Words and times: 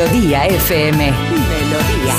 Melodía 0.00 0.46
FM. 0.46 1.12
Melodía. 1.12 2.14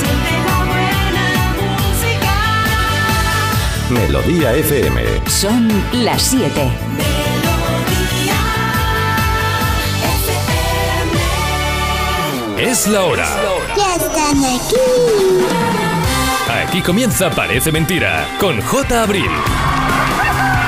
Melodía 3.89 4.53
FM. 4.53 5.01
Son 5.27 5.67
las 5.93 6.21
7. 6.21 6.71
Es 12.59 12.85
la 12.85 13.03
hora. 13.03 13.27
Ya 13.75 13.95
están 13.95 14.37
aquí. 14.45 14.75
Aquí 16.67 16.81
comienza 16.83 17.31
Parece 17.31 17.71
Mentira 17.71 18.27
con 18.39 18.61
J. 18.61 19.01
Abril. 19.01 19.31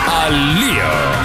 Al 0.10 0.60
lío. 0.60 1.23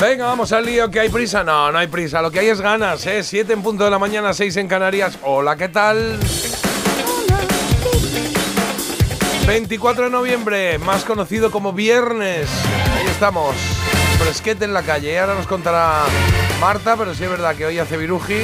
Venga, 0.00 0.26
vamos 0.26 0.52
al 0.52 0.66
lío, 0.66 0.90
que 0.90 1.00
hay 1.00 1.08
prisa. 1.08 1.44
No, 1.44 1.70
no 1.70 1.78
hay 1.78 1.86
prisa. 1.86 2.20
Lo 2.20 2.30
que 2.30 2.40
hay 2.40 2.48
es 2.48 2.60
ganas, 2.60 3.06
¿eh? 3.06 3.22
7 3.22 3.52
en 3.52 3.62
punto 3.62 3.84
de 3.84 3.90
la 3.90 3.98
mañana, 3.98 4.34
6 4.34 4.56
en 4.56 4.68
Canarias. 4.68 5.18
Hola, 5.22 5.56
¿qué 5.56 5.68
tal? 5.68 6.18
24 9.46 10.04
de 10.04 10.10
noviembre, 10.10 10.78
más 10.78 11.04
conocido 11.04 11.50
como 11.50 11.72
viernes. 11.72 12.48
Ahí 12.96 13.06
estamos. 13.06 13.54
Fresquete 14.18 14.64
en 14.64 14.72
la 14.72 14.82
calle. 14.82 15.18
Ahora 15.18 15.34
nos 15.34 15.46
contará 15.46 16.04
Marta, 16.60 16.96
pero 16.96 17.14
sí 17.14 17.24
es 17.24 17.30
verdad 17.30 17.54
que 17.54 17.66
hoy 17.66 17.78
hace 17.78 17.96
viruji. 17.96 18.42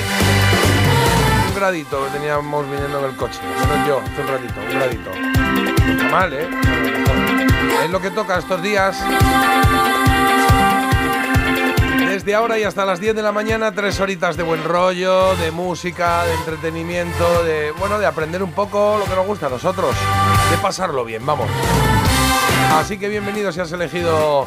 Un 1.49 1.55
gradito 1.55 2.05
que 2.05 2.19
teníamos 2.19 2.71
viniendo 2.71 2.99
en 3.01 3.05
el 3.07 3.17
coche. 3.17 3.41
Menos 3.43 3.89
yo, 3.89 4.01
hace 4.01 4.21
un 4.21 4.29
ratito, 4.29 4.55
un 4.61 4.79
gradito. 4.79 5.11
Está 5.91 6.09
mal, 6.11 6.33
¿eh? 6.33 6.49
Es 7.85 7.91
lo 7.91 8.01
que 8.01 8.11
toca 8.11 8.39
estos 8.39 8.63
días. 8.63 8.97
Desde 12.21 12.35
ahora 12.35 12.59
y 12.59 12.65
hasta 12.65 12.85
las 12.85 13.01
10 13.01 13.17
de 13.17 13.23
la 13.23 13.33
mañana, 13.33 13.73
tres 13.73 13.99
horitas 13.99 14.37
de 14.37 14.43
buen 14.43 14.63
rollo, 14.63 15.35
de 15.37 15.51
música, 15.51 16.23
de 16.25 16.35
entretenimiento, 16.35 17.43
de 17.45 17.73
bueno, 17.79 17.99
de 17.99 18.05
aprender 18.05 18.43
un 18.43 18.53
poco 18.53 18.99
lo 18.99 19.07
que 19.07 19.15
nos 19.15 19.27
gusta 19.27 19.47
a 19.47 19.49
nosotros, 19.49 19.97
de 20.51 20.59
pasarlo 20.59 21.03
bien, 21.07 21.25
vamos. 21.25 21.49
Así 22.75 22.99
que 22.99 23.09
bienvenido 23.09 23.51
si 23.53 23.61
has 23.61 23.73
elegido 23.73 24.47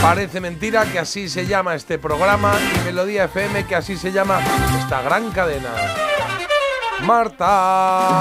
Parece 0.00 0.40
mentira 0.40 0.84
que 0.84 1.00
así 1.00 1.28
se 1.28 1.46
llama 1.46 1.74
este 1.74 1.98
programa 1.98 2.54
y 2.76 2.84
Melodía 2.84 3.24
FM 3.24 3.66
que 3.66 3.74
así 3.74 3.96
se 3.96 4.12
llama 4.12 4.38
esta 4.78 5.02
gran 5.02 5.32
cadena. 5.32 5.70
Marta. 7.02 8.20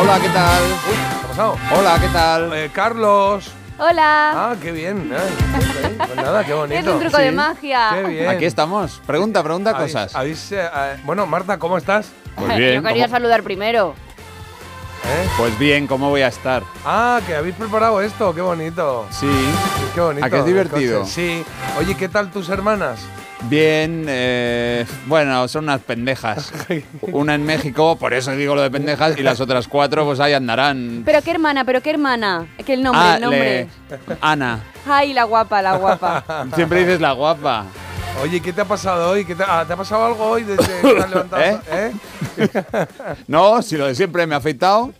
Hola, 0.00 0.18
¿qué 0.18 0.30
tal? 0.30 0.62
Uy, 0.62 0.96
¿qué 0.96 1.24
ha 1.24 1.28
pasado? 1.28 1.58
Hola, 1.78 1.98
¿qué 2.00 2.08
tal? 2.08 2.52
Eh, 2.54 2.70
Carlos. 2.72 3.59
Hola. 3.80 4.50
Ah, 4.50 4.56
qué 4.60 4.72
bien. 4.72 5.10
Ay, 5.12 5.96
pues 5.96 6.16
nada, 6.16 6.44
qué 6.44 6.52
bonito. 6.52 6.78
es 6.80 6.86
un 6.86 7.00
truco 7.00 7.16
Sí. 7.16 7.22
de 7.24 7.32
magia. 7.32 7.90
Qué 7.94 8.02
bien. 8.08 8.28
Aquí 8.28 8.44
estamos. 8.44 9.00
Pregunta, 9.06 9.42
pregunta 9.42 9.70
Habéis- 9.70 9.92
cosas. 9.94 10.14
habéis, 10.14 10.52
eh, 10.52 10.60
eh, 10.62 11.00
bueno, 11.04 11.26
Marta, 11.26 11.58
¿cómo 11.58 11.78
estás? 11.78 12.10
Pues 12.36 12.56
bien, 12.56 12.74
Yo 12.74 12.82
quería 12.82 13.04
¿cómo- 13.06 13.16
saludar 13.16 13.42
primero. 13.42 13.94
¿Eh? 15.02 15.28
Pues 15.38 15.58
bien, 15.58 15.86
¿cómo 15.86 16.10
voy 16.10 16.20
a 16.20 16.28
estar? 16.28 16.62
Ah, 16.84 17.20
que 17.26 17.34
habéis 17.34 17.54
preparado 17.54 18.02
esto, 18.02 18.34
qué 18.34 18.42
bonito. 18.42 19.06
Sí. 19.10 19.30
Qué 19.94 20.00
bonito. 20.00 20.26
¿A 20.26 20.28
es 20.38 20.44
divertido? 20.44 21.06
Sí. 21.06 21.42
Oye, 21.78 21.96
¿qué 21.96 22.08
tal 22.08 22.30
tus 22.30 22.50
hermanas? 22.50 23.00
Bien, 23.48 24.04
eh, 24.06 24.84
bueno, 25.06 25.48
son 25.48 25.64
unas 25.64 25.80
pendejas. 25.80 26.52
Una 27.12 27.34
en 27.34 27.44
México, 27.44 27.96
por 27.96 28.12
eso 28.12 28.32
digo 28.32 28.54
lo 28.54 28.60
de 28.62 28.70
pendejas, 28.70 29.16
y 29.18 29.22
las 29.22 29.40
otras 29.40 29.66
cuatro 29.66 30.04
pues 30.04 30.20
ahí 30.20 30.34
andarán. 30.34 31.02
Pero 31.04 31.22
qué 31.22 31.30
hermana, 31.30 31.64
pero 31.64 31.80
qué 31.80 31.90
hermana. 31.90 32.46
Que 32.64 32.74
el 32.74 32.82
nombre, 32.82 33.02
Ah, 33.02 33.14
el 33.16 33.20
nombre. 33.22 33.68
le- 33.88 34.16
Ana. 34.20 34.60
Ay, 34.86 35.14
la 35.14 35.24
guapa, 35.24 35.62
la 35.62 35.76
guapa. 35.76 36.22
Siempre 36.54 36.80
dices 36.80 37.00
la 37.00 37.12
guapa. 37.12 37.64
Oye, 38.22 38.40
¿qué 38.42 38.52
te 38.52 38.60
ha 38.60 38.64
pasado 38.66 39.10
hoy? 39.10 39.24
¿Qué 39.24 39.34
te, 39.34 39.42
ah, 39.46 39.64
¿te 39.66 39.72
ha 39.72 39.76
pasado 39.76 40.04
algo 40.04 40.24
hoy 40.26 40.42
desde 40.42 40.66
que 40.66 40.88
te 40.92 41.00
has 41.00 41.10
levantado? 41.10 41.42
¿Eh? 41.42 41.60
¿Eh? 42.36 42.48
No, 43.26 43.62
si 43.62 43.76
lo 43.78 43.86
de 43.86 43.94
siempre 43.94 44.26
me 44.26 44.34
ha 44.34 44.38
afeitado. 44.38 44.92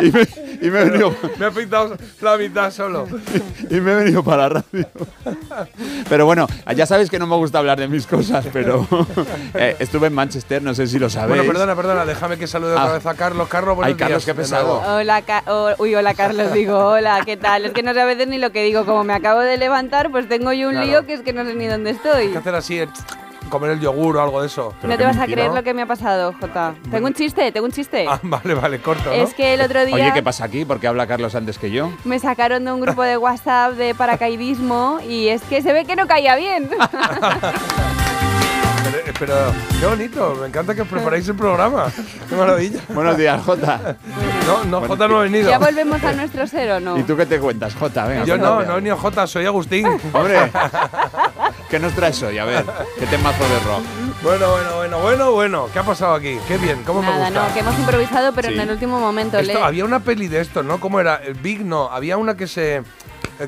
Y, 0.00 0.10
me, 0.10 0.20
y 0.62 0.70
me 0.70 0.80
he 0.80 0.84
venido, 0.84 1.14
Me 1.38 1.46
ha 1.46 1.50
pintado 1.50 1.96
la 2.20 2.36
mitad 2.36 2.70
solo. 2.70 3.06
y 3.70 3.74
me 3.80 3.92
he 3.92 3.94
venido 3.96 4.22
para 4.22 4.48
la 4.48 4.62
radio. 4.62 4.86
Pero 6.08 6.26
bueno, 6.26 6.46
ya 6.76 6.86
sabéis 6.86 7.10
que 7.10 7.18
no 7.18 7.26
me 7.26 7.36
gusta 7.36 7.58
hablar 7.58 7.78
de 7.78 7.88
mis 7.88 8.06
cosas, 8.06 8.46
pero 8.52 8.86
eh, 9.54 9.76
estuve 9.78 10.08
en 10.08 10.14
Manchester, 10.14 10.62
no 10.62 10.74
sé 10.74 10.86
si 10.86 10.98
lo 10.98 11.08
sabéis. 11.10 11.36
Bueno, 11.38 11.44
perdona, 11.52 11.76
perdona, 11.76 12.04
déjame 12.04 12.36
que 12.38 12.46
salude 12.46 12.72
otra 12.72 12.90
Ah. 12.90 12.92
vez 12.94 13.06
a 13.06 13.14
Carlos. 13.14 13.48
Carlos, 13.48 13.76
buenos 13.76 13.92
Ay, 13.92 13.98
Carlos, 13.98 14.24
días, 14.24 14.36
qué 14.36 14.40
pesado. 14.40 14.82
Hola, 14.86 15.22
Ca- 15.22 15.44
oh, 15.46 15.70
uy, 15.78 15.94
hola 15.94 16.14
Carlos, 16.14 16.52
digo, 16.52 16.76
hola, 16.78 17.22
¿qué 17.24 17.36
tal? 17.36 17.64
Es 17.64 17.72
que 17.72 17.82
no 17.82 17.92
sé 17.94 18.00
a 18.00 18.04
veces 18.04 18.26
ni 18.28 18.38
lo 18.38 18.50
que 18.52 18.62
digo, 18.64 18.84
como 18.84 19.04
me 19.04 19.14
acabo 19.14 19.40
de 19.40 19.56
levantar, 19.56 20.10
pues 20.10 20.28
tengo 20.28 20.52
yo 20.52 20.68
un 20.68 20.72
Claro. 20.74 20.86
lío 20.86 21.06
que 21.06 21.14
es 21.14 21.20
que 21.22 21.32
no 21.32 21.44
sé 21.44 21.54
ni 21.54 21.66
dónde 21.66 21.90
Hay 21.90 21.96
estoy. 21.96 22.28
que 22.32 22.38
hacer 22.38 22.54
así, 22.54 22.78
eh, 22.80 22.88
comer 23.52 23.72
el 23.72 23.80
yogur 23.80 24.16
o 24.16 24.22
algo 24.22 24.40
de 24.40 24.46
eso. 24.46 24.74
No 24.82 24.96
te 24.96 25.04
vas 25.04 25.18
a 25.18 25.26
creer 25.26 25.52
lo 25.52 25.62
que 25.62 25.74
me 25.74 25.82
ha 25.82 25.86
pasado, 25.86 26.32
Jota. 26.40 26.74
Tengo 26.90 27.06
un 27.06 27.12
chiste, 27.12 27.52
tengo 27.52 27.66
un 27.66 27.72
chiste. 27.72 28.06
Ah, 28.08 28.18
vale, 28.22 28.54
vale, 28.54 28.80
corto, 28.80 29.10
¿no? 29.10 29.12
Es 29.12 29.34
que 29.34 29.52
el 29.52 29.60
otro 29.60 29.84
día 29.84 29.94
Oye, 29.94 30.12
¿qué 30.14 30.22
pasa 30.22 30.44
aquí? 30.44 30.64
¿Por 30.64 30.80
qué 30.80 30.86
habla 30.86 31.06
Carlos 31.06 31.34
antes 31.34 31.58
que 31.58 31.70
yo? 31.70 31.92
me 32.04 32.18
sacaron 32.18 32.64
de 32.64 32.72
un 32.72 32.80
grupo 32.80 33.02
de 33.02 33.18
WhatsApp 33.18 33.74
de 33.74 33.94
paracaidismo 33.94 35.00
y 35.06 35.28
es 35.28 35.42
que 35.42 35.60
se 35.60 35.72
ve 35.74 35.84
que 35.84 35.96
no 35.96 36.06
caía 36.06 36.34
bien. 36.36 36.70
Pero, 39.18 39.34
qué 39.78 39.86
bonito, 39.86 40.36
me 40.40 40.48
encanta 40.48 40.74
que 40.74 40.82
os 40.82 40.88
preparéis 40.88 41.28
el 41.28 41.36
programa. 41.36 41.86
Qué 42.28 42.34
maravilla. 42.34 42.80
Buenos 42.88 43.16
días, 43.16 43.40
Jota. 43.44 43.96
No, 44.46 44.64
no, 44.64 44.80
Bueno, 44.80 44.88
Jota 44.88 45.08
no 45.08 45.18
ha 45.18 45.22
venido. 45.22 45.48
¿Ya 45.48 45.58
volvemos 45.58 46.02
a 46.02 46.12
nuestro 46.12 46.46
ser 46.46 46.72
o 46.72 46.80
no? 46.80 46.98
¿Y 46.98 47.02
tú 47.04 47.16
qué 47.16 47.26
te 47.26 47.38
cuentas, 47.38 47.74
Jota? 47.74 48.06
Venga, 48.06 48.24
Yo 48.24 48.36
no, 48.36 48.62
no 48.62 48.72
he 48.72 48.74
venido 48.76 48.96
Jota, 48.96 49.26
soy 49.26 49.46
Agustín. 49.46 49.86
Hombre, 50.12 50.50
¿qué 51.70 51.78
nos 51.78 51.92
traes 51.92 52.20
hoy? 52.22 52.38
A 52.38 52.44
ver, 52.44 52.64
¿qué 52.98 53.06
temazo 53.06 53.42
de 53.44 53.60
rock? 53.60 53.82
Bueno, 54.22 54.50
bueno, 54.50 54.76
bueno, 54.76 54.98
bueno, 55.00 55.32
bueno. 55.32 55.68
¿Qué 55.72 55.78
ha 55.78 55.82
pasado 55.84 56.14
aquí? 56.14 56.38
Qué 56.48 56.58
bien, 56.58 56.82
¿cómo 56.84 57.00
me 57.02 57.08
Nada, 57.08 57.26
gusta? 57.26 57.48
no, 57.48 57.54
que 57.54 57.60
hemos 57.60 57.78
improvisado, 57.78 58.32
pero 58.32 58.48
Sí. 58.48 58.54
en 58.54 58.60
el 58.60 58.70
último 58.70 58.98
momento. 58.98 59.38
Esto- 59.38 59.54
le- 59.54 59.62
había 59.64 59.84
una 59.84 60.00
peli 60.00 60.26
de 60.28 60.40
esto, 60.40 60.62
¿no? 60.62 60.80
¿Cómo 60.80 60.98
era? 61.00 61.16
El 61.16 61.34
Big 61.34 61.64
no. 61.64 61.90
Había 61.90 62.16
una 62.16 62.36
que 62.36 62.46
se 62.48 62.82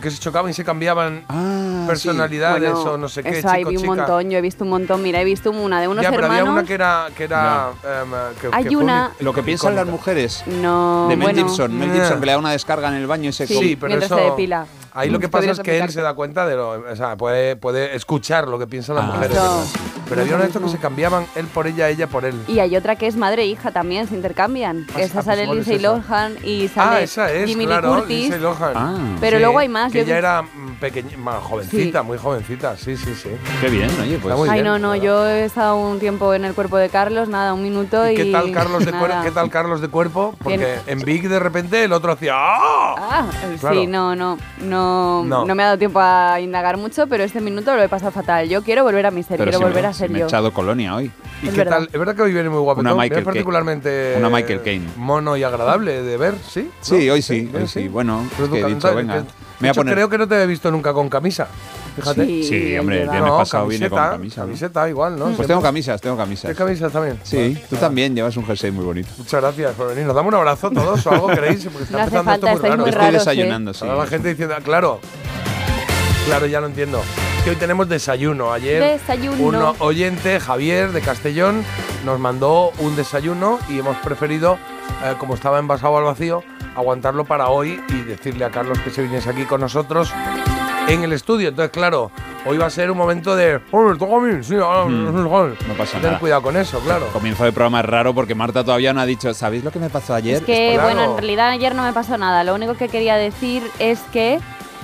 que 0.01 0.11
se 0.11 0.19
chocaban 0.19 0.51
y 0.51 0.55
se 0.55 0.65
cambiaban 0.65 1.25
Ah, 1.29 1.85
personalidades 1.87 2.73
Bueno, 2.73 2.93
o 2.93 2.97
no 2.99 3.09
sé 3.09 3.23
qué, 3.23 3.39
Eso 3.39 3.49
ahí 3.49 3.59
chico, 3.61 3.71
vi 3.71 3.77
un 3.77 3.83
chica. 3.83 3.95
montón, 3.95 4.31
yo 4.31 4.39
he 4.39 4.41
visto 4.41 4.65
un 4.65 4.71
montón. 4.71 5.03
Mira, 5.03 5.21
he 5.21 5.25
visto 5.25 5.51
una 5.51 5.81
de 5.81 5.89
unos 5.89 6.03
ya, 6.03 6.11
pero 6.11 6.23
hermanos. 6.25 6.41
había 6.49 6.53
una 6.53 6.65
que 6.65 6.75
era 6.75 7.07
que 7.17 7.25
era 7.25 7.71
em, 7.83 8.11
que- 8.41 8.49
Hay 8.53 8.65
que 8.67 8.77
una- 8.77 9.13
un- 9.19 9.25
Lo 9.25 9.33
que 9.33 9.43
piensan 9.43 9.75
las 9.77 9.87
mujeres. 9.87 10.43
No, 10.47 11.07
De 11.09 11.17
Mel 11.17 11.27
bueno, 11.33 11.47
Gibson. 11.49 11.79
Mel 11.79 11.89
Nah. 11.89 11.95
Gibson 11.95 12.21
que 12.21 12.27
le 12.27 12.33
da 12.33 12.39
una 12.39 12.53
descarga 12.53 12.89
en 12.89 12.95
el 12.95 13.07
baño 13.07 13.31
y 13.31 13.33
se 13.33 13.47
Sí, 13.47 13.55
come- 13.55 13.67
Sí, 13.69 13.77
pero 13.77 13.89
mientras 13.89 14.11
eso 14.11 14.19
se 14.19 14.25
depila. 14.31 14.67
Ahí 14.95 15.11
lo 15.11 15.19
que 15.19 15.27
Mm, 15.27 15.31
pasa 15.31 15.41
podrías 15.41 15.59
es 15.59 15.65
que 15.65 15.79
él 15.79 15.91
se 15.91 16.01
da 16.03 16.15
cuenta 16.15 16.47
de 16.47 16.55
lo, 16.55 16.71
o 16.71 16.97
sea, 16.97 17.17
puede, 17.17 17.57
puede 17.57 17.97
escuchar 17.97 18.47
lo 18.47 18.59
que 18.61 18.67
piensan 18.69 18.95
las 18.97 19.05
Ah. 19.07 19.13
mujeres. 19.15 19.37
Pero 20.09 20.21
había 20.21 20.35
una 20.37 20.45
de 20.47 20.53
que 20.53 20.69
se 20.69 20.79
cambiaban 20.79 21.27
él 21.35 21.47
por 21.47 21.67
ella, 21.67 21.89
ella 21.89 22.07
por 22.07 22.25
él. 22.27 22.35
Y 22.47 22.59
hay 22.61 22.77
otra 22.77 22.95
que 22.95 23.07
es 23.07 23.17
madre 23.17 23.43
e 23.43 23.47
hija 23.47 23.71
también, 23.73 24.07
se 24.07 24.15
intercambian. 24.15 24.87
Ah, 24.95 25.01
esa 25.01 25.21
ah, 25.21 25.23
sale 25.23 25.47
pues 25.47 25.57
Lindsay 25.67 25.77
es. 25.77 25.83
Lohan 25.83 26.37
y 26.45 26.69
sale 26.69 26.97
Ah, 26.97 27.01
esa 27.01 27.33
es, 27.33 27.49
Jimmy 27.49 27.67
claro, 27.67 27.89
Curtis. 27.95 28.19
Lindsay 28.21 28.41
Lohan. 28.41 28.73
Ah, 28.77 28.99
Pero 29.21 29.39
luego 29.39 29.59
hay 29.59 29.69
más, 29.69 29.91
Que 29.91 30.03
ella 30.03 30.19
era 30.19 30.43
mm, 30.43 30.75
pequeña, 30.79 31.17
más 31.17 31.43
jovencita, 31.43 32.03
muy 32.03 32.19
jovencita, 32.19 32.77
sí, 32.77 32.97
sí, 32.97 33.15
sí. 33.15 33.31
qué 33.63 33.69
bien, 33.71 33.91
oye, 34.01 34.19
pues. 34.19 34.25
Está 34.33 34.37
muy 34.37 34.49
Ay, 34.51 34.61
bien, 34.63 34.67
no, 34.67 34.79
no, 34.79 34.95
yo 34.95 35.27
he 35.27 35.45
estado 35.47 35.77
un 35.77 35.99
tiempo 35.99 36.35
en 36.35 36.45
el 36.45 36.55
cuerpo 36.55 36.77
de 36.77 36.89
Carlos, 36.91 37.29
nada, 37.29 37.53
un 37.55 37.63
minuto 37.63 38.09
y. 38.09 38.13
¿Y 38.13 38.17
qué 38.17 38.25
tal 38.27 38.53
Carlos 38.53 38.85
de. 38.85 38.93
¿Qué 39.25 39.31
tal 39.33 39.51
Carlos 39.51 39.81
de 39.81 39.89
cuerpo? 39.89 40.35
Porque 40.43 40.59
Bien. 40.59 40.81
en 40.87 41.01
Big 41.01 41.29
de 41.29 41.39
repente 41.41 41.83
el 41.83 41.93
otro 41.93 42.13
hacía 42.13 42.35
¡Ah! 42.37 42.95
Ah, 42.99 43.27
Claro. 43.59 43.81
sí, 43.81 43.87
no, 43.87 44.15
no, 44.15 44.37
no, 44.61 44.84
No. 44.85 45.45
no, 45.47 45.55
me 45.55 45.63
ha 45.63 45.67
dado 45.67 45.79
tiempo 45.79 45.99
a 46.01 46.41
indagar 46.41 46.77
mucho, 46.77 47.07
pero 47.07 47.25
este 47.25 47.41
minuto 47.41 47.75
lo 47.75 47.83
he 47.83 47.89
pasado 47.89 48.13
fatal. 48.13 48.49
Yo 48.49 48.63
quiero 48.63 48.83
volver 48.85 49.07
a 49.07 49.11
mi 49.11 49.23
ser, 49.23 49.39
Pero 49.39 49.45
quiero 49.51 49.59
si 49.59 49.65
me- 49.65 49.71
volver 49.71 49.87
a 49.87 49.93
si 49.93 49.99
ser 50.01 50.11
me 50.11 50.19
he 50.19 50.21
yo. 50.21 50.27
echado 50.27 50.53
colonia 50.53 50.95
hoy. 50.95 51.11
¿Y 51.43 51.47
Es 51.49 51.53
qué 51.53 51.59
verdad. 51.59 51.79
tal? 51.79 51.89
Es 51.93 51.99
verdad 51.99 52.15
que 52.17 52.23
hoy 52.23 52.33
viene 52.33 52.49
muy 52.51 52.61
guapo. 52.61 52.81
Una 52.81 52.91
¿no? 52.91 52.97
Michael 52.97 53.25
particularmente 53.25 54.15
Una 54.19 54.29
Michael 54.31 54.63
Caine. 54.63 54.87
mono 54.97 55.37
y 55.37 55.43
agradable 55.43 56.03
de 56.03 56.17
ver, 56.17 56.35
¿sí? 56.49 56.71
Sí, 56.81 57.07
¿No? 57.07 57.13
hoy 57.15 57.23
sí, 57.23 57.51
¿Eh? 57.53 57.57
hoy 57.59 57.69
sí. 57.69 57.89
Bueno, 57.89 58.27
es 58.43 58.49
que 58.49 58.61
he 58.61 58.65
dicho, 58.67 58.95
venga. 58.95 59.25
Me 59.61 59.69
voy 59.69 59.69
a 59.69 59.75
poner. 59.75 59.95
creo 59.95 60.09
que 60.09 60.19
no 60.19 60.27
te 60.29 60.43
he 60.43 60.47
visto 60.47 60.71
nunca 60.71 60.93
con 60.93 61.09
camisa. 61.09 61.49
Fíjate. 61.97 62.25
Sí, 62.27 62.45
Sí, 62.45 62.79
hombre, 62.79 63.03
el 63.03 63.09
viernes 63.11 63.31
No, 63.31 63.39
pasado 63.39 63.67
vine 63.67 63.89
con 63.89 63.99
camiseta, 63.99 64.11
camisa. 64.17 64.41
¿no? 64.41 64.47
Camiseta 64.49 64.89
igual, 64.89 65.13
¿no? 65.13 65.19
Pues 65.19 65.29
Siempre. 65.37 65.47
tengo 65.49 65.63
camisas, 65.63 66.01
tengo 66.01 66.17
camisas. 66.17 66.43
¿Tienes 66.43 66.59
camisas 66.59 66.93
también? 66.93 67.21
Sí, 67.23 67.57
Ah, 67.63 67.67
tú 67.71 67.77
ah. 67.77 67.81
también 67.81 68.15
llevas 68.17 68.37
un 68.37 68.45
jersey 68.47 68.71
muy 68.71 68.85
bonito. 68.85 69.09
Muchas 69.17 69.41
gracias 69.41 69.73
por 69.75 69.89
venir. 69.89 70.05
Nos 70.07 70.15
damos 70.17 70.33
un 70.33 70.39
abrazo 70.39 70.71
todos 70.71 71.07
o 71.07 71.11
algo 71.11 71.27
queréis, 71.29 71.65
porque 71.65 71.85
está 71.85 71.99
No 71.99 72.05
empezando 72.05 72.31
falta, 72.31 72.53
esto 72.53 72.63
muy 72.63 72.69
raro. 72.71 72.81
muy 72.83 72.91
Estoy 72.91 73.07
¿eh? 73.09 73.13
desayunando, 73.13 73.75
sí. 73.75 73.85
Ahora 73.85 73.97
la 73.99 74.07
gente 74.07 74.29
diciendo, 74.29 74.55
claro, 74.65 75.01
claro, 76.27 76.47
ya 76.47 76.61
lo 76.61 76.67
entiendo. 76.67 77.01
Es 77.39 77.45
que 77.45 77.51
hoy 77.51 77.57
tenemos 77.57 77.89
desayuno. 77.89 78.53
Ayer 78.53 78.83
Desayuno. 78.99 79.71
un 79.71 79.77
oyente, 79.81 80.41
Javier 80.41 80.93
de 80.93 81.01
Castellón, 81.01 81.63
nos 82.05 82.19
mandó 82.19 82.73
un 82.79 82.97
desayuno 82.97 83.59
y 83.69 83.79
hemos 83.79 83.97
preferido, 83.99 84.59
eh, 85.05 85.15
como 85.19 85.35
estaba 85.35 85.59
envasado 85.59 85.97
al 85.99 86.05
vacío, 86.05 86.43
aguantarlo 86.75 87.25
para 87.25 87.49
hoy 87.49 87.81
y 87.89 88.03
decirle 88.03 88.45
a 88.47 88.51
Carlos 88.51 88.79
que 88.81 88.91
se 88.91 89.03
viniese 89.03 89.31
aquí 89.31 89.45
con 89.45 89.61
nosotros 89.61 90.11
en 90.89 91.05
el 91.05 91.13
estudio. 91.13 91.49
Entonces, 91.49 91.71
claro, 91.73 92.11
hoy 92.47 92.59
va 92.59 92.67
a 92.67 92.71
ser 92.71 92.91
un 92.91 92.99
momento 92.99 93.35
de... 93.37 93.61
"Oye, 93.71 93.99
toca 93.99 94.17
a 94.17 94.21
mí, 94.21 94.43
sí, 94.43 94.55
ah, 94.63 94.85
no 94.89 95.51
pasa 95.77 95.93
Ten 95.95 96.03
nada. 96.03 96.19
cuidado 96.19 96.43
con 96.43 96.57
eso, 96.57 96.81
claro. 96.81 97.07
Comienzo 97.13 97.45
de 97.45 97.53
programa 97.53 97.81
es 97.81 97.87
raro 97.87 98.15
porque 98.15 98.35
Marta 98.35 98.65
todavía 98.65 98.93
no 98.93 99.01
ha 99.01 99.07
dicho, 99.07 99.33
¿sabéis 99.35 99.65
lo 99.65 99.71
que 99.71 99.79
me 99.79 99.91
pasó 99.91 100.15
ayer? 100.15 100.37
Es 100.37 100.43
que, 100.43 100.73
Claro. 100.75 100.89
bueno, 100.95 101.05
en 101.13 101.17
realidad 101.19 101.49
ayer 101.51 101.75
no 101.75 101.83
me 101.83 101.93
pasó 101.93 102.19
nada. 102.19 102.45
Lo 102.45 102.55
único 102.55 102.75
que 102.75 102.89
quería 102.89 103.17
decir 103.17 103.63
es 103.79 104.01
que 104.13 104.41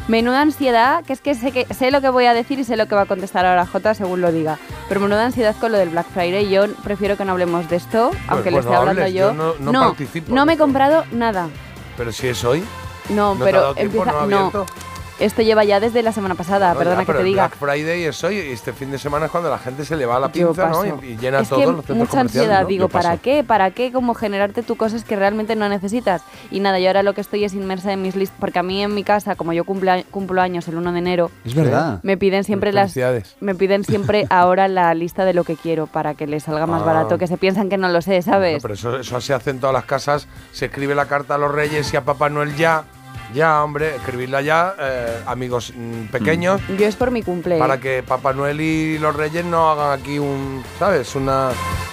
Menuda 0.08 0.40
ansiedad, 0.40 1.04
que 1.04 1.12
es 1.12 1.20
que 1.20 1.36
sé, 1.36 1.52
que 1.52 1.72
sé 1.72 1.92
lo 1.92 2.00
que 2.00 2.08
voy 2.08 2.24
a 2.24 2.34
decir 2.34 2.58
y 2.58 2.64
sé 2.64 2.76
lo 2.76 2.86
que 2.88 2.96
va 2.96 3.02
a 3.02 3.06
contestar 3.06 3.46
ahora 3.46 3.64
Jota 3.64 3.94
según 3.94 4.20
lo 4.20 4.32
diga. 4.32 4.58
Pero 4.88 4.98
menuda 4.98 5.24
ansiedad 5.26 5.54
con 5.60 5.70
lo 5.70 5.78
del 5.78 5.90
Black 5.90 6.06
Friday. 6.12 6.48
Yo 6.50 6.64
prefiero 6.82 7.16
que 7.16 7.24
no 7.24 7.30
hablemos 7.32 7.68
de 7.70 7.76
esto, 7.76 8.10
aunque 8.26 8.50
lo 8.50 8.56
pues 8.56 8.64
esté 8.64 8.74
no 8.74 8.80
hablando 8.80 9.02
hables, 9.02 9.14
yo. 9.14 9.28
yo 9.32 9.54
no- 9.60 9.72
no 9.72 9.80
participo 9.88 10.34
no 10.34 10.40
en 10.40 10.46
me 10.48 10.54
he 10.54 10.58
comprado 10.58 11.04
nada. 11.12 11.48
Pero 11.96 12.10
si 12.10 12.26
es 12.26 12.42
hoy, 12.42 12.64
No, 13.10 13.34
¿no 13.36 13.44
te 13.44 13.50
ha 13.50 13.52
pero 13.52 13.76
empieza. 13.76 14.04
¿No 14.12 14.18
ha 14.18 14.26
no, 14.26 14.36
abierto? 14.38 14.66
Esto 15.20 15.42
lleva 15.42 15.62
ya 15.64 15.78
desde 15.80 16.02
la 16.02 16.12
semana 16.12 16.34
pasada, 16.34 16.72
No, 16.72 16.78
perdona 16.78 17.02
ya, 17.02 17.06
que 17.06 17.12
te 17.12 17.22
diga. 17.24 17.46
Black 17.48 17.58
Friday 17.58 18.04
es 18.04 18.24
hoy 18.24 18.36
este 18.38 18.72
fin 18.72 18.90
de 18.90 18.98
semana 18.98 19.26
es 19.26 19.30
cuando 19.30 19.50
la 19.50 19.58
gente 19.58 19.84
se 19.84 19.94
le 19.96 20.06
va 20.06 20.16
a 20.16 20.20
la 20.20 20.32
Yo 20.32 20.48
pinza, 20.48 20.68
¿no? 20.68 20.84
Y, 20.86 21.12
y 21.12 21.16
llena 21.18 21.40
es 21.40 21.48
todos 21.48 21.60
que 21.62 21.66
los 21.66 21.76
centros 21.76 21.98
mucha 21.98 22.20
ansiedad, 22.20 22.62
¿no? 22.62 22.66
digo, 22.68 22.84
Yo 22.84 22.88
¿para 22.88 23.10
paso. 23.10 23.22
qué? 23.22 23.44
¿Para 23.44 23.70
qué? 23.70 23.92
Como 23.92 24.14
generarte 24.14 24.62
tú 24.62 24.76
cosas 24.76 25.04
que 25.04 25.16
realmente 25.16 25.54
no 25.56 25.68
necesitas. 25.68 26.22
Y 26.50 26.60
nada, 26.60 26.78
yo 26.80 26.88
ahora 26.88 27.02
lo 27.02 27.14
que 27.14 27.20
estoy 27.20 27.44
es 27.44 27.54
inmersa 27.54 27.92
en 27.92 28.02
mis 28.02 28.16
listas, 28.16 28.36
porque 28.40 28.58
a 28.58 28.62
mí 28.62 28.82
en 28.82 28.94
mi 28.94 29.04
casa, 29.04 29.36
como 29.36 29.52
yo 29.52 29.64
cumpla- 29.64 30.04
cumplo 30.10 30.40
años 30.42 30.66
el 30.68 30.76
1 30.76 30.92
de 30.92 30.98
enero, 30.98 31.30
Es 31.44 31.54
verdad. 31.54 32.00
me 32.02 32.16
piden 32.16 32.44
siempre 32.44 32.72
las 32.72 32.94
me 33.40 33.54
piden 33.54 33.84
siempre 33.84 34.26
ahora 34.30 34.68
la 34.68 34.92
lista 34.94 35.24
de 35.24 35.34
lo 35.34 35.44
que 35.44 35.56
quiero 35.56 35.86
para 35.86 36.14
que 36.14 36.26
les 36.26 36.44
salga 36.44 36.66
más 36.66 36.82
Ah. 36.82 36.86
barato, 36.86 37.18
que 37.18 37.26
se 37.26 37.36
piensan 37.36 37.68
que 37.68 37.76
no 37.76 37.88
lo 37.88 38.00
sé, 38.02 38.16
No, 38.16 38.22
¿sabes? 38.22 38.62
pero 38.62 38.74
eso, 38.74 38.98
eso 38.98 39.20
se 39.20 39.34
hace 39.34 39.50
en 39.50 39.60
todas 39.60 39.74
las 39.74 39.84
casas. 39.84 40.28
Se 40.52 40.66
escribe 40.66 40.94
la 40.94 41.06
carta 41.06 41.34
a 41.34 41.38
los 41.38 41.52
reyes 41.52 41.92
y 41.92 41.96
a 41.96 42.04
Papá 42.04 42.28
Noel 42.30 42.56
ya. 42.56 42.84
Ya, 43.34 43.62
hombre, 43.62 43.94
escribirla 43.96 44.40
ya, 44.42 44.74
eh, 44.78 45.22
amigos 45.26 45.72
mm, 45.76 46.06
pequeños, 46.10 46.60
Yo 46.78 46.86
es 46.86 46.96
por 46.96 47.10
mi 47.10 47.22
cumple. 47.22 47.58
para 47.58 47.78
que 47.78 48.02
Papá 48.02 48.32
Noel 48.32 48.60
y 48.60 48.98
los 48.98 49.14
reyes 49.14 49.44
no 49.44 49.70
hagan 49.70 49.98
aquí 50.00 50.18
un, 50.18 50.62
¿sabes? 50.78 51.14
Una, 51.14 51.50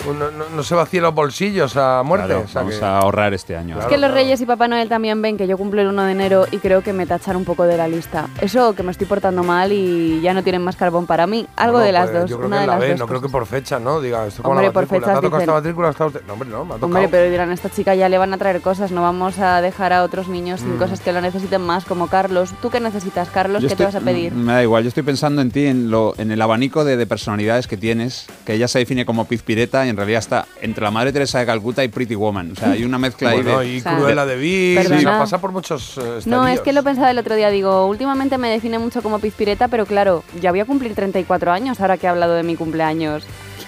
un- 0.08 0.18
no, 0.20 0.30
no 0.56 0.64
se 0.64 0.74
vacíen 0.74 1.04
los 1.04 1.14
bolsillos 1.14 1.78
a 1.78 2.02
muerte. 2.04 2.28
Claro, 2.28 2.44
o 2.46 2.48
sea 2.48 2.62
vamos 2.62 2.76
que- 2.80 2.86
a 2.86 2.98
ahorrar 3.00 3.34
este 3.36 3.56
año. 3.56 3.76
Claro. 3.76 3.82
Es 3.82 3.94
que 3.94 3.98
los 4.00 4.12
Reyes 4.12 4.42
y 4.42 4.46
Papá 4.48 4.68
Noel 4.68 4.90
también 4.90 5.22
ven 5.22 5.38
que 5.38 5.46
yo 5.48 5.58
cumplo 5.58 5.82
el 5.82 5.88
1 5.90 6.04
de 6.06 6.12
enero 6.12 6.46
y 6.50 6.58
creo 6.58 6.82
que 6.82 6.92
me 6.94 7.06
tachan 7.06 7.36
un 7.36 7.46
poco 7.46 7.64
de 7.66 7.78
la 7.78 7.88
lista. 7.88 8.28
Eso 8.42 8.74
que 8.74 8.82
me 8.84 8.92
estoy 8.92 9.06
portando 9.06 9.44
mal 9.44 9.72
y 9.72 10.20
ya 10.22 10.34
no 10.34 10.42
tienen 10.44 10.64
más 10.64 10.76
carbón 10.76 11.06
para 11.06 11.28
mí. 11.28 11.48
Algo 11.56 11.74
Bueno, 11.74 11.86
de 11.86 11.92
las 11.92 12.10
pues 12.10 12.22
dos. 12.22 12.30
Yo 12.32 12.38
creo 12.38 12.48
una 12.48 12.58
que 12.58 12.60
de 12.62 12.64
en 12.64 12.68
la 12.70 12.74
las 12.74 12.82
B, 12.82 12.90
dos 12.90 13.00
no 13.00 13.06
creo 13.08 13.20
que 13.20 13.24
cosas. 13.28 13.32
por 13.32 13.46
fecha, 13.46 13.80
¿no? 13.80 14.02
Diga, 14.02 14.26
esto 14.26 14.42
como 14.42 14.54
Hombre, 14.54 14.68
la 14.68 14.74
por 14.74 14.84
matrícula. 14.84 15.00
¿Te 15.00 15.06
fechas 15.06 15.18
ha 15.18 15.22
tocado 15.22 15.42
esta 15.42 15.52
dicen- 15.52 15.54
matrícula? 15.64 15.90
¿Está 15.90 16.06
usted? 16.08 16.22
No, 16.26 16.34
hombre, 16.34 16.50
no, 16.50 16.66
me 16.66 16.72
ha 16.72 16.78
tocado. 16.78 16.86
Hombre, 16.88 17.08
pero 17.10 17.30
dirán, 17.30 17.50
a 17.50 17.54
esta 17.54 17.70
chica 17.70 17.94
ya 17.94 18.10
le 18.10 18.18
van 18.18 18.34
a 18.34 18.38
traer 18.38 18.62
cosas, 18.62 18.92
no 18.92 19.02
vamos 19.04 19.38
a 19.40 19.62
dejar 19.62 19.94
a 19.94 20.04
otros 20.04 20.28
niños 20.30 20.62
Mm. 20.62 20.64
sin 20.66 20.78
cosas 20.78 21.00
que 21.02 21.12
lo 21.14 21.22
necesiten 21.28 21.62
más, 21.62 21.86
como 21.86 22.08
Carlos. 22.08 22.52
¿Tú 22.62 22.70
qué 22.70 22.80
necesitas, 22.80 23.30
Carlos? 23.30 23.62
Yo 23.62 23.70
¿Qué 23.70 23.76
te 23.76 23.84
estoy- 23.84 23.94
vas 23.94 24.02
a 24.02 24.06
pedir? 24.06 24.34
Me 24.34 24.54
da 24.54 24.64
igual, 24.64 24.84
yo 24.84 24.90
estoy 24.90 25.04
pensando 25.04 25.42
en 25.42 25.52
ti, 25.52 25.66
en, 25.66 25.90
lo, 25.92 26.14
en 26.18 26.32
el 26.32 26.42
abanico 26.42 26.84
de, 26.84 26.98
de 26.98 27.06
personalidades 27.06 27.68
que 27.68 27.78
tienes, 27.78 28.28
que 28.46 28.54
ella 28.54 28.68
se 28.68 28.80
define 28.80 29.06
como 29.06 29.26
pizpireta 29.26 29.86
y 29.86 29.90
en 29.90 29.98
realidad 29.98 30.20
está 30.20 30.46
entre 30.62 30.84
la 30.84 30.92
Madre 30.92 31.12
Teresa 31.14 31.40
de 31.40 31.46
Calcuta 31.46 31.84
y 31.84 31.90
Pretty 31.90 32.16
Woman. 32.16 32.52
O 32.52 32.56
sea, 32.56 32.72
hay 32.72 32.84
una 32.84 32.98
mezcla 32.98 33.30
ahí 33.30 33.42
Bueno, 33.42 33.60
de... 33.60 33.74
y 33.74 33.78
O 33.80 33.82
sea, 33.82 33.96
Cruella 33.98 34.26
de 34.26 34.36
Vil, 34.38 34.88
sea, 34.88 35.20
pasa 35.20 35.40
por 35.40 35.52
muchos 35.52 35.98
eh, 35.98 36.20
No, 36.26 36.48
es 36.48 36.62
que 36.62 36.74
lo 36.74 36.84
pensaba 36.84 37.12
el 37.12 37.18
otro 37.20 37.36
día, 37.36 37.50
digo, 37.50 37.86
últimamente 37.88 38.38
me 38.38 38.50
define 38.50 38.80
mucho 38.80 39.02
como 39.02 39.20
pizpireta, 39.20 39.68
pero 39.68 39.86
claro, 39.86 40.24
ya 40.42 40.52
voy 40.52 40.62
a 40.62 40.66
cumplir 40.66 40.96
34 40.96 41.52
años 41.52 41.80
ahora 41.82 41.98
que 41.98 42.08
he 42.08 42.10
hablado 42.10 42.34
de 42.36 42.44
mi 42.44 42.56
cumpleaños. 42.56 43.26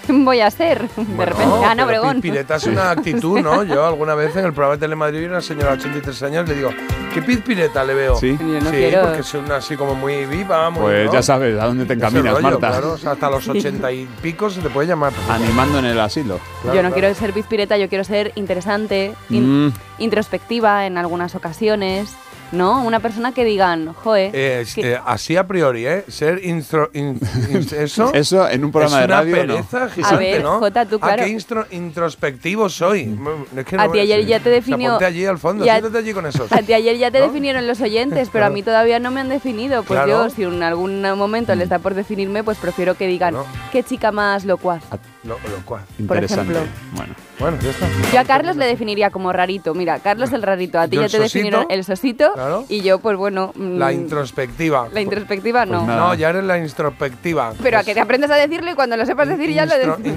¿Quién 0.10 0.26
voy 0.26 0.42
a 0.42 0.50
ser? 0.50 0.82
De 0.90 1.04
Bueno, 1.04 1.26
repente, 1.34 1.66
Ana 1.66 1.86
pero 1.86 1.86
Obregón. 2.02 2.22
Pizpireta 2.22 2.56
es 2.56 2.64
una 2.66 2.90
actitud, 2.92 3.40
¿no? 3.42 3.64
Yo 3.64 3.86
alguna 3.86 4.16
vez 4.16 4.36
en 4.36 4.46
el 4.46 4.54
programa 4.54 4.76
de 4.76 4.80
Telemadrid, 4.80 5.28
una 5.28 5.42
señora 5.42 5.72
de 5.76 5.78
83 5.78 6.24
años, 6.24 6.50
le 6.50 6.56
digo, 6.56 6.70
¿qué 7.14 7.22
pizpireta 7.22 7.84
le 7.84 7.94
veo? 7.94 8.16
Sí. 8.18 8.36
Yo 8.40 8.46
no 8.60 8.70
sí, 8.72 8.76
quiero- 8.78 9.02
porque 9.04 9.20
es 9.22 9.34
una 9.36 9.58
así 9.58 9.76
como 9.76 9.94
muy 9.94 10.26
viva, 10.26 10.70
muy. 10.72 10.82
Pues 10.82 11.06
¿no? 11.06 11.14
ya 11.14 11.22
sabes 11.22 11.60
a 11.60 11.66
dónde 11.68 11.86
te 11.86 11.94
encaminas, 11.94 12.34
rollo, 12.34 12.42
Marta. 12.42 12.70
Claro, 12.70 12.92
o 12.94 12.98
sea, 12.98 13.12
hasta 13.12 13.30
los 13.30 13.48
80 13.48 13.92
y 13.92 14.08
pico 14.22 14.50
se 14.50 14.62
te 14.62 14.70
puede 14.70 14.88
llamar. 14.88 15.14
Animando 15.30 15.78
en 15.80 15.86
el 15.86 16.00
asilo. 16.00 16.40
Claro, 16.64 16.76
yo 16.76 16.82
no 16.84 16.90
claro. 16.90 16.94
quiero 16.96 17.14
ser 17.16 17.34
pizpireta, 17.34 17.78
yo 17.78 17.88
quiero 17.88 18.04
ser 18.04 18.32
interesante, 18.36 19.14
in- 19.30 19.68
Mm. 19.68 19.74
introspectiva 20.00 20.86
en 20.88 20.98
algunas 20.98 21.36
ocasiones, 21.36 22.10
¿no? 22.52 22.84
Una 22.84 23.00
persona 23.00 23.32
que 23.32 23.44
digan, 23.46 23.94
joe, 23.94 24.32
Eh, 24.34 24.66
que- 24.74 24.94
eh, 24.94 25.00
así 25.06 25.38
a 25.38 25.46
priori, 25.48 25.86
¿eh? 25.86 26.04
Ser 26.08 26.44
instro, 26.46 26.90
in- 26.94 27.20
in- 27.52 27.68
eso. 27.78 28.14
Eso 28.14 28.50
en 28.50 28.66
un 28.66 28.72
programa 28.72 28.98
es 29.02 29.02
de 29.02 29.06
una 29.14 29.16
radio, 29.22 29.36
¿no? 29.46 29.54
pereza 29.56 29.90
gigante, 29.90 30.18
ver, 30.18 30.44
¿no? 30.44 30.60
Jota, 30.60 30.86
tú, 30.86 31.00
claro. 31.00 31.24
qué 31.24 31.30
instro- 31.30 31.66
introspectivo 31.72 32.70
soy. 32.70 33.18
Es 33.56 33.66
que 33.66 33.76
A 33.76 33.86
no 33.86 33.92
ti 33.92 33.98
me- 33.98 34.02
ayer 34.04 34.26
ya 34.26 34.40
te 34.40 34.50
O 34.50 34.52
sea, 34.52 34.54
definió- 34.54 34.92
ponte 34.92 35.06
allí 35.06 35.26
al 35.26 35.38
fondo, 35.38 35.66
ya- 35.66 35.74
siéntate 35.80 35.98
allí 36.00 36.14
con 36.14 36.26
esos. 36.26 36.52
a 36.52 36.62
ti 36.62 36.74
ayer 36.74 36.98
ya 36.98 37.12
te 37.12 37.20
¿No? 37.20 37.26
definieron 37.28 37.68
los 37.68 37.82
oyentes, 37.82 38.30
pero 38.32 38.46
a 38.46 38.50
mí 38.50 38.64
todavía 38.64 39.00
no 39.00 39.12
me 39.12 39.22
han 39.22 39.30
definido. 39.30 39.84
Pues 39.84 40.00
Claro. 40.02 40.26
yo, 40.26 40.30
si 40.30 40.44
en 40.44 40.64
algún 40.64 41.02
momento 41.02 41.54
les 41.56 41.70
da 41.70 41.80
por 41.80 41.94
definirme, 41.94 42.44
pues 42.44 42.58
prefiero 42.58 42.96
que 42.96 43.08
digan, 43.08 43.34
No. 43.34 43.46
qué 43.72 43.84
chica 43.84 44.12
más 44.12 44.46
locuaz. 44.46 44.84
Lo, 45.24 45.34
lo 45.36 45.66
cual. 45.66 45.84
Interesante. 46.00 46.54
ejemplo. 46.54 46.72
Bueno, 46.94 47.14
Bueno, 47.40 47.58
ya 47.62 47.70
está. 47.70 47.88
Yo 48.14 48.20
a 48.20 48.26
Carlos 48.26 48.58
le 48.58 48.66
definiría 48.66 49.10
como 49.12 49.32
rarito. 49.32 49.74
Mira, 49.74 50.00
Carlos 50.00 50.34
el 50.34 50.42
rarito. 50.42 50.78
A 50.80 50.88
ti 50.90 50.98
ya 50.98 51.04
te 51.04 51.10
sosito, 51.10 51.24
definieron 51.24 51.66
el 51.70 51.84
sosito. 51.86 52.34
claro. 52.34 52.66
Y 52.68 52.82
yo, 52.82 53.00
pues 53.00 53.16
bueno. 53.18 53.54
mm, 53.56 53.78
La 53.78 53.94
introspectiva. 53.94 54.90
la 54.92 55.00
introspectiva 55.02 55.66
no. 55.66 55.78
Pues 55.78 55.88
nada. 55.88 56.08
No, 56.08 56.14
ya 56.16 56.30
eres 56.32 56.44
la 56.44 56.58
introspectiva. 56.58 57.54
Pero 57.64 57.80
a 57.80 57.84
que 57.84 57.94
te 57.94 58.02
aprendas 58.02 58.30
a 58.32 58.36
decirlo 58.36 58.70
y 58.72 58.74
cuando 58.76 58.98
lo 58.98 59.06
sepas 59.06 59.30
decir 59.30 59.52
ya 59.54 59.66
lo 59.66 59.78
decís. 59.78 60.14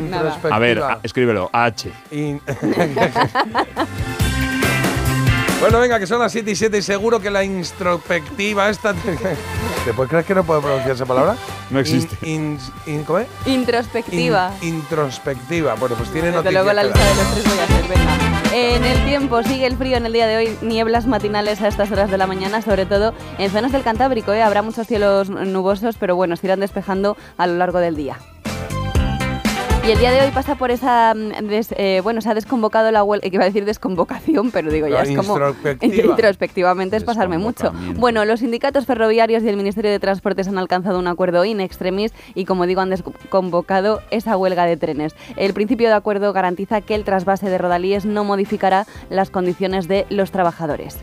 A 0.51 0.59
ver, 0.59 0.79
a- 0.83 0.99
escríbelo. 1.05 1.49
H. 1.53 1.91
In- 2.11 2.41
bueno, 5.63 5.79
venga, 5.81 5.99
que 5.99 6.07
son 6.07 6.19
las 6.19 6.33
7 6.33 6.51
y 6.51 6.57
7 6.57 6.79
y 6.79 6.83
seguro 6.83 7.21
que 7.21 7.31
la 7.31 7.45
introspectiva 7.45 8.69
esta... 8.69 8.93
¿Te 9.85 9.93
puedes 9.95 10.11
creer 10.11 10.25
que 10.25 10.35
no 10.35 10.45
puedo 10.45 10.61
pronunciar 10.61 10.93
esa 10.95 11.07
palabra? 11.07 11.37
No 11.71 11.79
existe. 11.81 12.17
In- 12.29 12.59
in- 12.87 12.95
in- 12.95 13.05
¿Cómo 13.05 13.19
es? 13.21 13.27
Introspectiva. 13.47 14.53
In- 14.61 14.75
introspectiva. 14.77 15.75
Bueno, 15.75 15.95
pues 15.97 16.11
tiene 16.11 16.29
Desde 16.29 16.37
noticias. 16.43 16.65
luego 16.65 16.73
la 16.75 16.85
lista 16.85 17.01
de 17.05 17.15
los 17.15 17.33
tres 17.33 17.45
voy 17.49 17.59
a 17.59 17.65
hacer, 17.65 17.89
venga. 17.89 18.19
En 18.55 18.85
el 18.85 19.05
tiempo 19.07 19.43
sigue 19.43 19.67
el 19.67 19.77
frío 19.77 19.97
en 19.97 20.05
el 20.07 20.13
día 20.13 20.27
de 20.27 20.37
hoy, 20.37 20.59
nieblas 20.63 21.07
matinales 21.07 21.61
a 21.63 21.69
estas 21.69 21.91
horas 21.91 22.11
de 22.11 22.19
la 22.19 22.27
mañana, 22.27 22.61
sobre 22.61 22.85
todo 22.87 23.15
en 23.39 23.51
zonas 23.51 23.73
del 23.73 23.83
Cantábrico. 23.83 24.33
¿eh? 24.33 24.43
Habrá 24.43 24.63
muchos 24.63 24.87
cielos 24.87 25.31
nubosos, 25.31 25.97
pero 25.99 26.15
bueno, 26.17 26.37
se 26.37 26.47
irán 26.47 26.61
despejando 26.61 27.17
a 27.39 27.47
lo 27.47 27.55
largo 27.57 27.79
del 27.79 27.97
día. 27.97 28.19
Y 29.85 29.91
el 29.91 29.99
día 29.99 30.13
de 30.13 30.21
hoy 30.21 30.31
pasa 30.31 30.55
por 30.55 30.71
esa, 30.71 31.13
mm, 31.13 31.49
des- 31.49 31.75
eh, 31.77 32.01
bueno, 32.05 32.21
se 32.21 32.31
ha 32.31 32.35
desconvocado 32.35 32.93
la 32.93 33.03
huelga, 33.03 33.29
que 33.29 33.35
iba 33.35 33.43
a 33.43 33.47
decir 33.49 33.65
desconvocación, 33.65 34.53
pero 34.53 34.71
digo, 34.71 34.87
ya 34.87 34.99
La 34.99 35.03
es 35.03 35.17
como 35.17 35.33
introspectiva. 35.35 36.05
introspectivamente 36.11 36.97
es 36.97 37.03
pasarme 37.03 37.39
mucho. 37.39 37.73
Bueno, 37.97 38.25
los 38.25 38.39
sindicatos 38.41 38.87
ferroviarios 38.87 39.43
y 39.43 39.49
el 39.49 39.57
Ministerio 39.57 39.91
de 39.91 39.99
Transportes 39.99 40.47
han 40.47 40.57
alcanzado 40.57 41.01
un 41.01 41.09
acuerdo 41.09 41.45
in 41.45 41.61
extremis 41.61 42.13
y, 42.37 42.45
como 42.45 42.67
digo, 42.67 42.81
han 42.81 42.91
desconvocado 42.91 44.01
esa 44.13 44.37
huelga 44.37 44.67
de 44.67 44.77
trenes. 44.77 45.17
El 45.35 45.53
principio 45.53 45.89
de 45.89 45.95
acuerdo 45.95 46.33
garantiza 46.33 46.81
que 46.81 46.95
el 46.95 47.03
trasvase 47.03 47.51
de 47.51 47.59
rodalíes 47.59 48.05
no 48.05 48.23
modificará 48.23 48.87
las 49.11 49.31
condiciones 49.31 49.89
de 49.89 50.07
los 50.11 50.31
trabajadores. 50.31 50.99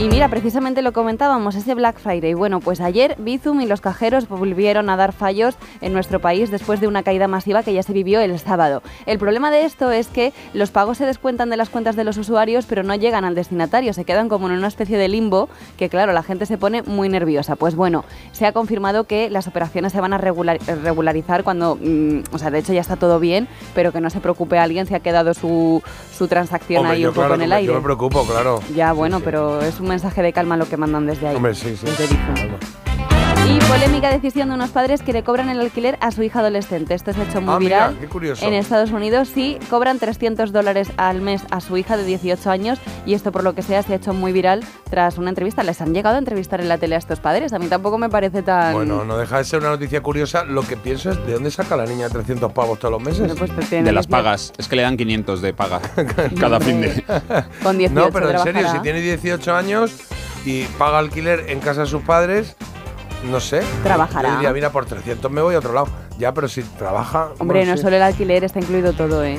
Y 0.00 0.08
mira, 0.08 0.28
precisamente 0.28 0.80
lo 0.80 0.92
comentábamos, 0.92 1.56
ese 1.56 1.74
Black 1.74 1.98
Friday. 1.98 2.32
Bueno, 2.32 2.60
pues 2.60 2.80
ayer 2.80 3.16
Bizum 3.18 3.60
y 3.62 3.66
los 3.66 3.80
cajeros 3.80 4.28
volvieron 4.28 4.90
a 4.90 4.96
dar 4.96 5.12
fallos 5.12 5.56
en 5.80 5.92
nuestro 5.92 6.20
país 6.20 6.52
después 6.52 6.80
de 6.80 6.86
una 6.86 7.02
caída 7.02 7.26
masiva 7.26 7.64
que 7.64 7.72
ya 7.72 7.82
se 7.82 7.92
vivió 7.92 8.20
el 8.20 8.38
sábado. 8.38 8.80
El 9.06 9.18
problema 9.18 9.50
de 9.50 9.64
esto 9.64 9.90
es 9.90 10.06
que 10.06 10.32
los 10.54 10.70
pagos 10.70 10.98
se 10.98 11.04
descuentan 11.04 11.50
de 11.50 11.56
las 11.56 11.68
cuentas 11.68 11.96
de 11.96 12.04
los 12.04 12.16
usuarios, 12.16 12.64
pero 12.66 12.84
no 12.84 12.94
llegan 12.94 13.24
al 13.24 13.34
destinatario, 13.34 13.92
se 13.92 14.04
quedan 14.04 14.28
como 14.28 14.46
en 14.46 14.52
una 14.52 14.68
especie 14.68 14.96
de 14.98 15.08
limbo 15.08 15.48
que, 15.76 15.88
claro, 15.88 16.12
la 16.12 16.22
gente 16.22 16.46
se 16.46 16.58
pone 16.58 16.82
muy 16.82 17.08
nerviosa. 17.08 17.56
Pues 17.56 17.74
bueno, 17.74 18.04
se 18.30 18.46
ha 18.46 18.52
confirmado 18.52 19.02
que 19.02 19.30
las 19.30 19.48
operaciones 19.48 19.90
se 19.92 20.00
van 20.00 20.12
a 20.12 20.18
regular- 20.18 20.60
regularizar 20.84 21.42
cuando, 21.42 21.74
mm, 21.74 22.20
o 22.30 22.38
sea, 22.38 22.52
de 22.52 22.60
hecho 22.60 22.72
ya 22.72 22.82
está 22.82 22.94
todo 22.94 23.18
bien, 23.18 23.48
pero 23.74 23.90
que 23.90 24.00
no 24.00 24.10
se 24.10 24.20
preocupe 24.20 24.58
alguien 24.60 24.86
si 24.86 24.94
ha 24.94 25.00
quedado 25.00 25.34
su, 25.34 25.82
su 26.18 26.26
transacción 26.26 26.80
Hombre, 26.80 26.96
ahí 26.96 27.02
yo, 27.02 27.10
un 27.10 27.14
poco 27.14 27.34
en 27.34 27.42
el 27.42 27.52
aire. 27.52 27.72
Yo 27.72 27.78
me 27.78 27.84
preocupo, 27.84 28.26
claro. 28.26 28.60
Ya, 28.74 28.92
bueno, 28.92 29.18
sí. 29.18 29.22
pero 29.24 29.62
es 29.62 29.78
un 29.78 29.88
mensaje 29.88 30.20
de 30.20 30.32
calma 30.32 30.56
lo 30.56 30.68
que 30.68 30.76
mandan 30.76 31.06
desde 31.06 31.28
ahí. 31.28 31.36
Hombre, 31.36 31.54
sí, 31.54 31.76
sí. 31.76 31.86
desde. 31.86 32.58
Y 33.50 33.58
polémica 33.60 34.10
decisión 34.10 34.48
de 34.48 34.54
unos 34.56 34.70
padres 34.70 35.02
que 35.02 35.12
le 35.12 35.22
cobran 35.24 35.48
el 35.48 35.58
alquiler 35.60 35.96
a 36.00 36.10
su 36.10 36.22
hija 36.22 36.40
adolescente. 36.40 36.92
Esto 36.94 37.12
se 37.14 37.20
ha 37.22 37.24
hecho 37.24 37.40
muy 37.40 37.54
Ah, 37.54 37.58
mira, 37.58 37.88
viral. 37.88 37.98
qué 38.00 38.06
curioso. 38.06 38.46
En 38.46 38.52
Estados 38.52 38.90
Unidos 38.90 39.28
sí 39.32 39.58
cobran 39.70 39.98
300 39.98 40.52
dólares 40.52 40.88
al 40.98 41.22
mes 41.22 41.42
a 41.50 41.60
su 41.60 41.76
hija 41.78 41.96
de 41.96 42.04
18 42.04 42.50
años 42.50 42.78
y 43.06 43.14
esto 43.14 43.32
por 43.32 43.44
lo 43.44 43.54
que 43.54 43.62
sea 43.62 43.82
se 43.82 43.94
ha 43.94 43.96
hecho 43.96 44.12
muy 44.12 44.32
viral 44.32 44.64
tras 44.90 45.16
una 45.16 45.30
entrevista. 45.30 45.62
¿Les 45.62 45.80
han 45.80 45.94
llegado 45.94 46.16
a 46.16 46.18
entrevistar 46.18 46.60
en 46.60 46.68
la 46.68 46.76
tele 46.76 46.94
a 46.96 46.98
estos 46.98 47.20
padres? 47.20 47.52
A 47.54 47.58
mí 47.58 47.66
tampoco 47.68 47.96
me 47.96 48.10
parece 48.10 48.42
tan... 48.42 48.74
Bueno, 48.74 49.04
no 49.04 49.16
deja 49.16 49.38
de 49.38 49.44
ser 49.44 49.60
una 49.60 49.70
noticia 49.70 50.02
curiosa. 50.02 50.44
Lo 50.44 50.62
que 50.62 50.76
pienso 50.76 51.10
es, 51.10 51.26
¿de 51.26 51.32
dónde 51.32 51.50
saca 51.50 51.74
la 51.76 51.86
niña 51.86 52.08
300 52.10 52.52
pavos 52.52 52.78
todos 52.78 52.92
los 52.92 53.02
meses? 53.02 53.20
Bueno, 53.34 53.54
pues 53.56 53.70
De 53.70 53.80
las 53.92 54.06
18 54.06 54.10
pagas. 54.10 54.52
Es 54.58 54.68
que 54.68 54.76
le 54.76 54.82
dan 54.82 54.96
500 54.98 55.40
de 55.40 55.54
paga 55.54 55.80
cada 56.40 56.60
fin 56.60 56.82
de. 56.82 57.02
Con 57.62 57.78
18 57.78 57.94
no, 57.94 58.12
pero 58.12 58.30
en 58.30 58.38
serio, 58.40 58.70
si 58.70 58.78
tiene 58.80 59.00
18 59.00 59.54
años 59.54 59.96
y 60.44 60.64
paga 60.78 60.98
alquiler 60.98 61.46
en 61.48 61.60
casa 61.60 61.82
de 61.82 61.86
sus 61.86 62.02
padres, 62.02 62.56
no 63.24 63.40
sé. 63.40 63.62
Trabajará. 63.82 64.28
Yo 64.30 64.34
diría, 64.36 64.52
mira, 64.52 64.70
por 64.70 64.86
300 64.86 65.30
me 65.30 65.40
voy 65.42 65.54
a 65.54 65.58
otro 65.58 65.72
lado. 65.72 65.88
Ya, 66.18 66.32
pero 66.34 66.48
si 66.48 66.62
trabaja... 66.62 67.28
Hombre, 67.38 67.60
bueno, 67.60 67.72
no 67.72 67.76
sí. 67.76 67.82
solo 67.82 67.96
el 67.96 68.02
alquiler, 68.02 68.44
está 68.44 68.58
incluido 68.58 68.92
todo, 68.92 69.24
¿eh? 69.24 69.38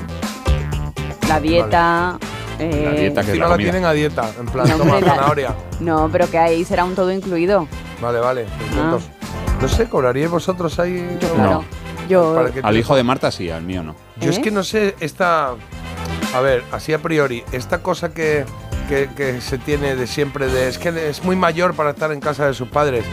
La 1.27 1.39
dieta... 1.39 2.17
eh, 2.57 2.81
La 2.86 2.91
dieta 2.91 3.21
que 3.21 3.27
es 3.27 3.27
Encima 3.29 3.48
la 3.50 3.57
tienen 3.57 3.86
a 3.86 3.91
dieta, 3.93 4.29
en 4.39 4.45
plan, 4.48 4.67
No, 4.69 4.77
toma 4.77 5.00
zanahoria. 5.00 5.55
No, 5.79 6.09
pero 6.12 6.29
que 6.29 6.38
ahí 6.38 6.63
será 6.65 6.83
un 6.86 6.95
todo 6.95 7.12
incluido. 7.12 7.67
Vale, 8.01 8.19
vale. 8.19 8.45
300. 8.71 9.03
No 9.62 9.67
sé, 9.67 9.89
¿cobraríais 9.89 10.31
vosotros 10.31 10.79
ahí? 10.79 11.17
Yo, 11.19 11.27
No. 11.29 11.33
claro. 11.36 11.63
Yo... 12.07 12.33
Para 12.36 12.51
que 12.51 12.59
Al 12.63 12.77
hijo 12.77 12.95
de 12.95 13.03
Marta 13.03 13.29
sí, 13.31 13.50
al 13.50 13.62
mío 13.63 13.83
no. 13.83 13.95
Yo 14.21 14.29
es 14.31 14.38
¿Eh? 14.38 14.41
que 14.41 14.51
no 14.51 14.63
sé, 14.63 14.95
esta. 15.00 15.51
A 16.33 16.39
ver, 16.41 16.63
así 16.71 16.93
a 16.93 17.00
priori, 17.00 17.43
esta 17.51 17.81
cosa 17.83 18.13
que, 18.13 18.45
que, 18.88 19.09
que 19.15 19.41
se 19.41 19.57
tiene 19.57 19.95
de 19.95 20.07
siempre, 20.07 20.48
de 20.48 20.67
es 20.69 20.77
que 20.79 21.09
es 21.09 21.24
muy 21.24 21.36
mayor 21.36 21.74
para 21.75 21.91
estar 21.91 22.12
en 22.12 22.19
casa 22.19 22.48
de 22.48 22.53
sus 22.53 22.67
padres. 22.69 23.03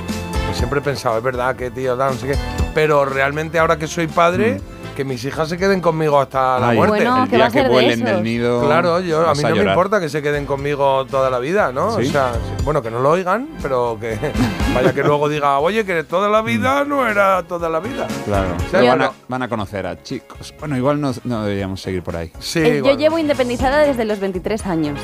Pues 0.46 0.56
siempre 0.56 0.80
he 0.80 0.82
pensado, 0.82 1.18
es 1.18 1.22
verdad 1.22 1.54
que 1.56 1.70
tío, 1.70 1.96
da, 1.96 2.10
no 2.10 2.16
sé 2.16 2.28
qué. 2.28 2.36
Pero 2.74 3.04
realmente 3.04 3.58
ahora 3.58 3.78
que 3.78 3.86
soy 3.86 4.06
padre, 4.06 4.60
que 4.94 5.04
mis 5.04 5.22
hijas 5.24 5.48
se 5.48 5.58
queden 5.58 5.80
conmigo 5.80 6.18
hasta 6.18 6.58
la 6.58 6.68
Ay, 6.70 6.76
muerte. 6.76 6.96
Bueno, 7.04 7.24
el 7.24 7.28
¿qué 7.30 7.36
va 7.36 7.38
día 7.38 7.46
a 7.46 7.50
que 7.50 7.62
de 7.64 7.68
vuelen 7.68 7.90
esos? 8.00 8.04
del 8.06 8.22
nido. 8.22 8.64
Claro, 8.64 9.00
yo, 9.00 9.28
a 9.28 9.34
mí 9.34 9.42
no 9.42 9.56
me 9.56 9.64
importa 9.64 10.00
que 10.00 10.08
se 10.08 10.22
queden 10.22 10.46
conmigo 10.46 11.04
toda 11.06 11.28
la 11.30 11.38
vida, 11.38 11.70
¿no? 11.72 11.96
¿Sí? 12.00 12.08
O 12.08 12.12
sea, 12.12 12.32
bueno, 12.64 12.80
que 12.82 12.90
no 12.90 13.00
lo 13.00 13.10
oigan, 13.10 13.48
pero 13.60 13.98
que 14.00 14.18
vaya 14.74 14.94
que 14.94 15.02
luego 15.02 15.28
diga, 15.28 15.58
oye, 15.58 15.84
que 15.84 16.04
toda 16.04 16.28
la 16.28 16.40
vida 16.42 16.84
no 16.84 17.06
era 17.06 17.42
toda 17.42 17.68
la 17.68 17.80
vida. 17.80 18.06
Claro. 18.24 18.48
sea, 18.70 18.82
van, 18.82 19.02
a, 19.02 19.12
van 19.28 19.42
a 19.42 19.48
conocer 19.48 19.86
a 19.86 20.02
chicos. 20.02 20.54
Bueno, 20.58 20.76
igual 20.76 21.00
no, 21.00 21.12
no 21.24 21.42
deberíamos 21.44 21.80
seguir 21.82 22.02
por 22.02 22.16
ahí. 22.16 22.30
Sí, 22.38 22.60
Eh, 22.60 22.82
yo 22.84 22.96
llevo 22.96 23.18
independizada 23.18 23.78
desde 23.80 24.04
los 24.06 24.18
23 24.20 24.64
años. 24.66 24.98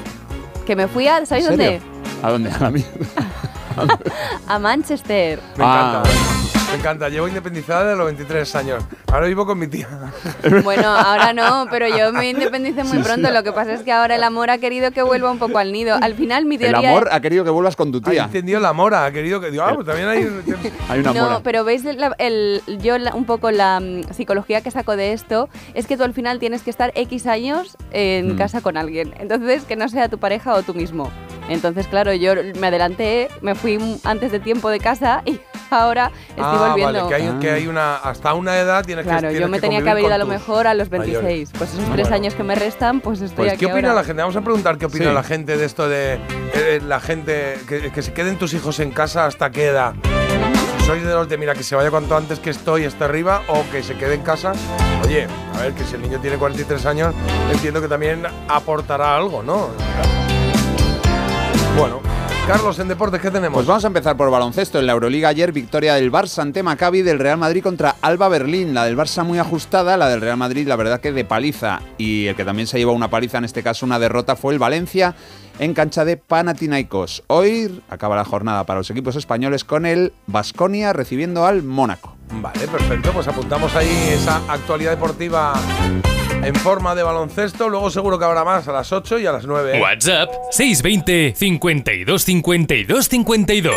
Que 0.67 0.77
me 0.77 0.89
fui 0.89 1.09
a, 1.09 1.27
¿sabéis 1.27 1.47
¿En 1.49 1.57
dónde? 1.57 1.81
¿A 2.23 2.31
dónde? 2.31 2.51
A 2.51 2.59
la 2.61 2.71
mierda. 2.71 2.91
A 4.49 4.59
Manchester. 4.59 5.39
Me 5.57 5.65
Ah, 5.65 6.03
encanta. 6.03 6.62
Me 6.73 6.79
encanta. 6.79 7.09
Llevo 7.09 7.29
independizada 7.29 7.85
de 7.91 7.97
los 7.97 8.07
23 8.07 8.57
años. 8.57 8.85
Ahora 9.13 9.27
vivo 9.27 9.45
con 9.47 9.59
mi 9.59 9.67
tía. 9.69 9.89
Bueno, 10.65 10.89
ahora 10.89 11.33
no, 11.33 11.67
pero 11.71 11.87
yo 11.89 12.13
me 12.13 12.31
independicé 12.31 12.83
muy 12.85 12.99
Sí, 12.99 13.03
pronto. 13.05 13.29
sí. 13.29 13.35
Lo 13.35 13.43
que 13.43 13.53
pasa 13.53 13.73
es 13.75 13.83
que 13.83 13.93
ahora 13.93 14.17
el 14.17 14.23
amor 14.23 14.51
ha 14.51 14.59
querido 14.59 14.91
que 14.91 15.03
vuelva 15.03 15.31
un 15.31 15.39
poco 15.39 15.59
al 15.59 15.73
nido. 15.73 15.97
Al 16.01 16.15
final 16.15 16.45
mi 16.47 16.55
El 16.57 16.63
teoría 16.63 16.91
amor 16.91 17.09
es- 17.09 17.15
ha 17.15 17.21
querido 17.21 17.45
que 17.45 17.51
vuelvas 17.51 17.77
con 17.77 17.93
tu 17.93 17.99
Ha 17.99 18.11
tía. 18.11 18.25
entendido 18.25 18.59
la 18.61 18.73
mora, 18.73 19.05
ha 19.05 19.13
querido 19.13 19.41
que. 19.41 19.51
Digo, 19.51 19.63
ah, 19.65 19.73
pues 19.75 19.87
también 19.87 20.09
hay. 20.09 20.23
Hay 20.89 21.01
una 21.01 21.13
no, 21.13 21.25
mora. 21.25 21.41
pero 21.45 21.65
veis 21.65 21.85
la- 21.85 22.15
el, 22.19 22.63
yo 22.81 22.99
la- 22.99 23.15
un 23.15 23.25
poco 23.25 23.51
la 23.51 23.81
mm, 23.81 24.13
psicología 24.13 24.61
que 24.63 24.71
saco 24.71 24.97
de 24.97 25.13
esto 25.13 25.49
es 25.75 25.87
que 25.87 25.97
tú 25.97 26.05
al 26.05 26.15
final 26.15 26.39
tienes 26.39 26.63
que 26.63 26.71
estar 26.71 26.93
X 26.95 27.27
años 27.27 27.77
en 27.93 28.35
Mm. 28.35 28.39
casa 28.39 28.61
con 28.63 28.77
alguien. 28.77 29.15
Entonces, 29.19 29.65
que 29.65 29.77
no 29.77 29.89
sea 29.89 30.09
tu 30.09 30.19
pareja 30.19 30.55
o 30.55 30.63
tú 30.63 30.75
mismo. 30.75 31.11
Entonces, 31.49 31.87
claro, 31.89 32.13
yo 32.15 32.33
me 32.59 32.69
adelanté, 32.69 33.29
me 33.43 33.55
fui 33.55 33.79
antes 34.05 34.33
de 34.33 34.39
tiempo 34.41 34.71
de 34.71 34.79
casa 34.81 35.23
y 35.25 35.41
ahora 35.71 36.11
estoy 36.31 36.45
ah, 36.45 36.62
volviendo. 36.69 37.05
vale, 37.05 37.09
que 37.09 37.15
hay, 37.15 37.39
que 37.41 37.51
hay 37.51 37.67
una. 37.69 37.97
Hasta 37.97 38.35
una 38.35 38.59
edad 38.59 38.85
tienes 38.85 39.05
que 39.05 39.11
Claro, 39.11 39.31
yo 39.31 39.49
me 39.49 39.57
que 39.59 39.61
tenía 39.63 39.83
que 39.83 39.91
haber 39.91 40.05
ido 40.05 40.15
a 40.15 40.19
lo 40.19 40.27
mejor 40.27 40.67
a 40.67 40.75
los 40.75 40.91
mayores. 40.91 41.23
26. 41.23 41.51
Pues 41.59 41.71
esos 41.75 41.85
tres 41.87 42.09
Bueno. 42.09 42.15
años 42.15 42.35
que 42.35 42.43
me 42.43 42.55
restan, 42.55 43.01
pues 43.01 43.21
estoy 43.21 43.45
Pues, 43.45 43.53
aquí 43.53 43.67
¿qué 43.67 43.73
opina 43.73 43.89
ahora. 43.91 44.01
la 44.03 44.07
gente? 44.07 44.23
Vamos 44.23 44.37
a 44.37 44.41
preguntar 44.43 44.79
qué 44.79 44.87
opina 44.87 45.07
Sí. 45.07 45.13
la 45.15 45.23
gente 45.23 45.57
de 45.57 45.65
esto 45.65 45.89
de 45.89 46.19
eh, 46.55 46.81
la 46.87 47.01
gente 47.01 47.59
que, 47.69 47.91
que 47.93 48.03
se 48.03 48.13
queden 48.13 48.39
tus 48.39 48.55
hijos 48.55 48.79
en 48.81 48.91
casa 48.91 49.27
hasta 49.27 49.51
qué 49.51 49.67
edad. 49.67 49.95
¿Sois 50.87 51.03
de 51.05 51.13
los 51.15 51.29
de, 51.29 51.39
mira, 51.39 51.55
que 51.55 51.63
se 51.63 51.77
vaya 51.77 51.91
cuanto 51.91 52.17
antes 52.17 52.41
que 52.41 52.51
estoy 52.51 52.85
hasta 52.85 53.05
arriba 53.05 53.43
o 53.49 53.65
que 53.71 53.83
se 53.85 53.95
quede 53.95 54.15
en 54.15 54.23
casa? 54.23 54.53
Oye, 55.07 55.29
a 55.57 55.61
ver, 55.63 55.73
que 55.75 55.85
si 55.85 55.95
el 55.95 56.03
niño 56.03 56.19
tiene 56.21 56.37
43 56.39 56.87
años, 56.87 57.15
entiendo 57.53 57.81
que 57.81 57.87
también 57.89 58.25
aportará 58.49 59.15
algo, 59.17 59.43
¿no? 59.45 59.69
Bueno, 61.79 62.01
Carlos, 62.47 62.77
en 62.81 62.89
deportes, 62.89 63.21
¿qué 63.21 63.31
tenemos? 63.31 63.55
Pues 63.55 63.67
vamos 63.69 63.85
a 63.85 63.87
empezar 63.87 64.17
por 64.17 64.29
baloncesto. 64.29 64.81
En 64.81 64.87
la 64.87 64.93
Euroliga 64.93 65.29
ayer, 65.29 65.53
victoria 65.53 65.95
del 65.95 66.11
Barça 66.11 66.43
ante 66.43 66.65
Maccabi 66.65 67.03
del 67.03 67.21
Real 67.21 67.39
Madrid 67.39 67.63
contra 67.63 67.95
Alba 68.03 68.29
Berlín. 68.29 68.75
La 68.75 68.85
del 68.85 68.97
Barça 68.97 69.25
muy 69.25 69.39
ajustada, 69.39 69.97
la 69.97 70.09
del 70.09 70.21
Real 70.21 70.37
Madrid 70.37 70.67
la 70.67 70.75
verdad 70.75 71.01
que 71.01 71.13
de 71.13 71.25
paliza. 71.25 71.81
Y 71.99 72.27
el 72.27 72.35
que 72.35 72.45
también 72.45 72.67
se 72.67 72.79
llevó 72.79 72.93
una 72.93 73.09
paliza, 73.09 73.39
en 73.39 73.45
este 73.45 73.63
caso 73.63 73.87
una 73.87 74.01
derrota, 74.01 74.35
fue 74.35 74.53
el 74.53 74.59
Valencia 74.59 75.15
en 75.61 75.73
cancha 75.73 76.05
de 76.05 76.17
Panathinaikos. 76.17 77.23
Hoy 77.29 77.81
acaba 77.89 78.17
la 78.17 78.25
jornada 78.25 78.67
para 78.67 78.81
los 78.81 78.91
equipos 78.91 79.15
españoles 79.15 79.63
con 79.63 79.87
el 79.87 80.13
Basconia 80.27 80.93
recibiendo 80.93 81.47
al 81.47 81.63
Mónaco. 81.63 82.17
Vale, 82.33 82.67
perfecto. 82.67 83.13
Pues 83.13 83.29
apuntamos 83.29 83.75
ahí 83.77 84.09
esa 84.13 84.43
actualidad 84.49 84.91
deportiva 84.91 85.55
en 86.43 86.55
forma 86.55 86.95
de 86.95 87.03
baloncesto. 87.03 87.69
Luego 87.69 87.91
seguro 87.91 88.19
que 88.19 88.25
habrá 88.25 88.45
más 88.45 88.69
a 88.69 88.73
las 88.73 88.93
8 88.93 89.19
y 89.19 89.27
a 89.27 89.33
las 89.33 89.47
9. 89.47 89.79
¿eh? 89.79 89.81
WhatsApp 89.81 90.31
620 90.51 91.35
52 91.37 92.23
52 92.23 93.09
52. 93.09 93.77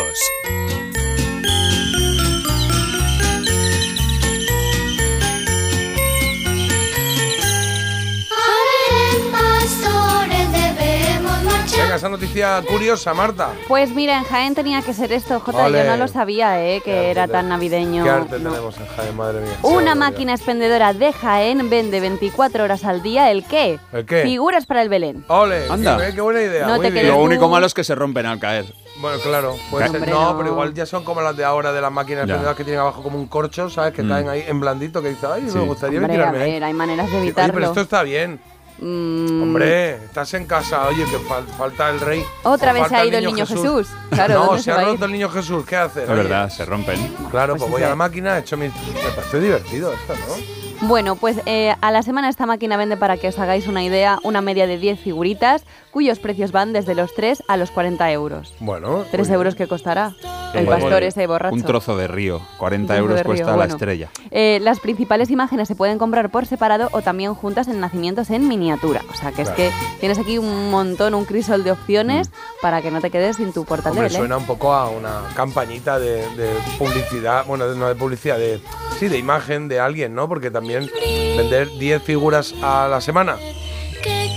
Venga, 11.96 12.06
esa 12.06 12.08
noticia 12.08 12.62
curiosa, 12.68 13.14
Marta. 13.14 13.50
Pues 13.68 13.90
mira, 13.90 14.18
en 14.18 14.24
Jaén 14.24 14.54
tenía 14.54 14.82
que 14.82 14.92
ser 14.92 15.12
esto, 15.12 15.40
Jota. 15.40 15.68
Yo 15.70 15.84
no 15.84 15.96
lo 15.96 16.08
sabía, 16.08 16.62
¿eh? 16.62 16.82
Que 16.84 17.10
era 17.10 17.26
tan 17.26 17.48
navideño. 17.48 18.04
Qué 18.04 18.10
arte 18.10 18.38
No. 18.38 18.50
tenemos 18.50 18.76
en 18.78 18.86
Jaén, 18.88 19.16
madre 19.16 19.40
mía. 19.40 19.52
Una 19.62 19.80
mía. 19.80 19.94
máquina 19.94 20.34
expendedora 20.34 20.92
de 20.92 21.12
Jaén 21.12 21.70
vende 21.70 22.00
24 22.00 22.64
horas 22.64 22.84
al 22.84 23.02
día 23.02 23.30
el 23.30 23.44
qué? 23.46 23.78
¿El 23.92 24.04
qué? 24.04 24.22
Figuras 24.24 24.66
para 24.66 24.82
el 24.82 24.88
Belén. 24.88 25.24
Ole, 25.28 25.70
Anda. 25.70 25.96
Qué, 26.06 26.14
qué 26.14 26.20
buena 26.20 26.42
idea. 26.42 26.66
No 26.66 26.78
te 26.80 26.90
Lo 27.04 27.16
único 27.18 27.48
malo 27.48 27.66
es 27.66 27.72
que 27.74 27.82
se 27.84 27.94
rompen 27.94 28.26
al 28.26 28.38
caer. 28.38 28.66
Bueno, 28.98 29.18
claro. 29.22 29.56
Puede 29.70 29.86
ser- 29.88 29.96
Hombre, 29.96 30.10
no, 30.10 30.32
no. 30.32 30.38
pero 30.38 30.50
igual 30.50 30.72
ya 30.74 30.86
son 30.86 31.04
como 31.04 31.20
las 31.20 31.36
de 31.36 31.44
ahora 31.44 31.72
de 31.72 31.80
las 31.82 31.92
máquinas 31.92 32.22
expendedoras 32.24 32.56
que 32.56 32.64
tienen 32.64 32.80
abajo 32.80 33.02
como 33.02 33.18
un 33.18 33.26
corcho, 33.26 33.68
¿sabes? 33.68 33.92
Que 33.92 34.02
Mm. 34.02 34.08
caen 34.08 34.28
ahí 34.28 34.44
en 34.46 34.58
blandito, 34.60 35.02
que 35.02 35.10
dice, 35.10 35.26
ay, 35.26 35.48
Sí. 35.50 35.56
me 35.58 35.64
gustaría 35.64 35.98
Hombre, 35.98 36.14
a 36.14 36.16
tirarme 36.16 36.42
ahí. 36.42 36.52
ver, 36.52 36.64
hay 36.64 36.72
maneras 36.72 37.06
de 37.10 37.16
Oye, 37.16 37.26
evitarlo. 37.26 37.52
pero 37.54 37.66
esto 37.66 37.80
está 37.82 38.02
bien. 38.02 38.40
Mm, 38.78 39.42
Hombre, 39.42 39.94
estás 40.04 40.34
en 40.34 40.44
casa, 40.46 40.86
oye, 40.88 41.04
que 41.04 41.18
fal- 41.18 41.46
falta 41.56 41.88
el 41.90 41.98
rey. 42.00 42.22
Otra 42.42 42.72
vez 42.72 42.88
se 42.88 42.96
ha 42.96 43.04
ido 43.06 43.18
el 43.18 43.24
niño 43.26 43.46
Jesús. 43.46 43.88
Claro, 44.10 44.34
no, 44.34 44.44
¿dónde 44.46 44.62
se 44.62 44.70
ha 44.72 44.82
roto 44.82 45.04
el 45.06 45.12
niño 45.12 45.28
Jesús, 45.30 45.64
¿qué 45.64 45.76
hacer? 45.76 46.02
Es 46.02 46.08
verdad, 46.08 46.50
se 46.50 46.64
rompen. 46.66 46.98
Claro, 47.30 47.54
Pues 47.54 47.62
pues, 47.62 47.68
sí, 47.68 47.72
voy 47.72 47.82
a 47.82 47.88
la 47.88 47.96
máquina, 47.96 48.36
he 48.36 48.40
hecho 48.40 48.56
mis. 48.56 48.72
Me 48.74 49.10
parece 49.14 49.40
divertido 49.40 49.92
esto, 49.92 50.14
¿no? 50.28 50.65
Bueno, 50.82 51.16
pues 51.16 51.38
eh, 51.46 51.74
a 51.80 51.90
la 51.90 52.02
semana 52.02 52.28
esta 52.28 52.44
máquina 52.46 52.76
vende, 52.76 52.96
para 52.96 53.16
que 53.16 53.28
os 53.28 53.38
hagáis 53.38 53.66
una 53.66 53.82
idea, 53.82 54.18
una 54.22 54.40
media 54.42 54.66
de 54.66 54.76
10 54.78 55.00
figuritas, 55.00 55.64
cuyos 55.90 56.18
precios 56.18 56.52
van 56.52 56.72
desde 56.72 56.94
los 56.94 57.14
3 57.14 57.42
a 57.48 57.56
los 57.56 57.70
40 57.70 58.10
euros. 58.12 58.54
Bueno. 58.60 59.04
3 59.10 59.26
muy 59.28 59.34
euros 59.34 59.54
que 59.54 59.66
costará 59.66 60.14
el 60.54 60.66
pastor 60.66 61.02
ese 61.02 61.26
borracho. 61.26 61.54
Un 61.54 61.62
trozo 61.62 61.96
de 61.96 62.06
río. 62.06 62.40
40 62.58 62.92
Un 62.92 62.98
trozo 62.98 63.00
euros 63.00 63.18
río, 63.20 63.26
cuesta 63.26 63.50
la 63.52 63.56
bueno. 63.56 63.72
estrella. 63.74 64.10
Eh, 64.30 64.58
las 64.62 64.78
principales 64.80 65.30
imágenes 65.30 65.66
se 65.66 65.74
pueden 65.74 65.98
comprar 65.98 66.30
por 66.30 66.44
separado 66.46 66.88
o 66.92 67.00
también 67.02 67.34
juntas 67.34 67.68
en 67.68 67.80
nacimientos 67.80 68.28
en 68.30 68.46
miniatura. 68.46 69.02
O 69.10 69.14
sea 69.16 69.30
que 69.32 69.42
Claro. 69.44 69.50
es 69.50 69.56
que 69.56 69.70
tienes 70.00 70.18
aquí 70.18 70.36
un 70.38 70.70
montón, 70.70 71.14
un 71.14 71.24
crisol 71.24 71.64
de 71.64 71.72
opciones 71.72 72.30
para 72.60 72.82
que 72.82 72.90
no 72.90 73.00
te 73.00 73.10
quedes 73.10 73.36
sin 73.36 73.52
tu 73.54 73.64
portal 73.64 73.92
de 73.94 73.98
Hombre, 74.00 74.04
Belén. 74.08 74.18
suena 74.20 74.36
un 74.36 74.44
poco 74.46 74.72
a 74.74 74.90
una 74.90 75.22
campañita 75.34 75.98
de, 75.98 76.16
de 76.36 76.50
publicidad, 76.78 77.46
bueno, 77.46 77.66
no 77.74 77.88
de 77.88 77.94
publicidad, 77.94 78.38
de 78.38 78.60
sí, 78.98 79.08
de 79.08 79.18
imagen 79.18 79.68
de 79.68 79.80
alguien, 79.80 80.14
¿no? 80.14 80.28
Porque 80.28 80.50
también 80.50 80.65
vender 80.66 81.68
10 81.78 82.02
figuras 82.02 82.54
a 82.62 82.88
la 82.88 83.00
semana 83.00 83.36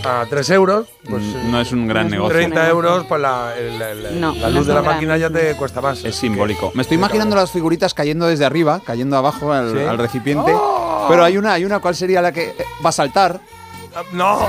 a 0.05 0.25
3 0.29 0.49
euros, 0.51 0.87
pues 1.09 1.21
Mm, 1.21 1.51
no 1.51 1.59
es 1.61 1.71
un 1.73 1.85
gran 1.87 2.05
no 2.05 2.11
negocio. 2.11 2.37
30 2.37 2.69
euros, 2.69 3.05
pues 3.07 3.19
la, 3.21 3.53
el- 3.57 3.81
el- 3.81 4.19
No, 4.21 4.33
la 4.33 4.47
no 4.47 4.49
luz 4.51 4.61
es 4.61 4.67
de 4.67 4.73
la 4.73 4.81
gran 4.81 4.95
máquina 4.95 5.17
ya 5.17 5.29
te 5.29 5.53
cuesta 5.55 5.81
más. 5.81 6.03
Es 6.05 6.15
simbólico. 6.15 6.71
que- 6.71 6.77
Me 6.77 6.81
estoy 6.83 6.95
imaginando 6.95 7.31
cabrón. 7.35 7.43
las 7.43 7.51
figuritas 7.51 7.93
cayendo 7.93 8.25
desde 8.25 8.45
arriba, 8.45 8.79
cayendo 8.85 9.17
abajo 9.17 9.51
al, 9.51 9.73
Sí. 9.73 9.79
al 9.85 9.97
recipiente. 9.97 10.51
¡Oh! 10.55 11.05
Pero 11.09 11.23
hay 11.25 11.37
una, 11.37 11.53
hay 11.53 11.65
una, 11.65 11.79
¿cuál 11.79 11.95
sería 11.95 12.21
la 12.21 12.31
que 12.31 12.49
eh, 12.49 12.55
va 12.83 12.89
a 12.89 12.93
saltar? 12.93 13.41
No, 14.13 14.39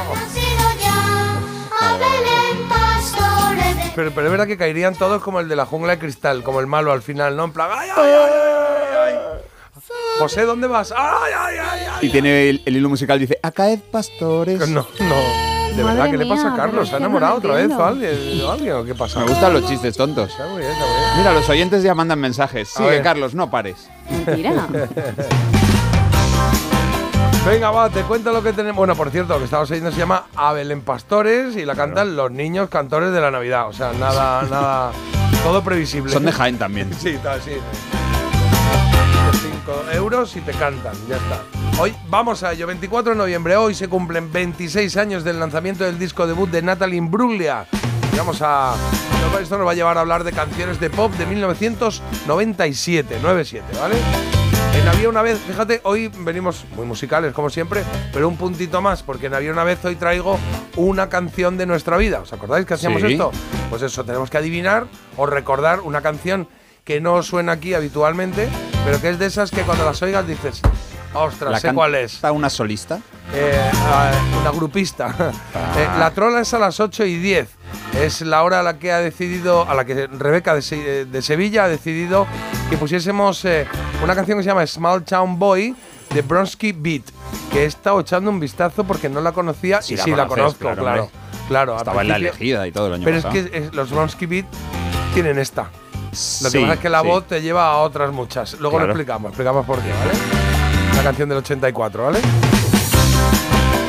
pero, 3.97 4.13
pero 4.13 4.27
es 4.27 4.31
verdad 4.31 4.47
que 4.47 4.57
caerían 4.57 4.95
todos 4.95 5.21
como 5.23 5.41
el 5.41 5.49
de 5.49 5.57
la 5.57 5.67
jungla 5.67 5.93
de 5.93 5.99
cristal, 5.99 6.43
como 6.43 6.61
el 6.61 6.67
malo 6.67 6.93
al 6.93 7.03
final, 7.03 7.37
¿no? 7.37 7.45
En 7.45 7.53
plan, 7.53 7.69
¡ay, 7.73 7.89
ay, 7.95 8.11
ay, 8.13 8.31
ay, 8.33 9.15
ay! 9.15 9.41
José, 10.19 10.45
¿dónde 10.45 10.67
vas? 10.67 10.93
¡Ay, 10.97 11.33
ay, 11.37 11.57
ay, 11.59 11.81
ay! 11.91 12.07
Y 12.07 12.11
tiene 12.11 12.49
el, 12.51 12.63
el 12.67 12.77
hilo 12.77 12.89
musical, 12.89 13.19
dice, 13.19 13.39
a 13.43 13.51
caed 13.51 13.81
pastores. 13.91 14.69
No, 14.69 14.87
no. 15.01 15.51
De 15.77 15.85
Madre 15.85 15.99
verdad, 15.99 16.11
¿qué 16.11 16.17
le 16.19 16.27
pasa 16.27 16.53
a 16.53 16.57
Carlos? 16.57 16.89
¿Se 16.89 16.97
ha 16.97 16.99
no 16.99 17.07
enamorado 17.07 17.37
otra 17.37 17.55
vez 17.55 17.71
o 17.71 17.85
alguien, 17.85 18.41
o 18.45 18.51
alguien 18.51 18.73
o 18.75 18.85
qué 18.85 18.95
pasa? 18.95 19.21
Me 19.21 19.27
gustan 19.27 19.53
los 19.53 19.67
chistes 19.67 19.97
tontos. 19.97 20.31
Está 20.31 20.47
muy 20.49 20.59
bien, 20.59 20.73
está 20.73 20.85
muy 20.85 20.95
bien. 20.95 21.11
Mira, 21.19 21.33
los 21.33 21.49
oyentes 21.49 21.83
ya 21.83 21.95
mandan 21.95 22.19
mensajes. 22.19 22.69
Sigue. 22.69 23.01
Carlos, 23.03 23.35
no 23.35 23.51
pares. 23.51 23.89
Mentira. 24.11 24.67
Venga, 27.47 27.71
va, 27.71 27.89
te 27.89 28.03
cuento 28.03 28.33
lo 28.33 28.43
que 28.43 28.53
tenemos. 28.53 28.77
Bueno, 28.77 28.95
por 28.95 29.11
cierto, 29.11 29.33
lo 29.33 29.39
que 29.39 29.45
estamos 29.47 29.71
oyendo 29.71 29.91
se 29.91 29.99
llama 29.99 30.27
Abel 30.37 30.71
en 30.73 30.83
Pastores 30.83 31.57
y 31.57 31.65
la 31.65 31.75
cantan 31.75 32.15
los 32.15 32.31
niños 32.31 32.69
cantores 32.69 33.13
de 33.13 33.21
la 33.21 33.31
Navidad. 33.31 33.69
O 33.69 33.73
sea, 33.73 33.93
nada, 33.93 34.43
nada, 34.43 34.93
todo 35.43 35.63
previsible. 35.63 36.13
Son 36.13 36.25
de 36.25 36.33
Jaén 36.37 36.59
también. 36.59 36.93
Sí, 36.93 37.17
tal, 37.23 37.41
sí. 37.41 37.53
5 39.65 39.85
euros 39.93 40.37
y 40.37 40.41
te 40.41 40.53
cantan, 40.53 40.95
ya 41.09 41.17
está. 41.17 41.43
Hoy 41.81 41.95
vamos 42.09 42.43
a 42.43 42.53
ello, 42.53 42.67
24 42.67 43.13
de 43.13 43.19
noviembre, 43.19 43.57
hoy 43.57 43.75
se 43.75 43.89
cumplen 43.89 44.33
26 44.33 44.97
años 44.97 45.25
del 45.25 45.39
lanzamiento 45.39 45.85
del 45.85 45.99
disco 45.99 46.27
debut 46.27 46.49
de 46.51 46.63
Natalie 46.63 46.97
Imbruglia. 46.97 47.67
Vamos 48.17 48.41
a... 48.43 48.75
Esto 49.41 49.59
nos 49.59 49.67
va 49.67 49.73
a 49.73 49.75
llevar 49.75 49.97
a 49.99 50.01
hablar 50.01 50.25
de 50.25 50.33
canciones 50.33 50.81
de 50.81 50.91
pop 50.91 51.13
de 51.15 51.27
1997, 51.27 53.19
97, 53.23 53.65
¿vale? 53.81 53.97
En 54.75 54.89
Había 54.89 55.09
una 55.09 55.23
vez, 55.23 55.39
fíjate, 55.39 55.81
hoy 55.85 56.09
venimos 56.21 56.65
muy 56.77 56.87
musicales 56.87 57.33
como 57.33 57.51
siempre, 57.51 57.83
pero 58.13 58.29
un 58.29 58.37
puntito 58.37 58.81
más, 58.81 59.03
porque 59.03 59.27
en 59.27 59.35
Había 59.35 59.53
una 59.53 59.65
vez 59.65 59.85
hoy 59.85 59.97
traigo 59.97 60.39
una 60.77 61.09
canción 61.09 61.59
de 61.59 61.67
nuestra 61.67 61.97
vida. 61.97 62.21
¿Os 62.21 62.33
acordáis 62.33 62.67
que 62.67 62.75
hacíamos 62.75 63.03
Sí. 63.03 63.13
esto? 63.13 63.31
Pues 63.69 63.83
eso, 63.83 64.05
tenemos 64.05 64.31
que 64.31 64.39
adivinar 64.39 64.87
o 65.17 65.27
recordar 65.27 65.81
una 65.81 66.01
canción 66.01 66.49
que 66.85 67.01
no 67.01 67.23
suena 67.23 67.53
aquí 67.53 67.75
habitualmente, 67.75 68.49
pero 68.85 69.01
que 69.01 69.11
es 69.11 69.19
de 69.19 69.27
esas 69.27 69.51
que 69.51 69.63
cuando 69.63 69.85
las 69.85 70.01
oigas 70.03 70.27
dices, 70.27 70.61
ostras, 71.15 71.53
La 71.53 71.61
sé 71.61 71.73
cuál 71.73 71.95
es. 71.95 72.13
canta 72.15 72.33
una 72.33 72.51
solista. 72.51 73.01
Eh, 73.33 73.71
ah, 73.75 74.11
una 74.41 74.51
grupista. 74.51 75.15
Eh, 75.77 75.87
la 75.99 76.11
trola 76.11 76.41
es 76.41 76.53
a 76.53 76.59
las 76.59 76.81
8 76.81 77.05
y 77.05 77.17
10. 77.17 77.49
Es 78.01 78.23
la 78.23 78.43
hora 78.43 78.61
a 78.61 78.63
la 78.65 78.79
que 78.79 78.93
ha 78.93 78.99
decidido, 78.99 79.69
a 79.69 79.75
la 79.75 79.85
que 79.85 80.09
Rebeca 80.09 80.55
de, 80.55 80.63
Se- 80.63 81.05
de 81.05 81.23
Sevilla 81.23 81.65
ha 81.65 81.69
decidido 81.69 82.27
que 82.71 82.77
pusiésemos 82.77 83.45
eh, 83.45 83.67
una 84.03 84.15
canción 84.17 84.39
que 84.39 84.43
se 84.45 84.49
llama 84.51 84.67
Small 84.67 85.05
Town 85.05 85.39
Boy 85.39 85.77
de 86.13 86.23
Bronsky 86.23 86.73
Beat, 86.73 87.03
que 87.53 87.63
he 87.63 87.65
estado 87.67 88.01
echando 88.01 88.31
un 88.31 88.41
vistazo 88.41 88.83
porque 88.83 89.09
no 89.09 89.21
la 89.21 89.31
conocía 89.33 89.79
y 89.89 89.95
la 89.97 90.03
sí 90.05 90.11
la 90.11 90.27
conozco, 90.27 90.73
claro, 90.75 91.09
claro. 91.47 91.77
Estaba 91.77 92.03
en 92.03 92.09
la 92.09 92.17
elegida 92.17 92.67
y 92.67 92.73
todo 92.73 92.89
el 92.89 92.95
año 92.95 93.05
Pero 93.05 93.17
es 93.19 93.25
que 93.27 93.51
es- 93.53 93.73
los 93.75 93.91
Bronsky 93.93 94.27
Beat 94.27 94.47
tienen 95.15 95.39
esta. 95.39 95.71
Lo 96.11 96.17
que 96.51 96.51
Sí, 96.51 96.59
pasa 96.59 96.75
es 96.75 96.81
que 96.81 96.89
la 96.89 97.03
sí. 97.03 97.07
voz 97.09 97.27
te 97.27 97.41
lleva 97.43 97.67
a 97.71 97.77
otras 97.79 98.13
muchas. 98.13 98.59
Luego 98.61 98.79
lo 98.79 98.87
explicamos, 98.87 99.31
explicamos 99.31 99.65
por 99.67 99.79
qué, 99.81 99.91
¿vale? 99.91 100.13
La 100.97 101.03
canción 101.05 101.29
del 101.29 101.39
84, 101.39 102.05
¿vale? 102.05 102.19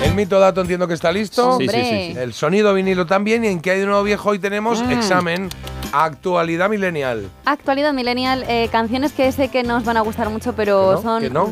El 0.04 0.14
mito 0.16 0.40
dato 0.40 0.62
entiendo 0.62 0.88
que 0.88 0.94
está 0.94 1.12
listo. 1.12 1.58
Sí, 1.60 1.68
sí, 1.68 1.82
sí. 1.82 2.16
El 2.18 2.34
sonido 2.34 2.74
vinilo 2.74 3.06
también. 3.06 3.44
Y 3.46 3.48
en 3.48 3.60
que 3.62 3.72
hay 3.72 3.80
de 3.80 3.86
nuevo 3.86 4.04
viejo 4.04 4.30
hoy 4.30 4.40
tenemos 4.40 4.82
Mm. 4.84 4.92
examen 4.92 5.50
actualidad 5.94 6.70
millennial. 6.70 7.30
Actualidad 7.46 7.94
millennial, 7.94 8.44
eh, 8.48 8.68
canciones 8.72 9.14
que 9.14 9.32
sé 9.32 9.50
que 9.50 9.64
nos 9.64 9.84
van 9.86 9.98
a 9.98 10.02
gustar 10.02 10.30
mucho, 10.30 10.54
pero 10.54 10.90
¿Que 10.90 10.96
no? 10.96 11.02
son. 11.02 11.22
¿Que 11.24 11.30
no? 11.30 11.50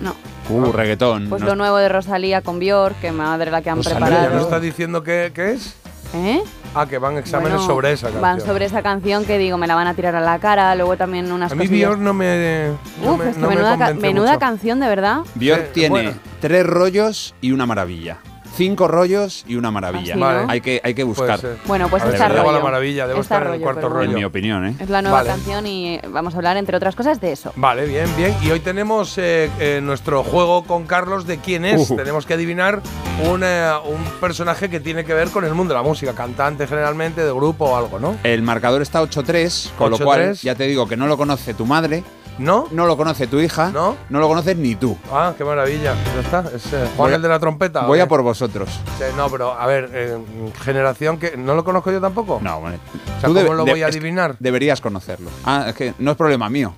No. 0.00 0.14
Uh, 0.48 0.72
reggaetón. 0.72 1.28
Pues 1.28 1.42
No- 1.42 1.48
lo 1.48 1.56
nuevo 1.56 1.76
de 1.78 1.88
Rosalía 1.88 2.40
con 2.42 2.58
Björk, 2.58 3.00
que 3.00 3.12
madre 3.12 3.50
la 3.50 3.62
que 3.62 3.70
han 3.70 3.76
Rosalía, 3.78 4.00
¿Ya 4.00 4.06
preparado. 4.06 4.34
nos 4.34 4.44
está 4.44 4.60
diciendo 4.60 5.02
qué, 5.02 5.32
qué 5.34 5.52
es? 5.52 5.74
¿Eh? 6.14 6.42
Ah, 6.74 6.86
que 6.86 6.96
van 6.98 7.18
exámenes 7.18 7.52
Bueno, 7.58 7.66
sobre 7.66 7.92
esa 7.92 8.06
canción. 8.06 8.22
Van 8.22 8.40
sobre 8.40 8.64
esa 8.64 8.82
canción 8.82 9.24
que 9.26 9.36
digo, 9.36 9.58
me 9.58 9.66
la 9.66 9.74
van 9.74 9.86
a 9.88 9.94
tirar 9.94 10.14
a 10.16 10.20
la 10.22 10.38
cara, 10.38 10.74
luego 10.74 10.96
también 10.96 11.30
unas 11.30 11.52
A 11.52 11.54
mí 11.54 11.66
cosillas. 11.66 11.90
Björk 11.90 12.00
no 12.00 12.14
me, 12.14 12.70
no 13.02 13.12
Uf, 13.12 13.18
me, 13.18 13.28
es 13.30 13.34
que 13.36 13.40
no 13.42 13.48
me 13.48 13.54
menuda, 13.56 13.70
ca- 13.78 13.84
convence 13.86 14.06
menuda 14.06 14.28
mucho. 14.28 14.38
canción, 14.40 14.80
de 14.80 14.86
verdad. 14.88 15.18
Björk 15.34 15.66
Sí, 15.66 15.70
tiene 15.74 15.88
bueno. 15.90 16.12
tres 16.40 16.64
rollos 16.66 17.34
y 17.42 17.52
una 17.52 17.66
maravilla. 17.66 18.18
Cinco 18.54 18.86
rollos 18.86 19.44
y 19.46 19.56
una 19.56 19.70
maravilla. 19.70 20.14
Ah, 20.14 20.18
Vale. 20.18 20.44
Hay 20.48 20.60
que, 20.60 20.80
hay 20.84 20.94
que 20.94 21.04
buscar. 21.04 21.40
Bueno, 21.66 21.88
pues 21.88 22.04
esta 22.04 22.26
a 22.26 22.28
la 22.28 22.42
rollo. 22.42 22.62
maravilla, 22.62 23.06
debo 23.06 23.20
Esta 23.20 23.36
estar 23.36 23.46
en 23.48 23.54
el 23.54 23.60
rollo, 23.60 23.64
cuarto 23.64 23.88
rollo. 23.88 24.10
En 24.10 24.14
mi 24.14 24.24
opinión, 24.24 24.66
¿eh? 24.66 24.76
Es 24.78 24.90
la 24.90 25.00
nueva 25.00 25.18
Vale. 25.18 25.30
canción 25.30 25.66
y 25.66 25.98
vamos 26.10 26.34
a 26.34 26.36
hablar, 26.36 26.56
entre 26.58 26.76
otras 26.76 26.94
cosas, 26.94 27.20
de 27.20 27.32
eso. 27.32 27.52
Vale, 27.56 27.86
bien, 27.86 28.06
bien. 28.16 28.34
Y 28.42 28.50
hoy 28.50 28.60
tenemos 28.60 29.16
eh, 29.16 29.50
eh, 29.58 29.80
nuestro 29.82 30.22
juego 30.22 30.64
con 30.64 30.84
Carlos 30.86 31.26
de 31.26 31.38
quién 31.38 31.64
es. 31.64 31.90
Uh. 31.90 31.96
Tenemos 31.96 32.26
que 32.26 32.34
adivinar 32.34 32.82
un, 33.26 33.42
eh, 33.42 33.70
un 33.86 34.02
personaje 34.20 34.68
que 34.68 34.80
tiene 34.80 35.04
que 35.04 35.14
ver 35.14 35.28
con 35.30 35.44
el 35.44 35.54
mundo 35.54 35.72
de 35.74 35.80
la 35.80 35.84
música, 35.86 36.12
cantante 36.14 36.66
generalmente, 36.66 37.24
de 37.24 37.32
grupo 37.32 37.64
o 37.70 37.76
algo, 37.76 37.98
¿no? 37.98 38.16
El 38.22 38.42
marcador 38.42 38.82
está 38.82 39.02
8-3, 39.02 39.70
con 39.78 39.90
lo 39.90 39.96
8-3. 39.98 40.04
cual 40.04 40.34
ya 40.34 40.54
te 40.54 40.64
digo 40.64 40.86
que 40.86 40.96
no 40.96 41.06
lo 41.06 41.16
conoce 41.16 41.54
tu 41.54 41.64
madre, 41.64 42.04
¿No? 42.38 42.66
no 42.70 42.86
lo 42.86 42.96
conoce 42.96 43.26
tu 43.26 43.38
hija, 43.40 43.70
¿No? 43.70 43.96
lo 44.08 44.26
conoces 44.28 44.56
ni 44.56 44.74
tú. 44.74 44.96
Ah, 45.12 45.34
qué 45.36 45.44
maravilla. 45.44 45.94
Ya 46.14 46.20
está. 46.20 46.44
Es 46.54 46.72
eh, 46.72 46.88
Juan 46.96 47.12
a- 47.12 47.16
el 47.16 47.22
de 47.22 47.28
la 47.28 47.38
trompeta. 47.38 47.84
¿o 47.84 47.88
Voy 47.88 48.00
a 48.00 48.08
por 48.08 48.22
vosotros. 48.22 48.68
Sí, 48.98 49.04
no, 49.16 49.28
pero 49.30 49.52
a 49.52 49.66
ver, 49.66 49.90
eh, 49.92 50.18
generación 50.64 51.18
que. 51.18 51.36
¿No 51.36 51.54
lo 51.54 51.62
conozco 51.64 51.92
yo 51.92 52.00
tampoco? 52.00 52.40
No, 52.42 52.60
bueno. 52.60 52.78
O 53.18 53.20
sea, 53.20 53.28
¿cómo 53.28 53.54
lo 53.54 53.62
voy 53.64 53.82
a 53.82 53.86
que 53.86 53.96
adivinar? 53.96 54.36
Deberías 54.38 54.80
conocerlo. 54.80 55.30
Ah, 55.44 55.66
es 55.68 55.74
que 55.74 55.94
no 55.98 56.12
es 56.12 56.16
problema 56.16 56.48
mío. 56.48 56.74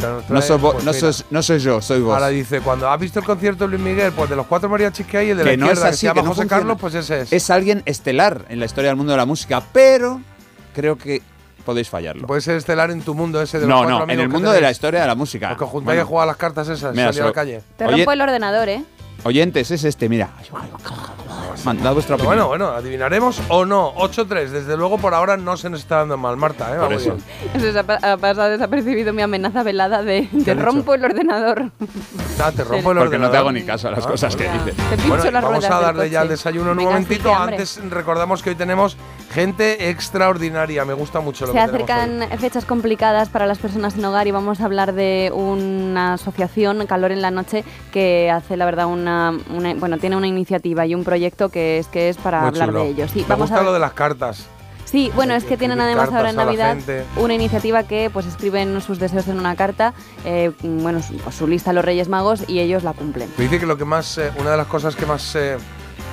No, 0.00 0.08
No, 0.10 0.22
trae- 0.22 0.42
sos 0.42 0.60
vo- 0.60 0.72
pues 0.72 0.84
no, 0.84 0.92
sos, 0.94 1.24
no 1.30 1.42
soy 1.42 1.58
yo, 1.58 1.82
soy 1.82 2.00
vos. 2.00 2.14
Ahora 2.14 2.28
dice, 2.28 2.60
cuando 2.62 2.88
has 2.88 2.98
visto 2.98 3.18
el 3.20 3.26
concierto 3.26 3.64
de 3.64 3.70
Luis 3.76 3.82
Miguel, 3.82 4.12
pues 4.12 4.30
de 4.30 4.36
los 4.36 4.46
cuatro 4.46 4.68
mariachis 4.70 5.06
que 5.06 5.18
hay, 5.18 5.30
el 5.30 5.36
de 5.36 5.44
la 5.44 5.50
que 5.50 5.56
no 5.58 5.66
izquierda 5.66 5.82
es 5.82 5.84
que 5.84 5.88
así, 5.90 5.98
se 6.00 6.06
llama 6.06 6.14
que 6.14 6.22
no 6.24 6.28
José 6.30 6.40
funciona. 6.42 6.60
Carlos, 6.60 6.78
pues 6.80 6.94
ese 6.94 7.20
es. 7.20 7.32
Es 7.32 7.50
alguien 7.50 7.82
estelar 7.84 8.46
en 8.48 8.60
la 8.60 8.64
historia 8.64 8.88
del 8.88 8.96
mundo 8.96 9.12
de 9.12 9.18
la 9.18 9.26
música, 9.26 9.62
pero 9.72 10.22
creo 10.74 10.96
que 10.96 11.20
podéis 11.64 11.88
fallarlo. 11.88 12.26
Puede 12.26 12.40
ser 12.40 12.56
estelar 12.56 12.90
en 12.90 13.02
tu 13.02 13.14
mundo 13.14 13.40
ese 13.42 13.58
de 13.58 13.66
los 13.66 13.82
no, 13.82 13.88
no, 13.88 14.04
en 14.04 14.10
el 14.10 14.18
que 14.20 14.28
mundo 14.28 14.52
de 14.52 14.60
la 14.60 14.70
historia 14.70 15.00
de 15.02 15.06
la 15.06 15.14
música. 15.14 15.50
Los 15.50 15.58
que 15.58 15.64
juntáis 15.64 15.84
Bueno, 15.86 16.02
a 16.02 16.04
jugar 16.04 16.22
a 16.24 16.26
las 16.26 16.36
cartas 16.36 16.68
esas, 16.68 16.94
Mira, 16.94 17.06
salir 17.08 17.22
a 17.22 17.26
la 17.26 17.32
calle. 17.32 17.62
Te 17.76 17.84
Oye- 17.86 17.96
rompo 17.96 18.12
el 18.12 18.20
ordenador, 18.20 18.68
¿eh? 18.68 18.84
Oyentes, 19.24 19.70
es 19.70 19.84
este, 19.84 20.08
mira. 20.08 20.28
Mandad 21.64 21.94
vuestra 21.94 22.16
opinión. 22.16 22.36
bueno, 22.36 22.48
bueno, 22.48 22.68
adivinaremos 22.72 23.40
o 23.48 23.64
no. 23.64 23.94
8-3, 23.94 24.48
desde 24.48 24.76
luego 24.76 24.98
por 24.98 25.14
ahora 25.14 25.36
no 25.38 25.56
se 25.56 25.70
nos 25.70 25.80
está 25.80 25.98
dando 25.98 26.18
mal, 26.18 26.36
Marta, 26.36 26.74
¿eh? 26.74 26.78
Por 26.78 26.92
eso. 26.92 27.16
Eso 27.54 27.72
se 27.72 27.78
ha, 27.78 27.82
pa- 27.84 27.98
ha 28.02 28.16
pasado 28.18 28.50
desapercibido 28.50 29.14
mi 29.14 29.22
amenaza 29.22 29.62
velada 29.62 30.02
de 30.02 30.28
te 30.44 30.54
rompo 30.54 30.94
el 30.94 31.04
ordenador. 31.04 31.70
Ah, 32.42 32.50
te 32.50 32.64
rompo 32.64 32.90
el 32.90 32.98
Porque 32.98 33.16
no 33.16 33.30
te 33.30 33.36
ordenador. 33.36 33.36
hago 33.36 33.52
ni 33.52 33.62
caso 33.62 33.86
a 33.86 33.92
las 33.92 34.04
Ah, 34.04 34.08
cosas 34.08 34.34
que 34.34 34.42
dices. 34.50 34.74
Te 34.76 34.96
pincho 34.96 35.08
Bueno, 35.08 35.30
las 35.30 35.44
vamos 35.44 35.64
a 35.64 35.80
darle 35.80 36.10
ya 36.10 36.22
el 36.22 36.28
desayuno 36.28 36.72
en 36.72 36.78
un 36.80 36.84
momentito. 36.86 37.32
Antes 37.32 37.80
recordamos 37.88 38.42
que 38.42 38.50
hoy 38.50 38.56
tenemos 38.56 38.96
gente 39.34 39.90
extraordinaria. 39.90 40.84
Me 40.84 40.94
gusta 40.94 41.20
mucho 41.20 41.44
lo 41.46 41.52
Se 41.52 41.58
que 41.58 41.64
acercan 41.64 42.22
hoy. 42.22 42.38
fechas 42.38 42.64
complicadas 42.64 43.28
para 43.28 43.46
las 43.46 43.58
personas 43.58 43.94
sin 43.94 44.04
hogar 44.04 44.26
y 44.26 44.30
vamos 44.30 44.60
a 44.60 44.64
hablar 44.64 44.94
de 44.94 45.30
una 45.34 46.14
asociación, 46.14 46.86
Calor 46.86 47.10
en 47.12 47.20
la 47.20 47.30
Noche, 47.30 47.64
que 47.92 48.30
hace, 48.30 48.56
la 48.56 48.64
verdad, 48.64 48.86
una, 48.86 49.32
una- 49.52 49.74
bueno, 49.74 49.98
tiene 49.98 50.16
una 50.16 50.28
iniciativa 50.28 50.86
y 50.86 50.94
un 50.94 51.04
proyecto 51.04 51.48
que 51.48 51.78
es 51.78 51.88
que 51.88 52.08
es 52.08 52.16
para 52.16 52.40
Muy 52.40 52.48
hablar 52.48 52.68
chulo. 52.68 52.84
de 52.84 52.88
ellos. 52.90 53.10
Sí, 53.10 53.20
Me 53.22 53.26
vamos 53.26 53.48
gusta 53.50 53.60
a 53.60 53.64
lo 53.64 53.72
de 53.72 53.80
las 53.80 53.92
cartas. 53.92 54.46
Sí, 54.84 55.10
bueno, 55.16 55.34
es 55.34 55.42
que 55.42 55.56
tienen 55.56 55.80
además 55.80 56.12
ahora 56.12 56.30
en 56.30 56.36
Navidad 56.36 56.76
una 57.16 57.34
iniciativa 57.34 57.82
que 57.82 58.10
pues 58.12 58.26
escriben 58.26 58.80
sus 58.80 59.00
deseos 59.00 59.26
en 59.26 59.40
una 59.40 59.56
carta, 59.56 59.92
eh, 60.24 60.52
bueno, 60.62 61.02
su, 61.02 61.18
su 61.32 61.48
lista 61.48 61.70
a 61.70 61.72
los 61.72 61.84
Reyes 61.84 62.08
Magos 62.08 62.44
y 62.48 62.60
ellos 62.60 62.84
la 62.84 62.92
cumplen. 62.92 63.28
Me 63.36 63.44
dice 63.44 63.58
que 63.58 63.66
lo 63.66 63.76
que 63.76 63.84
más, 63.84 64.18
eh, 64.18 64.30
una 64.38 64.52
de 64.52 64.56
las 64.58 64.68
cosas 64.68 64.94
que 64.94 65.04
más 65.04 65.34
eh, 65.34 65.56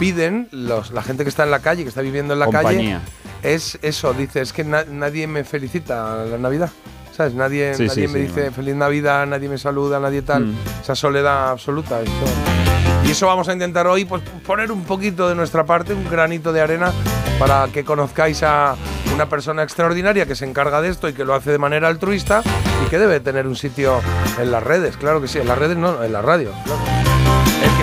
piden 0.02 0.48
los, 0.52 0.90
la 0.92 1.04
gente 1.04 1.22
que 1.24 1.30
está 1.30 1.44
en 1.44 1.52
la 1.52 1.60
calle, 1.60 1.84
que 1.84 1.90
está 1.90 2.02
viviendo 2.02 2.34
en 2.34 2.40
la 2.40 2.46
Compañía. 2.48 3.02
calle, 3.02 3.54
es 3.56 3.78
eso. 3.84 4.14
Dice, 4.14 4.42
es 4.42 4.52
que 4.52 4.64
na- 4.64 4.84
nadie 4.90 5.28
me 5.28 5.44
felicita 5.44 6.26
la 6.26 6.40
Navidad. 6.40 6.72
¿Sabes? 7.16 7.36
Nadie, 7.36 7.76
Sí, 7.76 7.86
nadie 7.86 8.08
sí, 8.08 8.14
me 8.14 8.20
sí, 8.22 8.26
dice 8.28 8.50
feliz 8.52 8.74
Navidad, 8.74 9.28
nadie 9.28 9.48
me 9.48 9.60
saluda, 9.60 10.00
nadie 10.00 10.24
tal. 10.24 10.46
Mm. 10.48 10.56
Esa 10.82 10.96
soledad 10.96 11.52
absoluta. 11.52 12.00
Y 13.06 13.12
eso 13.12 13.28
vamos 13.28 13.48
a 13.48 13.54
intentar 13.54 13.86
hoy, 13.86 14.06
pues 14.06 14.24
poner 14.46 14.72
un 14.72 14.86
poquito 14.86 15.30
de 15.30 15.36
nuestra 15.36 15.64
parte, 15.66 15.94
un 15.94 16.10
granito 16.10 16.52
de 16.52 16.62
arena, 16.62 16.92
para 17.38 17.68
que 17.68 17.84
conozcáis 17.84 18.42
a 18.42 18.76
una 19.14 19.28
persona 19.30 19.62
extraordinaria 19.62 20.26
que 20.26 20.36
se 20.36 20.46
encarga 20.46 20.82
de 20.82 20.90
esto 20.90 21.10
y 21.10 21.14
que 21.14 21.26
lo 21.26 21.36
hace 21.36 21.52
de 21.52 21.58
manera 21.60 21.90
altruista 21.90 22.42
y 22.84 22.90
que 22.90 22.98
debe 22.98 23.20
tener 23.20 23.46
un 23.46 23.56
sitio 23.56 24.00
en 24.40 24.50
las 24.52 24.64
redes, 24.64 24.98
claro 24.98 25.22
que 25.22 25.28
sí, 25.28 25.38
en 25.38 25.48
las 25.48 25.58
redes 25.60 25.78
no, 25.78 26.02
en 26.04 26.12
la 26.14 26.22
radio. 26.24 26.52
claro. 26.66 27.21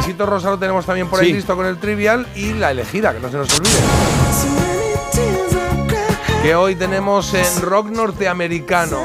El 0.09 0.15
quesito 0.15 0.25
rosa 0.25 0.49
lo 0.49 0.59
tenemos 0.59 0.87
también 0.87 1.07
por 1.09 1.21
ahí 1.21 1.27
Sí. 1.27 1.33
listo 1.35 1.55
con 1.55 1.67
el 1.67 1.77
trivial 1.77 2.27
y 2.35 2.55
la 2.55 2.71
elegida, 2.71 3.13
que 3.13 3.21
no 3.21 3.31
se 3.31 3.37
nos 3.37 3.49
olvide. 3.59 3.79
Que 6.43 6.55
hoy 6.55 6.75
tenemos 6.77 7.35
en 7.35 7.61
rock 7.61 7.91
norteamericano. 7.91 9.01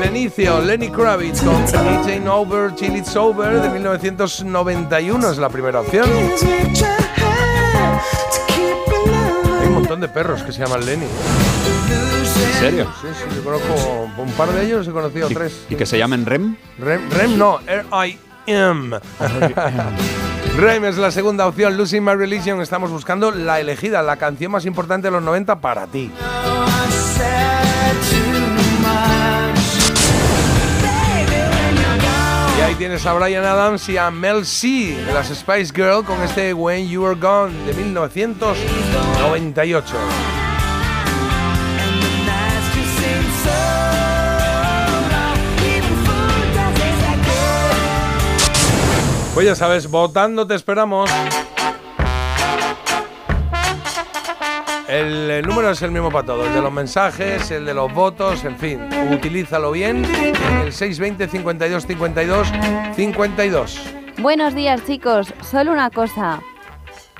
Lenicio, 0.00 0.60
Lenny 0.60 0.90
Kravitz 0.90 1.42
con 1.42 1.62
It 1.62 2.08
Ain't 2.08 2.26
Over 2.26 2.72
Till 2.74 2.96
It's 2.96 3.14
Over 3.14 3.62
de 3.62 3.68
1991 3.68 5.30
es 5.30 5.38
la 5.38 5.48
primera 5.48 5.80
opción. 5.82 6.08
Hay 9.60 9.66
un 9.68 9.74
montón 9.74 10.00
de 10.00 10.08
perros 10.08 10.42
que 10.42 10.50
se 10.50 10.58
llaman 10.64 10.84
Lenny. 10.84 11.06
¿En 11.06 12.60
serio? 12.60 12.92
Sí, 13.00 13.06
sí, 13.14 13.36
yo 13.36 13.44
conozco 13.44 14.08
un 14.18 14.32
par 14.32 14.48
de 14.48 14.66
ellos, 14.66 14.88
he 14.88 14.90
conocido 14.90 15.30
¿Y, 15.30 15.34
tres. 15.34 15.66
y 15.70 15.76
que 15.76 15.86
se 15.86 15.96
llamen 15.98 16.26
REM? 16.26 16.56
Rem, 16.80 17.08
Rem 17.10 17.38
no, 17.38 17.60
R-I-M. 17.64 18.18
Rem 18.48 18.94
es 20.86 20.96
la 20.96 21.10
segunda 21.10 21.46
opción, 21.46 21.76
Losing 21.76 22.02
My 22.02 22.14
Religion. 22.14 22.62
Estamos 22.62 22.90
buscando 22.90 23.30
la 23.30 23.60
elegida, 23.60 24.02
la 24.02 24.16
canción 24.16 24.52
más 24.52 24.64
importante 24.64 25.08
de 25.08 25.10
los 25.10 25.22
90 25.22 25.60
para 25.60 25.86
ti. 25.86 26.10
Y 32.56 32.60
ahí 32.62 32.74
tienes 32.76 33.04
a 33.04 33.12
Brian 33.12 33.44
Adams 33.44 33.86
y 33.90 33.98
a 33.98 34.10
Mel 34.10 34.46
C 34.46 34.96
de 35.06 35.12
las 35.12 35.28
Spice 35.28 35.74
Girl 35.74 36.02
con 36.02 36.22
este 36.22 36.54
When 36.54 36.88
You 36.88 37.02
Were 37.02 37.20
Gone 37.20 37.52
de 37.66 37.74
1998. 37.74 40.47
Pues 49.38 49.46
ya 49.46 49.54
sabes, 49.54 49.88
votando 49.88 50.48
te 50.48 50.56
esperamos. 50.56 51.08
El, 54.88 55.46
número 55.46 55.70
es 55.70 55.80
el 55.80 55.92
mismo 55.92 56.10
para 56.10 56.26
todos, 56.26 56.48
el 56.48 56.54
de 56.54 56.60
los 56.60 56.72
mensajes, 56.72 57.48
el 57.52 57.64
de 57.64 57.72
los 57.72 57.94
votos, 57.94 58.42
en 58.42 58.58
fin, 58.58 58.88
utilízalo 59.12 59.70
bien. 59.70 60.04
El 60.64 60.72
620 60.72 61.28
52 61.28 61.86
52 61.86 62.48
52. 62.96 63.80
Buenos 64.18 64.56
días 64.56 64.84
chicos, 64.84 65.32
solo 65.48 65.70
una 65.70 65.90
cosa. 65.90 66.42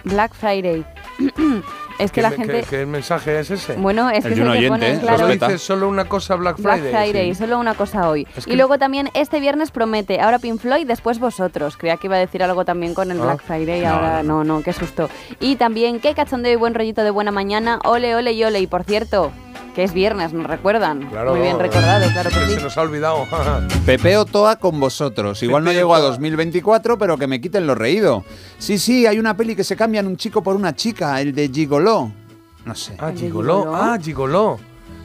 Black 0.02 0.34
Friday. 0.34 0.84
Es 1.98 2.12
que 2.12 2.16
¿Qué 2.16 2.22
la 2.22 2.30
me- 2.30 2.36
gente... 2.36 2.64
¿Qué, 2.70 2.86
mensaje 2.86 3.40
es 3.40 3.50
ese? 3.50 3.74
Bueno, 3.74 4.08
es 4.10 4.24
El 4.24 4.34
que 4.34 4.40
te 4.40 4.48
oyente, 4.48 4.68
pone, 4.68 4.90
¿eh? 4.94 4.98
claro, 5.00 5.16
Solo 5.18 5.28
Respeta. 5.28 5.46
dice 5.52 5.58
solo 5.58 5.88
una 5.88 6.04
cosa 6.04 6.34
Black 6.36 6.58
Black 6.58 6.80
Friday. 6.80 6.92
Friday, 7.10 7.34
sí. 7.34 7.40
solo 7.40 7.58
una 7.58 7.74
cosa 7.74 8.08
hoy. 8.08 8.26
Es 8.36 8.46
Y 8.46 8.54
luego 8.56 8.78
también 8.78 9.10
este 9.14 9.40
viernes 9.40 9.70
promete, 9.72 10.20
ahora 10.20 10.38
Pink 10.38 10.60
Floyd, 10.60 10.86
después 10.86 11.18
vosotros. 11.18 11.76
Creía 11.76 11.96
que 11.96 12.06
iba 12.06 12.16
a 12.16 12.20
decir 12.20 12.42
algo 12.42 12.64
también 12.64 12.94
con 12.94 13.10
el 13.10 13.20
Ah. 13.20 13.24
Black 13.24 13.42
Friday, 13.42 13.80
No, 13.82 13.88
ahora 13.88 14.22
no, 14.22 14.44
no, 14.44 14.62
qué 14.62 14.72
susto. 14.72 15.10
Y 15.40 15.56
también, 15.56 15.98
qué 16.00 16.14
cachondeo 16.14 16.52
y 16.52 16.56
buen 16.56 16.74
rollito 16.74 17.02
de 17.02 17.10
buena 17.10 17.30
mañana, 17.32 17.80
ole, 17.84 18.14
ole 18.14 18.32
y 18.32 18.44
ole. 18.44 18.60
Y 18.60 18.66
por 18.68 18.84
cierto, 18.84 19.32
que 19.78 19.84
es 19.84 19.92
viernes, 19.92 20.32
¿nos 20.32 20.44
recuerdan? 20.44 21.08
Claro, 21.08 21.30
Muy 21.30 21.40
bien 21.42 21.52
no, 21.52 21.62
recordado, 21.62 22.04
claro 22.10 22.30
que 22.30 22.34
que 22.40 22.46
sí. 22.46 22.54
se 22.54 22.62
nos 22.62 22.76
ha 22.76 22.80
olvidado. 22.80 23.28
Pepeo 23.86 24.24
Toa 24.24 24.56
con 24.56 24.80
vosotros. 24.80 25.40
Igual 25.44 25.62
no 25.62 25.70
Pepeo 25.70 25.82
llego 25.82 25.94
a 25.94 25.98
Toa. 26.00 26.08
2024, 26.08 26.98
pero 26.98 27.16
que 27.16 27.28
me 27.28 27.40
quiten 27.40 27.64
lo 27.64 27.76
reído. 27.76 28.24
Sí, 28.58 28.76
sí, 28.76 29.06
hay 29.06 29.20
una 29.20 29.36
peli 29.36 29.54
que 29.54 29.62
se 29.62 29.76
cambian 29.76 30.08
un 30.08 30.16
chico 30.16 30.42
por 30.42 30.56
una 30.56 30.74
chica, 30.74 31.20
el 31.20 31.32
de 31.32 31.48
Gigoló. 31.48 32.10
No 32.64 32.74
sé. 32.74 32.96
ah, 32.98 33.10
¿El 33.10 33.14
de 33.14 33.20
Gigoló. 33.26 33.58
Gigoló? 33.60 33.76
Ah, 33.76 33.98
Gigoló. 34.02 34.58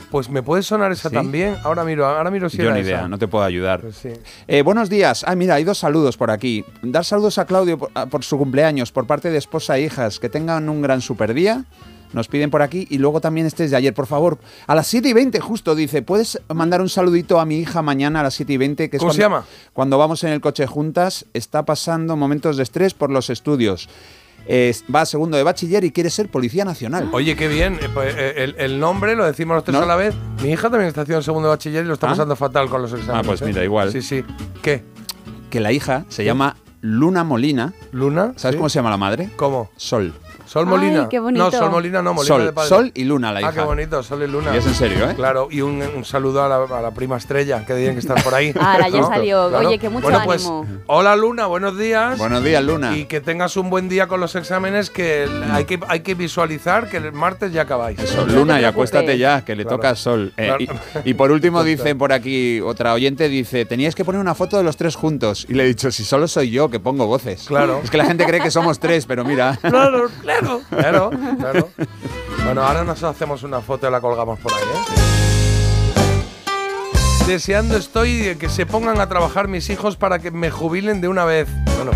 Pues 0.09 0.27
me 0.31 0.41
puede 0.41 0.63
sonar 0.63 0.91
esa 0.91 1.09
¿Sí? 1.09 1.13
también. 1.13 1.55
Ahora 1.63 1.83
miro, 1.83 2.07
ahora 2.07 2.31
miro 2.31 2.49
si 2.49 2.57
Yo 2.57 2.63
era 2.63 2.73
ni 2.73 2.79
esa. 2.79 2.89
idea, 2.89 3.07
no 3.07 3.19
te 3.19 3.27
puedo 3.27 3.43
ayudar. 3.43 3.81
Pues 3.81 3.95
sí. 3.97 4.09
Eh, 4.47 4.63
buenos 4.63 4.89
días. 4.89 5.23
Ah, 5.27 5.35
mira, 5.35 5.53
hay 5.53 5.65
dos 5.65 5.77
saludos 5.77 6.17
por 6.17 6.31
aquí. 6.31 6.65
Dar 6.81 7.05
saludos 7.05 7.37
a 7.37 7.45
Claudio 7.45 7.77
por, 7.77 7.91
ah, 7.93 8.07
por 8.07 8.23
su 8.23 8.39
cumpleaños 8.39 8.91
por 8.91 9.05
parte 9.05 9.29
de 9.29 9.37
esposa 9.37 9.77
e 9.77 9.83
hijas. 9.83 10.19
Que 10.19 10.29
tengan 10.29 10.67
un 10.67 10.81
gran 10.81 10.99
super 10.99 11.35
día. 11.35 11.63
Nos 12.13 12.27
piden 12.27 12.49
por 12.51 12.61
aquí. 12.61 12.87
Y 12.89 12.97
luego 12.99 13.19
también 13.21 13.45
este 13.47 13.65
es 13.65 13.71
de 13.71 13.77
ayer, 13.77 13.93
por 13.93 14.07
favor. 14.07 14.37
A 14.67 14.75
las 14.75 14.87
7 14.87 15.09
y 15.09 15.13
20, 15.13 15.39
justo, 15.39 15.75
dice. 15.75 16.01
¿Puedes 16.01 16.39
mandar 16.53 16.81
un 16.81 16.89
saludito 16.89 17.39
a 17.39 17.45
mi 17.45 17.57
hija 17.57 17.81
mañana 17.81 18.19
a 18.21 18.23
las 18.23 18.35
7 18.35 18.53
y 18.53 18.57
20? 18.57 18.89
Que 18.89 18.97
es 18.97 18.99
¿Cómo 19.01 19.13
se 19.13 19.21
llama? 19.21 19.45
Cuando 19.73 19.97
vamos 19.97 20.23
en 20.23 20.31
el 20.31 20.39
coche 20.41 20.65
juntas, 20.67 21.25
está 21.33 21.65
pasando 21.65 22.15
momentos 22.15 22.57
de 22.57 22.63
estrés 22.63 22.93
por 22.93 23.09
los 23.09 23.29
estudios. 23.29 23.89
Es- 24.45 24.83
va 24.93 25.01
a 25.01 25.05
segundo 25.05 25.37
de 25.37 25.43
bachiller 25.43 25.83
y 25.85 25.91
quiere 25.91 26.09
ser 26.09 26.29
policía 26.29 26.65
nacional. 26.65 27.09
Oye, 27.13 27.35
qué 27.37 27.47
bien. 27.47 27.75
Eh, 27.81 27.87
pues, 27.93 28.13
eh, 28.17 28.43
el, 28.43 28.55
el 28.59 28.79
nombre 28.79 29.15
lo 29.15 29.25
decimos 29.25 29.55
los 29.55 29.63
tres 29.63 29.77
¿No? 29.77 29.83
a 29.83 29.85
la 29.85 29.95
vez. 29.95 30.13
Mi 30.41 30.49
hija 30.51 30.63
también 30.69 30.89
está 30.89 31.01
haciendo 31.01 31.21
segundo 31.21 31.47
de 31.47 31.55
bachiller 31.55 31.85
y 31.85 31.87
lo 31.87 31.93
está 31.93 32.07
Ah. 32.07 32.09
pasando 32.11 32.35
fatal 32.35 32.69
con 32.69 32.81
los 32.81 32.91
exámenes. 32.91 33.23
Ah, 33.23 33.23
pues 33.25 33.41
¿eh? 33.41 33.45
mira, 33.45 33.63
igual. 33.63 33.91
Sí, 33.91 34.01
sí. 34.01 34.23
¿Qué? 34.61 34.83
Que 35.49 35.61
la 35.61 35.71
hija 35.71 36.05
se 36.09 36.25
llama 36.25 36.57
Luna 36.81 37.23
Molina. 37.23 37.73
¿Luna? 37.93 38.33
¿Sabes 38.35 38.55
¿Sí? 38.55 38.57
cómo 38.57 38.67
se 38.67 38.79
llama 38.79 38.89
la 38.89 38.97
madre? 38.97 39.29
¿Cómo? 39.37 39.69
Sol. 39.77 40.13
¿Sol 40.53 40.65
Ay, 40.67 40.69
Molina? 40.69 41.09
qué 41.09 41.17
bonito. 41.17 41.45
No, 41.45 41.51
Sol 41.51 41.71
Molina 41.71 42.01
no, 42.03 42.13
Molina 42.13 42.37
de 42.37 42.43
Sol. 42.45 42.53
padre. 42.53 42.69
Sol 42.69 42.91
y 42.93 43.05
Luna, 43.05 43.31
la 43.31 43.41
hija. 43.41 43.49
Ah, 43.49 43.53
qué 43.53 43.61
bonito, 43.61 44.03
Sol 44.03 44.21
y 44.21 44.27
Luna. 44.27 44.53
Y 44.53 44.57
es 44.59 44.67
en 44.67 44.75
serio, 44.75 45.09
¿eh? 45.09 45.15
Claro, 45.15 45.47
y 45.49 45.61
un, 45.61 45.81
un 45.95 46.05
saludo 46.05 46.43
a 46.43 46.47
la, 46.47 46.77
a 46.77 46.81
la 46.81 46.91
prima 46.91 47.17
estrella, 47.17 47.65
que 47.65 47.73
tienen 47.73 47.93
que 47.95 48.01
estar 48.01 48.23
por 48.23 48.35
ahí. 48.35 48.53
Ahora 48.59 48.87
ya 48.87 49.01
¿no? 49.01 49.07
salió. 49.07 49.45
Oye, 49.45 49.79
que 49.79 49.89
mucho 49.89 50.03
bueno, 50.03 50.21
pues, 50.25 50.47
hola 50.85 51.15
Luna, 51.15 51.47
buenos 51.47 51.75
días. 51.75 52.19
Buenos 52.19 52.43
días, 52.43 52.63
Luna. 52.63 52.95
Y 52.95 53.05
que 53.05 53.19
tengas 53.19 53.57
un 53.57 53.71
buen 53.71 53.89
día 53.89 54.07
con 54.07 54.19
los 54.19 54.35
exámenes, 54.35 54.91
que 54.91 55.27
hay 55.51 55.65
que, 55.65 55.79
hay 55.87 56.01
que 56.01 56.13
visualizar 56.13 56.87
que 56.87 56.97
el 56.97 57.11
martes 57.13 57.51
ya 57.51 57.63
acabáis. 57.63 57.97
Eso, 57.99 58.23
Luna, 58.27 58.61
y 58.61 58.65
acuéstate 58.65 59.17
ya, 59.17 59.43
que 59.43 59.55
le 59.55 59.63
Claro. 59.63 59.77
toca 59.77 59.89
a 59.89 59.95
Sol. 59.95 60.33
Eh, 60.37 60.45
Claro. 60.45 60.63
y, 61.05 61.09
y 61.09 61.13
por 61.15 61.31
último 61.31 61.63
dicen 61.63 61.97
por 61.97 62.13
aquí, 62.13 62.61
otra 62.61 62.93
oyente 62.93 63.27
dice, 63.27 63.65
teníais 63.65 63.95
que 63.95 64.05
poner 64.05 64.21
una 64.21 64.35
foto 64.35 64.57
de 64.57 64.63
los 64.63 64.77
tres 64.77 64.95
juntos. 64.95 65.47
Y 65.49 65.53
le 65.53 65.63
he 65.63 65.67
dicho, 65.67 65.89
si 65.91 66.03
solo 66.03 66.27
soy 66.27 66.51
yo 66.51 66.69
que 66.69 66.79
pongo 66.79 67.07
voces. 67.07 67.45
Claro. 67.47 67.81
Es 67.83 67.89
que 67.89 67.97
la 67.97 68.05
gente 68.05 68.23
cree 68.25 68.39
que 68.39 68.51
somos 68.51 68.77
tres, 68.79 69.07
pero 69.07 69.23
mira. 69.25 69.57
Claro, 69.61 70.09
claro, 70.21 70.42
claro, 70.69 71.11
claro. 71.39 71.69
Bueno, 72.45 72.63
ahora 72.63 72.83
nos 72.83 73.01
hacemos 73.03 73.43
una 73.43 73.61
foto 73.61 73.87
y 73.87 73.91
la 73.91 74.01
colgamos 74.01 74.39
por 74.39 74.51
ahí, 74.53 74.59
¿eh? 74.59 75.03
Deseando 77.27 77.77
estoy 77.77 78.35
que 78.37 78.49
se 78.49 78.65
pongan 78.65 78.99
a 78.99 79.07
trabajar 79.07 79.47
mis 79.47 79.69
hijos 79.69 79.95
para 79.95 80.19
que 80.19 80.29
me 80.31 80.51
jubilen 80.51 80.99
de 80.99 81.07
una 81.07 81.23
vez. 81.23 81.47
Bueno, 81.77 81.91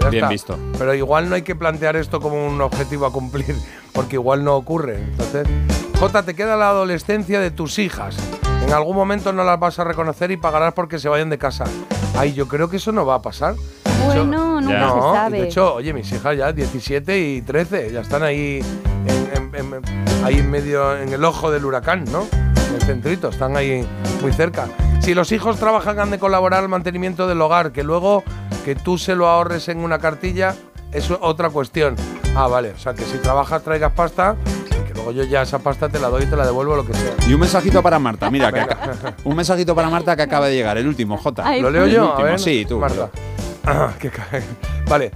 ya 0.00 0.08
Bien 0.10 0.24
está. 0.24 0.28
visto. 0.32 0.58
Pero 0.76 0.92
igual 0.94 1.28
no 1.28 1.36
hay 1.36 1.42
que 1.42 1.54
plantear 1.54 1.94
esto 1.94 2.20
como 2.20 2.44
un 2.46 2.60
objetivo 2.60 3.06
a 3.06 3.12
cumplir, 3.12 3.54
porque 3.92 4.16
igual 4.16 4.42
no 4.42 4.56
ocurre. 4.56 4.96
Entonces, 4.96 5.46
Jota, 6.00 6.24
te 6.24 6.34
queda 6.34 6.56
la 6.56 6.70
adolescencia 6.70 7.38
de 7.38 7.52
tus 7.52 7.78
hijas. 7.78 8.16
En 8.66 8.72
algún 8.72 8.96
momento 8.96 9.32
no 9.32 9.44
las 9.44 9.60
vas 9.60 9.78
a 9.78 9.84
reconocer 9.84 10.32
y 10.32 10.36
pagarás 10.36 10.72
porque 10.74 10.98
se 10.98 11.08
vayan 11.08 11.30
de 11.30 11.38
casa. 11.38 11.64
Ay, 12.16 12.32
yo 12.32 12.48
creo 12.48 12.68
que 12.68 12.78
eso 12.78 12.90
no 12.90 13.06
va 13.06 13.16
a 13.16 13.22
pasar. 13.22 13.54
Hecho- 14.10 14.24
Bueno, 14.26 14.60
nunca 14.60 14.72
Ya. 14.72 14.88
se 14.90 14.96
no, 14.96 15.14
sabe. 15.14 15.40
de 15.40 15.44
hecho, 15.48 15.74
oye, 15.74 15.92
mis 15.92 16.12
hijas 16.12 16.36
ya 16.36 16.52
17 16.52 17.18
y 17.20 17.42
13, 17.42 17.90
ya 17.92 18.00
están 18.00 18.22
ahí 18.22 18.60
en, 19.06 19.54
en- 19.54 19.74
en- 19.74 20.24
ahí 20.24 20.38
en 20.38 20.50
medio, 20.50 20.96
en 20.96 21.12
el 21.12 21.24
ojo 21.24 21.50
del 21.50 21.64
huracán, 21.64 22.04
¿no? 22.10 22.26
En 22.68 22.74
el 22.76 22.82
centrito, 22.82 23.28
están 23.28 23.56
ahí 23.56 23.86
muy 24.20 24.32
cerca. 24.32 24.66
Si 25.00 25.14
los 25.14 25.32
hijos 25.32 25.56
trabajan, 25.58 25.98
han 25.98 26.10
de 26.10 26.18
colaborar 26.18 26.60
al 26.60 26.68
mantenimiento 26.68 27.26
del 27.26 27.40
hogar, 27.40 27.72
que 27.72 27.82
luego 27.82 28.22
que 28.64 28.74
tú 28.76 28.98
se 28.98 29.14
lo 29.16 29.26
ahorres 29.28 29.68
en 29.68 29.78
una 29.78 29.98
cartilla 29.98 30.54
es 30.92 31.10
otra 31.10 31.50
cuestión. 31.50 31.96
Ah, 32.36 32.46
vale, 32.46 32.70
o 32.70 32.78
sea 32.78 32.94
que 32.94 33.02
si 33.04 33.18
trabajas 33.18 33.62
traigas 33.62 33.92
pasta, 33.92 34.36
y 34.70 34.86
que 34.88 34.94
luego 34.94 35.10
yo 35.12 35.24
ya 35.24 35.42
esa 35.42 35.58
pasta 35.58 35.88
te 35.88 35.98
la 35.98 36.08
doy 36.08 36.22
y 36.22 36.26
te 36.26 36.36
la 36.36 36.46
devuelvo 36.46 36.76
lo 36.76 36.86
que 36.86 36.94
sea. 36.94 37.12
Y 37.28 37.34
un 37.34 37.40
mensajito 37.40 37.82
para 37.82 37.98
Marta, 37.98 38.30
mira, 38.30 38.52
que 38.52 38.60
un 39.24 39.34
mensajito 39.36 39.74
para 39.74 39.90
Marta 39.90 40.14
que 40.16 40.22
acaba 40.22 40.46
de 40.48 40.54
llegar, 40.54 40.78
el 40.78 40.86
último, 40.86 41.18
J. 41.18 41.56
¿Lo 41.58 41.70
leo 41.70 41.84
El 41.84 41.90
yo? 41.90 42.04
último, 42.10 42.20
a 42.20 42.30
ver, 42.30 42.38
sí, 42.38 42.64
tú. 42.68 42.78
Marta. 42.78 43.10
Ah, 43.64 43.92
qué 44.00 44.10
ca- 44.10 44.28
vale. 44.86 45.10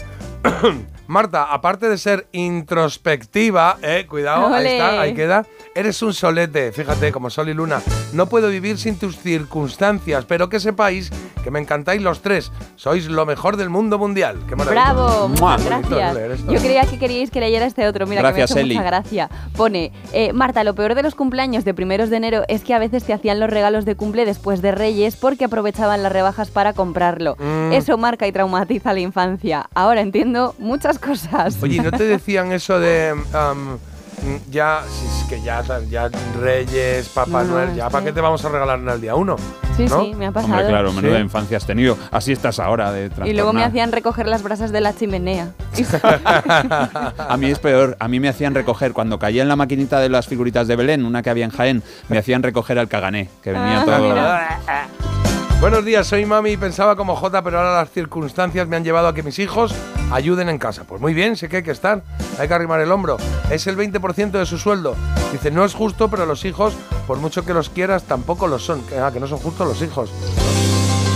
Marta, 1.06 1.44
aparte 1.52 1.88
de 1.88 1.98
ser 1.98 2.26
introspectiva, 2.32 3.76
eh, 3.82 4.06
cuidado, 4.08 4.52
ahí 4.52 4.66
está, 4.66 5.00
ahí 5.00 5.14
queda. 5.14 5.46
Eres 5.74 6.02
un 6.02 6.12
solete, 6.12 6.72
fíjate, 6.72 7.12
como 7.12 7.30
sol 7.30 7.48
y 7.48 7.54
luna. 7.54 7.80
No 8.12 8.26
puedo 8.26 8.48
vivir 8.48 8.78
sin 8.78 8.98
tus 8.98 9.18
circunstancias, 9.18 10.24
pero 10.26 10.48
que 10.48 10.58
sepáis 10.58 11.10
que 11.46 11.50
me 11.52 11.60
encantáis 11.60 12.02
los 12.02 12.22
tres. 12.22 12.50
Sois 12.74 13.06
lo 13.06 13.24
mejor 13.24 13.56
del 13.56 13.70
mundo 13.70 13.98
mundial. 13.98 14.36
Qué 14.48 14.56
maravilla. 14.56 14.92
Bravo, 14.92 15.28
Mua. 15.28 15.56
gracias. 15.58 16.16
esto. 16.16 16.52
Yo 16.52 16.58
creía 16.58 16.82
que 16.86 16.98
queríais 16.98 17.30
que 17.30 17.38
leyera 17.38 17.66
este 17.66 17.86
otro, 17.86 18.04
mira 18.08 18.20
Gracias, 18.20 18.50
que 18.50 18.54
me 18.54 18.60
ha 18.60 18.62
hecho 18.62 18.66
Eli. 18.66 18.74
mucha 18.74 18.86
gracia. 18.86 19.30
Pone, 19.56 19.92
eh, 20.12 20.32
Marta, 20.32 20.64
lo 20.64 20.74
peor 20.74 20.96
de 20.96 21.04
los 21.04 21.14
cumpleaños 21.14 21.64
de 21.64 21.72
primeros 21.72 22.10
de 22.10 22.16
enero 22.16 22.42
es 22.48 22.64
que 22.64 22.74
a 22.74 22.80
veces 22.80 23.04
te 23.04 23.12
hacían 23.12 23.38
los 23.38 23.48
regalos 23.48 23.84
de 23.84 23.94
cumple 23.94 24.24
después 24.24 24.60
de 24.60 24.72
Reyes 24.72 25.14
porque 25.14 25.44
aprovechaban 25.44 26.02
las 26.02 26.10
rebajas 26.10 26.50
para 26.50 26.72
comprarlo. 26.72 27.36
Mm. 27.38 27.72
Eso 27.74 27.96
marca 27.96 28.26
y 28.26 28.32
traumatiza 28.32 28.92
la 28.92 29.00
infancia. 29.00 29.68
Ahora 29.72 30.00
entiendo 30.00 30.56
muchas 30.58 30.95
cosas. 30.98 31.56
Oye, 31.62 31.76
¿y 31.76 31.80
¿no 31.80 31.90
te 31.90 32.04
decían 32.16 32.52
eso 32.52 32.78
de 32.80 33.14
mm, 33.14 34.50
ya, 34.50 34.80
si 34.88 35.06
es 35.06 35.24
que 35.28 35.42
ya, 35.44 35.62
ya 35.90 36.08
Reyes, 36.40 37.08
Papá 37.10 37.42
No, 37.44 37.50
no, 37.50 37.54
Noel, 37.54 37.74
ya 37.74 37.90
para 37.90 38.04
qué 38.04 38.12
te 38.12 38.20
vamos 38.20 38.42
a 38.44 38.48
regalar 38.48 38.78
en 38.78 38.88
el 38.88 39.00
día 39.00 39.14
uno? 39.14 39.36
sí, 39.76 39.84
¿no? 39.84 40.00
sí, 40.02 40.14
me 40.14 40.26
ha 40.26 40.32
pasado. 40.32 40.54
Hombre, 40.54 40.68
claro, 40.68 40.92
menuda 40.92 41.16
Sí. 41.16 41.22
infancia 41.22 41.56
has 41.58 41.66
tenido. 41.66 41.98
Así 42.10 42.32
estás 42.32 42.58
ahora 42.58 42.92
de 42.92 43.10
y 43.26 43.34
luego 43.34 43.52
me 43.52 43.62
hacían 43.62 43.92
recoger 43.92 44.26
las 44.26 44.42
brasas 44.42 44.72
de 44.72 44.80
la 44.80 44.94
chimenea. 44.96 45.50
A 47.18 47.36
mí 47.38 47.50
es 47.50 47.58
peor, 47.58 47.96
a 48.00 48.08
mí 48.08 48.18
me 48.18 48.28
hacían 48.30 48.54
recoger, 48.54 48.92
cuando 48.94 49.18
caía 49.18 49.42
en 49.42 49.48
la 49.48 49.56
maquinita 49.56 50.00
de 50.00 50.08
las 50.08 50.26
figuritas 50.26 50.66
de 50.66 50.76
Belén, 50.76 51.04
una 51.04 51.22
que 51.22 51.28
había 51.30 51.44
en 51.44 51.50
Jaén, 51.50 51.82
me 52.08 52.16
hacían 52.18 52.42
recoger 52.42 52.78
al 52.78 52.88
cagané, 52.88 53.28
que 53.42 53.52
venía 53.52 53.82
Ah, 53.82 53.84
todo... 53.84 53.98
mira. 54.08 54.58
Buenos 55.60 55.86
días, 55.86 56.06
soy 56.06 56.26
mami 56.26 56.50
y 56.50 56.56
pensaba 56.58 56.96
como 56.96 57.16
Jota, 57.16 57.42
pero 57.42 57.58
ahora 57.58 57.74
las 57.74 57.90
circunstancias 57.90 58.68
me 58.68 58.76
han 58.76 58.84
llevado 58.84 59.08
a 59.08 59.14
que 59.14 59.22
mis 59.22 59.38
hijos 59.38 59.74
ayuden 60.12 60.50
en 60.50 60.58
casa. 60.58 60.84
Pues 60.84 61.00
muy 61.00 61.14
bien, 61.14 61.34
sé 61.34 61.48
que 61.48 61.56
hay 61.56 61.62
que 61.62 61.70
estar, 61.70 62.02
hay 62.38 62.46
que 62.46 62.54
arrimar 62.54 62.80
el 62.80 62.92
hombro. 62.92 63.16
Es 63.50 63.66
el 63.66 63.76
20% 63.76 64.32
de 64.32 64.44
su 64.44 64.58
sueldo. 64.58 64.94
Dice, 65.32 65.50
no 65.50 65.64
es 65.64 65.74
justo, 65.74 66.08
pero 66.08 66.26
los 66.26 66.44
hijos, 66.44 66.76
por 67.06 67.18
mucho 67.18 67.44
que 67.44 67.54
los 67.54 67.70
quieras, 67.70 68.04
tampoco 68.04 68.46
lo 68.46 68.58
son. 68.58 68.82
Ah, 69.00 69.10
que 69.12 69.18
no 69.18 69.26
son 69.26 69.38
justos 69.38 69.66
los 69.66 69.82
hijos. 69.82 70.10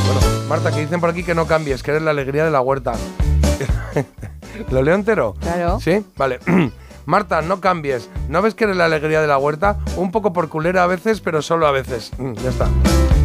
Bueno, 0.07 0.20
Marta, 0.48 0.72
que 0.72 0.81
dicen 0.81 1.00
por 1.00 1.11
aquí 1.11 1.22
que 1.22 1.35
no 1.35 1.46
cambies, 1.46 1.83
que 1.83 1.90
eres 1.90 2.03
la 2.03 2.11
alegría 2.11 2.44
de 2.44 2.50
la 2.50 2.62
huerta. 2.62 2.94
¿Lo 4.70 4.83
leo 4.83 4.94
entero? 4.94 5.35
Claro. 5.40 5.79
¿Sí? 5.81 6.05
Vale. 6.16 6.40
Marta, 7.05 7.42
no 7.42 7.61
cambies. 7.61 8.09
¿No 8.29 8.40
ves 8.40 8.55
que 8.55 8.64
eres 8.64 8.76
la 8.76 8.87
alegría 8.87 9.20
de 9.20 9.26
la 9.26 9.37
huerta? 9.37 9.79
Un 9.96 10.11
poco 10.11 10.33
por 10.33 10.48
culera 10.48 10.83
a 10.83 10.87
veces, 10.87 11.20
pero 11.20 11.42
solo 11.42 11.66
a 11.66 11.72
veces. 11.72 12.11
Mm, 12.18 12.33
ya 12.35 12.50
está. 12.50 12.68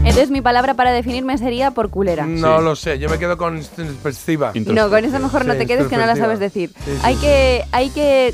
Entonces 0.05 0.29
mi 0.29 0.41
palabra 0.41 0.75
para 0.75 0.91
definirme 0.91 1.37
sería 1.37 1.71
por 1.71 1.89
culera. 1.89 2.25
No 2.27 2.59
Sí. 2.59 2.63
lo 2.63 2.75
sé, 2.75 2.99
yo 2.99 3.09
me 3.09 3.17
quedo 3.17 3.37
con 3.37 3.57
introspectiva. 3.57 4.51
No, 4.53 4.89
con 4.89 5.03
eso 5.03 5.19
mejor 5.19 5.45
no 5.45 5.55
te 5.55 5.65
quedes 5.65 5.87
que 5.87 5.97
no 5.97 6.05
la 6.05 6.15
sabes 6.15 6.39
decir. 6.39 6.69
Sí, 6.85 6.91
sí, 6.91 6.97
hay, 7.03 7.15
sí. 7.15 7.21
que, 7.21 7.63
hay 7.71 7.89
que 7.89 8.33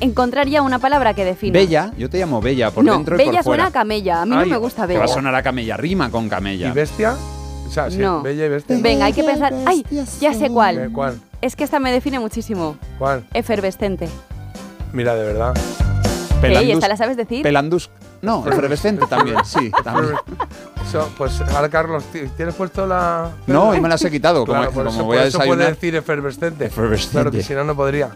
encontrar 0.00 0.48
ya 0.48 0.62
una 0.62 0.78
palabra 0.78 1.12
que 1.14 1.24
defina. 1.24 1.52
Bella, 1.52 1.92
yo 1.98 2.08
te 2.08 2.18
llamo 2.18 2.40
Bella, 2.40 2.70
por 2.70 2.84
no, 2.84 2.94
dentro 2.94 3.16
y 3.16 3.18
bella 3.18 3.32
por 3.32 3.44
fuera. 3.44 3.64
suena 3.64 3.66
a 3.68 3.70
camella. 3.70 4.22
A 4.22 4.26
mí 4.26 4.34
Ay, 4.34 4.44
no 4.44 4.46
me 4.46 4.56
gusta 4.56 4.86
Que 4.86 4.94
va 4.94 5.00
a 5.00 5.02
bella. 5.02 5.14
sonar 5.14 5.34
a 5.34 5.42
camella, 5.42 5.76
rima 5.76 6.10
con 6.10 6.26
¿Y 6.26 6.28
camella. 6.30 6.72
bestia? 6.72 7.16
O 7.68 7.70
sea, 7.70 7.90
sí, 7.90 7.98
No. 7.98 8.22
bella 8.22 8.46
y 8.46 8.48
bestia. 8.48 8.78
Venga, 8.80 9.04
hay 9.04 9.12
que 9.12 9.22
pensar. 9.22 9.52
¡Ay! 9.66 9.84
Ya 10.20 10.32
sé 10.34 10.46
Eh, 10.46 10.50
cuál. 10.50 10.90
¿Cuál? 10.92 11.20
Es 11.42 11.54
que 11.54 11.64
esta 11.64 11.78
me 11.78 11.92
define 11.92 12.18
muchísimo. 12.18 12.76
¿Cuál? 12.98 13.24
Efervescente. 13.34 14.08
Mira, 14.92 15.14
de 15.14 15.24
verdad. 15.24 15.54
¿Y 15.56 16.42
Pelandus- 16.42 16.72
esta 16.74 16.88
la 16.88 16.96
sabes 16.96 17.16
decir? 17.16 17.42
Pelandus... 17.42 17.90
No, 18.22 18.46
efervescente 18.46 19.06
también, 19.06 19.38
sí. 19.44 19.70
también. 19.82 20.14
Eso, 20.86 21.08
pues 21.16 21.40
ahora, 21.40 21.68
Carlos, 21.68 22.02
¿ti- 22.12 22.28
¿tienes 22.36 22.54
puesto 22.54 22.86
la.? 22.86 23.30
No, 23.46 23.74
y 23.74 23.80
me 23.80 23.88
las 23.88 24.04
he 24.04 24.10
quitado, 24.10 24.44
como, 24.46 24.58
Claro, 24.58 24.72
por 24.72 24.84
como 24.86 24.96
eso, 24.96 25.04
voy 25.04 25.16
por 25.18 25.24
a 25.24 25.28
eso 25.28 25.38
puede 25.38 25.66
decir 25.66 25.94
efervescente. 25.94 26.66
Efervescente. 26.66 27.12
Claro 27.12 27.30
que 27.30 27.42
si 27.42 27.54
no, 27.54 27.64
no 27.64 27.74
podría. 27.76 28.10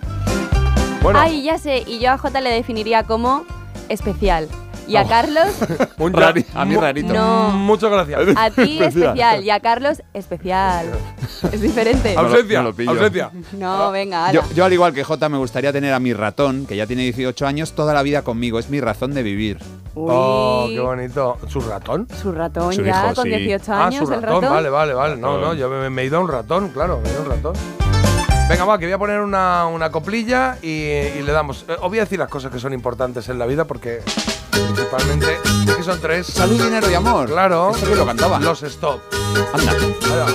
Bueno, 1.02 1.18
Ay, 1.20 1.42
ya 1.44 1.58
sé. 1.58 1.84
Y 1.86 1.98
yo 2.00 2.10
a 2.12 2.18
J 2.18 2.40
le 2.40 2.50
definiría 2.50 3.04
como 3.04 3.44
especial. 3.88 4.48
Y 4.86 4.96
a 4.96 5.04
Carlos, 5.06 5.48
Un 5.98 6.12
Rari- 6.12 6.44
a 6.54 6.64
mí 6.64 6.76
rarito. 6.76 7.12
No. 7.14 7.50
Muchas 7.50 7.90
gracias. 7.90 8.20
a 8.36 8.50
ti 8.50 8.78
Especial. 8.82 9.42
Y 9.44 9.50
a 9.50 9.60
Carlos, 9.60 10.02
especial. 10.12 10.86
Es 11.52 11.60
diferente. 11.60 12.14
No 12.14 12.22
lo- 12.22 12.28
Ausencia, 12.28 12.58
no 12.62 12.68
lo 12.68 12.74
pillo. 12.74 12.90
ausencia. 12.90 13.30
No, 13.52 13.90
venga, 13.90 14.30
Yo, 14.32 14.42
yo, 14.54 14.64
al 14.64 14.72
igual 14.72 14.92
que 14.94 15.04
Jota, 15.04 15.28
me 15.28 15.38
gustaría 15.38 15.72
tener 15.72 15.92
a 15.92 15.98
mi 16.00 16.12
ratón, 16.12 16.66
que 16.66 16.76
ya 16.76 16.86
tiene 16.86 17.02
18 17.02 17.46
años, 17.46 17.72
toda 17.72 17.92
la 17.94 18.02
vida 18.02 18.22
conmigo. 18.22 18.58
Es 18.58 18.68
mi 18.70 18.80
razón 18.80 19.12
de 19.14 19.22
vivir. 19.22 19.58
Uy, 19.94 20.10
Oh, 20.12 20.66
qué 20.68 20.80
bonito. 20.80 21.38
¿Su 21.48 21.60
ratón? 21.60 22.08
Su 22.20 22.32
ratón 22.32 22.72
Su 22.72 22.82
ya, 22.82 23.04
hijo, 23.06 23.14
con 23.14 23.24
sí. 23.24 23.30
18 23.30 23.72
Ah, 23.72 23.86
años, 23.86 24.06
su 24.08 24.12
el 24.14 24.22
ratón. 24.22 24.42
ratón. 24.42 24.54
Vale, 24.56 24.68
vale, 24.70 24.94
vale. 24.94 25.16
No, 25.16 25.36
Ratón. 25.36 25.42
no, 25.42 25.54
yo 25.54 25.68
me, 25.70 25.88
me 25.90 26.02
he 26.02 26.04
ido 26.06 26.16
a 26.18 26.20
un 26.20 26.28
ratón, 26.28 26.68
claro, 26.70 27.00
me 27.02 27.08
he 27.08 27.12
ido 27.12 27.20
a 27.20 27.24
un 27.24 27.30
ratón. 27.30 27.52
Venga, 28.46 28.66
va, 28.66 28.78
que 28.78 28.84
voy 28.84 28.92
a 28.92 28.98
poner 28.98 29.20
una, 29.20 29.66
una 29.66 29.90
coplilla 29.90 30.58
y, 30.60 30.68
y 30.68 31.22
le 31.22 31.32
damos. 31.32 31.64
Eh, 31.66 31.76
Os 31.80 31.88
voy 31.88 31.98
a 31.98 32.02
decir 32.02 32.18
las 32.18 32.28
cosas 32.28 32.52
que 32.52 32.60
son 32.60 32.74
importantes 32.74 33.28
en 33.30 33.38
la 33.38 33.46
vida 33.46 33.64
porque 33.64 34.02
principalmente 34.50 35.38
es 35.66 35.74
que 35.74 35.82
son 35.82 35.98
tres. 36.00 36.26
Salud, 36.26 36.62
dinero 36.62 36.90
y 36.90 36.94
amor. 36.94 37.26
Claro. 37.26 37.72
Eso 37.74 37.88
que 37.88 37.96
lo 37.96 38.04
cantaba. 38.04 38.38
Los 38.40 38.62
stop. 38.62 39.00
Anda. 39.54 39.72
Ahí 39.72 40.18
va. 40.18 40.26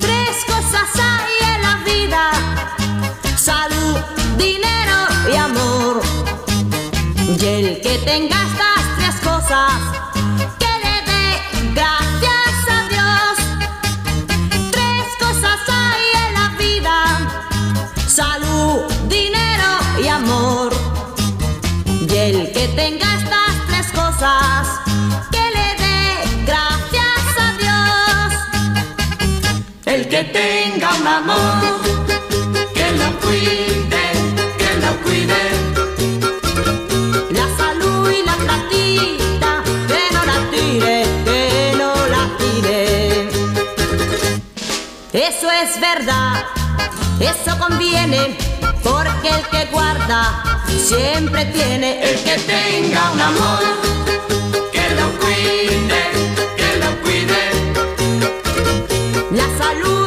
Tres 0.00 0.44
cosas 0.46 0.88
hay 0.98 1.54
en 1.54 1.62
la 1.62 1.76
vida: 1.84 2.30
salud, 3.36 3.98
dinero 4.38 4.96
y 5.30 5.36
amor. 5.36 6.00
Y 7.38 7.44
el 7.44 7.80
que 7.82 7.98
tenga 7.98 8.42
estas 8.42 8.96
tres 8.96 9.16
cosas, 9.22 9.72
que 30.18 30.24
tenga 30.24 30.88
un 31.00 31.06
amor, 31.06 31.80
que 32.74 32.86
lo 33.00 33.08
cuide, 33.20 34.04
que 34.60 34.70
lo 34.84 34.90
cuide. 35.04 35.42
La 37.30 37.46
salud 37.56 38.10
y 38.10 38.22
la 38.26 38.36
platita, 38.44 39.62
que 39.90 40.02
no 40.14 40.20
la 40.30 40.38
tire, 40.50 40.96
que 41.24 41.42
no 41.78 41.90
la 42.14 42.24
tire. 42.36 43.28
Eso 45.12 45.48
es 45.62 45.70
verdad, 45.80 46.32
eso 47.20 47.56
conviene, 47.56 48.36
porque 48.82 49.28
el 49.28 49.42
que 49.52 49.66
guarda 49.70 50.22
siempre 50.84 51.44
tiene. 51.44 52.02
El 52.02 52.16
que 52.24 52.36
tenga 52.38 53.12
un 53.12 53.20
amor, 53.20 53.62
que 54.72 54.84
lo 54.98 55.06
cuide, 55.20 56.02
que 56.56 56.70
lo 56.82 56.90
cuide. 57.02 57.42
La 59.30 59.48
salud 59.62 59.97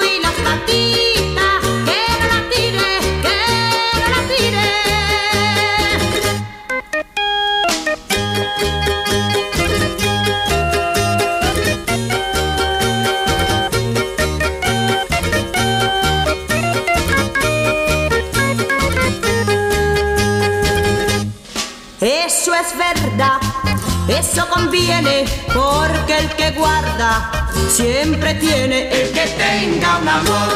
conviene, 24.62 25.26
porque 25.54 26.17
el 26.17 26.30
que 26.36 26.52
guarda 26.52 27.50
siempre 27.69 28.34
tiene. 28.36 28.89
El 28.89 29.12
que 29.12 29.26
tenga 29.28 29.97
un 29.97 30.08
amor, 30.08 30.50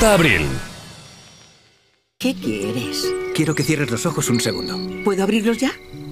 J. 0.00 0.14
Abril. 0.14 0.46
¿Qué 2.18 2.32
quieres? 2.32 3.12
Quiero 3.34 3.56
que 3.56 3.64
cierres 3.64 3.90
los 3.90 4.06
ojos 4.06 4.30
un 4.30 4.40
segundo. 4.40 4.78
¿Puedo 5.02 5.24
abrirlos 5.24 5.58
ya? 5.58 5.72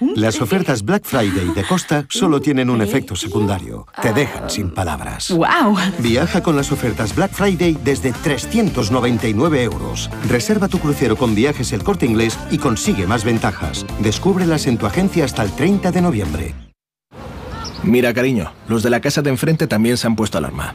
¿Un 0.00 0.12
Las 0.16 0.40
ofertas 0.40 0.84
Black 0.84 1.04
Friday 1.04 1.48
de 1.54 1.64
Costa 1.64 2.06
solo 2.08 2.40
tienen 2.40 2.70
un 2.70 2.82
efecto 2.82 3.16
secundario. 3.16 3.86
Te 4.00 4.12
dejan 4.12 4.50
sin 4.50 4.70
palabras. 4.70 5.30
¡Guau! 5.30 5.76
Viaja 5.98 6.42
con 6.42 6.56
las 6.56 6.72
ofertas 6.72 7.14
Black 7.14 7.32
Friday 7.32 7.76
desde 7.84 8.12
399 8.12 9.62
euros. 9.62 10.10
Reserva 10.28 10.68
tu 10.68 10.78
crucero 10.78 11.16
con 11.16 11.34
viajes 11.34 11.72
el 11.72 11.82
corte 11.82 12.06
inglés 12.06 12.38
y 12.50 12.58
consigue 12.58 13.06
más 13.06 13.24
ventajas. 13.24 13.86
Descúbrelas 14.00 14.66
en 14.66 14.78
tu 14.78 14.86
agencia 14.86 15.24
hasta 15.24 15.42
el 15.42 15.52
30 15.52 15.92
de 15.92 16.00
noviembre. 16.00 16.54
Mira, 17.82 18.14
cariño, 18.14 18.52
los 18.66 18.82
de 18.82 18.90
la 18.90 19.00
casa 19.00 19.20
de 19.20 19.30
enfrente 19.30 19.66
también 19.66 19.96
se 19.96 20.06
han 20.06 20.16
puesto 20.16 20.38
alarma. 20.38 20.74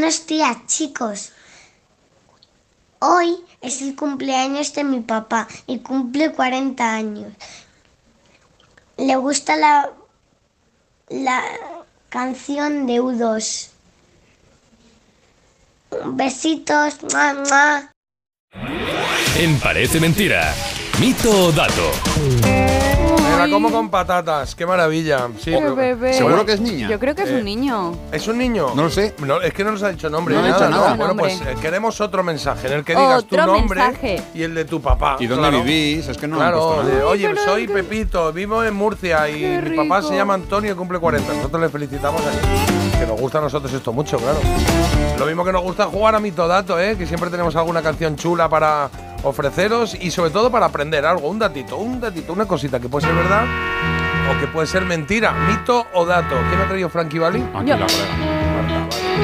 Buenos 0.00 0.26
días, 0.26 0.56
chicos. 0.66 1.30
Hoy 3.00 3.36
es 3.60 3.82
el 3.82 3.94
cumpleaños 3.94 4.72
de 4.72 4.82
mi 4.82 5.00
papá 5.00 5.46
y 5.66 5.80
cumple 5.80 6.32
40 6.32 6.94
años. 6.94 7.34
Le 8.96 9.14
gusta 9.16 9.56
la, 9.56 9.90
la 11.10 11.42
canción 12.08 12.86
de 12.86 13.02
U2. 13.02 13.68
Besitos. 16.14 17.02
¡mua, 17.12 17.34
mua! 17.34 17.92
En 19.36 19.60
Parece 19.60 20.00
Mentira. 20.00 20.54
Mito 20.98 21.48
o 21.48 21.52
dato. 21.52 22.49
La 23.46 23.50
como 23.52 23.70
con 23.70 23.90
patatas, 23.90 24.54
qué 24.54 24.66
maravilla. 24.66 25.28
Sí, 25.38 25.50
Qué 25.50 25.58
pero- 25.58 25.74
bebé. 25.76 26.12
¿Seguro 26.14 26.44
que 26.46 26.52
es 26.52 26.60
niña? 26.60 26.88
Yo 26.88 26.98
creo 26.98 27.14
que 27.14 27.22
es 27.22 27.30
Eh, 27.30 27.38
un 27.38 27.44
niño. 27.44 27.92
¿Es 28.12 28.26
un 28.28 28.38
niño? 28.38 28.68
No 28.74 28.84
lo 28.84 28.90
sé. 28.90 29.14
No, 29.18 29.40
es 29.40 29.52
que 29.52 29.64
no 29.64 29.72
nos 29.72 29.82
ha 29.82 29.90
dicho 29.90 30.08
nombre 30.10 30.34
No 30.34 30.42
ni 30.42 30.48
ha 30.48 30.52
dicho 30.54 30.68
nada. 30.68 30.70
nada. 30.76 30.90
¿no? 30.90 30.96
Bueno, 30.96 31.14
Nombre. 31.14 31.36
pues 31.38 31.56
eh, 31.56 31.60
queremos 31.60 32.00
otro 32.00 32.22
mensaje 32.22 32.66
en 32.68 32.72
el 32.74 32.84
que 32.84 32.92
digas 32.94 33.24
tu 33.24 33.34
Otro 33.36 33.46
nombre 33.46 33.80
mensaje. 33.80 34.22
y 34.34 34.42
el 34.42 34.54
de 34.54 34.64
tu 34.64 34.80
papá. 34.80 35.16
¿Y 35.20 35.26
dónde 35.26 35.48
Claro. 35.48 35.64
vivís? 35.64 36.08
Es 36.08 36.16
que 36.18 36.26
no 36.28 36.36
han 36.36 36.40
Claro, 36.42 36.58
puesto 36.66 36.82
nada. 36.84 36.94
de, 36.96 37.02
oye, 37.04 37.34
soy 37.44 37.66
Pepito, 37.68 38.32
vivo 38.32 38.62
en 38.64 38.74
Murcia 38.74 39.28
y 39.28 39.40
Qué 39.40 39.62
mi 39.70 39.76
papá 39.76 40.02
se 40.02 40.14
llama 40.16 40.34
Antonio 40.34 40.72
y 40.72 40.74
cumple 40.74 40.98
40. 40.98 41.32
Nosotros 41.34 41.60
le 41.62 41.68
felicitamos 41.68 42.20
aquí. 42.22 42.98
Que 42.98 43.06
nos 43.06 43.18
gusta 43.18 43.38
a 43.38 43.40
nosotros 43.40 43.72
esto 43.72 43.92
mucho, 43.92 44.18
claro. 44.18 44.38
Lo 45.18 45.26
mismo 45.26 45.44
que 45.44 45.52
nos 45.52 45.62
gusta 45.62 45.84
jugar 45.86 46.14
a 46.14 46.20
Mitodato, 46.20 46.78
¿eh? 46.80 46.96
que 46.98 47.06
siempre 47.06 47.30
tenemos 47.30 47.54
alguna 47.56 47.82
canción 47.82 48.16
chula 48.16 48.48
para 48.48 48.90
ofreceros 49.22 49.94
y 49.94 50.10
sobre 50.10 50.30
todo 50.30 50.50
para 50.50 50.66
aprender 50.66 51.04
algo, 51.06 51.28
un 51.28 51.38
datito, 51.38 51.76
un 51.76 52.00
datito, 52.00 52.32
una 52.32 52.46
cosita 52.46 52.80
que 52.80 52.88
puede 52.88 53.06
ser 53.06 53.14
verdad 53.14 53.44
o 54.34 54.40
que 54.40 54.46
puede 54.46 54.66
ser 54.66 54.84
mentira, 54.84 55.32
mito 55.32 55.86
o 55.94 56.04
dato. 56.06 56.36
¿Quién 56.48 56.60
ha 56.60 56.68
traído 56.68 56.88
Frankie 56.88 57.18
Valli? 57.18 57.42
Aquí 57.54 57.68
Yo. 57.68 57.76
la 57.76 57.86
colega. 57.86 59.20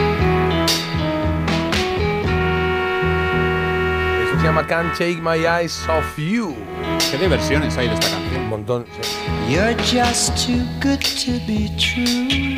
Eso 4.24 4.38
se 4.38 4.44
llama 4.44 4.66
Can't 4.66 4.92
Take 4.92 5.20
My 5.22 5.44
Eyes 5.46 5.86
Off 5.88 6.18
You. 6.18 6.54
¿Qué 7.10 7.18
diversiones 7.18 7.76
hay 7.76 7.88
de 7.88 7.94
esta 7.94 8.06
Un 8.08 8.12
canción? 8.22 8.48
montón, 8.48 8.86
sí. 9.00 9.52
You're 9.52 9.74
just 9.84 10.34
too 10.46 10.64
good 10.82 11.00
to 11.24 11.32
be 11.46 11.70
true. 11.78 12.55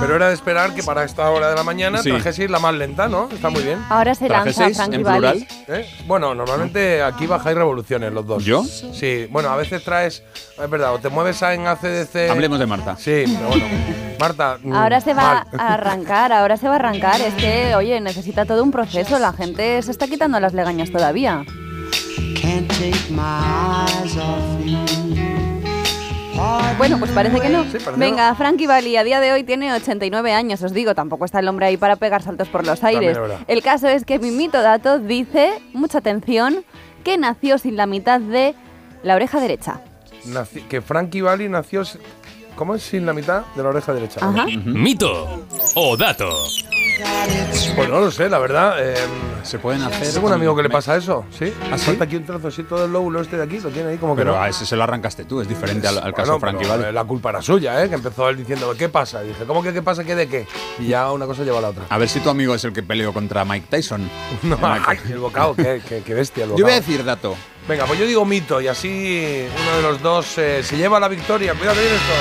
Pero 0.00 0.16
era 0.16 0.28
de 0.28 0.34
esperar 0.34 0.74
que 0.74 0.82
para 0.82 1.04
esta 1.04 1.28
hora 1.30 1.48
de 1.50 1.54
la 1.54 1.62
mañana 1.62 2.02
Sí. 2.02 2.10
trajeseis 2.10 2.50
la 2.50 2.58
más 2.58 2.74
lenta, 2.74 3.08
¿no? 3.08 3.28
Está 3.30 3.50
muy 3.50 3.62
bien. 3.62 3.78
Ahora 3.88 4.14
se 4.14 4.28
lanza 4.28 4.44
¿Trajeseis 4.52 4.76
Frankie 4.76 4.96
en 4.96 5.02
plural? 5.02 5.46
¿Eh? 5.68 5.86
Bueno, 6.06 6.34
normalmente 6.34 7.02
aquí 7.02 7.26
bajáis 7.26 7.56
revoluciones 7.56 8.12
los 8.12 8.26
dos. 8.26 8.44
¿Yo? 8.44 8.64
Sí, 8.64 9.26
bueno, 9.30 9.50
a 9.50 9.56
veces 9.56 9.84
traes, 9.84 10.22
es 10.62 10.70
verdad, 10.70 10.94
o 10.94 10.98
te 10.98 11.08
mueves 11.08 11.42
a- 11.42 11.54
en 11.54 11.66
ACDC. 11.66 12.30
Hablemos 12.30 12.58
de 12.58 12.66
Marta. 12.66 12.96
Sí, 12.96 13.24
pero 13.26 13.48
bueno. 13.48 13.64
Marta. 14.20 14.58
mm, 14.62 14.72
Ahora 14.72 15.00
se 15.00 15.12
va 15.14 15.44
mal. 15.52 15.60
a 15.60 15.74
arrancar, 15.74 16.32
ahora 16.32 16.56
se 16.56 16.66
va 16.68 16.74
a 16.74 16.76
arrancar. 16.76 17.20
Es 17.20 17.34
que, 17.34 17.74
oye, 17.76 18.00
necesita 18.00 18.44
todo 18.46 18.62
un 18.62 18.70
proceso. 18.70 19.18
La 19.18 19.32
gente 19.32 19.80
se 19.82 19.90
está 19.90 20.06
quitando 20.06 20.38
las 20.40 20.54
legañas 20.54 20.90
todavía. 20.90 21.44
can't 22.40 22.68
take 22.68 23.10
my 23.10 23.22
eyes 23.86 24.16
off 24.16 24.64
you. 24.64 25.23
Bueno, 26.78 26.98
pues 26.98 27.10
parece 27.12 27.40
que 27.40 27.48
no. 27.48 27.64
Sí, 27.64 27.78
Venga, 27.96 28.34
Frankie 28.34 28.66
Valli 28.66 28.96
a 28.96 29.04
día 29.04 29.20
de 29.20 29.32
hoy 29.32 29.44
tiene 29.44 29.72
89 29.72 30.32
años, 30.32 30.62
os 30.62 30.72
digo, 30.72 30.94
tampoco 30.94 31.24
está 31.24 31.38
el 31.38 31.48
hombre 31.48 31.66
ahí 31.66 31.76
para 31.76 31.96
pegar 31.96 32.22
saltos 32.22 32.48
por 32.48 32.66
los 32.66 32.82
aires. 32.84 33.16
El 33.46 33.62
caso 33.62 33.88
es 33.88 34.04
que 34.04 34.18
mi 34.18 34.30
mito 34.30 34.60
dato 34.60 34.98
dice, 34.98 35.62
mucha 35.72 35.98
atención, 35.98 36.64
que 37.04 37.16
nació 37.18 37.58
sin 37.58 37.76
la 37.76 37.86
mitad 37.86 38.20
de 38.20 38.54
la 39.02 39.14
oreja 39.14 39.40
derecha. 39.40 39.80
Naci- 40.26 40.66
que 40.68 40.80
Frankie 40.80 41.20
Valli 41.22 41.48
nació. 41.48 41.82
¿Cómo 42.56 42.74
es 42.74 42.82
sin 42.82 43.04
la 43.06 43.12
mitad 43.12 43.42
de 43.56 43.62
la 43.62 43.68
oreja 43.70 43.92
derecha? 43.92 44.20
Ajá. 44.22 44.46
Mito 44.64 45.44
o 45.74 45.96
dato. 45.96 46.30
Pues 47.74 47.88
no 47.88 47.98
lo 48.00 48.10
sé, 48.10 48.28
la 48.28 48.38
verdad. 48.38 48.76
eh, 48.78 48.94
Se 49.42 49.58
pueden 49.58 49.82
hacer. 49.82 50.12
tengo 50.12 50.28
un 50.28 50.32
amigo 50.32 50.54
que 50.54 50.62
le 50.62 50.70
pasa 50.70 50.96
eso, 50.96 51.24
¿sí? 51.36 51.52
¿Ah, 51.70 51.76
sí? 51.76 51.86
Falta 51.86 52.04
aquí 52.04 52.14
un 52.16 52.24
trozo 52.24 52.48
así, 52.48 52.62
todo 52.62 52.84
el 52.84 52.92
lóbulo 52.92 53.20
este 53.20 53.36
de 53.36 53.42
aquí, 53.42 53.58
lo 53.58 53.70
tiene 53.70 53.90
ahí 53.90 53.98
como 53.98 54.14
que 54.14 54.20
Pero 54.22 54.36
no. 54.36 54.40
a 54.40 54.48
ese 54.48 54.64
se 54.64 54.76
lo 54.76 54.84
arrancaste 54.84 55.24
tú, 55.24 55.40
es 55.40 55.48
diferente 55.48 55.88
al, 55.88 55.96
al 55.96 56.02
Bueno, 56.12 56.16
caso 56.16 56.40
Frankie 56.40 56.64
eh, 56.66 56.92
La 56.92 57.04
culpa 57.04 57.30
era 57.30 57.42
suya, 57.42 57.82
¿eh? 57.84 57.88
Que 57.88 57.96
empezó 57.96 58.28
él 58.28 58.36
diciendo, 58.36 58.72
¿qué 58.78 58.88
pasa? 58.88 59.24
Y 59.24 59.28
dije, 59.28 59.44
¿cómo 59.44 59.62
que 59.62 59.72
qué 59.72 59.82
pasa? 59.82 60.04
¿Qué 60.04 60.14
de 60.14 60.28
qué? 60.28 60.46
Y 60.78 60.86
ya 60.88 61.10
una 61.10 61.26
cosa 61.26 61.42
lleva 61.42 61.58
a 61.58 61.62
la 61.62 61.68
otra. 61.70 61.84
A 61.88 61.98
ver 61.98 62.08
si 62.08 62.20
tu 62.20 62.30
amigo 62.30 62.54
es 62.54 62.62
el 62.64 62.72
que 62.72 62.82
peleó 62.84 63.12
contra 63.12 63.44
Mike 63.44 63.66
Tyson. 63.68 64.08
No, 64.44 64.58
ay, 64.62 64.96
que- 65.06 65.12
el 65.12 65.18
bocado, 65.18 65.56
qué, 65.56 65.82
qué- 65.88 66.02
qué 66.02 66.14
bestia 66.14 66.44
el 66.44 66.50
Yo 66.50 66.64
voy 66.64 66.72
a 66.72 66.76
decir 66.76 67.04
dato. 67.04 67.34
Venga, 67.66 67.86
pues 67.86 67.98
yo 67.98 68.06
digo 68.06 68.26
mito 68.26 68.60
y 68.60 68.68
así 68.68 69.46
uno 69.62 69.76
de 69.76 69.82
los 69.82 70.02
dos 70.02 70.36
eh, 70.36 70.62
se 70.62 70.76
lleva 70.76 71.00
la 71.00 71.08
victoria. 71.08 71.54
Cuidado 71.54 71.80
viene 71.80 71.96
esto. 71.96 72.12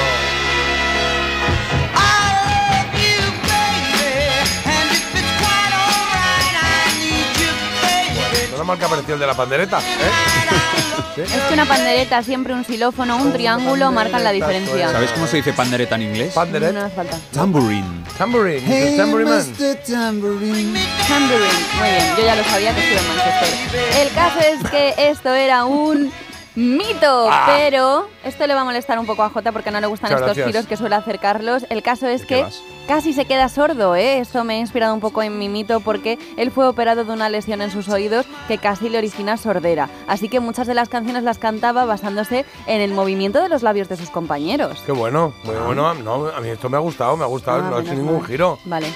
No 8.51 8.61
es 8.61 8.65
mal 8.65 8.79
que 8.79 8.85
apareció 8.85 9.15
el 9.15 9.19
de 9.19 9.27
la 9.27 9.33
pandereta, 9.33 9.79
¿eh? 9.79 10.73
Es 11.18 11.32
que 11.47 11.53
una 11.53 11.66
pandereta, 11.66 12.24
siempre 12.24 12.53
un 12.53 12.64
xilófono, 12.66 13.18
un 13.18 13.32
triángulo 13.34 13.91
marcan 13.91 14.24
la 14.24 14.32
diferencia. 14.32 14.91
¿Sabéis 14.91 15.11
cómo 15.11 15.28
se 15.28 15.38
dice 15.38 15.53
pandereta 15.53 15.95
en 15.95 16.01
inglés? 16.03 16.30
No 16.30 16.34
Panderet. 16.36 16.74
nos 16.74 16.91
falta. 16.93 17.18
Tambourine. 17.32 18.03
Tambourine, 18.18 18.61
dice 18.61 18.97
Tambourine 18.97 19.30
Man. 19.30 19.53
Tambourine. 19.88 20.80
Tambourine. 21.07 21.59
Muy 21.80 21.89
bien, 21.89 22.16
yo 22.18 22.26
ya 22.26 22.36
lo 22.36 22.43
sabía 22.43 22.74
que 22.76 22.82
estuve 22.82 22.99
en 22.99 23.07
Manchester. 23.07 24.01
El 24.01 24.09
caso 24.14 24.39
es 24.39 24.70
que 24.70 24.93
esto 25.09 25.30
era 25.34 25.66
un 25.66 26.11
mito, 26.55 27.27
Ah. 27.31 27.45
pero 27.47 28.07
esto 28.23 28.45
le 28.47 28.53
va 28.53 28.61
a 28.61 28.63
molestar 28.63 28.99
un 28.99 29.05
poco 29.05 29.23
a 29.23 29.29
Jota 29.29 29.51
porque 29.51 29.71
no 29.71 29.79
le 29.81 29.87
gustan 29.87 30.11
Muchas 30.11 30.21
estos 30.21 30.35
gracias. 30.37 30.47
giros 30.55 30.67
que 30.67 30.77
suele 30.77 30.95
hacer 30.95 31.19
Carlos. 31.19 31.65
El 31.69 31.81
caso 31.81 32.07
es 32.07 32.21
¿De 32.21 32.27
qué 32.27 32.35
que 32.35 32.41
vas? 32.43 32.61
casi 32.87 33.13
se 33.13 33.25
queda 33.25 33.49
sordo, 33.49 33.95
¿eh? 33.95 34.19
Esto 34.19 34.43
me 34.43 34.55
ha 34.55 34.57
inspirado 34.59 34.93
un 34.93 34.99
poco 34.99 35.23
en 35.23 35.37
mi 35.39 35.49
mito 35.49 35.79
porque 35.79 36.19
él 36.37 36.51
fue 36.51 36.67
operado 36.67 37.05
de 37.05 37.11
una 37.11 37.29
lesión 37.29 37.61
en 37.61 37.71
sus 37.71 37.89
oídos 37.89 38.25
que 38.47 38.57
casi 38.57 38.89
le 38.89 38.97
origina 38.99 39.37
sordera. 39.37 39.89
Así 40.07 40.29
que 40.29 40.39
muchas 40.39 40.67
de 40.67 40.73
las 40.75 40.89
canciones 40.89 41.23
las 41.23 41.37
cantaba 41.39 41.85
basándose 41.85 42.45
en 42.67 42.81
el 42.81 42.93
movimiento 42.93 43.41
de 43.41 43.49
los 43.49 43.63
labios 43.63 43.89
de 43.89 43.97
sus 43.97 44.09
compañeros. 44.09 44.79
Qué 44.85 44.91
bueno, 44.91 45.33
muy 45.43 45.55
bueno. 45.55 45.93
No, 45.95 46.27
a 46.27 46.39
mí 46.39 46.49
esto 46.49 46.69
me 46.69 46.77
ha 46.77 46.81
gustado, 46.81 47.17
me 47.17 47.23
ha 47.23 47.27
gustado, 47.27 47.63
Ah, 47.65 47.69
no 47.69 47.77
ha 47.77 47.81
hecho 47.81 47.93
ningún 47.93 48.19
mal. 48.19 48.27
giro. 48.27 48.59
Vale. 48.65 48.87
Eh, 48.87 48.91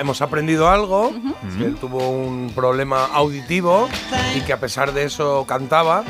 Hemos 0.00 0.22
aprendido 0.22 0.68
algo, 0.70 1.12
que 1.58 1.64
él 1.64 1.76
tuvo 1.76 2.08
un 2.08 2.50
problema 2.54 3.06
auditivo 3.12 3.88
y 4.34 4.40
que 4.40 4.52
a 4.52 4.60
pesar 4.60 4.92
de 4.92 5.04
eso 5.04 5.44
cantaba. 5.46 6.04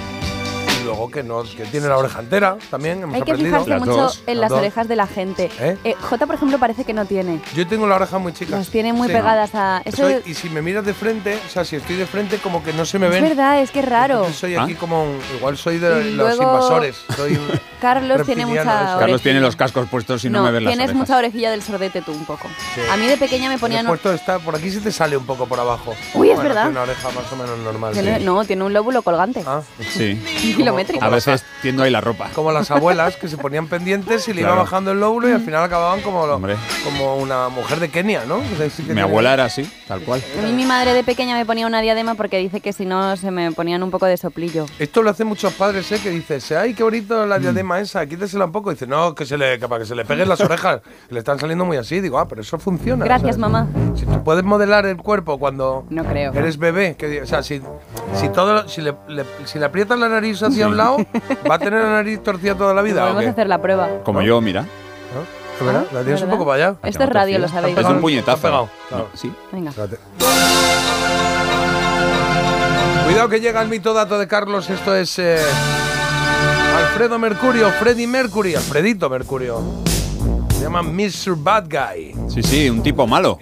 Y 0.80 0.84
luego 0.84 1.10
que 1.10 1.22
no, 1.22 1.42
que 1.42 1.64
tiene 1.66 1.88
la 1.88 1.96
oreja 1.98 2.20
entera 2.20 2.56
también, 2.70 3.02
hemos 3.02 3.14
Hay 3.14 3.22
que 3.22 3.32
aprendido. 3.32 3.62
fijarse 3.64 3.84
mucho 3.84 4.00
dos, 4.00 4.22
en 4.26 4.40
las 4.40 4.50
dos. 4.50 4.58
orejas 4.58 4.88
de 4.88 4.96
la 4.96 5.06
gente. 5.06 5.50
¿Eh? 5.58 5.76
Eh, 5.84 5.94
Jota, 6.00 6.26
por 6.26 6.34
ejemplo, 6.36 6.58
parece 6.58 6.84
que 6.84 6.92
no 6.92 7.04
tiene. 7.04 7.40
Yo 7.54 7.66
tengo 7.66 7.86
la 7.86 7.96
oreja 7.96 8.18
muy 8.18 8.32
chica. 8.32 8.56
Las 8.56 8.68
tiene 8.70 8.92
muy 8.92 9.08
Sí. 9.08 9.14
pegadas 9.14 9.54
a. 9.54 9.82
Eso 9.84 9.98
Soy- 9.98 10.12
es, 10.14 10.26
y 10.26 10.34
si 10.34 10.48
me 10.48 10.62
miras 10.62 10.84
de 10.84 10.94
frente, 10.94 11.38
o 11.46 11.50
sea, 11.50 11.64
si 11.64 11.76
estoy 11.76 11.96
de 11.96 12.06
frente, 12.06 12.38
como 12.38 12.62
que 12.64 12.72
no 12.72 12.84
se 12.84 12.98
me 12.98 13.08
ven. 13.08 13.22
verdad, 13.22 13.60
es 13.60 13.70
que 13.70 13.80
es 13.80 13.84
raro. 13.88 14.14
Entonces 14.18 14.38
soy 14.38 14.54
¿Ah? 14.54 14.62
aquí 14.64 14.74
como. 14.74 15.02
un- 15.04 15.18
igual 15.36 15.56
soy 15.58 15.78
de 15.78 16.08
Y 16.08 16.14
los 16.14 16.34
invasores. 16.38 16.96
Soy 17.16 17.32
un 17.34 17.48
Carlos 17.80 18.26
tiene 18.26 18.44
mucha. 18.46 18.96
Carlos 18.98 19.22
tiene 19.22 19.40
los 19.40 19.56
cascos 19.56 19.88
puestos 19.88 20.24
y 20.24 20.30
no, 20.30 20.38
no, 20.40 20.44
me 20.44 20.50
ven 20.52 20.64
las 20.64 20.70
tienes 20.72 20.88
orejas. 20.90 20.96
mucha 21.08 21.16
orejilla 21.18 21.50
del 21.50 21.62
sordete 21.62 22.02
tú 22.02 22.12
un 22.12 22.24
poco. 22.26 22.48
Sí. 22.74 22.80
A 22.90 22.96
mí 22.96 23.06
de 23.06 23.16
pequeña 23.16 23.48
me 23.48 23.58
ponían. 23.58 23.86
Puesto 23.86 24.12
está, 24.12 24.38
por 24.38 24.54
aquí 24.54 24.70
se 24.70 24.80
te 24.80 24.92
sale 24.92 25.16
un 25.16 25.24
poco 25.24 25.46
por 25.46 25.58
abajo. 25.58 25.94
Uy, 26.14 26.28
es 26.30 26.36
Bueno, 26.36 26.42
verdad. 26.50 26.62
tiene 26.64 26.70
una 26.72 26.82
oreja 26.82 27.08
más 27.10 27.32
o 27.32 27.36
menos 27.36 27.58
normal. 27.60 27.94
Sí. 27.94 28.24
No, 28.24 28.44
tiene 28.44 28.64
un 28.64 28.72
lóbulo 28.74 29.02
colgante. 29.02 29.42
Ah, 29.46 29.62
Sí. 29.90 30.20
kilométrico. 30.70 31.04
A 31.04 31.08
veces 31.08 31.44
tiendo 31.62 31.82
ahí 31.82 31.90
la 31.90 32.00
ropa. 32.00 32.30
como 32.34 32.52
las 32.52 32.70
abuelas 32.70 33.16
que 33.16 33.28
se 33.28 33.36
ponían 33.36 33.66
pendientes 33.68 34.26
y 34.28 34.32
le 34.34 34.42
iba 34.42 34.54
bajando 34.54 34.92
el 34.92 35.00
lóbulo 35.00 35.28
y 35.28 35.32
al 35.32 35.40
final 35.40 35.62
acababan 35.64 36.00
como, 36.00 36.26
lo- 36.26 36.40
como 36.84 37.16
una 37.16 37.48
mujer 37.48 37.80
de 37.80 37.88
Kenia, 37.90 38.24
¿no? 38.26 38.36
O 38.36 38.56
sea, 38.56 38.68
sí 38.70 38.76
que 38.76 38.82
Mi 38.82 38.86
tiene- 38.86 39.02
abuela 39.02 39.34
era 39.34 39.44
así, 39.44 39.70
tal 39.86 40.00
cual. 40.02 40.22
A 40.38 40.42
mí 40.42 40.52
mi 40.52 40.64
madre 40.64 40.92
de 40.94 41.04
pequeña 41.04 41.36
me 41.36 41.44
ponía 41.46 41.66
una 41.66 41.80
diadema 41.80 42.14
porque 42.14 42.38
dice 42.38 42.60
que 42.60 42.72
si 42.72 42.84
no 42.86 43.16
se 43.16 43.30
me 43.30 43.52
ponían 43.52 43.82
un 43.82 43.90
poco 43.90 44.06
de 44.06 44.16
soplillo. 44.16 44.66
Esto 44.78 45.02
lo 45.02 45.10
hacen 45.10 45.26
muchos 45.26 45.52
padres, 45.54 45.90
¿eh? 45.92 46.00
Que 46.02 46.10
dices, 46.10 46.50
ay, 46.52 46.74
qué 46.74 46.82
bonito 46.82 47.26
la 47.26 47.38
diadema. 47.38 47.50
crema 47.60 47.80
esa, 47.80 48.06
quítesela 48.06 48.46
un 48.46 48.52
poco. 48.52 48.70
Y 48.70 48.74
dice, 48.74 48.86
no, 48.86 49.14
que 49.14 49.26
se 49.26 49.36
le, 49.36 49.58
que 49.58 49.68
para 49.68 49.80
que 49.80 49.86
se 49.86 49.94
le 49.94 50.04
peguen 50.04 50.28
las 50.28 50.40
orejas, 50.40 50.80
le 51.10 51.18
están 51.18 51.38
saliendo 51.38 51.64
muy 51.64 51.76
así. 51.76 52.00
Digo, 52.00 52.18
ah, 52.18 52.26
pero 52.28 52.40
eso 52.40 52.58
funciona. 52.58 53.04
Gracias, 53.04 53.36
¿sabes? 53.36 53.38
mamá. 53.38 53.66
Si 53.96 54.06
tú 54.06 54.22
puedes 54.24 54.44
modelar 54.44 54.86
el 54.86 54.96
cuerpo 54.96 55.38
cuando 55.38 55.84
No 55.90 56.04
creo. 56.04 56.32
eres 56.32 56.56
bebé, 56.58 56.94
que, 56.96 57.20
o 57.22 57.26
sea, 57.26 57.42
si, 57.42 57.60
si, 58.14 58.28
todo, 58.30 58.68
si, 58.68 58.80
le, 58.80 58.94
le- 59.08 59.24
si 59.44 59.58
le 59.58 59.64
aprietas 59.66 59.98
la 59.98 60.08
nariz 60.08 60.42
hacia 60.42 60.59
un 60.68 60.76
lado, 60.76 60.96
¿va 61.50 61.54
a 61.54 61.58
tener 61.58 61.82
la 61.82 61.90
nariz 61.90 62.22
torcida 62.22 62.54
toda 62.54 62.74
la 62.74 62.82
vida? 62.82 63.00
¿o 63.02 63.08
Podemos 63.08 63.22
qué? 63.24 63.28
hacer 63.30 63.46
la 63.48 63.60
prueba. 63.60 63.88
Como 64.04 64.22
yo, 64.22 64.40
mira. 64.40 64.64
¿Es 65.58 65.66
verdad? 65.66 65.84
La 65.92 66.02
tienes 66.02 66.22
un 66.22 66.30
poco 66.30 66.46
para 66.46 66.68
allá. 66.68 66.76
Esto 66.84 67.02
es 67.04 67.10
radio, 67.10 67.38
lo 67.38 67.48
sabéis. 67.48 67.76
Es 67.76 67.84
un 67.84 68.00
puñetazo. 68.00 68.36
Está 68.36 68.48
pegado, 68.48 68.68
claro. 68.88 69.08
No, 69.12 69.18
sí. 69.18 69.32
Venga. 69.52 69.72
Cuidado 73.04 73.28
que 73.28 73.40
llega 73.40 73.60
el 73.60 73.68
mito 73.68 73.92
dato 73.92 74.18
de 74.18 74.26
Carlos. 74.26 74.70
Esto 74.70 74.94
es 74.94 75.18
eh, 75.18 75.38
Alfredo 76.76 77.18
Mercurio, 77.18 77.68
Freddy 77.72 78.06
Mercury, 78.06 78.54
Alfredito 78.54 79.10
Mercurio. 79.10 79.60
Se 80.54 80.62
llama 80.62 80.82
Mr. 80.82 81.34
Bad 81.36 81.64
Guy. 81.68 82.14
Sí, 82.28 82.42
sí, 82.42 82.70
un 82.70 82.82
tipo 82.82 83.06
malo. 83.06 83.38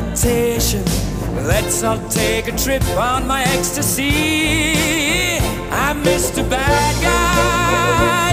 Invitation. 0.00 0.82
Let's 1.46 1.82
all 1.82 1.98
take 2.08 2.48
a 2.48 2.56
trip 2.56 2.82
on 2.96 3.26
my 3.26 3.42
ecstasy. 3.42 4.72
I'm 5.70 6.02
Mr. 6.02 6.48
Bad 6.48 6.94
Guy. 7.02 8.30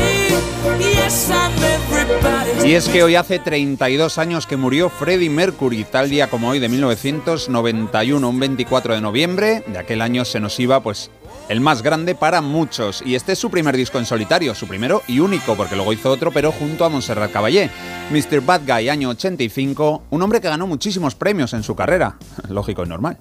Yes, 0.80 1.30
I'm 1.30 1.52
everybody's. 1.64 2.66
Y 2.66 2.76
es 2.76 2.90
que 2.90 3.04
hoy 3.04 3.16
hace 3.16 3.40
32 3.40 4.18
años 4.18 4.46
que 4.46 4.58
murió 4.58 4.90
Freddie 4.90 5.30
Mercury, 5.30 5.86
tal 5.86 6.10
día 6.10 6.30
como 6.30 6.50
hoy 6.50 6.60
de 6.60 6.70
1991, 6.70 8.30
un 8.30 8.40
24 8.40 8.96
de 8.96 9.02
noviembre. 9.02 9.64
De 9.68 9.78
aquel 9.78 10.02
año 10.02 10.26
se 10.26 10.40
nos 10.40 10.60
iba, 10.60 10.82
pues, 10.82 11.10
el 11.50 11.62
más 11.62 11.82
grande 11.82 12.16
para 12.16 12.42
muchos. 12.42 13.02
Y 13.06 13.16
este 13.16 13.34
es 13.34 13.40
su 13.40 13.50
primer 13.50 13.76
disco 13.76 13.98
en 13.98 14.06
solitario, 14.06 14.56
su 14.56 14.68
primero 14.68 15.02
y 15.08 15.20
único, 15.20 15.56
porque 15.56 15.76
luego 15.76 15.94
hizo 15.94 16.12
otro, 16.12 16.32
pero 16.32 16.52
junto 16.52 16.86
a 16.86 16.90
Montserrat 16.90 17.32
Caballé. 17.32 17.70
Mr. 18.12 18.42
Bad 18.42 18.62
Guy, 18.66 18.90
año 18.90 19.10
85, 19.10 20.04
un 20.10 20.22
hombre 20.22 20.42
que 20.42 20.50
ganó 20.50 20.68
muchísimos 20.68 21.16
premios 21.16 21.54
en 21.54 21.64
su 21.64 21.76
carrera. 21.76 22.18
Lógico 22.50 22.84
y 22.84 22.88
normal. 22.88 23.18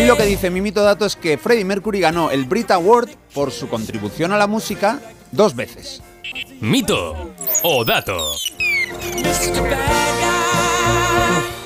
Y 0.00 0.06
lo 0.06 0.16
que 0.16 0.24
dice 0.24 0.50
mi 0.50 0.60
mito 0.60 0.82
dato 0.82 1.04
es 1.04 1.16
que 1.16 1.36
Freddie 1.38 1.64
Mercury 1.64 2.00
ganó 2.00 2.30
el 2.30 2.44
Brit 2.44 2.70
Award 2.70 3.10
por 3.34 3.50
su 3.50 3.68
contribución 3.68 4.32
a 4.32 4.38
la 4.38 4.46
música 4.46 5.00
dos 5.32 5.54
veces. 5.54 6.02
Mito 6.60 7.34
o 7.62 7.84
dato. 7.84 8.16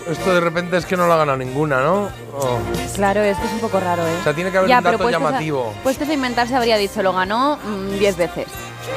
Esto 0.08 0.34
de 0.34 0.40
repente 0.40 0.76
es 0.76 0.84
que 0.84 0.96
no 0.96 1.06
lo 1.06 1.14
ha 1.14 1.16
ganado 1.16 1.38
ninguna, 1.38 1.80
¿no? 1.82 2.08
Oh. 2.36 2.58
Claro, 2.94 3.22
es 3.22 3.38
que 3.38 3.46
es 3.46 3.52
un 3.52 3.60
poco 3.60 3.80
raro, 3.80 4.06
¿eh? 4.06 4.16
O 4.20 4.24
sea, 4.24 4.34
tiene 4.34 4.50
que 4.50 4.58
haber 4.58 4.68
Ya, 4.68 4.78
un 4.78 4.84
pero 4.84 4.98
dato 4.98 5.08
a- 5.08 5.10
llamativo. 5.12 5.72
Puestos 5.82 6.08
a 6.08 6.12
inventarse 6.12 6.54
habría 6.54 6.76
dicho, 6.76 7.02
lo 7.02 7.12
ganó 7.14 7.58
10 7.98 8.16
veces. 8.16 8.46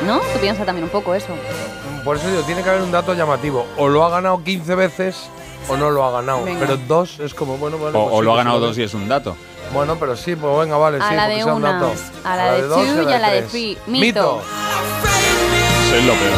¿No? 0.05 0.19
Tú 0.19 0.39
piensas 0.41 0.65
también 0.65 0.83
un 0.83 0.89
poco 0.89 1.15
eso. 1.15 1.33
Por 2.03 2.17
eso 2.17 2.29
digo, 2.29 2.41
tiene 2.43 2.61
que 2.61 2.69
haber 2.69 2.81
un 2.81 2.91
dato 2.91 3.13
llamativo. 3.13 3.65
O 3.77 3.87
lo 3.87 4.03
ha 4.03 4.09
ganado 4.09 4.43
15 4.43 4.75
veces 4.75 5.29
o 5.69 5.77
no 5.77 5.89
lo 5.89 6.03
ha 6.05 6.11
ganado. 6.11 6.43
Venga. 6.43 6.59
Pero 6.59 6.77
dos 6.77 7.19
es 7.21 7.33
como, 7.33 7.57
bueno, 7.57 7.77
vale. 7.77 7.97
O, 7.97 8.03
pues 8.03 8.15
o 8.15 8.19
sí, 8.19 8.25
lo 8.25 8.31
ha 8.31 8.35
pues 8.35 8.45
ganado 8.45 8.59
dos 8.59 8.77
y 8.77 8.83
es 8.83 8.93
un 8.93 9.07
dato. 9.07 9.35
Bueno, 9.73 9.95
pero 9.99 10.15
sí, 10.17 10.35
pues 10.35 10.59
venga, 10.59 10.77
vale, 10.77 10.97
a 11.01 11.09
sí, 11.09 11.15
la 11.15 11.23
porque 11.23 11.35
de 11.37 11.43
sea 11.43 11.53
un 11.53 11.61
dato. 11.61 11.91
a 12.25 12.35
la 12.35 12.51
de 12.53 12.61
dos 12.63 12.85
two 12.85 13.09
y 13.09 13.13
a 13.13 13.19
la 13.19 13.29
de 13.29 13.37
tres. 13.39 13.51
three. 13.51 13.77
Mito. 13.87 14.41
Soy 15.89 16.01
lo 16.03 16.13
peor. 16.13 16.37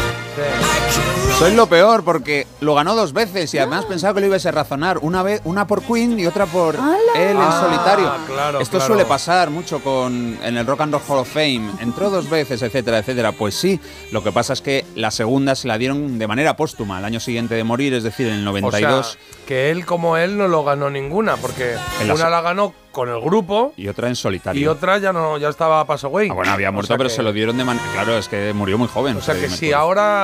Soy 1.38 1.54
lo 1.54 1.66
peor 1.68 2.04
porque 2.04 2.46
lo 2.60 2.74
ganó 2.74 2.94
dos 2.94 3.14
veces 3.14 3.54
y 3.54 3.58
además 3.58 3.86
pensaba 3.86 4.12
que 4.12 4.20
lo 4.20 4.26
ibas 4.26 4.44
a 4.44 4.50
razonar. 4.50 4.98
Una 4.98 5.22
vez, 5.22 5.40
una 5.44 5.66
por 5.66 5.80
Queen 5.82 6.20
y 6.20 6.26
otra 6.26 6.44
por 6.44 6.74
él 6.74 6.80
en 7.14 7.36
Ah, 7.38 7.60
solitario. 7.64 8.12
claro, 8.26 8.60
Esto 8.60 8.76
claro. 8.76 8.86
suele 8.94 9.06
pasar 9.06 9.48
mucho 9.48 9.78
con 9.82 10.38
en 10.42 10.56
el 10.58 10.66
Rock 10.66 10.82
and 10.82 10.92
Roll 10.92 11.02
Hall 11.08 11.18
of 11.20 11.28
Fame. 11.32 11.70
Entró 11.80 12.10
dos 12.10 12.28
veces, 12.28 12.60
etcétera, 12.60 12.98
etcétera. 12.98 13.32
Pues 13.32 13.54
sí. 13.54 13.80
Lo 14.12 14.22
que 14.22 14.32
pasa 14.32 14.52
es 14.52 14.60
que 14.60 14.84
la 14.96 15.10
segunda 15.10 15.54
se 15.54 15.66
la 15.66 15.78
dieron 15.78 16.18
de 16.18 16.26
manera 16.28 16.56
póstuma, 16.56 16.98
al 16.98 17.06
año 17.06 17.20
siguiente 17.20 17.54
de 17.54 17.64
morir, 17.64 17.94
es 17.94 18.02
decir, 18.04 18.26
en 18.26 18.34
el 18.34 18.40
O 18.48 18.52
92. 18.52 19.12
sea, 19.12 19.20
que 19.46 19.70
él 19.70 19.86
como 19.86 20.18
él 20.18 20.36
no 20.36 20.46
lo 20.46 20.62
ganó 20.62 20.90
ninguna, 20.90 21.36
porque 21.38 21.74
la 22.06 22.14
una 22.14 22.28
la 22.28 22.42
ganó 22.42 22.74
con 22.92 23.08
el 23.08 23.20
grupo 23.20 23.72
y 23.76 23.86
otra 23.88 24.08
en 24.08 24.16
solitario. 24.16 24.60
y 24.60 24.66
otra 24.66 24.98
ya 24.98 25.12
no 25.12 25.38
ya 25.38 25.48
estaba 25.48 25.84
paso 25.86 26.08
güey. 26.08 26.28
Ah, 26.28 26.34
bueno, 26.34 26.52
había 26.52 26.70
O 26.70 26.72
muerto, 26.72 26.88
sea 26.88 26.96
pero 26.98 27.08
que- 27.08 27.14
se 27.14 27.22
lo 27.22 27.32
dieron 27.32 27.56
de 27.56 27.64
manera. 27.64 27.86
Claro, 27.92 28.18
es 28.18 28.28
que 28.28 28.52
murió 28.52 28.78
muy 28.78 28.88
joven. 28.88 29.16
O 29.16 29.20
sea 29.22 29.34
que 29.34 29.48
si 29.48 29.66
Mercury. 29.66 29.72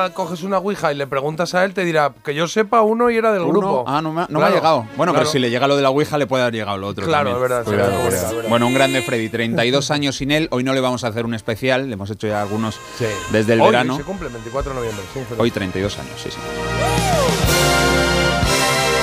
Ahora 0.07 0.15
coges 0.15 0.43
una 0.43 0.59
ouija 0.59 0.93
y 0.93 0.97
le 0.97 1.07
preguntas 1.07 1.55
a 1.55 1.65
él, 1.65 1.75
te 1.75 1.85
dirá 1.85 2.13
que 2.25 2.35
yo 2.35 2.47
sepa 2.49 2.83
uno 2.83 3.11
y 3.11 3.17
era 3.17 3.33
del 3.33 3.43
Uno- 3.43 3.51
grupo. 3.61 3.85
Ah, 3.87 4.01
no, 4.01 4.13
me, 4.13 4.23
ha- 4.23 4.27
no 4.29 4.39
me 4.39 4.45
Claro, 4.45 4.53
ha 4.53 4.57
llegado. 4.57 4.79
Bueno, 4.97 5.13
claro. 5.13 5.15
pero 5.15 5.27
si 5.27 5.39
le 5.39 5.51
llega 5.51 5.67
lo 5.67 5.77
de 5.77 5.83
la 5.83 5.91
Ouija, 5.91 6.17
le 6.19 6.27
puede 6.27 6.43
haber 6.45 6.55
llegado 6.55 6.79
lo 6.79 6.87
otro. 6.89 7.05
Claro, 7.07 7.35
es 7.35 7.41
verdad. 7.41 7.65
Bueno, 8.49 8.67
un 8.67 8.75
grande 8.75 9.03
Freddy, 9.03 9.29
32 9.29 9.91
años 9.91 10.17
sin 10.17 10.31
él. 10.31 10.49
Hoy 10.53 10.63
no 10.65 10.73
le 10.75 10.81
vamos 10.81 11.05
a 11.05 11.09
hacer 11.09 11.25
un 11.25 11.35
especial, 11.35 11.89
le 11.89 11.95
hemos 11.95 12.11
hecho 12.11 12.27
ya 12.29 12.43
algunos 12.43 12.79
desde 13.33 13.55
el 13.55 13.61
Hoy 13.61 13.67
verano. 13.67 13.97
se 13.97 14.03
cumple 14.05 14.29
el 14.29 14.33
24 14.35 14.71
de 14.73 14.77
noviembre. 14.79 15.05
sí, 15.13 15.21
Hoy 15.39 15.51
32 15.51 15.99
años, 15.99 16.13
sí, 16.23 16.31
sí. 16.31 16.39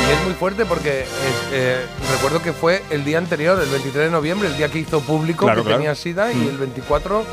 Y 0.09 0.11
es 0.11 0.23
muy 0.25 0.33
fuerte 0.33 0.65
porque 0.65 1.01
es- 1.01 1.07
eh, 1.53 1.85
recuerdo 2.11 2.41
que 2.41 2.51
fue 2.53 2.83
el 2.89 3.03
día 3.05 3.17
anterior, 3.17 3.59
el 3.61 3.69
23 3.69 4.05
de 4.05 4.11
noviembre, 4.11 4.49
el 4.49 4.57
día 4.57 4.69
que 4.69 4.79
hizo 4.79 4.99
público 5.01 5.45
Claro, 5.45 5.63
que 5.63 5.71
tenía 5.73 5.95
SIDA 5.95 6.31
y 6.31 6.35
Mm. 6.35 6.49
el 6.49 6.57
24 6.57 7.23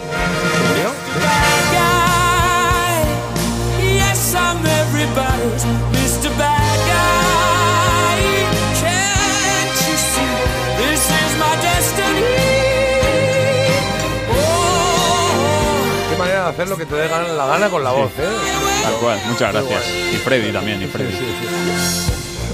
hacer 16.61 16.68
lo 16.68 16.76
que 16.76 16.84
te 16.84 16.94
dé 16.94 17.08
la 17.08 17.46
gana 17.46 17.70
con 17.70 17.82
la 17.82 17.90
voz, 17.92 18.11
¿eh? 18.18 18.28
Tal 18.82 18.94
cual, 18.94 19.18
muchas 19.28 19.52
gracias. 19.52 19.82
Y 20.12 20.16
Freddy 20.16 20.52
también, 20.52 20.82
y 20.82 20.86
Freddy. 20.86 21.14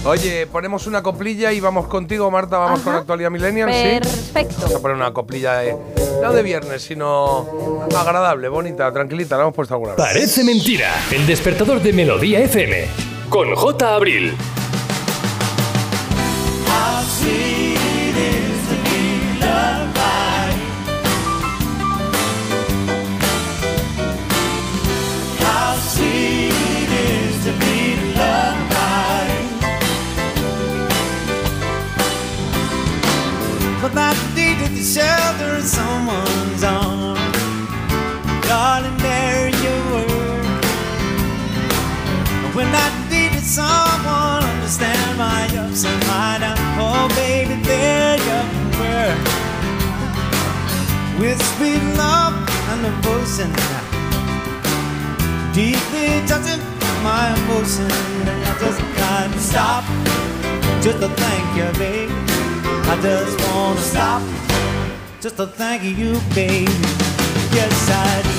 Oye, 0.05 0.47
ponemos 0.47 0.87
una 0.87 1.03
coplilla 1.03 1.53
y 1.53 1.59
vamos 1.59 1.89
contigo, 1.89 2.31
Marta. 2.31 2.59
Vamos 2.59 2.81
con 2.81 2.95
actualidad 2.95 3.31
millennial, 3.31 3.73
¿sí? 3.73 4.09
Perfecto. 4.09 4.55
Vamos 4.61 4.75
a 4.77 4.81
poner 4.81 4.97
una 4.97 5.13
coplilla 5.13 5.59
de, 5.59 5.77
no 6.23 6.33
de 6.33 6.43
viernes, 6.45 6.83
sino 6.83 7.49
agradable, 7.99 8.49
bonita, 8.49 8.93
tranquilita. 8.93 9.37
La 9.37 9.43
hemos 9.43 9.55
puesto 9.55 9.75
alguna 9.75 9.95
vez. 9.95 10.07
Parece 10.07 10.45
mentira. 10.45 10.93
El 11.11 11.27
despertador 11.27 11.83
de 11.83 11.93
Melodía 11.93 12.39
FM. 12.41 12.87
Con 13.29 13.57
J. 13.57 13.95
Abril. 13.95 14.37
how 16.69 17.66
shelter 34.87 35.57
of 35.57 35.65
someone's 35.65 36.63
arm. 36.63 37.19
Darling, 38.47 38.97
there 38.99 39.49
you 39.49 39.77
were. 39.91 40.47
When 42.55 42.69
I 42.71 42.89
needed 43.11 43.43
someone 43.43 44.45
understand 44.45 45.19
my 45.19 45.43
ups 45.59 45.85
and 45.85 46.01
my 46.07 46.39
downs, 46.39 46.61
oh 46.79 47.09
baby, 47.19 47.61
there 47.63 48.17
you 48.29 48.41
were. 48.79 49.15
With 51.19 51.43
sweet 51.57 51.83
love 51.99 52.35
and 52.71 52.83
devotion, 52.87 53.51
deeply 55.53 56.23
touching 56.31 56.63
my 57.03 57.35
emotion, 57.43 57.91
and 57.91 58.29
I 58.31 58.55
just 58.63 58.81
can't 58.99 59.35
stop 59.51 59.85
just 60.81 60.99
to 61.01 61.09
thank 61.09 61.47
you, 61.59 61.69
baby. 61.77 62.13
I 62.89 62.95
just 63.03 63.37
wanna 63.51 63.81
stop 63.81 64.23
just 65.27 65.39
to 65.39 65.47
thank 65.47 65.83
you, 65.83 66.21
baby. 66.37 66.71
Yes, 67.51 67.91
I 67.91 68.23
do. 68.23 68.31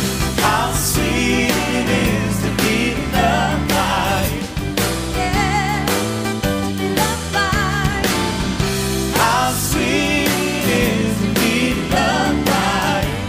How 0.41 0.71
sweet 0.71 1.51
it 1.79 1.87
is 2.07 2.33
to 2.43 2.49
be 2.63 2.77
loved 3.11 3.67
by 3.75 4.23
you. 4.31 4.43
How 9.19 9.51
sweet 9.67 10.31
it 10.31 10.67
is 10.95 11.15
to 11.23 11.27
be 11.41 11.55
loved 11.91 12.41
by 12.51 13.03
you. 13.09 13.19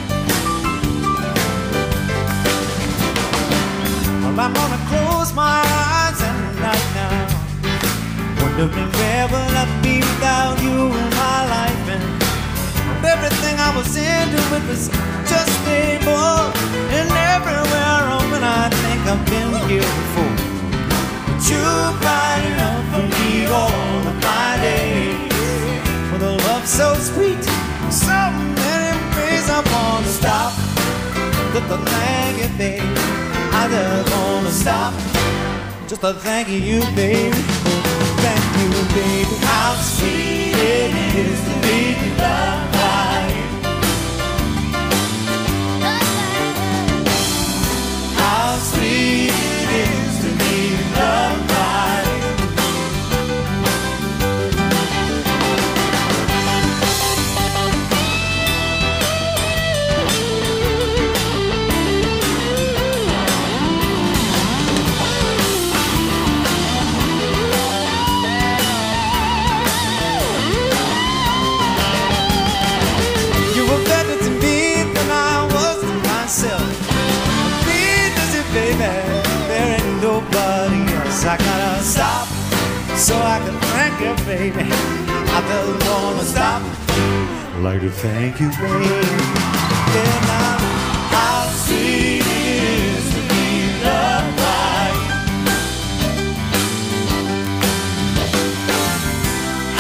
Well, 4.23 4.39
I'm 4.39 4.53
gonna 4.55 4.81
close 4.91 5.31
my 5.35 5.59
eyes 5.67 6.19
at 6.31 6.39
night 6.65 6.87
now. 6.99 7.13
Wondering 8.41 8.91
where 8.99 9.27
will 9.33 9.55
I 9.63 9.67
be 9.83 9.95
without 9.99 10.55
you 10.63 10.77
in 11.01 11.11
my 11.23 11.39
life? 11.55 11.68
Everything 13.49 13.65
I 13.65 13.77
was 13.77 13.97
into, 13.97 14.41
it 14.57 14.65
was 14.69 14.89
just 15.25 15.57
bore. 16.05 16.53
And 16.93 17.09
everywhere 17.33 18.05
I 18.13 18.29
went, 18.31 18.45
I 18.45 18.69
think 18.69 19.01
I've 19.09 19.25
been 19.25 19.53
here 19.69 19.81
before. 19.81 20.37
But 21.25 21.41
you 21.49 21.65
brighten 22.03 22.61
up 22.69 22.85
for 22.93 23.05
me 23.09 23.47
all 23.47 24.05
of 24.05 24.17
my 24.21 24.59
days. 24.61 25.33
For 26.11 26.19
the 26.19 26.33
love 26.45 26.67
so 26.67 26.93
sweet, 26.95 27.43
so 27.89 28.21
many 28.61 29.01
ways 29.17 29.49
I 29.49 29.61
wanna 29.73 30.13
stop. 30.21 30.53
Just 31.55 31.69
to 31.73 31.79
thank 31.89 32.43
you, 32.43 32.51
baby. 32.59 32.85
I 33.53 33.65
just 33.73 34.13
wanna 34.15 34.51
stop. 34.51 34.93
Just 35.89 36.03
to 36.03 36.13
thank 36.13 36.49
you, 36.49 36.81
baby. 36.95 37.43
Thank 38.21 38.45
you, 38.61 38.71
baby. 38.93 39.37
How 39.41 39.75
sweet 39.81 40.53
it 40.53 41.17
is 41.17 41.41
to 41.49 41.55
be 41.65 41.97
loved 42.21 42.78
so 83.09 83.17
I 83.17 83.39
can 83.39 83.59
thank 83.73 83.95
you, 84.05 84.13
baby. 84.27 84.69
I 85.37 85.41
just 85.49 85.89
wanna 85.89 86.25
stop. 86.25 86.61
I'd 87.55 87.63
like 87.63 87.81
to 87.81 87.91
thank 87.91 88.39
you, 88.39 88.51
baby. 88.51 89.09
Yeah, 89.95 90.19
now, 90.33 90.59
how 91.17 91.49
sweet 91.65 92.21
it 92.21 92.53
is 92.85 93.05
to 93.15 93.21
be 93.33 93.47
loved 93.83 94.37
by 94.45 94.85
you. 95.05 95.17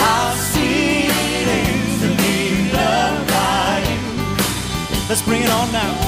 How 0.00 0.24
sweet 0.50 1.12
it 1.32 1.48
is 1.68 2.00
to 2.02 2.08
be 2.22 2.72
loved 2.72 3.28
by 3.28 3.84
you. 3.90 4.00
Let's 5.10 5.20
bring 5.20 5.42
it 5.42 5.50
on 5.50 5.70
now. 5.70 6.07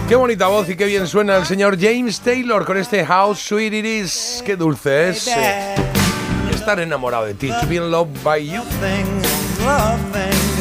Qué 0.11 0.17
bonita 0.17 0.47
voz 0.47 0.67
y 0.67 0.75
qué 0.75 0.87
bien 0.87 1.07
suena 1.07 1.37
el 1.37 1.45
señor 1.45 1.77
James 1.79 2.19
Taylor 2.19 2.65
con 2.65 2.75
este 2.75 3.01
How 3.01 3.33
Sweet 3.33 3.73
It 3.75 3.85
Is. 3.85 4.43
Qué 4.45 4.57
dulce 4.57 5.07
es 5.07 5.25
eh, 5.27 5.73
estar 6.53 6.81
enamorado 6.81 7.23
de 7.23 7.33
ti. 7.33 7.47
To 7.47 7.65
be 7.65 7.75
in 7.75 7.89
love 7.89 8.09
by 8.21 8.45
you. 8.45 8.61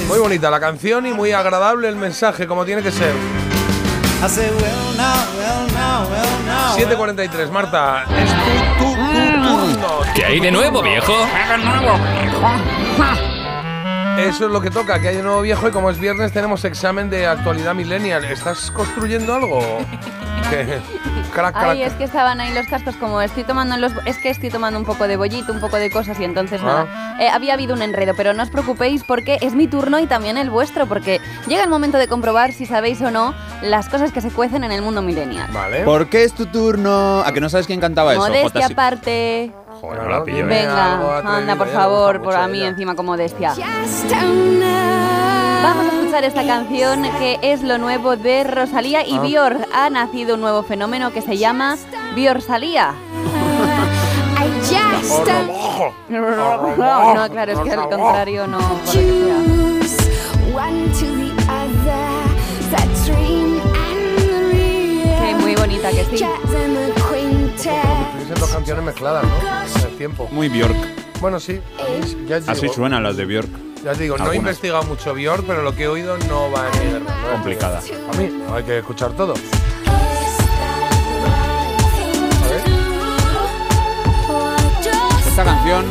Muy 0.06 0.18
bonita 0.20 0.50
la 0.50 0.60
canción 0.60 1.04
y 1.04 1.12
muy 1.12 1.32
agradable 1.32 1.88
el 1.88 1.96
mensaje, 1.96 2.46
como 2.46 2.64
tiene 2.64 2.80
que 2.80 2.92
ser. 2.92 3.12
I 4.22 4.28
say, 4.28 4.50
well, 4.50 4.96
now, 4.96 5.16
well, 5.36 5.66
now, 5.72 6.08
well, 6.08 6.46
now. 6.46 6.76
7.43, 6.78 7.50
Marta. 7.50 8.04
Es 8.04 8.30
tu, 8.78 8.84
tu, 8.84 8.94
tu 8.94 9.02
turno. 9.02 10.12
¿Qué 10.14 10.26
hay 10.26 10.38
de 10.38 10.52
nuevo, 10.52 10.80
viejo? 10.80 11.26
Eso 14.18 14.46
es 14.46 14.52
lo 14.52 14.60
que 14.60 14.70
toca, 14.70 15.00
que 15.00 15.08
hay 15.08 15.16
de 15.16 15.22
nuevo 15.22 15.40
viejo 15.40 15.68
y 15.68 15.70
como 15.70 15.90
es 15.90 15.98
viernes 15.98 16.32
tenemos 16.32 16.64
examen 16.64 17.08
de 17.10 17.26
actualidad 17.26 17.74
millennial. 17.74 18.24
¿Estás 18.24 18.70
construyendo 18.70 19.34
algo? 19.34 19.60
¿Qué? 20.50 20.80
Crack, 21.32 21.52
crack. 21.52 21.56
Ay, 21.70 21.82
es 21.82 21.92
que 21.94 22.04
estaban 22.04 22.40
ahí 22.40 22.52
los 22.52 22.66
cascos 22.66 22.96
como 22.96 23.20
estoy 23.22 23.44
tomando 23.44 23.76
los 23.76 23.92
es 24.04 24.18
que 24.18 24.30
estoy 24.30 24.50
tomando 24.50 24.78
un 24.80 24.84
poco 24.84 25.06
de 25.06 25.16
bollito, 25.16 25.52
un 25.52 25.60
poco 25.60 25.76
de 25.76 25.90
cosas 25.90 26.18
y 26.18 26.24
entonces 26.24 26.60
Ah. 26.62 26.66
nada. 26.86 27.16
Eh, 27.20 27.28
había 27.28 27.54
habido 27.54 27.74
un 27.74 27.82
enredo, 27.82 28.14
pero 28.16 28.32
no 28.34 28.42
os 28.42 28.50
preocupéis 28.50 29.04
porque 29.04 29.38
es 29.42 29.54
mi 29.54 29.68
turno 29.68 30.00
y 30.00 30.06
también 30.06 30.38
el 30.38 30.50
vuestro 30.50 30.86
porque 30.86 31.20
llega 31.46 31.62
el 31.62 31.70
momento 31.70 31.98
de 31.98 32.08
comprobar 32.08 32.52
si 32.52 32.66
sabéis 32.66 33.00
o 33.02 33.10
no 33.10 33.34
las 33.62 33.88
cosas 33.88 34.10
que 34.12 34.20
se 34.20 34.30
cuecen 34.30 34.64
en 34.64 34.72
el 34.72 34.82
mundo 34.82 35.02
millennial. 35.02 35.48
Vale. 35.52 35.84
¿Por 35.84 36.08
qué 36.08 36.24
es 36.24 36.32
tu 36.34 36.46
turno? 36.46 37.20
¿A 37.24 37.32
que 37.32 37.40
no 37.40 37.48
sabes 37.48 37.66
quién 37.66 37.80
cantaba 37.80 38.12
eso? 38.12 38.20
Modestia 38.20 38.48
Jota, 38.62 38.66
sí. 38.66 38.72
aparte. 38.72 39.52
Joder, 39.80 40.02
no 40.02 40.08
la 40.08 40.24
pillo, 40.24 40.38
¿eh? 40.38 40.42
Venga, 40.44 41.18
anda 41.36 41.56
por 41.56 41.66
ya, 41.68 41.72
favor, 41.74 42.20
por 42.22 42.34
a 42.34 42.46
mí 42.46 42.58
ella. 42.58 42.68
encima 42.68 42.94
como 42.94 43.12
modestia. 43.12 43.54
Vamos 45.62 45.84
a 45.86 45.88
escuchar 45.98 46.24
esta 46.24 46.44
canción 46.46 47.02
que 47.18 47.38
es 47.42 47.62
lo 47.62 47.78
nuevo 47.78 48.16
de 48.16 48.44
Rosalía 48.44 49.06
y 49.06 49.16
Ah. 49.16 49.20
Bior. 49.20 49.56
Ha 49.74 49.90
nacido 49.90 50.34
un 50.34 50.40
nuevo 50.40 50.62
fenómeno 50.62 51.12
que 51.12 51.20
se 51.22 51.36
llama 51.38 51.76
Biorsalía. 52.14 52.94
No, 56.08 57.14
no, 57.14 57.28
claro, 57.30 57.52
es 57.52 57.58
que 57.60 57.70
al 57.70 57.88
contrario 57.88 58.46
no. 58.46 58.58
por 58.58 58.68
lo 58.68 58.82
que 58.84 58.90
sea. 58.90 59.36
Sí, 65.20 65.34
muy 65.40 65.54
bonita 65.54 65.90
que 65.90 66.04
sí. 66.04 66.24
Estoy 67.68 68.36
dos 68.40 68.50
canciones 68.50 68.84
mezcladas, 68.84 69.24
¿no? 69.24 69.80
En 69.82 69.86
el 69.90 69.96
tiempo. 69.98 70.28
Muy 70.30 70.48
Bjork. 70.48 70.76
Bueno, 71.20 71.38
sí. 71.38 71.60
Ya 72.26 72.40
Así 72.46 72.68
suenan 72.68 73.02
las 73.02 73.16
de 73.16 73.26
Bjork. 73.26 73.48
Ya 73.84 73.92
te 73.92 74.02
digo, 74.04 74.16
no 74.18 74.32
he 74.32 74.36
investigado 74.36 74.82
mucho 74.84 75.14
Bjork, 75.14 75.44
pero 75.46 75.62
lo 75.62 75.74
que 75.74 75.84
he 75.84 75.88
oído 75.88 76.16
no 76.28 76.50
va 76.50 76.66
en 76.72 76.78
mi 76.78 76.92
guerra. 76.92 77.16
No 77.26 77.32
Complicada. 77.32 77.78
A 78.12 78.16
mí, 78.16 78.30
no 78.46 78.54
hay 78.54 78.64
que 78.64 78.78
escuchar 78.78 79.12
todo. 79.12 79.34
Esta 85.26 85.44
canción 85.44 85.84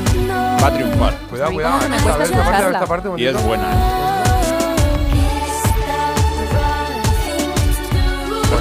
va 0.62 0.68
a 0.68 0.74
triunfar. 0.74 1.14
Cuidado, 1.30 1.52
cuidado. 1.54 1.78
como 1.78 1.90
me 1.90 1.96
Esta, 1.98 2.16
cuesta 2.16 2.24
esta 2.24 2.38
parte, 2.38 2.50
escucharla. 2.52 2.78
esta 2.78 2.86
parte, 2.88 3.10
un 3.10 3.20
Y 3.20 3.26
es 3.26 3.34
momentito. 3.34 3.48
buena. 3.48 3.74
¿eh? 3.74 4.19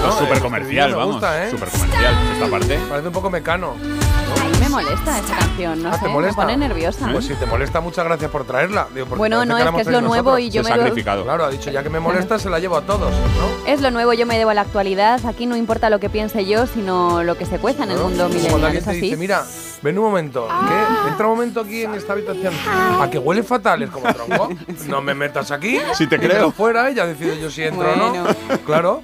No, 0.02 0.12
súper 0.18 0.40
comercial, 0.40 0.94
vamos. 0.94 1.12
gusta, 1.14 1.46
¿eh? 1.46 1.50
Súper 1.50 1.68
comercial. 1.70 2.14
Esta 2.34 2.46
parte. 2.48 2.78
Parece 2.88 3.08
un 3.08 3.12
poco 3.14 3.30
mecano. 3.30 3.72
A 3.72 4.44
mí 4.44 4.58
me 4.60 4.68
molesta 4.68 5.18
esta 5.18 5.36
canción, 5.38 5.82
no 5.82 5.88
Ah, 5.90 5.94
sé, 5.94 6.00
¿te 6.04 6.08
molesta? 6.08 6.40
me 6.42 6.52
pone 6.52 6.56
nerviosa. 6.68 7.08
Pues 7.12 7.26
si 7.26 7.34
te 7.34 7.46
molesta, 7.46 7.80
muchas 7.80 8.04
gracias 8.04 8.30
por 8.30 8.44
traerla. 8.44 8.86
Digo, 8.94 9.06
Bueno, 9.16 9.44
no, 9.44 9.56
es 9.58 9.64
que 9.70 9.80
es 9.82 9.86
lo 9.88 10.00
nuevo 10.00 10.30
nosotros. 10.32 10.40
y 10.40 10.50
yo 10.50 10.62
Se 10.62 10.70
me 10.70 10.76
sacrificado. 10.76 11.24
Claro, 11.24 11.44
ha 11.44 11.50
dicho, 11.50 11.70
ya 11.70 11.82
que 11.82 11.90
me 11.90 12.00
molesta, 12.00 12.38
se 12.38 12.50
la 12.50 12.58
llevo 12.58 12.76
a 12.76 12.82
todos, 12.82 13.10
¿no? 13.10 13.66
Es 13.66 13.80
lo 13.80 13.90
nuevo, 13.90 14.12
yo 14.12 14.26
me 14.26 14.36
debo 14.38 14.50
a 14.50 14.54
la 14.54 14.62
actualidad. 14.62 15.24
Aquí 15.26 15.46
no 15.46 15.56
importa 15.56 15.90
lo 15.90 15.98
que 16.00 16.08
piense 16.10 16.44
yo, 16.46 16.66
sino 16.66 17.22
lo 17.22 17.36
que 17.36 17.46
se 17.46 17.58
cueza 17.58 17.84
en 17.84 17.92
el 17.92 17.98
mundo 17.98 18.24
Como 18.28 18.28
Cuando 18.28 18.36
millennial. 18.38 18.64
alguien 18.66 18.78
¿Es 18.78 18.84
te 18.84 18.90
así? 18.90 19.00
dice, 19.00 19.16
mira, 19.16 19.44
ven 19.82 19.98
un 19.98 20.04
momento, 20.04 20.46
¿qué? 20.68 21.08
Entra 21.10 21.26
un 21.26 21.32
momento 21.32 21.60
aquí 21.60 21.82
en 21.82 21.94
esta 21.94 22.12
habitación. 22.12 22.52
¿A 23.00 23.08
que 23.10 23.18
huele 23.18 23.42
fatal? 23.42 23.82
Es 23.82 23.90
como 23.90 24.12
tronco. 24.12 24.50
No 24.86 25.00
me 25.02 25.14
metas 25.14 25.50
aquí. 25.50 25.78
Sí 25.94 26.06
te 26.06 26.18
creo. 26.18 26.50
fuera, 26.52 26.90
ya 26.90 27.06
decido 27.06 27.34
yo 27.34 27.50
si 27.50 27.62
entro 27.62 27.90
o 27.90 27.96
Bueno. 27.96 28.24
no. 28.50 28.58
Claro. 28.66 29.02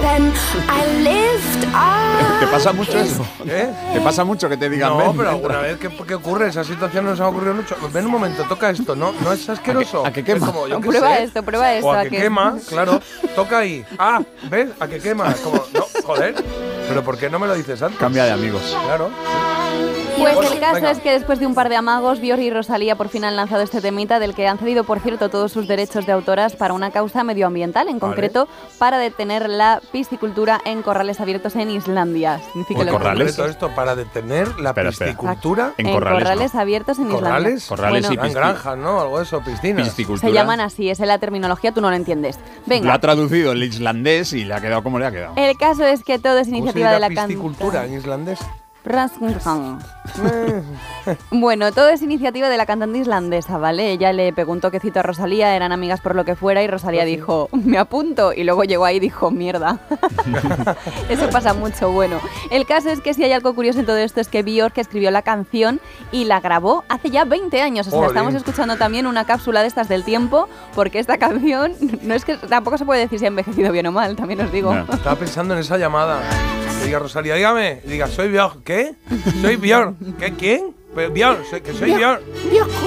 ¿Te 2.40 2.46
pasa 2.46 2.72
mucho 2.72 2.98
eso? 2.98 3.24
¿Eh? 3.46 3.70
¿Te 3.94 4.00
pasa 4.00 4.24
mucho 4.24 4.48
que 4.48 4.56
te 4.56 4.68
digan 4.68 4.90
No, 4.90 4.98
ven, 4.98 5.06
pero 5.16 5.30
entra"? 5.30 5.30
alguna 5.30 5.58
vez 5.58 5.78
que, 5.78 5.88
que 5.88 6.14
ocurre, 6.14 6.48
esa 6.48 6.64
situación 6.64 7.04
nos 7.04 7.20
ha 7.20 7.28
ocurrido 7.28 7.54
mucho. 7.54 7.76
Ven 7.92 8.06
un 8.06 8.10
momento, 8.12 8.42
toca 8.44 8.70
esto, 8.70 8.94
¿no? 8.96 9.12
¿No 9.22 9.32
es 9.32 9.48
asqueroso? 9.48 10.04
¿A 10.06 10.12
que- 10.12 10.20
a 10.20 10.24
que 10.24 10.32
quema? 10.34 10.46
Es 10.46 10.52
como, 10.52 10.68
yo 10.68 10.80
qué 10.80 10.88
Prueba 10.88 11.16
sé. 11.16 11.22
esto, 11.24 11.42
prueba 11.42 11.72
esto, 11.74 11.86
O 11.86 11.92
a 11.92 12.00
a 12.00 12.02
que 12.04 12.10
que- 12.10 12.16
quema, 12.18 12.56
claro. 12.68 13.00
Toca 13.34 13.58
ahí. 13.58 13.84
Ah, 13.98 14.20
¿ves? 14.50 14.68
A 14.80 14.86
que 14.86 14.98
quema. 14.98 15.30
Es 15.30 15.40
como, 15.40 15.64
no, 15.72 15.84
joder. 16.04 16.34
Pero 16.88 17.02
¿por 17.02 17.16
qué 17.16 17.30
no 17.30 17.38
me 17.38 17.46
lo 17.46 17.54
dices 17.54 17.80
antes? 17.82 17.98
Cambia 17.98 18.24
de 18.24 18.32
amigos. 18.32 18.76
Claro. 18.84 19.10
Pues 20.22 20.52
el 20.52 20.60
caso 20.60 20.86
es 20.88 20.98
que 20.98 21.10
después 21.12 21.38
de 21.40 21.46
un 21.46 21.54
par 21.54 21.68
de 21.68 21.76
amagos, 21.76 22.20
Bior 22.20 22.38
y 22.40 22.50
Rosalía 22.50 22.96
por 22.96 23.08
fin 23.08 23.24
han 23.24 23.36
lanzado 23.36 23.62
este 23.62 23.80
temita 23.80 24.18
del 24.18 24.34
que 24.34 24.46
han 24.48 24.58
cedido, 24.58 24.84
por 24.84 25.00
cierto, 25.00 25.28
todos 25.28 25.52
sus 25.52 25.66
derechos 25.68 26.06
de 26.06 26.12
autoras 26.12 26.56
para 26.56 26.74
una 26.74 26.90
causa 26.90 27.24
medioambiental, 27.24 27.88
en 27.88 27.98
Vale. 27.98 28.12
concreto 28.12 28.48
para 28.78 28.98
detener 28.98 29.48
la 29.48 29.80
piscicultura 29.92 30.60
en 30.64 30.82
corrales 30.82 31.20
abiertos 31.20 31.56
en 31.56 31.70
Islandia. 31.70 32.38
Significa 32.52 32.84
lo 32.84 32.98
que- 32.98 33.32
Todo 33.32 33.46
esto 33.46 33.70
para 33.74 33.94
detener 33.94 34.48
la 34.60 34.70
Espera, 34.70 34.90
espera. 34.90 35.10
piscicultura. 35.12 35.72
En 35.78 35.92
corrales, 35.92 36.54
abiertos 36.54 36.98
en 36.98 37.08
¿Corrales? 37.08 37.64
Islandia. 37.64 38.00
Bueno, 38.10 38.24
en 38.26 38.32
granjas, 38.32 38.78
¿no? 38.78 39.00
Algo 39.00 39.18
de 39.18 39.24
eso, 39.24 39.40
piscinas. 39.42 39.92
Se 40.20 40.32
llaman 40.32 40.60
así, 40.60 40.88
esa 40.90 41.02
es 41.04 41.08
la 41.08 41.18
terminología, 41.18 41.72
tú 41.72 41.80
no 41.80 41.90
lo 41.90 41.96
entiendes. 41.96 42.36
Lo 42.36 42.42
Venga, 42.66 42.94
ha 42.94 42.98
traducido 43.00 43.52
el 43.52 43.62
islandés 43.62 44.32
y 44.32 44.44
le 44.44 44.54
ha 44.54 44.60
quedado 44.60 44.82
como 44.82 44.98
le 44.98 45.06
ha 45.06 45.10
quedado. 45.10 45.34
el 45.36 45.56
caso 45.56 45.84
es 45.84 46.02
que 46.04 46.18
todo 46.18 46.38
es 46.38 46.46
¿Cómo 46.48 46.56
se 46.56 46.58
iniciativa 46.58 46.92
de 46.92 47.00
la 47.00 47.08
piscicultura 47.08 47.84
en 47.86 47.94
islandés? 47.94 48.38
Rasmussen. 48.84 49.78
Bueno, 51.30 51.72
todo 51.72 51.88
es 51.88 52.02
iniciativa 52.02 52.48
de 52.48 52.56
la 52.56 52.66
cantante 52.66 52.98
islandesa, 52.98 53.58
¿vale? 53.58 53.90
Ella 53.92 54.12
le 54.12 54.32
pegó 54.32 54.52
un 54.52 54.60
toquecito 54.60 55.00
a 55.00 55.02
Rosalía, 55.02 55.54
eran 55.56 55.72
amigas 55.72 56.00
por 56.00 56.14
lo 56.14 56.24
que 56.24 56.36
fuera 56.36 56.62
y 56.62 56.68
Rosalía 56.68 57.04
dijo, 57.04 57.48
me 57.52 57.78
apunto, 57.78 58.32
y 58.32 58.44
luego 58.44 58.64
llegó 58.64 58.84
ahí 58.84 58.96
y 58.96 59.00
dijo, 59.00 59.30
mierda. 59.30 59.78
Eso 61.08 61.28
pasa 61.30 61.54
mucho, 61.54 61.90
bueno. 61.90 62.20
El 62.50 62.66
caso 62.66 62.90
es 62.90 63.00
que 63.00 63.14
si 63.14 63.24
hay 63.24 63.32
algo 63.32 63.54
curioso 63.54 63.80
en 63.80 63.86
todo 63.86 63.96
esto 63.96 64.20
es 64.20 64.28
que 64.28 64.42
Björk 64.42 64.76
escribió 64.78 65.10
la 65.10 65.22
canción 65.22 65.80
y 66.10 66.24
la 66.24 66.40
grabó 66.40 66.84
hace 66.88 67.10
ya 67.10 67.24
20 67.24 67.62
años, 67.62 67.86
o 67.88 67.90
sea, 67.90 68.06
estamos 68.06 68.34
escuchando 68.34 68.76
también 68.76 69.06
una 69.06 69.24
cápsula 69.24 69.62
de 69.62 69.68
estas 69.68 69.88
del 69.88 70.04
tiempo, 70.04 70.48
porque 70.74 70.98
esta 70.98 71.18
canción, 71.18 71.74
no 72.02 72.14
es 72.14 72.24
que 72.24 72.36
tampoco 72.36 72.78
se 72.78 72.84
puede 72.84 73.00
decir 73.00 73.18
si 73.18 73.24
ha 73.24 73.28
envejecido 73.28 73.72
bien 73.72 73.86
o 73.86 73.92
mal, 73.92 74.16
también 74.16 74.40
os 74.40 74.52
digo. 74.52 74.74
Estaba 74.74 75.16
pensando 75.16 75.54
en 75.54 75.60
esa 75.60 75.78
llamada. 75.78 76.20
Que 76.80 76.86
diga 76.86 76.98
Rosalía, 76.98 77.34
dígame. 77.36 77.80
Y 77.84 77.90
diga, 77.90 78.08
soy 78.08 78.28
Björk. 78.28 78.71
¿Qué? 78.72 78.94
Soy 79.42 79.56
Björk. 79.56 79.94
¿Qué? 80.18 80.32
¿Quién? 80.32 80.74
Pues 80.94 81.12
Björk, 81.12 81.44
soy- 81.50 81.60
que 81.60 81.72
soy 81.74 81.92
Björk. 81.94 82.22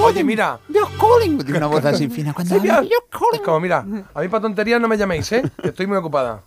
Oye, 0.02 0.24
mira. 0.24 0.58
Tiene 0.68 1.58
una 1.58 1.66
voz 1.68 1.84
así 1.84 2.08
fina 2.08 2.32
cuando 2.32 2.54
Soy 2.56 2.66
Björk. 2.66 2.88
Es 3.32 3.40
como, 3.40 3.60
mira, 3.60 3.84
a 4.14 4.20
mí 4.20 4.28
para 4.28 4.40
tonterías 4.42 4.80
no 4.80 4.88
me 4.88 4.96
llaméis, 4.98 5.30
¿eh? 5.32 5.42
Que 5.62 5.68
estoy 5.68 5.86
muy 5.86 5.96
ocupada. 5.96 6.40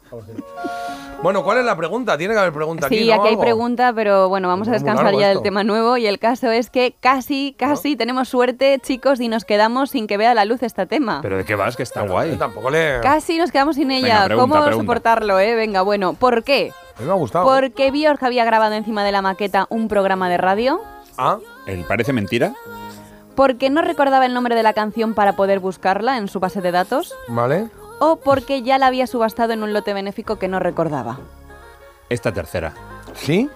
Bueno, 1.21 1.43
¿cuál 1.43 1.57
es 1.57 1.65
la 1.65 1.75
pregunta? 1.75 2.17
Tiene 2.17 2.33
que 2.33 2.39
haber 2.39 2.53
pregunta 2.53 2.87
aquí, 2.87 2.99
Sí, 2.99 3.07
¿no? 3.09 3.15
aquí 3.15 3.27
hay 3.29 3.37
pregunta, 3.37 3.91
pero 3.93 4.29
bueno, 4.29 4.47
vamos 4.47 4.69
a 4.69 4.71
descansar 4.71 5.13
ya 5.17 5.27
del 5.29 5.41
tema 5.41 5.65
nuevo 5.65 5.97
y 5.97 6.07
el 6.07 6.17
caso 6.17 6.49
es 6.49 6.69
que 6.69 6.95
casi, 6.97 7.55
casi 7.57 7.97
tenemos 7.97 8.29
suerte, 8.29 8.79
chicos, 8.81 9.19
y 9.19 9.27
nos 9.27 9.43
quedamos 9.43 9.89
sin 9.89 10.07
que 10.07 10.15
vea 10.15 10.33
la 10.33 10.45
luz 10.45 10.63
este 10.63 10.85
tema. 10.85 11.19
¿Pero 11.21 11.35
de 11.37 11.43
qué 11.43 11.55
vas? 11.55 11.75
Que 11.75 11.83
está 11.83 12.03
guay. 12.03 12.37
Tampoco 12.37 12.69
le... 12.69 13.01
Casi 13.01 13.37
nos 13.37 13.51
quedamos 13.51 13.75
sin 13.75 13.91
ella. 13.91 14.05
Venga, 14.21 14.25
pregunta, 14.27 14.41
¿Cómo 14.53 14.65
pregunta. 14.65 14.83
soportarlo, 14.83 15.39
eh? 15.41 15.55
Venga, 15.55 15.81
bueno, 15.81 16.13
¿por 16.13 16.43
qué? 16.45 16.71
A 16.99 17.01
mí 17.01 17.07
me 17.07 17.13
ha 17.13 17.15
gustado. 17.15 17.45
Porque 17.45 17.91
Björk 17.91 18.21
había 18.23 18.43
grabado 18.43 18.73
encima 18.75 19.05
de 19.05 19.13
la 19.13 19.21
maqueta 19.21 19.67
un 19.69 19.87
programa 19.87 20.27
de 20.27 20.37
radio. 20.37 20.81
Ah, 21.17 21.37
¿El 21.65 21.85
parece 21.85 22.11
mentira? 22.11 22.53
Porque 23.35 23.69
no 23.69 23.81
recordaba 23.81 24.25
el 24.25 24.33
nombre 24.33 24.53
de 24.55 24.63
la 24.63 24.73
canción 24.73 25.13
para 25.13 25.37
poder 25.37 25.61
buscarla 25.61 26.17
en 26.17 26.27
su 26.27 26.41
base 26.41 26.59
de 26.61 26.71
datos. 26.71 27.13
vale. 27.29 27.69
O 28.01 28.17
porque 28.17 28.61
ya 28.63 28.77
la 28.77 28.87
había 28.87 29.07
subastado 29.07 29.51
en 29.51 29.61
un 29.63 29.73
lote 29.73 29.93
benéfico 29.93 30.37
que 30.39 30.47
no 30.47 30.59
recordaba. 30.59 31.19
Esta 32.09 32.33
tercera. 32.33 32.73
¿Sí? 33.13 33.49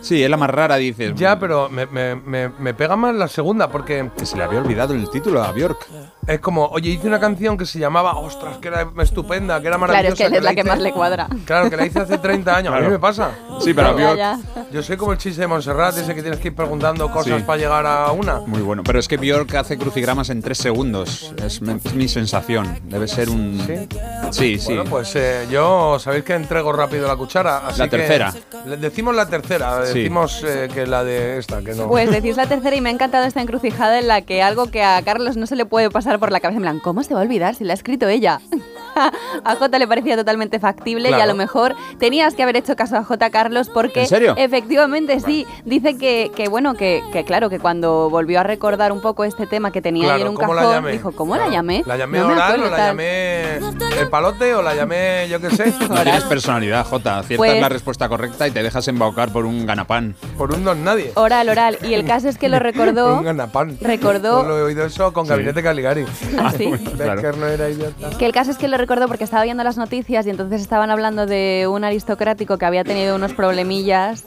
Sí, 0.00 0.22
es 0.22 0.30
la 0.30 0.36
más 0.36 0.50
rara, 0.50 0.76
dices. 0.76 1.12
Ya, 1.16 1.38
pero 1.38 1.68
me, 1.68 1.86
me, 1.86 2.14
me, 2.14 2.48
me 2.48 2.74
pega 2.74 2.96
más 2.96 3.14
la 3.14 3.28
segunda 3.28 3.68
porque... 3.68 4.10
Que 4.16 4.26
se 4.26 4.36
le 4.36 4.44
había 4.44 4.60
olvidado 4.60 4.94
el 4.94 5.08
título 5.10 5.42
a 5.42 5.52
Björk. 5.52 5.78
Es 6.26 6.40
como, 6.40 6.66
oye, 6.66 6.90
hice 6.90 7.06
una 7.08 7.18
canción 7.18 7.56
que 7.56 7.64
se 7.64 7.78
llamaba, 7.78 8.16
ostras, 8.18 8.58
que 8.58 8.68
era 8.68 8.86
estupenda, 9.00 9.60
que 9.60 9.68
era 9.68 9.76
Claro, 9.78 9.92
maravillosa. 9.92 10.24
es 10.24 10.30
que 10.30 10.36
es 10.36 10.42
la 10.44 10.54
que 10.54 10.60
hice- 10.60 10.68
más 10.68 10.78
le 10.80 10.92
cuadra. 10.92 11.26
Claro, 11.46 11.70
que 11.70 11.76
la 11.76 11.86
hice 11.86 12.00
hace 12.00 12.18
30 12.18 12.54
años. 12.56 12.68
A 12.68 12.76
Claro. 12.76 12.84
mí 12.86 12.92
me 12.92 12.98
pasa. 12.98 13.30
Sí, 13.60 13.72
pero 13.74 13.88
a 13.88 14.14
ya. 14.14 14.38
Yo 14.70 14.82
soy 14.82 14.96
como 14.98 15.12
el 15.12 15.18
chiste 15.18 15.40
de 15.40 15.46
Montserrat, 15.46 15.96
ese 15.96 16.14
que 16.14 16.20
tienes 16.20 16.38
que 16.40 16.48
ir 16.48 16.54
preguntando 16.54 17.10
cosas 17.10 17.38
Sí. 17.38 17.44
para 17.46 17.58
llegar 17.58 17.86
a 17.86 18.12
una. 18.12 18.40
Muy 18.40 18.60
bueno. 18.60 18.82
Pero 18.84 18.98
es 18.98 19.08
que 19.08 19.16
Björk 19.16 19.54
hace 19.56 19.78
crucigramas 19.78 20.28
en 20.30 20.42
tres 20.42 20.58
segundos. 20.58 21.32
Es, 21.44 21.60
es 21.62 21.94
mi 21.94 22.08
sensación. 22.08 22.78
Debe 22.84 23.08
ser 23.08 23.30
un... 23.30 23.58
¿Sí? 23.66 23.88
Sí, 24.30 24.58
sí. 24.58 24.74
Bueno, 24.74 24.84
pues 24.90 25.16
eh, 25.16 25.46
yo 25.50 25.98
sabéis 25.98 26.24
que 26.24 26.34
entrego 26.34 26.72
rápido 26.72 27.08
la 27.08 27.16
cuchara. 27.16 27.66
Así 27.68 27.78
La 27.78 27.88
que 27.88 27.96
tercera. 27.96 28.34
le- 28.66 28.76
decimos 28.76 29.14
la 29.16 29.26
tercera, 29.26 29.86
Sí. 29.92 29.98
decimos 30.00 30.42
eh, 30.46 30.68
que 30.72 30.86
la 30.86 31.04
de 31.04 31.38
esta, 31.38 31.60
que 31.62 31.74
no. 31.74 31.88
Pues 31.88 32.10
decís 32.10 32.36
la 32.36 32.46
tercera 32.46 32.74
y 32.76 32.80
me 32.80 32.88
ha 32.90 32.92
encantado 32.92 33.24
esta 33.24 33.40
encrucijada 33.40 33.98
en 33.98 34.08
la 34.08 34.22
que 34.22 34.42
algo 34.42 34.70
que 34.70 34.82
a 34.82 35.00
Carlos 35.02 35.36
no 35.36 35.46
se 35.46 35.56
le 35.56 35.64
puede 35.66 35.90
pasar 35.90 36.18
por 36.18 36.32
la 36.32 36.40
cabeza. 36.40 36.56
En 36.58 36.62
plan, 36.62 36.80
¿cómo 36.80 37.02
se 37.02 37.14
va 37.14 37.20
a 37.20 37.22
olvidar 37.24 37.54
si 37.54 37.64
la 37.64 37.72
ha 37.72 37.74
escrito 37.74 38.08
ella? 38.08 38.40
a 39.44 39.54
Jota 39.56 39.78
le 39.78 39.86
parecía 39.86 40.16
totalmente 40.16 40.58
factible 40.58 41.08
y 41.08 41.12
a 41.12 41.16
Claro. 41.18 41.32
lo 41.32 41.36
mejor 41.36 41.76
tenías 41.98 42.34
que 42.34 42.42
haber 42.42 42.56
hecho 42.56 42.74
caso 42.74 42.96
a 42.96 43.04
J. 43.04 43.30
Carlos 43.30 43.68
porque 43.72 44.00
¿En 44.02 44.06
serio? 44.08 44.34
efectivamente 44.36 45.20
sí. 45.20 45.46
Dice 45.64 45.96
que, 45.96 46.30
que 46.34 46.48
bueno, 46.48 46.74
que, 46.74 47.02
que 47.12 47.24
claro, 47.24 47.48
que 47.48 47.58
cuando 47.60 48.10
volvió 48.10 48.40
a 48.40 48.42
recordar 48.42 48.90
un 48.92 49.00
poco 49.00 49.24
este 49.24 49.46
tema 49.46 49.70
que 49.70 49.80
tenía 49.82 50.14
ahí 50.14 50.22
en 50.22 50.26
Claro, 50.26 50.30
un 50.32 50.36
¿cómo 50.36 50.54
la 50.54 50.62
cajón, 50.62 50.90
dijo, 50.92 51.12
¿cómo 51.12 51.34
Claro. 51.34 51.48
la 51.50 51.54
llamé? 51.56 51.82
¿La 51.86 51.96
llamé 51.96 52.18
No 52.18 52.26
me 52.28 52.32
oral 52.34 52.44
acuerdo, 52.52 52.66
o 52.66 52.70
la 52.70 52.76
tal. 52.76 52.86
llamé 52.88 53.56
el 54.00 54.08
palote 54.10 54.54
o 54.54 54.62
la 54.62 54.74
llamé, 54.74 55.28
yo 55.30 55.40
qué 55.40 55.50
sé? 55.50 55.72
No 55.88 55.94
tienes 56.02 56.24
personalidad, 56.24 56.84
Jota. 56.86 57.18
Aciertas 57.20 57.36
Pues- 57.46 57.60
la 57.60 57.68
respuesta 57.68 58.08
correcta 58.08 58.48
y 58.48 58.50
te 58.50 58.62
dejas 58.62 58.88
embaucar 58.88 59.30
por 59.32 59.44
un 59.46 59.64
ganapán. 59.78 60.14
Por 60.36 60.52
un 60.54 60.64
don 60.64 60.82
nadie. 60.84 61.12
Oral, 61.14 61.48
oral. 61.48 61.78
Y 61.82 61.94
el 61.94 62.04
caso 62.04 62.28
es 62.28 62.36
que 62.38 62.48
lo 62.48 62.58
recordó. 62.58 63.16
un 63.18 63.24
ganapán. 63.24 63.78
recordó- 63.80 64.42
Yo 64.42 64.48
lo 64.48 64.58
he 64.58 64.62
oído 64.62 64.84
eso 64.84 65.12
con 65.12 65.26
Gabinete 65.26 65.62
Caligari. 65.62 66.04
así. 66.42 66.70
Claro. 66.98 67.16
Becker 67.22 67.36
no 67.38 67.46
era 67.46 67.68
idiota. 67.70 68.10
Que 68.18 68.26
el 68.26 68.32
caso 68.32 68.50
es 68.50 68.58
que 68.58 68.66
lo 68.68 68.76
recordó 68.76 69.06
porque 69.08 69.24
estaba 69.24 69.44
viendo 69.44 69.62
las 69.62 69.76
noticias 69.76 70.26
y 70.26 70.30
entonces 70.30 70.60
estaban 70.60 70.90
hablando 70.90 71.26
de 71.26 71.66
un 71.70 71.84
aristocrático 71.84 72.58
que 72.58 72.64
había 72.66 72.82
tenido 72.84 73.14
unos 73.14 73.34
problemillas. 73.34 74.24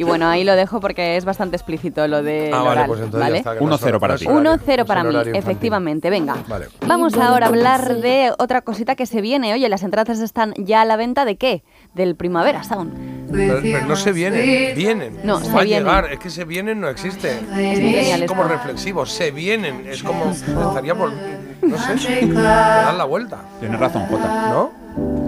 Y 0.00 0.04
bueno, 0.04 0.26
ahí 0.28 0.44
lo 0.44 0.56
dejo 0.56 0.80
porque 0.80 1.18
es 1.18 1.26
bastante 1.26 1.56
explícito 1.56 2.08
lo 2.08 2.22
de 2.22 2.50
Ah, 2.54 2.62
vale, 2.62 2.84
pues 2.86 3.00
entonces 3.00 3.20
¿vale? 3.20 3.32
ya 3.34 3.38
está. 3.38 3.54
que 3.58 3.64
no 3.64 3.76
1-0 3.78 3.94
es 3.94 4.00
para 4.00 4.14
es 4.14 4.20
ti. 4.20 4.26
horario, 4.26 4.42
1-0 4.42 4.42
no 4.42 4.54
es 4.82 4.84
para 4.86 5.04
mí, 5.04 5.16
efectivamente. 5.34 6.08
Venga, 6.08 6.36
Vale. 6.48 6.68
vamos 6.86 7.14
ahora 7.18 7.46
a 7.46 7.48
hablar 7.50 7.96
de 7.96 8.32
otra 8.38 8.62
cosita 8.62 8.94
que 8.94 9.04
se 9.04 9.20
viene. 9.20 9.52
Oye, 9.52 9.68
las 9.68 9.82
entradas 9.82 10.20
están 10.20 10.54
ya 10.56 10.80
a 10.80 10.84
la 10.86 10.96
venta 10.96 11.24
de 11.26 11.36
qué? 11.36 11.62
Del 11.94 12.16
Primavera 12.16 12.62
Sound. 12.64 13.30
Pero, 13.30 13.58
pero 13.62 13.84
no 13.86 13.94
se 13.94 14.12
vienen, 14.12 14.74
vienen. 14.74 15.20
No, 15.22 15.38
se 15.40 15.52
Va 15.52 15.60
a 15.60 15.64
vienen. 15.64 15.84
llegar. 15.84 16.12
Es 16.12 16.18
que 16.18 16.30
se 16.30 16.44
vienen 16.44 16.80
no 16.80 16.88
existe. 16.88 17.38
genial 17.54 18.22
Es 18.22 18.28
como 18.28 18.44
reflexivo. 18.44 19.04
Se 19.06 19.30
vienen. 19.30 19.86
Es 19.86 20.02
como. 20.02 20.30
Estaría 20.30 20.94
por. 20.94 21.12
No 21.62 21.78
sé. 21.98 22.26
Dar 22.26 22.94
la 22.94 23.04
vuelta. 23.04 23.38
Tienes 23.60 23.78
razón, 23.78 24.06
Jota. 24.06 24.50
¿No? 24.50 24.72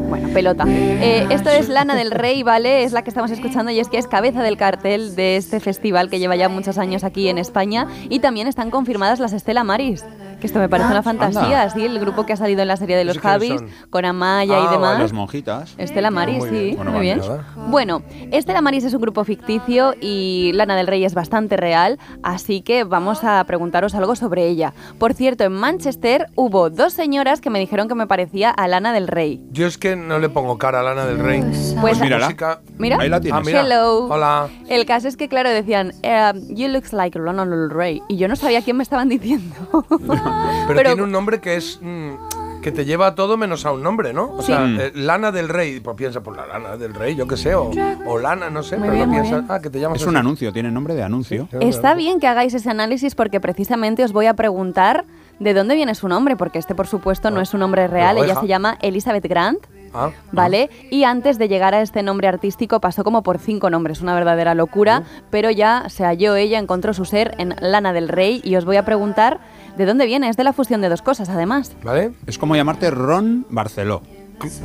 Bueno, 0.09 0.29
pelota. 0.29 0.65
Eh, 0.69 1.27
esto 1.31 1.49
es 1.49 1.69
Lana 1.69 1.95
del 1.95 2.11
Rey, 2.11 2.43
¿vale? 2.43 2.85
Es 2.85 2.93
la 2.93 3.03
que 3.03 3.11
estamos 3.11 3.31
escuchando 3.31 3.71
y 3.71 3.81
es 3.81 3.89
que 3.89 3.99
es 3.99 4.07
cabeza 4.07 4.43
del 4.43 4.57
cartel 4.57 5.15
de 5.17 5.37
este 5.37 5.61
festival 5.61 6.11
que 6.11 6.19
lleva 6.19 6.37
ya 6.37 6.49
muchos 6.49 6.79
años 6.79 7.05
aquí 7.05 7.29
en 7.29 7.39
España. 7.39 7.87
Y 8.09 8.21
también 8.21 8.47
están 8.47 8.71
confirmadas 8.71 9.21
las 9.21 9.33
Estela 9.33 9.65
Maris. 9.65 10.05
Que 10.43 10.49
esto 10.49 10.59
me 10.59 10.69
parece 10.69 10.91
una 10.91 11.05
fantasía, 11.05 11.71
sí, 11.71 11.85
el 11.87 12.01
grupo 12.01 12.27
que 12.27 12.33
ha 12.33 12.37
salido 12.37 12.63
en 12.63 12.67
la 12.69 12.77
serie 12.77 12.97
de 12.97 13.05
los 13.05 13.17
¿Esos 13.17 13.31
quiénes 13.39 13.61
Javis, 13.61 13.75
con 13.91 14.05
Amaya 14.05 14.57
Ah, 14.59 14.67
y 14.69 14.73
demás. 14.73 14.99
Las 14.99 15.13
monjitas. 15.13 15.73
Estela 15.79 16.11
Maris, 16.11 16.39
muy 16.39 16.49
sí, 16.49 16.55
bien. 16.57 16.77
Bueno, 16.79 16.91
muy 16.91 17.01
bien. 17.01 17.21
Bueno, 17.69 18.03
Estela 18.33 18.61
Maris 18.61 18.83
es 18.83 18.93
un 18.93 19.01
grupo 19.03 19.23
ficticio 19.23 19.95
y 20.01 20.51
Lana 20.55 20.75
del 20.75 20.89
Rey 20.89 21.05
es 21.05 21.15
bastante 21.15 21.57
real, 21.57 22.01
así 22.25 22.61
que 22.61 22.83
vamos 22.83 23.23
a 23.23 23.45
preguntaros 23.45 23.95
algo 23.95 24.17
sobre 24.17 24.49
ella. 24.49 24.73
Por 24.99 25.15
cierto, 25.15 25.45
en 25.45 25.53
Manchester 25.53 26.27
hubo 26.35 26.71
dos 26.71 26.93
señoras 26.93 27.41
que 27.41 27.49
me 27.49 27.61
dijeron 27.61 27.87
que 27.87 27.95
me 27.95 28.09
parecía 28.09 28.51
a 28.51 28.67
Lana 28.67 28.93
del 28.93 29.07
Rey. 29.07 29.41
Yo 29.53 29.69
es 29.69 29.79
que 29.79 29.95
no 29.95 30.19
le 30.19 30.29
pongo 30.29 30.59
cara 30.59 30.81
a 30.81 30.83
Lana 30.83 31.07
del 31.07 31.21
Rey. 31.21 31.41
Pues 31.81 31.99
Su 31.99 32.03
mírala. 32.03 32.27
música- 32.27 32.61
Mira. 32.79 32.97
Ahí 33.01 33.09
la 33.09 33.21
tienes. 33.21 33.41
Ah, 33.41 33.45
mira. 33.47 33.61
Hello. 33.61 34.07
Hola. 34.09 34.49
El 34.69 34.87
caso 34.87 35.07
es 35.07 35.17
que, 35.17 35.29
claro, 35.29 35.51
decían, 35.51 35.93
eh, 36.03 36.33
You 36.49 36.67
looks 36.67 36.93
like 36.93 37.17
Lana 37.17 37.47
del 37.47 37.71
Rey. 37.71 38.03
Y 38.09 38.17
yo 38.17 38.27
no 38.27 38.35
sabía 38.35 38.61
quién 38.63 38.77
me 38.77 38.83
estaban 38.83 39.09
diciendo. 39.09 39.55
Pero, 40.69 40.83
tiene 40.83 41.03
un 41.03 41.11
nombre 41.13 41.41
que 41.41 41.57
es. 41.57 41.79
mm, 41.83 42.61
que 42.63 42.71
te 42.71 42.85
lleva 42.85 43.09
a 43.09 43.15
todo 43.17 43.37
menos 43.37 43.67
a 43.67 43.73
un 43.73 43.83
nombre, 43.83 44.13
¿no? 44.13 44.31
O 44.35 44.41
Sí. 44.41 44.47
sea, 44.53 44.61
Mm. 44.61 44.81
eh, 44.81 44.93
Lana 44.95 45.33
del 45.33 45.49
Rey. 45.49 45.81
Pues 45.81 45.97
piensa 45.97 46.23
por 46.23 46.37
la 46.37 46.47
Lana 46.47 46.77
del 46.77 46.95
Rey, 46.95 47.17
yo 47.17 47.27
qué 47.27 47.37
sé. 47.37 47.57
O, 47.57 47.73
o 48.07 48.19
Lana, 48.19 48.51
no 48.51 48.63
sé. 48.63 48.77
Muy 48.77 48.85
pero 48.89 48.95
bien, 48.95 49.09
no 49.09 49.13
muy 49.15 49.21
piensa. 49.23 49.41
bien. 49.41 49.51
Ah, 49.51 49.61
que 49.61 49.69
te 49.69 49.81
llamas 49.81 49.97
Es 49.97 50.03
así. 50.03 50.09
un 50.11 50.17
anuncio, 50.17 50.53
tiene 50.53 50.71
nombre 50.71 50.95
de 50.95 51.03
anuncio. 51.03 51.49
Está 51.61 51.95
bien 51.95 52.21
que 52.21 52.29
hagáis 52.29 52.55
ese 52.55 52.71
análisis 52.71 53.17
porque 53.17 53.41
precisamente 53.41 54.05
os 54.05 54.13
voy 54.13 54.27
a 54.27 54.35
preguntar 54.35 55.05
de 55.41 55.55
dónde 55.55 55.75
viene 55.75 55.97
su 55.97 56.07
nombre, 56.07 56.37
porque 56.37 56.61
este, 56.61 56.77
por 56.77 56.87
supuesto, 56.87 57.33
no 57.33 57.41
es 57.41 57.49
su 57.49 57.59
nombre 57.59 57.89
real. 57.89 58.17
Ella 58.19 58.37
se 58.37 58.47
llama 58.47 58.79
Elizabeth 58.81 59.27
Grant. 59.27 59.59
Ah, 59.95 60.11
¿Vale? 60.33 60.71
Y 60.91 61.05
antes 61.05 61.39
de 61.39 61.49
llegar 61.49 61.75
a 61.75 61.83
este 61.83 62.03
nombre 62.03 62.29
artístico 62.29 62.81
pasó 62.81 63.05
como 63.05 63.23
por 63.23 63.39
cinco 63.39 63.69
nombres, 63.71 64.01
una 64.01 64.15
verdadera 64.15 64.55
locura, 64.55 65.03
pero 65.31 65.51
ya 65.51 65.85
se 65.89 66.05
halló 66.05 66.35
ella, 66.37 66.59
encontró 66.59 66.95
su 66.95 67.05
ser 67.05 67.35
en 67.39 67.55
Lana 67.61 67.93
del 67.93 68.09
Rey 68.09 68.41
y 68.45 68.57
os 68.57 68.65
voy 68.65 68.77
a 68.77 68.85
preguntar 68.85 69.41
de 69.77 69.87
dónde 69.87 70.07
viene, 70.07 70.29
es 70.29 70.37
de 70.37 70.45
la 70.45 70.53
fusión 70.53 70.81
de 70.81 70.89
dos 70.89 71.03
cosas 71.03 71.29
además. 71.29 71.77
¿Vale? 71.83 72.13
Es 72.27 72.39
como 72.39 72.57
llamarte 72.57 72.91
Ron 72.91 73.47
Barceló. 73.51 74.03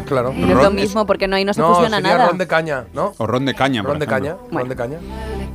Claro. 0.05 0.33
No 0.33 0.47
es 0.57 0.63
lo 0.63 0.71
mismo 0.71 1.05
porque 1.05 1.27
no 1.27 1.35
ahí 1.35 1.45
no 1.45 1.53
se 1.53 1.61
no, 1.61 1.69
fusiona 1.75 1.97
sería 1.97 2.13
nada. 2.17 2.27
ron 2.29 2.37
de 2.39 2.47
caña, 2.47 2.85
¿no? 2.93 3.13
O 3.19 3.27
Ron 3.27 3.45
de 3.45 3.53
Caña, 3.53 3.83
por 3.83 3.91
Ron 3.91 3.99
de 3.99 4.07
caña. 4.07 4.35
Bueno. 4.45 4.59
ron 4.61 4.69
de 4.69 4.75
caña. 4.75 4.97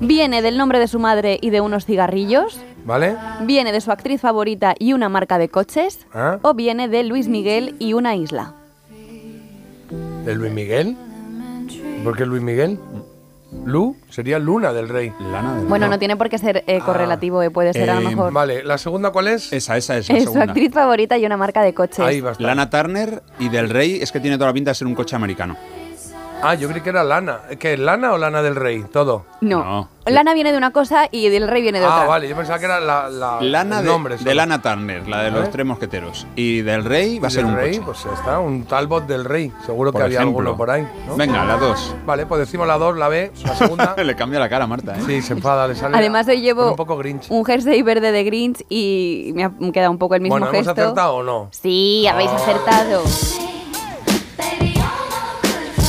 Viene 0.00 0.42
del 0.42 0.56
nombre 0.58 0.78
de 0.78 0.86
su 0.86 1.00
madre 1.00 1.38
y 1.42 1.50
de 1.50 1.60
unos 1.60 1.86
cigarrillos, 1.86 2.60
¿Vale? 2.84 3.16
viene 3.42 3.72
de 3.72 3.80
su 3.80 3.90
actriz 3.90 4.20
favorita 4.20 4.74
y 4.78 4.92
una 4.92 5.08
marca 5.08 5.38
de 5.38 5.48
coches, 5.48 6.06
¿Ah? 6.14 6.38
o 6.42 6.54
viene 6.54 6.86
de 6.88 7.02
Luis 7.02 7.26
Miguel 7.26 7.74
y 7.80 7.94
una 7.94 8.14
isla. 8.14 8.54
¿De 10.24 10.34
Luis 10.34 10.52
Miguel? 10.52 10.96
¿Por 12.04 12.16
qué 12.16 12.26
Luis 12.26 12.42
Miguel? 12.42 12.78
Lu 13.66 13.96
sería 14.08 14.38
Luna 14.38 14.72
del 14.72 14.88
Rey. 14.88 15.12
Lana 15.20 15.56
del 15.56 15.66
Bueno, 15.66 15.86
no 15.88 15.98
tiene 15.98 16.16
por 16.16 16.28
qué 16.30 16.38
ser 16.38 16.64
eh, 16.66 16.80
correlativo, 16.84 17.42
eh, 17.42 17.50
puede 17.50 17.72
ser 17.74 17.90
a 17.90 17.96
lo 17.96 18.00
Eh, 18.00 18.04
mejor. 18.10 18.32
Vale, 18.32 18.64
¿la 18.64 18.78
segunda 18.78 19.10
cuál 19.10 19.28
es? 19.28 19.52
Esa, 19.52 19.76
esa 19.76 19.98
es 19.98 20.08
la 20.08 20.16
Es 20.16 20.24
su 20.24 20.38
actriz 20.40 20.72
favorita 20.72 21.18
y 21.18 21.26
una 21.26 21.36
marca 21.36 21.62
de 21.62 21.74
coches. 21.74 22.00
Ahí 22.00 22.20
va 22.20 22.30
a 22.30 22.32
estar. 22.32 22.46
Lana 22.46 22.70
Turner 22.70 23.22
y 23.38 23.48
del 23.50 23.68
Rey 23.68 23.98
es 24.00 24.10
que 24.10 24.20
tiene 24.20 24.36
toda 24.38 24.48
la 24.50 24.54
pinta 24.54 24.70
de 24.70 24.74
ser 24.74 24.86
un 24.86 24.94
coche 24.94 25.16
americano. 25.16 25.56
Ah, 26.42 26.54
yo 26.54 26.68
creí 26.68 26.80
que 26.80 26.90
era 26.90 27.04
Lana. 27.04 27.40
¿Qué 27.58 27.74
es 27.74 27.78
Lana 27.78 28.12
o 28.12 28.18
Lana 28.18 28.42
del 28.42 28.56
Rey? 28.56 28.84
Todo. 28.92 29.24
No. 29.40 29.88
Lana 30.04 30.34
viene 30.34 30.50
de 30.50 30.58
una 30.58 30.72
cosa 30.72 31.06
y 31.12 31.28
del 31.28 31.46
rey 31.46 31.62
viene 31.62 31.78
de 31.78 31.86
Ah, 31.86 31.94
otra. 31.98 32.08
vale, 32.08 32.28
yo 32.28 32.34
pensaba 32.34 32.58
que 32.58 32.64
era 32.64 32.80
la, 32.80 33.08
la 33.08 33.40
Lana 33.40 33.78
el 33.78 33.84
de, 33.84 33.90
nombre. 33.90 34.16
de. 34.16 34.34
Lana 34.34 34.60
Turner, 34.60 35.06
la 35.06 35.22
de 35.22 35.30
los 35.30 35.46
¿Eh? 35.46 35.50
tres 35.52 35.64
mosqueteros. 35.64 36.26
Y 36.34 36.62
del 36.62 36.84
Rey 36.84 37.20
va 37.20 37.28
a 37.28 37.30
ser 37.30 37.44
del 37.44 37.52
un 37.54 37.56
Rey, 37.60 37.78
coche. 37.78 37.84
pues 37.84 38.04
ya 38.04 38.12
está, 38.14 38.40
un 38.40 38.64
Talbot 38.64 39.06
del 39.06 39.24
Rey. 39.24 39.52
Seguro 39.64 39.92
Por 39.92 40.00
que 40.00 40.04
había 40.06 40.20
alguno 40.22 40.56
por 40.56 40.70
ahí. 40.70 40.86
¿no? 41.06 41.14
Venga, 41.16 41.44
la 41.44 41.56
dos. 41.56 41.94
Vale, 42.04 42.26
pues 42.26 42.40
decimos 42.40 42.66
la 42.66 42.78
2, 42.78 42.96
la 42.98 43.06
B, 43.08 43.30
la 43.44 43.54
segunda. 43.54 43.94
Le 44.02 44.16
cambia 44.16 44.40
la 44.40 44.48
cara 44.48 44.64
a 44.64 44.66
Marta, 44.66 44.96
¿eh? 44.96 45.02
sí, 45.06 45.22
se 45.22 45.34
enfada, 45.34 45.68
le 45.68 45.76
sale. 45.76 45.96
Además 45.96 46.26
hoy 46.26 46.40
llevo 46.40 46.70
un 46.70 46.76
poco 46.76 46.96
Grinch. 46.96 47.26
un 47.30 47.44
jersey 47.44 47.80
verde 47.82 48.10
de 48.10 48.24
Grinch 48.24 48.64
y 48.68 49.30
me 49.36 49.44
ha 49.44 49.52
quedado 49.72 49.92
un 49.92 49.98
poco 49.98 50.16
el 50.16 50.20
mismo 50.20 50.34
Bueno, 50.34 50.46
¿hemos 50.48 50.66
gesto. 50.66 50.72
acertado 50.82 51.14
o 51.14 51.22
no? 51.22 51.48
Sí, 51.52 52.04
habéis 52.08 52.30
Ah. 52.30 52.36
acertado. 52.36 53.02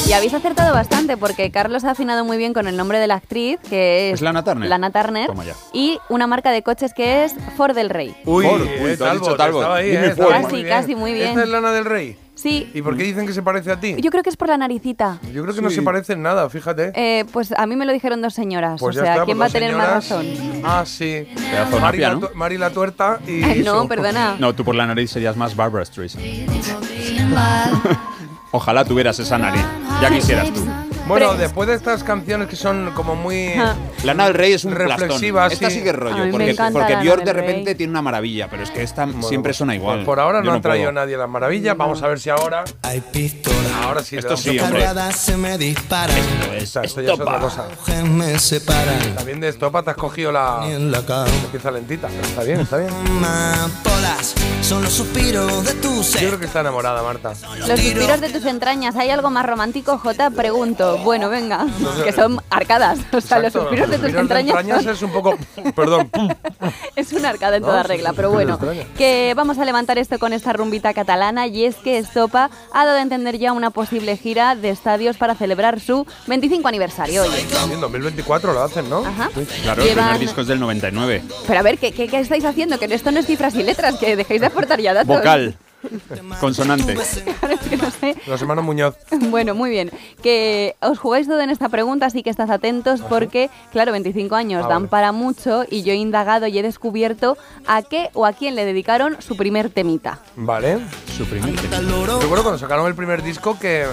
Y 0.08 0.12
habéis 0.12 0.34
acertado 0.34 0.74
bastante 0.74 1.16
porque 1.18 1.50
Carlos 1.50 1.86
ha 1.86 1.92
afinado 1.92 2.26
muy 2.26 2.38
bien 2.38 2.54
con 2.54 2.68
el 2.68 2.76
nombre 2.76 3.00
de 3.00 3.08
la 3.08 3.16
actriz, 3.16 3.58
que 3.70 4.10
es 4.10 4.16
¿Es 4.16 4.22
Lana 4.22 4.44
Turner? 4.44 4.70
Lana 4.70 4.92
Turner, 4.92 5.28
Toma 5.28 5.46
ya. 5.46 5.54
y 5.72 5.98
una 6.10 6.28
marca 6.28 6.52
de 6.52 6.62
coches 6.62 6.94
que 6.94 7.24
es 7.24 7.34
Ford 7.56 7.74
del 7.74 7.90
Rey. 7.90 8.14
Uy, 8.26 8.46
Ford, 8.46 8.62
eh, 8.64 8.80
uy, 8.84 8.98
tú 8.98 9.06
has 9.06 9.10
Talbot, 9.12 9.22
dicho 9.24 9.36
Talbot. 9.38 9.62
estaba 9.62 9.76
ahí, 9.78 9.92
Dime 9.92 10.08
eh, 10.08 10.16
Ford. 10.16 10.34
muy 10.36 10.42
Casi, 10.44 10.64
casi, 10.66 10.96
muy 10.96 11.14
bien. 11.14 11.30
¿Esta 11.30 11.44
es 11.44 11.50
Lana 11.50 11.72
del 11.72 11.86
Rey? 11.86 12.18
Sí, 12.36 12.70
¿Y 12.74 12.82
por 12.82 12.98
qué 12.98 13.04
dicen 13.04 13.26
que 13.26 13.32
se 13.34 13.42
parece 13.42 13.72
a 13.72 13.80
ti? 13.80 13.96
yo 14.00 14.12
creo 14.12 14.24
que 14.24 14.30
es 14.30 14.36
por 14.38 14.50
la 14.50 14.58
naricita. 14.58 15.20
Yo 15.32 15.42
creo 15.44 15.56
que 15.56 15.62
no 15.62 15.70
Sí. 15.70 15.76
se 15.78 15.82
parece 15.84 16.14
en 16.14 16.22
nada, 16.24 16.50
fíjate. 16.50 16.92
Eh, 16.96 17.24
pues 17.32 17.54
a 17.54 17.66
mí 17.66 17.76
me 17.78 17.86
lo 17.86 17.94
dijeron 17.94 18.22
dos 18.22 18.34
señoras. 18.34 18.82
Pues 18.82 18.98
o 18.98 19.00
ya 19.00 19.06
sea, 19.06 19.14
está, 19.14 19.26
¿quién 19.26 19.38
pues 19.38 19.48
va 19.48 19.50
a 19.50 19.54
tener 19.60 19.76
más 19.76 19.88
razón? 19.90 20.26
Ah, 20.66 20.84
sí. 20.86 21.28
Pedazo 21.50 21.76
de 21.76 21.82
Mari, 21.82 21.98
la, 22.00 22.14
¿no? 22.16 22.20
tu- 22.28 22.36
Mari 22.36 22.58
la 22.58 22.70
tuerta 22.72 23.20
y. 23.26 23.42
Ay, 23.44 23.60
no, 23.66 23.76
eso. 23.80 23.88
perdona. 23.88 24.36
No, 24.38 24.54
tú 24.54 24.66
por 24.66 24.76
la 24.76 24.86
nariz 24.86 25.12
serías 25.12 25.38
más 25.38 25.56
Barbara 25.56 25.86
Streisand. 25.86 26.24
Ojalá 28.52 28.86
tuvieras 28.86 29.18
esa 29.18 29.38
nariz. 29.40 29.64
Ya 30.10 30.16
quisieras 30.16 30.54
tú. 30.54 30.66
Bueno, 31.06 31.34
después 31.36 31.68
de 31.68 31.76
estas 31.76 32.02
canciones 32.02 32.48
que 32.48 32.56
son 32.56 32.92
como 32.96 33.16
muy. 33.16 33.54
Lana 34.04 34.24
del 34.26 34.34
Rey 34.34 34.54
es 34.54 34.64
un 34.64 34.74
plastón. 34.74 35.00
Reflexiva, 35.10 35.48
Esta 35.48 35.70
sí. 35.70 35.80
es 35.80 35.90
A 35.90 35.92
rollo. 35.92 36.16
mí 36.18 36.26
me 36.26 36.32
Porque, 36.32 36.50
encanta 36.52 36.80
porque 36.80 36.94
Lana 36.94 37.04
Björk 37.04 37.18
del 37.18 37.26
de 37.26 37.34
Rey. 37.34 37.48
repente 37.48 37.76
tiene 37.76 37.92
una 37.92 38.02
maravilla, 38.02 38.48
pero 38.50 38.64
es 38.64 38.72
que 38.72 38.84
esta 38.84 39.06
siempre 39.22 39.50
pues, 39.50 39.58
suena 39.58 39.76
igual. 39.76 40.04
Por 40.06 40.22
ahora 40.22 40.40
Yo 40.40 40.46
no 40.52 40.54
ha 40.58 40.62
traído 40.62 40.86
puedo. 40.86 40.94
nadie 40.94 41.18
las 41.18 41.28
maravillas. 41.30 41.76
Vamos 41.76 42.02
a 42.04 42.08
ver 42.08 42.20
si 42.22 42.30
ahora. 42.30 42.64
Hay 42.84 43.02
pistolas, 43.02 43.60
Ahora 43.84 44.02
sí. 44.02 44.16
le 44.16 44.20
Esto 44.20 44.30
damos 44.30 44.42
sí, 44.44 44.60
a- 44.60 44.64
hombre. 44.66 45.14
se 45.14 45.36
me 45.38 45.58
disparan, 45.58 46.16
Esta, 46.56 46.82
esto 46.84 47.02
ya 47.02 47.14
es 47.14 47.20
otra 47.20 47.40
cosa. 47.40 47.66
mujeres 47.78 48.04
me 48.10 48.40
separan, 48.40 49.16
También 49.16 49.40
de 49.42 49.50
estopa 49.50 49.84
te 49.84 49.90
has 49.90 49.98
cogido 49.98 50.32
la. 50.32 50.62
y 50.68 50.72
en 50.72 50.90
la 50.92 51.06
cama. 51.06 51.26
Empieza 51.46 51.70
lentita. 51.70 52.08
pero 52.08 52.24
Está 52.26 52.44
bien, 52.44 52.60
está 52.62 52.78
bien. 52.78 52.90
Amapolas 52.92 54.36
son 54.64 54.82
los 54.82 54.94
suspiros 54.94 55.66
de 55.66 55.74
tu 55.74 56.02
Yo 56.04 56.18
creo 56.20 56.40
que 56.40 56.46
está 56.46 56.62
enamorada, 56.62 57.04
Marta. 57.04 57.34
Los 57.68 57.68
suspiros 57.80 58.22
de 58.22 58.30
tus 58.30 58.46
entrañas, 58.46 58.96
¿hay 58.96 59.10
algo 59.10 59.30
más 59.30 59.46
romántico, 59.46 59.98
Jota? 59.98 60.30
Pregunto. 60.30 60.98
Bueno, 61.00 61.30
venga, 61.30 61.66
que 62.04 62.12
son 62.14 62.42
arcadas. 62.50 63.00
O 63.12 63.20
sea, 63.22 63.40
los 63.40 63.52
suspiros 63.54 63.90
de 63.90 63.98
tus 63.98 64.06
suspiros 64.12 64.22
entrañas, 64.22 64.84
son- 64.84 64.94
es 64.94 65.02
un 65.02 65.12
poco. 65.12 65.38
Perdón. 65.76 66.10
es 66.96 67.12
una 67.14 67.30
arcada 67.30 67.58
en 67.58 67.62
No, 67.64 67.70
toda 67.70 67.84
regla. 67.84 68.14
Pero 68.14 68.32
bueno, 68.32 68.58
que 68.98 69.34
vamos 69.36 69.58
a 69.60 69.66
levantar 69.66 69.98
esto 69.98 70.18
con 70.18 70.32
esta 70.34 70.54
rumbita 70.54 70.94
catalana 70.94 71.48
y 71.48 71.66
es 71.66 71.76
que 71.76 71.98
Estopa 71.98 72.50
ha 72.74 72.86
dado 72.86 72.98
a 72.98 73.02
entender 73.02 73.38
ya 73.38 73.52
una 73.52 73.70
posible 73.70 74.16
gira 74.18 74.56
de 74.56 74.70
estadios 74.70 75.18
para 75.18 75.36
celebrar 75.36 75.80
su 75.82 76.06
25 76.28 76.68
aniversario. 76.68 77.24
Oye. 77.24 77.46
En 77.72 77.82
2024 77.82 78.54
lo 78.54 78.64
hacen, 78.64 78.90
¿no? 78.90 79.00
Ajá. 79.06 79.30
Claro, 79.64 79.82
el 79.84 79.90
Llevan- 79.90 80.04
primer 80.06 80.20
disco 80.20 80.42
es 80.42 80.48
del 80.48 80.60
99. 80.60 81.22
Pero 81.48 81.60
a 81.60 81.64
ver, 81.64 81.78
¿qué, 81.78 81.92
qué, 81.92 82.08
qué 82.08 82.20
estáis 82.20 82.46
haciendo? 82.46 82.80
Que 82.80 82.86
esto 82.94 83.12
no 83.12 83.20
es 83.20 83.26
cifras 83.26 83.56
y 83.56 83.64
letras, 83.64 83.96
que 83.96 84.16
dejéis 84.16 84.42
de 84.42 84.53
datos. 84.54 85.08
Vocal. 85.08 85.56
Consonante. 86.40 86.94
Claro, 86.96 87.56
es 87.56 87.70
que 87.70 87.76
no 87.78 87.92
sé. 87.92 88.16
Los 88.26 88.42
hermanos 88.42 88.64
Muñoz. 88.64 88.96
Bueno, 89.30 89.54
muy 89.54 89.70
bien. 89.70 89.92
Que 90.22 90.76
os 90.82 90.98
jugáis 90.98 91.28
todo 91.28 91.42
en 91.42 91.50
esta 91.50 91.68
pregunta, 91.68 92.06
así 92.06 92.24
que 92.24 92.30
estad 92.30 92.50
atentos 92.52 93.02
porque, 93.02 93.50
claro, 93.74 93.92
25 93.92 94.34
años 94.36 94.64
Ah, 94.66 94.70
dan 94.70 94.84
vale. 94.84 94.90
para 94.90 95.12
mucho 95.12 95.66
y 95.70 95.84
yo 95.84 95.92
he 95.92 95.98
indagado 95.98 96.48
y 96.48 96.58
he 96.58 96.64
descubierto 96.64 97.38
a 97.68 97.82
qué 97.82 98.10
o 98.14 98.26
a 98.26 98.32
quién 98.32 98.56
le 98.56 98.64
dedicaron 98.64 99.22
su 99.22 99.36
primer 99.36 99.70
temita. 99.70 100.20
Vale. 100.38 100.80
Su 101.18 101.26
primer 101.26 101.54
tema. 101.60 101.78
Recuerdo 102.22 102.44
cuando 102.44 102.58
sacaron 102.58 102.88
el 102.88 102.96
primer 102.96 103.22
disco 103.22 103.60
que 103.60 103.86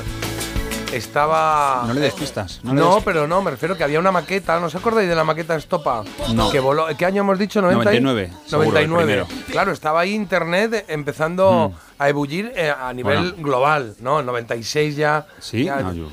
estaba. 0.92 1.84
No 1.86 1.94
le 1.94 2.00
des 2.00 2.14
pistas. 2.14 2.60
No, 2.62 2.72
No, 2.74 2.88
le 2.90 2.94
des- 2.96 3.04
pero 3.04 3.26
no, 3.26 3.42
me 3.42 3.50
refiero 3.50 3.76
que 3.76 3.84
había 3.84 3.98
una 3.98 4.12
maqueta, 4.12 4.58
¿no 4.60 4.66
os 4.66 4.74
acordáis 4.74 5.08
de 5.08 5.14
la 5.14 5.24
maqueta 5.24 5.54
Estopa? 5.56 6.02
No. 6.34 6.50
Que 6.50 6.60
voló, 6.60 6.86
¿Qué 6.96 7.06
año 7.06 7.22
hemos 7.22 7.38
dicho? 7.38 7.60
¿90 7.60 7.72
y- 7.94 8.00
99, 8.00 8.32
seguro, 8.46 8.78
el 8.78 8.88
99. 8.88 9.24
primero. 9.26 9.46
Claro, 9.52 9.72
estaba 9.72 10.00
ahí 10.00 10.12
internet 10.14 10.84
empezando 10.88 11.70
Mm. 11.70 11.89
A 12.00 12.08
ebullir 12.08 12.50
eh, 12.56 12.72
a 12.76 12.92
nivel 12.94 13.18
Bueno. 13.32 13.42
global, 13.44 13.94
¿no? 14.00 14.20
En 14.20 14.26
96 14.26 14.96
ya. 14.96 15.26
Sí, 15.38 15.64
ya, 15.64 15.76
no, 15.82 15.92
yo- 15.92 16.08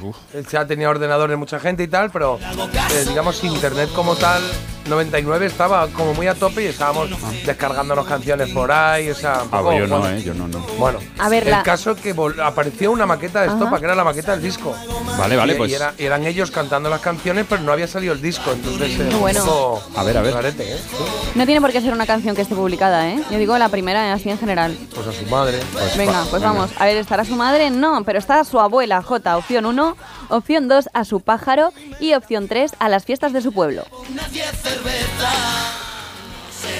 ya 0.51 0.67
tenía 0.67 0.89
ordenadores 0.89 1.37
mucha 1.37 1.61
gente 1.61 1.83
y 1.83 1.87
tal, 1.87 2.11
pero 2.11 2.37
eh, 2.41 3.05
digamos 3.07 3.41
internet 3.45 3.89
como 3.95 4.15
tal 4.17 4.41
99 4.89 5.45
estaba 5.45 5.87
como 5.87 6.13
muy 6.13 6.27
a 6.27 6.33
tope 6.35 6.63
y 6.63 6.67
estábamos 6.67 7.09
descargándonos 7.45 8.05
canciones 8.05 8.49
por 8.49 8.69
ahí, 8.71 9.09
o 9.09 9.15
sea, 9.15 9.43
un 9.43 9.49
Ah, 9.51 9.57
poco, 9.59 9.73
yo 9.73 9.87
no, 9.87 9.99
bueno, 9.99 10.15
eh, 10.17 10.21
yo 10.23 10.33
no, 10.33 10.47
no. 10.49 10.59
bueno, 10.77 10.99
A 11.19 11.29
ver, 11.29 11.43
el 11.45 11.51
la- 11.51 11.63
caso 11.63 11.91
es 11.91 12.01
que 12.01 12.13
apareció 12.43 12.91
una 12.91 13.05
maqueta 13.05 13.41
de 13.41 13.47
Estopa, 13.47 13.67
Ajá. 13.67 13.79
que 13.79 13.85
era 13.85 13.95
la 13.95 14.03
maqueta 14.03 14.31
del 14.33 14.41
disco. 14.41 14.75
Vale, 15.17 15.35
vale, 15.37 15.53
y, 15.53 15.57
pues. 15.57 15.71
y 15.71 15.75
era- 15.75 15.93
y 15.97 16.03
eran 16.05 16.25
ellos 16.25 16.51
cantando 16.51 16.89
las 16.89 17.01
canciones, 17.01 17.45
pero 17.49 17.61
no 17.63 17.71
había 17.71 17.87
salido 17.87 18.13
el 18.13 18.21
disco, 18.21 18.51
entonces 18.51 18.99
eh, 18.99 19.09
bueno. 19.19 19.41
un 19.41 19.47
poco 19.49 19.83
A 19.97 20.03
ver, 20.03 20.17
a 20.17 20.21
ver. 20.21 20.45
¿eh? 20.45 20.53
Sí, 20.57 21.03
No 21.35 21.45
tiene 21.45 21.59
por 21.61 21.71
qué 21.71 21.81
ser 21.81 21.93
una 21.93 22.05
canción 22.05 22.35
que 22.35 22.41
esté 22.43 22.55
publicada, 22.55 23.09
¿eh? 23.09 23.21
Yo 23.31 23.37
digo 23.39 23.57
la 23.57 23.69
primera, 23.69 24.13
así 24.13 24.29
en 24.29 24.37
general. 24.37 24.77
Pues 24.93 25.07
a 25.07 25.11
su 25.13 25.25
madre. 25.29 25.59
Venga, 25.97 26.25
pues 26.29 26.41
vamos. 26.41 26.69
A 26.77 26.85
ver, 26.85 26.97
¿estará 26.97 27.23
su 27.25 27.35
madre? 27.35 27.69
No, 27.69 28.03
pero 28.03 28.19
está 28.19 28.43
su 28.43 28.59
abuela, 28.59 29.01
J. 29.01 29.37
Opción 29.37 29.65
1. 29.65 29.97
Opción 30.29 30.67
2, 30.67 30.89
a 30.93 31.05
su 31.05 31.21
pájaro. 31.21 31.71
Y 31.99 32.13
opción 32.13 32.47
3, 32.47 32.73
a 32.79 32.89
las 32.89 33.05
fiestas 33.05 33.33
de 33.33 33.41
su 33.41 33.51
pueblo. 33.53 33.83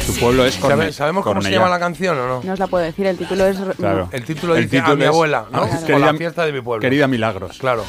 Su 0.05 0.15
pueblo 0.19 0.45
es 0.45 0.55
¿Sabe- 0.55 0.61
Corne- 0.75 0.91
¿Sabemos 0.93 1.23
cómo 1.23 1.33
se 1.41 1.45
Cornellá. 1.45 1.57
llama 1.57 1.69
la 1.69 1.79
canción 1.79 2.17
o 2.17 2.27
no? 2.27 2.41
No 2.43 2.53
os 2.53 2.59
la 2.59 2.67
puedo 2.67 2.83
decir, 2.83 3.05
el 3.07 3.17
título 3.17 3.45
es... 3.45 3.57
Claro. 3.77 4.09
El 4.11 4.23
título 4.25 4.55
El 4.55 4.63
dice 4.63 4.77
a 4.77 4.81
título 4.81 4.95
mi 4.97 5.03
es- 5.03 5.09
abuela, 5.09 5.45
¿no? 5.51 5.59
Ah, 5.63 5.69
O 5.81 5.85
querida- 5.85 6.05
la 6.11 6.13
fiesta 6.17 6.45
de 6.45 6.51
mi 6.53 6.61
pueblo. 6.61 6.81
Querida 6.81 7.07
Milagros. 7.07 7.57
Claro. 7.57 7.83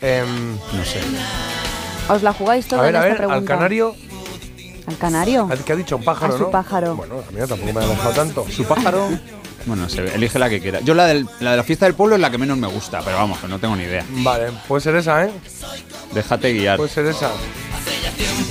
Em, 0.00 0.52
No 0.56 0.84
sé. 0.84 1.00
¿Os 2.08 2.22
la 2.22 2.32
jugáis 2.32 2.66
a 2.66 2.68
toda 2.70 2.82
ver, 2.82 2.90
en 2.90 2.96
a 2.96 2.98
esta 3.00 3.08
ver, 3.10 3.16
pregunta? 3.18 3.38
al 3.52 3.58
canario, 3.58 3.94
¿Al 4.88 4.96
canario? 4.98 5.48
¿qué 5.64 5.72
ha 5.72 5.76
dicho? 5.76 5.96
Un 5.96 6.04
pájaro, 6.04 6.34
A 6.34 6.38
su 6.38 6.42
¿no? 6.44 6.50
pájaro. 6.50 6.96
Bueno, 6.96 7.14
a 7.28 7.30
mí 7.30 7.38
tampoco 7.46 7.72
me 7.72 7.80
ha 7.84 7.86
dejado 7.86 8.14
tanto. 8.14 8.46
Su 8.50 8.64
pájaro. 8.64 9.08
Bueno, 9.66 9.88
se 9.88 10.14
elige 10.14 10.38
la 10.38 10.48
que 10.50 10.60
quiera. 10.60 10.80
Yo 10.80 10.94
la, 10.94 11.06
del- 11.06 11.26
la 11.40 11.52
de 11.52 11.56
la 11.58 11.62
fiesta 11.64 11.86
del 11.86 11.94
pueblo 11.94 12.16
es 12.16 12.20
la 12.20 12.30
que 12.30 12.38
menos 12.38 12.58
me 12.58 12.66
gusta, 12.66 13.00
pero 13.04 13.16
vamos, 13.16 13.38
que 13.38 13.48
no 13.48 13.58
tengo 13.58 13.76
ni 13.76 13.84
idea. 13.84 14.04
Vale, 14.10 14.48
puede 14.66 14.80
ser 14.80 14.96
esa, 14.96 15.24
¿eh? 15.24 15.30
Déjate 16.12 16.52
guiar. 16.52 16.76
Puede 16.76 16.90
ser 16.90 17.06
esa. 17.06 17.30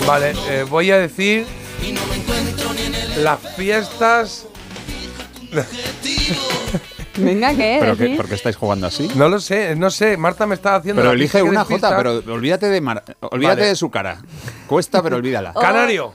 Vale, 0.08 0.34
eh, 0.50 0.66
voy 0.70 0.90
a 0.92 0.98
decir 0.98 1.46
las 3.18 3.40
fiestas. 3.56 4.46
Venga, 7.18 7.54
¿qué? 7.54 7.78
¿Pero 7.82 7.98
qué. 7.98 8.16
¿Por 8.16 8.28
qué 8.30 8.36
estáis 8.36 8.56
jugando 8.56 8.88
así? 8.88 9.10
No 9.16 9.28
lo 9.28 9.40
sé, 9.40 9.76
no 9.76 9.90
sé. 9.92 10.16
Marta 10.18 10.48
me 10.48 10.56
está 10.56 10.76
haciendo. 10.78 11.02
Pero 11.02 11.12
elige 11.14 11.44
una 11.44 11.66
¿Quieres 11.66 11.84
J, 11.84 11.98
pero 11.98 12.34
olvídate 12.34 12.68
de 12.68 12.80
Mar- 12.82 13.04
olvídate 13.20 13.58
Vale. 13.62 13.68
de 13.70 13.76
su 13.76 13.92
cara. 13.92 14.22
Cuesta, 14.66 15.04
pero 15.04 15.18
olvídala. 15.18 15.54
Canario. 15.54 16.14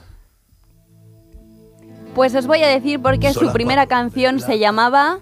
Pues 2.17 2.33
os 2.33 2.47
voy 2.47 2.63
a 2.63 2.67
decir 2.67 2.99
porque 2.99 3.31
su 3.31 3.53
primera 3.53 3.85
canción 3.85 4.39
se 4.39 4.57
llamaba 4.57 5.19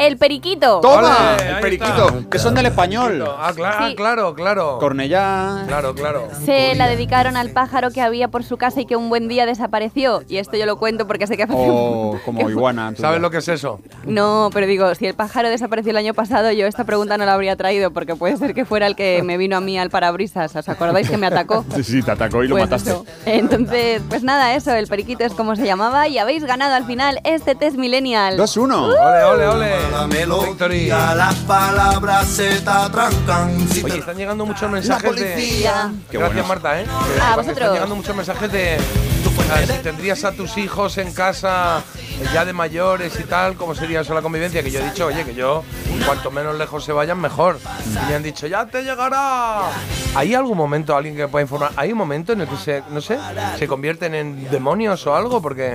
El 0.00 0.16
Periquito. 0.16 0.80
¡Toma! 0.80 1.36
El 1.38 1.60
periquito, 1.60 2.06
está. 2.08 2.30
que 2.30 2.38
son 2.38 2.54
del 2.54 2.66
español. 2.66 3.22
Ah, 3.38 3.52
cla- 3.54 3.74
ah, 3.78 3.88
claro, 3.96 4.34
claro. 4.34 4.78
Cornellá. 4.78 5.64
Claro, 5.66 5.94
claro. 5.94 6.28
Se 6.44 6.74
la 6.74 6.88
dedicaron 6.88 7.36
al 7.36 7.50
pájaro 7.50 7.90
que 7.90 8.00
había 8.00 8.28
por 8.28 8.42
su 8.44 8.56
casa 8.56 8.80
y 8.80 8.86
que 8.86 8.96
un 8.96 9.08
buen 9.10 9.28
día 9.28 9.46
desapareció. 9.46 10.22
Y 10.28 10.38
esto 10.38 10.56
yo 10.56 10.64
lo 10.66 10.78
cuento 10.78 11.06
porque 11.06 11.26
sé 11.26 11.36
que 11.36 11.42
hace 11.44 11.52
O 11.54 12.18
como 12.24 12.48
iguana. 12.48 12.92
¿Sabes 12.98 13.20
lo 13.20 13.30
que 13.30 13.38
es 13.38 13.48
eso? 13.48 13.80
No, 14.04 14.50
pero 14.54 14.66
digo, 14.66 14.94
si 14.94 15.06
el 15.06 15.14
pájaro 15.14 15.48
desapareció 15.50 15.90
el 15.90 15.96
año 15.98 16.14
pasado, 16.14 16.50
yo 16.52 16.66
esta 16.66 16.84
pregunta 16.84 17.18
no 17.18 17.24
la 17.26 17.34
habría 17.34 17.56
traído 17.56 17.90
porque 17.90 18.16
puede 18.16 18.36
ser 18.36 18.54
que 18.54 18.64
fuera 18.64 18.86
el 18.86 18.96
que 18.96 19.22
me 19.22 19.36
vino 19.36 19.56
a 19.56 19.60
mí 19.60 19.78
al 19.78 19.90
parabrisas. 19.90 20.56
¿Os 20.56 20.68
acordáis 20.68 21.10
que 21.10 21.16
me 21.18 21.26
atacó? 21.26 21.64
Sí, 21.76 21.84
sí, 21.84 22.02
te 22.02 22.10
atacó 22.10 22.42
y 22.42 22.48
lo 22.48 22.54
Pues 22.54 22.64
mataste. 22.64 22.90
eso. 22.90 23.04
Entonces, 23.26 24.02
pues 24.08 24.22
nada, 24.22 24.54
eso, 24.54 24.72
el 24.74 24.86
periquito 24.86 25.24
es 25.24 25.32
como 25.34 25.56
se 25.56 25.64
llamaba 25.64 26.08
y 26.08 26.18
habéis 26.18 26.44
ganado 26.44 26.74
al 26.74 26.84
final 26.84 27.20
este 27.24 27.54
test 27.54 27.76
millennial. 27.76 28.38
2-1. 28.38 28.74
Ole, 28.82 29.24
ole, 29.24 29.46
ole. 29.46 29.70
La 29.90 30.06
melodía, 30.06 31.14
las 31.14 31.34
palabras 31.36 32.26
se 32.28 32.60
te 32.60 32.70
atrancan. 32.70 33.68
Si 33.68 33.82
Oye, 33.82 33.94
te- 33.94 33.98
están 34.00 34.16
llegando 34.16 34.46
muchos 34.46 34.70
mensajes 34.70 35.14
de. 35.16 35.34
Qué 35.34 36.18
Gracias, 36.18 36.32
bueno. 36.34 36.44
Marta, 36.48 36.80
¿eh? 36.80 36.86
A 36.88 37.08
Están 37.14 37.36
vosotros. 37.36 37.72
llegando 37.72 37.96
muchos 37.96 38.16
mensajes 38.16 38.52
de. 38.52 38.78
si 39.66 39.72
tendrías 39.82 40.24
a 40.24 40.32
tus 40.32 40.56
hijos 40.58 40.96
en 40.98 41.12
casa 41.12 41.82
eh, 41.98 42.26
ya 42.32 42.44
de 42.44 42.52
mayores 42.52 43.18
y 43.18 43.24
tal, 43.24 43.54
¿cómo 43.56 43.74
sería 43.74 44.00
eso 44.02 44.14
la 44.14 44.22
convivencia? 44.22 44.62
Que 44.62 44.70
yo 44.70 44.80
he 44.80 44.84
dicho, 44.84 45.06
oye, 45.06 45.24
que 45.24 45.34
yo, 45.34 45.64
cuanto 46.06 46.30
menos 46.30 46.56
lejos 46.56 46.84
se 46.84 46.92
vayan, 46.92 47.18
mejor. 47.20 47.58
Y 47.90 48.08
me 48.08 48.14
han 48.14 48.22
dicho, 48.22 48.46
ya 48.46 48.66
te 48.66 48.82
llegará. 48.82 49.62
¿Hay 50.14 50.34
algún 50.34 50.56
momento, 50.56 50.96
alguien 50.96 51.14
que 51.16 51.22
me 51.22 51.28
pueda 51.28 51.42
informar? 51.42 51.72
¿Hay 51.76 51.92
un 51.92 51.98
momento 51.98 52.32
en 52.32 52.42
el 52.42 52.48
que 52.48 52.56
se, 52.56 52.82
no 52.90 53.00
sé, 53.00 53.18
se 53.58 53.66
convierten 53.66 54.14
en 54.14 54.50
demonios 54.50 55.06
o 55.06 55.14
algo? 55.16 55.40
Porque. 55.42 55.70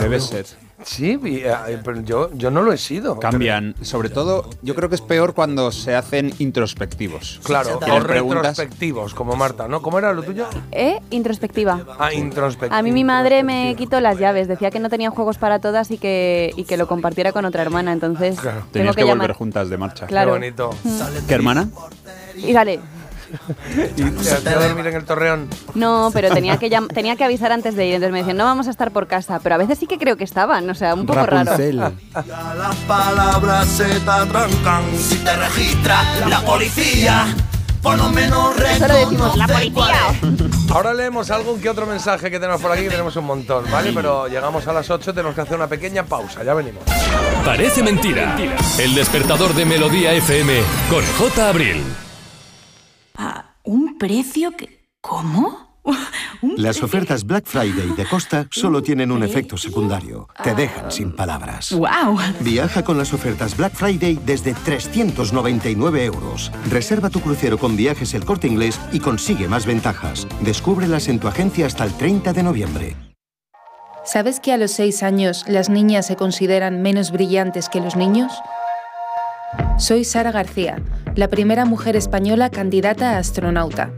Debe 0.00 0.18
ser. 0.20 0.46
Sí, 0.84 1.18
y, 1.22 1.36
eh, 1.38 1.52
pero 1.84 2.00
yo, 2.00 2.30
yo 2.34 2.50
no 2.50 2.62
lo 2.62 2.72
he 2.72 2.78
sido. 2.78 3.18
Cambian. 3.18 3.74
Sobre 3.82 4.08
todo, 4.08 4.48
yo 4.62 4.74
creo 4.74 4.88
que 4.88 4.94
es 4.94 5.00
peor 5.00 5.34
cuando 5.34 5.72
se 5.72 5.94
hacen 5.94 6.32
introspectivos. 6.38 7.40
Claro, 7.44 7.78
o 7.78 8.00
retrospectivos, 8.00 9.14
como 9.14 9.36
Marta, 9.36 9.68
¿no? 9.68 9.82
¿Cómo 9.82 9.98
era 9.98 10.12
lo 10.12 10.22
tuyo? 10.22 10.46
¿Eh? 10.72 11.00
Introspectiva. 11.10 11.84
Ah, 11.98 12.12
introspectivo. 12.12 12.78
A 12.78 12.82
mí 12.82 12.92
mi 12.92 13.04
madre 13.04 13.42
me 13.42 13.74
quitó 13.76 14.00
las 14.00 14.18
llaves, 14.18 14.48
decía 14.48 14.70
que 14.70 14.80
no 14.80 14.88
tenía 14.88 15.10
juegos 15.10 15.38
para 15.38 15.58
todas 15.58 15.90
y 15.90 15.98
que, 15.98 16.52
y 16.56 16.64
que 16.64 16.76
lo 16.76 16.86
compartiera 16.86 17.32
con 17.32 17.44
otra 17.44 17.62
hermana, 17.62 17.92
entonces 17.92 18.36
tengo 18.36 18.62
Tenías 18.72 18.96
que, 18.96 19.02
que, 19.02 19.08
llamar. 19.08 19.28
volver 19.28 19.36
juntas 19.36 19.68
de 19.68 19.76
marcha. 19.76 20.06
Claro. 20.06 20.32
Qué 20.32 20.38
bonito. 20.38 20.70
¿Qué 21.28 21.34
hermana? 21.34 21.68
Y 22.36 22.52
sale, 22.52 22.80
Y 23.96 24.02
te 24.10 24.30
hacía 24.32 24.58
dormir 24.58 24.86
en 24.88 24.96
el 24.96 25.04
torreón. 25.04 25.48
no, 25.74 26.10
pero 26.12 26.30
tenía 26.32 26.56
que 26.58 26.70
llam- 26.70 26.92
tenía 26.92 27.16
que 27.16 27.24
avisar 27.24 27.52
antes 27.52 27.74
de 27.76 27.86
ir, 27.86 27.94
entonces 27.94 28.12
me 28.12 28.18
decían, 28.18 28.36
no 28.36 28.44
vamos 28.44 28.66
a 28.66 28.70
estar 28.70 28.90
por 28.90 29.06
casa, 29.06 29.40
pero 29.42 29.54
a 29.54 29.58
veces 29.58 29.78
sí 29.78 29.86
que 29.86 29.98
creo 29.98 30.16
que 30.16 30.24
estaban, 30.24 30.68
o 30.68 30.74
sea, 30.74 30.94
un 30.94 31.06
poco 31.06 31.24
raro. 31.24 31.52
Las 32.14 32.76
palabras 32.86 33.66
se 33.68 33.84
te 34.00 34.10
atrancan. 34.10 34.82
Si 34.98 35.16
te 35.16 35.36
registra 35.36 36.02
la 36.28 36.40
policía, 36.42 37.26
por 37.82 37.96
lo 37.96 38.10
menos 38.10 38.54
Solo 38.78 38.94
decimos 38.94 39.36
la 39.36 39.46
policía. 39.46 40.14
Ahora 40.72 40.94
leemos 40.94 41.30
algún 41.30 41.60
que 41.60 41.68
otro 41.68 41.86
mensaje 41.86 42.30
que 42.30 42.38
tenemos 42.38 42.60
por 42.60 42.70
aquí, 42.72 42.82
que 42.82 42.90
tenemos 42.90 43.16
un 43.16 43.24
montón, 43.24 43.64
¿vale? 43.70 43.92
Pero 43.92 44.28
llegamos 44.28 44.66
a 44.68 44.72
las 44.72 44.88
8, 44.90 45.12
tenemos 45.14 45.34
que 45.34 45.40
hacer 45.40 45.56
una 45.56 45.66
pequeña 45.66 46.04
pausa, 46.04 46.44
ya 46.44 46.54
venimos. 46.54 46.82
Parece 47.44 47.82
mentira. 47.82 48.36
El 48.78 48.94
despertador 48.94 49.54
de 49.54 49.64
Melodía 49.64 50.12
FM 50.12 50.60
con 50.90 51.04
J. 51.18 51.48
Abril. 51.48 51.82
¿A 53.22 53.56
un 53.64 53.98
precio 53.98 54.52
que... 54.52 54.88
¿Cómo? 55.02 55.82
Las 56.56 56.82
ofertas 56.82 57.26
Black 57.26 57.44
Friday 57.44 57.90
de 57.94 58.06
Costa 58.06 58.46
solo 58.50 58.82
tienen 58.82 59.12
un 59.12 59.22
efecto 59.22 59.58
secundario. 59.58 60.26
Te 60.42 60.54
dejan 60.54 60.90
sin 60.90 61.14
palabras. 61.14 61.70
¡Wow! 61.70 62.16
Viaja 62.40 62.82
con 62.82 62.96
las 62.96 63.12
ofertas 63.12 63.54
Black 63.58 63.74
Friday 63.74 64.18
desde 64.24 64.54
399 64.54 66.04
euros. 66.06 66.50
Reserva 66.70 67.10
tu 67.10 67.20
crucero 67.20 67.58
con 67.58 67.76
viajes 67.76 68.14
el 68.14 68.24
corte 68.24 68.46
inglés 68.46 68.80
y 68.90 69.00
consigue 69.00 69.48
más 69.48 69.66
ventajas. 69.66 70.26
Descúbrelas 70.40 71.08
en 71.08 71.18
tu 71.18 71.28
agencia 71.28 71.66
hasta 71.66 71.84
el 71.84 71.92
30 71.92 72.32
de 72.32 72.42
noviembre. 72.42 72.96
¿Sabes 74.02 74.40
que 74.40 74.54
a 74.54 74.56
los 74.56 74.70
6 74.70 75.02
años 75.02 75.44
las 75.46 75.68
niñas 75.68 76.06
se 76.06 76.16
consideran 76.16 76.80
menos 76.80 77.10
brillantes 77.10 77.68
que 77.68 77.80
los 77.80 77.96
niños? 77.96 78.32
Soy 79.78 80.04
Sara 80.04 80.32
García, 80.32 80.80
la 81.16 81.28
primera 81.28 81.64
mujer 81.64 81.96
española 81.96 82.50
candidata 82.50 83.12
a 83.12 83.18
astronauta. 83.18 83.90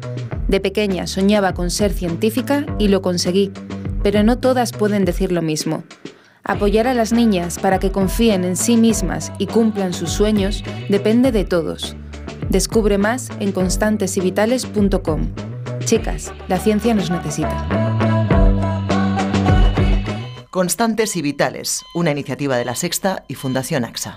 De 0.48 0.60
pequeña 0.60 1.06
soñaba 1.06 1.54
con 1.54 1.70
ser 1.70 1.92
científica 1.92 2.66
y 2.78 2.88
lo 2.88 3.02
conseguí, 3.02 3.52
pero 4.02 4.22
no 4.22 4.38
todas 4.38 4.72
pueden 4.72 5.04
decir 5.04 5.32
lo 5.32 5.42
mismo. 5.42 5.84
Apoyar 6.44 6.86
a 6.86 6.94
las 6.94 7.12
niñas 7.12 7.58
para 7.58 7.78
que 7.78 7.92
confíen 7.92 8.44
en 8.44 8.56
sí 8.56 8.76
mismas 8.76 9.32
y 9.38 9.46
cumplan 9.46 9.92
sus 9.92 10.10
sueños 10.10 10.64
depende 10.88 11.32
de 11.32 11.44
todos. 11.44 11.96
Descubre 12.48 12.98
más 12.98 13.28
en 13.38 13.52
constantesyvitales.com. 13.52 15.32
Chicas, 15.84 16.32
la 16.48 16.58
ciencia 16.58 16.94
nos 16.94 17.10
necesita. 17.10 17.66
Constantes 20.50 21.16
y 21.16 21.22
Vitales, 21.22 21.82
una 21.94 22.10
iniciativa 22.10 22.56
de 22.56 22.64
la 22.64 22.74
Sexta 22.74 23.24
y 23.26 23.34
Fundación 23.36 23.84
AXA. 23.84 24.16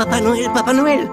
Papá 0.00 0.18
Noel, 0.18 0.50
Papá 0.54 0.72
Noel. 0.72 1.10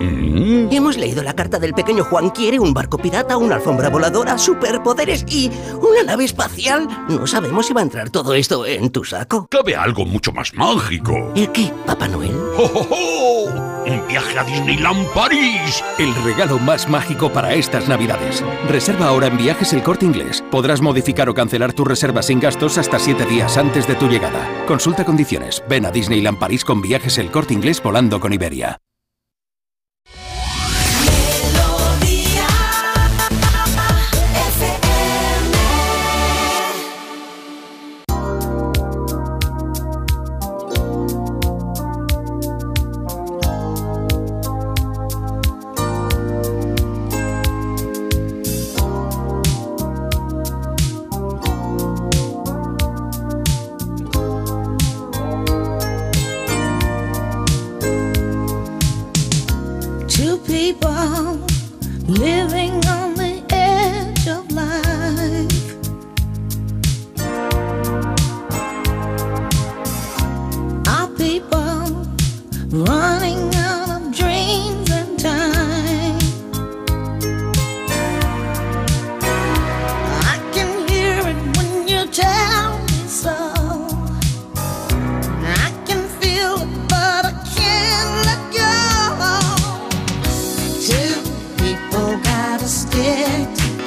Hemos 0.72 0.96
leído 0.96 1.22
la 1.22 1.34
carta 1.34 1.60
del 1.60 1.74
pequeño 1.74 2.06
Juan. 2.06 2.30
Quiere 2.30 2.58
un 2.58 2.74
barco 2.74 2.98
pirata, 2.98 3.36
una 3.36 3.56
alfombra 3.56 3.90
voladora, 3.90 4.38
superpoderes 4.38 5.26
y 5.28 5.52
una 5.82 6.04
nave 6.06 6.24
espacial. 6.24 6.88
No 7.10 7.28
sabemos 7.28 7.66
si 7.66 7.74
va 7.74 7.82
a 7.82 7.84
entrar 7.84 8.10
todo 8.10 8.34
esto 8.34 8.66
en 8.66 8.90
tu 8.90 9.04
saco. 9.04 9.46
Cabe 9.52 9.76
algo 9.76 10.06
mucho 10.06 10.32
más 10.32 10.54
mágico. 10.54 11.34
¿El 11.36 11.52
qué, 11.52 11.70
Papá 11.86 12.08
Noel? 12.08 12.32
¡Oh, 12.58 12.72
oh, 12.74 12.88
oh! 12.90 13.84
¡Un 13.88 14.08
viaje 14.08 14.40
a 14.40 14.46
Disneyland 14.46 15.06
París! 15.08 15.84
El 15.98 16.16
regalo 16.24 16.58
más 16.58 16.88
mágico 16.88 17.30
para 17.30 17.56
estas 17.56 17.90
navidades. 17.90 18.42
Reserva 18.70 19.10
ahora 19.10 19.28
en 19.28 19.36
Viajes 19.36 19.74
El 19.74 19.84
Corte 19.84 20.06
Inglés. 20.06 20.42
Podrás 20.50 20.80
modificar 20.80 21.28
o 21.28 21.34
cancelar 21.34 21.74
tu 21.74 21.84
reserva 21.84 22.22
sin 22.22 22.40
gastos 22.40 22.78
hasta 22.78 23.00
7 23.00 23.26
días 23.26 23.58
antes 23.58 23.86
de 23.86 23.96
tu 23.96 24.08
llegada. 24.08 24.48
Consulta 24.66 25.04
condiciones. 25.04 25.62
Ven 25.68 25.86
a 25.86 25.92
Disneyland 25.92 26.40
París 26.40 26.64
con 26.64 26.82
Viajes 26.82 27.18
El 27.18 27.32
Corte 27.32 27.54
Inglés 27.54 27.84
volando 27.84 28.22
con 28.22 28.32
Iberia. 28.32 28.76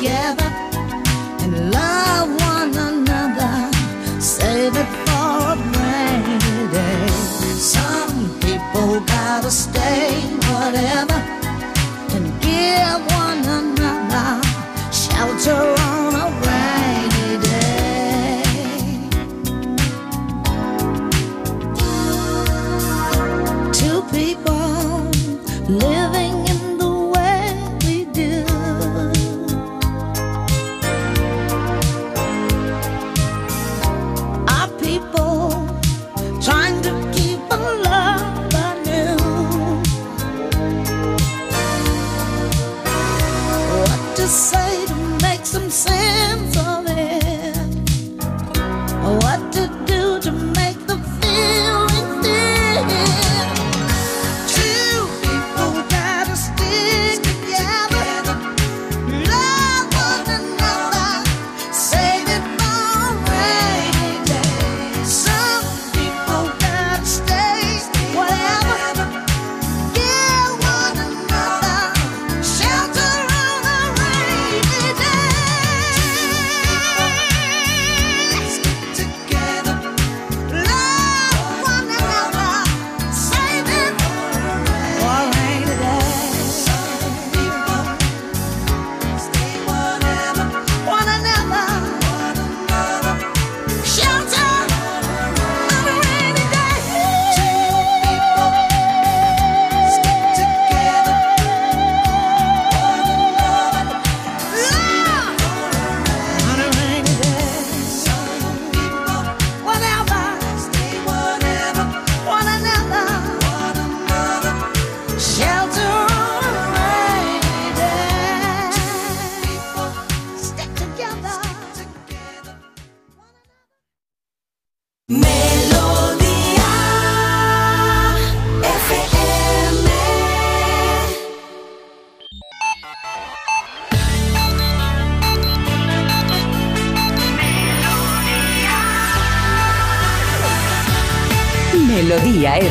Together 0.00 0.49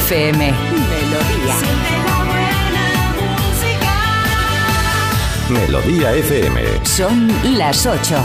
FM. 0.10 0.38
Melodía. 0.40 1.56
Melodía 5.50 6.14
FM. 6.14 6.84
Son 6.84 7.28
las 7.56 7.86
8. 7.86 8.16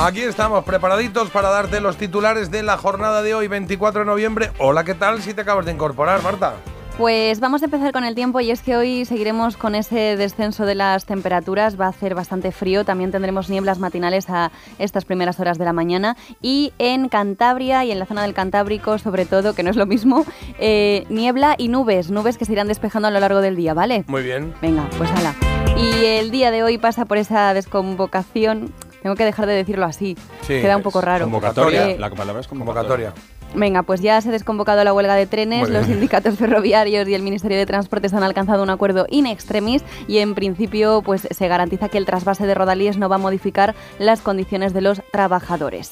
Aquí 0.00 0.22
estamos 0.22 0.64
preparaditos 0.64 1.28
para 1.28 1.50
darte 1.50 1.82
los 1.82 1.98
titulares 1.98 2.50
de 2.50 2.62
la 2.62 2.78
jornada 2.78 3.20
de 3.20 3.34
hoy, 3.34 3.48
24 3.48 4.00
de 4.00 4.06
noviembre. 4.06 4.52
Hola, 4.56 4.84
¿qué 4.84 4.94
tal? 4.94 5.20
Si 5.20 5.34
te 5.34 5.42
acabas 5.42 5.66
de 5.66 5.72
incorporar, 5.72 6.22
Marta. 6.22 6.54
Pues 6.98 7.40
vamos 7.40 7.62
a 7.62 7.64
empezar 7.64 7.90
con 7.92 8.04
el 8.04 8.14
tiempo 8.14 8.38
y 8.40 8.50
es 8.50 8.60
que 8.60 8.76
hoy 8.76 9.04
seguiremos 9.06 9.56
con 9.56 9.74
ese 9.74 10.16
descenso 10.16 10.66
de 10.66 10.74
las 10.74 11.06
temperaturas. 11.06 11.80
Va 11.80 11.86
a 11.86 11.88
hacer 11.88 12.14
bastante 12.14 12.52
frío, 12.52 12.84
también 12.84 13.10
tendremos 13.10 13.48
nieblas 13.48 13.78
matinales 13.78 14.28
a 14.28 14.52
estas 14.78 15.04
primeras 15.06 15.40
horas 15.40 15.58
de 15.58 15.64
la 15.64 15.72
mañana. 15.72 16.16
Y 16.42 16.72
en 16.78 17.08
Cantabria 17.08 17.82
y 17.84 17.90
en 17.92 17.98
la 17.98 18.04
zona 18.06 18.22
del 18.22 18.34
Cantábrico, 18.34 18.98
sobre 18.98 19.24
todo, 19.24 19.54
que 19.54 19.62
no 19.62 19.70
es 19.70 19.76
lo 19.76 19.86
mismo, 19.86 20.24
eh, 20.58 21.06
niebla 21.08 21.54
y 21.56 21.68
nubes, 21.68 22.10
nubes 22.10 22.36
que 22.36 22.44
se 22.44 22.52
irán 22.52 22.68
despejando 22.68 23.08
a 23.08 23.10
lo 23.10 23.20
largo 23.20 23.40
del 23.40 23.56
día, 23.56 23.72
¿vale? 23.72 24.04
Muy 24.06 24.22
bien. 24.22 24.52
Venga, 24.60 24.88
pues 24.98 25.10
hala. 25.12 25.34
Y 25.76 26.04
el 26.04 26.30
día 26.30 26.50
de 26.50 26.62
hoy 26.62 26.76
pasa 26.76 27.06
por 27.06 27.16
esa 27.16 27.54
desconvocación. 27.54 28.72
Tengo 29.02 29.16
que 29.16 29.24
dejar 29.24 29.46
de 29.46 29.54
decirlo 29.54 29.86
así. 29.86 30.16
Sí, 30.42 30.60
Queda 30.60 30.76
un 30.76 30.82
poco 30.82 31.00
raro. 31.00 31.24
Convocatoria. 31.24 31.90
Eh, 31.90 31.98
La 31.98 32.10
palabra 32.10 32.40
es 32.42 32.46
convocatoria. 32.46 33.10
Convocatoria. 33.10 33.41
Venga, 33.54 33.82
pues 33.82 34.00
ya 34.00 34.20
se 34.20 34.30
ha 34.30 34.32
desconvocado 34.32 34.82
la 34.82 34.92
huelga 34.94 35.14
de 35.14 35.26
trenes, 35.26 35.68
los 35.68 35.86
sindicatos 35.86 36.36
ferroviarios 36.38 37.06
y 37.08 37.14
el 37.14 37.22
Ministerio 37.22 37.58
de 37.58 37.66
Transportes 37.66 38.14
han 38.14 38.22
alcanzado 38.22 38.62
un 38.62 38.70
acuerdo 38.70 39.06
in 39.10 39.26
extremis 39.26 39.82
y 40.08 40.18
en 40.18 40.34
principio 40.34 41.02
pues 41.02 41.28
se 41.30 41.48
garantiza 41.48 41.88
que 41.88 41.98
el 41.98 42.06
trasvase 42.06 42.46
de 42.46 42.54
Rodalíes 42.54 42.96
no 42.96 43.08
va 43.08 43.16
a 43.16 43.18
modificar 43.18 43.74
las 43.98 44.22
condiciones 44.22 44.72
de 44.72 44.80
los 44.80 45.02
trabajadores. 45.12 45.90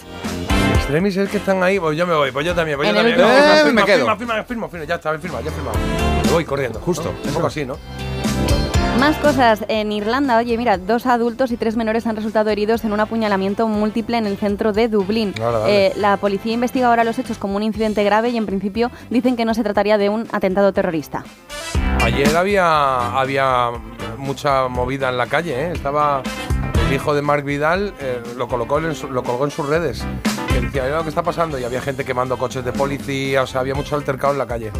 Extremis 0.77 1.17
es 1.19 1.29
que 1.29 1.37
están 1.37 1.63
ahí, 1.63 1.79
pues 1.79 1.97
yo 1.99 2.07
me 2.07 2.15
voy, 2.15 2.31
pues 2.33 2.47
yo 2.47 2.55
también, 2.55 2.79
pues 2.79 2.89
yo 2.89 2.99
En 2.99 3.07
el 3.07 3.13
también. 3.15 3.29
último- 3.29 3.39
Firma, 3.41 3.55
Eh, 3.55 3.65
firma, 3.65 3.81
me 3.81 3.87
quedo. 3.87 3.97
Firma, 3.99 4.17
firma, 4.17 4.45
firma, 4.45 4.69
firma, 4.69 4.87
ya 4.87 4.95
está, 4.95 5.19
firma, 5.19 5.41
ya 5.43 5.51
firma. 5.51 5.71
Me 6.25 6.33
voy 6.33 6.45
corriendo. 6.45 6.81
Justo, 6.81 7.13
un 7.25 7.33
poco 7.35 7.47
así, 7.47 7.65
¿no? 7.67 7.77
Más 9.01 9.17
cosas. 9.17 9.65
En 9.69 9.93
Irlanda, 9.93 10.37
oye, 10.37 10.59
mira, 10.59 10.77
dos 10.77 11.07
adultos 11.07 11.51
y 11.53 11.57
tres 11.57 11.75
menores 11.75 12.07
han 12.07 12.17
resultado 12.17 12.51
heridos 12.51 12.85
en 12.85 12.93
un 12.93 13.01
apuñalamiento 13.01 13.67
múltiple 13.67 14.19
en 14.19 14.27
el 14.27 14.37
centro 14.37 14.73
de 14.75 14.89
Dublín. 14.89 15.35
Eh, 15.67 15.93
la 15.97 16.19
policía 16.19 16.53
investiga 16.53 16.89
ahora 16.89 17.03
los 17.03 17.19
hechos 17.19 17.39
como 17.39 17.57
un 17.57 17.63
incidente 17.63 18.05
grave 18.05 18.29
y 18.29 18.37
en 18.37 18.45
principio 18.45 18.91
dicen 19.09 19.37
que 19.37 19.47
no 19.47 19.55
se 19.55 19.63
trataría 19.63 19.97
de 19.97 20.11
un 20.11 20.29
atentado 20.33 20.73
terrorista. 20.75 21.25
Ayer 22.03 22.37
había, 22.37 23.19
había 23.19 23.71
mucha 24.19 24.69
movida 24.69 25.09
en 25.09 25.17
la 25.17 25.27
calle, 25.27 25.55
¿eh? 25.69 25.73
Estaba 25.73 26.23
el 26.87 26.93
hijo 26.93 27.15
de 27.15 27.23
Marc 27.23 27.45
Vidal, 27.45 27.95
eh, 28.01 28.21
lo, 28.37 28.49
colocó 28.49 28.79
en 28.81 28.95
su- 28.95 29.09
lo 29.11 29.23
colgó 29.23 29.47
en 29.47 29.51
sus 29.51 29.67
redes. 29.67 30.05
Que 30.49 30.61
decía, 30.61 30.83
"Mira 30.85 30.97
lo 30.99 31.03
que 31.05 31.09
está 31.09 31.23
pasando. 31.23 31.59
Y 31.59 31.65
había 31.65 31.81
gente 31.81 32.05
quemando 32.05 32.37
coches 32.37 32.65
de 32.65 32.73
policía, 32.73 33.43
o 33.43 33.47
sea, 33.47 33.61
había 33.63 33.75
mucho 33.75 33.97
altercado 33.97 34.33
en 34.35 34.39
la 34.39 34.47
calle. 34.47 34.73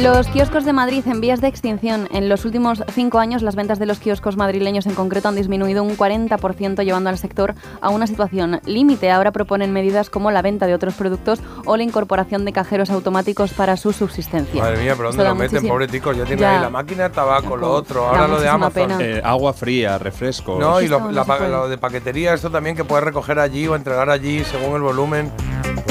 Los 0.00 0.26
kioscos 0.28 0.64
de 0.64 0.72
Madrid 0.72 1.04
en 1.06 1.20
vías 1.20 1.40
de 1.40 1.48
extinción. 1.48 2.08
En 2.12 2.28
los 2.28 2.44
últimos 2.44 2.82
cinco 2.92 3.18
años, 3.18 3.42
las 3.42 3.54
ventas 3.54 3.78
de 3.78 3.86
los 3.86 3.98
kioscos 3.98 4.36
madrileños 4.36 4.86
en 4.86 4.94
concreto 4.94 5.28
han 5.28 5.36
disminuido 5.36 5.82
un 5.82 5.96
40%, 5.96 6.82
llevando 6.84 7.10
al 7.10 7.18
sector 7.18 7.54
a 7.80 7.90
una 7.90 8.06
situación 8.06 8.60
límite. 8.66 9.10
Ahora 9.10 9.30
proponen 9.32 9.72
medidas 9.72 10.10
como 10.10 10.30
la 10.30 10.42
venta 10.42 10.66
de 10.66 10.74
otros 10.74 10.94
productos 10.94 11.40
o 11.64 11.76
la 11.76 11.82
incorporación 11.82 12.44
de 12.44 12.52
cajeros 12.52 12.90
automáticos 12.90 13.52
para 13.52 13.76
su 13.76 13.92
subsistencia. 13.92 14.62
Madre 14.62 14.82
mía, 14.82 14.94
pero 14.96 15.08
¿dónde 15.10 15.24
lo 15.24 15.34
meten, 15.34 15.50
muchísimo- 15.56 15.72
pobre 15.74 15.88
ticos? 15.88 16.16
Ya 16.16 16.24
tienen 16.24 16.40
Ya. 16.40 16.56
ahí 16.56 16.60
la 16.62 16.70
máquina, 16.70 17.12
tabaco, 17.12 17.56
lo 17.56 17.70
otro, 17.72 18.06
ahora 18.08 18.26
lo 18.26 18.40
de 18.40 18.48
Amazon. 18.48 19.00
Eh, 19.00 19.20
agua 19.24 19.52
fría, 19.52 19.98
refrescos. 19.98 20.58
No, 20.58 20.80
y 20.80 20.88
lo, 20.88 21.00
no 21.00 21.12
la 21.12 21.24
lo 21.48 21.68
de 21.68 21.78
paquetería, 21.78 22.34
esto 22.34 22.50
también 22.50 22.74
que 22.76 22.84
puedes 22.84 23.04
recoger 23.04 23.38
allí 23.38 23.66
o 23.68 23.76
entregar 23.76 24.10
allí 24.10 24.42
según 24.44 24.76
el 24.76 24.82
volumen. 24.82 25.30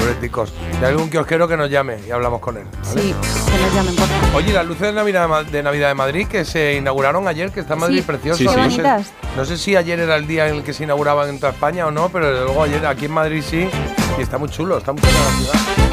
Pobre 0.03 0.15
ticos. 0.15 0.51
Si 0.71 0.77
hay 0.77 0.91
algún 0.91 1.09
kiosquero 1.09 1.47
que 1.47 1.55
nos 1.55 1.69
llame 1.69 1.97
y 2.05 2.11
hablamos 2.11 2.41
con 2.41 2.57
él. 2.57 2.65
¿vale? 2.83 3.01
Sí, 3.01 3.15
que 3.15 3.61
nos 3.63 3.73
llamen, 3.73 3.95
por 3.95 4.05
favor. 4.07 4.35
Oye, 4.35 4.51
las 4.51 4.65
luces 4.65 4.81
de 4.87 4.91
Navidad, 4.93 5.45
de 5.45 5.51
de 5.51 5.63
Navidad 5.63 5.87
de 5.87 5.93
Madrid 5.93 6.27
que 6.27 6.43
se 6.43 6.75
inauguraron 6.75 7.25
ayer, 7.29 7.51
que 7.51 7.61
está 7.61 7.75
en 7.75 7.79
Madrid 7.79 7.99
Sí, 7.99 8.03
precioso. 8.03 8.37
sí, 8.37 8.47
sí. 8.49 8.53
Qué 8.53 8.81
no, 8.83 9.03
sé, 9.03 9.11
no 9.37 9.45
sé 9.45 9.57
si 9.57 9.77
ayer 9.77 9.99
era 10.01 10.17
el 10.17 10.27
día 10.27 10.49
en 10.49 10.55
el 10.55 10.63
que 10.63 10.73
se 10.73 10.83
inauguraban 10.83 11.29
en 11.29 11.39
toda 11.39 11.53
España 11.53 11.87
o 11.87 11.91
no, 11.91 12.09
pero 12.09 12.29
desde 12.31 12.43
luego 12.43 12.63
ayer 12.63 12.85
aquí 12.85 13.05
en 13.05 13.13
Madrid 13.13 13.41
sí. 13.47 13.69
Y 14.17 14.21
está 14.21 14.37
muy 14.37 14.49
chulo, 14.49 14.77
está 14.77 14.91
muy 14.91 15.01
chulo 15.01 15.13
la 15.13 15.37
ciudad. 15.37 15.83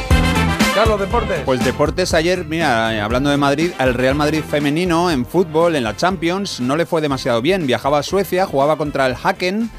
Carlos, 0.74 1.00
deportes. 1.00 1.40
Pues 1.44 1.64
deportes 1.64 2.12
ayer, 2.14 2.44
mira, 2.44 2.94
eh, 2.94 3.00
hablando 3.00 3.30
de 3.30 3.36
Madrid, 3.36 3.70
al 3.78 3.94
Real 3.94 4.14
Madrid 4.14 4.42
femenino 4.42 5.10
en 5.10 5.24
fútbol, 5.26 5.76
en 5.76 5.84
la 5.84 5.96
Champions, 5.96 6.60
no 6.60 6.76
le 6.76 6.86
fue 6.86 7.00
demasiado 7.00 7.42
bien. 7.42 7.66
Viajaba 7.66 7.98
a 7.98 8.02
Suecia, 8.02 8.46
jugaba 8.46 8.76
contra 8.76 9.06
el 9.06 9.14
Haken 9.22 9.70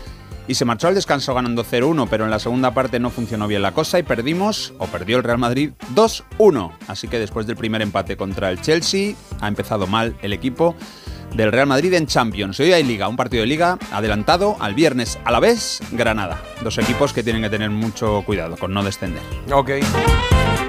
y 0.52 0.54
se 0.54 0.66
marchó 0.66 0.89
al 0.89 0.95
descanso 0.95 1.34
ganando 1.34 1.64
0-1, 1.64 2.08
pero 2.10 2.26
en 2.26 2.30
la 2.30 2.38
segunda 2.38 2.74
parte 2.74 2.99
no 2.99 3.10
funcionó 3.10 3.47
bien 3.47 3.62
la 3.62 3.72
cosa 3.72 3.99
y 3.99 4.04
perdimos, 4.04 4.74
o 4.80 4.88
perdió 4.88 5.16
el 5.16 5.24
Real 5.24 5.38
Madrid 5.38 5.72
2-1. 5.95 6.74
Así 6.89 7.08
que 7.08 7.20
después 7.20 7.47
del 7.47 7.56
primer 7.56 7.82
empate 7.82 8.18
contra 8.18 8.52
el 8.52 8.60
Chelsea, 8.60 9.16
ha 9.39 9.47
empezado 9.47 9.88
mal 9.88 10.14
el 10.22 10.34
equipo 10.34 10.76
del 11.34 11.54
Real 11.54 11.68
Madrid 11.68 11.93
en 11.93 12.06
Champions. 12.06 12.60
Hoy 12.60 12.74
hay 12.74 12.84
liga, 12.84 13.08
un 13.08 13.16
partido 13.16 13.43
de 13.43 13.47
liga 13.47 13.80
adelantado 13.93 14.58
al 14.60 14.74
viernes 14.74 15.18
a 15.24 15.32
la 15.32 15.39
vez 15.39 15.80
Granada. 15.93 16.41
Dos 16.62 16.78
equipos 16.80 17.14
que 17.14 17.24
tienen 17.24 17.41
que 17.41 17.49
tener 17.49 17.70
mucho 17.70 18.22
cuidado 18.26 18.58
con 18.58 18.74
no 18.74 18.84
descender. 18.84 19.24
Ok. 19.54 19.70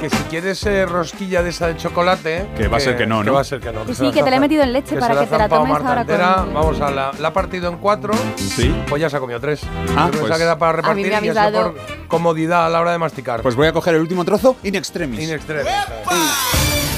Que 0.03 0.11
si 0.11 0.17
quieres 0.25 0.67
eh, 0.67 0.85
rosquilla 0.85 1.45
de 1.45 1.51
esa 1.51 1.69
de 1.69 1.77
chocolate. 1.77 2.49
Que 2.57 2.67
va 2.67 2.79
a 2.79 2.81
ser 2.81 2.97
que 2.97 3.07
no, 3.07 3.21
que 3.21 3.27
¿no? 3.27 3.35
va 3.35 3.43
a 3.43 3.45
ser 3.45 3.61
que 3.61 3.71
no. 3.71 3.87
Que 3.87 3.95
sí, 3.95 4.11
que 4.11 4.21
te 4.25 4.31
la 4.31 4.37
he 4.37 4.41
metido 4.41 4.65
en 4.65 4.73
leche 4.73 4.97
para 4.97 5.17
que 5.21 5.27
te 5.29 5.39
la 5.39 5.49
tomes 5.49 5.73
Marta 5.75 5.89
ahora 5.91 6.01
entera. 6.01 6.35
con- 6.39 6.55
Vamos 6.55 6.81
a 6.81 6.91
la, 6.91 7.13
la 7.21 7.29
ha 7.29 7.33
partido 7.33 7.69
en 7.71 7.79
cuatro. 7.79 8.13
Sí. 8.37 8.75
Pues 8.89 9.01
ya 9.01 9.09
se 9.09 9.17
ha 9.17 9.21
comido 9.21 9.39
tres. 9.39 9.61
Ah, 9.97 10.09
pues- 10.11 10.27
se 10.27 10.35
ha 10.35 10.39
quedado 10.39 10.59
para 10.59 10.73
A 10.81 10.93
mí 10.95 11.05
repartir 11.05 11.07
y 11.25 11.29
ha 11.29 11.47
sido 11.51 11.73
por 11.73 12.09
comodidad 12.09 12.67
a 12.67 12.69
la 12.69 12.81
hora 12.81 12.91
de 12.91 12.99
masticar. 12.99 13.43
Pues 13.43 13.55
voy 13.55 13.69
a 13.69 13.73
coger 13.73 13.95
el 13.95 14.01
último 14.01 14.25
trozo 14.25 14.57
in 14.65 14.75
extremis. 14.75 15.21
In 15.21 15.31
extremis. 15.31 15.73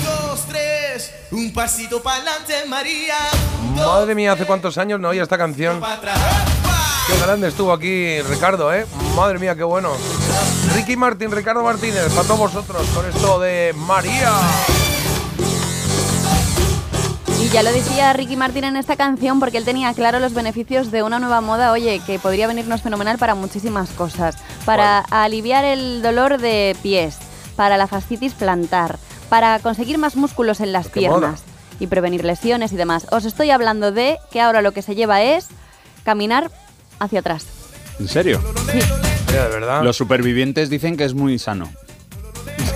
Dos, 0.02 0.46
tres, 0.48 1.14
un 1.30 1.52
pasito 1.52 2.02
para 2.02 2.16
adelante, 2.22 2.54
María. 2.68 3.16
Madre 3.76 4.14
mía, 4.14 4.32
¿hace 4.32 4.46
cuántos 4.46 4.78
años 4.78 4.98
no 4.98 5.10
oía 5.10 5.22
esta 5.24 5.36
canción? 5.36 5.78
Qué 7.06 7.18
grande 7.22 7.48
estuvo 7.48 7.70
aquí 7.70 8.22
Ricardo, 8.22 8.72
¿eh? 8.72 8.86
Madre 9.14 9.38
mía, 9.38 9.54
qué 9.54 9.62
bueno. 9.62 9.90
Ricky 10.72 10.96
Martín, 10.96 11.30
Ricardo 11.30 11.62
Martínez, 11.62 12.12
para 12.14 12.26
todos 12.26 12.38
vosotros 12.38 12.86
con 12.94 13.06
esto 13.06 13.40
de 13.40 13.74
María. 13.76 14.32
Y 17.40 17.48
ya 17.48 17.62
lo 17.62 17.72
decía 17.72 18.12
Ricky 18.12 18.36
Martin 18.36 18.64
en 18.64 18.76
esta 18.76 18.96
canción 18.96 19.38
porque 19.38 19.58
él 19.58 19.64
tenía 19.64 19.92
claro 19.92 20.18
los 20.18 20.32
beneficios 20.32 20.90
de 20.90 21.02
una 21.02 21.18
nueva 21.18 21.40
moda, 21.40 21.72
oye, 21.72 22.00
que 22.06 22.18
podría 22.18 22.46
venirnos 22.46 22.82
fenomenal 22.82 23.18
para 23.18 23.34
muchísimas 23.34 23.90
cosas. 23.90 24.36
Para 24.64 25.00
aliviar 25.10 25.64
el 25.64 26.00
dolor 26.00 26.38
de 26.38 26.74
pies, 26.82 27.18
para 27.56 27.76
la 27.76 27.86
fascitis 27.86 28.32
plantar, 28.32 28.98
para 29.28 29.58
conseguir 29.58 29.98
más 29.98 30.16
músculos 30.16 30.60
en 30.60 30.72
las 30.72 30.88
piernas 30.88 31.42
y 31.78 31.86
prevenir 31.86 32.24
lesiones 32.24 32.72
y 32.72 32.76
demás. 32.76 33.06
Os 33.10 33.24
estoy 33.24 33.50
hablando 33.50 33.92
de 33.92 34.18
que 34.30 34.40
ahora 34.40 34.62
lo 34.62 34.72
que 34.72 34.82
se 34.82 34.94
lleva 34.94 35.22
es 35.22 35.48
caminar 36.04 36.50
hacia 36.98 37.20
atrás. 37.20 37.53
¿En 37.98 38.08
serio? 38.08 38.40
Mira, 39.28 39.44
de 39.44 39.50
verdad. 39.50 39.82
Los 39.82 39.96
supervivientes 39.96 40.70
dicen 40.70 40.96
que 40.96 41.04
es 41.04 41.14
muy 41.14 41.38
sano. 41.38 41.72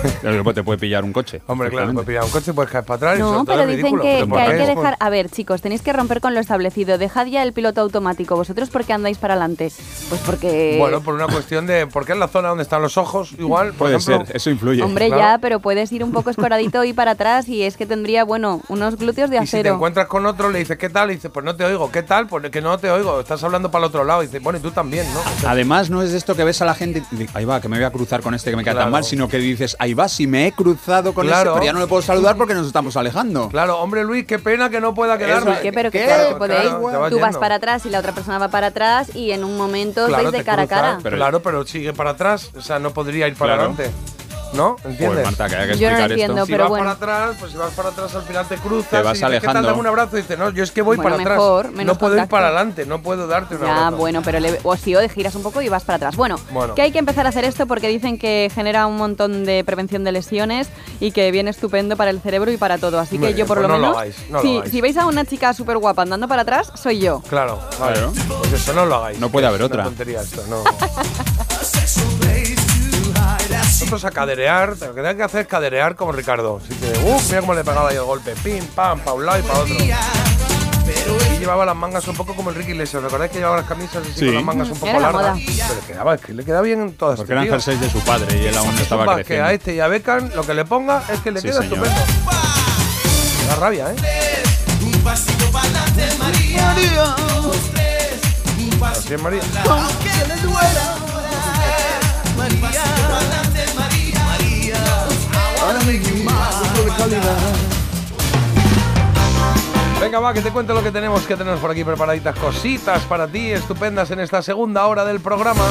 Luego 0.23 0.53
te 0.53 0.63
puede 0.63 0.77
pillar 0.79 1.03
un 1.03 1.11
coche. 1.13 1.41
Hombre, 1.47 1.69
claro, 1.69 1.91
puedes 1.93 2.05
perfectamente. 2.05 2.05
pillar 2.11 2.23
un 2.23 2.29
coche, 2.31 2.53
puedes 2.53 2.71
caer 2.71 2.85
para 2.85 2.95
atrás. 2.95 3.17
y 3.17 3.21
No, 3.21 3.45
pero 3.45 3.65
dicen 3.67 3.99
que, 3.99 4.17
¿Pero 4.25 4.35
que 4.35 4.39
hay 4.41 4.57
que 4.59 4.65
dejar... 4.67 4.97
A 4.99 5.09
ver, 5.09 5.29
chicos, 5.29 5.61
tenéis 5.61 5.81
que 5.81 5.93
romper 5.93 6.21
con 6.21 6.33
lo 6.33 6.39
establecido. 6.39 6.97
Dejad 6.97 7.25
ya 7.27 7.43
el 7.43 7.53
piloto 7.53 7.81
automático. 7.81 8.35
¿Vosotros 8.35 8.69
por 8.69 8.85
qué 8.85 8.93
andáis 8.93 9.17
para 9.17 9.33
adelante? 9.35 9.71
Pues 10.09 10.21
porque... 10.25 10.75
Bueno, 10.79 11.01
por 11.01 11.13
una 11.15 11.27
cuestión 11.27 11.65
de. 11.67 11.87
Porque 11.87 12.13
es 12.13 12.17
la 12.17 12.27
zona 12.27 12.49
donde 12.49 12.63
están 12.63 12.81
los 12.81 12.97
ojos, 12.97 13.33
igual. 13.37 13.69
Por 13.69 13.77
Puede 13.89 13.95
ejemplo, 13.97 14.25
ser, 14.25 14.35
eso 14.35 14.49
influye. 14.49 14.81
Hombre, 14.83 15.07
Claro. 15.07 15.21
ya, 15.21 15.37
pero 15.39 15.59
puedes 15.59 15.91
ir 15.91 16.03
un 16.03 16.11
poco 16.11 16.29
escoradito 16.29 16.83
y 16.83 16.93
para 16.93 17.11
atrás 17.11 17.47
y 17.49 17.63
es 17.63 17.77
que 17.77 17.85
tendría, 17.85 18.23
bueno, 18.23 18.61
unos 18.69 18.95
glúteos 18.97 19.29
de 19.29 19.37
Y 19.37 19.39
si 19.45 19.51
te 19.51 19.57
acero. 19.59 19.75
encuentras 19.75 20.07
con 20.07 20.25
otro, 20.25 20.49
le 20.49 20.59
dices, 20.59 20.77
¿qué 20.77 20.89
tal? 20.89 21.11
Y 21.11 21.15
dices, 21.15 21.31
pues 21.33 21.45
no 21.45 21.55
te 21.55 21.63
oigo. 21.65 21.91
¿Qué 21.91 22.03
tal? 22.03 22.27
Pues 22.27 22.49
que 22.49 22.61
no 22.61 22.77
te 22.77 22.89
oigo. 22.91 23.19
Estás 23.19 23.43
hablando 23.43 23.71
para 23.71 23.85
el 23.85 23.89
otro 23.89 24.03
lado. 24.03 24.23
Y 24.23 24.27
dices, 24.27 24.41
bueno, 24.41 24.59
y 24.59 24.61
tú 24.61 24.71
también, 24.71 25.05
¿no? 25.13 25.21
Además, 25.49 25.89
no 25.89 26.01
es 26.01 26.11
esto 26.13 26.35
que 26.35 26.43
ves 26.43 26.61
a 26.61 26.65
la 26.65 26.75
gente 26.75 27.03
y 27.11 27.15
dices, 27.15 27.35
ahí 27.35 27.45
va, 27.45 27.59
que 27.61 27.67
me 27.69 27.77
voy 27.77 27.85
a 27.85 27.91
cruzar 27.91 28.21
con 28.21 28.33
este 28.33 28.49
que 28.51 28.55
me 28.57 28.63
Claro. 28.63 28.79
tan 28.79 28.91
mal, 28.91 29.03
sino 29.03 29.27
que 29.27 29.37
dices, 29.37 29.75
ahí 29.89 29.93
va, 29.93 30.07
si 30.07 30.27
me 30.27 30.47
he 30.47 30.51
cruzado 30.51 31.13
con 31.13 31.25
Claro. 31.27 31.51
ese, 31.51 31.53
pero 31.59 31.65
ya 31.65 31.73
no 31.73 31.79
le 31.79 31.87
puedo 31.87 32.01
saludar 32.01 32.35
porque 32.37 32.53
nos 32.53 32.67
estamos 32.67 32.95
alejando. 32.97 33.49
Claro, 33.49 33.79
hombre 33.79 34.03
Luis, 34.03 34.25
qué 34.25 34.39
pena 34.39 34.69
que 34.69 34.79
no 34.79 34.93
pueda 34.93 35.17
quedarme. 35.17 35.59
¿Qué? 35.61 35.71
Pero 35.73 35.91
¿Qué? 35.91 36.05
claro, 36.05 36.29
que 36.39 36.45
Claro, 36.45 36.79
podéis. 36.79 37.01
vas 37.01 37.09
tú 37.09 37.19
vas 37.19 37.37
para 37.37 37.55
atrás 37.55 37.85
y 37.85 37.89
la 37.89 37.99
otra 37.99 38.11
persona 38.13 38.37
va 38.37 38.47
para 38.49 38.67
atrás 38.67 39.15
y 39.15 39.31
en 39.31 39.43
un 39.43 39.57
momento 39.57 40.07
veis 40.07 40.31
de 40.31 40.43
cara 40.43 40.63
cruzas, 40.63 40.77
a 40.77 40.81
cara. 40.81 40.99
Pero- 41.03 41.17
claro, 41.17 41.41
pero 41.41 41.65
sigue 41.65 41.93
para 41.93 42.11
atrás. 42.11 42.51
O 42.57 42.61
sea, 42.61 42.79
no 42.79 42.91
podría 42.93 43.27
ir 43.27 43.35
para 43.35 43.55
Claro. 43.55 43.73
adelante. 43.73 43.91
¿No? 44.53 44.75
¿Entiendes? 44.83 45.09
Pues 45.21 45.25
Marta, 45.25 45.47
que 45.47 45.55
haya 45.55 45.73
que 45.73 45.77
Yo 45.79 45.91
no 45.91 45.97
entiendo, 45.99 46.33
esto. 46.33 46.45
si 46.47 46.51
pero 46.51 46.63
vas 46.63 46.69
bueno. 46.69 46.83
para 46.85 46.95
atrás, 46.95 47.37
pues 47.39 47.51
si 47.51 47.57
vas 47.59 47.71
para 47.73 47.89
atrás 47.89 48.15
al 48.15 48.23
final 48.23 48.47
te 48.47 48.55
cruzas. 48.57 48.89
Te 48.89 49.01
vas 49.01 49.17
y 49.19 49.21
dices, 49.25 49.39
¿qué 49.41 49.45
tal? 49.45 49.57
alejando. 49.57 49.67
Dame 49.69 49.79
un 49.79 49.87
abrazo. 49.87 50.17
Y 50.17 50.21
dice, 50.21 50.37
no, 50.37 50.49
yo 50.49 50.63
es 50.63 50.71
que 50.71 50.81
voy 50.81 50.97
Bueno, 50.97 51.17
para 51.17 51.35
atrás. 51.35 51.71
menos 51.71 51.85
no 51.93 51.99
puedo 51.99 52.13
ir 52.15 52.19
contacto. 52.21 52.31
para 52.31 52.47
adelante, 52.47 52.85
no 52.87 53.01
puedo 53.01 53.27
darte 53.27 53.55
un 53.55 53.61
Ya, 53.61 53.75
abrazo. 53.85 53.97
bueno, 53.97 54.21
pero 54.23 54.39
le, 54.39 54.59
o 54.63 54.75
si 54.75 54.95
o 54.95 54.99
de 54.99 55.07
giras 55.09 55.35
un 55.35 55.43
poco 55.43 55.61
y 55.61 55.69
vas 55.69 55.83
para 55.83 55.97
atrás. 55.97 56.15
Bueno, 56.15 56.37
Bueno. 56.51 56.73
que 56.73 56.81
hay 56.81 56.91
que 56.91 56.97
empezar 56.99 57.25
a 57.27 57.29
hacer 57.29 57.43
esto 57.43 57.67
porque 57.67 57.87
dicen 57.89 58.17
que 58.17 58.49
genera 58.53 58.87
un 58.87 58.97
montón 58.97 59.45
de 59.45 59.63
prevención 59.63 60.03
de 60.03 60.11
lesiones 60.13 60.67
y 60.99 61.11
que 61.11 61.29
viene 61.31 61.51
estupendo 61.51 61.95
para 61.95 62.09
el 62.09 62.19
cerebro 62.19 62.51
y 62.51 62.57
para 62.57 62.79
todo. 62.79 62.99
Así 62.99 63.19
Muy 63.19 63.27
que 63.27 63.33
bien, 63.33 63.45
yo 63.45 63.45
por 63.47 63.57
pues 63.59 63.67
lo 63.69 63.73
no 63.75 63.75
lo 63.75 63.81
menos, 63.81 63.97
hagáis, 63.97 64.15
no 64.29 64.37
lo 64.37 64.41
si, 64.41 64.57
hagáis. 64.57 64.71
si 64.71 64.81
veis 64.81 64.97
a 64.97 65.05
una 65.05 65.25
chica 65.25 65.53
súper 65.53 65.77
guapa 65.77 66.01
andando 66.01 66.27
para 66.27 66.41
atrás, 66.41 66.71
soy 66.75 66.99
yo. 66.99 67.21
Claro, 67.29 67.59
vale. 67.79 67.99
Pues 68.39 68.53
eso 68.53 68.73
no 68.73 68.85
lo 68.87 68.95
hagáis. 68.95 69.19
No 69.19 69.29
puede 69.29 69.45
haber 69.45 69.61
Es 69.61 69.65
otra. 69.67 69.81
Una 69.81 69.89
tontería 69.89 70.21
esto, 70.21 70.43
no. 70.49 70.63
Nosotros 73.79 74.03
a 74.05 74.11
caderear, 74.11 74.75
lo 74.77 74.93
que 74.93 75.07
hay 75.07 75.15
que 75.15 75.23
hacer 75.23 75.41
es 75.41 75.47
caderear 75.47 75.95
como 75.95 76.11
Ricardo. 76.11 76.59
Así 76.63 76.73
que, 76.75 76.87
uff, 77.09 77.27
mira 77.29 77.39
cómo 77.41 77.53
le 77.53 77.63
pegaba 77.63 77.89
ahí 77.89 77.95
el 77.95 78.03
golpe. 78.03 78.33
Pim, 78.43 78.63
pam, 78.67 78.99
para 78.99 79.13
un 79.13 79.25
lado 79.25 79.39
y 79.39 79.41
para 79.43 79.59
otro. 79.59 79.75
Y 79.75 81.37
llevaba 81.39 81.65
las 81.65 81.75
mangas 81.75 82.05
un 82.07 82.15
poco 82.15 82.35
como 82.35 82.49
el 82.49 82.55
Ricky 82.57 82.71
Iglesias. 82.71 83.01
¿Recordáis 83.01 83.31
que 83.31 83.37
llevaba 83.37 83.57
las 83.57 83.65
camisas 83.67 83.97
así 84.03 84.11
Sí. 84.19 84.25
con 84.25 84.35
las 84.35 84.43
mangas 84.43 84.69
un 84.69 84.79
poco 84.79 84.99
largas? 84.99 85.37
Pero 85.45 85.75
le 85.81 85.87
quedaba, 85.87 86.15
es 86.15 86.21
que 86.21 86.33
le 86.33 86.43
quedaba 86.43 86.61
bien 86.63 86.81
en 86.81 86.93
todas. 86.93 87.17
Porque 87.17 87.31
eran 87.33 87.47
jerseys 87.47 87.79
de 87.79 87.89
su 87.89 87.99
padre 88.01 88.37
y 88.41 88.47
él 88.47 88.57
aún 88.57 88.77
estaba 88.77 89.05
que 89.05 89.11
a 89.11 89.15
creciendo. 89.23 89.49
este 89.49 89.75
y 89.75 89.79
a 89.79 89.87
Beckham 89.87 90.29
lo 90.35 90.43
que 90.45 90.53
le 90.53 90.65
ponga 90.65 91.03
es 91.11 91.19
que 91.21 91.31
le 91.31 91.39
Sí, 91.41 91.47
queda 91.47 91.61
señor. 91.61 91.85
estupendo. 91.87 92.01
Me 93.41 93.47
da 93.47 93.55
rabia, 93.55 93.91
¿eh? 93.91 93.95
Un 94.83 94.91
pasito 95.03 95.45
para 95.51 95.65
adelante, 95.69 96.09
María. 96.19 96.75
Tres. 96.75 98.11
Un 98.57 98.67
Así 98.67 98.77
pasito 98.79 99.15
es, 99.15 99.21
María. 99.21 99.41
aunque 99.69 100.09
le 100.27 100.35
duela. 100.41 100.95
Venga, 109.99 110.19
va, 110.19 110.33
que 110.33 110.41
te 110.41 110.51
cuento 110.51 110.73
lo 110.73 110.81
que 110.81 110.91
tenemos 110.91 111.23
que 111.27 111.35
tenemos 111.35 111.59
por 111.59 111.69
aquí 111.69 111.83
preparaditas. 111.83 112.37
Cositas 112.39 113.03
para 113.03 113.27
ti, 113.27 113.51
estupendas 113.51 114.09
en 114.11 114.19
esta 114.19 114.41
segunda 114.41 114.87
hora 114.87 115.05
del 115.05 115.19
programa. 115.19 115.63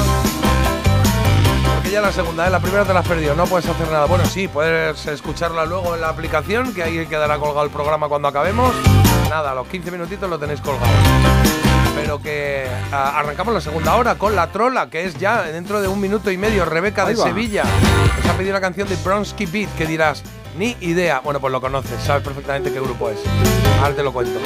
Porque 1.74 1.90
ya 1.90 2.00
la 2.00 2.12
segunda, 2.12 2.46
¿eh? 2.46 2.50
la 2.50 2.60
primera 2.60 2.84
te 2.84 2.92
la 2.92 3.00
has 3.00 3.08
perdido, 3.08 3.34
no 3.34 3.46
puedes 3.46 3.68
hacer 3.68 3.90
nada. 3.90 4.04
Bueno, 4.04 4.24
sí, 4.26 4.46
puedes 4.46 5.06
escucharla 5.06 5.64
luego 5.64 5.94
en 5.94 6.02
la 6.02 6.10
aplicación, 6.10 6.74
que 6.74 6.82
ahí 6.82 7.06
quedará 7.06 7.38
colgado 7.38 7.64
el 7.64 7.70
programa 7.70 8.08
cuando 8.08 8.28
acabemos. 8.28 8.74
Nada, 9.28 9.52
a 9.52 9.54
los 9.54 9.66
15 9.66 9.90
minutitos 9.90 10.28
lo 10.28 10.38
tenéis 10.38 10.60
colgado. 10.60 10.92
Pero 12.00 12.22
que 12.22 12.66
ah, 12.92 13.18
arrancamos 13.18 13.52
la 13.52 13.60
segunda 13.60 13.96
hora 13.96 14.14
con 14.14 14.36
La 14.36 14.52
Trola, 14.52 14.88
que 14.88 15.04
es 15.04 15.18
ya 15.18 15.42
dentro 15.42 15.80
de 15.80 15.88
un 15.88 16.00
minuto 16.00 16.30
y 16.30 16.36
medio. 16.36 16.64
Rebeca 16.64 17.04
de 17.04 17.14
va. 17.14 17.24
Sevilla 17.24 17.64
nos 18.16 18.26
ha 18.26 18.36
pedido 18.36 18.52
una 18.52 18.60
canción 18.60 18.88
de 18.88 18.96
Bronsky 18.96 19.46
Beat, 19.46 19.74
que 19.76 19.86
dirás, 19.86 20.22
ni 20.56 20.76
idea. 20.80 21.20
Bueno, 21.20 21.40
pues 21.40 21.52
lo 21.52 21.60
conoces, 21.60 22.00
sabes 22.02 22.22
perfectamente 22.22 22.72
qué 22.72 22.80
grupo 22.80 23.10
es. 23.10 23.18
Ahora 23.80 23.94
te 23.94 24.02
lo 24.02 24.12
cuento. 24.12 24.38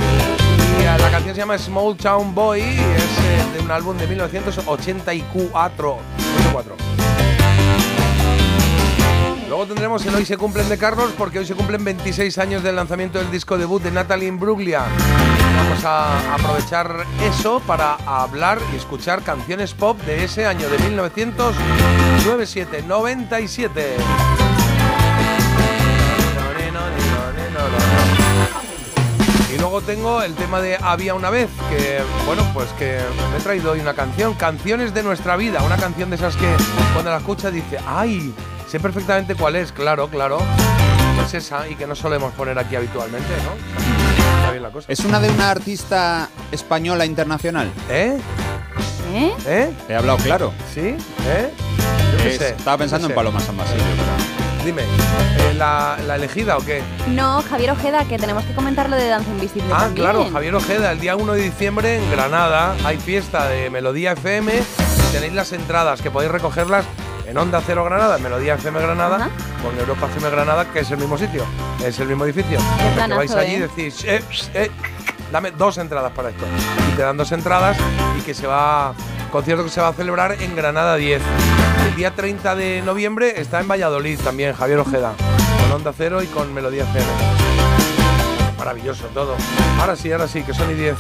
Y 0.81 0.85
la 0.85 1.11
canción 1.11 1.35
se 1.35 1.41
llama 1.41 1.59
Small 1.59 1.97
Town 1.97 2.35
Boy, 2.35 2.61
y 2.61 2.65
es 2.65 2.79
eh, 2.79 3.45
de 3.55 3.61
un 3.61 3.71
álbum 3.71 3.97
de 3.99 4.07
1984. 4.07 5.99
84. 6.53 6.92
Luego 9.53 9.67
tendremos 9.67 10.07
el 10.07 10.15
Hoy 10.15 10.25
se 10.25 10.39
cumplen 10.39 10.67
de 10.71 10.79
Carlos 10.79 11.13
porque 11.19 11.39
hoy 11.39 11.45
se 11.45 11.55
cumplen 11.55 11.85
26 11.85 12.39
años 12.39 12.63
del 12.63 12.75
lanzamiento 12.75 13.19
del 13.19 13.31
disco 13.31 13.59
debut 13.59 13.83
de 13.83 13.91
Natalie 13.91 14.29
Imbruglia. 14.29 14.85
Vamos 15.59 15.85
a 15.85 16.37
aprovechar 16.37 17.05
eso 17.23 17.61
para 17.67 17.97
hablar 18.07 18.59
y 18.73 18.77
escuchar 18.77 19.23
canciones 19.23 19.75
pop 19.75 20.01
de 20.07 20.25
ese 20.25 20.47
año 20.47 20.71
de 20.71 20.79
1997, 20.79 22.85
97. 22.89 23.97
Y 29.55 29.59
luego 29.59 29.83
tengo 29.83 30.23
el 30.23 30.35
tema 30.35 30.63
de 30.63 30.79
Había 30.81 31.13
una 31.13 31.29
vez, 31.29 31.51
que 31.69 32.01
bueno, 32.25 32.43
pues 32.55 32.71
que 32.79 33.01
me 33.31 33.37
he 33.37 33.41
traído 33.41 33.73
hoy 33.73 33.81
una 33.81 33.93
canción, 33.93 34.33
Canciones 34.33 34.95
de 34.95 35.03
nuestra 35.03 35.37
vida, 35.37 35.63
una 35.63 35.77
canción 35.77 36.09
de 36.09 36.17
esas 36.17 36.37
que 36.37 36.57
cuando 36.95 37.11
la 37.11 37.19
escuchas 37.19 37.53
dice, 37.53 37.79
¡ay! 37.87 38.33
Sé 38.73 38.81
perfectamente 38.81 39.35
cuál 39.35 39.57
es, 39.57 39.71
claro, 39.71 40.09
claro. 40.09 40.39
Es 41.27 41.35
esa 41.35 41.69
y 41.69 41.75
que 41.75 41.87
no 41.87 41.95
solemos 41.95 42.33
poner 42.33 42.59
aquí 42.59 42.75
habitualmente, 42.75 43.29
¿no? 43.45 43.53
Está 44.39 44.51
bien 44.51 44.63
la 44.63 44.71
cosa. 44.71 44.91
¿Es 44.91 45.01
una 45.01 45.21
de 45.21 45.29
una 45.29 45.51
artista 45.51 46.31
española 46.51 47.05
internacional? 47.05 47.71
¿Eh? 47.91 48.17
¿Eh? 49.13 49.33
¿Eh? 49.45 49.71
He 49.91 49.95
hablado 49.95 50.17
claro. 50.17 50.55
¿Sí? 50.73 50.97
¿Eh? 51.27 51.51
Yo 52.13 52.17
qué 52.23 52.31
Es- 52.31 52.39
sé, 52.39 52.49
estaba 52.57 52.79
pensando 52.79 53.09
en 53.09 53.11
sé. 53.11 53.15
Paloma 53.15 53.41
San 53.41 53.59
Basilio. 53.59 53.85
Dime, 54.65 54.85
eh, 54.85 55.55
¿la, 55.59 55.99
la 56.07 56.15
elegida 56.17 56.57
o 56.57 56.65
qué? 56.65 56.83
No, 57.09 57.43
Javier 57.43 57.73
Ojeda, 57.73 58.07
que 58.07 58.17
tenemos 58.17 58.43
que 58.45 58.55
comentar 58.55 58.89
lo 58.89 58.97
de 58.97 59.07
Danza 59.09 59.29
Invisible 59.33 59.69
Ah, 59.71 59.81
también. 59.81 60.03
claro, 60.07 60.31
Javier 60.33 60.55
Ojeda, 60.55 60.93
el 60.93 60.99
día 61.01 61.15
1 61.17 61.35
de 61.35 61.43
diciembre 61.43 61.99
en 62.03 62.11
Granada 62.11 62.75
hay 62.87 62.97
fiesta 62.97 63.49
de 63.49 63.69
Melodía 63.69 64.13
FM 64.13 64.51
y 64.55 65.13
tenéis 65.13 65.35
las 65.35 65.53
entradas 65.53 66.01
que 66.01 66.11
podéis 66.11 66.33
recogerlas 66.33 66.87
en 67.33 67.39
Onda 67.39 67.63
Cero 67.65 67.83
Granada, 67.83 68.19
en 68.19 68.23
Melodía 68.23 68.57
FM 68.57 68.79
Granada, 68.79 69.17
Ajá. 69.17 69.31
con 69.63 69.79
Europa 69.79 70.07
FM 70.07 70.29
Granada, 70.29 70.71
que 70.71 70.81
es 70.81 70.91
el 70.91 70.99
mismo 70.99 71.17
sitio, 71.17 71.47
es 71.83 71.99
el 71.99 72.07
mismo 72.09 72.27
edificio. 72.27 72.59
Que 72.95 73.15
vais 73.15 73.35
allí 73.35 73.53
y 73.53 73.55
¿eh? 73.55 73.61
decís, 73.61 74.05
eh, 74.05 74.23
eh, 74.53 74.71
dame 75.33 75.51
dos 75.51 75.79
entradas 75.79 76.13
para 76.13 76.29
esto. 76.29 76.45
Y 76.93 76.95
te 76.95 77.01
dan 77.01 77.17
dos 77.17 77.33
entradas 77.33 77.79
y 78.19 78.21
que 78.21 78.35
se 78.35 78.47
va, 78.47 78.93
concierto 79.31 79.65
que 79.65 79.71
se 79.71 79.81
va 79.81 79.89
a 79.89 79.93
celebrar 79.95 80.43
en 80.43 80.55
Granada 80.55 80.97
10. 80.97 81.23
El 81.87 81.97
día 81.97 82.15
30 82.15 82.55
de 82.55 82.83
noviembre 82.83 83.41
está 83.41 83.61
en 83.61 83.69
Valladolid 83.69 84.21
también, 84.21 84.53
Javier 84.53 84.81
Ojeda, 84.81 85.15
con 85.63 85.73
Onda 85.73 85.95
Cero 85.97 86.23
y 86.23 86.27
con 86.27 86.53
Melodía 86.53 86.83
FM. 86.83 87.07
Maravilloso 88.59 89.07
todo. 89.07 89.37
Ahora 89.81 89.97
sí, 89.97 90.13
ahora 90.13 90.29
sí, 90.29 90.43
que 90.43 90.53
son 90.53 90.71
y 90.71 90.75
10. 90.75 90.97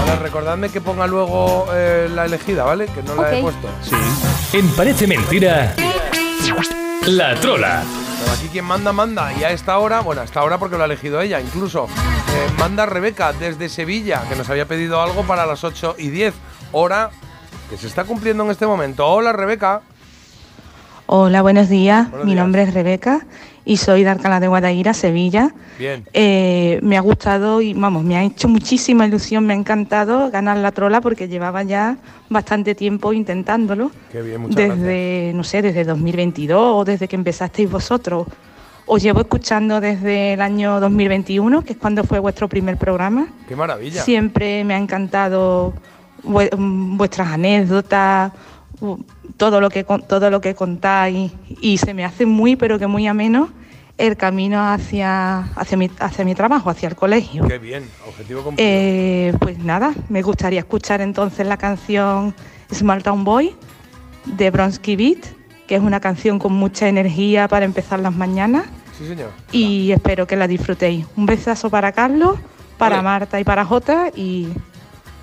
Ahora 0.00 0.16
recordadme 0.16 0.68
que 0.68 0.82
ponga 0.82 1.06
luego 1.06 1.66
eh, 1.72 2.10
la 2.14 2.26
elegida, 2.26 2.64
¿vale? 2.64 2.88
Que 2.88 3.02
no 3.02 3.14
la 3.14 3.34
he 3.34 3.40
puesto. 3.40 3.68
Sí. 3.82 3.96
En 4.52 4.68
Parece 4.70 5.06
Mentira, 5.06 5.76
La 7.06 7.36
Trola. 7.36 7.84
Aquí 8.32 8.48
quien 8.48 8.64
manda, 8.64 8.92
manda. 8.92 9.32
Y 9.32 9.44
a 9.44 9.50
esta 9.50 9.78
hora, 9.78 10.00
bueno, 10.00 10.22
a 10.22 10.24
esta 10.24 10.42
hora 10.42 10.58
porque 10.58 10.76
lo 10.76 10.82
ha 10.82 10.86
elegido 10.86 11.20
ella, 11.20 11.40
incluso, 11.40 11.86
eh, 11.86 12.50
manda 12.58 12.84
Rebeca 12.84 13.32
desde 13.32 13.68
Sevilla, 13.68 14.24
que 14.28 14.34
nos 14.34 14.50
había 14.50 14.66
pedido 14.66 15.00
algo 15.00 15.22
para 15.22 15.46
las 15.46 15.62
8 15.62 15.94
y 15.98 16.08
10. 16.08 16.34
Hora 16.72 17.10
que 17.68 17.76
se 17.76 17.86
está 17.86 18.02
cumpliendo 18.02 18.42
en 18.44 18.50
este 18.50 18.66
momento. 18.66 19.06
Hola, 19.06 19.32
Rebeca. 19.32 19.82
Hola, 21.12 21.42
buenos 21.42 21.68
días. 21.68 22.08
Buenos 22.08 22.24
Mi 22.24 22.34
días. 22.34 22.44
nombre 22.44 22.62
es 22.62 22.72
Rebeca 22.72 23.26
y 23.64 23.78
soy 23.78 24.04
de 24.04 24.10
Alcalá 24.10 24.38
de 24.38 24.46
Guadaira, 24.46 24.94
Sevilla. 24.94 25.52
Bien. 25.76 26.04
Eh, 26.12 26.78
me 26.84 26.96
ha 26.96 27.00
gustado 27.00 27.60
y 27.60 27.74
vamos, 27.74 28.04
me 28.04 28.16
ha 28.16 28.22
hecho 28.22 28.46
muchísima 28.46 29.08
ilusión, 29.08 29.44
me 29.44 29.52
ha 29.52 29.56
encantado 29.56 30.30
ganar 30.30 30.58
la 30.58 30.70
trola 30.70 31.00
porque 31.00 31.26
llevaba 31.26 31.64
ya 31.64 31.96
bastante 32.28 32.76
tiempo 32.76 33.12
intentándolo. 33.12 33.90
Qué 34.12 34.22
bien, 34.22 34.42
muchas 34.42 34.54
gracias. 34.54 34.78
desde, 34.78 35.32
no 35.34 35.42
sé, 35.42 35.62
desde 35.62 35.82
2022 35.82 36.62
o 36.76 36.84
desde 36.84 37.08
que 37.08 37.16
empezasteis 37.16 37.68
vosotros. 37.68 38.28
Os 38.86 39.02
llevo 39.02 39.22
escuchando 39.22 39.80
desde 39.80 40.34
el 40.34 40.40
año 40.40 40.78
2021, 40.78 41.64
que 41.64 41.72
es 41.72 41.78
cuando 41.80 42.04
fue 42.04 42.20
vuestro 42.20 42.48
primer 42.48 42.76
programa. 42.76 43.26
Qué 43.48 43.56
maravilla. 43.56 44.00
Siempre 44.00 44.62
me 44.62 44.74
ha 44.74 44.78
encantado 44.78 45.74
mm, 46.22 46.96
vuestras 46.96 47.32
anécdotas, 47.32 48.30
todo 49.36 49.60
lo 49.60 49.70
que 49.70 49.84
todo 49.84 50.30
lo 50.30 50.40
que 50.40 50.54
contáis 50.54 51.32
y 51.60 51.78
se 51.78 51.94
me 51.94 52.04
hace 52.04 52.26
muy 52.26 52.56
pero 52.56 52.78
que 52.78 52.86
muy 52.86 53.06
ameno 53.06 53.48
el 53.98 54.16
camino 54.16 54.66
hacia 54.66 55.40
hacia 55.56 55.76
mi, 55.76 55.90
hacia 55.98 56.24
mi 56.24 56.34
trabajo, 56.34 56.70
hacia 56.70 56.88
el 56.88 56.96
colegio. 56.96 57.46
Qué 57.46 57.58
bien, 57.58 57.84
objetivo 58.08 58.42
cumplido. 58.42 58.70
Eh, 58.70 59.34
pues 59.38 59.58
nada, 59.58 59.92
me 60.08 60.22
gustaría 60.22 60.60
escuchar 60.60 61.02
entonces 61.02 61.46
la 61.46 61.58
canción 61.58 62.34
Small 62.72 63.02
Town 63.02 63.24
Boy 63.24 63.54
de 64.24 64.50
Bronsky 64.50 64.96
Beat, 64.96 65.18
que 65.66 65.74
es 65.76 65.82
una 65.82 66.00
canción 66.00 66.38
con 66.38 66.52
mucha 66.54 66.88
energía 66.88 67.46
para 67.48 67.64
empezar 67.66 68.00
las 68.00 68.14
mañanas 68.14 68.64
Sí, 68.98 69.06
señor. 69.06 69.30
y 69.52 69.92
espero 69.92 70.26
que 70.26 70.36
la 70.36 70.46
disfrutéis. 70.48 71.04
Un 71.16 71.26
besazo 71.26 71.68
para 71.68 71.92
Carlos, 71.92 72.38
para. 72.78 73.02
Marta 73.02 73.38
y 73.38 73.44
para 73.44 73.66
Jota 73.66 74.08
y 74.16 74.48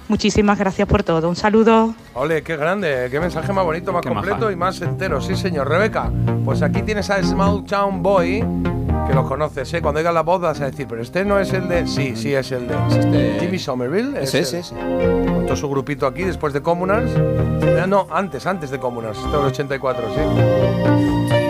muchísimas 0.08 0.58
gracias 0.58 0.88
por 0.88 1.04
todo. 1.04 1.30
Un 1.30 1.36
saludo. 1.36 1.94
Ole, 2.14 2.42
qué 2.44 2.56
grande, 2.58 3.08
qué 3.12 3.20
mensaje 3.20 3.52
más 3.54 3.64
bonito, 3.66 3.92
más 3.94 4.02
Qué 4.02 4.10
completo 4.10 4.40
maja. 4.42 4.52
y 4.52 4.56
más 4.56 4.82
entero. 4.82 5.22
Sí, 5.22 5.36
señor. 5.36 5.68
Rebeca, 5.70 6.12
pues 6.46 6.62
aquí 6.62 6.82
tienes 6.82 7.10
a 7.10 7.22
Small 7.24 7.64
Town 7.66 8.02
Boy, 8.02 8.44
que 9.08 9.14
lo 9.14 9.26
conoces, 9.26 9.74
¿eh? 9.74 9.82
Cuando 9.82 10.00
oigas 10.00 10.14
la 10.14 10.22
voz 10.22 10.42
vas 10.42 10.60
a 10.62 10.66
decir, 10.66 10.86
pero 10.90 11.02
este 11.02 11.24
no 11.24 11.40
es 11.40 11.54
el 11.54 11.68
de... 11.68 11.88
Sí, 11.88 12.16
sí, 12.16 12.34
es 12.34 12.52
el 12.52 12.68
de... 12.68 12.76
este- 12.90 13.38
Jimmy 13.40 13.60
Somerville. 13.60 14.22
Es 14.22 14.34
ese, 14.34 14.58
el- 14.58 14.62
ese. 14.64 14.76
Montó 15.32 15.56
su 15.56 15.70
grupito 15.70 16.06
aquí 16.08 16.24
después 16.24 16.54
de 16.54 16.62
Communards. 16.62 17.12
Eh, 17.16 17.86
No, 17.88 18.08
antes, 18.12 18.46
antes 18.46 18.70
de 18.72 18.80
Communards. 18.80 19.18
Esto 19.20 19.36
en 19.36 19.42
el 19.42 19.48
84, 19.48 20.04
sí. 20.14 20.22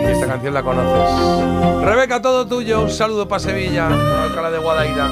Y 0.08 0.10
esta 0.12 0.26
canción 0.26 0.54
la 0.54 0.62
conoces. 0.62 1.84
Rebeca, 1.84 2.22
todo 2.22 2.46
tuyo. 2.46 2.82
Un 2.82 2.90
saludo 2.90 3.26
para 3.28 3.40
Sevilla, 3.40 3.88
Alcalá 4.24 4.50
de 4.50 4.58
Guadaira. 4.58 5.08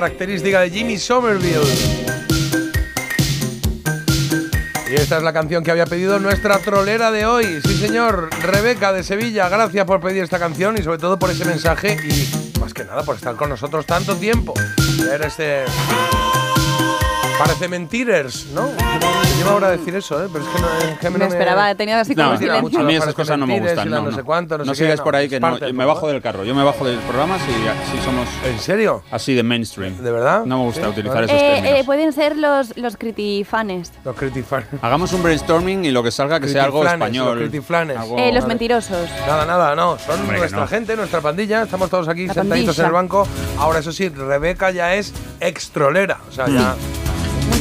Característica 0.00 0.62
de 0.62 0.70
Jimmy 0.70 0.98
Somerville. 0.98 1.60
Y 4.90 4.94
esta 4.94 5.18
es 5.18 5.22
la 5.22 5.34
canción 5.34 5.62
que 5.62 5.70
había 5.70 5.84
pedido 5.84 6.18
nuestra 6.18 6.58
trolera 6.58 7.10
de 7.10 7.26
hoy. 7.26 7.60
Sí, 7.62 7.76
señor, 7.76 8.30
Rebeca 8.40 8.94
de 8.94 9.02
Sevilla, 9.02 9.50
gracias 9.50 9.84
por 9.84 10.00
pedir 10.00 10.22
esta 10.22 10.38
canción 10.38 10.78
y 10.78 10.82
sobre 10.82 10.96
todo 10.96 11.18
por 11.18 11.30
ese 11.30 11.44
mensaje 11.44 11.98
y 12.02 12.58
más 12.58 12.72
que 12.72 12.86
nada 12.86 13.02
por 13.02 13.16
estar 13.16 13.36
con 13.36 13.50
nosotros 13.50 13.84
tanto 13.84 14.16
tiempo. 14.16 14.54
Ver 15.04 15.20
este... 15.20 15.66
Parece 17.40 17.68
mentirers, 17.68 18.46
¿no? 18.52 18.64
Me 18.66 19.36
lleva 19.38 19.52
ahora 19.52 19.68
a 19.68 19.70
decir 19.70 19.94
eso, 19.94 20.22
¿eh? 20.22 20.28
Pero 20.30 20.44
es 20.44 20.50
que 20.50 20.60
no, 20.60 20.68
es 20.92 20.98
que 20.98 21.10
Me 21.10 21.24
esperaba, 21.26 21.74
tenías 21.74 22.00
así 22.02 22.14
como 22.14 22.32
No, 22.32 22.38
silencio. 22.38 22.80
a 22.80 22.82
mí 22.82 22.94
esas 22.96 23.14
cosas 23.14 23.38
no 23.38 23.46
me 23.46 23.58
gustan. 23.58 23.86
y 23.88 23.90
No, 23.90 24.02
no 24.02 24.10
no. 24.10 24.16
sé 24.16 24.22
cuánto, 24.24 24.58
no 24.58 24.64
No 24.64 24.74
sé 24.74 24.80
qué, 24.80 24.84
sigáis 24.84 24.98
no, 25.00 25.04
por 25.04 25.16
ahí 25.16 25.28
que 25.28 25.40
parte 25.40 25.72
me 25.72 25.84
bajo 25.86 26.06
del 26.08 26.20
carro. 26.20 26.44
Yo 26.44 26.54
me 26.54 26.62
bajo 26.62 26.84
del 26.84 26.98
programa 26.98 27.38
si, 27.38 27.46
si 27.96 28.04
somos. 28.04 28.28
¿En 28.44 28.58
serio? 28.58 29.02
Así 29.10 29.34
de 29.34 29.42
mainstream. 29.42 29.96
¿De 30.02 30.10
verdad? 30.12 30.44
No 30.44 30.58
me 30.58 30.64
gusta 30.64 30.82
Sí, 30.82 30.88
utilizar 30.88 31.14
vale. 31.14 31.26
esos 31.28 31.40
Eh, 31.42 31.50
términos. 31.54 31.78
eh, 31.80 31.84
pueden 31.84 32.12
ser 32.12 32.36
los, 32.36 32.76
los 32.76 32.96
critifanes. 32.98 33.92
Los 34.04 34.16
critifans. 34.16 34.66
Hagamos 34.82 35.12
un 35.14 35.22
brainstorming 35.22 35.84
y 35.86 35.90
lo 35.90 36.02
que 36.02 36.10
salga 36.10 36.38
que 36.40 36.48
sea 36.48 36.64
algo 36.64 36.84
español. 36.84 37.38
los 37.38 37.48
critiflanes. 37.48 37.96
Algo- 37.96 38.18
Eh, 38.18 38.32
los 38.32 38.46
mentirosos. 38.46 39.08
Nada, 39.26 39.46
nada, 39.46 39.74
no. 39.74 39.98
Son 39.98 40.20
Hombre, 40.20 40.38
nuestra 40.38 40.60
no. 40.60 40.66
gente, 40.66 40.94
nuestra 40.96 41.20
pandilla. 41.22 41.62
Estamos 41.62 41.88
todos 41.88 42.08
aquí 42.08 42.28
sentaditos 42.28 42.78
en 42.78 42.86
el 42.86 42.92
banco. 42.92 43.26
Ahora, 43.58 43.78
eso 43.78 43.92
sí, 43.92 44.08
Rebeca 44.10 44.70
ya 44.70 44.94
es 44.94 45.14
extrolera. 45.40 46.18
O 46.28 46.32
sea, 46.32 46.46
ya. 46.48 46.74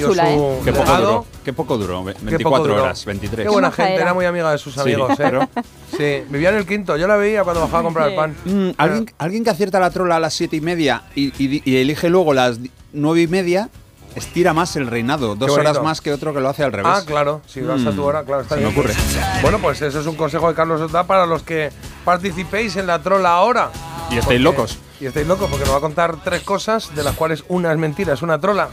Chula, 0.07 0.25
su 0.25 0.29
¿eh? 0.31 0.59
Qué 0.65 0.73
poco 0.73 0.97
duró. 0.97 1.25
Qué 1.45 1.53
poco 1.53 1.77
duró. 1.77 2.03
ve- 2.03 2.13
Qué 2.13 2.25
24 2.25 2.49
poco 2.63 2.67
duró. 2.69 2.83
horas, 2.83 3.05
23. 3.05 3.45
Qué 3.45 3.51
buena 3.51 3.71
gente, 3.71 3.93
era. 3.95 4.03
era 4.03 4.13
muy 4.13 4.25
amiga 4.25 4.51
de 4.51 4.57
sus 4.57 4.73
Sí, 4.73 4.79
amigos, 4.81 5.11
¿eh? 5.11 5.15
pero- 5.17 5.49
Sí, 5.97 6.23
vivía 6.29 6.49
en 6.49 6.55
el 6.55 6.65
quinto. 6.65 6.95
Yo 6.97 7.07
la 7.07 7.15
veía 7.15 7.43
cuando 7.43 7.61
bajaba 7.61 7.79
a 7.79 7.83
comprar 7.83 8.09
el 8.09 8.15
pan. 8.15 8.35
Mm, 8.45 8.69
¿alguien, 8.77 9.11
alguien 9.17 9.43
que 9.43 9.49
acierta 9.49 9.79
la 9.79 9.89
trola 9.91 10.15
a 10.17 10.19
las 10.19 10.33
7 10.33 10.55
y 10.55 10.61
media 10.61 11.03
y, 11.15 11.27
y- 11.43 11.61
y 11.65 11.77
elige 11.77 12.09
luego 12.09 12.33
las 12.33 12.59
9 12.93 13.21
y 13.21 13.27
media, 13.27 13.69
estira 14.15 14.53
más 14.53 14.75
el 14.75 14.87
reinado. 14.87 15.35
Dos 15.35 15.51
horas 15.51 15.81
más 15.83 16.01
que 16.01 16.11
otro 16.11 16.33
que 16.33 16.39
lo 16.39 16.49
hace 16.49 16.63
al 16.63 16.71
revés. 16.73 16.91
Ah, 16.93 17.03
claro, 17.05 17.41
si 17.47 17.61
vas 17.61 17.81
a 17.85 17.91
tu 17.91 18.01
Mm, 18.01 18.05
hora, 18.05 18.23
claro, 18.23 18.41
está 18.41 18.55
se 18.55 18.61
me 18.61 18.67
bien. 18.69 18.79
ocurre. 18.79 18.95
Bueno, 19.41 19.59
pues 19.59 19.81
eso 19.81 19.99
es 19.99 20.05
un 20.07 20.15
consejo 20.15 20.47
de 20.49 20.55
Carlos 20.55 20.81
os 20.81 20.91
da 20.91 21.03
para 21.05 21.25
los 21.25 21.43
que 21.43 21.69
participéis 22.05 22.75
en 22.75 22.87
la 22.87 22.99
trola 23.01 23.31
ahora. 23.33 23.69
Y 24.09 24.17
estáis 24.17 24.23
Porque- 24.25 24.39
locos. 24.39 24.77
Y 24.99 25.05
estáis 25.05 25.27
locos 25.27 25.47
porque 25.49 25.63
nos 25.63 25.73
va 25.73 25.77
a 25.77 25.81
contar 25.81 26.17
tres 26.23 26.41
cosas, 26.41 26.93
de 26.95 27.03
las 27.03 27.15
cuales 27.15 27.43
una 27.47 27.71
es 27.71 27.77
mentira, 27.77 28.13
es 28.13 28.21
una 28.21 28.39
trola. 28.39 28.67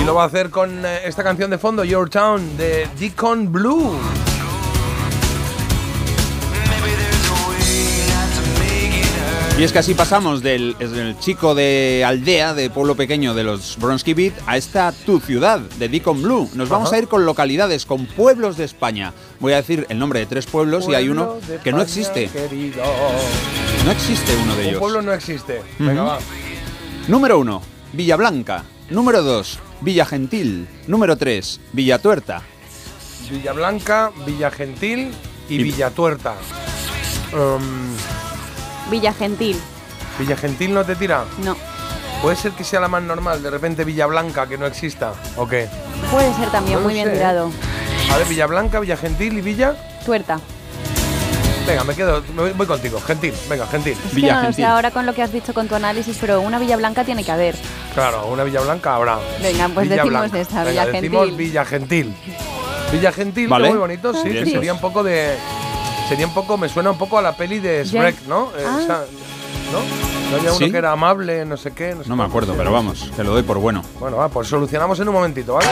Y 0.00 0.04
lo 0.04 0.14
va 0.14 0.24
a 0.24 0.26
hacer 0.26 0.50
con 0.50 0.84
eh, 0.84 1.00
esta 1.04 1.22
canción 1.22 1.50
de 1.50 1.58
fondo, 1.58 1.84
Your 1.84 2.08
Town, 2.08 2.56
de 2.56 2.88
Deacon 2.98 3.50
Blue. 3.50 3.92
Y 9.58 9.64
es 9.64 9.72
que 9.72 9.80
así 9.80 9.94
pasamos 9.94 10.40
del, 10.40 10.76
chico 11.18 11.52
de 11.56 12.04
aldea, 12.06 12.54
de 12.54 12.70
pueblo 12.70 12.94
pequeño 12.94 13.34
de 13.34 13.42
los 13.42 13.76
Bronsky 13.76 14.14
Beat, 14.14 14.34
a 14.46 14.56
esta 14.56 14.92
tu 14.92 15.18
ciudad, 15.18 15.58
de 15.58 15.88
Deacon 15.88 16.22
Blue. 16.22 16.48
Nos 16.54 16.68
vamos 16.68 16.90
Ajá. 16.90 16.96
a 16.96 16.98
ir 17.00 17.08
con 17.08 17.26
localidades, 17.26 17.84
con 17.84 18.06
pueblos 18.06 18.56
de 18.56 18.62
España. 18.64 19.12
Voy 19.40 19.54
a 19.54 19.56
decir 19.56 19.84
el 19.88 19.98
nombre 19.98 20.20
de 20.20 20.26
tres 20.26 20.46
pueblos 20.46 20.86
y 20.88 20.94
hay 20.94 21.08
uno 21.08 21.38
que 21.64 21.72
no 21.72 21.82
existe. 21.82 22.28
querido. 22.28 22.84
No 23.84 23.90
existe 23.90 24.32
uno 24.44 24.54
de 24.54 24.62
Un 24.62 24.68
ellos. 24.68 24.78
pueblo 24.78 25.02
no 25.02 25.12
existe. 25.12 25.60
Venga, 25.80 26.02
va. 26.04 26.18
Número 27.08 27.40
1, 27.40 27.62
Villablanca. 27.94 28.62
Número 28.90 29.24
2, 29.24 29.58
Villa 29.80 30.04
Gentil. 30.04 30.66
Número 30.86 31.16
3, 31.16 31.60
Villa 31.72 31.98
Tuerta. 31.98 32.42
Villa 33.30 33.52
Blanca, 33.52 34.10
Villa 34.26 34.50
Gentil 34.50 35.12
y, 35.48 35.54
Y- 35.56 35.62
Villa 35.62 35.90
Tuerta. 35.90 36.34
Um, 37.32 37.94
Villa 38.90 39.12
Gentil. 39.12 39.58
Villa 40.18 40.36
Gentil 40.36 40.72
no 40.74 40.84
te 40.84 40.96
tira. 40.96 41.24
No. 41.44 41.56
Puede 42.22 42.36
ser 42.36 42.52
que 42.52 42.64
sea 42.64 42.80
la 42.80 42.88
más 42.88 43.02
normal, 43.02 43.42
de 43.42 43.50
repente 43.50 43.84
Villa 43.84 44.06
Blanca 44.06 44.48
que 44.48 44.58
no 44.58 44.66
exista. 44.66 45.12
¿O 45.36 45.46
qué? 45.46 45.68
Puede 46.10 46.34
ser 46.34 46.50
también, 46.50 46.78
No 46.78 46.84
muy 46.84 46.94
bien 46.94 47.06
sé, 47.06 47.12
¿eh? 47.12 47.16
tirado. 47.16 47.50
A 48.12 48.16
ver, 48.16 48.26
Villa 48.26 48.46
Blanca, 48.46 48.80
Villa 48.80 48.96
Gentil 48.96 49.38
y 49.38 49.40
Villa. 49.42 49.76
Tuerta. 50.04 50.40
Venga, 51.68 51.84
me 51.84 51.94
quedo, 51.94 52.22
me 52.34 52.42
voy, 52.42 52.52
voy 52.52 52.66
contigo. 52.66 52.98
Gentil, 53.00 53.34
venga, 53.48 53.66
Gentil. 53.66 53.92
Es 53.92 54.14
que 54.54 54.62
no 54.62 54.68
ahora 54.68 54.90
con 54.90 55.04
lo 55.04 55.14
que 55.14 55.22
has 55.22 55.30
dicho 55.30 55.52
con 55.52 55.68
tu 55.68 55.74
análisis, 55.74 56.16
pero 56.18 56.40
una 56.40 56.58
Villa 56.58 56.76
Blanca 56.78 57.04
tiene 57.04 57.22
que 57.24 57.30
haber. 57.30 57.54
Claro, 57.94 58.26
una 58.26 58.42
Villa 58.42 58.62
Blanca 58.62 58.94
habrá. 58.94 59.18
Venga, 59.42 59.68
pues 59.68 59.88
Villa 59.88 60.02
decimos 60.02 60.30
Blanca. 60.30 60.48
Venga, 60.48 60.64
Villa 60.70 60.86
decimos 60.86 61.26
Gentil. 61.26 61.36
Villa 61.36 61.64
Gentil. 61.66 62.14
Villa 62.90 63.12
Gentil, 63.12 63.48
Vale. 63.48 63.68
muy 63.68 63.78
bonito, 63.78 64.14
sí, 64.14 64.30
que 64.30 64.46
sería 64.46 64.72
un 64.72 64.80
poco 64.80 65.02
de. 65.02 65.36
Sería 66.08 66.26
un 66.26 66.32
poco, 66.32 66.56
me 66.56 66.70
suena 66.70 66.90
un 66.90 66.96
poco 66.96 67.18
a 67.18 67.22
la 67.22 67.36
peli 67.36 67.58
de. 67.58 67.84
Shrek, 67.84 68.22
¿no? 68.26 68.50
Eh, 68.56 68.64
Ah. 68.66 68.78
esa- 68.82 69.04
¿No? 69.70 69.80
¿No 70.30 70.36
había 70.38 70.50
uno 70.52 70.58
¿Sí? 70.58 70.72
que 70.72 70.78
era 70.78 70.92
amable, 70.92 71.44
no 71.44 71.58
sé 71.58 71.72
qué? 71.72 71.94
No, 71.94 72.02
sé 72.02 72.08
No 72.08 72.16
me 72.16 72.24
acuerdo, 72.24 72.54
pero 72.56 72.72
vamos, 72.72 73.10
te 73.14 73.22
lo 73.22 73.32
doy 73.32 73.42
por 73.42 73.58
bueno. 73.58 73.82
Bueno, 74.00 74.16
va, 74.16 74.30
pues 74.30 74.48
solucionamos 74.48 74.98
en 75.00 75.08
un 75.08 75.14
momentito, 75.14 75.52
¿vale? 75.54 75.66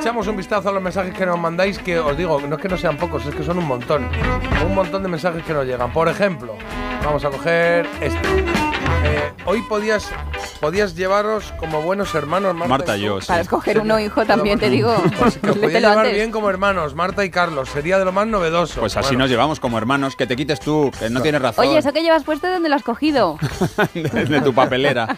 Echamos 0.00 0.26
un 0.28 0.36
vistazo 0.36 0.70
a 0.70 0.72
los 0.72 0.82
mensajes 0.82 1.12
que 1.12 1.26
nos 1.26 1.38
mandáis, 1.38 1.78
que 1.78 1.98
os 1.98 2.16
digo, 2.16 2.40
no 2.40 2.56
es 2.56 2.62
que 2.62 2.68
no 2.68 2.78
sean 2.78 2.96
pocos, 2.96 3.26
es 3.26 3.34
que 3.34 3.42
son 3.44 3.58
un 3.58 3.66
montón. 3.66 4.08
Un 4.64 4.74
montón 4.74 5.02
de 5.02 5.10
mensajes 5.10 5.44
que 5.44 5.52
nos 5.52 5.66
llegan. 5.66 5.92
Por 5.92 6.08
ejemplo, 6.08 6.56
vamos 7.04 7.22
a 7.22 7.28
coger 7.28 7.86
este. 8.00 8.18
Eh, 9.04 9.32
hoy 9.44 9.60
podías, 9.60 10.08
podías 10.58 10.96
llevaros 10.96 11.52
como 11.58 11.82
buenos 11.82 12.14
hermanos, 12.14 12.54
Marta, 12.54 12.68
Marta 12.68 12.96
y 12.96 13.02
yo, 13.02 13.20
sí. 13.20 13.26
Para 13.26 13.42
escoger 13.42 13.78
uno 13.80 14.00
hijo 14.00 14.24
también 14.24 14.58
te 14.58 14.70
digo. 14.70 14.96
Pues 15.18 15.36
que 15.36 15.50
os 15.50 15.58
podíais 15.58 15.82
llevar 15.82 15.98
antes. 15.98 16.14
bien 16.14 16.30
como 16.30 16.48
hermanos, 16.48 16.94
Marta 16.94 17.22
y 17.22 17.30
Carlos. 17.30 17.68
Sería 17.68 17.98
de 17.98 18.06
lo 18.06 18.12
más 18.12 18.26
novedoso. 18.26 18.80
Pues 18.80 18.96
así 18.96 19.08
Bueno, 19.08 19.24
nos 19.24 19.30
llevamos 19.30 19.60
como 19.60 19.76
hermanos. 19.76 20.16
Que 20.16 20.26
te 20.26 20.34
quites 20.34 20.60
tú, 20.60 20.90
que 20.98 21.10
no 21.10 21.20
tienes 21.20 21.42
razón. 21.42 21.66
Oye, 21.66 21.76
eso 21.76 21.92
que 21.92 22.00
llevas 22.02 22.24
puesto, 22.24 22.46
¿de 22.46 22.54
dónde 22.54 22.70
lo 22.70 22.76
has 22.76 22.82
cogido? 22.82 23.38
de 23.94 24.40
tu 24.40 24.54
papelera. 24.54 25.14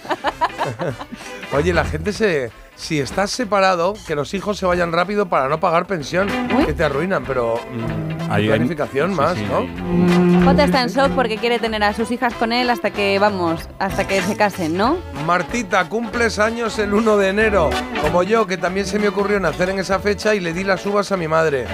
Oye, 1.53 1.73
la 1.73 1.85
gente 1.85 2.13
se. 2.13 2.51
Si 2.75 2.99
estás 2.99 3.31
separado, 3.31 3.95
que 4.07 4.15
los 4.17 4.35
hijos 4.35 4.59
se 4.59 4.67
vayan 4.67 4.93
rápido 4.93 5.27
para 5.29 5.49
no 5.49 5.61
pagar 5.61 5.87
pensión, 5.87 6.29
que 6.67 6.73
te 6.73 6.83
arruinan, 6.83 7.25
pero. 7.25 7.61
mm, 7.71 8.31
hay- 8.33 8.49
planificación 8.49 9.11
sí, 9.11 9.17
más, 9.17 9.37
sí, 9.37 9.47
¿no? 9.49 9.59
hay- 9.59 10.45
Jota 10.45 10.65
está 10.65 10.83
en 10.83 10.89
shock 10.89 11.11
porque 11.13 11.37
quiere 11.37 11.59
tener 11.61 11.85
a 11.85 11.93
sus 11.95 12.11
hijas 12.11 12.35
con 12.35 12.53
él 12.53 12.71
hasta 12.71 12.91
que, 12.91 13.19
vamos, 13.21 13.69
hasta 13.79 14.07
que 14.09 14.21
se 14.23 14.37
casen, 14.37 14.77
¿no? 14.77 14.97
Martita, 15.27 15.89
cumples 15.89 16.39
años 16.41 16.79
el 16.81 16.93
1 16.95 17.17
de 17.19 17.29
enero. 17.29 17.71
Como 18.01 18.25
yo, 18.25 18.47
que 18.47 18.57
también 18.57 18.87
se 18.87 18.99
me 18.99 19.07
ocurrió 19.09 19.39
nacer 19.39 19.69
en 19.71 19.79
esa 19.79 20.01
fecha 20.01 20.35
y 20.35 20.41
le 20.41 20.53
di 20.53 20.65
las 20.65 20.85
uvas 20.85 21.13
a 21.13 21.17
mi 21.17 21.29
madre. 21.29 21.67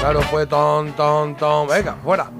Claro, 0.00 0.20
fue 0.22 0.46
ton, 0.46 0.92
ton, 0.92 1.34
ton. 1.36 1.66
Venga, 1.66 1.96
fuera. 2.04 2.30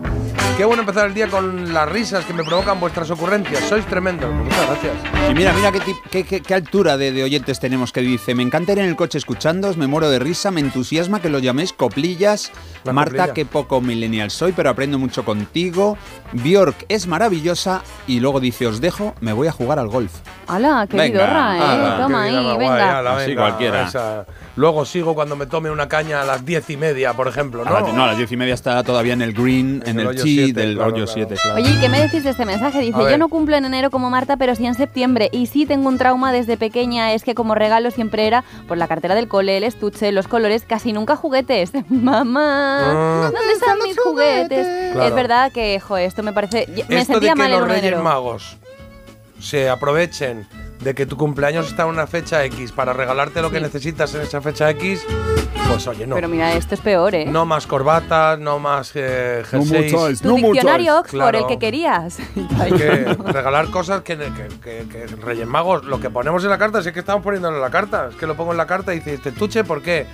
Qué 0.57 0.67
bueno 0.67 0.83
empezar 0.83 1.07
el 1.09 1.15
día 1.15 1.29
con 1.29 1.73
las 1.73 1.89
risas 1.89 2.25
que 2.25 2.33
me 2.35 2.45
provocan 2.45 2.79
vuestras 2.79 3.11
ocurrencias. 3.11 3.65
Sois 3.65 3.85
tremendos. 3.87 4.33
Muchas 4.33 4.67
gracias. 4.67 4.93
Y 5.31 5.35
mira, 5.35 5.53
mira 5.55 5.73
qué, 5.73 5.81
tip- 5.81 6.03
qué- 6.11 6.25
qué- 6.25 6.41
qué 6.41 6.55
altura 6.55 6.97
de, 6.97 7.11
de 7.11 7.25
oyentes 7.25 7.59
tenemos 7.59 7.91
que 7.91 8.01
dice, 8.03 8.35
me 8.35 8.43
encanta 8.45 8.73
ir 8.73 8.79
en 8.79 8.85
el 8.85 8.95
coche 8.95 9.17
escuchándoos, 9.19 9.77
me 9.77 9.87
muero 9.89 10.09
de 10.11 10.19
risa, 10.21 10.51
me 10.53 10.61
entusiasma 10.61 11.21
que 11.21 11.31
lo 11.31 11.39
llaméis 11.41 11.73
coplillas. 11.73 12.53
La 12.85 12.93
Marta, 12.93 13.11
coplilla. 13.29 13.35
qué 13.35 13.45
poco 13.47 13.81
millennial 13.81 14.31
soy, 14.31 14.53
pero 14.53 14.71
aprendo 14.71 14.99
mucho 14.99 15.25
contigo. 15.25 15.97
Bjork 16.33 16.85
es 16.89 17.07
maravillosa 17.09 17.83
y 18.07 18.21
luego 18.21 18.39
dice, 18.39 18.67
os 18.67 18.81
dejo, 18.81 19.15
me 19.21 19.33
voy 19.33 19.49
a 19.49 19.53
jugar 19.53 19.79
al 19.81 19.89
golf. 19.89 20.13
¡Hala, 20.47 20.87
qué 20.89 21.01
vidorra, 21.11 21.57
eh! 21.57 21.61
hala, 21.61 21.97
Toma 21.99 22.23
ahí, 22.25 22.45
guay, 22.45 22.59
venga. 22.59 23.17
Así 23.17 23.35
cualquiera. 23.35 23.89
esa. 23.89 24.27
Luego 24.55 24.85
sigo 24.85 25.15
cuando 25.15 25.35
me 25.35 25.47
tome 25.47 25.71
una 25.71 25.89
caña 25.89 26.21
a 26.21 26.25
las 26.27 26.45
diez 26.45 26.69
y 26.69 26.77
media, 26.77 27.15
por 27.15 27.27
ejemplo, 27.27 27.63
A 27.63 27.65
¿no? 27.65 27.73
las- 27.81 27.95
no, 27.95 28.05
a 28.05 28.09
las 28.09 28.19
diez 28.19 28.31
y 28.33 28.37
media 28.37 28.53
está 28.53 28.83
todavía 28.85 29.15
en 29.15 29.23
el 29.23 29.33
green, 29.33 29.83
en, 29.87 29.99
el 29.99 30.15
chi 30.23 30.35
siete, 30.45 30.61
del 30.61 30.75
claro, 30.77 30.93
hoyo 30.95 31.05
claro. 31.07 31.13
7, 31.29 31.35
claro. 31.43 31.57
Oye, 31.63 31.71
¿y 31.71 31.81
qué 31.81 31.89
me 31.89 32.01
decís 32.01 32.23
de 32.23 32.31
este 32.31 32.45
mensaje? 32.45 32.81
Dice, 32.81 32.99
A 33.01 33.11
yo 33.11 33.17
no 33.17 33.29
cumplo 33.31 33.57
en 33.57 33.65
enero 33.65 33.91
como 33.91 34.11
Marta, 34.11 34.37
pero 34.37 34.55
sí 34.55 34.67
en 34.67 34.75
septiembre. 34.75 35.31
Y 35.33 35.47
sí 35.47 35.65
tengo 35.65 35.89
un 35.89 35.97
trauma 35.97 36.33
desde 36.33 36.59
pequeña, 36.59 37.15
es 37.15 37.23
que 37.25 37.35
como 37.35 37.55
regalo 37.55 37.91
siempre 37.91 38.27
era 38.27 38.45
por 38.69 38.77
la 38.77 38.89
cartera 38.89 39.15
del 39.15 39.27
cole, 39.27 39.57
el 39.57 39.65
estuche, 39.65 40.13
los 40.13 40.29
colores, 40.29 40.65
casi 40.69 40.93
nunca 40.93 41.17
juguetes. 41.17 41.71
Mamá, 41.89 43.23
Ah. 43.25 43.31
¿dónde 43.33 43.53
están 43.55 43.79
mis 43.83 43.99
juguetes? 43.99 44.93
Claro. 44.93 45.09
Es 45.09 45.15
verdad 45.15 45.51
que, 45.53 45.81
jo, 45.81 45.97
esto 45.97 46.23
me 46.23 46.35
parece... 46.35 46.67
Me 46.69 46.81
Esto 46.83 46.95
de 46.95 47.05
sentía 47.07 47.33
que 47.33 47.39
mal 47.39 47.47
el 47.47 47.53
los 47.53 47.61
1 47.63 47.69
de 47.69 47.73
Reyes 47.81 47.85
enero. 47.93 48.03
Magos 48.03 48.59
se 49.41 49.69
aprovechen 49.71 50.47
de 50.83 50.95
que 50.95 51.07
tu 51.07 51.17
cumpleaños 51.17 51.69
está 51.69 51.83
en 51.85 51.91
una 51.91 52.07
fecha 52.07 52.45
X 52.45 52.73
para 52.73 52.93
regalarte 52.93 53.41
lo 53.43 53.51
que 53.51 53.59
Sí. 53.59 53.63
necesitas 53.63 54.15
en 54.15 54.23
esa 54.23 54.41
fecha 54.41 54.69
X, 54.71 55.05
pues 55.69 55.87
oye, 55.87 56.07
no. 56.07 56.17
Pero 56.17 56.29
mira, 56.29 56.53
esto 56.55 56.75
es 56.75 56.81
peor, 56.81 57.15
¿eh? 57.15 57.27
No 57.27 57.45
más 57.47 57.67
corbatas, 57.67 58.39
no 58.39 58.59
más 58.59 58.91
eh, 58.95 59.43
No 59.53 59.59
more 59.65 59.83
jerseys. 59.89 59.93
ties, 60.07 60.21
Tu 60.23 60.29
no 60.29 60.37
more 60.39 60.53
diccionario. 60.53 60.99
Oxford, 60.99 61.19
Claro. 61.19 61.39
el 61.39 61.47
que 61.47 61.59
querías. 61.59 62.19
Hay 62.61 62.73
que 62.73 62.89
regalar 63.27 63.71
cosas 63.71 64.03
que, 64.03 64.17
que, 64.17 64.49
que- 64.63 64.89
que 64.89 65.07
Reyes 65.23 65.47
Magos, 65.47 65.85
lo 65.85 66.01
que 66.01 66.11
ponemos 66.11 66.43
en 66.45 66.51
la 66.51 66.59
carta, 66.59 66.83
si 66.83 66.89
es 66.89 66.95
que 66.95 67.01
estamos 67.01 67.23
poniéndolo 67.23 67.57
en 67.57 67.63
la 67.63 67.71
carta, 67.71 68.09
es 68.11 68.17
que 68.17 68.27
lo 68.27 68.35
pongo 68.37 68.51
en 68.53 68.59
la 68.59 68.67
carta 68.67 68.93
y 68.93 68.99
dice, 68.99 69.15
¿este 69.15 69.29
estuche 69.29 69.63
por 69.65 69.83
qué? 69.83 70.07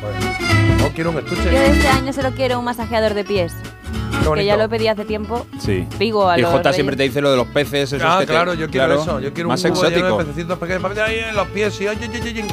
Pues, 0.00 0.80
no 0.80 0.88
quiero 0.94 1.10
un 1.10 1.16
Yo 1.16 1.22
estuche. 1.22 1.66
este 1.70 1.88
año 1.88 2.12
solo 2.12 2.30
quiero 2.32 2.58
un 2.58 2.64
masajeador 2.64 3.14
de 3.14 3.24
pies. 3.24 3.52
Qué 4.22 4.30
Que 4.40 4.44
ya 4.46 4.56
lo 4.56 4.68
pedí 4.68 4.88
hace 4.88 5.04
tiempo. 5.04 5.46
Sí. 5.60 5.86
Digo 5.98 6.28
a 6.28 6.38
y 6.38 6.42
los 6.42 6.52
reyes. 6.52 6.74
siempre 6.74 6.96
te 6.96 7.02
dice 7.02 7.20
lo 7.20 7.30
de 7.30 7.36
los 7.36 7.46
peces, 7.48 7.92
esos 7.92 8.02
Ah, 8.08 8.18
que 8.20 8.26
te- 8.26 8.32
claro, 8.32 8.54
yo 8.54 8.68
quiero 8.70 8.86
claro, 8.86 9.02
eso. 9.02 9.20
Yo 9.20 9.32
quiero 9.34 9.48
más 9.50 9.62
un 9.64 9.70
cubo 9.72 9.82
lleno 9.84 9.96
exótico. 9.96 10.18
de 10.18 10.24
pececitos 10.24 10.58
pequeños 10.58 10.82
para 10.82 11.04
ahí 11.04 11.18
en 11.18 11.36
los 11.36 11.46
pies 11.48 11.80
y 11.80 11.86
ay, 11.86 11.98
ay, 12.00 12.10
ay, 12.14 12.20
ay, 12.24 12.40
ay. 12.40 12.48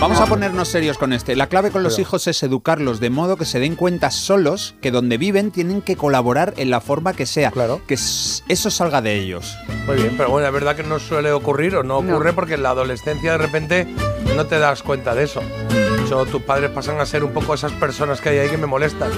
Vamos 0.00 0.18
a 0.20 0.26
ponernos 0.26 0.66
serios 0.66 0.98
con 0.98 1.12
este. 1.12 1.36
La 1.36 1.46
clave 1.46 1.70
con 1.70 1.84
los 1.84 2.00
hijos 2.00 2.26
es 2.26 2.42
educarlos 2.42 2.98
de 2.98 3.10
modo 3.10 3.36
que 3.36 3.44
se 3.44 3.60
den 3.60 3.76
cuenta 3.76 4.10
solos 4.10 4.74
que 4.82 4.90
donde 4.90 5.18
viven 5.18 5.52
tienen 5.52 5.82
que 5.82 5.94
colaborar 5.94 6.52
en 6.56 6.68
la 6.70 6.80
forma 6.80 7.12
que 7.14 7.26
sea. 7.26 7.52
Claro. 7.52 7.80
Que 7.86 7.94
eso 7.94 8.70
salga 8.70 9.00
de 9.00 9.14
ellos. 9.20 9.56
Muy 9.86 9.94
bien, 9.96 10.14
pero 10.16 10.30
bueno, 10.30 10.48
es 10.48 10.52
verdad 10.52 10.74
que 10.74 10.82
no 10.82 10.98
suele 10.98 11.30
ocurrir 11.30 11.76
o 11.76 11.84
no 11.84 12.02
No. 12.02 12.12
ocurre 12.16 12.32
porque 12.32 12.54
en 12.54 12.64
la 12.64 12.70
adolescencia 12.70 13.32
de 13.32 13.38
repente 13.38 13.86
no 14.36 14.44
te 14.46 14.58
das 14.58 14.82
cuenta 14.82 15.14
de 15.14 15.24
eso. 15.24 15.40
Hecho, 16.04 16.26
tus 16.26 16.42
padres 16.42 16.70
pasan 16.70 17.00
a 17.00 17.06
ser 17.06 17.24
un 17.24 17.32
poco 17.32 17.54
esas 17.54 17.72
personas 17.72 18.20
que 18.20 18.28
hay 18.28 18.38
ahí 18.38 18.50
que 18.50 18.58
me 18.58 18.66
molestan. 18.66 19.10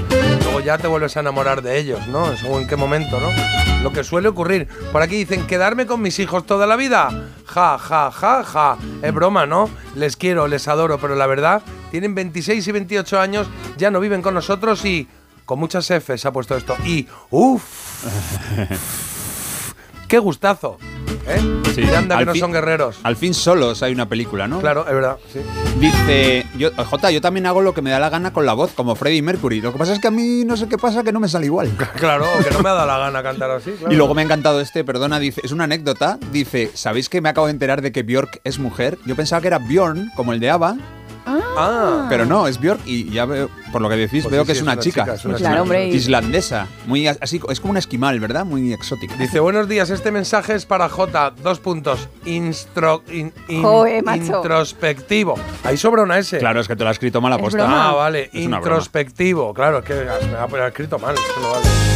Luego 0.44 0.60
ya 0.60 0.78
te 0.78 0.86
vuelves 0.86 1.16
a 1.16 1.20
enamorar 1.20 1.60
de 1.60 1.78
ellos, 1.80 2.06
¿no? 2.06 2.36
Según 2.36 2.62
en 2.62 2.68
qué 2.68 2.76
momento, 2.76 3.18
¿no? 3.18 3.28
Lo 3.82 3.92
que 3.92 4.04
suele 4.04 4.28
ocurrir. 4.28 4.68
Por 4.92 5.02
aquí 5.02 5.16
dicen, 5.16 5.48
¿quedarme 5.48 5.86
con 5.86 6.00
mis 6.00 6.20
hijos 6.20 6.46
toda 6.46 6.64
la 6.64 6.76
vida? 6.76 7.10
Ja, 7.44 7.76
ja, 7.76 8.12
ja, 8.12 8.44
ja. 8.44 8.78
Es 9.02 9.12
broma, 9.12 9.46
¿no? 9.46 9.68
Les 9.96 10.16
quiero, 10.16 10.46
les 10.46 10.68
adoro, 10.68 10.98
pero 10.98 11.16
la 11.16 11.26
verdad, 11.26 11.60
tienen 11.90 12.14
26 12.14 12.64
y 12.68 12.70
28 12.72 13.18
años, 13.18 13.48
ya 13.76 13.90
no 13.90 13.98
viven 13.98 14.22
con 14.22 14.34
nosotros 14.34 14.84
y... 14.84 15.08
Con 15.44 15.60
muchas 15.60 15.88
F 15.92 16.18
se 16.18 16.26
ha 16.26 16.32
puesto 16.32 16.56
esto. 16.56 16.76
Y, 16.84 17.06
uff, 17.30 17.62
qué 20.08 20.18
gustazo. 20.18 20.78
¿Eh? 21.28 21.40
Sí. 21.74 21.82
Y 21.82 21.94
anda 21.94 22.18
que 22.18 22.24
no 22.26 22.32
fin- 22.32 22.40
son 22.40 22.52
guerreros. 22.52 22.98
Al 23.02 23.16
fin 23.16 23.34
solos 23.34 23.82
hay 23.82 23.92
una 23.92 24.08
película, 24.08 24.46
¿no? 24.46 24.60
Claro, 24.60 24.86
es 24.86 24.94
verdad. 24.94 25.16
Sí. 25.32 25.40
Dice, 25.80 26.46
yo, 26.56 26.70
Jota, 26.88 27.10
yo 27.10 27.20
también 27.20 27.46
hago 27.46 27.60
lo 27.62 27.74
que 27.74 27.82
me 27.82 27.90
da 27.90 27.98
la 27.98 28.08
gana 28.10 28.32
con 28.32 28.46
la 28.46 28.52
voz, 28.54 28.70
como 28.74 28.94
Freddie 28.94 29.22
Mercury. 29.22 29.60
Lo 29.60 29.72
que 29.72 29.78
pasa 29.78 29.92
es 29.92 29.98
que 30.00 30.06
a 30.08 30.10
mí 30.12 30.44
no 30.46 30.56
sé 30.56 30.68
qué 30.68 30.78
pasa, 30.78 31.02
que 31.02 31.12
no 31.12 31.20
me 31.20 31.28
sale 31.28 31.46
igual. 31.46 31.70
Claro, 31.98 32.24
que 32.44 32.50
no 32.50 32.60
me 32.60 32.68
ha 32.68 32.72
dado 32.74 32.86
la 32.86 32.98
gana 32.98 33.22
cantar 33.22 33.50
así. 33.50 33.72
claro. 33.72 33.92
Y 33.92 33.96
luego 33.96 34.14
me 34.14 34.22
ha 34.22 34.24
encantado 34.24 34.60
este, 34.60 34.84
perdona, 34.84 35.18
dice, 35.18 35.40
es 35.44 35.52
una 35.52 35.64
anécdota. 35.64 36.18
Dice, 36.32 36.70
¿sabéis 36.74 37.08
que 37.08 37.20
me 37.20 37.28
acabo 37.28 37.46
de 37.48 37.52
enterar 37.52 37.82
de 37.82 37.90
que 37.92 38.02
Björk 38.04 38.40
es 38.44 38.58
mujer? 38.58 38.96
Yo 39.04 39.16
pensaba 39.16 39.40
que 39.40 39.48
era 39.48 39.58
Bjorn, 39.58 40.10
como 40.16 40.32
el 40.32 40.40
de 40.40 40.50
ABBA, 40.50 40.76
Ah. 41.26 42.06
pero 42.08 42.24
no, 42.24 42.46
es 42.46 42.60
Björk 42.60 42.80
y 42.86 43.10
ya 43.10 43.24
veo, 43.24 43.50
por 43.72 43.82
lo 43.82 43.88
que 43.88 43.96
decís, 43.96 44.22
Pues 44.24 44.32
veo 44.32 44.42
sí, 44.42 44.48
que 44.48 44.54
sí, 44.54 44.58
es 44.58 44.62
una, 44.62 44.78
chica. 44.78 45.02
es 45.14 45.24
una 45.24 45.36
Claro, 45.36 45.54
chica. 45.54 45.62
hombre, 45.62 45.88
y- 45.88 45.94
Islandesa, 45.94 46.66
muy 46.86 47.06
a- 47.08 47.16
así, 47.20 47.40
es 47.48 47.60
como 47.60 47.70
una 47.72 47.78
esquimal, 47.80 48.20
¿verdad? 48.20 48.44
Muy 48.44 48.72
exótica. 48.72 49.14
Dice, 49.16 49.40
buenos 49.40 49.68
días, 49.68 49.90
este 49.90 50.12
mensaje 50.12 50.54
es 50.54 50.66
para 50.66 50.88
J, 50.88 51.30
dos 51.42 51.58
puntos, 51.60 52.08
instro, 52.24 53.02
in- 53.10 53.32
in- 53.48 53.62
Joe, 53.62 54.02
macho. 54.02 54.36
introspectivo. 54.36 55.34
Ahí 55.64 55.76
sobra 55.76 56.02
una 56.02 56.18
S. 56.18 56.38
Claro, 56.38 56.60
es 56.60 56.68
que 56.68 56.76
te 56.76 56.84
lo 56.84 56.90
has 56.90 56.94
escrito 56.96 57.20
mal 57.20 57.32
Es 57.32 57.38
aposta. 57.38 57.66
Ah, 57.88 57.92
vale, 57.92 58.30
Es 58.32 58.34
introspectivo. 58.34 59.52
Claro, 59.54 59.78
es 59.78 59.84
que 59.84 59.94
me 59.94 60.36
ha 60.60 60.64
ha 60.64 60.68
escrito 60.68 60.98
mal. 60.98 61.14
eso 61.14 61.40
no 61.40 61.50
vale. 61.50 61.95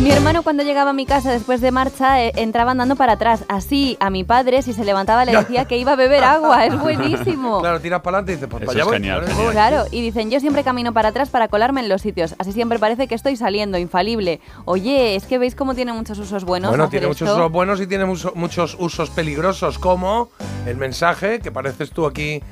Mi 0.00 0.10
hermano 0.10 0.42
cuando 0.42 0.64
llegaba 0.64 0.90
a 0.90 0.92
mi 0.92 1.06
casa 1.06 1.30
después 1.30 1.60
de 1.60 1.70
marcha 1.70 2.24
eh, 2.24 2.32
entraba 2.34 2.72
andando 2.72 2.96
para 2.96 3.12
atrás. 3.12 3.44
Así 3.48 3.96
a 4.00 4.10
mi 4.10 4.24
padre 4.24 4.62
si 4.62 4.72
se 4.72 4.84
levantaba 4.84 5.24
le 5.24 5.30
decía 5.36 5.64
que 5.66 5.76
iba 5.78 5.92
a 5.92 5.96
beber 5.96 6.24
agua. 6.24 6.66
Es 6.66 6.76
buenísimo. 6.80 7.60
Claro, 7.60 7.80
tiras 7.80 8.00
para 8.00 8.18
adelante 8.18 8.32
y 8.32 8.34
dices, 8.36 8.48
pues 8.50 8.62
Eso 8.64 8.66
para 8.66 8.72
allá 8.72 8.82
es 8.82 8.86
voy. 8.86 8.94
genial, 8.96 9.14
Ahora 9.20 9.26
genial. 9.28 9.44
voy. 9.46 9.52
Claro, 9.54 9.84
y 9.92 10.00
dicen, 10.00 10.30
yo 10.30 10.40
siempre 10.40 10.64
camino 10.64 10.92
para 10.92 11.10
atrás 11.10 11.30
para 11.30 11.46
colarme 11.46 11.82
en 11.82 11.88
los 11.88 12.02
sitios. 12.02 12.34
Así 12.38 12.50
siempre 12.52 12.80
parece 12.80 13.06
que 13.06 13.14
estoy 13.14 13.36
saliendo, 13.36 13.78
infalible. 13.78 14.40
Oye, 14.64 15.14
es 15.14 15.24
que 15.26 15.38
veis 15.38 15.54
cómo 15.54 15.74
tiene 15.76 15.92
muchos 15.92 16.18
usos 16.18 16.44
buenos. 16.44 16.70
Bueno, 16.70 16.88
tiene 16.88 17.06
muchos 17.06 17.28
esto? 17.28 17.38
usos 17.38 17.52
buenos 17.52 17.80
y 17.80 17.86
tiene 17.86 18.04
mucho- 18.04 18.32
muchos 18.34 18.76
usos 18.80 19.08
peligrosos, 19.10 19.78
como 19.78 20.30
el 20.66 20.76
mensaje, 20.78 21.38
que 21.38 21.52
pareces 21.52 21.90
tú 21.92 22.06
aquí, 22.06 22.42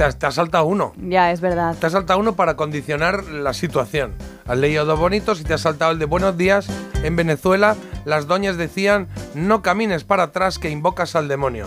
te 0.00 0.04
has, 0.04 0.16
te 0.16 0.24
has 0.24 0.34
saltado 0.34 0.64
uno. 0.64 0.94
Ya, 0.96 1.30
es 1.30 1.42
verdad. 1.42 1.76
Te 1.78 1.84
has 1.84 1.92
saltado 1.92 2.18
uno 2.18 2.34
para 2.34 2.56
condicionar 2.56 3.22
la 3.24 3.52
situación. 3.52 4.14
Has 4.46 4.56
leído 4.56 4.86
dos 4.86 4.98
bonitos 4.98 5.42
y 5.42 5.44
te 5.44 5.52
has 5.52 5.60
saltado 5.60 5.92
el 5.92 5.98
de 5.98 6.06
buenos 6.06 6.38
días. 6.38 6.68
En 7.02 7.16
Venezuela, 7.16 7.76
las 8.06 8.26
doñas 8.26 8.56
decían, 8.56 9.08
no 9.34 9.60
camines 9.60 10.04
para 10.04 10.22
atrás 10.22 10.58
que 10.58 10.70
invocas 10.70 11.16
al 11.16 11.28
demonio. 11.28 11.66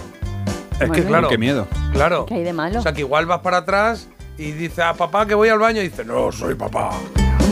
Es 0.80 0.90
que 0.90 1.04
claro. 1.04 1.28
Qué 1.28 1.38
miedo. 1.38 1.68
Claro. 1.92 2.26
¿Qué 2.26 2.34
hay 2.34 2.44
de 2.44 2.54
malo? 2.54 2.80
O 2.80 2.82
sea, 2.82 2.94
que 2.94 3.02
igual 3.02 3.28
vas 3.28 3.42
para 3.42 3.58
atrás 3.58 4.10
y 4.38 4.52
dice, 4.52 4.82
a 4.84 4.94
papá 4.94 5.26
que 5.26 5.36
voy 5.36 5.50
al 5.50 5.60
baño 5.60 5.82
y 5.82 5.90
dice, 5.90 6.04
no, 6.06 6.32
soy 6.32 6.56
papá. 6.56 6.92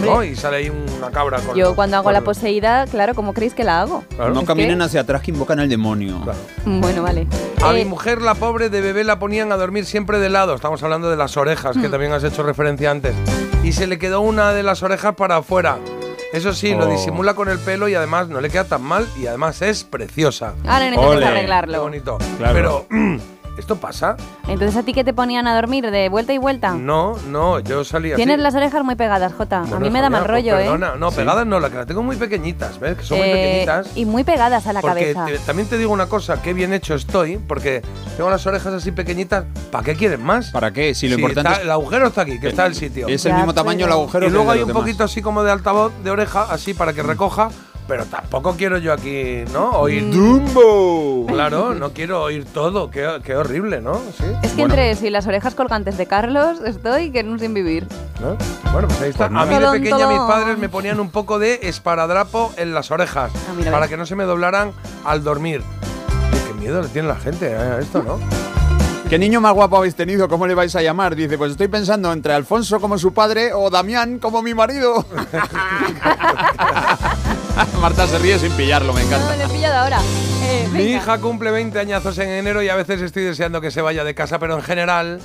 ¿No? 0.04 0.24
Y 0.24 0.36
sale 0.36 0.58
ahí 0.58 0.70
una 0.98 1.12
cabra 1.12 1.38
con 1.40 1.56
Yo 1.56 1.66
los- 1.68 1.76
cuando 1.76 1.98
hago 1.98 2.06
con 2.06 2.14
la 2.14 2.22
poseída, 2.22 2.88
claro, 2.88 3.14
¿cómo 3.14 3.34
creéis 3.34 3.54
que 3.54 3.64
la 3.64 3.82
hago? 3.82 4.04
Claro. 4.16 4.34
No 4.34 4.42
Es 4.42 4.48
caminen 4.48 4.80
que- 4.80 4.86
hacia 4.86 5.02
atrás 5.02 5.22
que 5.22 5.30
invocan 5.30 5.60
al 5.60 5.70
demonio. 5.70 6.20
Bueno, 6.66 7.04
vale. 7.04 7.28
A 7.62 7.70
Eh, 7.72 7.74
mi 7.84 7.86
mujer, 7.86 8.20
la 8.20 8.34
pobre 8.34 8.70
de 8.70 8.82
bebé, 8.82 9.04
la 9.04 9.20
ponían 9.20 9.52
a 9.52 9.58
dormir 9.58 9.86
siempre 9.86 10.18
de 10.18 10.30
lado. 10.30 10.56
Estamos 10.56 10.82
hablando 10.82 11.10
de 11.12 11.18
las 11.18 11.38
orejas, 11.38 11.78
Hmm. 11.78 11.82
que 11.84 11.90
también 11.90 12.14
has 12.14 12.24
hecho 12.24 12.42
referencia 12.42 12.90
antes. 12.90 13.14
Y 13.64 13.74
se 13.74 13.86
le 13.86 14.00
quedó 14.00 14.22
una 14.22 14.54
de 14.54 14.64
las 14.64 14.82
orejas 14.82 15.14
para 15.14 15.38
afuera. 15.38 15.78
Eso 16.34 16.52
sí, 16.54 16.74
lo 16.74 16.86
Oh. 16.88 16.92
disimula 16.92 17.36
con 17.36 17.50
el 17.50 17.60
pelo 17.60 17.88
y 17.88 17.94
además 17.94 18.28
no 18.28 18.42
le 18.42 18.50
queda 18.50 18.64
tan 18.64 18.82
mal 18.82 19.06
y 19.20 19.28
además 19.28 19.62
es 19.62 19.84
preciosa. 19.84 20.56
Ahora 20.66 20.80
no 20.90 20.96
intentas 20.96 21.10
Ole. 21.12 21.20
Qué 21.20 21.26
arreglarlo. 21.28 21.82
bonito. 21.82 22.18
Claro. 22.40 22.54
Pero, 22.56 22.86
¿esto 23.58 23.76
pasa? 23.78 24.16
Entonces, 24.48 24.76
¿a 24.78 24.84
ti 24.84 24.94
qué 24.94 25.04
te 25.04 25.14
ponían 25.14 25.48
a 25.48 25.56
dormir 25.56 25.90
de 25.92 26.10
vuelta 26.10 26.34
y 26.34 26.38
vuelta? 26.38 26.72
No, 26.74 27.16
no, 27.28 27.60
yo 27.60 27.84
salí 27.84 28.12
así. 28.12 28.18
Tienes 28.18 28.40
las 28.40 28.56
orejas 28.56 28.84
muy 28.84 28.96
pegadas, 28.96 29.34
Jota. 29.34 29.60
a 29.60 29.62
Bueno, 29.62 29.80
mí 29.80 29.90
me 29.90 30.02
da 30.02 30.10
mal 30.10 30.22
pues 30.22 30.32
rollo, 30.32 30.58
¿eh? 30.58 30.64
perdona. 30.64 30.96
No, 30.96 31.12
Sí. 31.12 31.18
pegadas 31.18 31.46
no, 31.46 31.60
la 31.60 31.70
que 31.70 31.76
las 31.78 31.88
tengo 31.88 32.04
muy 32.04 32.16
pequeñitas, 32.16 32.80
¿ves? 32.80 32.98
Que 32.98 33.04
son 33.04 33.18
muy 33.20 33.28
Eh, 33.28 33.32
pequeñitas. 33.34 33.98
y 33.98 34.06
muy 34.06 34.24
pegadas 34.24 34.68
a 34.68 34.74
la 34.74 34.82
Porque 34.82 35.14
cabeza. 35.14 35.26
te- 35.26 35.40
también 35.46 35.68
te 35.68 35.78
digo 35.78 35.92
una 35.94 36.08
cosa, 36.08 36.42
qué 36.42 36.54
bien 36.54 36.74
hecho 36.74 36.96
estoy, 36.96 37.38
porque 37.38 37.82
tengo 38.18 38.30
las 38.30 38.46
orejas 38.48 38.74
así 38.74 38.92
pequeñitas. 38.92 39.46
¿Para 39.72 39.84
qué 39.84 39.96
quieres 39.96 40.20
más? 40.20 40.52
¿Para 40.52 40.72
qué? 40.72 40.94
Si 40.96 41.08
lo 41.08 41.16
Sí, 41.16 41.22
importante 41.22 41.50
está- 41.50 41.60
es- 41.62 41.66
el 41.66 41.72
agujero 41.72 42.08
está 42.08 42.22
aquí, 42.22 42.40
que 42.40 42.48
está 42.50 42.66
el 42.66 42.76
sitio. 42.76 43.08
Es 43.08 43.26
el 43.26 43.32
Ya, 43.32 43.38
mismo 43.38 43.54
tamaño 43.54 43.86
el 43.86 43.92
agujero 43.92 44.28
y 44.28 44.30
luego 44.30 44.52
el 44.52 44.58
hay 44.58 44.62
un 44.64 44.68
demás. 44.70 44.82
poquito 44.84 45.04
así 45.04 45.22
como 45.22 45.44
de 45.44 45.52
altavoz 45.52 45.92
de 46.04 46.12
oreja, 46.12 46.48
así 46.50 46.74
para 46.74 46.94
que 46.94 47.04
recoja, 47.04 47.50
pero 47.92 48.06
tampoco 48.06 48.56
quiero 48.56 48.78
yo 48.78 48.94
aquí, 48.94 49.44
¿no? 49.52 49.72
Oír. 49.72 50.04
Mm. 50.04 50.12
¡Dumbo! 50.12 51.26
Claro, 51.28 51.74
no 51.74 51.92
quiero 51.92 52.24
oír 52.24 52.46
todo, 52.46 52.90
qué, 52.90 53.20
qué 53.22 53.36
horrible, 53.36 53.82
¿no? 53.82 53.96
Sí. 54.18 54.24
Es 54.44 54.52
que 54.52 54.62
Bueno. 54.62 54.76
entre 54.76 54.96
si 54.96 55.10
las 55.10 55.28
orejas 55.28 55.56
colgantes 55.56 55.98
de 55.98 56.06
Carlos 56.06 56.62
estoy 56.66 57.12
que 57.12 57.20
en 57.20 57.28
un 57.28 57.38
sin 57.38 57.54
vivir. 57.54 57.86
¿no? 58.22 58.38
Bueno, 58.72 58.88
pues 58.88 59.02
ahí 59.02 59.10
está. 59.10 59.28
Pues 59.28 59.42
a 59.42 59.46
mí 59.46 59.60
de 59.60 59.72
pequeña 59.72 60.08
mis 60.08 60.20
padres 60.20 60.58
me 60.58 60.70
ponían 60.70 61.02
un 61.02 61.12
poco 61.12 61.38
de 61.38 61.60
esparadrapo 61.64 62.54
en 62.56 62.74
las 62.74 62.92
orejas 62.92 63.30
Ah, 63.50 63.54
mira, 63.58 63.72
para 63.74 63.90
que 63.90 63.98
no 63.98 64.06
se 64.06 64.16
me 64.16 64.24
doblaran 64.24 64.72
al 65.04 65.22
dormir. 65.26 65.62
Oye, 66.32 66.42
qué 66.48 66.54
miedo 66.54 66.82
le 66.82 66.88
tiene 66.88 67.10
la 67.10 67.18
gente 67.18 67.54
a 67.54 67.78
esto, 67.80 68.02
¿no? 68.04 68.20
¿Qué 69.10 69.20
niño 69.20 69.42
más 69.42 69.54
guapo 69.54 69.76
habéis 69.76 69.96
tenido? 69.96 70.30
¿Cómo 70.30 70.48
le 70.48 70.56
vais 70.56 70.74
a 70.78 70.82
llamar? 70.82 71.18
Dice, 71.18 71.38
pues 71.38 71.52
estoy 71.52 71.68
pensando 71.68 72.14
entre 72.14 72.34
Alfonso 72.34 72.80
como 72.80 72.98
su 72.98 73.14
padre 73.14 73.52
o 73.54 73.70
Damián 73.70 74.20
como 74.20 74.42
mi 74.42 74.54
marido. 74.54 75.06
Marta 77.82 78.08
se 78.08 78.20
ríe 78.20 78.38
sin 78.40 78.52
pillarlo, 78.54 78.94
me 78.94 79.02
No, 79.02 79.08
encanta. 79.08 79.36
lo 79.36 79.44
he 79.44 79.48
pillado 79.50 79.76
ahora. 79.84 80.00
Eh, 80.44 80.68
Mi 80.72 80.84
hija 80.84 81.18
cumple 81.20 81.52
20 81.52 81.80
añazos 81.80 82.18
en 82.18 82.30
enero 82.30 82.62
y 82.64 82.70
a 82.70 82.76
veces 82.76 83.02
estoy 83.02 83.24
deseando 83.24 83.62
que 83.62 83.72
se 83.72 83.82
vaya 83.82 84.04
de 84.04 84.14
casa, 84.16 84.40
pero 84.40 84.56
en 84.56 84.62
general, 84.64 85.20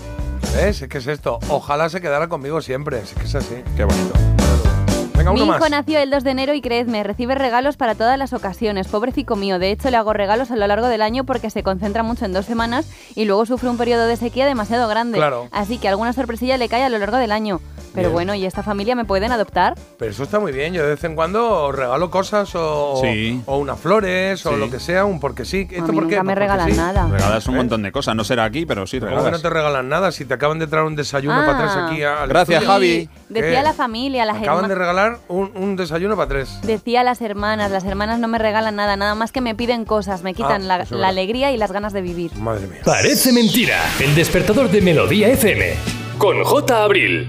¿ves? 0.54 0.84
¿Qué 0.88 0.98
es 0.98 1.06
esto? 1.06 1.38
Ojalá 1.48 1.88
se 1.88 2.00
quedara 2.00 2.28
conmigo 2.28 2.60
siempre. 2.60 3.00
Es 3.00 3.12
que 3.14 3.24
es 3.24 3.34
así. 3.34 3.56
Qué 3.76 3.84
bonito. 3.84 4.12
Venga, 5.16 5.32
Mi 5.32 5.40
uno 5.40 5.52
hijo 5.54 5.60
más. 5.62 5.70
nació 5.70 5.98
el 5.98 6.10
2 6.10 6.24
de 6.24 6.30
enero 6.30 6.52
y 6.54 6.60
creedme, 6.60 7.02
recibe 7.02 7.34
regalos 7.34 7.76
para 7.78 7.94
todas 7.94 8.18
las 8.18 8.34
ocasiones. 8.34 8.86
Pobrecito 8.88 9.34
mío, 9.34 9.58
de 9.58 9.70
hecho 9.70 9.90
le 9.90 9.96
hago 9.96 10.12
regalos 10.12 10.50
a 10.50 10.56
lo 10.56 10.66
largo 10.66 10.88
del 10.88 11.00
año 11.00 11.24
porque 11.24 11.48
se 11.48 11.62
concentra 11.62 12.02
mucho 12.02 12.26
en 12.26 12.34
dos 12.34 12.44
semanas 12.44 12.86
y 13.14 13.24
luego 13.24 13.46
sufre 13.46 13.70
un 13.70 13.78
periodo 13.78 14.06
de 14.06 14.16
sequía 14.18 14.44
demasiado 14.44 14.86
grande. 14.88 15.16
Claro. 15.16 15.48
Así 15.52 15.78
que 15.78 15.88
alguna 15.88 16.12
sorpresilla 16.12 16.58
le 16.58 16.68
cae 16.68 16.82
a 16.84 16.90
lo 16.90 16.98
largo 16.98 17.16
del 17.16 17.32
año. 17.32 17.60
Pero 17.97 18.09
Bien. 18.10 18.12
bueno, 18.12 18.35
¿y 18.36 18.47
esta 18.47 18.62
familia 18.62 18.94
me 18.94 19.05
pueden 19.05 19.32
adoptar? 19.32 19.74
Pero 19.98 20.12
eso 20.12 20.23
está 20.23 20.39
muy 20.39 20.52
bien. 20.52 20.73
Yo 20.74 20.82
de 20.85 20.90
vez 20.90 21.02
en 21.05 21.16
cuando 21.16 21.64
os 21.64 21.74
regalo 21.74 22.10
cosas 22.10 22.51
o, 22.55 23.01
Sí. 23.02 23.43
o 23.47 23.56
unas 23.59 23.81
flores 23.81 24.47
o 24.47 24.56
lo 24.56 24.70
que 24.70 24.78
sea, 24.78 25.05
un 25.05 25.18
porque 25.18 25.44
sí. 25.44 25.66
¿Esto 25.70 25.85
a 25.85 25.89
mí 25.89 25.94
por 25.94 26.06
qué? 26.09 26.16
nunca 26.16 26.23
me 26.23 26.35
Pues 26.35 26.39
regalan 26.39 26.70
sí. 26.70 26.77
nada. 26.77 27.09
Regalas 27.10 27.47
un 27.48 27.55
¿Eh? 27.55 27.56
montón 27.56 27.82
de 27.82 27.90
cosas. 27.90 28.14
No 28.14 28.23
será 28.23 28.44
aquí, 28.44 28.66
pero 28.66 28.86
sí 28.86 29.01
¿Cómo 29.01 29.09
que 29.10 29.14
no 29.16 29.23
regalas. 29.23 29.43
te 29.43 29.51
regalan 29.51 29.89
nada 29.89 30.12
si 30.12 30.24
te 30.24 30.35
acaban 30.35 30.59
de 30.59 30.66
traer 30.68 30.85
un 30.85 30.94
desayuno 30.94 31.35
Ah. 31.40 31.47
para 31.47 31.59
tres 31.59 31.70
aquí 31.77 32.02
al 32.05 32.28
Gracias, 32.28 32.62
estudio? 32.62 32.73
Javi. 32.73 33.09
Decía 33.31 33.51
¿Qué? 33.59 33.62
la 33.62 33.73
familia, 33.73 34.24
las 34.24 34.36
Acaban 34.36 34.68
de 34.68 34.73
hermanas. 34.74 34.78
regalar 34.78 35.18
un, 35.28 35.51
un 35.56 35.74
desayuno 35.77 36.16
para 36.16 36.28
tres. 36.28 36.60
Decía 36.62 37.02
las 37.02 37.20
hermanas, 37.23 37.70
las 37.70 37.85
hermanas 37.85 38.18
no 38.20 38.28
me 38.28 38.39
regalan 38.39 38.77
nada, 38.77 38.97
nada 38.97 39.14
más 39.14 39.32
que 39.32 39.40
me 39.40 39.55
piden 39.55 39.85
cosas, 39.86 40.23
me 40.23 40.35
quitan 40.35 40.70
Ah, 40.70 40.78
la, 40.78 40.86
la 40.90 41.09
alegría 41.09 41.51
y 41.52 41.56
las 41.56 41.73
ganas 41.73 41.93
de 41.94 42.02
vivir. 42.02 42.35
Madre 42.36 42.66
mía. 42.66 42.81
Parece 42.85 43.32
mentira. 43.32 43.78
El 44.01 44.14
despertador 44.14 44.68
de 44.70 44.81
Melodía 44.82 45.28
FM. 45.28 45.74
Con 46.18 46.44
J. 46.44 46.82
Abril. 46.85 47.28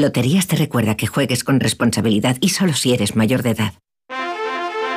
Loterías 0.00 0.46
te 0.46 0.56
recuerda 0.56 0.96
que 0.96 1.06
juegues 1.06 1.42
con 1.42 1.58
responsabilidad 1.58 2.36
y 2.40 2.50
solo 2.50 2.74
si 2.74 2.92
eres 2.92 3.16
mayor 3.16 3.42
de 3.42 3.50
edad. 3.50 3.74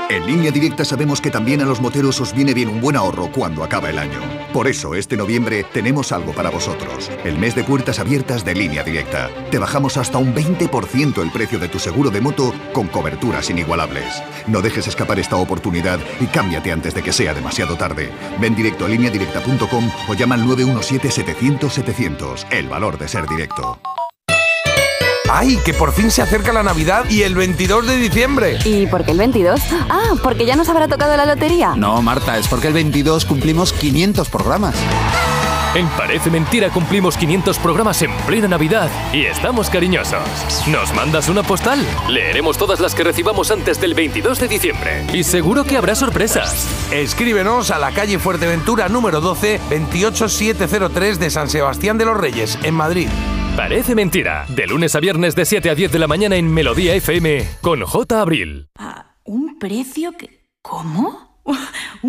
En 0.09 0.26
línea 0.26 0.51
directa 0.51 0.84
sabemos 0.84 1.21
que 1.21 1.30
también 1.30 1.61
a 1.61 1.65
los 1.65 1.80
moteros 1.80 2.19
os 2.19 2.34
viene 2.34 2.55
bien 2.55 2.67
un 2.67 2.81
buen 2.81 2.95
ahorro 2.95 3.31
cuando 3.31 3.63
acaba 3.63 3.91
el 3.91 3.99
año. 3.99 4.19
Por 4.51 4.67
eso, 4.67 4.95
este 4.95 5.15
noviembre 5.15 5.63
tenemos 5.71 6.11
algo 6.11 6.34
para 6.34 6.49
vosotros. 6.49 7.11
El 7.23 7.38
mes 7.38 7.53
de 7.53 7.63
puertas 7.63 7.99
abiertas 7.99 8.43
de 8.43 8.55
línea 8.55 8.84
directa. 8.84 9.30
Te 9.51 9.59
bajamos 9.59 9.97
hasta 9.97 10.17
un 10.17 10.34
20% 10.34 11.21
el 11.21 11.31
precio 11.31 11.59
de 11.59 11.69
tu 11.69 11.77
seguro 11.77 12.09
de 12.09 12.21
moto 12.21 12.51
con 12.73 12.88
coberturas 12.88 13.51
inigualables. 13.51 14.23
No 14.47 14.61
dejes 14.61 14.88
escapar 14.88 15.19
esta 15.19 15.35
oportunidad 15.35 15.99
y 16.19 16.26
cámbiate 16.26 16.71
antes 16.71 16.95
de 16.95 17.03
que 17.03 17.13
sea 17.13 17.35
demasiado 17.35 17.77
tarde. 17.77 18.09
Ven 18.41 18.55
directo 18.55 18.85
a 18.85 18.89
lineadirecta.com 18.89 19.91
o 20.09 20.13
llama 20.15 20.34
al 20.35 20.45
917-700-700. 20.45 22.47
El 22.49 22.67
valor 22.67 22.97
de 22.97 23.07
ser 23.07 23.27
directo. 23.27 23.80
¡Ay, 25.31 25.57
que 25.64 25.76
por 25.76 25.93
fin 25.93 26.10
se 26.10 26.23
acerca 26.23 26.51
la 26.51 26.64
Navidad 26.64 27.06
y 27.07 27.22
el 27.22 27.35
22 27.35 27.85
de 27.85 27.97
diciembre! 27.97 28.57
¿Y 28.65 28.88
por 28.88 29.06
qué 29.06 29.11
el 29.11 29.19
22? 29.19 29.61
Ah, 29.89 30.15
porque 30.23 30.45
ya 30.45 30.56
nos 30.56 30.69
habrá 30.69 30.88
tocado 30.88 31.15
la 31.15 31.26
lotería. 31.27 31.76
No, 31.76 32.01
Marta, 32.01 32.38
es 32.39 32.47
porque 32.47 32.68
el 32.68 32.73
22 32.73 33.26
cumplimos 33.26 33.72
500 33.72 34.27
programas. 34.27 34.76
En 35.76 35.88
Parece 35.89 36.31
Mentira 36.31 36.72
cumplimos 36.72 37.15
500 37.15 37.60
programas 37.60 38.01
en 38.01 38.11
plena 38.26 38.47
Navidad 38.47 38.89
y 39.14 39.26
estamos 39.26 39.69
cariñosos. 39.69 40.19
¿Nos 40.68 40.95
mandas 40.95 41.30
una 41.30 41.43
postal? 41.43 41.85
Leeremos 42.07 42.57
todas 42.57 42.80
las 42.80 42.95
que 42.95 43.03
recibamos 43.03 43.51
antes 43.51 43.80
del 43.80 43.93
22 43.93 44.39
de 44.39 44.47
diciembre. 44.47 45.06
Y 45.14 45.23
seguro 45.23 45.64
que 45.64 45.77
habrá 45.77 45.93
sorpresas. 45.93 46.68
Escríbenos 46.91 47.69
a 47.69 47.77
la 47.77 47.91
calle 47.91 48.18
Fuerteventura 48.18 48.89
número 48.89 49.22
12, 49.22 49.60
28703 49.69 51.19
de 51.19 51.30
San 51.30 51.49
Sebastián 51.49 51.99
de 51.99 52.06
los 52.06 52.18
Reyes, 52.18 52.57
en 52.64 52.73
Madrid. 52.73 53.10
Parece 53.60 53.94
Mentira. 53.94 54.45
De 54.48 54.65
lunes 54.68 54.95
a 54.95 55.02
viernes 55.02 55.36
de 55.36 55.44
7 55.44 55.69
a 55.69 55.76
10 55.76 55.91
de 55.91 55.99
la 55.99 56.07
mañana 56.07 56.38
en 56.38 56.49
Melodía 56.49 56.95
FM 56.95 57.45
con 57.60 57.81
J. 57.81 58.22
Abril. 58.22 58.69
¿Un 59.26 59.60
precio 59.60 60.14
que... 60.14 60.45
¿Cómo? 60.61 61.44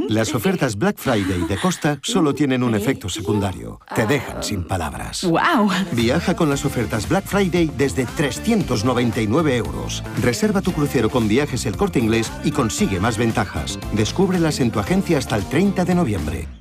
Las 0.09 0.33
ofertas 0.33 0.77
Black 0.77 0.99
Friday 0.99 1.41
de 1.49 1.57
Costa 1.57 1.99
solo 2.03 2.35
tienen 2.35 2.63
un 2.63 2.77
efecto 2.77 3.09
secundario. 3.09 3.81
Te 3.97 4.07
dejan 4.07 4.45
sin 4.45 4.63
palabras. 4.63 5.25
¡Wow! 5.25 5.69
Viaja 5.91 6.37
con 6.37 6.51
las 6.51 6.65
ofertas 6.65 7.09
Black 7.09 7.25
Friday 7.25 7.69
desde 7.77 8.07
399 8.07 9.57
euros. 9.57 10.05
Reserva 10.23 10.63
tu 10.63 10.71
crucero 10.71 11.11
con 11.11 11.27
viajes 11.27 11.67
el 11.67 11.77
corte 11.77 11.99
inglés 11.99 12.31
y 12.45 12.53
consigue 12.53 13.01
más 13.01 13.19
ventajas. 13.19 13.81
Descúbrelas 13.93 14.61
en 14.61 14.71
tu 14.71 14.79
agencia 14.79 15.19
hasta 15.19 15.35
el 15.35 15.45
30 15.49 15.85
de 15.85 15.95
noviembre. 15.97 16.61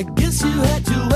I 0.00 0.02
guess 0.02 0.42
you 0.42 0.50
had 0.50 0.86
to 0.86 1.09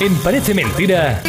En 0.00 0.16
Parece 0.20 0.54
Mentira, 0.54 1.22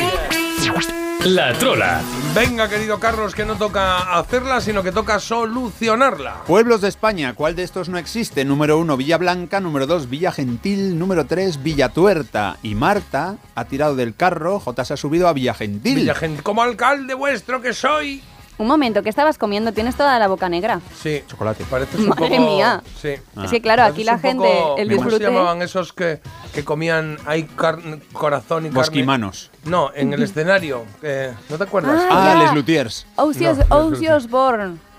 La 1.26 1.52
Trola. 1.60 2.02
Venga, 2.34 2.69
querido 2.69 3.02
Carlos, 3.02 3.35
que 3.35 3.43
no 3.43 3.57
toca 3.57 4.18
hacerla, 4.18 4.61
sino 4.61 4.81
que 4.81 4.93
toca 4.93 5.19
solucionarla. 5.19 6.45
Pueblos 6.48 6.80
de 6.80 6.88
España, 6.88 7.34
¿cuál 7.34 7.57
de 7.57 7.64
estos 7.64 7.89
no 7.89 7.98
existe? 7.98 8.45
Número 8.45 8.80
1, 8.80 8.95
Villa 8.95 9.18
Blanca. 9.18 9.60
Número 9.60 9.88
2, 9.88 10.10
Villa 10.10 10.31
Gentil. 10.31 10.98
Número 10.98 11.26
3, 11.26 11.61
Villa 11.61 11.89
Tuerta. 11.89 12.60
Y 12.64 12.76
Marta 12.76 13.35
ha 13.56 13.65
tirado 13.65 13.98
del 13.98 14.15
carro. 14.15 14.61
J 14.61 14.85
se 14.85 14.93
ha 14.93 14.98
subido 14.98 15.27
a 15.27 15.34
Villa 15.34 15.53
Gentil. 15.53 15.95
Villa 15.95 16.15
Gentil, 16.15 16.41
como 16.41 16.61
alcalde 16.61 17.14
vuestro 17.14 17.61
que 17.61 17.73
soy. 17.73 18.23
Un 18.61 18.67
momento, 18.67 19.01
¿qué 19.01 19.09
estabas 19.09 19.39
comiendo? 19.39 19.71
Tienes 19.73 19.95
toda 19.95 20.19
la 20.19 20.27
boca 20.27 20.47
negra. 20.47 20.81
Sí, 21.01 21.23
chocolate. 21.27 21.63
Pareces 21.65 21.99
un 21.99 22.09
Madre 22.09 22.29
poco- 22.29 22.41
mía. 22.45 22.83
Sí. 23.01 23.15
Es 23.43 23.49
que 23.49 23.59
claro, 23.59 23.81
aquí 23.83 24.03
la 24.03 24.19
gente, 24.19 24.47
poco- 24.61 24.77
el 24.77 24.88
¿Cómo 24.88 25.03
disfrute... 25.03 25.25
se 25.25 25.31
llamaban 25.31 25.61
esos 25.63 25.93
que, 25.93 26.21
que 26.53 26.63
comían 26.63 27.17
carne- 27.55 27.99
corazón 28.13 28.65
y 28.65 28.69
carne? 28.69 28.79
Bosquimanos. 28.79 29.49
No, 29.65 29.89
en 29.95 30.13
el 30.13 30.21
escenario. 30.21 30.85
eh, 31.01 31.33
¿No 31.49 31.57
te 31.57 31.63
acuerdas? 31.63 32.03
Ah, 32.09 32.33
Ah. 32.33 32.43
Les 32.43 32.53
Luthiers. 32.53 33.07
Ozzy 33.15 33.45
No, 33.45 33.51
Ozzy 33.77 34.05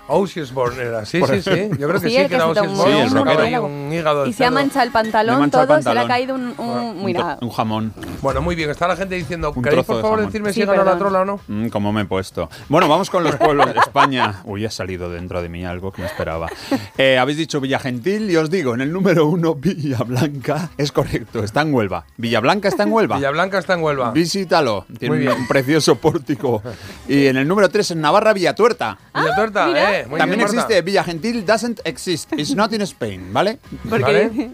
Osbourne. 0.07 0.81
Era, 0.81 1.05
sí, 1.05 1.21
sí, 1.25 1.41
sí. 1.41 1.69
Yo 1.79 1.87
creo 1.87 1.99
que 2.01 2.09
Sí, 2.09 2.09
sí, 2.09 2.27
que 2.27 2.35
era 2.35 2.47
que 2.47 2.53
se 2.53 2.61
tomó 2.61 2.83
Oceansborn. 2.83 2.91
Sí, 2.91 2.97
el 2.99 3.07
un, 3.07 3.13
rockero. 3.17 3.41
ahí 3.43 3.55
un 3.55 3.93
hígado 3.93 4.25
Y 4.27 4.33
se 4.33 4.45
ha 4.45 4.51
manchado 4.51 4.85
el 4.85 4.91
pantalón 4.91 5.49
todo, 5.49 5.81
se 5.81 5.93
le 5.93 5.99
ha 6.01 6.07
caído 6.07 6.35
un... 6.35 6.53
un- 6.57 7.05
mira, 7.05 7.37
Un 7.41 7.49
jamón. 7.49 7.93
Bueno, 8.21 8.41
muy 8.41 8.55
bien. 8.55 8.69
Está 8.69 8.87
la 8.87 8.95
gente 8.95 9.15
diciendo, 9.15 9.51
Un 9.55 9.63
¿queréis 9.63 9.85
por 9.85 9.95
de 9.97 10.01
favor 10.01 10.17
jamón. 10.17 10.31
decirme 10.31 10.53
Sí, 10.53 10.61
si 10.61 10.65
ganó 10.65 10.83
la 10.83 10.97
trola 10.97 11.21
o 11.21 11.25
no? 11.25 11.39
Mm, 11.47 11.67
¿Cómo 11.67 11.91
me 11.93 12.01
he 12.01 12.05
puesto? 12.05 12.49
Bueno, 12.69 12.87
vamos 12.87 13.09
con 13.09 13.23
los 13.23 13.35
pueblos 13.37 13.73
de 13.73 13.79
España. 13.79 14.41
Uy, 14.45 14.65
ha 14.65 14.71
salido 14.71 15.09
dentro 15.09 15.41
de 15.41 15.49
mí 15.49 15.65
algo 15.65 15.91
que 15.91 16.01
no 16.01 16.07
esperaba. 16.07 16.49
Eh, 16.97 17.17
habéis 17.17 17.37
dicho 17.37 17.59
Villagentil 17.61 18.29
y 18.29 18.35
os 18.35 18.49
digo, 18.49 18.73
en 18.75 18.81
el 18.81 18.91
número 18.91 19.25
uno, 19.25 19.55
Villablanca. 19.55 20.69
Es 20.77 20.91
correcto, 20.91 21.43
está 21.43 21.61
en 21.61 21.73
Huelva. 21.73 22.05
Villablanca 22.17 22.67
está 22.67 22.83
en 22.83 22.91
Huelva. 22.91 23.15
Villablanca 23.17 23.57
está 23.59 23.73
en 23.75 23.81
Huelva. 23.83 24.11
Visítalo. 24.11 24.85
Tiene 24.99 25.15
Muy 25.15 25.25
un, 25.25 25.29
bien. 25.31 25.41
un 25.41 25.47
precioso 25.47 25.95
pórtico. 25.95 26.61
Y 27.07 27.27
en 27.27 27.37
el 27.37 27.47
número 27.47 27.69
3, 27.69 27.91
en 27.91 28.01
Navarra, 28.01 28.33
Villatuerta. 28.33 28.97
Villatuerta, 29.15 29.67
mira. 29.67 29.92
Muy 30.07 30.19
También 30.19 30.39
bien, 30.39 30.47
Marta. 30.47 30.61
existe 30.61 30.81
Villagentil 30.81 31.45
doesn't 31.45 31.79
exist. 31.85 32.31
It's 32.33 32.55
not 32.55 32.73
in 32.73 32.81
Spain, 32.81 33.31
¿vale? 33.31 33.59
porque... 33.89 34.29
Vale. 34.29 34.51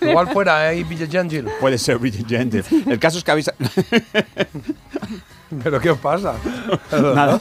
Igual 0.10 0.28
fuera, 0.28 0.66
eh, 0.66 0.68
ahí 0.68 0.84
Villagengil. 0.84 1.46
Puede 1.60 1.78
ser 1.78 1.98
Villagentil. 1.98 2.64
El 2.86 2.98
caso 2.98 3.18
es 3.18 3.24
que 3.24 3.30
habéis. 3.30 3.50
¿Pero 5.62 5.80
qué 5.80 5.90
os 5.90 5.98
pasa? 5.98 6.34
Nada, 6.92 7.40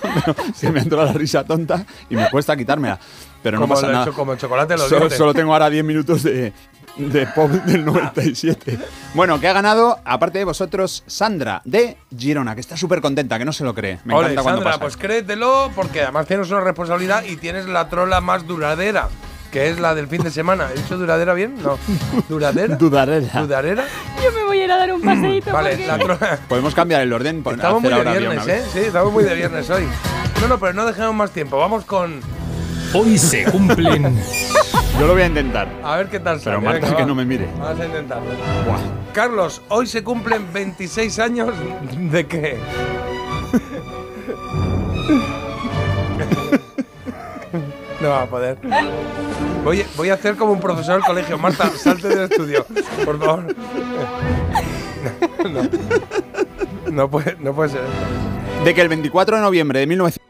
se 0.56 0.72
me 0.72 0.80
ha 0.80 0.84
entrado 0.84 1.06
la 1.06 1.14
risa 1.14 1.44
tonta 1.44 1.86
y 2.10 2.16
me 2.16 2.30
cuesta 2.30 2.56
quitármela. 2.56 3.00
Pero 3.44 3.58
no 3.58 3.64
como, 3.64 3.76
pasa 3.76 3.88
el, 3.88 3.94
nada. 3.94 4.12
como 4.12 4.34
el 4.34 4.40
chocolate 4.40 4.78
los 4.78 4.90
solo 5.14 5.34
tengo 5.34 5.54
ahora 5.54 5.70
10 5.70 5.84
minutos 5.84 6.24
de, 6.24 6.54
de 6.98 7.28
pop 7.28 7.50
del 7.52 7.86
97. 7.86 8.78
Bueno, 9.14 9.40
que 9.40 9.48
ha 9.48 9.54
ganado, 9.54 10.00
aparte 10.06 10.40
de 10.40 10.46
vosotros, 10.46 11.04
Sandra 11.08 11.62
de 11.66 11.98
Girona, 12.18 12.56
que 12.56 12.62
está 12.62 12.78
súper 12.78 13.02
contenta, 13.02 13.38
que 13.38 13.46
no 13.46 13.54
se 13.54 13.64
lo 13.64 13.74
cree. 13.74 14.00
Me 14.06 14.14
Ole, 14.14 14.32
encanta 14.32 14.42
cuando 14.44 14.60
Sandra, 14.62 14.72
pasa. 14.72 14.82
pues 14.82 14.98
créetelo 14.98 15.72
porque 15.76 16.02
además 16.04 16.28
tienes 16.28 16.50
una 16.52 16.62
responsabilidad 16.62 17.24
y 17.24 17.36
tienes 17.38 17.66
la 17.68 17.90
trola 17.90 18.22
más 18.22 18.48
duradera, 18.48 19.10
que 19.52 19.70
es 19.70 19.80
la 19.80 19.96
del 19.96 20.08
fin 20.08 20.24
de 20.24 20.32
semana. 20.32 20.68
¿He 20.74 20.78
dicho 20.78 20.98
duradera 20.98 21.34
bien? 21.34 21.56
No. 21.62 21.78
¿Duradera? 22.30 22.76
Dudarera. 22.76 23.42
¿Dudarera? 23.42 23.84
Yo 24.24 24.32
me 24.32 24.44
voy 24.46 24.60
a 24.62 24.66
ir 24.66 24.72
a 24.72 24.78
dar 24.78 24.92
un 24.94 25.02
paseíto. 25.02 25.52
Vale, 25.54 25.70
porque- 25.72 25.88
la 25.88 25.98
trola. 26.00 26.40
Podemos 26.48 26.76
cambiar 26.76 27.02
el 27.02 27.14
orden. 27.14 27.44
pon- 27.44 27.56
Estamos 27.56 27.82
muy 27.82 27.92
de 27.94 28.04
viernes, 28.20 28.48
¿eh? 28.48 28.64
Sí, 28.74 28.80
estamos 28.80 29.14
muy 29.14 29.24
de 29.24 29.36
viernes 29.36 29.70
hoy. 29.70 29.88
No, 30.42 30.48
no, 30.48 30.60
pero 30.60 30.74
no 30.74 30.86
dejemos 30.86 31.16
más 31.16 31.32
tiempo. 31.32 31.58
Vamos 31.58 31.86
con. 31.86 32.20
Hoy 32.94 33.18
se 33.18 33.44
cumplen 33.46 34.16
Yo 35.00 35.08
lo 35.08 35.14
voy 35.14 35.22
a 35.24 35.28
intentar. 35.28 35.68
A 35.84 35.98
ver 35.98 36.08
qué 36.10 36.20
tal 36.20 36.40
sale. 36.40 36.58
Pero 36.58 36.62
Marta, 36.62 36.86
Venga, 36.86 36.98
que 36.98 37.04
va. 37.04 37.08
no 37.08 37.16
me 37.16 37.26
mire. 37.26 37.48
Vamos 37.60 37.80
a 37.80 37.86
intentarlo. 37.86 38.30
Carlos, 39.14 39.62
hoy 39.70 39.88
se 39.88 40.04
cumplen 40.04 40.52
26 40.54 41.20
años 41.20 41.54
de 42.12 42.26
qué? 42.28 42.58
No 48.02 48.10
va 48.10 48.24
a 48.24 48.26
poder. 48.28 48.58
Voy, 49.64 49.84
voy 49.96 50.10
a 50.10 50.14
hacer 50.14 50.36
como 50.36 50.52
un 50.54 50.60
profesor 50.60 50.96
del 50.96 51.04
colegio. 51.04 51.38
Marta, 51.38 51.70
salte 51.72 52.08
del 52.10 52.30
estudio, 52.30 52.66
por 53.06 53.20
favor. 53.20 53.56
No, 55.50 56.92
no 56.92 57.10
puede, 57.10 57.38
no 57.40 57.54
puede 57.54 57.70
ser. 57.72 57.82
De 58.64 58.74
que 58.74 58.82
el 58.82 58.90
24 58.90 59.38
de 59.38 59.42
noviembre 59.42 59.80
de 59.80 59.88
1900 59.88 60.18
Uy, 60.18 60.27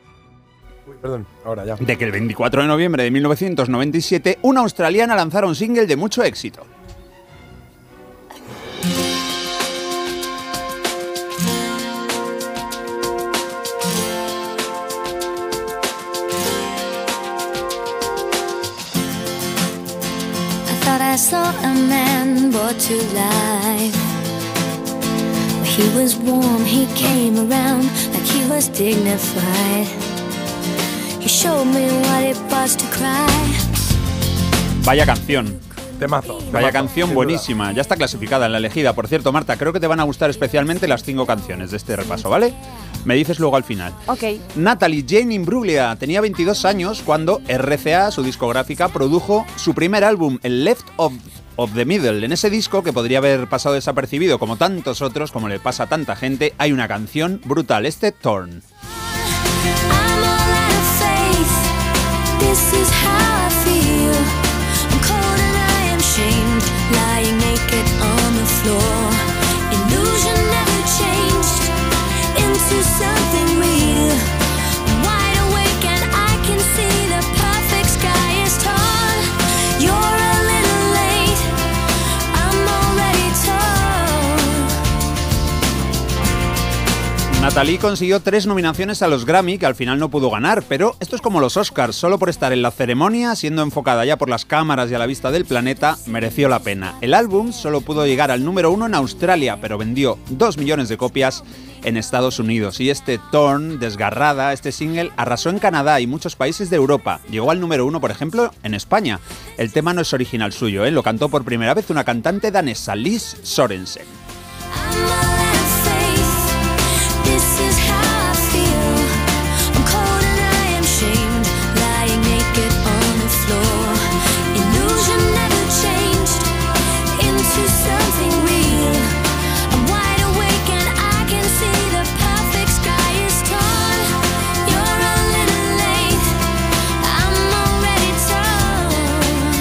perdón, 1.02 1.26
ahora 1.46 1.66
ya. 1.66 1.76
de 1.76 1.98
que 1.98 2.06
el 2.06 2.12
24 2.12 2.62
de 2.62 2.68
noviembre 2.68 3.04
de 3.04 3.12
1997 3.12 4.40
una 4.42 4.62
australiana 4.62 5.16
lanzara 5.16 5.48
un 5.48 5.56
single 5.56 5.86
de 5.86 5.96
mucho 5.96 6.24
éxito. 6.24 6.66
I 20.70 20.74
thought 20.84 21.02
I 21.02 21.16
saw 21.16 21.50
a 21.64 21.74
man 21.74 22.52
brought 22.52 22.80
to 22.88 22.96
life. 23.14 23.96
He 25.66 25.84
was 25.96 26.16
warm, 26.18 26.66
he 26.66 26.88
came 26.96 27.38
around 27.38 27.86
like 28.14 28.24
he 28.24 28.44
was 28.50 28.68
dignified. 28.70 30.07
Vaya 34.84 35.06
canción. 35.06 35.60
Temazo. 36.00 36.38
Vaya 36.38 36.50
temazo, 36.52 36.74
canción 36.74 37.14
buenísima. 37.14 37.72
Ya 37.74 37.82
está 37.82 37.96
clasificada 37.96 38.48
en 38.48 38.54
la 38.54 38.58
elegida. 38.58 38.94
Por 38.94 39.08
cierto, 39.08 39.32
Marta, 39.32 39.56
creo 39.56 39.72
que 39.72 39.80
te 39.80 39.86
van 39.86 40.00
a 40.00 40.04
gustar 40.04 40.32
especialmente 40.32 40.88
las 40.88 41.04
cinco 41.04 41.28
canciones 41.28 41.70
de 41.70 41.78
este 41.78 41.96
repaso, 41.96 42.32
¿vale? 42.32 42.56
Me 43.06 43.14
dices 43.14 43.38
luego 43.40 43.56
al 43.56 43.64
final. 43.64 43.94
Ok. 44.08 44.24
Natalie 44.56 45.06
Jane 45.08 45.36
Imbruglia 45.36 45.96
tenía 45.98 46.22
22 46.22 46.66
años 46.66 47.04
cuando 47.06 47.40
RCA, 47.48 48.10
su 48.10 48.24
discográfica, 48.24 48.88
produjo 48.88 49.46
su 49.58 49.76
primer 49.76 50.06
álbum, 50.06 50.40
el 50.42 50.64
Left 50.64 50.88
of, 50.96 51.14
of 51.56 51.72
the 51.76 51.86
Middle. 51.86 52.26
En 52.26 52.32
ese 52.32 52.50
disco, 52.50 52.82
que 52.82 52.94
podría 52.94 53.20
haber 53.20 53.48
pasado 53.48 53.76
desapercibido 53.76 54.40
como 54.40 54.58
tantos 54.58 55.04
otros, 55.04 55.32
como 55.32 55.50
le 55.50 55.60
pasa 55.60 55.84
a 55.84 55.88
tanta 55.88 56.16
gente, 56.16 56.56
hay 56.58 56.72
una 56.72 56.88
canción 56.88 57.42
brutal, 57.46 57.86
este 57.86 58.12
Torn. 58.12 58.64
This 62.40 62.74
is 62.74 62.90
how 62.90 63.46
I 63.46 63.50
feel. 63.64 64.47
Natalie 87.48 87.80
consiguió 87.80 88.20
tres 88.20 88.46
nominaciones 88.46 89.02
a 89.02 89.08
los 89.08 89.26
Grammy, 89.26 89.58
que 89.58 89.66
al 89.66 89.74
final 89.74 90.00
no 90.00 90.10
pudo 90.10 90.30
ganar, 90.30 90.64
pero 90.68 90.98
esto 91.00 91.16
es 91.16 91.22
como 91.22 91.40
los 91.40 91.56
Oscars, 91.56 91.96
solo 91.96 92.20
por 92.20 92.28
estar 92.28 92.52
en 92.52 92.62
la 92.62 92.72
ceremonia, 92.72 93.38
siendo 93.38 93.62
enfocada 93.62 94.04
ya 94.04 94.18
por 94.18 94.28
las 94.28 94.44
cámaras 94.44 94.92
y 94.92 94.96
a 94.96 95.00
la 95.00 95.06
vista 95.06 95.32
del 95.32 95.46
planeta, 95.46 95.98
mereció 96.08 96.50
la 96.50 96.60
pena. 96.60 96.96
El 97.00 97.14
álbum 97.14 97.54
solo 97.54 97.80
pudo 97.80 98.06
llegar 98.06 98.32
al 98.32 98.44
número 98.44 98.70
uno 98.70 98.86
en 98.86 98.96
Australia, 98.96 99.60
pero 99.62 99.78
vendió 99.78 100.20
dos 100.30 100.58
millones 100.58 100.90
de 100.90 100.98
copias 100.98 101.46
en 101.86 101.96
Estados 101.96 102.38
Unidos. 102.40 102.82
Y 102.82 102.90
este 102.90 103.18
Torn, 103.32 103.80
desgarrada, 103.80 104.52
este 104.52 104.74
single, 104.74 105.14
arrasó 105.16 105.50
en 105.50 105.60
Canadá 105.60 106.02
y 106.02 106.06
muchos 106.06 106.36
países 106.36 106.70
de 106.70 106.76
Europa. 106.76 107.22
Llegó 107.32 107.52
al 107.52 107.62
número 107.62 107.86
uno, 107.86 108.02
por 108.02 108.12
ejemplo, 108.12 108.52
en 108.64 108.74
España. 108.74 109.22
El 109.58 109.72
tema 109.72 109.94
no 109.94 110.02
es 110.02 110.12
original 110.12 110.52
suyo, 110.52 110.84
¿eh? 110.84 110.92
lo 110.92 111.02
cantó 111.02 111.30
por 111.30 111.46
primera 111.46 111.74
vez 111.74 111.90
una 111.92 112.04
cantante 112.04 112.52
danesa, 112.52 112.94
Liz 112.94 113.38
Sorensen. 113.42 114.06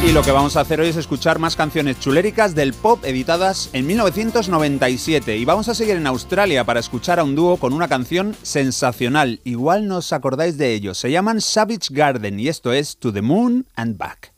Y 0.06 0.12
lo 0.12 0.22
que 0.22 0.30
vamos 0.30 0.56
a 0.56 0.60
hacer 0.60 0.80
hoy 0.80 0.86
es 0.86 0.96
escuchar 0.96 1.40
más 1.40 1.56
canciones 1.56 1.98
chuléricas 1.98 2.54
del 2.54 2.74
pop 2.74 3.04
editadas 3.04 3.70
en 3.72 3.88
1997. 3.88 5.36
Y 5.36 5.44
vamos 5.44 5.68
a 5.68 5.74
seguir 5.74 5.96
en 5.96 6.06
Australia 6.06 6.62
para 6.62 6.78
escuchar 6.78 7.18
a 7.18 7.24
un 7.24 7.34
dúo 7.34 7.56
con 7.56 7.72
una 7.72 7.88
canción 7.88 8.36
sensacional. 8.40 9.40
Igual 9.42 9.88
no 9.88 9.96
os 9.96 10.12
acordáis 10.12 10.58
de 10.58 10.74
ellos. 10.74 10.96
Se 10.96 11.10
llaman 11.10 11.40
Savage 11.40 11.88
Garden 11.90 12.38
y 12.38 12.46
esto 12.46 12.72
es 12.72 12.98
To 12.98 13.12
the 13.12 13.20
Moon 13.20 13.66
and 13.74 13.98
Back. 13.98 14.32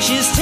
She's 0.00 0.38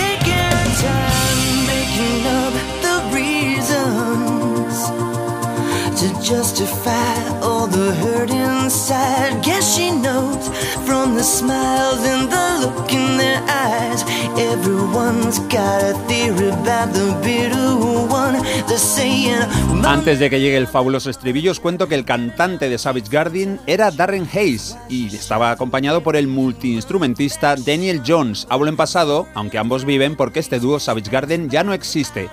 from 10.87 11.17
the 11.17 11.23
smiles 11.23 12.05
and 12.07 12.31
the 12.31 12.67
look 12.67 12.93
in 12.93 13.17
their 13.19 13.43
eyes. 13.49 14.05
Everyone's 14.39 15.41
got 15.49 15.83
a 15.83 15.95
theory 16.07 16.49
about 16.49 16.93
the 16.93 17.13
bitter 17.23 17.75
one. 18.09 18.41
They're 18.67 18.79
saying, 18.79 19.37
Antes 19.85 20.19
de 20.19 20.31
que 20.31 20.41
llegue 20.41 20.57
el 20.57 20.67
fabuloso 20.67 21.11
estribillo, 21.11 21.51
os 21.51 21.61
cuento 21.61 21.89
que 21.89 21.95
el 21.95 22.05
cantante 22.05 22.69
de 22.69 22.79
Savage 22.79 23.09
Garden 23.11 23.61
era 23.67 23.91
Darren 23.91 24.29
Hayes 24.33 24.77
y 24.89 25.07
estaba 25.15 25.51
acompañado 25.51 26.03
por 26.03 26.17
el 26.17 26.29
multiinstrumentista 26.29 27.57
Daniel 27.57 28.03
Jones. 28.07 28.47
Hablo 28.51 28.69
en 28.69 28.77
pasado, 28.77 29.27
aunque 29.35 29.59
ambos 29.59 29.85
viven 29.85 30.17
porque 30.17 30.41
este 30.41 30.61
dúo 30.61 30.79
Savage 30.79 31.11
Garden 31.11 31.51
ya 31.51 31.65
no 31.65 31.73
existe. 31.73 32.29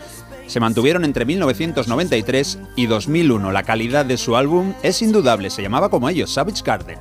se 0.48 0.60
mantuvieron 0.60 1.06
entre 1.06 1.26
1993 1.26 2.60
y 2.76 2.86
2001. 2.86 3.52
La 3.52 3.64
calidad 3.64 4.06
de 4.06 4.18
su 4.18 4.36
álbum 4.36 4.74
es 4.84 5.02
indudable, 5.02 5.50
se 5.50 5.62
llamaba 5.62 5.90
como 5.90 6.10
ellos, 6.10 6.32
Savage 6.32 6.62
Garden. 6.64 7.00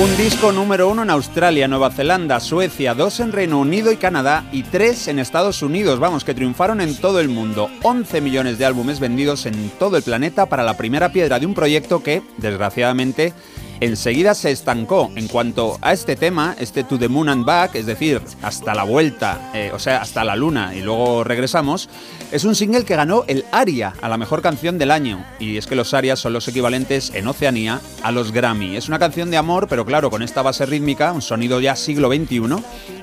Un 0.00 0.16
disco 0.16 0.52
número 0.52 0.88
uno 0.88 1.02
en 1.02 1.10
Australia, 1.10 1.66
Nueva 1.66 1.90
Zelanda, 1.90 2.38
Suecia, 2.38 2.94
dos 2.94 3.18
en 3.18 3.32
Reino 3.32 3.58
Unido 3.58 3.90
y 3.90 3.96
Canadá 3.96 4.44
y 4.52 4.62
tres 4.62 5.08
en 5.08 5.18
Estados 5.18 5.60
Unidos, 5.60 5.98
vamos, 5.98 6.22
que 6.22 6.34
triunfaron 6.34 6.80
en 6.80 6.94
todo 6.94 7.18
el 7.18 7.28
mundo. 7.28 7.68
11 7.82 8.20
millones 8.20 8.58
de 8.58 8.64
álbumes 8.64 9.00
vendidos 9.00 9.44
en 9.46 9.70
todo 9.70 9.96
el 9.96 10.04
planeta 10.04 10.46
para 10.46 10.62
la 10.62 10.76
primera 10.76 11.10
piedra 11.10 11.40
de 11.40 11.46
un 11.46 11.54
proyecto 11.54 12.00
que, 12.00 12.22
desgraciadamente, 12.36 13.32
enseguida 13.80 14.34
se 14.34 14.50
estancó. 14.50 15.10
En 15.16 15.28
cuanto 15.28 15.78
a 15.80 15.92
este 15.92 16.16
tema, 16.16 16.54
este 16.58 16.84
To 16.84 16.98
the 16.98 17.08
Moon 17.08 17.28
and 17.28 17.44
Back, 17.44 17.74
es 17.74 17.86
decir, 17.86 18.20
hasta 18.42 18.74
la 18.74 18.84
vuelta, 18.84 19.50
eh, 19.54 19.70
o 19.74 19.78
sea, 19.78 20.00
hasta 20.00 20.24
la 20.24 20.36
luna 20.36 20.74
y 20.74 20.80
luego 20.80 21.24
regresamos, 21.24 21.88
es 22.32 22.44
un 22.44 22.54
single 22.54 22.84
que 22.84 22.96
ganó 22.96 23.24
el 23.26 23.44
ARIA 23.52 23.94
a 24.00 24.08
la 24.08 24.18
mejor 24.18 24.42
canción 24.42 24.78
del 24.78 24.90
año. 24.90 25.24
Y 25.38 25.56
es 25.56 25.66
que 25.66 25.76
los 25.76 25.94
ARIAs 25.94 26.18
son 26.20 26.32
los 26.32 26.48
equivalentes 26.48 27.12
en 27.14 27.26
Oceanía 27.26 27.80
a 28.02 28.12
los 28.12 28.32
Grammy. 28.32 28.76
Es 28.76 28.88
una 28.88 28.98
canción 28.98 29.30
de 29.30 29.36
amor, 29.36 29.66
pero 29.68 29.84
claro, 29.84 30.10
con 30.10 30.22
esta 30.22 30.42
base 30.42 30.66
rítmica, 30.66 31.12
un 31.12 31.22
sonido 31.22 31.60
ya 31.60 31.76
siglo 31.76 32.08
XXI, 32.08 32.40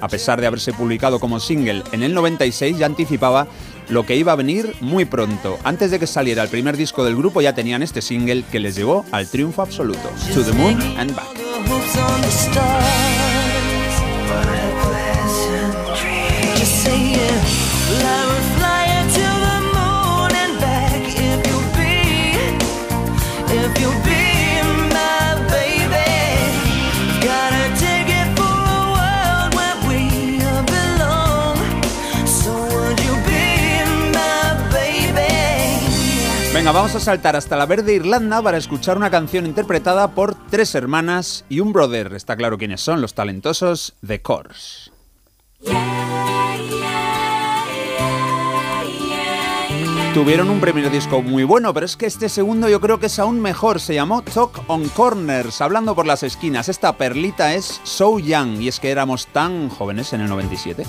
a 0.01 0.07
pesar 0.07 0.41
de 0.41 0.47
haberse 0.47 0.73
publicado 0.73 1.19
como 1.19 1.39
single 1.39 1.83
en 1.91 2.03
el 2.03 2.13
96, 2.13 2.77
ya 2.77 2.85
anticipaba 2.85 3.47
lo 3.89 4.05
que 4.05 4.15
iba 4.15 4.31
a 4.31 4.35
venir 4.35 4.75
muy 4.81 5.05
pronto. 5.05 5.57
Antes 5.63 5.91
de 5.91 5.99
que 5.99 6.07
saliera 6.07 6.43
el 6.43 6.49
primer 6.49 6.77
disco 6.77 7.03
del 7.03 7.15
grupo 7.15 7.41
ya 7.41 7.53
tenían 7.53 7.83
este 7.83 8.01
single 8.01 8.43
que 8.51 8.59
les 8.59 8.75
llevó 8.75 9.05
al 9.11 9.27
triunfo 9.27 9.61
absoluto. 9.61 10.09
To 10.33 10.43
the 10.43 10.53
Moon 10.53 10.81
and 10.97 11.15
Back. 11.15 11.45
Vamos 36.73 36.95
a 36.95 36.99
saltar 36.99 37.35
hasta 37.35 37.55
la 37.55 37.65
verde 37.67 37.93
Irlanda 37.93 38.41
para 38.41 38.57
escuchar 38.57 38.97
una 38.97 39.09
canción 39.09 39.45
interpretada 39.45 40.09
por 40.09 40.35
tres 40.49 40.75
hermanas 40.75 41.45
y 41.47 41.61
un 41.61 41.71
brother. 41.71 42.13
Está 42.13 42.35
claro 42.35 42.57
quiénes 42.57 42.81
son, 42.81 43.01
los 43.01 43.13
talentosos 43.13 43.93
The 44.05 44.21
Course. 44.21 44.91
Tuvieron 50.13 50.49
un 50.49 50.59
primer 50.59 50.89
disco 50.89 51.21
muy 51.21 51.43
bueno, 51.43 51.73
pero 51.73 51.85
es 51.85 51.95
que 51.95 52.07
este 52.07 52.29
segundo 52.29 52.67
yo 52.67 52.81
creo 52.81 52.99
que 52.99 53.05
es 53.05 53.19
aún 53.19 53.41
mejor. 53.41 53.79
Se 53.79 53.93
llamó 53.93 54.21
Talk 54.23 54.63
on 54.67 54.89
Corners, 54.89 55.61
hablando 55.61 55.95
por 55.95 56.05
las 56.05 56.23
esquinas. 56.23 56.67
Esta 56.67 56.97
perlita 56.97 57.53
es 57.53 57.79
So 57.83 58.19
Young, 58.19 58.61
y 58.61 58.67
es 58.67 58.79
que 58.79 58.91
éramos 58.91 59.27
tan 59.27 59.69
jóvenes 59.69 60.13
en 60.13 60.21
el 60.21 60.29
97. 60.29 60.85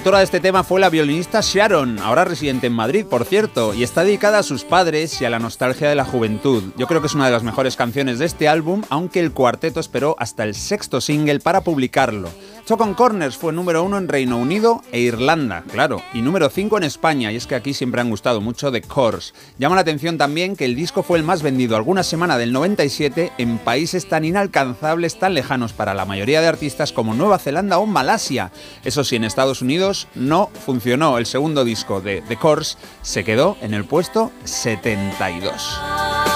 Autora 0.00 0.20
de 0.20 0.24
este 0.24 0.40
tema 0.40 0.64
fue 0.64 0.80
la 0.80 0.88
violinista 0.88 1.42
Sharon, 1.42 1.98
ahora 1.98 2.24
residente 2.24 2.68
en 2.68 2.72
Madrid, 2.72 3.04
por 3.04 3.26
cierto, 3.26 3.74
y 3.74 3.82
está 3.82 4.02
dedicada 4.02 4.38
a 4.38 4.42
sus 4.42 4.64
padres 4.64 5.20
y 5.20 5.26
a 5.26 5.30
la 5.30 5.38
nostalgia 5.38 5.90
de 5.90 5.94
la 5.94 6.06
juventud. 6.06 6.62
Yo 6.78 6.86
creo 6.86 7.02
que 7.02 7.08
es 7.08 7.14
una 7.14 7.26
de 7.26 7.32
las 7.32 7.42
mejores 7.42 7.76
canciones 7.76 8.18
de 8.18 8.24
este 8.24 8.48
álbum, 8.48 8.82
aunque 8.88 9.20
el 9.20 9.32
cuarteto 9.32 9.78
esperó 9.78 10.16
hasta 10.18 10.44
el 10.44 10.54
sexto 10.54 11.02
single 11.02 11.40
para 11.40 11.60
publicarlo. 11.60 12.30
Talk 12.66 12.80
on 12.80 12.94
Corners 12.94 13.36
fue 13.36 13.52
número 13.52 13.82
uno 13.82 13.98
en 13.98 14.08
Reino 14.08 14.38
Unido 14.38 14.82
e 14.92 15.00
Irlanda, 15.00 15.64
claro, 15.72 16.00
y 16.14 16.22
número 16.22 16.48
5 16.48 16.78
en 16.78 16.84
España, 16.84 17.32
y 17.32 17.36
es 17.36 17.46
que 17.46 17.56
aquí 17.56 17.74
siempre 17.74 18.00
han 18.00 18.10
gustado 18.10 18.40
mucho 18.40 18.70
The 18.70 18.82
Course. 18.82 19.34
Llama 19.58 19.74
la 19.74 19.80
atención 19.82 20.16
también 20.16 20.56
que 20.56 20.66
el 20.66 20.76
disco 20.76 21.02
fue 21.02 21.18
el 21.18 21.24
más 21.24 21.42
vendido 21.42 21.76
alguna 21.76 22.04
semana 22.04 22.38
del 22.38 22.52
97 22.52 23.32
en 23.38 23.58
países 23.58 24.08
tan 24.08 24.24
inalcanzables, 24.24 25.18
tan 25.18 25.34
lejanos 25.34 25.72
para 25.72 25.94
la 25.94 26.04
mayoría 26.04 26.40
de 26.40 26.46
artistas 26.46 26.92
como 26.92 27.12
Nueva 27.12 27.38
Zelanda 27.38 27.78
o 27.78 27.86
Malasia. 27.86 28.52
Eso 28.84 29.02
sí, 29.04 29.16
en 29.16 29.24
Estados 29.24 29.62
Unidos 29.62 29.89
no 30.14 30.50
funcionó. 30.64 31.18
El 31.18 31.26
segundo 31.26 31.64
disco 31.64 32.00
de 32.00 32.22
The 32.22 32.36
Course 32.36 32.76
se 33.02 33.24
quedó 33.24 33.56
en 33.60 33.74
el 33.74 33.84
puesto 33.84 34.30
72. 34.44 36.29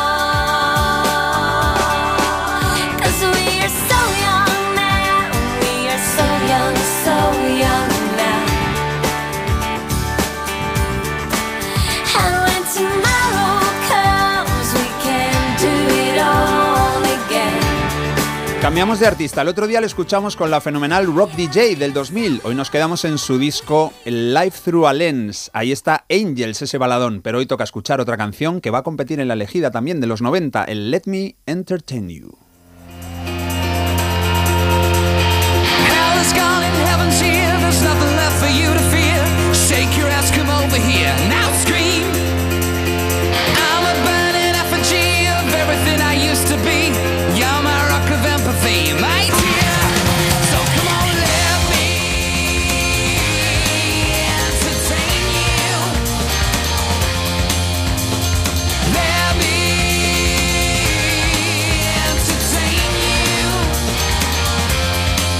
Cambiamos 18.64 18.98
de 18.98 19.06
artista. 19.06 19.42
El 19.42 19.48
otro 19.48 19.66
día 19.66 19.82
le 19.82 19.86
escuchamos 19.86 20.36
con 20.36 20.50
la 20.50 20.58
fenomenal 20.58 21.14
Rock 21.14 21.32
DJ 21.32 21.76
del 21.76 21.92
2000. 21.92 22.40
Hoy 22.44 22.54
nos 22.54 22.70
quedamos 22.70 23.04
en 23.04 23.18
su 23.18 23.36
disco 23.36 23.92
Life 24.06 24.58
Through 24.64 24.86
a 24.86 24.94
Lens. 24.94 25.50
Ahí 25.52 25.70
está 25.70 26.06
Angels, 26.08 26.62
ese 26.62 26.78
baladón. 26.78 27.20
Pero 27.20 27.36
hoy 27.36 27.44
toca 27.44 27.62
escuchar 27.62 28.00
otra 28.00 28.16
canción 28.16 28.62
que 28.62 28.70
va 28.70 28.78
a 28.78 28.82
competir 28.82 29.20
en 29.20 29.28
la 29.28 29.34
elegida 29.34 29.70
también 29.70 30.00
de 30.00 30.06
los 30.06 30.22
90, 30.22 30.64
el 30.64 30.90
Let 30.90 31.02
Me 31.04 31.36
Entertain 31.44 32.08
You. 32.08 32.38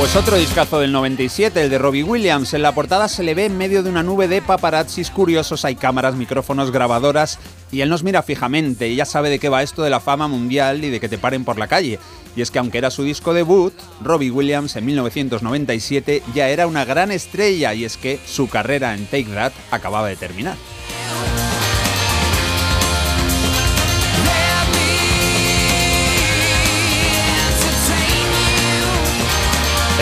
Pues 0.05 0.16
otro 0.16 0.36
discazo 0.36 0.81
del 0.81 0.93
97, 0.93 1.62
el 1.62 1.70
de 1.70 1.78
Robbie 1.78 2.05
Williams. 2.05 2.52
En 2.52 2.60
la 2.60 2.74
portada 2.74 3.09
se 3.09 3.22
le 3.22 3.32
ve 3.32 3.47
en 3.47 3.56
medio 3.56 3.82
de 3.82 3.89
una 3.89 4.02
nube 4.02 4.28
de 4.28 4.43
paparazzis 4.43 5.10
curiosos. 5.10 5.64
Hay 5.64 5.76
cámaras, 5.76 6.14
micrófonos, 6.14 6.70
grabadoras. 6.70 7.39
Y 7.72 7.81
él 7.81 7.89
nos 7.89 8.02
mira 8.02 8.22
fijamente 8.22 8.86
y 8.86 8.97
ya 8.97 9.06
sabe 9.06 9.31
de 9.31 9.39
qué 9.39 9.48
va 9.48 9.62
esto 9.62 9.82
de 9.82 9.89
la 9.89 10.01
fama 10.01 10.28
mundial 10.28 10.85
y 10.85 10.90
de 10.90 11.01
que 11.01 11.09
te 11.09 11.16
paren 11.16 11.47
por 11.47 11.59
la 11.59 11.68
calle. 11.68 11.98
Y 12.36 12.43
es 12.43 12.51
que 12.51 12.59
aunque 12.59 12.76
era 12.76 12.90
su 12.90 13.02
disco 13.02 13.32
debut, 13.32 13.72
Robbie 14.02 14.31
Williams 14.31 14.76
en 14.76 14.85
1997 14.85 16.22
ya 16.35 16.51
era 16.51 16.66
una 16.66 16.85
gran 16.85 17.10
estrella 17.10 17.72
y 17.72 17.86
es 17.86 17.97
que 17.97 18.20
su 18.26 18.47
carrera 18.47 18.93
en 18.93 19.06
Take 19.06 19.31
That 19.32 19.52
acababa 19.70 20.09
de 20.09 20.16
terminar. 20.16 20.56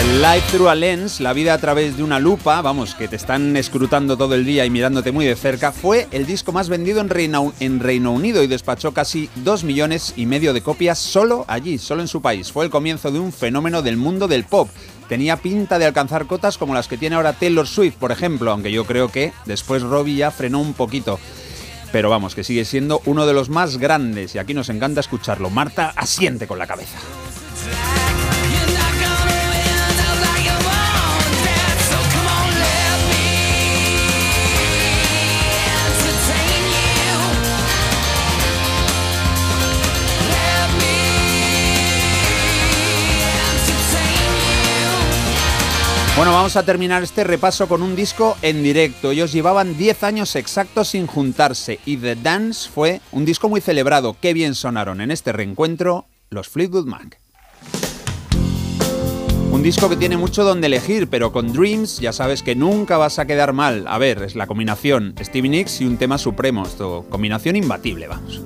El 0.03 0.21
Life 0.21 0.51
Through 0.51 0.67
a 0.67 0.75
Lens, 0.75 1.21
la 1.21 1.31
vida 1.31 1.53
a 1.53 1.57
través 1.59 1.95
de 1.95 2.03
una 2.03 2.19
lupa, 2.19 2.61
vamos, 2.61 2.93
que 2.93 3.07
te 3.07 3.15
están 3.15 3.55
escrutando 3.55 4.17
todo 4.17 4.35
el 4.35 4.43
día 4.43 4.65
y 4.65 4.69
mirándote 4.69 5.13
muy 5.13 5.25
de 5.25 5.37
cerca, 5.37 5.71
fue 5.71 6.07
el 6.11 6.25
disco 6.25 6.51
más 6.51 6.67
vendido 6.67 6.99
en 6.99 7.07
Reino, 7.07 7.53
en 7.61 7.79
Reino 7.79 8.11
Unido 8.11 8.43
y 8.43 8.47
despachó 8.47 8.93
casi 8.93 9.29
2 9.37 9.63
millones 9.63 10.13
y 10.17 10.25
medio 10.25 10.51
de 10.51 10.61
copias 10.61 10.99
solo 10.99 11.45
allí, 11.47 11.77
solo 11.77 12.01
en 12.01 12.09
su 12.09 12.21
país. 12.21 12.51
Fue 12.51 12.65
el 12.65 12.69
comienzo 12.69 13.11
de 13.11 13.19
un 13.19 13.31
fenómeno 13.31 13.81
del 13.81 13.95
mundo 13.95 14.27
del 14.27 14.43
pop. 14.43 14.69
Tenía 15.07 15.37
pinta 15.37 15.79
de 15.79 15.85
alcanzar 15.85 16.27
cotas 16.27 16.57
como 16.57 16.73
las 16.73 16.89
que 16.89 16.97
tiene 16.97 17.15
ahora 17.15 17.31
Taylor 17.31 17.65
Swift, 17.65 17.95
por 17.95 18.11
ejemplo, 18.11 18.51
aunque 18.51 18.73
yo 18.73 18.85
creo 18.85 19.07
que 19.07 19.31
después 19.45 19.83
Robbie 19.83 20.17
ya 20.17 20.31
frenó 20.31 20.59
un 20.59 20.73
poquito. 20.73 21.17
Pero 21.93 22.09
vamos, 22.09 22.35
que 22.35 22.43
sigue 22.43 22.65
siendo 22.65 23.01
uno 23.05 23.25
de 23.25 23.33
los 23.33 23.47
más 23.47 23.77
grandes 23.77 24.35
y 24.35 24.39
aquí 24.39 24.53
nos 24.53 24.67
encanta 24.67 24.99
escucharlo. 24.99 25.49
Marta 25.49 25.93
asiente 25.95 26.45
con 26.45 26.59
la 26.59 26.67
cabeza. 26.67 26.97
Bueno, 46.15 46.31
vamos 46.31 46.55
a 46.57 46.63
terminar 46.63 47.01
este 47.01 47.23
repaso 47.23 47.67
con 47.67 47.81
un 47.81 47.95
disco 47.95 48.37
en 48.43 48.61
directo. 48.61 49.09
Ellos 49.09 49.33
llevaban 49.33 49.75
10 49.75 50.03
años 50.03 50.35
exactos 50.35 50.89
sin 50.89 51.07
juntarse 51.07 51.79
y 51.87 51.97
The 51.97 52.15
Dance 52.15 52.69
fue 52.69 53.01
un 53.11 53.25
disco 53.25 53.49
muy 53.49 53.61
celebrado. 53.61 54.15
Qué 54.21 54.31
bien 54.33 54.53
sonaron 54.53 55.01
en 55.01 55.09
este 55.09 55.31
reencuentro 55.31 56.05
los 56.29 56.49
Fleetwood 56.49 56.85
Mac. 56.85 57.19
Un 59.51 59.63
disco 59.63 59.89
que 59.89 59.95
tiene 59.95 60.15
mucho 60.15 60.43
donde 60.43 60.67
elegir, 60.67 61.07
pero 61.09 61.31
con 61.31 61.51
Dreams 61.51 61.99
ya 61.99 62.13
sabes 62.13 62.43
que 62.43 62.55
nunca 62.55 62.97
vas 62.97 63.17
a 63.17 63.25
quedar 63.25 63.53
mal. 63.53 63.85
A 63.87 63.97
ver, 63.97 64.21
es 64.21 64.35
la 64.35 64.45
combinación 64.45 65.15
Stevie 65.19 65.49
Nicks 65.49 65.81
y 65.81 65.85
un 65.85 65.97
tema 65.97 66.19
supremo. 66.19 66.63
Esto, 66.63 67.07
combinación 67.09 67.55
imbatible, 67.55 68.07
vamos. 68.07 68.39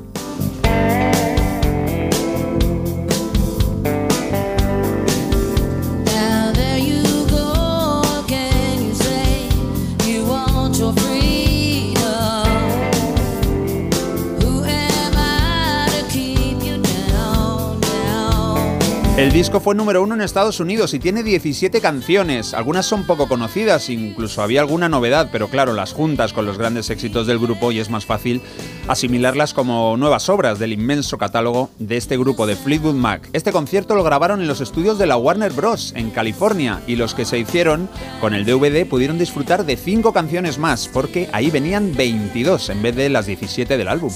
El 19.18 19.31
disco 19.31 19.60
fue 19.60 19.73
número 19.73 20.03
uno 20.03 20.14
en 20.14 20.22
Estados 20.22 20.60
Unidos 20.60 20.94
y 20.94 20.99
tiene 20.99 21.23
17 21.23 21.81
canciones. 21.81 22.53
Algunas 22.53 22.85
son 22.85 23.07
poco 23.07 23.27
conocidas, 23.27 23.89
incluso 23.89 24.44
había 24.44 24.61
alguna 24.61 24.89
novedad, 24.89 25.30
pero 25.31 25.48
claro, 25.48 25.73
las 25.73 25.91
juntas 25.91 26.34
con 26.34 26.45
los 26.45 26.60
grandes 26.60 26.91
éxitos 26.91 27.26
del 27.26 27.39
grupo 27.39 27.72
y 27.72 27.80
es 27.80 27.89
más 27.89 28.06
fácil 28.06 28.44
asimilarlas 28.88 29.56
como 29.56 29.98
nuevas 29.98 30.30
obras 30.30 30.60
del 30.60 30.72
inmenso 30.72 31.18
catálogo 31.18 31.72
de 31.80 31.98
este 31.98 32.15
grupo 32.15 32.45
de 32.45 32.56
Fleetwood 32.56 32.94
Mac. 32.94 33.27
Este 33.34 33.52
concierto 33.52 33.95
lo 33.95 34.03
grabaron 34.03 34.39
en 34.39 34.48
los 34.48 34.61
estudios 34.61 34.99
de 34.99 35.07
la 35.07 35.18
Warner 35.18 35.52
Bros. 35.52 35.94
en 35.95 36.11
California 36.11 36.84
y 36.85 36.95
los 36.95 37.15
que 37.15 37.26
se 37.26 37.39
hicieron 37.39 37.89
con 38.22 38.35
el 38.35 38.45
DVD 38.45 38.85
pudieron 38.85 39.18
disfrutar 39.18 39.65
de 39.65 39.77
5 39.77 40.14
canciones 40.14 40.60
más, 40.60 40.88
porque 40.88 41.27
ahí 41.34 41.49
venían 41.49 41.95
22 41.95 42.69
en 42.69 42.84
vez 42.84 42.95
de 42.95 43.10
las 43.10 43.26
17 43.26 43.77
del 43.80 43.88
álbum. 43.88 44.14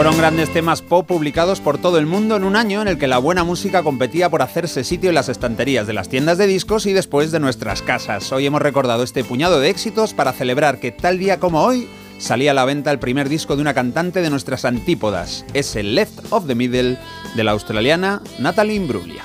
Fueron 0.00 0.16
grandes 0.16 0.50
temas 0.50 0.80
pop 0.80 1.06
publicados 1.06 1.60
por 1.60 1.76
todo 1.76 1.98
el 1.98 2.06
mundo 2.06 2.34
en 2.34 2.44
un 2.44 2.56
año 2.56 2.80
en 2.80 2.88
el 2.88 2.96
que 2.96 3.06
la 3.06 3.18
buena 3.18 3.44
música 3.44 3.82
competía 3.82 4.30
por 4.30 4.40
hacerse 4.40 4.82
sitio 4.82 5.10
en 5.10 5.14
las 5.14 5.28
estanterías 5.28 5.86
de 5.86 5.92
las 5.92 6.08
tiendas 6.08 6.38
de 6.38 6.46
discos 6.46 6.86
y 6.86 6.94
después 6.94 7.32
de 7.32 7.38
nuestras 7.38 7.82
casas. 7.82 8.32
Hoy 8.32 8.46
hemos 8.46 8.62
recordado 8.62 9.02
este 9.02 9.24
puñado 9.24 9.60
de 9.60 9.68
éxitos 9.68 10.14
para 10.14 10.32
celebrar 10.32 10.80
que 10.80 10.90
tal 10.90 11.18
día 11.18 11.38
como 11.38 11.62
hoy 11.62 11.86
salía 12.16 12.52
a 12.52 12.54
la 12.54 12.64
venta 12.64 12.90
el 12.90 12.98
primer 12.98 13.28
disco 13.28 13.56
de 13.56 13.60
una 13.60 13.74
cantante 13.74 14.22
de 14.22 14.30
nuestras 14.30 14.64
antípodas. 14.64 15.44
Es 15.52 15.76
el 15.76 15.94
Left 15.94 16.32
of 16.32 16.46
the 16.46 16.54
Middle 16.54 16.96
de 17.36 17.44
la 17.44 17.50
australiana 17.50 18.22
Natalie 18.38 18.76
Imbruglia. 18.76 19.22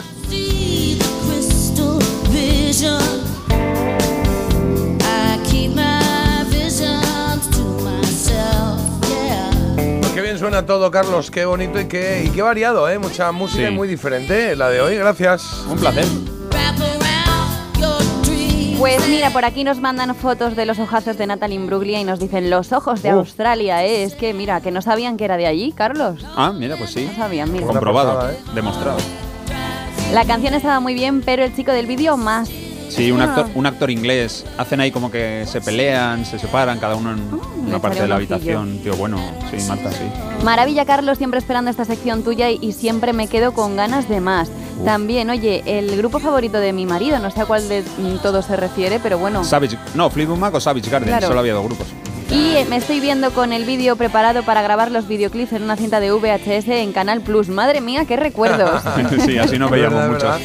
Suena 10.45 10.63
todo, 10.67 10.91
Carlos. 10.91 11.31
Qué 11.31 11.43
bonito 11.45 11.79
y 11.79 11.85
qué, 11.85 12.23
y 12.23 12.29
qué 12.29 12.43
variado, 12.43 12.87
¿eh? 12.87 12.99
Mucha 12.99 13.31
música 13.31 13.63
Sí. 13.67 13.73
y 13.73 13.75
muy 13.75 13.87
diferente 13.87 14.55
la 14.55 14.69
de 14.69 14.79
hoy. 14.79 14.95
Gracias. 14.95 15.65
Un 15.67 15.79
placer. 15.79 16.05
Pues 18.77 19.07
mira, 19.09 19.31
por 19.31 19.43
aquí 19.43 19.63
nos 19.63 19.79
mandan 19.79 20.13
fotos 20.13 20.55
de 20.55 20.67
los 20.67 20.77
ojazos 20.77 21.17
de 21.17 21.25
Natalie 21.25 21.55
Imbruglia 21.55 21.99
y 21.99 22.03
nos 22.03 22.19
dicen 22.19 22.51
los 22.51 22.71
ojos 22.73 23.01
de 23.01 23.11
Uh. 23.15 23.19
Australia, 23.19 23.83
¿eh? 23.83 24.03
Es 24.03 24.13
que 24.13 24.35
mira, 24.35 24.61
que 24.61 24.69
no 24.69 24.83
sabían 24.83 25.17
que 25.17 25.25
era 25.25 25.35
de 25.37 25.47
allí, 25.47 25.71
Carlos. 25.71 26.23
Ah, 26.35 26.53
mira, 26.55 26.75
pues 26.75 26.91
sí. 26.91 27.05
No 27.09 27.15
sabían, 27.15 27.51
mira. 27.51 27.65
Comprobado, 27.65 28.13
pasada, 28.13 28.33
¿eh? 28.33 28.37
demostrado. 28.53 28.97
La 30.13 30.25
canción 30.25 30.53
estaba 30.53 30.79
muy 30.79 30.93
bien, 30.93 31.23
pero 31.23 31.43
el 31.43 31.55
chico 31.55 31.71
del 31.71 31.87
vídeo 31.87 32.17
más. 32.17 32.49
Sí, 32.95 33.11
un 33.11 33.21
Ah. 33.21 33.25
actor, 33.25 33.47
un 33.55 33.65
actor 33.65 33.91
inglés. 33.91 34.45
Hacen 34.57 34.79
ahí 34.79 34.91
como 34.91 35.11
que 35.11 35.45
se 35.47 35.59
pelean, 35.61 36.25
se 36.25 36.39
separan, 36.39 36.79
cada 36.79 36.95
uno 36.95 37.11
en 37.11 37.19
una 37.65 37.73
me 37.73 37.79
parte 37.79 38.01
de 38.01 38.07
la 38.07 38.15
habitación. 38.15 38.79
Tío, 38.79 38.95
bueno, 38.95 39.17
sí, 39.51 39.57
Marta, 39.67 39.91
sí. 39.91 40.03
Maravilla, 40.43 40.85
Carlos, 40.85 41.17
siempre 41.17 41.39
esperando 41.39 41.69
esta 41.71 41.83
sección 41.85 42.23
tuya 42.23 42.49
y, 42.49 42.59
y 42.61 42.71
siempre 42.71 43.11
me 43.13 43.27
quedo 43.27 43.53
con 43.53 43.75
ganas 43.75 44.07
de 44.07 44.21
más. 44.21 44.49
También, 44.85 45.29
oye, 45.29 45.63
el 45.65 45.95
grupo 45.97 46.19
favorito 46.19 46.59
de 46.59 46.73
mi 46.73 46.85
marido, 46.85 47.19
no 47.19 47.31
sé 47.31 47.41
a 47.41 47.45
cuál 47.45 47.67
de 47.67 47.83
todos 48.21 48.45
se 48.45 48.55
refiere, 48.55 48.99
pero 49.01 49.17
bueno. 49.17 49.43
Savage, 49.43 49.77
no, 49.93 50.09
Fleetwood 50.09 50.37
Mac 50.37 50.53
o 50.53 50.59
Savage 50.61 50.89
Garden, 50.89 51.09
Claro. 51.09 51.27
solo 51.27 51.39
había 51.39 51.53
dos 51.53 51.65
grupos. 51.65 51.87
Y 52.31 52.55
eh, 52.55 52.65
me 52.69 52.77
estoy 52.77 52.99
viendo 52.99 53.31
con 53.31 53.53
el 53.53 53.65
vídeo 53.65 53.95
preparado 53.97 54.43
para 54.43 54.61
grabar 54.63 54.89
los 54.91 55.07
videoclips 55.07 55.53
en 55.53 55.63
una 55.63 55.75
cinta 55.75 55.99
de 55.99 56.11
VHS 56.11 56.67
en 56.81 56.91
Canal 56.91 57.21
Plus. 57.21 57.49
Madre 57.49 57.81
mía, 57.81 58.05
qué 58.05 58.15
recuerdos. 58.15 58.81
sí, 59.25 59.37
así 59.37 59.59
no 59.59 59.65
Es 59.65 59.71
veíamos 59.71 60.09
verdad. 60.09 60.39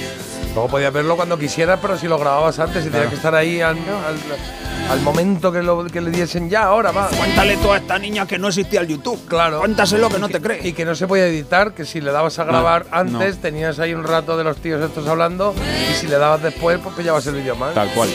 Luego 0.54 0.68
podías 0.68 0.92
verlo 0.92 1.16
cuando 1.16 1.38
quisieras, 1.38 1.78
pero 1.80 1.96
si 1.96 2.08
lo 2.08 2.18
grababas 2.18 2.58
antes 2.58 2.84
y 2.84 2.90
tenías 2.90 3.08
que 3.08 3.14
estar 3.16 3.34
ahí 3.34 3.60
al, 3.60 3.76
al- 3.78 4.90
al 4.90 5.00
momento 5.02 5.52
que, 5.52 5.62
lo, 5.62 5.84
que 5.84 6.00
le 6.00 6.10
diesen 6.10 6.50
ya, 6.50 6.64
ahora 6.64 6.90
va. 6.90 7.06
Cuéntale 7.16 7.56
tú 7.58 7.70
a 7.70 7.76
esta 7.76 7.96
niña 8.00 8.26
que 8.26 8.38
no 8.38 8.48
existía 8.48 8.80
el 8.80 8.88
YouTube. 8.88 9.24
Claro. 9.28 9.60
Cuéntaselo 9.60 10.08
que 10.08 10.18
no 10.18 10.28
te 10.28 10.40
cree. 10.40 10.66
Y 10.66 10.72
que 10.72 10.84
no 10.84 10.96
se 10.96 11.06
podía 11.06 11.26
editar, 11.28 11.72
que 11.74 11.84
si 11.84 12.00
le 12.00 12.10
dabas 12.10 12.40
a 12.40 12.44
grabar 12.44 12.86
No, 12.90 12.96
antes, 12.96 13.36
no. 13.36 13.40
tenías 13.42 13.78
ahí 13.78 13.94
un 13.94 14.02
rato 14.02 14.36
de 14.36 14.42
los 14.42 14.56
tíos 14.56 14.82
estos 14.82 15.06
hablando, 15.06 15.54
y 15.90 15.94
si 15.94 16.08
le 16.08 16.18
dabas 16.18 16.42
después, 16.42 16.80
pues 16.82 16.96
pillabas 16.96 17.24
el 17.28 17.36
vídeo 17.36 17.54
mal. 17.54 17.72
Tal 17.72 17.88
cual. 17.94 18.08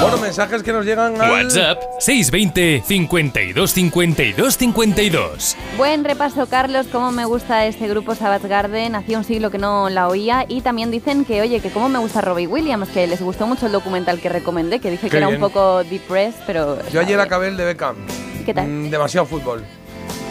Bueno, 0.00 0.16
mensajes 0.18 0.62
que 0.62 0.72
nos 0.72 0.84
llegan 0.84 1.20
al... 1.20 1.30
WhatsApp 1.30 1.78
620 2.00 2.82
52 2.86 3.70
52 3.72 4.56
52. 4.56 5.56
Buen 5.76 6.04
repaso, 6.04 6.46
Carlos. 6.46 6.86
Cómo 6.90 7.12
me 7.12 7.24
gusta 7.24 7.66
este 7.66 7.86
grupo 7.88 8.14
Savage 8.14 8.48
Garden. 8.48 8.94
Hacía 8.96 9.18
un 9.18 9.24
siglo 9.24 9.50
que 9.50 9.58
no 9.58 9.88
la 9.90 10.08
oía. 10.08 10.44
Y 10.48 10.60
también 10.60 10.90
dicen 10.90 11.24
que, 11.24 11.40
oye, 11.40 11.60
que 11.60 11.70
cómo 11.70 11.88
me 11.88 11.98
gusta 12.00 12.20
Robbie 12.20 12.46
Williams, 12.48 12.88
que 12.88 13.06
les 13.06 13.22
gustó 13.22 13.46
mucho 13.46 13.66
el 13.66 13.72
documental 13.72 14.20
que 14.20 14.28
recomendé, 14.28 14.80
que 14.80 14.90
dije 14.90 15.06
Qué 15.06 15.10
que 15.10 15.16
era 15.18 15.28
bien. 15.28 15.40
un 15.42 15.48
poco 15.48 15.84
depressed, 15.84 16.40
pero. 16.46 16.78
Yo 16.90 17.00
ayer 17.00 17.12
está 17.12 17.22
acabé 17.22 17.48
el 17.48 17.56
de 17.56 17.64
Beckham. 17.64 17.96
bien. 18.06 18.44
¿Qué 18.44 18.54
tal? 18.54 18.66
Mm, 18.68 18.90
demasiado 18.90 19.26
fútbol. 19.26 19.64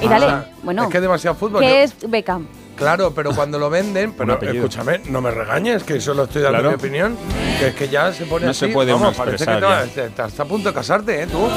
y 0.02 0.08
dale, 0.08 0.26
Ah, 0.28 0.46
bueno. 0.64 0.84
Es 0.84 0.90
que 0.90 1.00
demasiado 1.00 1.36
fútbol. 1.36 1.62
¿Qué 1.62 1.70
Yo- 1.70 1.76
es 1.76 1.96
Beckham? 2.10 2.48
Claro, 2.82 3.14
pero 3.14 3.36
cuando 3.36 3.60
lo 3.60 3.70
venden, 3.70 4.14
pero 4.14 4.40
escúchame, 4.42 5.02
no 5.06 5.22
me 5.22 5.30
regañes, 5.30 5.84
que 5.84 6.02
solo 6.02 6.24
estoy 6.24 6.42
dando 6.42 6.58
Claro. 6.58 6.70
mi 6.70 6.76
opinión, 6.76 7.16
que 7.60 7.68
es 7.68 7.76
que 7.76 7.88
ya 7.90 8.12
se 8.12 8.26
pone 8.26 8.46
No 8.46 8.52
así, 8.52 8.62
se 8.62 8.68
puede 8.70 8.92
vamos, 8.92 9.10
uno 9.10 9.18
parece 9.26 9.46
que 9.94 10.06
estás 10.06 10.40
a 10.40 10.46
punto 10.46 10.70
de 10.70 10.74
casarte, 10.74 11.22
¿eh, 11.22 11.28
tú? 11.28 11.48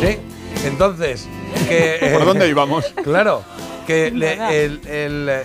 Sí, 0.00 0.18
entonces, 0.66 1.28
que... 1.68 1.98
¿Por 2.12 2.22
eh, 2.22 2.24
dónde 2.24 2.48
íbamos? 2.48 2.86
Claro, 3.04 3.44
que 3.86 4.10
le- 4.10 4.64
el, 4.64 4.80
el, 4.88 5.28
eh, 5.30 5.42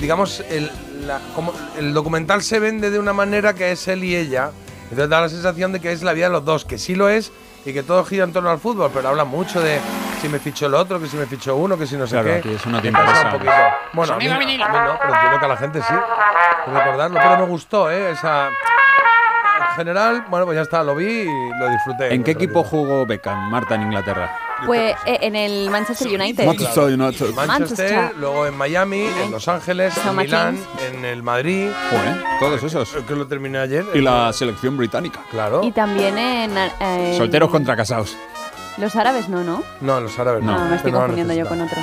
digamos, 0.00 0.42
el- 0.48 0.70
la- 1.06 1.20
como 1.34 1.52
el 1.78 1.92
documental 1.92 2.42
se 2.42 2.58
vende 2.58 2.90
de 2.90 2.98
una 2.98 3.12
manera 3.12 3.52
que 3.54 3.72
es 3.72 3.86
él 3.88 4.02
y 4.02 4.16
ella. 4.16 4.50
Entonces 4.84 5.10
da 5.10 5.20
la 5.20 5.28
sensación 5.28 5.72
de 5.72 5.80
que 5.80 5.92
es 5.92 6.02
la 6.02 6.14
vida 6.14 6.26
de 6.26 6.32
los 6.32 6.46
dos, 6.46 6.64
que 6.64 6.78
sí 6.78 6.94
lo 6.94 7.10
es 7.10 7.32
y 7.68 7.72
que 7.74 7.82
todo 7.82 8.02
gira 8.04 8.24
en 8.24 8.32
torno 8.32 8.48
al 8.50 8.58
fútbol, 8.58 8.90
pero 8.94 9.08
habla 9.10 9.24
mucho 9.24 9.60
de 9.60 9.78
si 10.22 10.28
me 10.28 10.38
fichó 10.38 10.66
el 10.66 10.74
otro, 10.74 10.98
que 10.98 11.06
si 11.06 11.16
me 11.16 11.26
fichó 11.26 11.54
uno, 11.56 11.76
que 11.76 11.86
si 11.86 11.96
no 11.96 12.06
sé 12.06 12.12
Claro, 12.20 12.40
qué. 12.42 12.54
eso 12.54 12.70
no 12.70 12.80
un. 12.80 12.92
Bueno, 13.92 14.14
a 14.14 14.16
mí, 14.16 14.26
a 14.28 14.38
mí 14.38 14.46
no, 14.84 14.98
pero 14.98 15.14
entiendo 15.14 15.38
que 15.38 15.44
a 15.44 15.48
la 15.48 15.56
gente 15.56 15.82
sí. 15.82 15.94
recordarlo, 16.72 17.20
pero 17.20 17.36
me 17.38 17.44
gustó, 17.46 17.90
¿eh? 17.90 18.10
Esa. 18.12 18.48
En 19.58 19.76
general, 19.76 20.24
bueno, 20.28 20.46
pues 20.46 20.56
ya 20.56 20.62
está, 20.62 20.82
lo 20.82 20.94
vi 20.94 21.06
y 21.06 21.50
lo 21.58 21.68
disfruté. 21.68 22.14
¿En 22.14 22.22
qué 22.24 22.32
equipo 22.32 22.62
jugó 22.64 23.06
Beckham, 23.06 23.50
Marta, 23.50 23.74
en 23.74 23.82
Inglaterra? 23.82 24.36
Pues 24.66 24.96
eh, 25.06 25.18
en 25.22 25.36
el 25.36 25.70
Manchester 25.70 26.08
United. 26.08 26.44
Manchester 26.44 26.84
United. 26.84 27.34
Manchester, 27.34 27.36
Manchester. 27.94 28.12
luego 28.18 28.46
en 28.46 28.56
Miami, 28.56 29.06
en 29.22 29.30
Los 29.30 29.46
Ángeles, 29.46 29.94
en 30.04 30.16
Milán, 30.16 30.58
en 30.90 31.04
el 31.04 31.22
Madrid. 31.22 31.68
Joder, 31.90 32.24
todos 32.40 32.62
esos. 32.62 32.90
Que 33.06 33.14
lo 33.14 33.26
terminé 33.26 33.58
ayer. 33.58 33.84
Y 33.94 34.00
la 34.00 34.32
selección 34.32 34.76
británica. 34.76 35.20
Claro. 35.30 35.62
Y 35.62 35.70
también 35.72 36.18
en, 36.18 36.56
en- 36.80 37.16
Solteros 37.16 37.50
contra 37.50 37.76
casados. 37.76 38.16
Los 38.78 38.94
árabes 38.94 39.28
no, 39.28 39.42
¿no? 39.42 39.62
No, 39.80 40.00
los 40.00 40.16
árabes 40.18 40.42
no. 40.42 40.56
Ah, 40.56 40.66
me 40.70 40.76
estoy 40.76 40.92
no 40.92 40.98
confundiendo 40.98 41.34
yo 41.34 41.48
con 41.48 41.60
otro. 41.60 41.78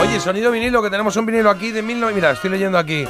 Oye, 0.00 0.20
sonido 0.20 0.50
vinilo, 0.50 0.82
que 0.82 0.90
tenemos 0.90 1.14
un 1.16 1.24
vinilo 1.26 1.48
aquí 1.50 1.70
de 1.70 1.80
19... 1.82 2.14
Mira, 2.14 2.32
estoy 2.32 2.50
leyendo 2.50 2.76
aquí. 2.78 3.06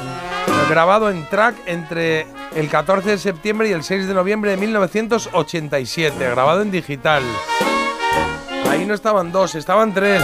Grabado 0.69 1.11
en 1.11 1.27
track 1.29 1.55
entre 1.65 2.25
el 2.55 2.69
14 2.69 3.11
de 3.11 3.17
septiembre 3.17 3.69
y 3.69 3.73
el 3.73 3.83
6 3.83 4.07
de 4.07 4.13
noviembre 4.13 4.51
de 4.51 4.57
1987. 4.57 6.29
Grabado 6.29 6.61
en 6.61 6.71
digital. 6.71 7.21
Ahí 8.69 8.85
no 8.85 8.93
estaban 8.93 9.31
dos, 9.31 9.55
estaban 9.55 9.93
tres. 9.93 10.23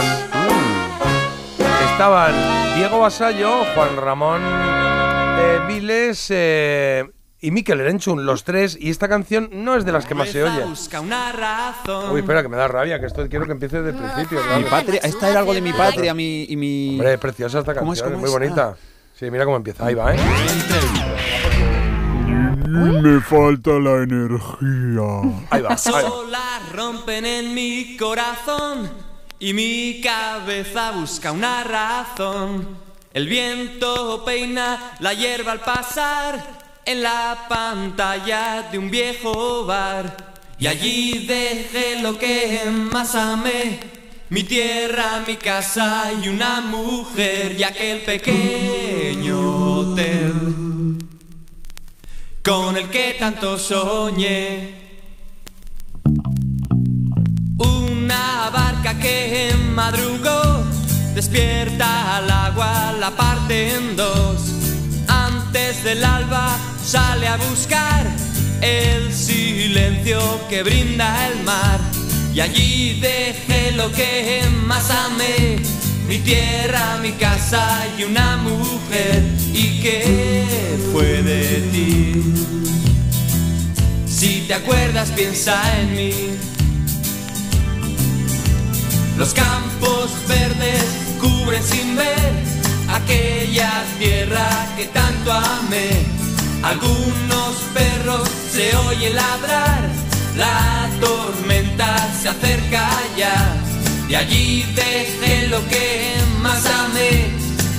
Estaban 1.92 2.34
Diego 2.76 3.00
Basallo, 3.00 3.64
Juan 3.74 3.96
Ramón 3.96 4.42
eh, 4.42 5.60
Viles 5.68 6.28
eh, 6.30 7.04
y 7.40 7.50
Mikel 7.50 7.80
Erenchun, 7.80 8.24
los 8.24 8.42
tres. 8.42 8.76
Y 8.80 8.90
esta 8.90 9.08
canción 9.08 9.50
no 9.52 9.76
es 9.76 9.84
de 9.84 9.92
las 9.92 10.06
que 10.06 10.14
más 10.14 10.30
se 10.30 10.42
oye. 10.42 10.64
Busca 10.64 11.00
una 11.00 11.30
razón. 11.32 12.10
Uy, 12.10 12.20
espera, 12.20 12.42
que 12.42 12.48
me 12.48 12.56
da 12.56 12.66
rabia, 12.66 12.98
que 12.98 13.06
esto 13.06 13.28
quiero 13.28 13.46
que 13.46 13.52
empiece 13.52 13.82
desde 13.82 13.98
el 13.98 14.04
principio. 14.04 14.40
Mi 14.56 14.64
patria, 14.64 15.00
esta 15.02 15.28
era 15.28 15.40
algo 15.40 15.54
de 15.54 15.60
mi 15.60 15.72
patria 15.72 16.14
mi, 16.14 16.44
y 16.48 16.56
mi. 16.56 16.90
Hombre, 16.92 17.14
es 17.14 17.20
preciosa 17.20 17.60
esta 17.60 17.74
¿Cómo 17.74 17.92
es, 17.92 18.00
canción, 18.00 18.20
es, 18.20 18.30
cómo 18.30 18.38
muy 18.38 18.48
bonita. 18.48 18.76
Sí, 19.20 19.30
mira 19.30 19.44
cómo 19.44 19.58
empieza. 19.58 19.84
Ahí 19.84 19.92
va, 19.92 20.14
¿eh? 20.14 20.18
Me 22.66 23.20
falta 23.20 23.72
la 23.72 24.02
energía. 24.02 25.44
Ahí 25.50 25.60
va, 25.60 25.68
Las 25.68 25.86
olas 25.88 26.72
rompen 26.72 27.26
en 27.26 27.52
mi 27.52 27.98
corazón 27.98 28.90
y 29.38 29.52
mi 29.52 30.00
cabeza 30.02 30.92
busca 30.92 31.32
una 31.32 31.62
razón. 31.64 32.66
El 33.12 33.28
viento 33.28 34.24
peina 34.24 34.94
la 35.00 35.12
hierba 35.12 35.52
al 35.52 35.60
pasar 35.60 36.42
en 36.86 37.02
la 37.02 37.44
pantalla 37.46 38.70
de 38.72 38.78
un 38.78 38.90
viejo 38.90 39.66
bar. 39.66 40.16
Y 40.58 40.66
allí 40.66 41.26
dejé 41.26 42.00
lo 42.00 42.18
que 42.18 42.62
más 42.90 43.14
amé, 43.14 43.80
mi 44.30 44.44
tierra, 44.44 45.24
mi 45.26 45.36
casa 45.36 46.12
y 46.22 46.28
una 46.28 46.60
mujer 46.60 47.56
y 47.58 47.64
aquel 47.64 48.02
pequeño 48.02 49.78
hotel 49.78 50.96
con 52.42 52.76
el 52.76 52.88
que 52.88 53.16
tanto 53.18 53.58
soñé. 53.58 54.78
Una 57.58 58.50
barca 58.50 58.98
que 58.98 59.52
madrugó, 59.74 60.64
despierta 61.14 62.18
al 62.18 62.30
agua, 62.30 62.92
la 62.98 63.10
parte 63.10 63.74
en 63.74 63.96
dos. 63.96 64.40
Antes 65.08 65.82
del 65.82 66.04
alba 66.04 66.56
sale 66.84 67.26
a 67.26 67.36
buscar 67.36 68.06
el 68.60 69.12
silencio 69.12 70.20
que 70.48 70.62
brinda 70.62 71.28
el 71.28 71.42
mar. 71.42 71.80
Y 72.34 72.40
allí 72.40 73.00
dejé 73.00 73.72
lo 73.72 73.90
que 73.92 74.42
más 74.66 74.90
amé, 74.90 75.58
mi 76.06 76.18
tierra, 76.18 76.98
mi 77.02 77.12
casa 77.12 77.86
y 77.98 78.04
una 78.04 78.36
mujer. 78.38 79.22
¿Y 79.52 79.80
qué 79.80 80.78
fue 80.92 81.22
de 81.22 81.60
ti? 81.72 82.22
Si 84.06 84.44
te 84.46 84.54
acuerdas, 84.54 85.10
piensa 85.10 85.60
en 85.80 85.96
mí. 85.96 86.12
Los 89.16 89.34
campos 89.34 90.10
verdes 90.28 90.84
cubren 91.20 91.62
sin 91.62 91.96
ver 91.96 92.32
aquella 92.88 93.84
tierra 93.98 94.48
que 94.76 94.86
tanto 94.86 95.32
amé. 95.32 95.90
Algunos 96.62 97.56
perros 97.74 98.28
se 98.52 98.74
oye 98.76 99.10
ladrar, 99.10 99.88
la 100.40 100.88
tormenta 101.00 101.90
se 102.20 102.28
acerca 102.28 102.88
ya. 103.16 103.38
De 104.08 104.16
allí 104.16 104.64
dejé 104.74 105.48
lo 105.48 105.60
que 105.68 106.14
más 106.40 106.64
amé, 106.66 107.12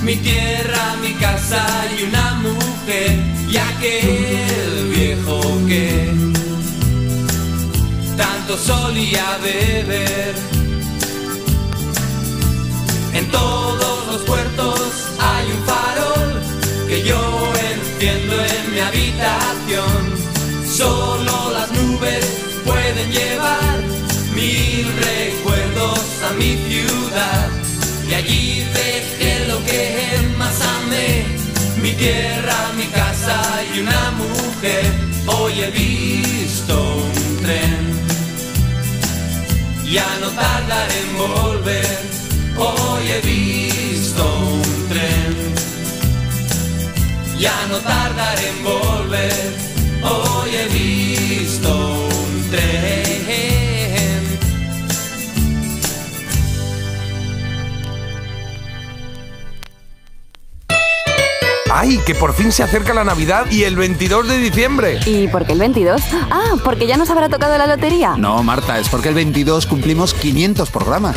mi 0.02 0.16
tierra, 0.16 0.82
mi 1.02 1.12
casa 1.14 1.64
y 1.96 2.04
una 2.04 2.26
mujer. 2.46 3.12
Y 3.52 3.56
aquel 3.56 4.90
viejo 4.96 5.40
que 5.68 5.86
tanto 8.16 8.56
solía 8.56 9.26
beber. 9.42 10.34
En 13.18 13.26
todos 13.30 13.98
los 14.08 14.22
puertos 14.22 14.80
hay 15.30 15.46
un 15.56 15.62
farol 15.68 16.30
que 16.88 17.02
yo 17.02 17.22
enciendo 17.72 18.34
en 18.56 18.64
mi 18.72 18.80
habitación. 18.80 20.02
Solo 20.80 21.21
llevar 23.12 23.78
mil 24.34 24.86
recuerdos 25.10 26.00
a 26.28 26.32
mi 26.34 26.56
ciudad. 26.68 27.48
Y 28.08 28.14
allí 28.14 28.64
dejé 28.74 29.46
lo 29.48 29.58
que 29.64 29.82
más 30.38 30.60
amé, 30.78 31.24
mi 31.82 31.92
tierra, 31.92 32.72
mi 32.76 32.86
casa 32.86 33.40
y 33.74 33.80
una 33.80 34.10
mujer. 34.22 34.84
Hoy 35.26 35.52
he 35.62 35.70
visto 35.70 36.74
un 37.06 37.42
tren, 37.42 37.78
ya 39.90 40.08
no 40.20 40.28
tardaré 40.30 40.98
en 41.04 41.16
volver. 41.16 41.98
Hoy 42.56 43.04
he 43.08 43.20
visto 43.20 44.22
un 44.58 44.88
tren, 44.88 45.32
ya 47.38 47.58
no 47.70 47.78
tardaré 47.78 48.48
en 48.48 48.64
volver. 48.64 49.52
Hoy 50.02 50.50
he 50.56 50.66
visto 50.68 51.70
un 51.70 52.50
tren. 52.50 53.01
¡Ay, 61.74 61.98
que 62.04 62.14
por 62.14 62.34
fin 62.34 62.52
se 62.52 62.62
acerca 62.62 62.92
la 62.92 63.02
Navidad 63.02 63.50
y 63.50 63.62
el 63.62 63.76
22 63.76 64.28
de 64.28 64.36
diciembre! 64.36 65.00
¿Y 65.06 65.26
por 65.28 65.46
qué 65.46 65.52
el 65.52 65.58
22? 65.58 66.02
Ah, 66.30 66.56
porque 66.62 66.86
ya 66.86 66.98
nos 66.98 67.08
habrá 67.08 67.30
tocado 67.30 67.56
la 67.56 67.66
lotería. 67.66 68.14
No, 68.18 68.42
Marta, 68.42 68.78
es 68.78 68.90
porque 68.90 69.08
el 69.08 69.14
22 69.14 69.66
cumplimos 69.66 70.12
500 70.12 70.70
programas. 70.70 71.16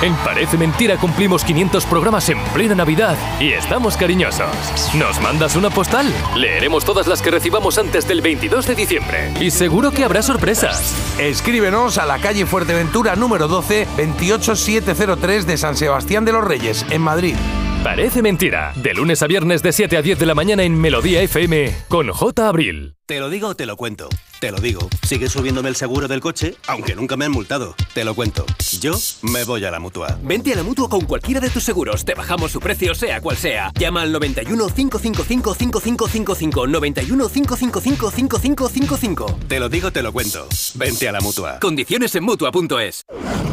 En 0.00 0.14
Parece 0.14 0.56
Mentira 0.56 0.96
cumplimos 0.96 1.42
500 1.42 1.86
programas 1.86 2.28
en 2.28 2.38
plena 2.54 2.76
Navidad 2.76 3.16
y 3.40 3.48
estamos 3.52 3.96
cariñosos. 3.96 4.48
¿Nos 4.94 5.20
mandas 5.20 5.56
una 5.56 5.70
postal? 5.70 6.06
Leeremos 6.36 6.84
todas 6.84 7.08
las 7.08 7.20
que 7.20 7.32
recibamos 7.32 7.78
antes 7.78 8.06
del 8.06 8.20
22 8.20 8.64
de 8.64 8.76
diciembre. 8.76 9.32
Y 9.40 9.50
seguro 9.50 9.90
que 9.90 10.04
habrá 10.04 10.22
sorpresas. 10.22 10.94
Escríbenos 11.18 11.98
a 11.98 12.06
la 12.06 12.20
calle 12.20 12.46
Fuerteventura 12.46 13.16
número 13.16 13.48
12, 13.48 13.88
28703 13.96 15.48
de 15.48 15.56
San 15.56 15.76
Sebastián 15.76 16.24
de 16.24 16.30
los 16.30 16.44
Reyes, 16.44 16.86
en 16.90 17.02
Madrid. 17.02 17.34
Parece 17.82 18.22
Mentira. 18.22 18.72
De 18.76 18.92
lunes 18.92 19.22
a 19.22 19.26
viernes 19.26 19.62
de 19.62 19.72
7 19.72 19.96
a 19.96 20.02
10 20.02 20.18
de 20.18 20.26
la 20.26 20.34
mañana 20.34 20.64
en 20.64 20.78
Melodía 20.78 21.22
FM 21.22 21.72
con 21.88 22.08
J. 22.08 22.48
Abril. 22.48 22.97
Te 23.08 23.20
lo 23.20 23.30
digo 23.30 23.48
o 23.48 23.54
te 23.54 23.64
lo 23.64 23.78
cuento. 23.78 24.10
Te 24.38 24.52
lo 24.52 24.58
digo. 24.60 24.86
Sigue 25.02 25.30
subiéndome 25.30 25.70
el 25.70 25.76
seguro 25.76 26.08
del 26.08 26.20
coche, 26.20 26.56
aunque 26.66 26.94
nunca 26.94 27.16
me 27.16 27.24
han 27.24 27.32
multado. 27.32 27.74
Te 27.94 28.04
lo 28.04 28.14
cuento. 28.14 28.44
Yo 28.80 28.92
me 29.22 29.44
voy 29.44 29.64
a 29.64 29.70
la 29.70 29.80
mutua. 29.80 30.18
Vente 30.22 30.52
a 30.52 30.56
la 30.56 30.62
mutua 30.62 30.90
con 30.90 31.06
cualquiera 31.06 31.40
de 31.40 31.48
tus 31.48 31.64
seguros. 31.64 32.04
Te 32.04 32.12
bajamos 32.12 32.52
su 32.52 32.60
precio, 32.60 32.94
sea 32.94 33.22
cual 33.22 33.38
sea. 33.38 33.72
Llama 33.78 34.02
al 34.02 34.12
91 34.12 34.68
555 34.68 35.54
5555. 35.54 36.66
91 36.66 37.28
555 37.30 38.10
5555. 38.10 39.38
Te 39.48 39.58
lo 39.58 39.70
digo, 39.70 39.90
te 39.90 40.02
lo 40.02 40.12
cuento. 40.12 40.46
Vente 40.74 41.08
a 41.08 41.12
la 41.12 41.20
mutua. 41.20 41.60
Condiciones 41.60 42.14
en 42.14 42.24
mutua.es. 42.24 43.06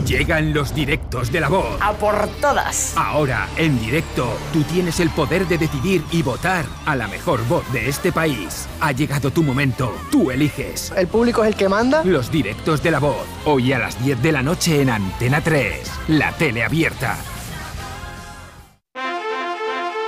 Llegan 0.06 0.53
los 0.53 0.76
directos 0.76 1.32
de 1.32 1.40
la 1.40 1.48
voz. 1.48 1.82
A 1.82 1.94
por 1.94 2.27
todas. 2.41 2.94
Ahora, 2.95 3.49
en 3.57 3.80
directo, 3.80 4.38
tú 4.53 4.61
tienes 4.64 4.99
el 4.99 5.10
poder 5.11 5.48
de 5.48 5.57
decidir 5.57 6.03
y 6.11 6.22
votar 6.22 6.65
a 6.86 6.95
la 6.95 7.07
mejor 7.07 7.44
voz 7.48 7.64
de 7.73 7.90
este 7.90 8.11
país. 8.11 8.68
Ha 8.82 8.91
llegado 8.91 9.32
tu 9.32 9.45
momento. 9.46 9.96
Tú 10.12 10.32
eliges. 10.32 10.92
¿El 10.96 11.08
público 11.08 11.44
es 11.44 11.50
el 11.50 11.56
que 11.56 11.70
manda? 11.70 12.04
Los 12.04 12.32
directos 12.32 12.84
de 12.84 12.92
la 12.92 13.00
voz. 13.00 13.26
Hoy 13.46 13.72
a 13.74 13.80
las 13.80 14.04
10 14.04 14.22
de 14.22 14.32
la 14.32 14.44
noche 14.44 14.82
en 14.82 14.90
Antena 14.90 15.42
3. 15.42 15.92
La 16.10 16.32
tele 16.34 16.64
abierta. 16.64 17.18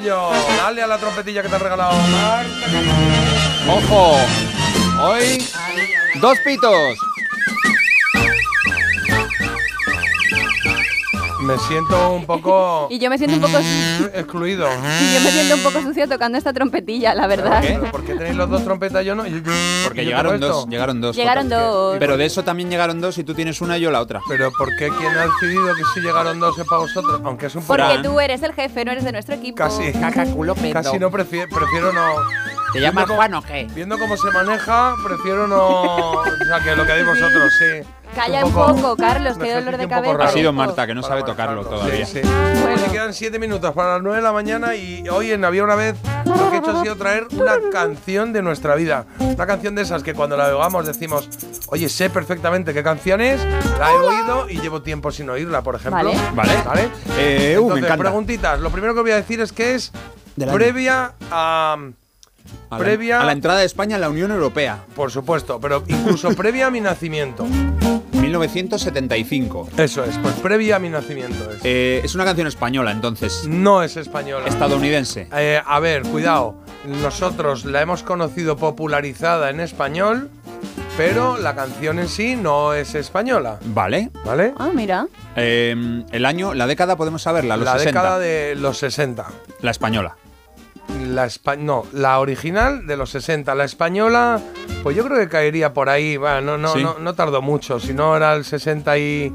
Dale 0.00 0.82
a 0.82 0.86
la 0.86 0.96
trompetilla 0.96 1.42
que 1.42 1.48
te 1.50 1.54
han 1.54 1.60
regalado. 1.60 1.92
¡Ojo! 3.68 4.16
Hoy, 5.02 5.46
dos 6.20 6.38
pitos. 6.46 7.11
Me 11.42 11.58
siento 11.58 12.12
un 12.12 12.24
poco 12.24 12.86
Y 12.90 12.98
yo 12.98 13.10
me 13.10 13.18
siento 13.18 13.36
un 13.36 13.42
poco 13.42 13.58
excluido. 14.14 14.68
y 14.68 15.14
yo 15.14 15.20
me 15.20 15.30
siento 15.30 15.54
un 15.56 15.62
poco 15.62 15.82
sucia 15.82 16.06
tocando 16.06 16.38
esta 16.38 16.52
trompetilla, 16.52 17.14
la 17.14 17.26
verdad. 17.26 17.62
¿Pero 17.62 17.90
¿Por 17.90 18.04
qué 18.04 18.14
tenéis 18.14 18.36
los 18.36 18.48
dos 18.48 18.64
trompetas 18.64 19.04
yo 19.04 19.14
no? 19.14 19.24
Porque 19.84 20.04
yo 20.04 20.10
llegaron 20.10 20.40
dos, 20.40 20.68
llegaron 20.68 21.00
dos. 21.00 21.16
Llegaron 21.16 21.48
dos. 21.48 21.96
Pero 21.98 22.16
de 22.16 22.24
eso 22.26 22.44
también 22.44 22.70
llegaron 22.70 23.00
dos 23.00 23.18
y 23.18 23.24
tú 23.24 23.34
tienes 23.34 23.60
una 23.60 23.78
y 23.78 23.80
yo 23.80 23.90
la 23.90 24.00
otra. 24.00 24.20
Pero 24.28 24.50
¿por 24.56 24.68
qué 24.76 24.88
quién 24.88 25.12
ha 25.16 25.26
decidido 25.26 25.74
que 25.74 25.82
si 25.94 26.00
llegaron 26.00 26.38
dos 26.38 26.58
es 26.58 26.66
para 26.66 26.82
vosotros? 26.82 27.20
Aunque 27.24 27.46
es 27.46 27.54
un 27.54 27.62
poco... 27.62 27.76
Porque 27.76 28.02
tú 28.02 28.20
eres 28.20 28.42
el 28.42 28.52
jefe, 28.52 28.84
no 28.84 28.92
eres 28.92 29.04
de 29.04 29.12
nuestro 29.12 29.34
equipo. 29.34 29.56
Casi, 29.56 29.92
casi 29.92 30.98
no 30.98 31.10
prefiero, 31.10 31.48
prefiero 31.48 31.92
no. 31.92 32.51
¿Te 32.72 32.80
llamas 32.80 33.06
Viendo 33.06 33.14
Juan 33.16 33.30
cómo- 33.32 33.42
o 33.42 33.46
qué? 33.46 33.68
Viendo 33.74 33.98
cómo 33.98 34.16
se 34.16 34.30
maneja, 34.30 34.94
prefiero 35.04 35.46
no. 35.46 36.12
O 36.12 36.24
sea, 36.24 36.60
que 36.62 36.74
lo 36.76 36.86
que 36.86 36.92
digáis 36.96 37.06
vosotros, 37.06 37.52
sí. 37.58 37.88
Calla 38.14 38.44
un 38.44 38.52
poco- 38.52 38.74
poco, 38.76 38.96
Carlos, 38.96 39.36
un 39.36 39.42
qué 39.42 39.54
dolor 39.54 39.76
de 39.78 39.84
un 39.84 39.90
cabeza. 39.90 40.24
Ha 40.24 40.28
sido 40.28 40.52
Marta, 40.52 40.86
que 40.86 40.94
no 40.94 41.02
sabe 41.02 41.22
tocarlo 41.22 41.64
todavía. 41.64 42.04
Sí, 42.04 42.20
sí. 42.22 42.28
Oye, 42.66 42.84
quedan 42.92 43.14
7 43.14 43.38
minutos 43.38 43.72
para 43.72 43.94
las 43.94 44.02
9 44.02 44.18
de 44.18 44.22
la 44.22 44.32
mañana 44.32 44.74
y 44.74 45.08
hoy 45.08 45.32
en 45.32 45.42
Había 45.46 45.64
una 45.64 45.74
vez 45.76 45.96
lo 46.26 46.50
que 46.50 46.56
he 46.56 46.58
hecho 46.58 46.70
ha 46.76 46.82
sido 46.82 46.96
traer 46.96 47.26
una 47.32 47.54
canción 47.72 48.34
de 48.34 48.42
nuestra 48.42 48.74
vida. 48.74 49.06
Una 49.18 49.46
canción 49.46 49.74
de 49.74 49.82
esas 49.82 50.02
que 50.02 50.12
cuando 50.12 50.36
la 50.36 50.54
oigamos 50.54 50.86
decimos, 50.86 51.26
oye, 51.68 51.88
sé 51.88 52.10
perfectamente 52.10 52.74
qué 52.74 52.82
canción 52.82 53.22
es, 53.22 53.40
la 53.78 53.90
he 53.92 53.96
oído 53.96 54.50
y 54.50 54.60
llevo 54.60 54.82
tiempo 54.82 55.10
sin 55.10 55.30
oírla, 55.30 55.62
por 55.62 55.76
ejemplo. 55.76 56.12
Vale. 56.34 56.52
¿Vale? 56.66 56.90
Eh, 57.18 57.56
uh, 57.58 57.68
me 57.70 57.74
Entonces, 57.76 57.96
preguntitas. 57.98 58.60
Lo 58.60 58.68
primero 58.70 58.94
que 58.94 59.00
voy 59.00 59.10
a 59.12 59.16
decir 59.16 59.40
es 59.40 59.52
que 59.52 59.74
es 59.74 59.90
previa 60.36 61.14
a. 61.30 61.76
A 62.70 62.78
la- 62.78 62.84
previa. 62.84 63.20
a 63.20 63.24
la 63.24 63.32
entrada 63.32 63.60
de 63.60 63.66
España 63.66 63.96
en 63.96 64.00
la 64.00 64.08
Unión 64.08 64.30
Europea. 64.30 64.82
Por 64.94 65.10
supuesto, 65.10 65.60
pero 65.60 65.84
incluso 65.86 66.28
previa 66.36 66.66
a 66.66 66.70
mi 66.70 66.80
nacimiento. 66.80 67.46
1975. 68.12 69.68
Eso 69.76 70.04
es, 70.04 70.16
pues 70.18 70.34
previa 70.36 70.76
a 70.76 70.78
mi 70.78 70.88
nacimiento 70.88 71.50
es. 71.50 71.60
Eh, 71.64 72.00
es 72.04 72.14
una 72.14 72.24
canción 72.24 72.46
española, 72.46 72.90
entonces. 72.92 73.46
No 73.48 73.82
es 73.82 73.96
española. 73.96 74.46
Estadounidense. 74.48 75.28
Eh, 75.34 75.60
a 75.64 75.80
ver, 75.80 76.02
cuidado. 76.02 76.54
Nosotros 76.86 77.64
la 77.64 77.82
hemos 77.82 78.02
conocido 78.02 78.56
popularizada 78.56 79.50
en 79.50 79.60
español 79.60 80.30
pero 80.96 81.38
la 81.38 81.54
canción 81.54 81.98
en 81.98 82.06
sí 82.08 82.36
no 82.36 82.74
es 82.74 82.94
española. 82.94 83.58
Vale. 83.64 84.10
¿Vale? 84.26 84.52
Ah, 84.58 84.70
mira. 84.74 85.06
Eh, 85.36 86.04
el 86.12 86.26
año, 86.26 86.52
la 86.52 86.66
década 86.66 86.96
podemos 86.96 87.22
saberla, 87.22 87.56
los 87.56 87.64
la 87.64 87.78
60. 87.78 88.00
década 88.00 88.18
de 88.18 88.54
los 88.56 88.76
60. 88.76 89.26
La 89.62 89.70
española. 89.70 90.16
La 91.10 91.26
espa- 91.26 91.56
no, 91.58 91.84
la 91.92 92.20
original 92.20 92.86
de 92.86 92.96
los 92.96 93.10
60. 93.10 93.54
La 93.54 93.64
española, 93.64 94.40
pues 94.82 94.96
yo 94.96 95.04
creo 95.04 95.18
que 95.18 95.28
caería 95.28 95.72
por 95.74 95.88
ahí. 95.88 96.16
Bueno, 96.16 96.40
no, 96.42 96.58
no, 96.58 96.72
Sí. 96.72 96.82
no, 96.82 96.98
no 96.98 97.14
tardó 97.14 97.42
mucho. 97.42 97.80
Si 97.80 97.92
no 97.94 98.16
era 98.16 98.34
el 98.34 98.44
60 98.44 98.96
y 98.98 99.32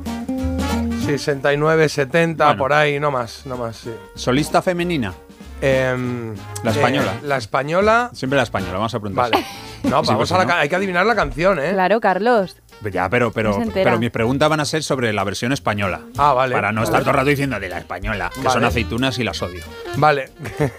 69, 1.05 1.89
70, 1.89 2.45
Bueno. 2.45 2.59
por 2.59 2.73
ahí, 2.73 2.99
no 2.99 3.11
más, 3.11 3.45
no 3.45 3.57
más, 3.57 3.77
sí. 3.77 3.91
Solista 4.15 4.61
femenina. 4.61 5.13
Em, 5.61 6.35
La 6.63 6.71
española. 6.71 7.13
eh, 7.15 7.25
la 7.25 7.37
española. 7.37 8.09
Siempre 8.13 8.37
la 8.37 8.43
española, 8.43 8.73
vamos 8.73 8.93
a 8.93 8.99
preguntar. 8.99 9.31
Vale. 9.31 9.45
No, 9.83 9.89
vamos 10.03 10.15
pues 10.15 10.31
a 10.31 10.45
la 10.45 10.59
hay 10.59 10.69
que 10.69 10.75
adivinar 10.75 11.05
la 11.05 11.15
canción, 11.15 11.59
¿eh? 11.59 11.71
Claro, 11.71 11.99
Carlos. 11.99 12.57
Ya, 12.91 13.09
pero, 13.09 13.31
pero, 13.31 13.57
No 13.57 13.71
pero 13.73 13.97
mis 13.99 14.11
preguntas 14.11 14.47
van 14.49 14.59
a 14.59 14.65
ser 14.65 14.83
sobre 14.83 15.11
la 15.11 15.23
versión 15.23 15.51
española. 15.51 16.01
Ah, 16.17 16.33
vale. 16.33 16.53
Para 16.53 16.71
no 16.71 16.81
Vale. 16.81 16.85
estar 16.85 17.01
todo 17.01 17.09
el 17.11 17.15
rato 17.17 17.29
diciendo 17.29 17.59
de 17.59 17.69
la 17.69 17.79
española, 17.79 18.29
que 18.33 18.41
Vale. 18.41 18.51
son 18.53 18.63
aceitunas 18.63 19.17
y 19.19 19.23
las 19.23 19.41
odio. 19.41 19.63
Vale. 19.95 20.29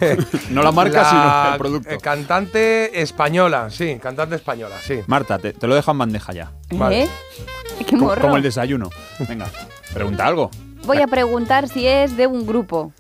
No 0.50 0.62
la 0.62 0.72
marca, 0.72 1.04
sino 1.10 1.52
el 1.52 1.58
producto. 1.58 1.90
eh, 1.90 1.98
cantante 2.00 3.00
española, 3.02 3.68
sí, 3.70 3.98
cantante 4.02 4.36
española, 4.36 4.76
sí. 4.82 5.00
Marta, 5.06 5.38
te, 5.38 5.52
te 5.52 5.66
lo 5.66 5.74
dejo 5.74 5.90
en 5.90 5.98
bandeja 5.98 6.32
ya. 6.32 6.52
Vale. 6.70 7.02
¿Eh? 7.04 7.08
Qué 7.78 7.84
Como, 7.96 8.06
morro. 8.06 8.22
como 8.22 8.36
el 8.36 8.42
desayuno. 8.42 8.90
Venga, 9.28 9.46
pregunta 9.92 10.26
algo. 10.26 10.50
Voy 10.84 10.98
a 11.02 11.06
preguntar 11.06 11.68
si 11.68 11.86
es 11.86 12.16
de 12.16 12.26
un 12.26 12.46
grupo. 12.46 12.92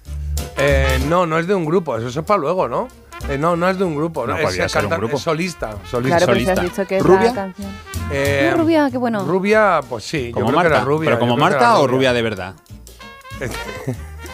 Eh, 0.56 0.98
no, 1.08 1.24
no 1.26 1.38
es 1.38 1.46
de 1.46 1.54
un 1.54 1.64
grupo, 1.64 1.96
eso 1.96 2.08
es 2.08 2.26
para 2.26 2.38
luego, 2.40 2.68
¿no? 2.68 2.88
Eh, 3.28 3.36
no, 3.38 3.56
no 3.56 3.68
es 3.68 3.78
de 3.78 3.84
un 3.84 3.94
grupo, 3.96 4.26
No 4.26 4.36
es 4.36 4.42
podría 4.44 4.68
ser 4.68 4.84
un 4.86 4.90
grupo. 4.92 5.16
es 5.16 5.22
solista, 5.22 5.76
solista. 5.90 6.16
Claro, 6.18 6.32
pero 6.32 6.40
si 6.44 6.50
has 6.50 6.56
solista. 6.56 6.62
dicho 6.82 6.88
que 6.88 6.96
es 6.98 7.02
¿Rubia? 7.02 7.24
la 7.24 7.34
canción. 7.34 7.70
Eh, 8.10 8.50
Ah, 8.52 8.56
rubia, 8.56 8.88
qué 8.90 8.96
bueno. 8.98 9.24
Rubia, 9.24 9.80
pues 9.88 10.04
sí, 10.04 10.30
Como 10.32 10.46
yo 10.46 10.50
creo 10.52 10.58
que 10.62 10.68
Marta. 10.68 10.76
era 10.76 10.84
rubia. 10.84 11.06
¿Pero 11.10 11.18
como 11.18 11.34
que 11.34 11.40
Marta 11.40 11.78
o 11.78 11.86
rubia 11.86 12.12
de 12.12 12.22
verdad? 12.22 12.54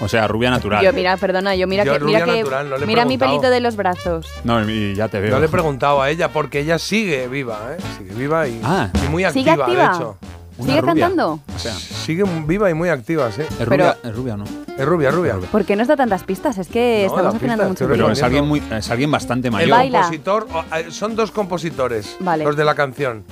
O 0.01 0.09
sea, 0.09 0.27
rubia 0.27 0.51
natural. 0.51 0.83
Yo, 0.85 0.93
mira, 0.93 1.17
perdona, 1.17 1.55
yo 1.55 1.67
mira 1.69 1.85
Yo 1.85 1.93
que, 1.93 1.99
rubia 2.01 2.21
mira, 2.21 2.27
que 2.35 2.39
natural, 2.41 2.69
no 2.71 2.77
le 2.79 2.85
he 2.85 2.87
mira 2.87 3.05
mi 3.05 3.17
pelito 3.17 3.49
de 3.49 3.61
los 3.61 3.77
brazos. 3.77 4.27
No, 4.43 4.69
y 4.69 4.95
ya 4.95 5.09
te 5.09 5.21
veo. 5.21 5.31
Yo 5.31 5.39
le 5.39 5.47
he 5.47 5.49
preguntado 5.49 6.03
a 6.03 6.11
ella 6.11 6.29
porque 6.33 6.61
ella 6.61 6.79
sigue 6.79 7.29
viva, 7.29 7.59
¿eh? 7.73 7.77
Sigue 7.99 8.13
viva 8.15 8.47
y, 8.49 8.61
Ah. 8.65 8.91
y 9.05 9.09
muy 9.09 9.25
¿Sigue 9.31 9.51
activa, 9.51 9.65
activa? 9.67 9.89
de 9.91 9.97
hecho. 9.97 10.17
Una 10.57 10.69
¿Sigue 10.69 10.81
rubia. 10.83 10.93
cantando? 11.07 11.41
O 11.55 11.59
sea, 11.59 11.73
Sigue 11.75 12.25
viva 12.47 12.71
y 12.71 12.75
muy 12.75 12.89
activa, 12.89 13.31
sí. 13.33 13.43
¿es 13.43 13.67
rubia, 13.69 13.97
¿es 14.05 14.15
rubia 14.15 14.37
no? 14.37 14.45
Es 14.77 14.85
rubia, 14.85 15.11
rubia. 15.11 15.37
¿Por 15.51 15.65
qué 15.65 15.75
nos 15.77 15.89
da 15.89 15.97
tantas 15.97 16.23
pistas? 16.25 16.59
Es 16.59 16.69
que 16.69 17.07
No, 17.09 17.15
estamos 17.17 17.35
afinando 17.37 17.65
mucho. 17.69 17.89
Pero 17.89 18.07
el 18.07 18.13
es 18.13 18.23
alguien, 18.23 18.47
muy, 18.47 18.63
es 18.71 18.91
alguien 18.91 19.11
bastante 19.11 19.49
El 19.49 19.53
mayor. 19.53 19.71
baila. 19.71 20.01
compositor, 20.03 20.47
eh, 20.77 20.87
son 20.91 21.17
dos 21.17 21.31
compositores, 21.31 22.17
Vale. 22.21 22.45
los 22.45 22.57
de 22.57 22.65
la 22.65 22.75
canción. 22.75 23.25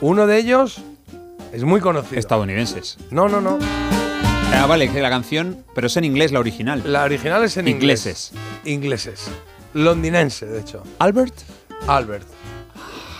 Uno 0.00 0.26
de 0.26 0.38
ellos 0.38 0.82
es 1.52 1.62
muy 1.64 1.80
conocido. 1.80 2.18
Estadounidenses. 2.18 2.98
No, 3.10 3.28
no, 3.28 3.40
no. 3.40 3.58
Ah, 4.52 4.66
vale, 4.66 4.88
que 4.90 5.00
la 5.00 5.10
canción, 5.10 5.58
pero 5.74 5.86
es 5.88 5.96
en 5.96 6.04
inglés 6.04 6.30
la 6.32 6.38
original. 6.40 6.82
La 6.84 7.04
original 7.04 7.42
es 7.44 7.56
en 7.56 7.66
Ingleses. 7.68 8.32
inglés. 8.64 9.04
Ingleses. 9.06 9.30
Londinense, 9.74 10.46
de 10.46 10.60
hecho. 10.60 10.82
Albert. 11.00 11.34
Albert. 11.88 12.26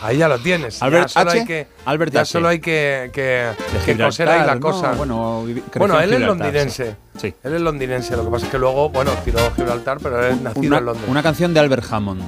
Ahí 0.05 0.17
ya 0.17 0.27
lo 0.27 0.37
tienes. 0.39 0.81
Albert 0.83 1.07
ya 1.07 1.09
solo 1.09 1.29
H. 1.31 1.39
hay 1.39 1.45
que, 1.45 1.67
Albert 1.85 2.13
ya 2.13 2.21
H. 2.21 2.31
solo 2.31 2.47
hay 2.49 2.59
que, 2.59 3.09
que, 3.13 3.49
que 3.85 3.97
coser 3.97 4.29
ahí 4.29 4.45
la 4.45 4.59
cosa. 4.59 4.91
no, 4.91 4.97
bueno, 4.97 5.45
Bueno, 5.77 5.97
en 5.99 6.03
él 6.03 6.13
es 6.13 6.19
londinense. 6.21 6.95
sí. 7.17 7.33
Él 7.43 7.55
es 7.55 7.61
londinense. 7.61 8.15
Lo 8.15 8.23
que 8.25 8.29
pasa 8.31 8.45
es 8.45 8.51
que 8.51 8.59
luego, 8.59 8.89
bueno, 8.89 9.11
tiró 9.25 9.39
Gibraltar, 9.55 9.97
pero 10.01 10.23
él 10.25 10.33
es 10.35 10.41
nacido 10.41 10.67
Una, 10.67 10.77
en 10.77 10.85
Londres. 10.85 11.09
una 11.09 11.23
canción 11.23 11.53
de 11.53 11.59
Albert 11.59 11.85
Hammond. 11.91 12.21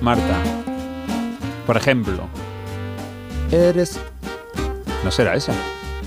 Marta. 0.00 0.34
Por 1.66 1.76
ejemplo. 1.76 2.26
Eres. 3.52 3.98
¿No 5.04 5.10
será 5.10 5.34
esa? 5.34 5.52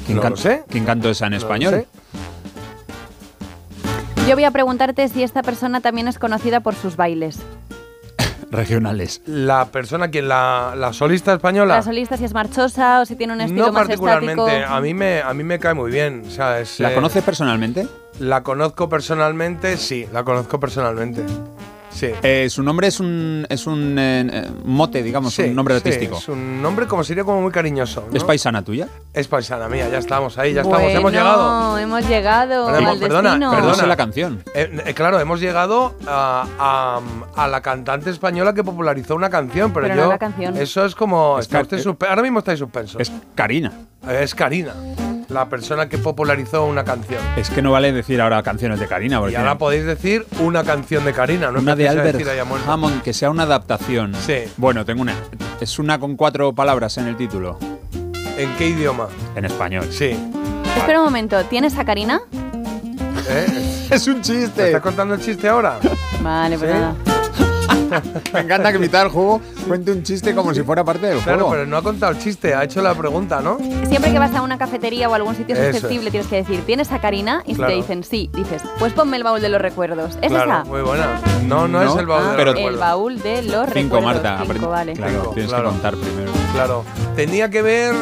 ¿Quién, 0.05 0.15
No 0.17 0.21
can- 0.23 0.31
lo 0.31 0.37
sé. 0.37 0.63
¿Quién 0.69 0.83
cantó 0.85 1.09
esa 1.09 1.25
en 1.27 1.33
No 1.33 1.37
lo 1.37 1.43
español? 1.43 1.73
sé. 1.75 1.87
Yo 4.27 4.33
voy 4.35 4.43
a 4.43 4.51
preguntarte 4.51 5.07
si 5.07 5.23
esta 5.23 5.41
persona 5.41 5.79
también 5.79 6.07
es 6.07 6.19
conocida 6.19 6.59
por 6.59 6.75
sus 6.75 6.95
bailes. 6.97 7.39
Regionales. 8.51 9.21
La 9.25 9.65
persona, 9.65 10.09
quien 10.09 10.27
la, 10.27 10.73
la 10.77 10.93
solista 10.93 11.33
española. 11.33 11.75
La 11.75 11.81
solista 11.83 12.17
si 12.17 12.25
es 12.25 12.33
marchosa 12.33 13.01
o 13.01 13.05
si 13.05 13.15
tiene 13.15 13.33
un 13.33 13.41
estilo 13.41 13.67
no 13.67 13.73
más 13.73 13.83
particularmente. 13.87 14.41
estático. 14.41 14.73
A 14.73 14.81
mí 14.81 14.93
me, 14.93 15.21
a 15.21 15.33
mí 15.33 15.43
me 15.43 15.59
cae 15.59 15.73
muy 15.73 15.91
bien. 15.91 16.23
O 16.25 16.29
sea, 16.31 16.59
es, 16.59 16.79
¿La 16.79 16.91
eh, 16.91 16.95
conoces 16.95 17.23
personalmente? 17.23 17.87
La 18.19 18.43
conozco 18.43 18.89
personalmente, 18.89 19.77
sí, 19.77 20.07
la 20.11 20.23
conozco 20.23 20.59
personalmente. 20.59 21.23
Sí. 21.97 22.11
Eh, 22.21 22.47
su 22.51 22.61
nombre 22.61 22.87
es 22.87 22.99
un, 22.99 23.47
es 23.49 23.65
un 23.65 23.97
eh, 23.97 24.27
eh, 24.31 24.47
mote, 24.65 25.01
digamos, 25.01 25.33
Sí, 25.33 25.41
un 25.43 25.55
nombre 25.55 25.73
sí, 25.73 25.77
artístico. 25.79 26.17
es 26.19 26.27
un 26.29 26.61
nombre 26.61 26.85
como 26.85 27.03
sería 27.03 27.23
como 27.23 27.41
muy 27.41 27.51
cariñoso. 27.51 28.07
¿no? 28.11 28.15
¿Es 28.15 28.23
paisana 28.23 28.61
tuya? 28.63 28.87
Es 29.13 29.27
paisana 29.27 29.67
mía, 29.67 29.89
ya 29.89 29.97
estamos 29.97 30.37
ahí, 30.37 30.53
ya 30.53 30.61
estamos, 30.61 30.91
hemos 30.91 31.11
llegado. 31.11 31.77
hemos 31.79 32.07
llegado 32.07 32.63
Bueno, 32.65 32.77
hemos- 32.77 32.91
al 32.91 32.99
perdona, 32.99 33.29
destino. 33.31 33.51
perdona. 33.51 33.85
La 33.87 33.95
canción. 33.97 34.43
Eh, 34.53 34.83
eh, 34.85 34.93
claro, 34.93 35.19
hemos 35.19 35.39
llegado 35.39 35.95
a, 36.05 36.45
a- 36.59 37.43
a 37.43 37.47
la 37.47 37.61
cantante 37.61 38.11
española 38.11 38.53
que 38.53 38.63
popularizó 38.63 39.15
una 39.15 39.31
canción, 39.31 39.73
pero, 39.73 39.87
Pero 39.87 39.95
yo. 39.95 40.03
no 40.03 40.09
la 40.09 40.19
canción. 40.19 40.55
Eso 40.55 40.85
es 40.85 40.93
como. 40.93 41.39
Es 41.39 41.45
está 41.51 41.61
usted 41.61 41.83
ahora 42.07 42.21
mismo 42.21 42.39
está 42.39 42.51
en 42.51 42.57
suspenso. 42.57 42.99
Es 42.99 43.11
Karina. 43.33 43.71
Eh, 44.07 44.19
es 44.21 44.35
Karina, 44.35 44.73
la 45.29 45.49
persona 45.49 45.89
que 45.89 45.97
popularizó 45.97 46.65
una 46.65 46.83
canción. 46.83 47.21
Es 47.35 47.49
que 47.49 47.61
no 47.61 47.71
vale 47.71 47.91
decir 47.91 48.21
ahora 48.21 48.41
canciones 48.43 48.79
de 48.79 48.87
Karina. 48.87 49.19
Porque 49.19 49.33
Y 49.33 49.35
ahora 49.35 49.57
podéis 49.57 49.85
decir 49.85 50.25
una 50.39 50.63
canción 50.63 51.03
de 51.05 51.13
Karina, 51.13 51.51
no 51.51 51.59
una 51.59 51.75
de 51.75 51.89
Albert. 51.89 52.19
Hammond, 52.67 53.01
que 53.01 53.13
sea 53.13 53.29
una 53.29 53.43
adaptación. 53.43 54.13
Sí. 54.25 54.43
Bueno, 54.57 54.85
tengo 54.85 55.01
una. 55.01 55.15
Es 55.59 55.79
una 55.79 55.99
con 55.99 56.15
cuatro 56.15 56.53
palabras 56.53 56.97
en 56.97 57.07
el 57.07 57.17
título. 57.17 57.57
¿En 58.37 58.55
qué 58.57 58.67
idioma? 58.69 59.07
En 59.35 59.45
español. 59.45 59.85
Sí. 59.91 60.15
Espera 60.77 60.99
un 60.99 61.05
momento, 61.05 61.43
¿tienes 61.45 61.77
a 61.77 61.85
Karina? 61.85 62.21
¿Eh? 63.29 63.73
Es 63.89 64.05
un 64.07 64.15
¿Me 64.17 64.21
chiste. 64.21 64.65
estás 64.67 64.81
contando 64.81 65.13
el 65.15 65.21
chiste 65.21 65.47
ahora? 65.47 65.79
Vale, 66.21 66.57
pues 66.57 66.69
¿Sí? 66.71 66.77
nada. 66.77 66.93
Me 68.33 68.39
encanta 68.41 68.71
que 68.71 68.79
mitad 68.79 69.03
del 69.03 69.09
juego 69.11 69.41
cuente 69.67 69.91
un 69.91 70.03
chiste 70.03 70.33
como 70.35 70.53
si 70.53 70.61
fuera 70.63 70.83
parte 70.83 71.07
del 71.07 71.19
Claro, 71.19 71.39
juego. 71.45 71.51
pero 71.51 71.65
no 71.65 71.77
ha 71.77 71.81
contado 71.81 72.11
el 72.11 72.19
chiste, 72.19 72.53
ha 72.53 72.63
hecho 72.63 72.81
la 72.81 72.93
pregunta, 72.95 73.41
¿no? 73.41 73.57
Siempre 73.87 74.11
que 74.11 74.19
vas 74.19 74.33
a 74.35 74.41
una 74.41 74.57
cafetería 74.57 75.09
o 75.09 75.13
algún 75.13 75.35
sitio 75.35 75.55
susceptible 75.55 76.11
tienes 76.11 76.27
que 76.27 76.37
decir, 76.37 76.61
¿tienes 76.65 76.91
a 76.91 76.99
Karina? 76.99 77.43
Y 77.45 77.51
si 77.51 77.55
Claro. 77.57 77.71
te 77.73 77.77
dicen 77.77 78.03
sí, 78.03 78.29
dices, 78.33 78.61
pues 78.79 78.93
ponme 78.93 79.17
el 79.17 79.23
baúl 79.23 79.41
de 79.41 79.49
los 79.49 79.61
recuerdos. 79.61 80.17
¿Es 80.21 80.29
claro, 80.29 80.51
esa? 80.51 80.63
muy 80.65 80.81
buena. 80.81 81.19
No, 81.45 81.67
no, 81.67 81.81
es 81.81 81.95
el 81.95 82.05
baúl 82.05 82.23
Ah, 82.27 82.31
de 82.31 82.37
pero- 82.37 82.53
los 82.53 82.61
el 82.61 82.77
baúl 82.77 83.21
de 83.21 83.41
los 83.43 83.67
Cinco, 83.73 83.95
recuerdos. 83.97 84.23
Marta. 84.23 84.43
Cinco, 84.53 84.69
vale. 84.69 84.93
Claro, 84.93 85.11
Cinco, 85.13 85.31
tienes 85.33 85.49
claro. 85.51 85.63
que 85.65 85.71
contar 85.71 85.95
primero. 85.95 86.31
Claro. 86.53 86.83
Tenía 87.15 87.49
que 87.49 87.61
ver. 87.61 87.93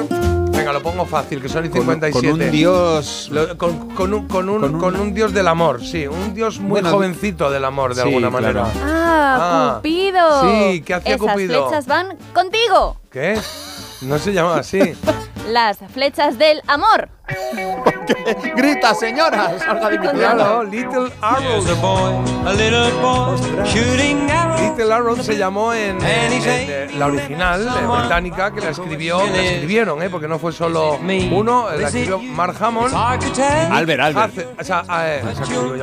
Venga, 0.56 0.72
lo 0.72 0.82
pongo 0.82 1.06
fácil, 1.06 1.42
que 1.42 1.50
son 1.50 1.66
y 1.66 1.70
Con, 1.70 1.82
57. 1.82 2.28
con 2.30 2.42
un 2.42 2.52
dios. 2.52 3.30
Lo- 3.32 3.58
con, 3.58 3.90
con 3.90 4.14
un, 4.14 4.28
con, 4.28 4.50
un, 4.50 4.62
Con 4.62 4.76
un- 4.76 4.80
con 4.82 4.96
un 5.00 5.14
dios 5.14 5.34
del 5.34 5.48
amor, 5.48 5.84
sí. 5.84 6.08
Un 6.08 6.34
dios 6.34 6.60
muy 6.60 6.70
Bueno, 6.82 6.92
jovencito 6.92 7.50
del 7.52 7.66
amor, 7.66 7.94
de 7.94 8.02
sí, 8.02 8.08
alguna 8.08 8.30
claro. 8.30 8.64
manera. 8.64 8.72
Ah, 8.84 9.22
Ah, 9.38 9.74
Cupido. 9.78 10.42
sí, 10.44 10.82
¿qué 10.82 10.94
hacía 10.94 11.16
Esas 11.16 11.32
Cupido? 11.34 11.68
flechas 11.68 11.88
van 11.88 12.18
contigo. 12.34 12.98
¿Qué? 13.12 13.38
No 14.02 14.18
se 14.18 14.32
llama 14.34 14.56
así. 14.58 14.80
Las 15.50 15.78
flechas 15.94 16.38
del 16.38 16.62
amor. 16.68 17.10
¡Grita, 18.56 18.94
señora! 18.96 19.58
¡Salga 19.60 19.90
de 19.90 20.00
mi 20.00 20.08
claro, 20.08 20.64
Little 20.64 21.12
Arrow. 21.22 21.64
There's 21.64 21.70
a 21.70 21.82
boy, 21.82 22.14
a 22.46 22.54
little 22.54 22.92
Arrow 24.92 25.16
se 25.24 25.38
llamó 25.38 25.74
en, 25.74 25.98
en- 26.06 26.34
en, 26.34 27.00
la 27.00 27.06
original 27.08 27.66
eh, 27.68 27.88
británica 27.88 28.52
que 28.54 28.62
la 28.62 28.70
escribió, 28.72 29.26
la 29.26 29.42
escribieron, 29.42 30.02
eh, 30.04 30.10
porque 30.10 30.28
no 30.28 30.38
fue 30.38 30.52
solo 30.52 31.00
uno, 31.32 31.68
la 31.72 31.88
escribió 31.88 32.20
Mark 32.20 32.56
Hammond. 32.60 32.94
Albert, 32.94 34.02
Albert. 34.02 34.60
O 34.60 34.64
sea, 34.64 34.84
eh, 35.06 35.22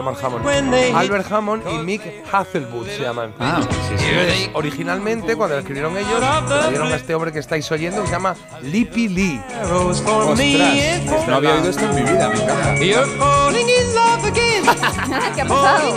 Mark 0.03 0.19
Hammond. 0.23 0.75
Albert 0.95 1.33
Hammond 1.33 1.63
y 1.73 1.79
Mick 1.79 2.03
Hazelwood 2.33 2.87
se 2.89 3.03
llaman. 3.03 3.33
Ah, 3.41 3.61
sí, 3.63 3.95
sí. 3.99 4.05
Entonces, 4.09 4.51
originalmente, 4.55 5.37
cuando 5.37 5.55
la 5.57 5.61
escribieron 5.61 5.97
ellos, 5.97 6.21
le 6.65 6.69
dieron 6.71 6.93
a 6.93 6.97
este 6.97 7.15
hombre 7.15 7.33
que 7.33 7.39
estáis 7.39 7.71
oyendo, 7.73 8.01
que 8.03 8.09
se 8.09 8.13
llama 8.13 8.35
Lippy 8.63 9.09
Lee. 9.09 9.41
Ostras, 9.73 11.32
no 11.33 11.39
había 11.39 11.55
oído 11.55 11.71
esto 11.71 11.85
en 11.85 11.95
mi 11.95 12.03
vida, 12.03 12.29
me 12.29 12.35
encanta. 12.43 12.75
You're 12.77 13.07
falling 13.17 13.69
in 13.69 13.95
love 13.95 14.25
again. 14.25 14.65
¿Qué 15.35 15.41
ha 15.41 15.47
pasado? 15.47 15.97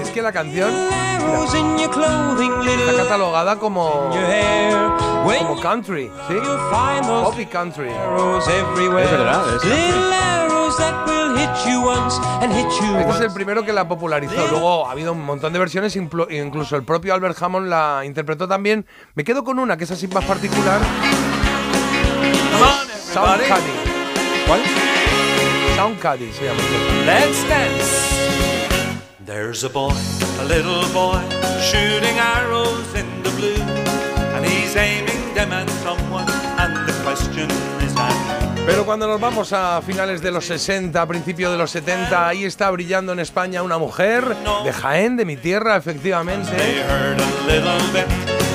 Es 0.00 0.10
que 0.10 0.20
la 0.20 0.30
canción 0.30 0.70
Arrows 0.70 1.54
in 1.54 1.78
your 1.78 1.90
clothing, 1.90 2.50
está 2.50 2.62
little 2.62 2.96
catalogada 2.96 3.58
como, 3.58 4.10
como 5.38 5.60
country, 5.60 6.10
¿sí? 6.28 6.34
Poppy 6.70 7.46
country. 7.46 7.90
arrows 7.90 8.46
everywhere. 8.48 9.04
Es 9.04 9.10
verdad, 9.10 9.42
es 9.56 9.62
country. 9.62 9.70
Little 9.70 10.12
arrows 10.12 10.76
that 10.76 11.06
will 11.06 11.36
hit 11.36 11.50
you 11.66 11.80
once 11.86 12.18
and 12.42 12.52
hit 12.52 12.66
you 12.80 12.96
Este 12.96 13.00
es 13.00 13.06
once. 13.14 13.24
el 13.24 13.32
primero 13.32 13.62
que 13.64 13.72
la 13.72 13.88
popularizó. 13.88 14.46
Luego 14.50 14.86
ha 14.86 14.92
habido 14.92 15.12
un 15.12 15.24
montón 15.24 15.52
de 15.52 15.58
versiones, 15.58 15.96
incluso 15.96 16.76
el 16.76 16.82
propio 16.82 17.14
Albert 17.14 17.42
Hammond 17.42 17.68
la 17.68 18.02
interpretó 18.04 18.46
también. 18.48 18.86
Me 19.14 19.24
quedo 19.24 19.44
con 19.44 19.58
una 19.58 19.76
que 19.76 19.84
es 19.84 19.90
así 19.90 20.08
más 20.08 20.24
particular. 20.24 20.80
Sound 23.18 23.48
Caddy. 23.48 23.72
¿Cuál? 24.46 24.60
Sound 25.74 25.98
Caddy 25.98 26.32
se 26.32 26.44
llama. 26.44 26.60
Let's 27.04 27.48
dance. 27.48 28.14
There's 29.26 29.64
a 29.64 29.68
boy, 29.68 29.92
a 30.40 30.44
little 30.44 30.86
boy, 30.94 31.20
shooting 31.60 32.16
arrows 32.16 32.94
in 32.94 33.06
the 33.24 33.30
blue, 33.30 33.60
and 34.36 34.46
he's 34.46 34.76
aiming 34.76 35.34
them 35.34 35.52
at 35.52 35.68
some 35.82 35.98
question 37.02 37.50
is 37.82 37.92
that 37.94 38.38
Pero 38.66 38.84
cuando 38.84 39.08
nos 39.08 39.20
vamos 39.20 39.52
a 39.52 39.82
finales 39.82 40.22
de 40.22 40.30
los 40.30 40.44
60, 40.44 41.00
a 41.00 41.06
principios 41.06 41.50
de 41.50 41.58
los 41.58 41.70
70, 41.72 42.28
ahí 42.28 42.44
está 42.44 42.70
brillando 42.70 43.12
en 43.14 43.18
España 43.18 43.62
una 43.62 43.78
mujer 43.78 44.36
de 44.64 44.72
Jaén, 44.72 45.16
de 45.16 45.24
mi 45.24 45.36
tierra, 45.36 45.76
efectivamente. 45.76 46.52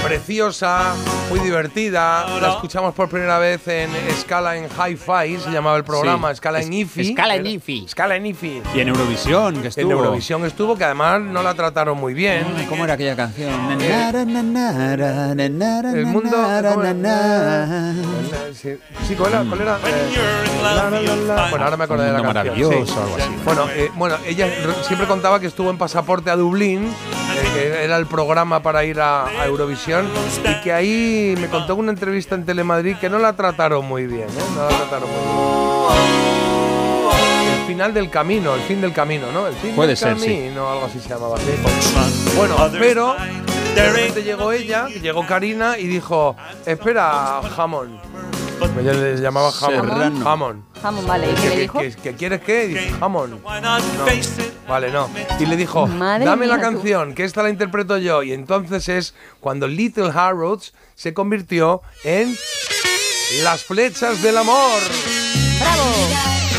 Preciosa, 0.04 0.94
muy 1.30 1.40
divertida. 1.40 2.26
La 2.42 2.50
escuchamos 2.50 2.94
por 2.94 3.08
primera 3.10 3.38
vez 3.40 3.66
en 3.68 3.90
Escala 4.10 4.58
en 4.58 4.66
Hi-Fi, 4.66 5.38
se 5.40 5.50
llamaba 5.50 5.78
el 5.78 5.84
programa, 5.86 6.28
Sí. 6.30 6.34
Escala 6.34 6.62
en 6.62 6.74
IFI. 6.74 7.02
Escala 7.12 7.36
en 7.36 7.46
IFI. 7.46 7.86
Escala 7.86 8.16
en 8.18 8.26
IFI. 8.26 8.62
Y 8.76 8.80
en 8.82 8.90
Eurovisión, 8.90 9.62
que 9.62 9.70
estuvo. 9.70 9.86
En 9.86 9.92
Eurovisión 9.98 10.46
estuvo, 10.46 10.76
que 10.78 10.84
además 10.84 11.22
no 11.22 11.42
la 11.42 11.54
trataron 11.54 11.98
muy 11.98 12.14
bien. 12.14 12.46
¿Cómo 12.68 12.84
era 12.84 12.96
aquella 12.96 13.16
canción? 13.16 13.50
El 15.96 16.06
mundo. 16.06 16.30
Sí, 19.08 19.16
¿cuál 19.16 19.34
era? 19.34 19.44
Bueno, 21.50 21.64
ahora 21.66 21.78
me 21.78 21.84
acordé 21.86 22.06
de 22.06 22.12
la 22.14 22.22
canción. 22.22 22.34
maravilloso, 22.34 22.86
sí. 22.86 22.94
algo 23.02 23.16
así. 23.16 23.30
Bueno, 23.46 23.68
eh, 23.74 23.92
bueno, 23.96 24.16
ella 24.26 24.48
re- 24.48 24.84
siempre 24.84 25.08
contaba 25.08 25.40
que 25.40 25.48
estuvo 25.48 25.70
en 25.70 25.78
pasaporte 25.78 26.30
a 26.30 26.36
Dublín, 26.36 26.86
eh, 26.86 27.50
que 27.54 27.84
era 27.84 27.98
el 27.98 28.06
programa 28.06 28.62
para 28.62 28.84
ir 28.84 29.00
a, 29.00 29.26
a 29.26 29.46
Eurovisión, 29.46 29.93
y 30.02 30.62
que 30.62 30.74
ahí 30.74 31.36
me 31.40 31.48
contó 31.50 31.76
una 31.76 31.92
entrevista 31.92 32.36
en 32.36 32.46
Telemadrid 32.46 32.98
que 32.98 33.10
no 33.10 33.20
la 33.20 33.34
trataron 33.34 33.86
muy 33.86 34.08
bien, 34.08 34.28
¿eh? 34.30 34.44
No 34.56 34.64
la 34.64 34.76
trataron 34.78 35.10
muy 35.10 35.20
bien. 35.20 35.34
El 37.60 37.68
final 37.68 37.94
del 37.94 38.10
camino, 38.10 38.56
el 38.56 38.62
fin 38.62 38.82
del 38.82 38.94
camino, 38.94 39.32
¿no? 39.32 39.48
El 39.48 39.56
fin 39.56 39.76
Puede 39.76 39.90
del 39.90 39.98
ser, 39.98 40.20
sí. 40.20 40.48
algo 40.56 40.86
así 40.86 41.00
se 41.00 41.10
llamaba 41.10 41.36
así. 41.36 41.52
Bueno, 42.36 42.56
pero 42.80 43.16
de 43.76 43.90
repente 43.92 44.24
llegó 44.24 44.52
ella, 44.52 44.88
llegó 44.88 45.26
Karina 45.26 45.78
y 45.78 45.88
dijo, 45.88 46.36
espera, 46.66 47.42
jamón. 47.56 48.00
Ella 48.80 48.94
les 48.94 49.20
llamaba 49.20 49.52
jamón. 49.52 49.90
Serrano. 49.90 50.24
Jamón. 50.24 50.73
Jamón, 50.84 51.08
vale. 51.08 51.32
¿Y 51.32 51.36
qué 51.36 51.50
le 51.50 51.56
¿Qué, 51.56 51.62
dijo? 51.62 51.80
qué- 51.80 51.96
qué 52.04 52.14
quieres 52.14 52.42
qué? 52.42 52.66
Y 52.66 52.68
dice, 52.74 52.92
jamón. 53.00 53.32
No. 53.32 53.40
Vale, 54.68 54.92
no. 54.92 55.10
Y 55.40 55.46
le 55.46 55.56
dijo, 55.56 55.88
Madre 55.88 56.26
dame 56.26 56.46
la 56.46 56.56
tú. 56.58 56.62
canción, 56.62 57.16
que 57.16 57.24
esta 57.24 57.42
la 57.42 57.50
interpreto 57.50 57.98
yo. 57.98 58.22
Y 58.22 58.34
entonces 58.34 58.90
es 58.90 59.14
cuando 59.40 59.68
Little 59.68 60.12
Harrods 60.14 60.74
se 60.96 61.14
convirtió 61.14 61.82
en 62.04 62.38
Las 63.44 63.64
flechas 63.64 64.22
del 64.22 64.38
amor. 64.38 64.80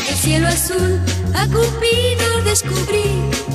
El 0.09 0.15
cielo 0.15 0.47
azul 0.47 0.99
a 1.35 1.45
Cupido 1.47 2.41
descubrí, 2.43 3.03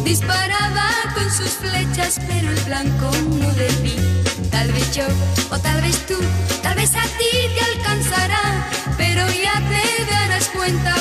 disparaba 0.05 0.91
con 1.15 1.25
sus 1.31 1.51
flechas, 1.51 2.21
pero 2.29 2.49
el 2.51 2.61
blanco 2.65 3.11
no 3.41 3.53
debí. 3.55 3.97
Tal 4.51 4.71
vez 4.73 4.95
yo, 4.95 5.05
o 5.51 5.59
tal 5.59 5.81
vez 5.83 6.07
tú, 6.07 6.15
tal 6.63 6.77
vez 6.77 6.95
a 6.95 7.03
ti 7.03 7.49
te 7.55 7.79
alcanzará, 7.79 8.70
cuenta, 10.61 10.95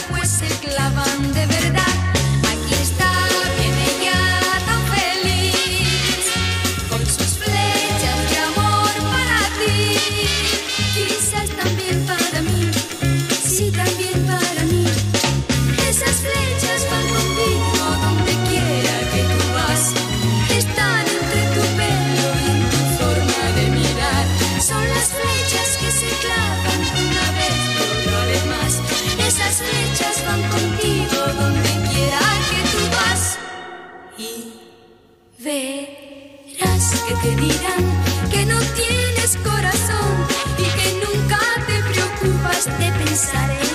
que 37.10 37.16
te 37.16 37.36
dirán 37.42 37.84
que 38.30 38.46
no 38.46 38.60
tienes 38.76 39.36
corazón 39.38 40.28
y 40.60 40.64
que 40.64 41.02
nunca 41.04 41.40
te 41.66 41.82
preocupas 41.92 42.66
de 42.66 42.92
pensar 43.04 43.50
en 43.50 43.69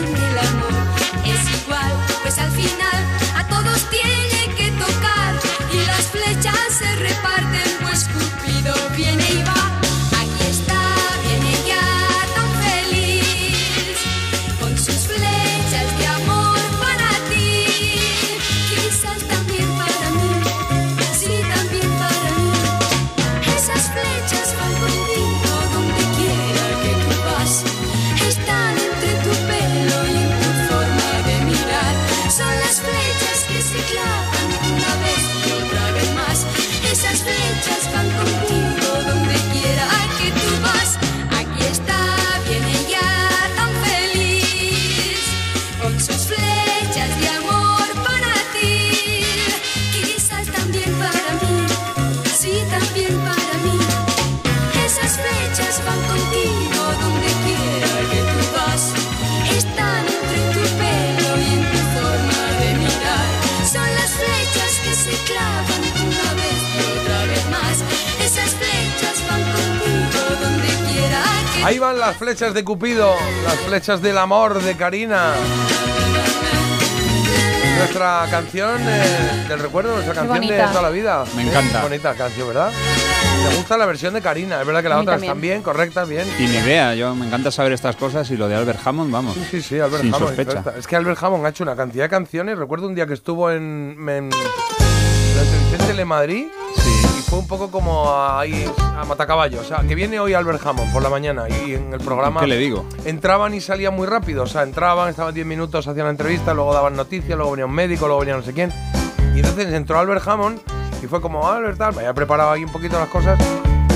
Ahí 71.64 71.78
van 71.78 71.98
las 71.98 72.16
flechas 72.16 72.52
de 72.52 72.62
Cupido, 72.62 73.14
las 73.44 73.56
flechas 73.60 74.02
del 74.02 74.18
amor 74.18 74.62
de 74.62 74.76
Karina. 74.76 75.32
Nuestra 77.78 78.26
canción 78.30 78.80
eh, 78.86 79.44
del 79.48 79.58
recuerdo, 79.58 79.92
nuestra 79.94 80.14
canción 80.14 80.40
de 80.40 80.46
bonita. 80.46 80.68
toda 80.70 80.82
la 80.82 80.90
vida. 80.90 81.24
Me 81.36 81.42
Sí, 81.42 81.48
encanta. 81.48 81.82
bonita 81.82 82.14
canción, 82.14 82.48
¿verdad? 82.48 82.70
Me 83.48 83.56
gusta 83.56 83.76
la 83.78 83.86
versión 83.86 84.12
de 84.14 84.20
Karina, 84.20 84.60
es 84.60 84.66
verdad 84.66 84.80
que 84.82 84.86
A 84.86 84.90
las 84.90 84.98
mí 84.98 85.02
otras 85.02 85.14
también. 85.16 85.30
están 85.30 85.40
bien, 85.40 85.62
correctas, 85.62 86.08
bien. 86.08 86.26
Y 86.38 86.42
ni 86.46 86.56
idea, 86.56 86.94
yo 86.94 87.14
me 87.14 87.26
encanta 87.26 87.50
saber 87.50 87.72
estas 87.72 87.96
cosas 87.96 88.30
y 88.30 88.36
lo 88.36 88.46
de 88.48 88.56
Albert 88.56 88.80
Hammond, 88.86 89.10
vamos. 89.10 89.36
Sí, 89.50 89.60
sí, 89.62 89.78
Albert 89.80 90.02
Sin 90.02 90.14
Hammond. 90.14 90.28
sospecha. 90.28 90.50
correcta. 90.58 90.78
Es 90.78 90.86
que 90.86 90.96
Albert 90.96 91.22
Hammond 91.22 91.46
ha 91.46 91.48
hecho 91.48 91.64
una 91.64 91.76
cantidad 91.76 92.04
de 92.04 92.10
canciones. 92.10 92.58
Recuerdo 92.58 92.86
un 92.88 92.94
día 92.94 93.06
que 93.06 93.14
estuvo 93.14 93.50
en. 93.50 93.96
en 94.08 94.30
Telemadrid. 95.86 96.46
Fue 97.28 97.38
un 97.38 97.46
poco 97.48 97.70
como 97.70 98.12
ahí 98.14 98.64
a 98.78 99.04
matacaballo. 99.04 99.60
O 99.60 99.64
sea, 99.64 99.78
que 99.86 99.94
viene 99.94 100.20
hoy 100.20 100.34
Albert 100.34 100.64
Hammond 100.64 100.92
por 100.92 101.02
la 101.02 101.10
mañana 101.10 101.48
y 101.48 101.74
en 101.74 101.92
el 101.92 102.00
programa. 102.00 102.40
¿Qué 102.40 102.46
le 102.46 102.58
digo? 102.58 102.84
Entraban 103.04 103.54
y 103.54 103.60
salían 103.60 103.94
muy 103.94 104.06
rápido. 104.06 104.44
O 104.44 104.46
sea, 104.46 104.62
entraban, 104.62 105.08
estaban 105.08 105.34
10 105.34 105.46
minutos, 105.46 105.86
hacían 105.86 106.04
la 106.06 106.10
entrevista, 106.10 106.54
luego 106.54 106.72
daban 106.74 106.94
noticias, 106.96 107.36
luego 107.36 107.52
venía 107.52 107.66
un 107.66 107.72
médico, 107.72 108.06
luego 108.06 108.20
venía 108.20 108.36
no 108.36 108.42
sé 108.42 108.52
quién. 108.52 108.70
Y 109.34 109.38
entonces 109.40 109.72
entró 109.72 109.98
Albert 109.98 110.26
Hammond 110.28 110.60
y 111.02 111.06
fue 111.06 111.20
como, 111.20 111.48
Albert, 111.50 111.76
tal, 111.78 111.92
me 111.94 112.00
había 112.00 112.14
preparado 112.14 112.50
ahí 112.52 112.62
un 112.64 112.70
poquito 112.70 112.98
las 112.98 113.08
cosas. 113.08 113.38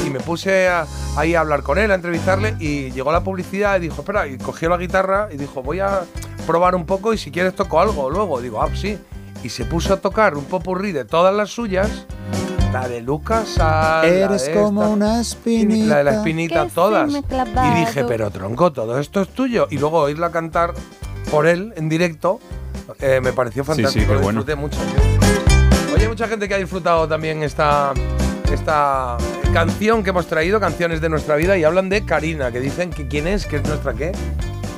Y 0.05 0.11
me 0.11 0.21
puse 0.21 0.69
a- 0.69 0.87
ahí 1.17 1.35
a 1.35 1.41
hablar 1.41 1.63
con 1.63 1.79
él, 1.79 1.91
a 1.91 1.95
entrevistarle, 1.95 2.57
y 2.59 2.91
llegó 2.93 3.13
la 3.13 3.23
publicidad 3.23 3.77
y 3.77 3.81
dijo, 3.81 4.01
espera, 4.01 4.27
y 4.27 4.39
cogió 4.39 4.69
la 4.71 4.79
guitarra 4.79 5.29
y 5.31 5.37
dijo, 5.37 5.63
voy 5.63 5.81
a 5.81 6.01
probar 6.47 6.75
un 6.75 6.87
poco 6.87 7.13
y 7.13 7.19
si 7.19 7.31
quieres 7.31 7.55
toco 7.55 7.79
algo 7.79 8.09
luego. 8.11 8.41
Digo, 8.41 8.61
ah, 8.63 8.69
sí. 8.75 8.99
Y 9.45 9.51
se 9.51 9.65
puso 9.67 9.95
a 9.95 9.99
tocar 9.99 10.35
un 10.37 10.45
popurrí 10.47 10.91
de 10.93 11.05
todas 11.05 11.33
las 11.35 11.51
suyas, 11.51 12.07
la 12.73 12.86
de 12.89 13.01
Lucas, 13.01 13.57
la 13.57 14.03
Eres 14.05 14.47
de 14.47 14.53
como 14.53 14.82
esta, 14.82 14.93
una 14.95 15.20
espinita. 15.20 15.86
la 15.89 15.97
de 15.99 16.05
la 16.05 16.11
espinita, 16.16 16.66
todas. 16.74 17.11
Y 17.11 17.78
dije, 17.81 18.05
pero 18.05 18.31
tronco, 18.31 18.73
todo 18.73 18.99
esto 18.99 19.23
es 19.23 19.28
tuyo. 19.28 19.66
Y 19.70 19.78
luego 19.78 19.99
oírla 20.01 20.31
cantar 20.31 20.74
por 21.31 21.47
él 21.47 21.73
en 21.77 21.89
directo 21.89 22.40
eh, 23.01 23.20
me 23.23 23.32
pareció 23.32 23.65
Sí, 23.65 23.73
sí, 23.73 23.82
fantástico. 23.82 24.15
lo 24.15 24.20
bueno. 24.20 24.40
disfruté 24.45 24.55
mucho. 24.57 24.78
Oye, 25.95 26.03
hay 26.03 26.09
mucha 26.09 26.28
gente 26.28 26.49
que 26.49 26.55
ha 26.55 26.59
disfrutado 26.59 27.09
también 27.09 27.43
esta, 27.43 27.93
esta 28.53 29.16
canción 29.53 30.03
que 30.05 30.11
hemos 30.11 30.27
traído, 30.27 30.61
canciones 30.61 31.01
de 31.01 31.09
nuestra 31.09 31.36
vida, 31.36 31.57
y 31.57 31.65
hablan 31.65 31.89
de 31.89 32.05
Karina, 32.05 32.51
que 32.53 32.61
dicen 32.61 32.90
que 32.90 33.09
quién 33.09 33.27
es, 33.27 33.47
que 33.47 33.57
es 33.57 33.65
nuestra 33.66 33.95
qué. 33.95 34.12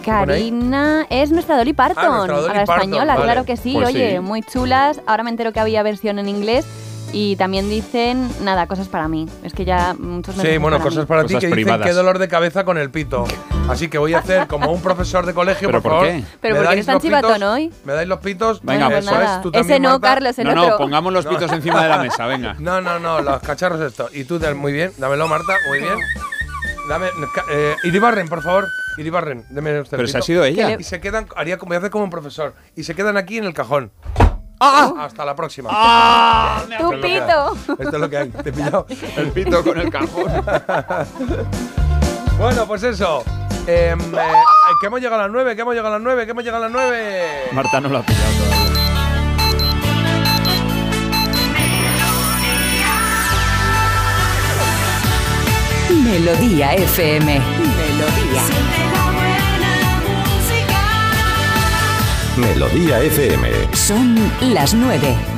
Karina 0.04 1.06
es 1.10 1.30
nuestra 1.30 1.56
Dolly 1.56 1.72
Parton, 1.72 2.04
Ah, 2.04 2.16
nuestra 2.26 2.36
Dolly 2.40 2.50
a 2.50 2.54
la 2.60 2.64
Parton, 2.66 2.84
española, 2.88 3.14
vale. 3.14 3.24
claro 3.24 3.44
que 3.44 3.56
sí. 3.56 3.74
Pues 3.74 3.88
Oye, 3.88 4.12
sí. 4.14 4.20
muy 4.20 4.42
chulas. 4.42 5.00
Ahora 5.06 5.22
me 5.24 5.30
entero 5.30 5.52
que 5.52 5.60
había 5.60 5.82
versión 5.82 6.18
en 6.18 6.28
inglés. 6.28 6.64
Y 7.12 7.34
también 7.34 7.68
dicen, 7.68 8.30
nada, 8.42 8.68
cosas 8.68 8.86
para 8.86 9.08
mí. 9.08 9.28
Es 9.42 9.52
que 9.52 9.64
ya 9.64 9.94
muchos 9.98 10.34
Sí, 10.36 10.38
mensajes 10.42 10.60
bueno, 10.60 10.76
para 10.78 10.84
cosas 10.90 11.04
mí. 11.04 11.06
para 11.08 11.22
ti 11.22 11.34
Cosas 11.34 11.40
que 11.40 11.46
dicen 11.48 11.64
privadas. 11.64 11.86
qué 11.86 11.92
dolor 11.92 12.18
de 12.20 12.28
cabeza 12.28 12.64
con 12.64 12.78
el 12.78 12.90
pito. 12.90 13.24
Así 13.68 13.88
que 13.88 13.98
voy 13.98 14.14
a 14.14 14.18
hacer 14.20 14.46
como 14.46 14.70
un 14.70 14.80
profesor 14.80 15.26
de 15.26 15.34
colegio, 15.34 15.68
¿Pero 15.68 15.82
por 15.82 15.90
por 15.92 16.00
favor. 16.02 16.06
qué? 16.20 16.24
Pero 16.40 16.54
¿Me 16.54 16.60
¿por 16.60 16.62
qué 16.62 16.66
dais 16.68 16.72
eres 16.76 16.86
tan 16.86 16.94
los 16.94 17.02
pitos? 17.02 17.20
chivatón 17.20 17.42
hoy? 17.42 17.72
¿Me 17.84 17.92
dais 17.94 18.06
los 18.08 18.18
pitos? 18.20 18.60
Venga, 18.62 18.86
Bueno, 18.86 18.88
pues 19.00 19.04
pues 19.06 19.20
nada. 19.20 19.42
Tú 19.42 19.48
Ese 19.48 19.58
también, 19.58 19.82
no, 19.82 19.88
Marta. 19.90 20.06
Carlos, 20.08 20.38
el 20.38 20.44
No, 20.46 20.50
otro. 20.52 20.68
no, 20.70 20.76
pongamos 20.78 21.12
los 21.12 21.26
pitos 21.26 21.52
encima 21.52 21.82
de 21.82 21.88
la 21.88 21.98
mesa, 21.98 22.26
venga. 22.26 22.54
No, 22.60 22.80
no, 22.80 22.98
no, 23.00 23.20
los 23.22 23.42
cacharros 23.42 23.80
esto. 23.80 24.08
Y 24.12 24.22
tú, 24.24 24.40
muy 24.54 24.72
bien, 24.72 24.92
dámelo, 24.98 25.26
Marta, 25.26 25.54
muy 25.68 25.80
bien. 25.80 25.94
Dame, 26.88 27.08
ca- 27.34 27.44
eh, 27.50 27.74
Iribarren, 27.84 28.28
por 28.28 28.42
favor. 28.42 28.66
Iribarren, 28.98 29.44
deme 29.50 29.80
usted 29.80 29.94
el 29.96 29.98
Pero 29.98 30.06
si 30.08 30.12
pito. 30.12 30.18
ha 30.18 30.22
sido 30.26 30.44
ella. 30.44 30.76
Y 30.78 30.84
se 30.84 31.00
quedan, 31.00 31.26
haría 31.36 31.58
como, 31.58 31.70
voy 31.70 31.76
a 31.76 31.78
hacer 31.78 31.90
como 31.90 32.04
un 32.04 32.10
profesor. 32.10 32.54
Y 32.76 32.84
se 32.84 32.94
quedan 32.94 33.16
aquí 33.16 33.38
en 33.38 33.44
el 33.44 33.54
cajón. 33.54 33.90
Hasta 34.60 35.24
la 35.24 35.34
próxima. 35.34 35.70
¡Tu 36.78 36.92
Esto 36.92 36.92
es 36.92 37.00
lo 37.00 37.00
que 37.00 37.06
hay. 37.06 37.20
pito! 37.20 37.56
Esto 37.78 37.96
es 37.96 38.00
lo 38.00 38.10
que 38.10 38.16
hay. 38.18 38.28
Te 38.28 38.50
he 38.50 38.52
pillado. 38.52 38.86
El 39.16 39.32
pito 39.32 39.64
con 39.64 39.78
el 39.80 39.90
cajón. 39.90 40.30
bueno, 42.38 42.66
pues 42.66 42.82
eso. 42.82 43.24
Em, 43.66 43.98
eh, 44.14 44.32
que 44.80 44.86
hemos 44.86 45.00
llegado 45.00 45.22
a 45.22 45.24
las 45.24 45.32
9, 45.32 45.54
que 45.56 45.62
hemos 45.62 45.74
llegado 45.74 45.94
a 45.94 45.98
las 45.98 46.02
9, 46.02 46.24
que 46.24 46.30
hemos 46.32 46.44
llegado 46.44 46.64
a 46.64 46.68
las 46.68 46.72
9. 46.72 47.48
Marta 47.52 47.80
no 47.80 47.88
lo 47.88 47.98
ha 47.98 48.02
pillado 48.02 48.32
todavía. 48.32 48.60
Melodía 56.04 56.74
FM. 56.74 57.40
Melodía. 57.40 59.09
Melodía 62.36 63.00
FM. 63.00 63.48
Son 63.74 64.16
las 64.40 64.74
9. 64.74 65.29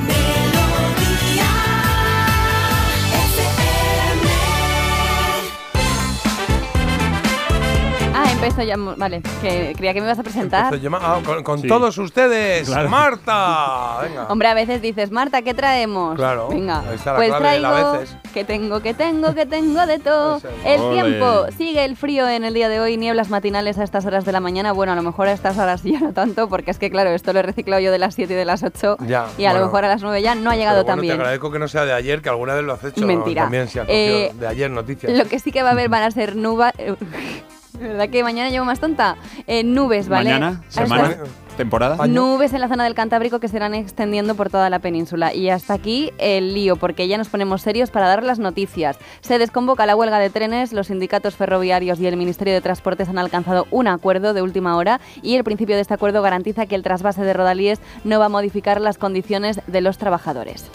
Empiezo 8.47 8.63
ya. 8.67 8.75
Vale, 8.97 9.21
que 9.41 9.73
creía 9.77 9.93
que 9.93 10.01
me 10.01 10.07
ibas 10.07 10.19
a 10.19 10.23
presentar. 10.23 10.73
Ah, 11.01 11.19
con 11.23 11.43
con 11.43 11.59
Sí. 11.61 11.67
todos 11.67 11.97
ustedes, 11.97 12.67
Claro. 12.67 12.89
Marta. 12.89 13.99
Venga. 14.03 14.27
Hombre, 14.29 14.47
a 14.47 14.53
veces 14.53 14.81
dices, 14.81 15.11
Marta, 15.11 15.41
¿qué 15.41 15.53
traemos? 15.53 16.15
Claro, 16.15 16.47
Venga, 16.49 16.79
ahí 16.89 16.95
está 16.95 17.11
la 17.13 17.17
pues 17.17 17.29
clave 17.29 17.43
traigo 17.59 17.91
veces. 17.99 18.17
que 18.33 18.43
tengo, 18.43 18.81
que 18.81 18.93
tengo, 18.93 19.33
que 19.33 19.45
tengo 19.45 19.85
de 19.85 19.99
todo. 19.99 20.41
El 20.65 20.81
Ole. 20.81 21.01
tiempo, 21.01 21.45
sigue 21.57 21.85
el 21.85 21.95
frío 21.95 22.27
en 22.27 22.43
el 22.43 22.53
día 22.53 22.69
de 22.69 22.79
hoy, 22.79 22.97
nieblas 22.97 23.29
matinales 23.29 23.77
a 23.77 23.83
estas 23.83 24.05
horas 24.05 24.25
de 24.25 24.31
la 24.31 24.39
mañana. 24.39 24.71
Bueno, 24.71 24.91
a 24.93 24.95
lo 24.95 25.03
mejor 25.03 25.27
a 25.27 25.31
estas 25.33 25.57
horas 25.57 25.83
ya 25.83 25.99
no 25.99 26.13
tanto, 26.13 26.49
porque 26.49 26.71
es 26.71 26.79
que 26.79 26.89
claro, 26.89 27.11
esto 27.11 27.33
lo 27.33 27.39
he 27.39 27.43
reciclado 27.43 27.81
yo 27.81 27.91
de 27.91 27.99
las 27.99 28.15
7 28.15 28.33
y 28.33 28.35
de 28.35 28.45
las 28.45 28.63
8. 28.63 28.97
Ya, 29.07 29.27
y 29.37 29.45
a 29.45 29.49
bueno. 29.51 29.59
lo 29.59 29.65
mejor 29.67 29.85
a 29.85 29.87
las 29.89 30.01
9 30.01 30.21
ya 30.21 30.35
no 30.35 30.49
ha 30.51 30.55
llegado 30.55 30.83
tan 30.85 30.95
bueno, 30.97 31.01
bien. 31.01 31.15
Te 31.17 31.21
agradezco 31.21 31.51
que 31.51 31.59
no 31.59 31.67
sea 31.67 31.85
de 31.85 31.93
ayer, 31.93 32.21
que 32.21 32.29
alguna 32.29 32.53
vez 32.55 32.63
lo 32.63 32.73
has 32.73 32.83
hecho. 32.83 33.05
Mentira. 33.05 33.43
También 33.43 33.67
se 33.67 33.79
ha 33.79 33.85
cogido 33.85 33.97
Eh, 34.17 34.31
de 34.39 34.47
ayer 34.47 34.69
noticias. 34.71 35.11
Lo 35.17 35.25
que 35.25 35.39
sí 35.39 35.51
que 35.51 35.61
va 35.63 35.69
a 35.69 35.71
haber 35.73 35.89
van 35.89 36.03
a 36.03 36.11
ser 36.11 36.35
nubes. 36.35 36.73
¿Verdad 37.79 38.09
que 38.09 38.23
mañana 38.23 38.49
llevo 38.49 38.65
más 38.65 38.79
tonta? 38.79 39.15
Eh, 39.47 39.63
nubes, 39.63 40.07
¿vale? 40.07 40.29
Mañana, 40.31 40.61
Hasta- 40.69 40.83
semana, 40.83 41.15
temporada. 41.57 42.07
Nubes 42.07 42.53
en 42.53 42.61
la 42.61 42.67
zona 42.67 42.83
del 42.83 42.93
Cantábrico 42.95 43.39
que 43.39 43.47
se 43.47 43.57
irán 43.57 43.73
extendiendo 43.73 44.35
por 44.35 44.49
toda 44.49 44.69
la 44.69 44.79
península. 44.79 45.33
Y 45.33 45.49
hasta 45.49 45.73
aquí 45.73 46.11
el 46.17 46.53
lío, 46.53 46.75
porque 46.75 47.07
ya 47.07 47.17
nos 47.17 47.29
ponemos 47.29 47.61
serios 47.61 47.91
para 47.91 48.07
dar 48.07 48.23
las 48.23 48.39
noticias. 48.39 48.97
Se 49.21 49.37
desconvoca 49.37 49.85
la 49.85 49.95
huelga 49.95 50.19
de 50.19 50.29
trenes, 50.29 50.73
los 50.73 50.87
sindicatos 50.87 51.35
ferroviarios 51.35 51.99
y 51.99 52.07
el 52.07 52.17
Ministerio 52.17 52.53
de 52.53 52.61
Transportes 52.61 53.09
han 53.09 53.17
alcanzado 53.17 53.67
un 53.71 53.87
acuerdo 53.87 54.33
de 54.33 54.41
última 54.41 54.75
hora 54.77 54.99
y 55.21 55.35
el 55.35 55.43
principio 55.43 55.75
de 55.75 55.81
este 55.81 55.93
acuerdo 55.93 56.21
garantiza 56.21 56.65
que 56.65 56.75
el 56.75 56.83
trasvase 56.83 57.23
de 57.23 57.33
Rodalíes 57.33 57.79
no 58.03 58.19
va 58.19 58.25
a 58.25 58.29
modificar 58.29 58.79
las 58.81 58.97
condiciones 58.97 59.61
de 59.67 59.81
los 59.81 59.97
trabajadores. 59.97 60.69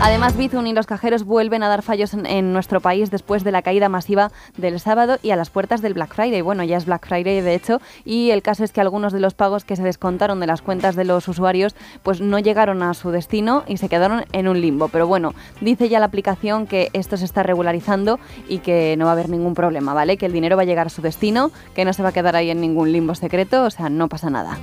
Además, 0.00 0.36
Bizum 0.36 0.64
y 0.66 0.72
los 0.72 0.86
cajeros 0.86 1.24
vuelven 1.24 1.64
a 1.64 1.68
dar 1.68 1.82
fallos 1.82 2.14
en, 2.14 2.24
en 2.24 2.52
nuestro 2.52 2.80
país 2.80 3.10
después 3.10 3.42
de 3.42 3.50
la 3.50 3.62
caída 3.62 3.88
masiva 3.88 4.30
del 4.56 4.78
sábado 4.78 5.18
y 5.22 5.32
a 5.32 5.36
las 5.36 5.50
puertas 5.50 5.82
del 5.82 5.94
Black 5.94 6.14
Friday. 6.14 6.40
Bueno, 6.40 6.62
ya 6.62 6.76
es 6.76 6.86
Black 6.86 7.06
Friday 7.06 7.40
de 7.40 7.54
hecho, 7.54 7.80
y 8.04 8.30
el 8.30 8.40
caso 8.40 8.62
es 8.62 8.70
que 8.70 8.80
algunos 8.80 9.12
de 9.12 9.18
los 9.18 9.34
pagos 9.34 9.64
que 9.64 9.74
se 9.74 9.82
descontaron 9.82 10.38
de 10.38 10.46
las 10.46 10.62
cuentas 10.62 10.94
de 10.94 11.04
los 11.04 11.26
usuarios 11.26 11.74
pues 12.04 12.20
no 12.20 12.38
llegaron 12.38 12.82
a 12.84 12.94
su 12.94 13.10
destino 13.10 13.64
y 13.66 13.78
se 13.78 13.88
quedaron 13.88 14.24
en 14.32 14.46
un 14.46 14.60
limbo. 14.60 14.88
Pero 14.88 15.08
bueno, 15.08 15.34
dice 15.60 15.88
ya 15.88 15.98
la 15.98 16.06
aplicación 16.06 16.68
que 16.68 16.90
esto 16.92 17.16
se 17.16 17.24
está 17.24 17.42
regularizando 17.42 18.20
y 18.48 18.58
que 18.58 18.94
no 18.96 19.06
va 19.06 19.10
a 19.10 19.14
haber 19.14 19.28
ningún 19.28 19.54
problema, 19.54 19.94
¿vale? 19.94 20.16
Que 20.16 20.26
el 20.26 20.32
dinero 20.32 20.56
va 20.56 20.62
a 20.62 20.66
llegar 20.66 20.86
a 20.86 20.90
su 20.90 21.02
destino, 21.02 21.50
que 21.74 21.84
no 21.84 21.92
se 21.92 22.04
va 22.04 22.10
a 22.10 22.12
quedar 22.12 22.36
ahí 22.36 22.50
en 22.50 22.60
ningún 22.60 22.92
limbo 22.92 23.16
secreto, 23.16 23.64
o 23.64 23.70
sea, 23.70 23.88
no 23.88 24.08
pasa 24.08 24.30
nada. 24.30 24.58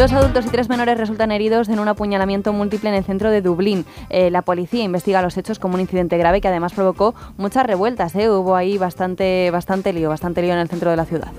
Dos 0.00 0.12
adultos 0.12 0.46
y 0.46 0.48
tres 0.48 0.70
menores 0.70 0.96
resultan 0.96 1.30
heridos 1.30 1.68
en 1.68 1.78
un 1.78 1.86
apuñalamiento 1.86 2.54
múltiple 2.54 2.88
en 2.88 2.94
el 2.94 3.04
centro 3.04 3.30
de 3.30 3.42
Dublín. 3.42 3.84
Eh, 4.08 4.30
la 4.30 4.40
policía 4.40 4.82
investiga 4.82 5.20
los 5.20 5.36
hechos 5.36 5.58
como 5.58 5.74
un 5.74 5.80
incidente 5.80 6.16
grave 6.16 6.40
que 6.40 6.48
además 6.48 6.72
provocó 6.72 7.14
muchas 7.36 7.66
revueltas. 7.66 8.14
¿eh? 8.14 8.30
Hubo 8.30 8.56
ahí 8.56 8.78
bastante, 8.78 9.50
bastante 9.50 9.92
lío, 9.92 10.08
bastante 10.08 10.40
lío 10.40 10.54
en 10.54 10.60
el 10.60 10.70
centro 10.70 10.90
de 10.90 10.96
la 10.96 11.04
ciudad. 11.04 11.30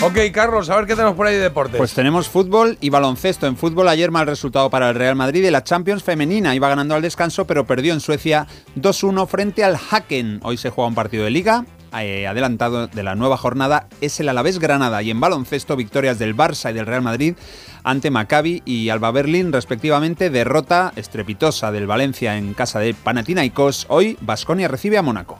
Ok, 0.00 0.16
Carlos, 0.32 0.70
a 0.70 0.76
ver 0.76 0.86
qué 0.86 0.94
tenemos 0.94 1.16
por 1.16 1.26
ahí 1.26 1.34
de 1.34 1.42
deportes. 1.42 1.76
Pues 1.76 1.92
tenemos 1.92 2.26
fútbol 2.26 2.78
y 2.80 2.88
baloncesto. 2.88 3.46
En 3.46 3.58
fútbol 3.58 3.88
ayer 3.88 4.10
mal 4.10 4.26
resultado 4.26 4.70
para 4.70 4.88
el 4.88 4.94
Real 4.94 5.16
Madrid 5.16 5.44
y 5.44 5.50
la 5.50 5.62
Champions 5.62 6.02
femenina. 6.02 6.54
Iba 6.54 6.70
ganando 6.70 6.94
al 6.94 7.02
descanso, 7.02 7.46
pero 7.46 7.66
perdió 7.66 7.92
en 7.92 8.00
Suecia 8.00 8.46
2-1 8.74 9.26
frente 9.26 9.64
al 9.64 9.76
Haken. 9.76 10.40
Hoy 10.44 10.56
se 10.56 10.70
juega 10.70 10.88
un 10.88 10.94
partido 10.94 11.24
de 11.24 11.30
liga. 11.30 11.66
Eh, 11.98 12.26
adelantado 12.26 12.86
de 12.86 13.02
la 13.02 13.14
nueva 13.14 13.36
jornada 13.36 13.88
es 14.00 14.20
el 14.20 14.28
Alavés 14.28 14.58
Granada 14.58 15.02
y 15.02 15.10
en 15.10 15.20
baloncesto 15.20 15.76
victorias 15.76 16.18
del 16.18 16.36
Barça 16.36 16.70
y 16.70 16.74
del 16.74 16.86
Real 16.86 17.02
Madrid 17.02 17.34
ante 17.82 18.10
Maccabi 18.10 18.62
y 18.64 18.88
Alba 18.90 19.10
Berlín 19.10 19.52
respectivamente 19.52 20.30
derrota 20.30 20.92
estrepitosa 20.96 21.72
del 21.72 21.86
Valencia 21.86 22.36
en 22.36 22.54
casa 22.54 22.78
de 22.78 22.94
Panathinaikos. 22.94 23.86
Hoy 23.88 24.16
Basconia 24.20 24.68
recibe 24.68 24.98
a 24.98 25.02
Mónaco. 25.02 25.38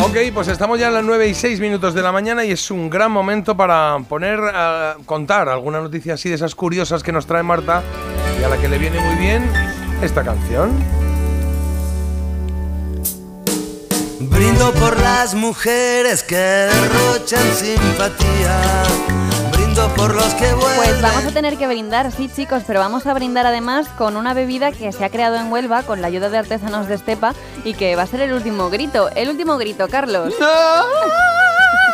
Ok, 0.00 0.16
pues 0.32 0.48
estamos 0.48 0.78
ya 0.78 0.88
en 0.88 0.94
las 0.94 1.04
9 1.04 1.28
y 1.28 1.34
6 1.34 1.60
minutos 1.60 1.92
de 1.92 2.02
la 2.02 2.12
mañana 2.12 2.44
y 2.44 2.52
es 2.52 2.70
un 2.70 2.88
gran 2.88 3.12
momento 3.12 3.56
para 3.56 3.98
poner 4.08 4.40
a 4.40 4.96
contar 5.04 5.48
alguna 5.48 5.80
noticia 5.80 6.14
así 6.14 6.28
de 6.28 6.36
esas 6.36 6.54
curiosas 6.54 7.02
que 7.02 7.12
nos 7.12 7.26
trae 7.26 7.42
Marta 7.42 7.82
y 8.40 8.44
a 8.44 8.48
la 8.48 8.56
que 8.56 8.68
le 8.68 8.78
viene 8.78 9.00
muy 9.00 9.16
bien 9.16 9.87
esta 10.02 10.22
canción. 10.22 10.70
Brindo 14.20 14.72
por 14.74 14.98
las 15.00 15.34
mujeres 15.34 16.22
que 16.22 16.36
derrochan 16.36 17.54
simpatía. 17.54 18.60
Brindo 19.52 19.88
por 19.94 20.14
los 20.14 20.34
que 20.34 20.52
vuelven. 20.54 20.76
Pues 20.76 21.02
vamos 21.02 21.24
a 21.24 21.30
tener 21.32 21.56
que 21.56 21.66
brindar, 21.66 22.12
sí 22.12 22.30
chicos, 22.34 22.62
pero 22.66 22.80
vamos 22.80 23.06
a 23.06 23.14
brindar 23.14 23.46
además 23.46 23.88
con 23.96 24.16
una 24.16 24.34
bebida 24.34 24.72
que 24.72 24.92
se 24.92 25.04
ha 25.04 25.10
creado 25.10 25.36
en 25.36 25.52
Huelva 25.52 25.82
con 25.82 26.00
la 26.00 26.08
ayuda 26.08 26.30
de 26.30 26.38
artesanos 26.38 26.88
de 26.88 26.94
Estepa 26.94 27.34
y 27.64 27.74
que 27.74 27.96
va 27.96 28.02
a 28.02 28.06
ser 28.06 28.20
el 28.20 28.32
último 28.32 28.70
grito. 28.70 29.10
El 29.14 29.28
último 29.28 29.56
grito, 29.58 29.88
Carlos. 29.88 30.34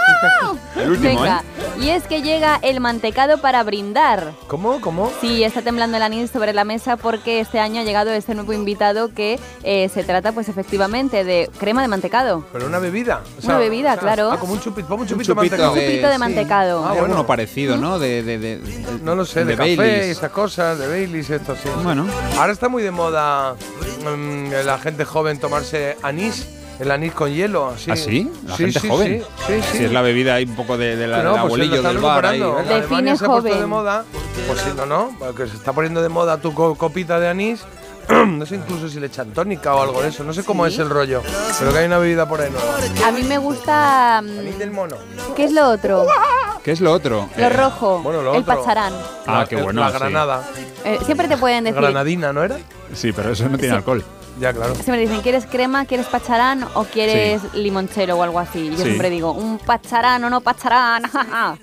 El 0.77 0.91
último, 0.91 1.21
Venga, 1.23 1.43
y 1.81 1.89
es 1.91 2.03
que 2.05 2.21
llega 2.23 2.59
el 2.63 2.81
mantecado 2.81 3.39
para 3.39 3.63
brindar. 3.63 4.33
¿Cómo? 4.49 4.81
¿Cómo? 4.81 5.11
Sí, 5.21 5.43
está 5.45 5.63
temblando 5.63 5.97
el 5.97 6.03
anís 6.03 6.31
sobre 6.31 6.53
la 6.53 6.65
mesa 6.65 6.97
porque 6.97 7.41
este 7.41 7.59
año 7.61 7.81
ha 7.81 7.85
llegado 7.85 8.11
este 8.11 8.35
nuevo 8.35 8.53
invitado 8.53 9.13
que 9.15 9.39
eh, 9.63 9.89
se 9.93 10.05
trata 10.05 10.33
pues 10.33 10.49
efectivamente 10.49 11.25
de 11.25 11.49
crema 11.59 11.81
de 11.83 11.89
mantecado. 11.89 12.45
Pero 12.53 12.67
una 12.67 12.79
bebida. 12.81 13.23
o 13.43 13.47
Una 13.47 13.59
bebida, 13.59 13.97
claro. 13.97 14.31
Ah, 14.33 14.39
como 14.39 14.53
un 14.55 14.61
chupito, 14.61 14.89
como 14.89 15.03
un 15.03 15.09
chupito, 15.09 15.33
chupito 15.35 15.35
mantecado. 15.41 15.75
de- 15.75 15.87
Chupito 15.87 16.09
de 16.09 16.19
mantecado. 16.19 16.79
Ah, 16.85 16.89
Hay 16.89 16.99
bueno. 16.99 17.05
alguno 17.07 17.27
parecido 17.27 17.77
¿no? 17.77 17.99
de, 17.99 18.23
de- 18.23 18.39
de- 18.39 18.61
No 19.03 19.15
lo 19.15 19.25
sé, 19.25 19.41
de, 19.41 19.53
de 19.53 19.57
café, 19.57 19.77
Baileys. 19.77 20.17
esas 20.19 20.31
cosas, 20.31 20.79
de 20.79 20.89
Baileys, 20.89 21.31
esto 21.31 21.55
sí. 21.57 21.69
Bueno. 21.83 22.07
Ahora 22.39 22.53
está 22.53 22.69
muy 22.69 22.83
de 22.83 22.91
moda 22.91 23.55
mm, 23.55 24.51
la 24.65 24.79
gente 24.79 25.05
joven 25.05 25.39
tomarse 25.39 25.97
anís, 26.03 26.47
el 26.79 26.91
anís 26.91 27.13
con 27.13 27.33
hielo. 27.33 27.69
Así. 27.69 27.91
¿Ah, 27.91 27.97
sí? 27.97 28.31
La 28.47 28.57
Sí, 28.57 28.65
gente 28.65 28.81
sí, 28.81 28.89
joven. 28.89 29.23
Sí, 29.47 29.53
sí, 29.55 29.63
sí. 29.73 29.79
Si 29.79 29.85
es 29.85 29.93
la 29.93 30.03
bebida 30.03 30.35
ahí 30.35 30.45
un 30.45 30.57
poco 30.57 30.77
de, 30.77 30.97
de 30.97 31.07
la, 31.07 31.19
No, 31.19 31.23
del 31.23 31.31
pues 31.33 31.41
abuelillo 31.45 31.83
del 31.83 31.99
bar. 31.99 32.27
ahí, 32.27 32.39
recuperando. 32.41 32.55
venga. 32.57 32.77
En 32.77 32.83
Alemania 32.83 33.17
se 33.17 33.25
ha 33.25 33.29
puesto 33.29 33.49
joven. 33.49 33.61
de 33.61 33.67
moda. 33.67 34.05
Pues 34.47 34.61
sí, 34.61 34.71
no, 34.77 34.87
no, 34.87 35.17
porque 35.19 35.47
se 35.47 35.57
está 35.57 35.73
poniendo 35.73 36.03
de 36.03 36.09
moda 36.09 36.39
tu 36.39 36.53
co- 36.55 36.75
copita 36.75 37.19
de 37.21 37.29
anís. 37.29 37.63
no 38.11 38.45
sé 38.45 38.57
incluso 38.57 38.89
si 38.91 39.01
le 39.01 39.07
echan 39.07 39.31
tónica 39.33 39.75
o 39.75 39.83
algo 39.83 40.03
de 40.03 40.09
eso. 40.09 40.25
No 40.25 40.35
sé 40.35 40.45
cómo 40.45 40.67
¿Sí? 40.67 40.75
es 40.75 40.79
el 40.81 40.91
rollo. 40.91 41.23
Pero 41.59 41.73
que 41.73 41.79
hay 41.79 41.87
una 41.87 41.99
bebida 41.99 42.29
por 42.29 42.41
ahí 42.41 42.51
nueva. 42.51 43.09
A 43.09 43.13
mí 43.13 43.23
me 43.23 43.39
gusta... 43.39 44.21
mm, 44.23 44.39
Anís 44.41 44.59
del 44.59 44.71
mono. 44.73 44.97
¿Qué 45.35 45.45
es 45.45 45.53
lo 45.53 45.69
otro? 45.71 46.07
¿Qué 46.63 46.73
es 46.73 46.81
lo 46.83 46.93
otro? 46.93 47.29
Lo 47.37 47.45
Eh, 47.45 47.49
rojo, 47.51 48.01
bueno, 48.03 48.21
lo 48.23 48.35
el 48.35 48.41
otro. 48.43 48.57
pacharán. 48.57 48.93
Ah, 49.27 49.47
qué 49.49 49.57
La- 49.57 49.63
bueno. 49.63 49.81
La 49.81 49.91
sí. 49.91 49.99
granada. 49.99 50.43
Eh, 50.85 50.99
siempre 51.07 51.29
te 51.29 51.37
pueden 51.39 51.65
decir... 51.65 51.81
Granadina, 51.81 52.33
¿no 52.33 52.43
era? 52.43 52.59
Sí, 52.93 53.13
pero 53.13 53.33
eso 53.33 53.49
no 53.49 53.57
tiene 53.57 53.73
Sí. 53.73 53.77
alcohol. 53.79 54.05
Ya, 54.41 54.53
claro. 54.53 54.75
Siempre 54.75 54.99
dicen, 54.99 55.21
¿quieres 55.21 55.47
crema, 55.47 55.85
quieres 55.85 56.07
pacharán 56.07 56.67
o 56.75 56.85
quieres 56.85 57.41
limonchero 57.55 58.17
o 58.19 58.23
algo 58.23 58.39
así? 58.41 58.71
Yo 58.71 58.77
Sí. 58.79 58.83
siempre 58.83 59.09
digo, 59.11 59.33
un 59.33 59.59
pacharán 59.59 60.25
o 60.25 60.31
no 60.31 60.41
pacharán. 60.41 61.03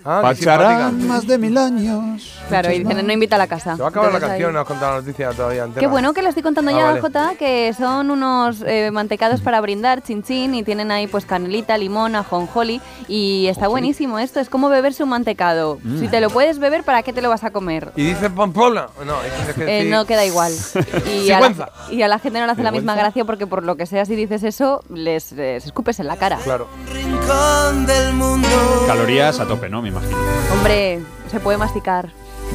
Ah, 0.03 0.21
Pacharán 0.21 1.07
más 1.07 1.25
de 1.27 1.37
mil 1.37 1.57
años. 1.57 2.39
claro, 2.49 2.71
y 2.71 2.79
dicen, 2.83 3.05
no 3.05 3.13
invita 3.13 3.35
a 3.35 3.39
la 3.39 3.47
casa. 3.47 3.75
Se 3.75 3.81
va 3.81 3.87
a 3.87 3.89
acabar 3.89 4.11
la 4.11 4.17
ahí- 4.17 4.23
canción, 4.25 4.53
no 4.53 4.59
has 4.61 4.67
contado 4.67 4.95
la 4.95 5.01
noticia 5.01 5.29
todavía 5.31 5.63
entera. 5.63 5.79
Qué 5.79 5.87
bueno 5.87 6.13
que 6.13 6.21
lo 6.21 6.29
estoy 6.29 6.43
contando 6.43 6.71
Ah, 6.71 6.77
ya, 6.77 6.85
vale. 6.85 7.01
Jota, 7.01 7.33
que 7.37 7.73
son 7.77 8.09
unos 8.11 8.61
eh, 8.65 8.89
mantecados 8.91 9.41
para 9.41 9.59
brindar, 9.61 10.01
chin 10.01 10.23
chin, 10.23 10.55
y 10.55 10.63
tienen 10.63 10.91
ahí 10.91 11.07
pues 11.07 11.25
canelita, 11.25 11.77
limón, 11.77 12.15
ajonjoli, 12.15 12.81
y 13.07 13.47
está 13.47 13.67
buenísimo 13.67 14.19
esto, 14.19 14.39
es 14.39 14.49
como 14.49 14.69
beberse 14.69 15.03
un 15.03 15.09
mantecado. 15.09 15.79
Mm. 15.83 15.99
Si 15.99 16.07
te 16.07 16.21
lo 16.21 16.29
puedes 16.29 16.59
beber, 16.59 16.83
¿para 16.83 17.03
qué 17.03 17.13
te 17.13 17.21
lo 17.21 17.29
vas 17.29 17.43
a 17.43 17.51
comer? 17.51 17.91
¿Y 17.95 18.03
dice 18.03 18.29
Pamplona? 18.29 18.87
No, 19.05 19.15
que 19.55 19.81
Eh, 19.81 19.89
no 19.89 20.05
queda 20.05 20.25
igual. 20.25 20.53
Y 21.21 21.31
a, 21.31 21.39
la, 21.39 21.71
y 21.89 22.01
a 22.01 22.07
la 22.07 22.19
gente 22.19 22.39
no 22.39 22.45
le 22.45 22.51
hace 22.53 22.60
la 22.63 22.71
misma 22.71 22.95
gracia 22.95 23.25
porque 23.25 23.47
por 23.47 23.63
lo 23.63 23.75
que 23.75 23.85
sea, 23.85 24.05
si 24.05 24.15
dices 24.15 24.43
eso, 24.43 24.83
les, 24.89 25.31
les 25.33 25.65
escupes 25.65 25.99
en 25.99 26.07
la 26.07 26.17
cara. 26.17 26.37
Claro. 26.43 26.67
rincón 26.91 27.85
del 27.85 28.13
mundo. 28.13 28.47
Calorías 28.87 29.39
a 29.39 29.47
tope, 29.47 29.69
¿no? 29.69 29.81
Me 29.81 29.89
imagino. 29.89 30.17
Hombre, 30.53 30.99
se 31.29 31.39
puede 31.39 31.57
masticar. 31.57 32.09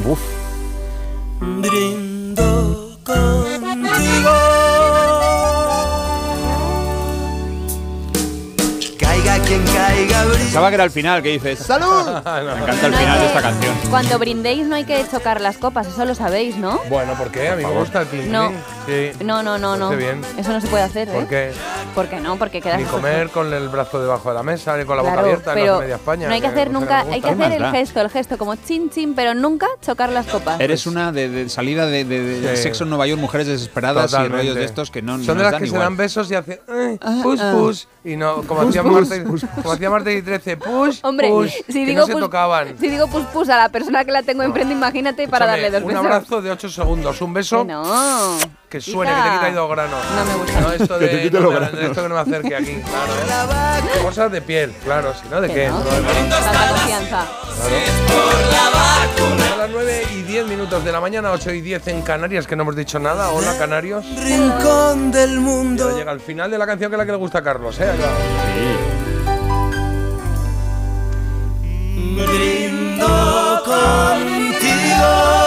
Uf. 0.04 0.20
Brindo 1.40 2.98
contigo. 3.04 4.75
Quien 9.46 9.64
caiga. 9.64 10.24
Pensaba 10.32 10.68
que 10.68 10.74
era 10.74 10.84
el 10.84 10.90
final, 10.90 11.22
que 11.22 11.30
dices 11.30 11.58
¡Salud! 11.60 12.04
Me 12.06 12.12
encanta 12.12 12.86
el 12.86 12.92
No 12.92 12.98
final 12.98 13.18
de 13.20 13.26
esta 13.26 13.42
canción. 13.42 13.74
Cuando 13.90 14.18
brindéis 14.18 14.66
no 14.66 14.74
hay 14.76 14.84
que 14.84 15.04
chocar 15.10 15.40
las 15.40 15.56
copas, 15.58 15.86
eso 15.86 16.04
lo 16.04 16.14
sabéis, 16.14 16.56
¿no? 16.56 16.80
Bueno, 16.88 17.14
¿por 17.14 17.30
qué? 17.30 17.48
A 17.50 17.56
mí 17.56 17.64
me 17.64 17.70
gusta 17.78 18.02
el 18.02 18.08
clink 18.08 18.26
No. 18.26 18.50
Sí. 18.86 19.10
No, 19.24 19.42
no, 19.42 19.58
no, 19.58 19.76
no. 19.76 19.88
Hace 19.88 19.96
bien. 19.96 20.20
Eso 20.38 20.52
no 20.52 20.60
se 20.60 20.68
puede 20.68 20.82
hacer, 20.84 21.08
¿Por 21.08 21.22
¿eh? 21.24 21.26
qué? 21.28 21.52
¿Por 21.94 22.08
qué 22.08 22.20
no? 22.20 22.36
Porque 22.36 22.60
quedas 22.60 22.78
Ni 22.78 22.84
comer 22.84 23.30
con 23.30 23.52
el 23.52 23.68
brazo 23.68 24.00
debajo 24.00 24.28
de 24.28 24.34
la 24.34 24.42
mesa, 24.42 24.76
ni 24.76 24.84
con 24.84 24.96
la 24.96 25.02
boca 25.02 25.14
Claro, 25.14 25.28
abierta, 25.28 25.54
pero 25.54 25.74
en 25.76 25.80
media 25.80 25.94
España. 25.96 26.28
no 26.28 26.34
hay 26.34 26.40
que 26.40 26.46
hacer 26.46 26.70
nunca, 26.70 27.04
me 27.04 27.14
hay 27.14 27.20
que 27.20 27.28
gusta. 27.30 27.46
hacer 27.46 27.62
el 27.62 27.70
gesto, 27.70 28.00
el 28.00 28.10
gesto 28.10 28.38
como 28.38 28.54
chin 28.56 28.90
chin, 28.90 29.14
pero 29.14 29.34
nunca 29.34 29.66
chocar 29.80 30.10
las 30.10 30.26
copas. 30.26 30.60
Eres 30.60 30.86
una 30.86 31.12
de, 31.12 31.28
de 31.28 31.48
salida 31.48 31.86
de, 31.86 32.04
de- 32.04 32.40
de 32.40 32.56
Sí. 32.56 32.64
sexo 32.64 32.84
en 32.84 32.90
Nueva 32.90 33.06
York, 33.06 33.20
mujeres 33.20 33.46
desesperadas 33.46 34.10
Totalmente. 34.10 34.36
y 34.36 34.40
rollos 34.40 34.54
de 34.56 34.64
estos 34.64 34.90
que 34.90 35.02
no 35.02 35.12
Son 35.18 35.26
nos 35.26 35.36
de 35.38 35.42
las 35.44 35.52
dan 35.52 35.60
que 35.60 35.66
se 35.66 35.74
igual. 35.74 35.82
dan 35.82 35.96
besos 35.96 36.30
y 36.30 36.34
hacen 36.34 36.60
"Ay, 36.68 36.98
pus 37.22 37.40
ah. 37.40 37.52
pus 37.52 37.88
y 38.06 38.16
no 38.16 38.42
como 38.44 38.62
hacía 38.62 38.82
pus, 38.82 39.08
como 39.62 39.72
hacía 39.72 39.90
Marta 39.90 40.12
y 40.12 40.22
13 40.22 40.56
push 40.56 41.00
Hombre, 41.02 41.28
push, 41.28 41.52
si 41.66 41.72
que 41.72 41.86
digo 41.86 42.00
no 42.00 42.06
se 42.06 42.12
pus- 42.12 42.20
tocaban. 42.20 42.78
Si 42.78 42.88
digo 42.88 43.08
pus 43.08 43.24
pus 43.26 43.48
a 43.48 43.56
la 43.58 43.68
persona 43.68 44.04
que 44.04 44.12
la 44.12 44.22
tengo 44.22 44.42
enfrente, 44.44 44.72
imagínate 44.72 45.26
para 45.28 45.46
Escúchame, 45.46 45.62
darle 45.62 45.70
dos 45.80 45.82
un 45.82 45.88
besos. 45.88 46.04
abrazo 46.04 46.42
de 46.42 46.50
8 46.52 46.68
segundos, 46.70 47.20
un 47.20 47.34
beso 47.34 47.58
Que 47.66 47.72
no. 47.72 48.38
Que 48.68 48.80
suene, 48.80 49.12
que 49.12 49.16
te 49.22 49.28
quita 49.30 49.44
ahí 49.46 49.52
dos 49.52 49.70
granos. 49.70 49.98
No 50.16 50.24
me 50.24 50.34
gusta. 50.38 50.60
No, 50.60 50.72
esto 50.72 50.98
Que 50.98 51.04
de, 51.06 51.10
te 51.16 51.22
quite 51.22 51.40
no 51.40 51.44
los 51.50 51.54
granos. 51.54 51.80
esto 51.80 52.02
que 52.02 52.08
no 52.08 52.14
me 52.14 52.20
acerque 52.20 52.56
aquí, 52.56 52.82
claro. 52.82 53.12
Cosas 54.02 54.32
de 54.32 54.42
piel, 54.42 54.72
claro, 54.84 55.14
si 55.20 55.28
no, 55.28 55.40
¿de 55.40 55.48
qué? 55.52 55.68
no. 55.68 55.78
Tanta 55.80 56.68
confianza. 56.70 57.26
A 59.52 59.56
las 59.56 59.70
9 59.70 60.02
y 60.14 60.22
10 60.22 60.46
minutos 60.46 60.84
de 60.84 60.92
la 60.92 61.00
mañana, 61.00 61.30
8 61.32 61.50
y 61.52 61.60
10 61.60 61.86
en 61.88 62.02
Canarias, 62.02 62.46
que 62.46 62.56
no 62.56 62.62
hemos 62.62 62.76
dicho 62.76 62.98
nada. 62.98 63.30
Hola, 63.30 63.56
Canarios. 63.58 64.04
Rincón 64.22 65.10
del 65.12 65.34
Ya 65.34 65.40
mundo. 65.40 65.96
llega 65.96 66.12
el 66.12 66.20
final 66.20 66.50
de 66.50 66.58
la 66.58 66.66
canción 66.66 66.90
que 66.90 66.96
es 66.96 66.98
la 66.98 67.06
que 67.06 67.12
le 67.12 67.18
gusta 67.18 67.38
a 67.38 67.42
Carlos, 67.42 67.78
¿eh? 67.80 67.86
Va. 67.86 69.16
Brindo 72.16 73.62
contigo. 73.64 75.45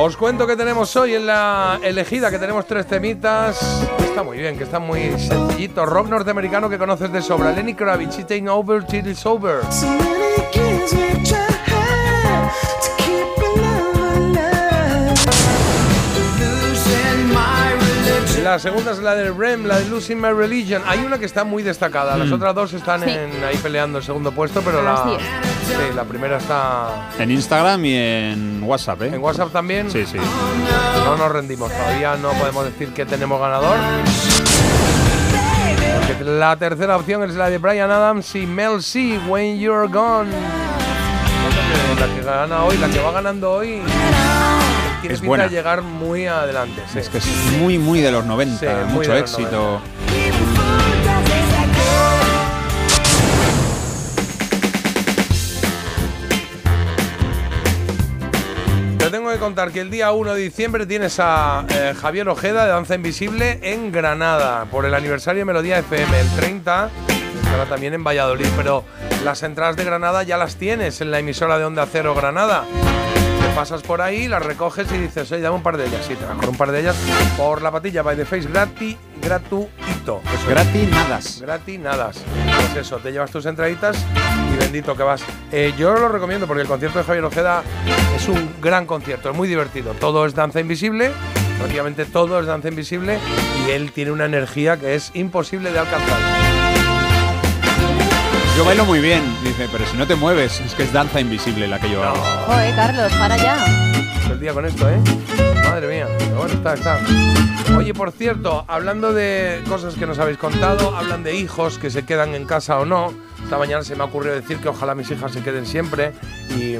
Os 0.00 0.16
cuento 0.16 0.46
que 0.46 0.54
tenemos 0.54 0.94
hoy 0.94 1.16
en 1.16 1.26
la 1.26 1.80
elegida, 1.82 2.30
que 2.30 2.38
tenemos 2.38 2.64
tres 2.68 2.86
temitas. 2.86 3.84
Está 3.98 4.22
muy 4.22 4.38
bien, 4.38 4.56
que 4.56 4.62
está 4.62 4.78
muy 4.78 5.18
sencillito. 5.18 5.84
Rock 5.84 6.08
norteamericano 6.08 6.70
que 6.70 6.78
conoces 6.78 7.10
de 7.10 7.20
sobra. 7.20 7.50
Lenny 7.50 7.74
Kravitz, 7.74 8.16
Eating 8.20 8.48
Over 8.48 8.84
Till 8.84 9.08
It's 9.08 9.26
Over. 9.26 9.62
La 18.48 18.58
segunda 18.58 18.92
es 18.92 18.98
la 19.00 19.14
del 19.14 19.36
Rem, 19.36 19.66
la 19.66 19.78
de 19.78 19.84
Losing 19.90 20.18
My 20.18 20.30
Religion. 20.30 20.82
Hay 20.86 21.00
una 21.00 21.18
que 21.18 21.26
está 21.26 21.44
muy 21.44 21.62
destacada. 21.62 22.16
Las 22.16 22.28
Mm. 22.28 22.32
otras 22.32 22.54
dos 22.54 22.72
están 22.72 23.04
Sí. 23.04 23.10
en- 23.10 23.44
ahí 23.44 23.56
peleando 23.58 23.98
el 23.98 24.04
segundo 24.04 24.32
puesto, 24.32 24.62
pero 24.62 24.78
Así 24.90 25.10
la, 25.10 25.16
es. 25.16 25.22
sí, 25.68 25.94
la 25.94 26.04
primera 26.04 26.38
está 26.38 27.10
En 27.18 27.30
Instagram 27.30 27.84
y 27.84 27.94
en 27.94 28.62
WhatsApp, 28.64 29.02
¿eh? 29.02 29.06
en 29.08 29.18
WhatsApp 29.22 29.52
también. 29.52 29.90
Sí, 29.90 30.06
sí. 30.06 30.16
No 31.04 31.16
nos 31.18 31.30
rendimos, 31.30 31.70
todavía 31.70 32.16
no 32.16 32.30
podemos 32.32 32.64
decir 32.64 32.88
que 32.94 33.04
tenemos 33.04 33.38
ganador. 33.38 33.76
Porque 36.08 36.24
la 36.24 36.56
tercera 36.56 36.96
opción 36.96 37.22
es 37.24 37.34
la 37.34 37.50
de 37.50 37.58
Brian 37.58 37.90
Adams 37.90 38.34
y 38.34 38.46
Mel 38.46 38.82
C, 38.82 39.20
When 39.28 39.58
You're 39.58 39.88
Gone. 39.92 40.30
La 42.00 42.06
que 42.14 42.22
gana 42.22 42.64
hoy, 42.64 42.78
la 42.78 42.88
que 42.88 42.98
va 43.00 43.12
ganando 43.12 43.52
hoy, 43.52 43.82
tiene 45.00 45.14
Es 45.14 45.20
pinta 45.20 45.28
buena. 45.28 45.44
de 45.44 45.50
llegar 45.50 45.82
muy 45.82 46.26
adelante. 46.26 46.82
sí. 46.92 46.98
Es 46.98 47.08
que 47.08 47.18
es 47.18 47.26
muy, 47.60 47.78
muy 47.78 48.00
de 48.00 48.10
los 48.12 48.24
90, 48.24 48.58
Sí, 48.58 48.66
muy 48.86 48.92
mucho 48.94 49.12
los 49.12 49.20
éxito. 49.20 49.80
Te 58.98 59.10
tengo 59.10 59.30
que 59.30 59.38
contar 59.38 59.70
que 59.72 59.80
el 59.80 59.90
día 59.90 60.12
1 60.12 60.34
de 60.34 60.40
diciembre 60.40 60.84
tienes 60.84 61.18
a 61.20 61.64
eh, 61.70 61.94
Javier 61.98 62.28
Ojeda 62.28 62.64
de 62.64 62.70
Danza 62.72 62.94
Invisible 62.94 63.58
en 63.62 63.90
Granada 63.92 64.66
por 64.66 64.84
el 64.84 64.94
aniversario 64.94 65.40
de 65.40 65.44
Melodía 65.46 65.78
FM. 65.78 66.20
El 66.20 66.28
30 66.36 66.90
estará 67.42 67.64
también 67.66 67.94
en 67.94 68.04
Valladolid, 68.04 68.48
pero 68.56 68.84
las 69.24 69.42
entradas 69.44 69.76
de 69.76 69.84
Granada 69.84 70.24
ya 70.24 70.36
las 70.36 70.56
tienes 70.56 71.00
en 71.00 71.10
la 71.10 71.20
emisora 71.20 71.58
de 71.58 71.64
Onda 71.64 71.86
Cero 71.90 72.14
Granada. 72.14 72.64
Te 73.48 73.54
pasas 73.54 73.82
por 73.82 74.02
ahí, 74.02 74.28
las 74.28 74.42
recoges 74.42 74.92
y 74.92 74.98
dices, 74.98 75.32
oye, 75.32 75.40
dame 75.40 75.56
un 75.56 75.62
par 75.62 75.76
de 75.76 75.86
ellas. 75.86 76.04
Sí, 76.06 76.14
te 76.14 76.24
vas 76.24 76.36
con 76.36 76.50
un 76.50 76.56
par 76.56 76.70
de 76.70 76.80
ellas 76.80 76.94
por 77.36 77.62
la 77.62 77.72
patilla 77.72 78.02
by 78.02 78.14
the 78.14 78.24
face 78.24 78.46
gratis, 78.46 78.96
gratuito. 79.22 80.20
Eso 80.22 80.42
es. 80.42 80.48
Gratis, 80.48 80.90
nadas. 80.90 81.40
Gratis, 81.40 81.80
nada. 81.80 82.10
Pues 82.12 82.86
eso, 82.86 82.98
te 82.98 83.10
llevas 83.10 83.30
tus 83.30 83.46
entraditas 83.46 83.96
y 84.52 84.56
bendito 84.58 84.94
que 84.94 85.02
vas. 85.02 85.22
Eh, 85.50 85.72
yo 85.78 85.94
lo 85.94 86.08
recomiendo 86.08 86.46
porque 86.46 86.62
el 86.62 86.68
concierto 86.68 86.98
de 86.98 87.04
Javier 87.04 87.24
Ojeda 87.24 87.62
es 88.14 88.28
un 88.28 88.54
gran 88.60 88.86
concierto, 88.86 89.30
es 89.30 89.36
muy 89.36 89.48
divertido. 89.48 89.94
Todo 89.94 90.26
es 90.26 90.34
danza 90.34 90.60
invisible, 90.60 91.10
prácticamente 91.56 92.04
todo 92.04 92.38
es 92.40 92.46
danza 92.46 92.68
invisible 92.68 93.18
y 93.66 93.70
él 93.70 93.92
tiene 93.92 94.10
una 94.10 94.26
energía 94.26 94.76
que 94.76 94.94
es 94.94 95.10
imposible 95.14 95.72
de 95.72 95.78
alcanzar. 95.78 96.57
Yo 98.58 98.64
bailo 98.64 98.84
muy 98.84 98.98
bien, 99.00 99.22
dice, 99.44 99.68
pero 99.70 99.86
si 99.86 99.96
no 99.96 100.04
te 100.04 100.16
mueves, 100.16 100.60
es 100.60 100.74
que 100.74 100.82
es 100.82 100.92
danza 100.92 101.20
invisible 101.20 101.68
la 101.68 101.78
que 101.78 101.88
yo 101.90 102.02
hago. 102.02 102.16
Joder, 102.46 102.74
Carlos, 102.74 103.12
para 103.12 103.36
ya. 103.36 103.64
Todo 104.24 104.32
el 104.34 104.40
día 104.40 104.52
con 104.52 104.66
esto, 104.66 104.88
¿eh? 104.90 104.98
Madre 105.64 105.86
mía, 105.86 106.08
pero 106.18 106.38
bueno, 106.38 106.54
está, 106.54 106.74
está. 106.74 106.98
Oye, 107.76 107.94
por 107.94 108.10
cierto, 108.10 108.64
hablando 108.66 109.12
de 109.12 109.62
cosas 109.68 109.94
que 109.94 110.06
nos 110.08 110.18
habéis 110.18 110.38
contado, 110.38 110.96
hablan 110.96 111.22
de 111.22 111.36
hijos 111.36 111.78
que 111.78 111.88
se 111.88 112.04
quedan 112.04 112.34
en 112.34 112.46
casa 112.46 112.80
o 112.80 112.84
no. 112.84 113.12
Esta 113.44 113.58
mañana 113.58 113.84
se 113.84 113.94
me 113.94 114.02
ha 114.02 114.06
ocurrido 114.06 114.34
decir 114.34 114.56
que 114.58 114.68
ojalá 114.70 114.96
mis 114.96 115.08
hijas 115.12 115.30
se 115.30 115.40
queden 115.40 115.64
siempre 115.64 116.12
y 116.50 116.78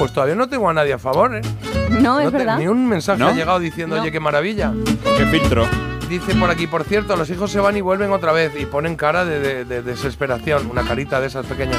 pues 0.00 0.12
todavía 0.12 0.34
no 0.34 0.48
tengo 0.48 0.68
a 0.68 0.72
nadie 0.74 0.94
a 0.94 0.98
favor, 0.98 1.36
¿eh? 1.36 1.42
No, 1.90 2.18
es 2.18 2.32
te- 2.32 2.38
verdad. 2.38 2.58
Ni 2.58 2.66
un 2.66 2.88
mensaje 2.88 3.20
¿No? 3.20 3.28
ha 3.28 3.32
llegado 3.32 3.60
diciendo, 3.60 3.94
No. 3.94 4.02
oye, 4.02 4.10
qué 4.10 4.18
maravilla. 4.18 4.72
¿Qué 5.16 5.24
filtro? 5.26 5.68
Dice 6.12 6.34
por 6.34 6.50
aquí, 6.50 6.66
por 6.66 6.84
cierto, 6.84 7.16
los 7.16 7.30
hijos 7.30 7.50
se 7.50 7.58
van 7.58 7.74
y 7.74 7.80
vuelven 7.80 8.12
otra 8.12 8.32
vez 8.32 8.52
y 8.60 8.66
ponen 8.66 8.96
cara 8.96 9.24
de, 9.24 9.40
de- 9.40 9.64
de 9.64 9.80
desesperación, 9.82 10.68
una 10.70 10.82
carita 10.82 11.22
de 11.22 11.28
esas 11.28 11.46
pequeñas. 11.46 11.78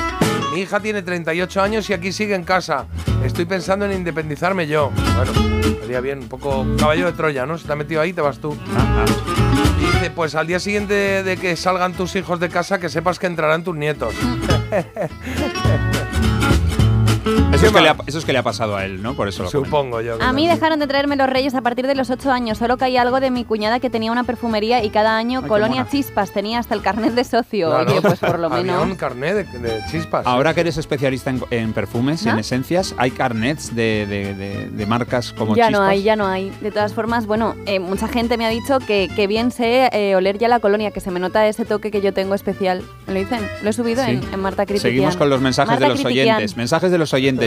Mi 0.52 0.62
hija 0.62 0.80
tiene 0.80 1.04
38 1.04 1.62
años 1.62 1.88
y 1.90 1.94
aquí 1.94 2.12
sigue 2.12 2.34
en 2.34 2.44
casa. 2.44 2.88
Estoy 3.24 3.46
pensando 3.46 3.86
en 3.86 3.92
independizarme 3.94 4.66
yo. 4.66 4.92
Bueno, 5.16 5.32
estaría 5.62 6.02
bien, 6.02 6.18
un 6.20 6.30
poco 6.30 6.66
caballo 6.80 7.06
de 7.06 7.12
Troya, 7.12 7.46
¿no? 7.46 7.60
Se 7.60 7.68
te 7.68 7.74
ha 7.74 7.76
metido 7.76 8.02
ahí, 8.02 8.12
te 8.12 8.22
vas 8.22 8.40
tú. 8.40 8.58
Dice, 9.80 10.10
pues 10.10 10.34
al 10.34 10.48
día 10.48 10.60
siguiente 10.60 11.22
de 11.22 11.38
que 11.38 11.56
salgan 11.56 11.94
tus 11.94 12.16
hijos 12.16 12.40
de 12.40 12.50
casa, 12.50 12.80
que 12.80 12.90
sepas 12.90 13.20
que 13.20 13.28
entrarán 13.28 13.64
tus 13.64 13.76
nietos. 13.76 14.16
Eso 17.54 17.68
es, 17.68 17.72
¿Qué 17.72 17.78
que 17.78 17.84
le 17.84 17.90
ha, 17.90 17.94
más? 17.94 18.08
eso 18.08 18.18
es 18.18 18.26
que 18.26 18.34
le 18.34 18.40
ha 18.40 18.44
pasado 18.44 18.76
a 18.76 18.84
él, 18.84 19.02
¿no? 19.04 19.14
Por 19.14 19.28
eso 19.28 19.44
lo 19.44 19.50
comento. 19.52 19.66
Supongo 19.70 20.02
yo. 20.02 20.18
que 20.18 20.24
A 20.26 20.34
mí 20.34 20.48
no. 20.48 20.54
dejaron 20.54 20.80
de 20.80 20.88
traerme 20.88 21.16
los 21.16 21.30
reyes 21.30 21.54
a 21.54 21.62
partir 21.62 21.86
de 21.86 21.94
los 21.96 22.10
8 22.10 22.32
años. 22.32 22.58
Solo 22.58 22.78
caía 22.78 23.02
algo 23.04 23.20
de 23.20 23.30
mi 23.30 23.46
cuñada 23.46 23.80
que 23.80 23.90
tenía 23.92 24.12
una 24.12 24.24
perfumería 24.24 24.84
y 24.84 24.90
cada 24.90 25.16
año 25.18 25.48
Colonia. 25.48 25.88
Chispas 25.90 26.32
tenía 26.32 26.60
hasta 26.60 26.74
el 26.74 26.82
carnet 26.82 27.14
de 27.14 27.24
socio. 27.24 27.70
Claro. 27.70 27.92
Oye, 27.92 28.02
pues 28.02 28.20
por 28.20 28.40
lo 28.40 28.48
Había 28.48 28.74
menos. 28.74 28.84
un 28.86 28.96
carnet 28.96 29.48
de, 29.52 29.60
de 29.60 29.82
chispas. 29.92 30.26
Ahora 30.26 30.54
que 30.56 30.62
eres 30.62 30.78
especialista 30.78 31.30
en, 31.30 31.42
en 31.52 31.74
perfumes 31.74 32.26
y 32.26 32.30
en 32.30 32.40
esencias, 32.40 32.96
hay 32.98 33.12
carnets 33.12 33.76
de, 33.76 34.06
de- 34.08 34.34
de- 34.34 34.70
de 34.70 34.86
marcas 34.88 35.32
como 35.34 35.56
ya 35.56 35.68
Chispas. 35.68 35.80
no 35.82 35.88
hay, 35.88 36.02
ya 36.04 36.16
no 36.16 36.26
hay. 36.28 36.50
De 36.62 36.72
todas 36.72 36.94
formas, 36.94 37.28
bueno, 37.28 37.56
eh, 37.68 37.80
mucha 37.80 38.08
gente 38.08 38.38
me 38.38 38.46
ha 38.46 38.50
dicho 38.50 38.80
que, 38.80 39.10
que 39.16 39.28
bien 39.28 39.52
sé 39.52 39.90
eh, 39.94 40.16
oler 40.16 40.38
ya 40.40 40.48
la 40.48 40.60
colonia, 40.60 40.90
que 40.92 41.00
se 41.02 41.12
me 41.12 41.20
nota 41.20 41.48
ese 41.48 41.66
toque 41.66 41.92
que 41.92 42.02
yo 42.02 42.14
tengo 42.14 42.34
especial. 42.34 42.82
¿Me 43.08 43.14
lo 43.14 43.20
dicen? 43.20 43.48
Lo 43.62 43.70
he 43.70 43.74
subido 43.74 44.04
Sí. 44.04 44.12
en, 44.12 44.24
en 44.34 44.40
Marta 44.40 44.66
Critiquian. 44.66 44.92
Seguimos 44.92 45.18
con 45.18 45.30
los 45.30 45.40
mensajes 45.40 45.70
Marta 45.72 45.86
de 45.86 45.90
los 45.92 46.00
Critiquian. 46.02 46.36
oyentes. 46.38 46.58
Mensajes 46.58 46.90
de 46.92 46.98
los 46.98 47.14
oyentes. 47.14 47.43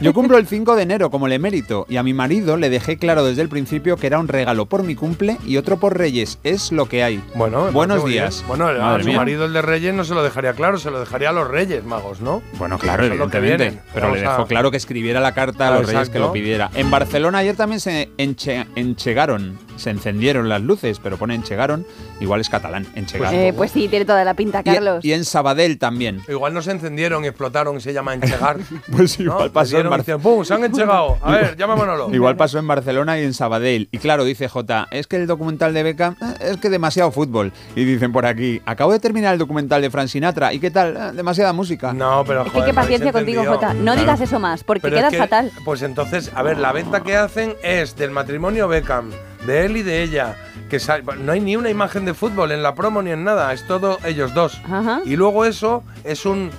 Yo 0.00 0.12
cumplo 0.14 0.38
el 0.38 0.46
5 0.46 0.76
de 0.76 0.82
enero 0.82 1.10
como 1.10 1.26
el 1.26 1.32
emérito 1.32 1.86
y 1.88 1.96
a 1.96 2.02
mi 2.02 2.12
marido 2.14 2.56
le 2.56 2.70
dejé 2.70 2.96
claro 2.96 3.24
desde 3.24 3.42
el 3.42 3.48
principio 3.48 3.96
que 3.96 4.06
era 4.06 4.18
un 4.18 4.28
regalo 4.28 4.66
por 4.66 4.82
mi 4.82 4.94
cumple 4.94 5.36
y 5.46 5.56
otro 5.56 5.78
por 5.78 5.96
Reyes. 5.96 6.38
Es 6.44 6.72
lo 6.72 6.86
que 6.88 7.02
hay. 7.02 7.22
Bueno, 7.34 7.70
buenos 7.72 8.04
días. 8.04 8.36
bien. 8.36 8.48
Bueno, 8.48 8.66
a 8.68 9.02
su 9.02 9.12
marido 9.12 9.44
el 9.44 9.52
de 9.52 9.62
Reyes 9.62 9.94
no 9.94 10.04
se 10.04 10.14
lo 10.14 10.22
dejaría 10.22 10.52
claro, 10.54 10.78
se 10.78 10.90
lo 10.90 11.00
dejaría 11.00 11.30
a 11.30 11.32
los 11.32 11.48
Reyes 11.48 11.84
Magos, 11.84 12.20
¿no? 12.20 12.42
Bueno, 12.58 12.78
claro, 12.78 13.04
Eso 13.04 13.12
es 13.14 13.18
lo 13.18 13.28
que 13.30 13.38
evidentemente. 13.38 13.64
vienen. 13.82 13.92
Pero 13.94 14.14
le 14.14 14.24
a- 14.26 14.30
dejó 14.30 14.46
claro 14.46 14.70
que 14.70 14.76
escribiera 14.76 15.20
la 15.20 15.32
carta 15.32 15.68
a 15.68 15.78
los 15.78 15.86
reyes 15.86 16.10
que 16.10 16.18
lo 16.18 16.32
pidiera. 16.32 16.70
En 16.74 16.90
Barcelona 16.90 17.38
ayer 17.38 17.56
también 17.56 17.80
se 17.80 18.08
enche- 18.18 18.66
enchegaron, 18.76 19.58
se 19.76 19.90
encendieron 19.90 20.48
las 20.48 20.62
luces, 20.62 20.98
pero 21.02 21.16
pone 21.16 21.34
enchegaron, 21.34 21.86
igual 22.20 22.40
es 22.40 22.48
catalán, 22.48 22.86
enchegar. 22.94 23.32
Eh, 23.34 23.52
pues 23.56 23.70
sí, 23.72 23.88
tiene 23.88 24.04
toda 24.04 24.24
la 24.24 24.34
pinta, 24.34 24.62
Carlos. 24.62 25.04
Y, 25.04 25.08
y 25.08 25.12
en 25.12 25.24
Sabadell 25.24 25.78
también. 25.78 26.22
Igual 26.28 26.54
no 26.54 26.62
se 26.62 26.70
encendieron 26.72 27.24
y 27.24 27.28
explotaron 27.28 27.76
y 27.76 27.80
se 27.80 27.92
llama 27.92 28.14
enchegar. 28.14 28.56
Pues 28.96 29.18
igual 29.20 29.35
¿no? 29.44 29.52
pasó 29.52 29.70
en 29.70 29.82
dieron 29.82 29.86
y 29.86 29.90
Bar- 29.90 30.00
dicen, 30.00 30.20
¡Pum! 30.20 30.44
Se 30.44 30.54
han 30.54 30.64
enchegado. 30.64 31.18
A 31.22 31.30
ver, 31.32 31.56
llamámonoslo. 31.58 32.14
Igual 32.14 32.36
pasó 32.36 32.58
en 32.58 32.66
Barcelona 32.66 33.18
y 33.18 33.24
en 33.24 33.34
Sabadell. 33.34 33.88
Y 33.92 33.98
claro, 33.98 34.24
dice 34.24 34.48
J, 34.48 34.88
es 34.90 35.06
que 35.06 35.16
el 35.16 35.26
documental 35.26 35.74
de 35.74 35.82
Beckham 35.82 36.16
eh, 36.20 36.34
es 36.52 36.56
que 36.58 36.70
demasiado 36.70 37.10
fútbol. 37.10 37.52
Y 37.74 37.84
dicen 37.84 38.12
por 38.12 38.26
aquí, 38.26 38.60
acabo 38.66 38.92
de 38.92 39.00
terminar 39.00 39.32
el 39.32 39.38
documental 39.38 39.82
de 39.82 39.90
Frank 39.90 40.08
Sinatra. 40.08 40.52
¿Y 40.52 40.58
qué 40.60 40.70
tal? 40.70 40.96
"Eh, 40.96 41.12
demasiada 41.14 41.52
música. 41.52 41.92
No, 41.92 42.24
pero 42.26 42.44
Es 42.46 42.52
que 42.52 42.64
qué 42.64 42.74
paciencia 42.74 43.12
contigo, 43.12 43.44
Jota. 43.46 43.74
No 43.74 43.96
digas 43.96 44.20
eso 44.20 44.38
más, 44.38 44.64
porque 44.64 44.82
Pero 44.82 44.96
es 44.96 45.00
quedas 45.00 45.12
que, 45.12 45.18
fatal. 45.18 45.50
Pues 45.64 45.82
entonces, 45.82 46.30
a 46.34 46.42
ver, 46.42 46.58
la 46.58 46.72
venta 46.72 47.02
que 47.02 47.16
hacen 47.16 47.54
es 47.62 47.96
del 47.96 48.10
matrimonio 48.10 48.68
Beckham, 48.68 49.10
de 49.46 49.66
él 49.66 49.76
y 49.76 49.82
de 49.82 50.02
ella. 50.02 50.36
Que 50.70 50.80
no 51.20 51.30
hay 51.30 51.40
ni 51.40 51.54
una 51.54 51.70
imagen 51.70 52.04
de 52.04 52.12
fútbol 52.12 52.50
en 52.50 52.60
la 52.62 52.74
promo 52.74 53.00
ni 53.00 53.10
en 53.12 53.22
nada, 53.22 53.52
es 53.52 53.64
todo 53.68 53.98
ellos 54.04 54.34
dos. 54.34 54.60
Ajá. 54.68 55.00
Y 55.04 55.14
luego 55.14 55.44
eso 55.44 55.84
es 56.02 56.26
un 56.26 56.50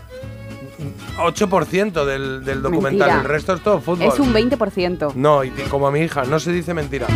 8% 1.17 2.05
del, 2.05 2.43
del 2.45 2.61
documental, 2.61 3.07
Mentira. 3.07 3.21
el 3.21 3.27
resto 3.27 3.53
es 3.53 3.61
todo 3.61 3.79
fútbol. 3.81 4.07
Es 4.07 4.19
un 4.19 4.33
20%. 4.33 5.13
No, 5.15 5.43
y 5.43 5.49
como 5.69 5.87
a 5.87 5.91
mi 5.91 5.99
hija, 6.01 6.23
no 6.25 6.39
se 6.39 6.51
dice 6.51 6.73
mentira. 6.73 7.07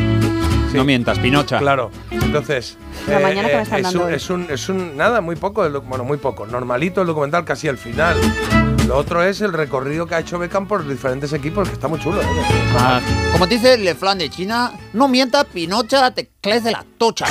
No 0.74 0.84
mientas, 0.86 1.20
Pinocha. 1.20 1.60
Claro. 1.60 1.92
Entonces, 2.10 2.78
La 3.08 3.20
mañana 3.20 3.50
que 3.50 3.56
me 3.58 3.62
están 3.64 3.80
es, 3.80 3.84
dando 3.84 4.00
un, 4.04 4.08
hoy. 4.08 4.14
es 4.16 4.30
un 4.30 4.48
es 4.50 4.70
un 4.70 4.96
nada 4.96 5.20
muy 5.20 5.36
poco, 5.36 5.66
el 5.66 5.74
doc- 5.74 5.86
bueno, 5.86 6.04
muy 6.06 6.18
poco, 6.18 6.46
normalito 6.46 7.02
el 7.02 7.08
documental 7.08 7.44
casi 7.44 7.68
al 7.68 7.78
final. 7.78 8.16
Lo 8.92 8.98
otro 8.98 9.24
es 9.24 9.40
el 9.40 9.54
recorrido 9.54 10.06
que 10.06 10.16
ha 10.16 10.20
hecho 10.20 10.38
Beckham 10.38 10.68
por 10.68 10.86
diferentes 10.86 11.32
equipos, 11.32 11.70
que 11.70 11.76
está 11.76 11.88
muy 11.88 11.98
chulo. 11.98 12.22
¿eh? 12.22 12.26
Como 13.32 13.48
dice 13.48 13.78
Le 13.78 13.96
Flan 13.96 14.18
de 14.18 14.30
China, 14.30 14.74
no 14.92 15.08
mienta, 15.08 15.46
Pinocha, 15.46 16.12
te 16.12 16.30
crece 16.42 16.72
la 16.72 16.84
tocha. 16.98 17.26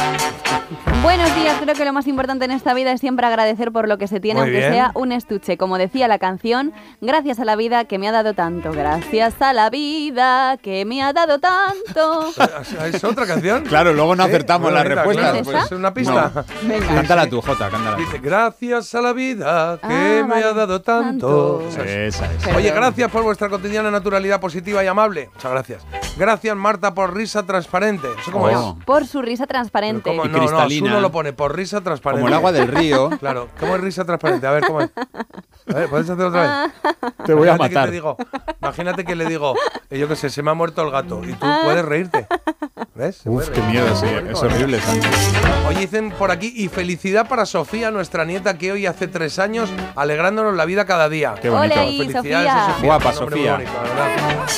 Buenos 1.03 1.35
días, 1.35 1.57
creo 1.61 1.75
que 1.75 1.85
lo 1.85 1.93
más 1.93 2.07
importante 2.07 2.45
en 2.47 2.51
esta 2.53 2.73
vida 2.73 2.93
es 2.93 3.01
siempre 3.01 3.27
agradecer 3.27 3.73
por 3.73 3.89
lo 3.89 3.99
que 3.99 4.07
se 4.07 4.21
tiene, 4.21 4.41
Muy 4.41 4.49
aunque 4.49 4.59
bien. 4.61 4.73
sea 4.73 4.91
un 4.95 5.13
estuche. 5.13 5.59
Como 5.59 5.77
decía 5.77 6.09
la 6.09 6.19
canción, 6.19 6.73
gracias 7.03 7.41
a 7.41 7.45
la 7.45 7.57
vida 7.57 7.85
que 7.85 7.99
me 7.99 8.09
ha 8.09 8.13
dado 8.13 8.33
tanto, 8.35 8.71
gracias 8.73 9.35
a 9.43 9.53
la 9.53 9.69
vida 9.69 10.57
que 10.59 10.85
me 10.87 11.03
ha 11.03 11.13
dado 11.13 11.41
tanto. 11.41 12.27
¿Es 12.87 13.05
otra 13.05 13.27
canción? 13.27 13.65
Claro, 13.65 13.93
luego 13.93 14.17
no 14.17 14.25
Sí, 14.25 14.31
acertamos 14.31 14.73
la 14.73 14.83
respuesta. 14.85 15.31
claro, 15.33 15.45
pues 15.45 15.65
es 15.65 15.73
una 15.73 15.93
pista. 15.93 16.33
No. 16.35 16.45
Venga. 16.69 16.87
Cántala 16.95 17.29
tú, 17.29 17.43
Jota, 17.43 17.69
cántala. 17.69 17.97
Dice, 17.97 18.19
gracias 18.19 18.95
a 18.95 19.03
la 19.03 19.13
vida 19.13 19.79
que 19.81 19.87
Ah, 19.89 20.23
me 20.27 20.35
vale. 20.35 20.45
ha 20.45 20.53
dado 20.55 20.81
tanto. 20.83 21.50
Esa 21.59 21.85
es. 22.33 22.47
Oye, 22.55 22.71
gracias 22.71 23.11
por 23.11 23.23
vuestra 23.23 23.49
cotidiana 23.49 23.91
naturalidad 23.91 24.41
positiva 24.41 24.83
y 24.85 24.87
amable. 24.87 25.31
Muchas 25.35 25.51
gracias. 25.51 25.83
Gracias, 26.17 26.57
Marta, 26.57 26.95
por 26.95 27.15
risa 27.15 27.45
transparente. 27.45 28.09
¿Eso 28.21 28.31
cómo 28.33 28.47
Oh. 28.51 28.79
Por 28.85 29.07
su 29.07 29.23
risa 29.23 29.47
transparente. 29.47 30.11
¿Cómo? 30.11 30.27
Y 30.27 30.29
No, 30.29 30.39
no. 30.39 30.69
Su 30.69 30.85
no 30.87 31.01
lo 31.01 31.11
pone 31.13 31.33
por 31.33 31.55
risa 31.57 31.81
transparente. 31.81 32.21
Como 32.21 32.29
el 32.29 32.35
agua 32.35 32.53
del 32.53 32.69
río. 32.69 33.11
Claro, 33.21 33.49
¿cómo 33.59 33.75
es 33.77 33.81
risa 33.81 34.05
transparente? 34.05 34.47
A 34.47 34.51
ver, 34.53 34.65
¿cómo 34.67 34.81
es? 34.81 34.91
A 35.69 35.75
ver, 35.75 35.89
¿puedes 35.89 36.09
hacer 36.11 36.25
otra 36.25 36.67
vez? 36.67 36.93
Te 37.27 37.35
voy 37.35 37.49
a 37.49 37.55
Imagínate 37.55 37.69
que 37.69 37.75
matar. 37.75 37.87
te 37.87 37.93
digo, 37.93 38.17
imagínate 38.61 39.05
que 39.05 39.15
le 39.15 39.27
digo, 39.27 39.55
eh, 39.91 39.99
yo 39.99 40.09
qué 40.09 40.17
sé, 40.17 40.31
se 40.31 40.43
me 40.43 40.51
ha 40.51 40.55
muerto 40.55 40.83
el 40.83 40.91
gato 40.91 41.21
y 41.25 41.33
tú 41.35 41.47
Ah. 41.47 41.61
puedes 41.65 41.85
reírte. 41.85 42.27
¿Ves? 43.01 43.17
Se 43.17 43.31
Uf, 43.31 43.49
qué 43.49 43.63
miedo, 43.63 43.97
sí. 43.97 44.05
Es 44.05 44.43
¿eh? 44.43 44.47
horrible, 44.47 44.79
Santi. 44.79 45.07
Oye, 45.67 45.81
dicen 45.81 46.11
por 46.11 46.31
aquí, 46.31 46.53
y 46.55 46.69
felicidad 46.69 47.27
para 47.27 47.47
Sofía, 47.47 47.91
nuestra 47.91 48.27
nieta, 48.27 48.59
que 48.59 48.73
hoy 48.73 48.85
hace 48.85 49.09
tres 49.09 49.39
años, 49.39 49.71
alegrándonos 49.97 50.55
la 50.55 50.67
vida 50.67 50.85
cada 50.85 51.09
día. 51.09 51.35
Qué 51.41 51.49
bonito. 51.49 51.81
Ahí, 51.81 51.97
Felicidades 51.97 52.49
Sofía. 52.51 52.67
a 52.67 52.75
Sofía. 52.75 52.87
Guapa, 52.87 53.13
Sofía. 53.15 53.53
bonito. 53.55 53.73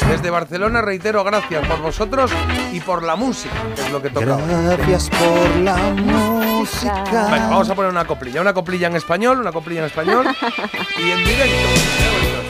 Desde 0.09 0.31
Barcelona, 0.31 0.83
reitero, 0.83 1.23
gracias 1.23 1.65
por 1.69 1.83
vosotros 1.83 2.33
y 2.73 2.81
por 2.81 3.05
la 3.05 3.15
música, 3.15 3.55
que 3.77 3.83
es 3.83 3.93
lo 3.93 4.03
que 4.03 4.11
toca. 4.11 4.37
Gracias 4.37 5.09
por 5.11 5.57
la 5.63 5.77
música. 5.77 7.05
Venga, 7.05 7.49
vamos 7.49 7.71
a 7.71 7.77
poner 7.77 7.93
una 7.93 8.05
coplilla. 8.05 8.41
Una 8.41 8.53
coplilla 8.53 8.89
en 8.89 8.97
español, 8.97 9.39
una 9.39 9.53
coplilla 9.53 9.83
en 9.83 9.87
español 9.87 10.27
y 10.99 11.11
en 11.13 11.19
directo. 11.25 12.42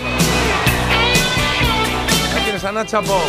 Ahí 2.63 2.63
tienes 2.63 2.65
a 2.65 2.73
Nacha 2.73 3.03
Pop, 3.03 3.21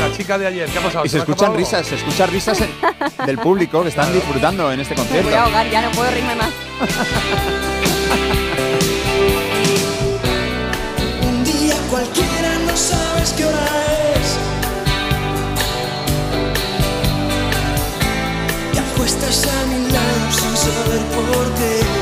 la 0.00 0.12
chica 0.16 0.36
de 0.38 0.46
ayer. 0.48 0.68
¿Qué 0.68 0.78
ha 0.78 0.82
pasado? 0.82 1.04
Y 1.04 1.08
se 1.08 1.16
me 1.16 1.20
ha 1.20 1.24
escuchan 1.24 1.54
risas, 1.56 1.86
se 1.86 1.94
escuchan 1.94 2.30
risas 2.30 2.60
en- 2.60 2.70
del 3.26 3.38
público 3.38 3.80
que 3.82 3.88
están 3.90 4.12
disfrutando 4.12 4.72
en 4.72 4.80
este 4.80 4.94
Me 4.94 5.00
concierto. 5.00 5.28
voy 5.28 5.38
a 5.38 5.44
ahogar, 5.44 5.70
ya 5.70 5.82
no 5.82 5.90
puedo 5.92 6.10
reírme 6.10 6.34
más. 6.34 6.48
Un 11.28 11.44
día 11.44 11.76
cualquiera 11.90 12.58
no 12.66 12.76
sabes 12.76 13.32
qué 13.34 13.44
hora 13.44 13.66
es. 14.16 14.36
Te 18.72 18.78
acuestas 18.80 19.46
a 19.46 19.66
mi 19.66 19.86
lado 19.92 20.32
sin 20.32 20.56
saber 20.56 21.00
por 21.14 21.54
qué. 21.54 22.01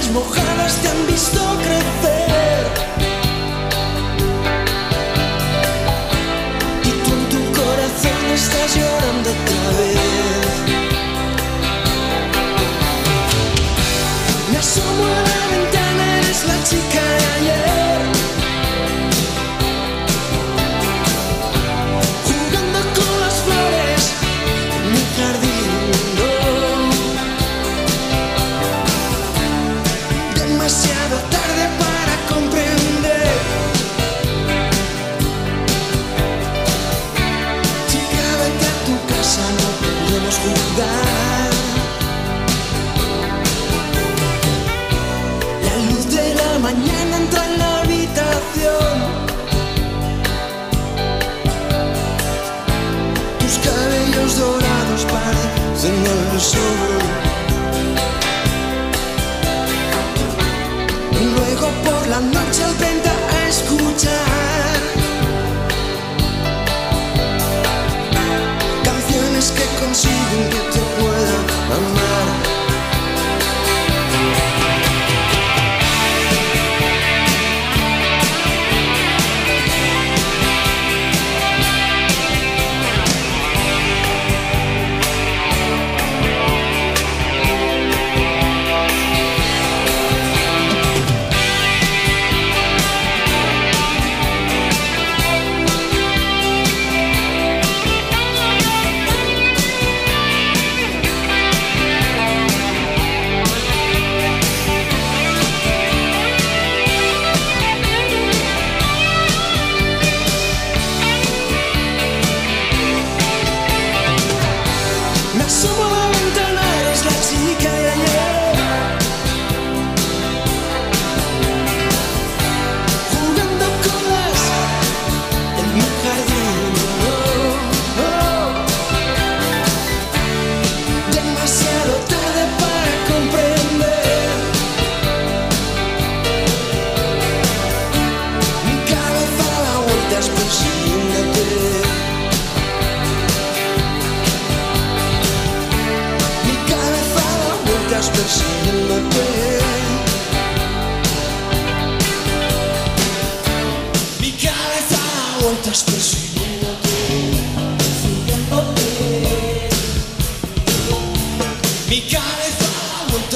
Calles 0.00 0.12
mojadas 0.12 0.76
te 0.82 0.88
han 0.88 1.06
visto 1.06 1.40
crecer. 1.58 2.66
Y 6.84 6.90
tú 7.04 7.10
en 7.12 7.28
tu 7.28 7.60
corazón 7.60 8.24
estás 8.34 8.76
llorando 8.76 9.30
La 45.66 45.76
luz 45.88 46.06
de 46.14 46.34
la 46.34 46.58
mañana 46.58 47.16
entra 47.18 47.44
en 47.44 47.58
la 47.58 47.80
habitación. 47.80 48.94
Tus 53.40 53.58
cabellos 53.58 54.38
dorados 54.38 55.04
parecen 55.14 55.98
el 56.14 56.40
sol. 56.40 57.00
Luego 61.34 61.66
por 61.84 62.06
la 62.08 62.20
noche. 62.20 62.49
que 70.48 70.60
te 70.72 70.80
pueda 70.98 71.38
amar. 71.76 72.09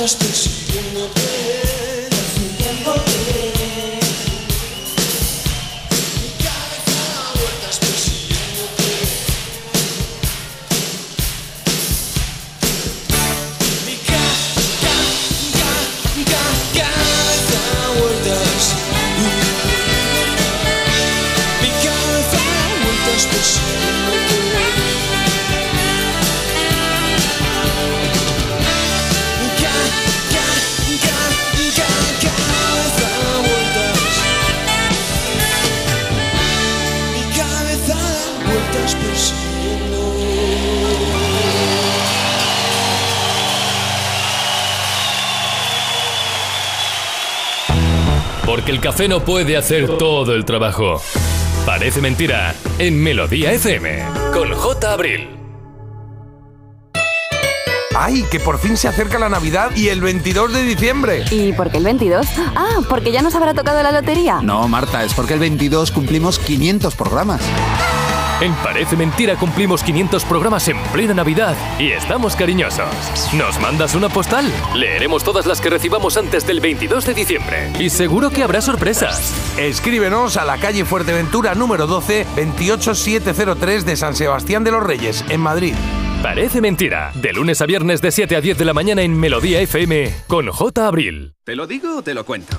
Vueltas 0.05 0.54
Porque 48.65 48.73
el 48.77 48.81
café 48.81 49.09
no 49.09 49.21
puede 49.23 49.59
hacer 49.59 49.99
todo 49.99 50.35
el 50.35 50.47
trabajo. 50.47 50.99
Parece 51.67 52.01
mentira 52.01 52.55
en 52.79 52.99
Melodía 53.03 53.53
FM 53.53 54.03
con 54.33 54.55
J. 54.55 54.91
Abril. 54.91 55.29
¡Ay, 57.95 58.25
que 58.31 58.41
por 58.41 58.59
fin 58.59 58.79
se 58.79 58.89
acerca 58.89 59.19
la 59.19 59.29
Navidad 59.29 59.71
y 59.77 59.89
el 59.89 60.01
22 60.01 60.55
de 60.55 60.63
diciembre! 60.63 61.25
¿Y 61.31 61.53
por 61.53 61.71
qué 61.71 61.77
el 61.77 61.85
22? 61.85 62.27
Ah, 62.57 62.81
porque 62.89 63.13
ya 63.13 63.21
nos 63.21 63.35
habrá 63.35 63.53
tocado 63.53 63.83
la 63.83 63.93
lotería. 63.93 64.41
No, 64.41 64.67
Marta, 64.67 65.05
es 65.05 65.13
porque 65.13 65.35
el 65.35 65.41
22 65.41 65.91
cumplimos 65.91 66.39
500 66.39 66.95
programas. 66.95 67.43
En 68.41 68.53
Parece 68.57 68.97
Mentira 68.97 69.37
cumplimos 69.37 69.85
500 69.85 70.25
programas 70.25 70.67
en 70.69 70.77
plena 70.93 71.15
Navidad 71.15 71.57
y 71.79 71.93
estamos 71.93 72.35
cariñosos. 72.35 72.89
¿Nos 73.33 73.61
mandas 73.61 73.95
una 73.95 74.09
postal? 74.09 74.45
Leeremos 74.75 75.23
todas 75.23 75.47
las 75.47 75.61
que 75.61 75.71
recibamos 75.71 76.17
antes 76.17 76.45
del 76.47 76.61
22 76.61 77.07
de 77.07 77.15
diciembre. 77.15 77.71
Y 77.79 77.91
seguro 77.91 78.31
que 78.31 78.43
habrá 78.43 78.61
sorpresas. 78.61 79.33
Escríbenos 79.57 80.37
a 80.37 80.45
la 80.45 80.59
calle 80.59 80.85
Fuerteventura 80.85 81.55
número 81.55 81.87
12, 81.87 82.27
28703 82.37 83.87
de 83.87 83.97
San 83.97 84.17
Sebastián 84.17 84.65
de 84.65 84.73
los 84.73 84.83
Reyes, 84.83 85.25
en 85.29 85.41
Madrid. 85.41 85.75
Parece 86.23 86.61
Mentira. 86.61 87.13
De 87.15 87.33
lunes 87.33 87.61
a 87.61 87.67
viernes 87.67 88.03
de 88.03 88.11
7 88.11 88.35
a 88.35 88.41
10 88.41 88.59
de 88.59 88.65
la 88.65 88.75
mañana 88.75 89.03
en 89.03 89.17
Melodía 89.17 89.61
FM 89.61 90.13
con 90.27 90.49
J. 90.49 90.87
Abril. 90.87 91.35
¿Te 91.45 91.55
lo 91.55 91.67
digo 91.67 91.99
o 91.99 92.03
te 92.03 92.15
lo 92.15 92.25
cuento? 92.25 92.59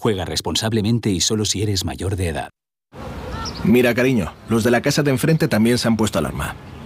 Juega 0.00 0.24
responsablemente 0.24 1.10
y 1.10 1.20
solo 1.20 1.44
si 1.44 1.62
eres 1.62 1.84
mayor 1.84 2.16
de 2.16 2.28
edad. 2.28 2.50
Mira, 3.64 3.94
cariño, 3.94 4.32
los 4.48 4.62
de 4.62 4.70
la 4.70 4.82
casa 4.82 5.02
de 5.02 5.10
enfrente 5.10 5.48
también 5.48 5.78
se 5.78 5.88
han 5.88 5.96
puesto 5.96 6.18
alarma. 6.18 6.54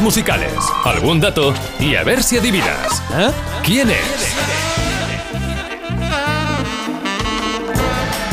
Musicales, 0.00 0.54
algún 0.84 1.20
dato 1.20 1.52
y 1.78 1.96
a 1.96 2.04
ver 2.04 2.22
si 2.22 2.38
adivinas. 2.38 3.02
¿Eh? 3.16 3.30
¿Quién 3.64 3.90
es? 3.90 4.32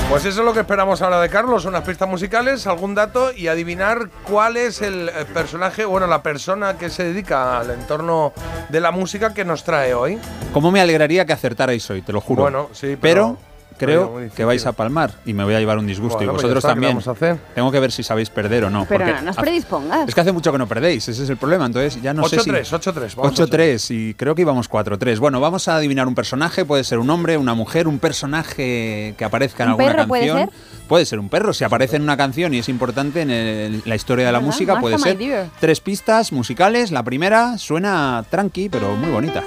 Pues 0.09 0.25
eso 0.25 0.39
es 0.39 0.45
lo 0.45 0.53
que 0.53 0.61
esperamos 0.61 1.03
ahora 1.03 1.21
de 1.21 1.29
Carlos, 1.29 1.65
unas 1.65 1.83
pistas 1.83 2.09
musicales, 2.09 2.65
algún 2.65 2.95
dato 2.95 3.31
y 3.31 3.47
adivinar 3.47 4.09
cuál 4.27 4.57
es 4.57 4.81
el 4.81 5.11
personaje, 5.35 5.85
bueno, 5.85 6.07
la 6.07 6.23
persona 6.23 6.77
que 6.79 6.89
se 6.89 7.03
dedica 7.03 7.59
al 7.59 7.69
entorno 7.69 8.33
de 8.69 8.79
la 8.81 8.89
música 8.89 9.35
que 9.35 9.45
nos 9.45 9.63
trae 9.63 9.93
hoy. 9.93 10.17
¿Cómo 10.51 10.71
me 10.71 10.81
alegraría 10.81 11.25
que 11.25 11.33
acertarais 11.33 11.87
hoy? 11.91 12.01
Te 12.01 12.11
lo 12.11 12.21
juro. 12.21 12.41
Bueno, 12.41 12.69
sí, 12.73 12.97
pero, 12.99 13.37
pero- 13.37 13.48
creo 13.79 14.19
que 14.35 14.45
vais 14.45 14.65
a 14.65 14.73
palmar 14.73 15.11
y 15.25 15.33
me 15.33 15.43
voy 15.43 15.55
a 15.55 15.59
llevar 15.59 15.77
un 15.79 15.87
disgusto. 15.87 16.17
Bueno, 16.17 16.33
y 16.33 16.35
pues 16.35 16.43
vosotros 16.43 16.63
está, 16.63 16.69
¿qué 16.69 16.73
también. 16.75 16.91
vamos 16.91 17.07
a 17.07 17.11
hacer? 17.11 17.37
Tengo 17.55 17.71
que 17.71 17.79
ver 17.79 17.91
si 17.91 18.03
sabéis 18.03 18.29
perder 18.29 18.65
o 18.65 18.69
no. 18.69 18.85
Pero 18.87 19.05
no 19.23 19.31
hace- 19.31 19.41
predispongas. 19.41 20.07
Es 20.09 20.13
que 20.13 20.21
hace 20.21 20.31
mucho 20.31 20.51
que 20.51 20.57
no 20.57 20.67
perdéis, 20.67 21.07
ese 21.09 21.23
es 21.23 21.29
el 21.29 21.37
problema. 21.37 21.65
Entonces 21.65 22.01
ya 22.01 22.13
no 22.13 22.27
sé 22.27 22.39
si. 22.39 22.49
8-3, 22.51 22.71
8-3, 22.71 23.15
vamos 23.15 23.39
8-3 23.39 23.91
y 23.91 24.13
creo 24.13 24.35
que 24.35 24.41
íbamos 24.43 24.69
4-3. 24.69 25.19
Bueno, 25.19 25.39
vamos 25.39 25.67
a 25.67 25.77
adivinar 25.77 26.07
un 26.07 26.15
personaje, 26.15 26.65
puede 26.65 26.83
ser 26.83 26.99
un 26.99 27.09
hombre, 27.09 27.37
una 27.37 27.53
mujer, 27.55 27.87
un 27.87 27.99
personaje 27.99 29.15
que 29.17 29.25
aparezca 29.25 29.63
en 29.63 29.69
¿Un 29.69 29.73
alguna 29.73 29.95
perro 29.95 30.07
puede 30.07 30.27
canción. 30.27 30.49
ser? 30.49 30.59
Puede 30.87 31.05
ser 31.05 31.19
un 31.19 31.29
perro, 31.29 31.53
si 31.53 31.63
aparece 31.63 31.95
en 31.97 32.01
una 32.01 32.17
canción 32.17 32.53
y 32.53 32.59
es 32.59 32.67
importante 32.69 33.21
en 33.21 33.29
el- 33.29 33.81
la 33.85 33.95
historia 33.95 34.25
de 34.25 34.31
la 34.31 34.39
¿Verdad? 34.39 34.51
música, 34.53 34.79
puede 34.79 34.95
Martha, 34.97 35.09
ser. 35.09 35.17
dear. 35.17 35.45
Tres 35.59 35.79
pistas 35.81 36.31
musicales. 36.31 36.91
La 36.91 37.03
primera 37.03 37.57
suena 37.59 38.23
tranqui, 38.29 38.69
pero 38.69 38.95
muy 38.95 39.11
bonita. 39.11 39.43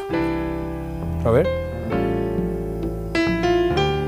A 1.24 1.30
ver. 1.30 1.61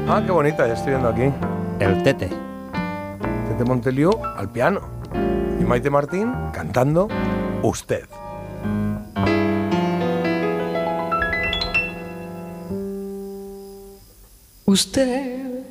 Ah, 0.06 0.22
qué 0.24 0.30
bonita, 0.30 0.66
ya 0.66 0.74
estoy 0.74 0.90
viendo 0.90 1.08
aquí. 1.08 1.32
El 1.80 2.02
Tete. 2.02 2.28
Tete 3.48 3.64
Monteliu 3.64 4.10
al 4.36 4.50
piano. 4.50 4.82
Y 5.58 5.64
Maite 5.64 5.88
Martín 5.88 6.30
cantando 6.52 7.08
Usted. 7.62 8.04
Usted 14.66 15.64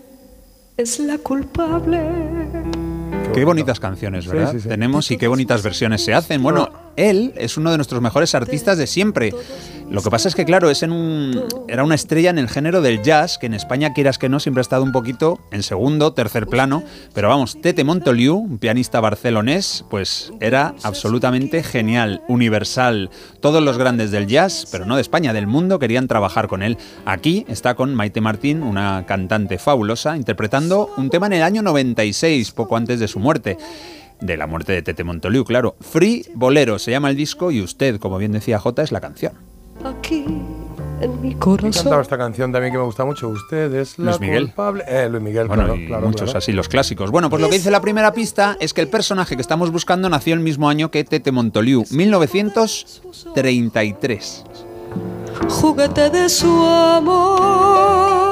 es 0.78 1.00
la 1.00 1.20
culpable. 1.20 2.33
Qué 3.34 3.46
bonitas 3.46 3.80
canciones, 3.80 4.28
¿verdad? 4.28 4.52
Sí, 4.52 4.58
sí, 4.58 4.64
sí. 4.64 4.70
Tenemos 4.70 5.10
y 5.12 5.18
qué 5.18 5.28
bonitas 5.28 5.64
versiones 5.64 6.04
se 6.04 6.14
hacen. 6.14 6.44
Bueno, 6.44 6.70
él 6.96 7.34
es 7.36 7.58
uno 7.58 7.72
de 7.72 7.78
nuestros 7.78 8.02
mejores 8.02 8.36
artistas 8.36 8.78
de 8.78 8.88
siempre. 8.88 9.34
Lo 9.90 10.02
que 10.02 10.10
pasa 10.10 10.28
es 10.28 10.36
que, 10.36 10.46
claro, 10.46 10.70
es 10.70 10.82
en 10.82 10.92
un, 10.92 11.44
era 11.68 11.84
una 11.84 11.96
estrella 11.96 12.30
en 12.30 12.38
el 12.38 12.50
género 12.50 12.82
del 12.82 13.04
jazz, 13.04 13.38
que 13.38 13.46
en 13.46 13.54
España, 13.54 13.94
quieras 13.94 14.18
que 14.18 14.30
no, 14.30 14.40
siempre 14.40 14.62
ha 14.62 14.64
estado 14.64 14.84
un 14.84 14.92
poquito 14.92 15.40
en 15.52 15.62
segundo, 15.62 16.14
tercer 16.14 16.48
plano. 16.48 16.84
Pero 17.14 17.30
vamos, 17.30 17.62
Tete 17.62 17.84
Montoliu, 17.84 18.36
un 18.36 18.58
pianista 18.58 19.00
barcelonés, 19.02 19.86
pues 19.90 20.32
era 20.40 20.74
absolutamente 20.84 21.64
genial, 21.64 22.24
universal. 22.28 23.10
Todos 23.40 23.62
los 23.62 23.78
grandes 23.78 24.10
del 24.12 24.28
jazz, 24.28 24.68
pero 24.72 24.86
no 24.86 24.96
de 24.96 25.02
España, 25.02 25.34
del 25.34 25.48
mundo, 25.48 25.80
querían 25.80 26.08
trabajar 26.08 26.48
con 26.48 26.64
él. 26.64 26.78
Aquí 27.06 27.46
está 27.48 27.76
con 27.76 27.94
Maite 27.94 28.22
Martín, 28.22 28.64
una 28.64 29.06
cantante 29.06 29.58
fabulosa, 29.58 30.16
interpretando 30.16 30.90
un 30.98 31.10
tema 31.10 31.28
en 31.28 31.34
el 31.34 31.44
año 31.44 31.62
96, 31.62 32.52
poco 32.52 32.78
antes 32.78 33.00
de 33.00 33.08
su 33.08 33.13
muerte. 33.20 33.58
De 34.22 34.38
la 34.38 34.48
muerte 34.48 34.72
de 34.72 34.82
Tete 34.82 35.04
Montoliu, 35.04 35.44
claro. 35.44 35.76
Free 35.82 36.26
Bolero 36.34 36.80
se 36.80 36.92
llama 36.92 37.10
el 37.10 37.18
disco 37.18 37.52
y 37.52 37.62
usted, 37.62 38.00
como 38.00 38.18
bien 38.18 38.32
decía 38.32 38.58
Jota, 38.60 38.82
es 38.82 38.94
la 38.94 39.02
canción. 39.02 39.34
Aquí 39.84 40.24
en 41.02 41.22
mi 41.22 41.36
corazón. 41.36 42.00
esta 42.00 42.18
canción 42.18 42.54
también 42.54 42.72
que 42.72 42.78
me 42.78 42.86
gusta 42.86 43.04
mucho. 43.04 43.28
Usted 43.28 43.74
es 43.74 44.00
la 44.00 44.12
Luis 44.12 44.22
Miguel. 44.22 44.46
culpable. 44.46 44.86
Eh, 44.88 45.10
Luis 45.10 45.22
Miguel, 45.22 45.48
Bueno, 45.48 45.66
claro, 45.66 45.78
y 45.80 45.88
claro, 45.88 46.06
muchos 46.08 46.22
claro. 46.26 46.38
así, 46.38 46.54
los 46.54 46.70
clásicos. 46.70 47.12
Bueno, 47.12 47.30
pues 47.30 47.42
lo 47.42 47.50
que 47.50 47.56
dice 47.56 47.70
la 47.70 47.82
primera 47.82 48.14
pista 48.14 48.56
es 48.62 48.74
que 48.74 48.80
el 48.80 48.88
personaje 48.88 49.36
que 49.36 49.42
estamos 49.42 49.72
buscando 49.72 50.08
nació 50.10 50.36
el 50.36 50.40
mismo 50.40 50.70
año 50.70 50.90
que 50.90 51.04
Tete 51.04 51.34
Montoliu, 51.34 51.84
1933. 51.92 54.44
Juguete 55.50 56.10
de 56.10 56.30
su 56.30 56.48
amor. 56.66 58.23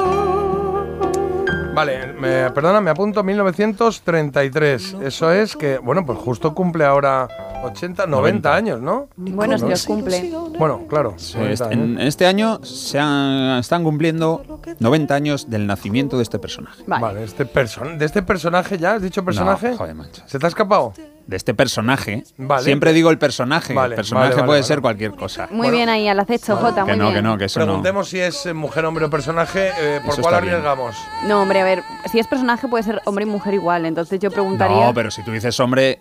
Vale, 1.74 2.12
me, 2.12 2.50
perdona, 2.50 2.80
me 2.82 2.90
apunto 2.90 3.22
1933. 3.24 4.96
Eso 5.02 5.32
es 5.32 5.56
que, 5.56 5.78
bueno, 5.78 6.04
pues 6.04 6.18
justo 6.18 6.54
cumple 6.54 6.84
ahora 6.84 7.28
80, 7.64 8.06
90 8.06 8.54
años, 8.54 8.80
¿no? 8.80 9.08
Bueno, 9.16 9.56
si 9.58 9.66
los 9.66 9.86
cumple. 9.86 10.32
Bueno, 10.58 10.82
claro. 10.88 11.14
Sí, 11.16 11.38
90 11.38 11.52
este- 11.52 11.74
en, 11.74 11.98
este 12.00 12.26
año 12.26 12.62
se 12.62 12.98
han- 12.98 13.58
están 13.58 13.84
cumpliendo 13.84 14.42
90 14.80 15.14
años 15.14 15.48
del 15.48 15.66
nacimiento 15.66 16.16
de 16.18 16.24
este 16.24 16.38
personaje. 16.38 16.82
Vale, 16.86 17.24
este 17.24 17.46
person 17.46 17.98
de 17.98 18.04
este 18.04 18.22
personaje 18.22 18.76
ya, 18.76 18.94
¿has 18.94 19.02
dicho 19.02 19.24
personaje? 19.24 19.70
No, 19.70 19.76
joder, 19.78 19.94
macho. 19.94 20.22
¿Se 20.26 20.38
te 20.38 20.44
ha 20.46 20.48
escapado? 20.48 20.92
De 21.26 21.36
este 21.36 21.54
personaje. 21.54 22.24
Vale. 22.36 22.64
Siempre 22.64 22.92
digo 22.92 23.10
el 23.10 23.18
personaje. 23.18 23.72
Vale, 23.74 23.94
el 23.94 23.96
personaje 23.96 24.24
vale, 24.30 24.34
vale, 24.36 24.46
puede 24.46 24.60
vale. 24.60 24.66
ser 24.68 24.80
cualquier 24.80 25.12
cosa. 25.12 25.48
Muy 25.50 25.70
bien 25.70 25.88
ahí, 25.88 26.08
al 26.08 26.18
acecho, 26.18 26.56
Jota, 26.56 26.84
que 26.84 26.90
muy 26.92 26.98
no, 26.98 27.04
bien. 27.06 27.14
que 27.16 27.22
no, 27.22 27.38
que 27.38 27.44
eso 27.44 27.60
no. 27.60 27.66
Preguntemos 27.66 28.08
si 28.08 28.18
es 28.20 28.44
eh, 28.46 28.52
mujer, 28.54 28.84
hombre 28.84 29.04
o 29.04 29.10
personaje. 29.10 29.70
eh, 29.80 30.00
¿Por 30.04 30.14
Eso 30.14 30.22
cuál 30.22 30.42
bien. 30.42 30.54
arriesgamos? 30.54 30.96
No, 31.26 31.40
hombre, 31.42 31.60
a 31.60 31.64
ver, 31.64 31.82
si 32.10 32.18
es 32.18 32.26
personaje 32.26 32.66
puede 32.68 32.82
ser 32.84 33.00
hombre 33.04 33.24
y 33.24 33.28
mujer 33.28 33.54
igual, 33.54 33.86
entonces 33.86 34.18
yo 34.20 34.30
preguntaría... 34.30 34.84
No, 34.86 34.92
pero 34.94 35.10
si 35.10 35.22
tú 35.22 35.30
dices 35.30 35.58
hombre. 35.60 36.00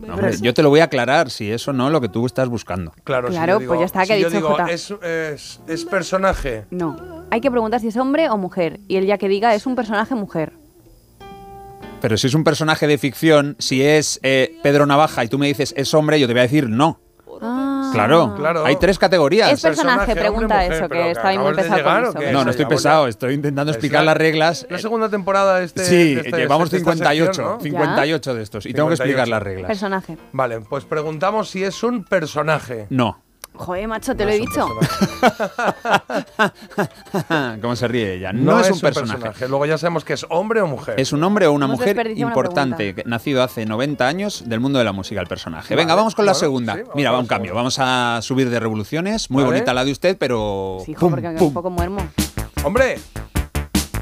no, 0.00 0.14
hombre, 0.14 0.36
yo 0.40 0.52
te 0.52 0.62
lo 0.62 0.68
voy 0.68 0.80
a 0.80 0.84
aclarar 0.84 1.30
si 1.30 1.50
eso 1.52 1.72
no 1.72 1.86
es 1.86 1.92
lo 1.92 2.00
que 2.00 2.08
tú 2.08 2.26
estás 2.26 2.48
buscando. 2.48 2.92
Claro, 3.04 3.28
Claro, 3.28 3.58
digo- 3.60 3.70
pues 3.70 3.80
ya 3.80 3.86
está, 3.86 4.00
que 4.00 4.06
si 4.06 4.12
ha 4.12 4.16
yo 4.18 4.28
dicho 4.28 4.36
digo, 4.38 4.48
Jota. 4.50 4.66
es, 4.70 4.90
es, 5.02 5.60
es 5.68 5.84
personaje. 5.84 6.64
No, 6.70 6.96
hay 7.30 7.40
que 7.40 7.50
preguntar 7.50 7.80
si 7.80 7.88
es 7.88 7.96
hombre 7.96 8.28
o 8.28 8.36
mujer, 8.36 8.80
y 8.88 8.96
él 8.96 9.06
ya 9.06 9.16
que 9.16 9.28
diga 9.28 9.54
es 9.54 9.64
un 9.66 9.76
personaje 9.76 10.14
mujer. 10.14 10.52
Pero 12.04 12.18
si 12.18 12.26
es 12.26 12.34
un 12.34 12.44
personaje 12.44 12.86
de 12.86 12.98
ficción, 12.98 13.56
si 13.58 13.82
es 13.82 14.20
eh, 14.22 14.58
Pedro 14.62 14.84
Navaja 14.84 15.24
y 15.24 15.28
tú 15.28 15.38
me 15.38 15.46
dices 15.46 15.72
es 15.74 15.94
hombre, 15.94 16.20
yo 16.20 16.26
te 16.26 16.34
voy 16.34 16.40
a 16.40 16.42
decir 16.42 16.68
no. 16.68 17.00
Ah. 17.40 17.90
Claro, 17.94 18.62
hay 18.66 18.76
tres 18.76 18.98
categorías. 18.98 19.50
Es 19.50 19.62
personaje, 19.62 20.14
pregunta 20.14 20.66
eso, 20.66 20.86
que 20.86 21.12
está 21.12 21.28
ahí 21.28 21.38
muy 21.38 21.54
pesado 21.54 21.76
llegar, 21.78 22.04
con 22.04 22.16
¿o 22.18 22.20
eso. 22.20 22.32
No, 22.32 22.44
no 22.44 22.50
estoy 22.50 22.66
pesado, 22.66 23.08
estoy 23.08 23.32
intentando 23.32 23.72
explicar 23.72 24.00
la- 24.00 24.10
las 24.10 24.16
reglas. 24.18 24.66
La 24.68 24.78
segunda 24.78 25.08
temporada 25.08 25.60
de 25.60 25.64
este. 25.64 25.82
sí, 25.82 26.14
de 26.14 26.20
este- 26.20 26.36
llevamos 26.36 26.70
de 26.70 26.76
esta 26.76 26.90
58, 26.92 27.24
sección, 27.32 27.52
¿no? 27.56 27.60
58 27.62 28.34
de 28.34 28.42
estos 28.42 28.66
y 28.66 28.74
tengo 28.74 28.88
que 28.88 28.94
explicar 28.96 29.24
58. 29.24 29.30
las 29.30 29.42
reglas. 29.42 29.68
Personaje. 29.68 30.18
Vale, 30.32 30.60
pues 30.60 30.84
preguntamos 30.84 31.48
si 31.48 31.64
es 31.64 31.82
un 31.82 32.04
personaje. 32.04 32.86
No. 32.90 33.23
Joder, 33.56 33.86
macho, 33.88 34.16
te 34.16 34.24
lo 34.24 34.30
he 34.32 34.38
dicho. 34.38 34.66
¿Cómo 37.60 37.76
se 37.76 37.88
ríe 37.88 38.14
ella? 38.14 38.32
No, 38.32 38.60
es, 38.60 38.70
un 38.70 38.80
personaje. 38.80 39.48
Luego 39.48 39.66
ya 39.66 39.78
sabemos 39.78 40.04
que 40.04 40.14
es 40.14 40.26
hombre 40.28 40.60
o 40.60 40.66
mujer. 40.66 40.98
Es 40.98 41.12
un 41.12 41.22
hombre 41.22 41.46
o 41.46 41.52
una 41.52 41.66
Hemos 41.66 41.78
mujer 41.78 41.98
una 41.98 42.10
importante, 42.18 42.94
que- 42.94 43.04
nacido 43.04 43.42
hace 43.42 43.64
90 43.64 44.06
años 44.06 44.48
del 44.48 44.60
mundo 44.60 44.78
de 44.78 44.84
la 44.84 44.92
música, 44.92 45.20
el 45.20 45.26
personaje. 45.28 45.74
Vale, 45.74 45.82
Venga, 45.82 45.94
vamos 45.94 46.14
con 46.14 46.26
la 46.26 46.34
segunda. 46.34 46.74
sí, 46.74 46.82
Mira, 46.94 47.12
va 47.12 47.18
un 47.20 47.26
cambio. 47.26 47.54
Vamos 47.54 47.76
a 47.78 48.18
subir 48.22 48.50
de 48.50 48.58
revoluciones. 48.58 49.30
Muy 49.30 49.44
Vale. 49.44 49.54
bonita 49.56 49.72
la 49.72 49.84
de 49.84 49.92
usted, 49.92 50.16
pero. 50.18 50.78
Sí, 50.84 50.92
hijo, 50.92 51.00
pum, 51.00 51.10
porque 51.10 51.30
pum. 51.30 51.48
un 51.48 51.54
poco 51.54 51.70
muermo. 51.70 51.98
¡Hombre! 52.64 52.98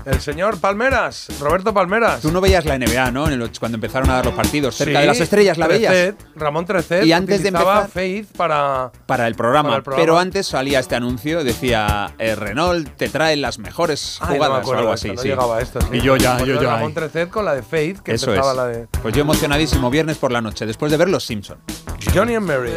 El 0.05 0.21
señor 0.21 0.59
Palmeras, 0.59 1.29
Roberto 1.41 1.73
Palmeras. 1.73 2.21
Tú 2.21 2.33
no 2.33 2.41
veías 2.41 2.65
la 2.65 2.75
NBA, 2.77 3.11
¿no? 3.13 3.27
En 3.29 3.35
el 3.35 3.43
och- 3.43 3.59
cuando 3.59 3.77
empezaron 3.77 4.11
a 4.11 4.15
dar 4.15 4.25
los 4.25 4.35
partidos. 4.35 4.75
Cerca 4.75 4.99
Sí, 4.99 5.01
de 5.03 5.07
las 5.07 5.21
estrellas, 5.21 5.59
¿la 5.59 5.67
veías? 5.69 6.15
Ramón 6.35 6.65
Trecet. 6.67 7.05
Y 7.05 7.13
antes 7.13 7.43
de 7.43 7.49
empezar- 7.49 7.89
Faith 7.89 8.27
para. 8.37 8.91
Para 9.07 9.27
el, 9.29 9.35
programa, 9.35 9.69
Para 9.71 9.77
el 9.79 9.83
programa. 9.83 10.03
Pero 10.05 10.19
antes 10.19 10.47
salía 10.47 10.81
este 10.81 10.97
anuncio, 10.97 11.45
decía 11.45 12.15
eh, 12.19 12.35
Renault 12.35 12.89
te 12.97 13.09
trae 13.09 13.37
las 13.37 13.59
mejores 13.59 14.19
Ay, 14.21 14.27
no 14.27 14.33
me 14.33 14.37
jugadas 14.39 14.57
o 14.57 14.61
acuerdo 14.61 14.79
algo 14.81 14.91
de 14.91 14.95
así. 14.95 15.17
sí. 15.23 15.29
llegaba 15.29 15.57
a 15.59 15.61
esto. 15.61 15.81
sí. 15.81 15.89
Y 15.93 16.01
yo 16.01 16.17
ya, 16.17 16.37
Pues 16.37 16.49
yo 16.49 16.61
ya. 16.61 16.71
Ramón 16.71 16.95
Trecet 16.95 17.29
con 17.31 17.45
la 17.45 17.55
de 17.55 17.63
Faith, 17.63 18.01
que 18.01 18.13
Eso 18.15 18.33
es. 18.33 18.39
empezaba 18.39 18.55
la 18.55 18.67
de. 18.67 18.87
Pues 19.03 19.15
yo 19.15 19.21
emocionadísimo 19.21 19.91
viernes 19.91 20.19
por 20.19 20.33
la 20.33 20.41
noche, 20.41 20.67
después 20.67 20.91
de 20.91 20.99
ver 20.99 21.09
Los 21.09 21.25
Simpson. 21.25 21.59
Johnny 22.15 22.35
and 22.35 22.47
Mary. 22.47 22.73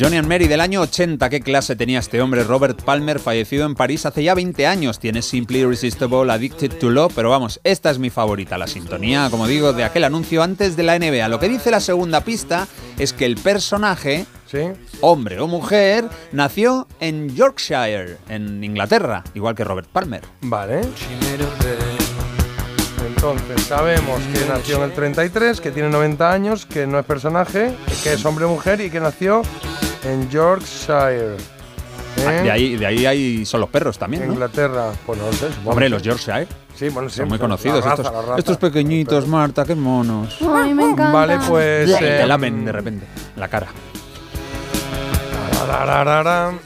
Johnny 0.00 0.16
and 0.16 0.28
Mary 0.28 0.48
del 0.48 0.62
año 0.62 0.80
80, 0.80 1.28
qué 1.28 1.42
clase 1.42 1.76
tenía 1.76 1.98
este 1.98 2.22
hombre, 2.22 2.42
Robert 2.42 2.80
Palmer, 2.80 3.18
fallecido 3.18 3.66
en 3.66 3.74
París 3.74 4.06
hace 4.06 4.22
ya 4.22 4.34
20 4.34 4.66
años. 4.66 4.98
Tiene 4.98 5.20
Simply 5.20 5.58
Irresistible, 5.58 6.32
Addicted 6.32 6.78
to 6.78 6.88
Love, 6.88 7.12
pero 7.14 7.28
vamos, 7.28 7.60
esta 7.64 7.90
es 7.90 7.98
mi 7.98 8.08
favorita, 8.08 8.56
la 8.56 8.66
sintonía, 8.66 9.28
como 9.30 9.46
digo, 9.46 9.74
de 9.74 9.84
aquel 9.84 10.04
anuncio 10.04 10.42
antes 10.42 10.74
de 10.74 10.84
la 10.84 10.98
NBA. 10.98 11.28
Lo 11.28 11.38
que 11.38 11.50
dice 11.50 11.70
la 11.70 11.80
segunda 11.80 12.22
pista 12.22 12.66
es 12.98 13.12
que 13.12 13.26
el 13.26 13.36
personaje, 13.36 14.24
hombre 15.02 15.38
o 15.38 15.46
mujer, 15.46 16.08
nació 16.32 16.88
en 16.98 17.28
Yorkshire, 17.36 18.16
en 18.30 18.64
Inglaterra, 18.64 19.22
igual 19.34 19.54
que 19.54 19.64
Robert 19.64 19.88
Palmer. 19.88 20.22
Vale. 20.40 20.80
Entonces 23.06 23.62
sabemos 23.64 24.18
que 24.32 24.48
nació 24.48 24.78
en 24.78 24.82
el 24.84 24.92
33, 24.92 25.60
que 25.60 25.70
tiene 25.70 25.90
90 25.90 26.32
años, 26.32 26.64
que 26.64 26.86
no 26.86 26.98
es 26.98 27.04
personaje, 27.04 27.74
que 28.02 28.14
es 28.14 28.24
hombre 28.24 28.46
o 28.46 28.48
mujer 28.48 28.80
y 28.80 28.88
que 28.88 28.98
nació 28.98 29.42
en 30.04 30.28
Yorkshire. 30.30 31.36
Ah, 32.26 32.30
De 32.30 32.50
ahí, 32.50 32.76
de 32.76 32.86
ahí 32.86 33.06
hay 33.06 33.46
son 33.46 33.60
los 33.60 33.70
perros 33.70 33.98
también, 33.98 34.26
¿no? 34.26 34.32
Inglaterra. 34.32 34.92
Pues 35.06 35.18
no 35.18 35.32
sé, 35.32 35.48
supongo 35.48 35.70
Hombre, 35.70 35.88
los. 35.88 36.02
Yorkshire. 36.02 36.46
Sí, 36.74 36.88
bueno, 36.88 37.08
sí. 37.08 37.18
Son 37.18 37.28
muy 37.28 37.38
conocidos 37.38 37.84
raza, 37.84 38.02
estos, 38.02 38.24
raza. 38.26 38.38
estos 38.38 38.56
pequeñitos, 38.56 39.26
Marta, 39.26 39.64
qué 39.64 39.74
monos. 39.74 40.38
Ay, 40.42 40.74
me 40.74 40.90
encanta. 40.90 41.12
Vale, 41.12 41.38
pues. 41.48 41.98
Te 41.98 42.22
eh, 42.22 42.26
lamen 42.26 42.64
de 42.64 42.72
repente 42.72 43.06
la 43.36 43.48
cara. 43.48 43.68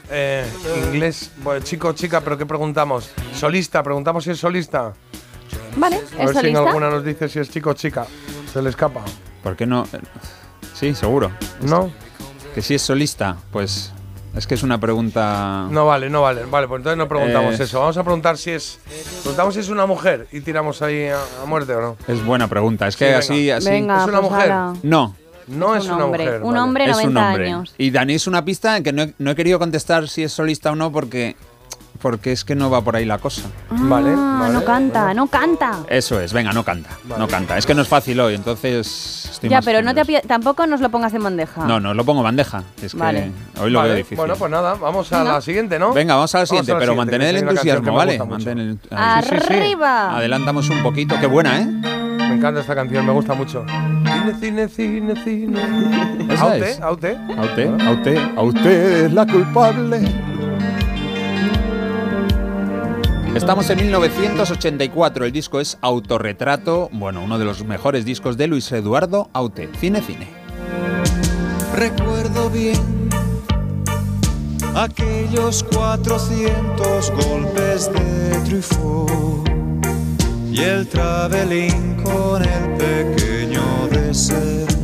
Eh, 0.09 0.45
inglés, 0.87 1.31
bueno, 1.43 1.63
chico, 1.63 1.93
chica, 1.93 2.21
pero 2.21 2.37
¿qué 2.37 2.45
preguntamos? 2.45 3.11
Solista, 3.35 3.83
preguntamos 3.83 4.23
si 4.23 4.31
es 4.31 4.39
solista. 4.39 4.93
Vale, 5.77 5.97
A 5.97 5.99
¿es 5.99 6.09
ver 6.11 6.17
si 6.17 6.25
en 6.27 6.33
solista? 6.33 6.59
alguna 6.59 6.89
nos 6.89 7.05
dice 7.05 7.29
si 7.29 7.39
es 7.39 7.49
chico 7.49 7.69
o 7.71 7.73
chica. 7.73 8.05
Se 8.51 8.61
le 8.61 8.69
escapa. 8.69 9.01
¿Por 9.43 9.55
qué 9.55 9.65
no? 9.65 9.85
Sí, 10.73 10.95
seguro. 10.95 11.31
¿No? 11.61 11.91
Que 12.55 12.61
si 12.61 12.73
es 12.73 12.81
solista, 12.81 13.35
pues 13.51 13.91
es 14.35 14.47
que 14.47 14.55
es 14.55 14.63
una 14.63 14.79
pregunta... 14.79 15.67
No 15.69 15.85
vale, 15.85 16.09
no 16.09 16.21
vale. 16.21 16.45
Vale, 16.45 16.67
pues 16.67 16.79
entonces 16.79 16.97
no 16.97 17.07
preguntamos 17.07 17.59
Eh. 17.59 17.63
eso. 17.63 17.79
Vamos 17.81 17.97
a 17.97 18.03
preguntar 18.03 18.37
si 18.37 18.51
es. 18.51 18.79
Preguntamos 19.21 19.53
si 19.53 19.59
es 19.59 19.69
una 19.69 19.85
mujer 19.85 20.27
y 20.31 20.41
tiramos 20.41 20.81
ahí 20.81 21.07
a, 21.07 21.19
a 21.43 21.45
muerte 21.45 21.73
o 21.75 21.81
no. 21.81 21.97
Es 22.07 22.23
buena 22.25 22.47
pregunta. 22.47 22.87
Es 22.87 22.95
que 22.97 23.05
Sí, 23.05 23.11
venga. 23.11 23.19
así, 23.19 23.51
así... 23.51 23.69
Venga, 23.69 23.97
¿Es 24.01 24.07
una 24.07 24.19
pues 24.21 24.31
mujer? 24.31 24.49
No. 24.83 25.15
No 25.47 25.75
es, 25.75 25.85
un 25.85 25.91
una 25.91 26.05
hombre. 26.05 26.23
mujer. 26.25 26.41
Un 26.43 26.47
vale. 26.53 26.59
hombre, 26.63 26.85
es 26.85 26.97
un 26.97 27.13
90 27.13 27.27
hombre. 27.27 27.45
años. 27.45 27.75
Y 27.77 27.91
Dani 27.91 28.13
es 28.15 28.25
una 28.25 28.43
pista 28.43 28.77
en 28.77 28.83
que 28.83 28.91
no 28.93 29.03
he, 29.03 29.13
no 29.19 29.29
he 29.31 29.35
querido 29.35 29.59
contestar 29.59 30.07
si 30.07 30.23
es 30.23 30.31
solista 30.33 30.71
o 30.71 30.75
no 30.75 30.91
porque, 30.91 31.35
porque 32.05 32.31
es 32.31 32.45
que 32.45 32.53
no 32.53 32.69
va 32.69 32.81
por 32.83 32.95
ahí 32.95 33.03
la 33.03 33.17
cosa. 33.17 33.41
Vale, 33.71 34.11
Ah, 34.15 34.37
vale, 34.41 34.53
no 34.53 34.63
canta, 34.63 35.11
no 35.15 35.25
canta. 35.25 35.79
Eso 35.89 36.19
es, 36.21 36.33
venga, 36.33 36.53
no 36.53 36.63
canta. 36.63 36.91
No 37.17 37.27
canta. 37.27 37.57
Es 37.57 37.65
que 37.65 37.73
no 37.73 37.81
es 37.81 37.87
fácil 37.87 38.19
hoy, 38.19 38.35
entonces 38.35 39.27
estoy 39.31 39.49
Ya, 39.49 39.55
más 39.57 39.65
pero 39.65 39.81
no 39.81 39.95
te 39.95 40.05
tampoco 40.21 40.67
nos 40.67 40.81
lo 40.81 40.89
pongas 40.91 41.11
en 41.15 41.23
bandeja. 41.23 41.65
No, 41.65 41.79
no, 41.79 41.95
lo 41.95 42.05
pongo 42.05 42.19
en 42.19 42.25
bandeja. 42.25 42.61
Es 42.79 42.91
que 42.91 42.99
Vale. 42.99 43.31
hoy 43.59 43.71
lo 43.71 43.79
Vale, 43.79 43.89
veo 43.89 43.97
difícil. 43.97 44.17
Bueno, 44.17 44.35
pues 44.35 44.51
nada, 44.51 44.75
vamos 44.75 45.11
a 45.11 45.17
Venga. 45.17 45.33
la 45.33 45.41
siguiente, 45.41 45.79
¿no? 45.79 45.93
Venga, 45.93 46.13
vamos 46.13 46.35
a 46.35 46.39
la 46.41 46.45
siguiente, 46.45 46.73
pero 46.73 46.91
siguiente, 46.93 46.97
mantened 47.11 47.31
que 47.33 47.39
el 47.39 47.49
entusiasmo, 47.49 47.83
que 47.85 47.89
¿vale? 47.89 48.19
Mantén 48.19 48.59
el- 48.59 48.79
ahí. 48.91 49.23
Sí, 49.23 49.29
sí, 49.31 49.35
sí. 49.47 49.53
¡Arriba! 49.55 50.15
Adelantamos 50.15 50.69
un 50.69 50.83
poquito. 50.83 51.15
Qué 51.19 51.25
buena, 51.25 51.59
¿eh? 51.59 51.65
Me 51.65 52.35
encanta 52.35 52.61
esta 52.61 52.75
canción, 52.75 53.03
me 53.03 53.13
gusta 53.13 53.33
mucho. 53.33 53.65
Cine, 54.05 54.35
cine, 54.39 54.69
cine, 54.69 55.23
cine. 55.23 56.25
Esa 56.29 56.43
Aute, 56.43 56.69
es. 56.69 56.81
aute. 56.81 57.17
A 57.35 57.41
usted, 57.41 57.81
a 57.81 57.91
usted, 57.91 58.17
a 58.37 58.41
usted 58.43 59.05
es 59.05 59.11
la 59.13 59.25
culpable. 59.25 60.34
Estamos 63.35 63.69
en 63.69 63.79
1984, 63.79 65.25
el 65.25 65.31
disco 65.33 65.59
es 65.59 65.77
Autorretrato, 65.81 66.89
bueno, 66.93 67.21
uno 67.21 67.37
de 67.37 67.43
los 67.43 67.65
mejores 67.65 68.05
discos 68.05 68.37
de 68.37 68.47
Luis 68.47 68.71
Eduardo 68.71 69.29
Aute, 69.33 69.69
Cine 69.77 70.01
Cine. 70.01 70.29
Recuerdo 71.75 72.49
bien 72.49 73.09
aquellos 74.73 75.65
400 75.65 77.11
golpes 77.11 77.91
de 77.91 78.39
trufo 78.45 79.43
y 80.49 80.61
el 80.61 80.87
traveling 80.87 81.97
con 82.03 82.41
el 82.41 82.69
pequeño 82.77 83.89
desertor 83.91 84.74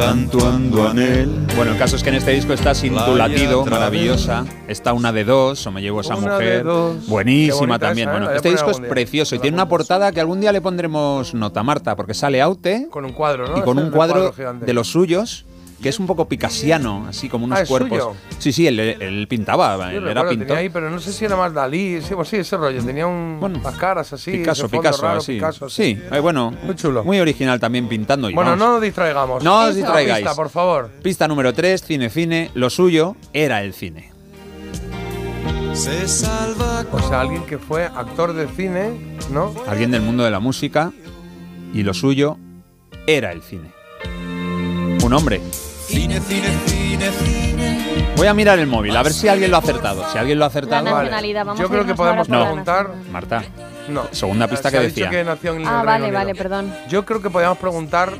Antoine 0.00 0.70
Duanel. 0.70 1.46
Bueno, 1.56 1.72
el 1.72 1.78
caso 1.78 1.96
es 1.96 2.02
que 2.02 2.10
en 2.10 2.16
este 2.16 2.30
disco 2.30 2.52
está 2.52 2.74
Sin 2.74 2.94
tu 2.94 3.16
latido, 3.16 3.64
maravillosa. 3.66 4.44
Está 4.68 4.92
una 4.92 5.12
de 5.12 5.24
dos, 5.24 5.66
o 5.66 5.72
me 5.72 5.82
llevo 5.82 6.00
esa 6.00 6.16
Una 6.16 6.32
mujer. 6.34 6.64
Buenísima 7.08 7.78
también. 7.78 8.08
esa, 8.08 8.16
¿eh? 8.16 8.20
Bueno, 8.20 8.32
a 8.32 8.36
este 8.36 8.50
disco 8.50 8.70
es 8.70 8.78
día. 8.78 8.88
precioso 8.88 9.34
y 9.34 9.38
tiene 9.38 9.56
una 9.56 9.68
portada 9.68 10.12
que 10.12 10.20
algún 10.20 10.40
día 10.40 10.52
le 10.52 10.60
pondremos 10.60 11.34
nota, 11.34 11.62
Marta, 11.62 11.96
porque 11.96 12.14
sale 12.14 12.40
Aute 12.40 12.86
Con 12.90 13.04
un 13.04 13.12
cuadro, 13.12 13.48
¿no? 13.48 13.58
y 13.58 13.62
con 13.62 13.78
un 13.78 13.90
cuadro 13.90 14.32
de 14.60 14.72
los 14.72 14.88
suyos 14.88 15.44
que 15.82 15.88
es 15.90 15.98
un 16.00 16.06
poco 16.06 16.26
picasiano, 16.28 17.06
así 17.08 17.28
como 17.28 17.44
unos 17.44 17.58
Ah, 17.58 17.62
¿es 17.62 17.68
cuerpos. 17.68 17.98
suyo? 17.98 18.16
Sí, 18.38 18.52
sí, 18.52 18.66
él, 18.66 18.80
él 18.80 19.26
pintaba, 19.28 19.88
Sí, 19.90 19.96
él 19.96 20.08
era 20.08 20.28
pintor. 20.28 20.46
tenía 20.48 20.60
ahí, 20.60 20.68
pero 20.70 20.90
no 20.90 20.98
sé 20.98 21.12
si 21.12 21.24
era 21.24 21.36
más 21.36 21.54
Dalí, 21.54 22.00
sí, 22.02 22.14
pues 22.14 22.28
sí, 22.28 22.36
ese 22.36 22.56
rollo. 22.56 22.82
Tenía 22.84 23.06
un, 23.06 23.38
las 23.62 23.76
caras 23.76 24.12
así, 24.12 24.32
Picasso, 24.32 24.68
Picasso, 24.68 25.02
raro, 25.02 25.18
así. 25.18 25.34
Picasso, 25.34 25.66
así. 25.66 25.94
Sí, 25.94 26.02
eh, 26.10 26.18
bueno, 26.20 26.52
Muy 26.64 26.74
chulo. 26.74 27.04
muy 27.04 27.20
original 27.20 27.60
también 27.60 27.88
pintando. 27.88 28.28
y 28.28 28.34
Bueno, 28.34 28.50
vamos. 28.50 28.66
no 28.66 28.72
nos 28.74 28.82
distraigamos. 28.82 29.44
No 29.44 29.60
os 29.66 29.74
distraigáis. 29.76 30.24
pista, 30.24 30.34
por 30.34 30.48
favor. 30.50 30.90
Pista 31.02 31.28
número 31.28 31.52
3, 31.54 31.80
cine, 31.82 32.10
cine. 32.10 32.50
Lo 32.54 32.70
suyo 32.70 33.14
era 33.32 33.62
el 33.62 33.72
cine. 33.72 34.10
Se 35.74 36.08
salva 36.08 36.84
O 36.90 36.98
sea, 37.08 37.20
alguien 37.20 37.44
que 37.46 37.56
fue 37.58 37.84
actor 37.84 38.32
de 38.32 38.48
cine, 38.48 39.16
¿no? 39.30 39.54
Alguien 39.68 39.92
del 39.92 40.02
mundo 40.02 40.24
de 40.24 40.30
la 40.32 40.40
música 40.40 40.90
y 41.72 41.84
lo 41.84 41.94
suyo 41.94 42.36
era 43.06 43.30
el 43.30 43.42
cine. 43.42 43.70
Un 45.04 45.12
hombre. 45.12 45.40
Cine, 45.88 46.20
cine, 46.20 46.48
cine, 46.66 47.10
cine. 47.12 48.12
Voy 48.16 48.26
a 48.26 48.34
mirar 48.34 48.58
el 48.58 48.66
móvil, 48.66 48.96
a 48.96 49.02
ver 49.02 49.12
si 49.12 49.28
alguien 49.28 49.50
lo 49.50 49.56
ha 49.56 49.60
acertado. 49.60 50.04
Si 50.12 50.18
alguien 50.18 50.38
lo 50.38 50.44
ha 50.44 50.48
acertado. 50.48 50.84
La 50.84 50.90
nacionalidad, 50.92 51.44
vamos 51.46 51.60
Yo 51.60 51.68
creo 51.68 51.86
que 51.86 51.94
podemos 51.94 52.28
la 52.28 52.40
preguntar. 52.44 52.90
Marta. 53.10 53.42
No. 53.88 54.02
Segunda 54.10 54.46
pista 54.48 54.70
Se 54.70 54.76
que 54.76 54.82
decía. 54.84 55.08
que 55.10 55.24
nació 55.24 55.54
en 55.54 55.66
Ah, 55.66 55.70
Reino 55.70 55.84
vale, 55.84 56.04
Unido. 56.04 56.18
vale, 56.18 56.34
perdón. 56.34 56.74
Yo 56.88 57.04
creo 57.06 57.22
que 57.22 57.30
podríamos 57.30 57.58
preguntar 57.58 58.12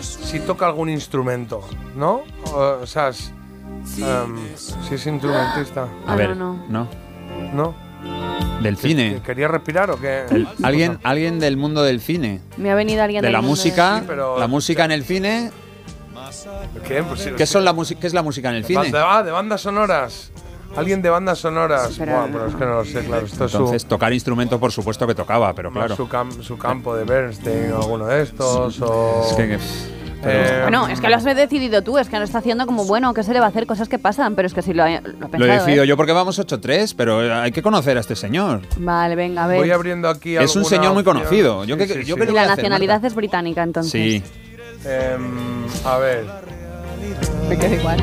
si 0.00 0.38
toca 0.40 0.66
algún 0.66 0.88
instrumento, 0.90 1.66
¿no? 1.96 2.22
O, 2.52 2.78
o 2.82 2.86
sea, 2.86 3.08
es- 3.08 3.32
em, 3.98 4.36
si 4.56 4.94
es 4.94 5.06
instrumentista. 5.06 5.88
A 6.06 6.14
ver, 6.14 6.36
no. 6.36 6.64
¿No? 6.68 7.74
Del 8.62 8.76
cine. 8.76 9.20
¿Quería 9.24 9.48
respirar 9.48 9.90
o 9.90 9.98
qué? 9.98 10.24
El- 10.30 10.46
alguien, 10.62 10.98
alguien 11.02 11.40
del 11.40 11.56
mundo 11.56 11.82
del 11.82 12.00
cine. 12.00 12.40
Me 12.58 12.70
ha 12.70 12.74
venido 12.74 13.02
alguien 13.02 13.22
De 13.22 13.26
del 13.28 13.32
la 13.32 13.40
mundo 13.40 13.52
música. 13.56 13.98
Sí, 14.00 14.04
pero- 14.06 14.38
la 14.38 14.46
música 14.46 14.84
en 14.84 14.92
el 14.92 15.04
cine. 15.04 15.50
¿Qué? 16.86 17.02
Pues 17.02 17.20
sí, 17.20 17.30
¿Qué, 17.36 17.46
sí. 17.46 17.52
son 17.52 17.64
la 17.64 17.74
¿Qué 18.00 18.06
es 18.06 18.14
la 18.14 18.22
música 18.22 18.48
en 18.50 18.56
el 18.56 18.64
cine? 18.64 18.90
De, 18.90 18.98
ah, 18.98 19.22
de 19.22 19.30
bandas 19.30 19.60
sonoras. 19.60 20.30
Alguien 20.76 21.02
de 21.02 21.10
bandas 21.10 21.38
sonoras. 21.38 21.94
pero 21.98 22.12
Buah, 22.12 22.26
pero 22.30 22.46
es 22.46 22.54
que 22.54 22.64
no 22.64 22.74
lo 22.76 22.84
sé, 22.84 23.04
claro. 23.04 23.26
Esto 23.26 23.44
es 23.46 23.50
su- 23.50 23.56
Entonces, 23.58 23.86
tocar 23.86 24.12
instrumento, 24.12 24.60
por 24.60 24.70
supuesto 24.70 25.06
que 25.06 25.14
tocaba, 25.16 25.52
pero 25.52 25.72
claro. 25.72 25.96
su, 25.96 26.08
cam- 26.08 26.42
su 26.42 26.56
campo 26.56 26.94
de 26.94 27.04
Bernstein 27.04 27.72
o 27.72 27.78
alguno 27.82 28.06
de 28.06 28.22
estos. 28.22 28.80
O, 28.80 29.26
Es 29.28 29.34
que. 29.36 29.58
Eh, 30.22 30.58
Bueno, 30.62 30.86
es 30.86 31.00
que 31.00 31.08
lo 31.08 31.16
has 31.16 31.24
decidido 31.24 31.82
tú, 31.82 31.96
es 31.98 32.08
que 32.10 32.18
lo 32.18 32.24
está 32.24 32.38
haciendo 32.38 32.66
como 32.66 32.84
bueno, 32.84 33.14
¿qué 33.14 33.22
se 33.22 33.32
le 33.32 33.40
va 33.40 33.46
a 33.46 33.48
hacer? 33.48 33.66
Cosas 33.66 33.88
que 33.88 33.98
pasan, 33.98 34.34
pero 34.34 34.46
es 34.46 34.52
que 34.54 34.60
sí 34.62 34.74
lo, 34.74 34.84
ha- 34.84 34.90
lo 34.90 34.96
ha 34.98 35.00
pensado. 35.00 35.38
Lo 35.38 35.46
he 35.46 35.52
decidido 35.56 35.82
¿eh? 35.84 35.86
yo 35.86 35.96
porque 35.96 36.12
vamos 36.12 36.38
8-3, 36.38 36.94
pero 36.96 37.18
hay 37.40 37.50
que 37.52 37.62
conocer 37.62 37.96
a 37.96 38.00
este 38.00 38.14
señor. 38.14 38.60
Vale, 38.76 39.16
venga, 39.16 39.44
a 39.44 39.46
ver. 39.46 39.58
Voy 39.58 39.70
abriendo 39.70 40.08
aquí 40.10 40.36
Es 40.36 40.54
un 40.56 40.64
señor 40.66 40.92
muy 40.92 41.04
conocido. 41.04 41.64
Yo 41.64 41.74
Sí, 41.76 41.80
que- 41.86 41.88
sí, 41.88 42.04
yo 42.04 42.16
sí. 42.16 42.20
que 42.20 42.30
y 42.30 42.34
la 42.34 42.42
hacer, 42.42 42.56
nacionalidad 42.58 43.02
es 43.04 43.14
británica, 43.14 43.62
entonces. 43.62 43.90
Sí. 43.92 44.22
Em, 44.84 45.66
a 45.84 45.98
ver. 45.98 46.26
Me 47.48 47.58
queda 47.58 47.74
igual. 47.76 47.98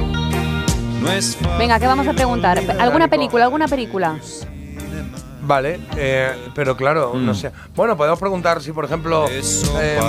Venga, 1.57 1.79
¿qué 1.79 1.87
vamos 1.87 2.07
a 2.07 2.13
preguntar? 2.13 2.59
¿Alguna 2.79 3.07
película? 3.07 3.45
¿Alguna 3.45 3.67
película? 3.67 4.19
Vale, 5.41 5.79
eh, 5.95 6.31
pero 6.53 6.75
claro, 6.75 7.13
Mm. 7.13 7.25
no 7.25 7.33
sé. 7.33 7.51
Bueno, 7.75 7.95
podemos 7.95 8.19
preguntar 8.19 8.61
si, 8.61 8.73
por 8.73 8.83
ejemplo, 8.85 9.27
em, 9.29 9.99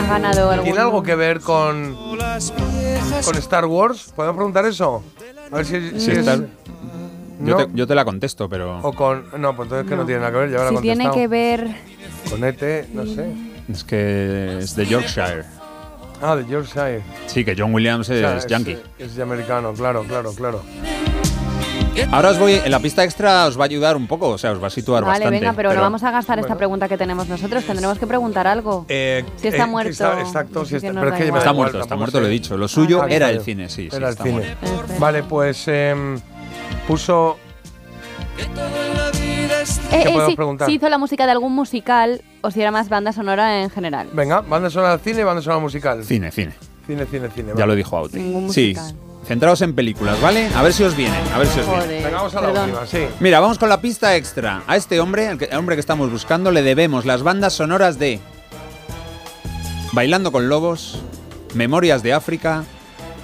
¿Ha 0.00 0.06
ganado 0.08 0.50
algún... 0.50 0.64
¿tiene 0.64 0.80
algo 0.80 1.02
que 1.02 1.14
ver 1.14 1.40
con, 1.40 1.94
con 3.24 3.36
Star 3.36 3.66
Wars? 3.66 4.12
¿Podemos 4.16 4.36
preguntar 4.36 4.64
eso? 4.66 5.04
A 5.52 5.56
ver 5.56 5.64
si, 5.66 5.76
es- 5.76 6.06
Yo, 7.38 7.54
¿No? 7.54 7.56
te, 7.58 7.68
yo 7.74 7.86
te 7.86 7.94
la 7.94 8.04
contesto, 8.04 8.48
pero. 8.48 8.78
O 8.82 8.92
con. 8.94 9.26
No, 9.38 9.54
pues 9.54 9.66
entonces 9.66 9.86
que 9.88 9.94
no, 9.94 10.02
No. 10.02 10.06
tiene 10.06 10.20
nada 10.20 10.32
que 10.32 10.38
ver, 10.38 10.50
ya 10.50 10.68
Si 10.70 10.76
tiene 10.78 11.10
que 11.10 11.28
ver... 11.28 11.68
Con 12.30 12.42
ET, 12.42 12.88
no 12.94 13.04
sé. 13.04 13.30
Es 13.70 13.84
que 13.84 14.58
es 14.58 14.74
de 14.74 14.86
Yorkshire. 14.86 15.44
Ah, 16.22 16.34
de 16.36 16.46
Yorkshire. 16.46 17.02
Sí, 17.26 17.44
que 17.44 17.54
John 17.56 17.74
Williams 17.74 18.08
es 18.08 18.24
O 18.24 18.40
sea, 18.40 18.46
yankee. 18.48 18.78
Es, 18.98 19.14
de 19.16 19.22
americano, 19.22 19.72
claro, 19.74 20.02
claro, 20.04 20.32
claro. 20.32 20.62
Ahora 22.12 22.28
os 22.30 22.38
voy, 22.38 22.52
en 22.62 22.70
la 22.70 22.78
pista 22.78 23.04
extra 23.04 23.46
os 23.46 23.58
va 23.58 23.62
a 23.62 23.64
ayudar 23.64 23.96
un 23.96 24.06
poco, 24.06 24.28
o 24.28 24.36
sea, 24.38 24.52
os 24.52 24.62
va 24.62 24.66
a 24.66 24.70
situar 24.70 25.02
Vale, 25.02 25.12
bastante. 25.24 25.40
venga, 25.40 25.52
pero, 25.54 25.72
no 25.72 25.80
vamos 25.80 26.02
a 26.02 26.10
gastar 26.10 26.38
esta 26.38 26.54
pregunta 26.54 26.88
que 26.88 26.98
tenemos 26.98 27.26
nosotros. 27.26 27.64
Tendremos 27.64 27.98
que 27.98 28.06
preguntar 28.06 28.46
algo. 28.46 28.84
Eh, 28.88 29.24
Si 29.36 29.48
está 29.48 29.64
eh, 29.64 29.66
muerto, 29.66 29.90
está- 29.92 30.20
exacto, 30.20 30.64
si 30.66 30.76
está, 30.76 30.92
pero 30.92 31.08
es 31.14 31.14
que 31.22 31.28
Está 31.28 31.52
muerto, 31.54 31.80
está 31.80 31.96
muerto, 31.96 32.20
lo 32.20 32.26
he 32.26 32.30
dicho. 32.30 32.56
Lo 32.58 32.68
suyo 32.68 33.02
Ah, 33.02 33.06
era 33.08 33.26
vale. 33.26 33.38
el 33.38 33.44
cine, 33.44 33.68
sí. 33.70 33.88
sí, 33.90 33.96
Era 33.96 34.08
el 34.08 34.12
está 34.12 34.24
cine. 34.24 34.56
muerto. 34.60 34.94
Vale, 34.98 35.22
pues 35.22 35.64
em, 35.68 36.20
puso. 36.86 37.38
Eh, 39.68 39.88
¿Qué 39.90 39.96
eh, 40.00 40.04
podemos 40.12 40.26
sí, 40.30 40.36
preguntar? 40.36 40.68
si 40.68 40.74
hizo 40.74 40.88
la 40.88 40.98
música 40.98 41.26
de 41.26 41.32
algún 41.32 41.52
musical 41.54 42.22
o 42.42 42.50
si 42.50 42.60
era 42.60 42.70
más 42.70 42.88
banda 42.88 43.12
sonora 43.12 43.62
en 43.62 43.70
general. 43.70 44.08
Venga, 44.12 44.40
banda 44.40 44.70
sonora 44.70 44.92
al 44.94 45.00
cine 45.00 45.20
y 45.20 45.24
banda 45.24 45.42
sonora 45.42 45.60
musical. 45.60 46.04
Cine, 46.04 46.30
cine. 46.30 46.54
Cine, 46.86 47.04
cine, 47.06 47.28
cine. 47.34 47.48
Ya 47.48 47.54
vale. 47.54 47.66
lo 47.66 47.74
dijo 47.74 47.96
Aute. 47.96 48.18
Ningún 48.18 48.52
Sí, 48.52 48.74
centraos 49.26 49.60
en 49.62 49.74
películas, 49.74 50.20
¿vale? 50.20 50.48
A 50.54 50.62
ver 50.62 50.72
si 50.72 50.84
os 50.84 50.96
vienen, 50.96 51.20
a 51.34 51.38
ver 51.38 51.48
si 51.48 51.58
os 51.60 51.66
vienen. 51.68 52.04
Venga, 52.04 52.16
vamos 52.18 52.34
a 52.36 52.40
la 52.40 52.46
perdón. 52.48 52.70
última, 52.70 52.86
sí. 52.86 53.06
Mira, 53.20 53.40
vamos 53.40 53.58
con 53.58 53.68
la 53.68 53.80
pista 53.80 54.14
extra. 54.16 54.62
A 54.68 54.76
este 54.76 55.00
hombre, 55.00 55.26
al 55.28 55.38
que- 55.38 55.46
al 55.46 55.58
hombre 55.58 55.74
que 55.76 55.80
estamos 55.80 56.10
buscando, 56.12 56.52
le 56.52 56.62
debemos 56.62 57.04
las 57.06 57.22
bandas 57.24 57.52
sonoras 57.54 57.98
de 57.98 58.20
Bailando 59.92 60.30
con 60.30 60.48
Lobos, 60.48 61.00
Memorias 61.54 62.02
de 62.02 62.12
África 62.12 62.64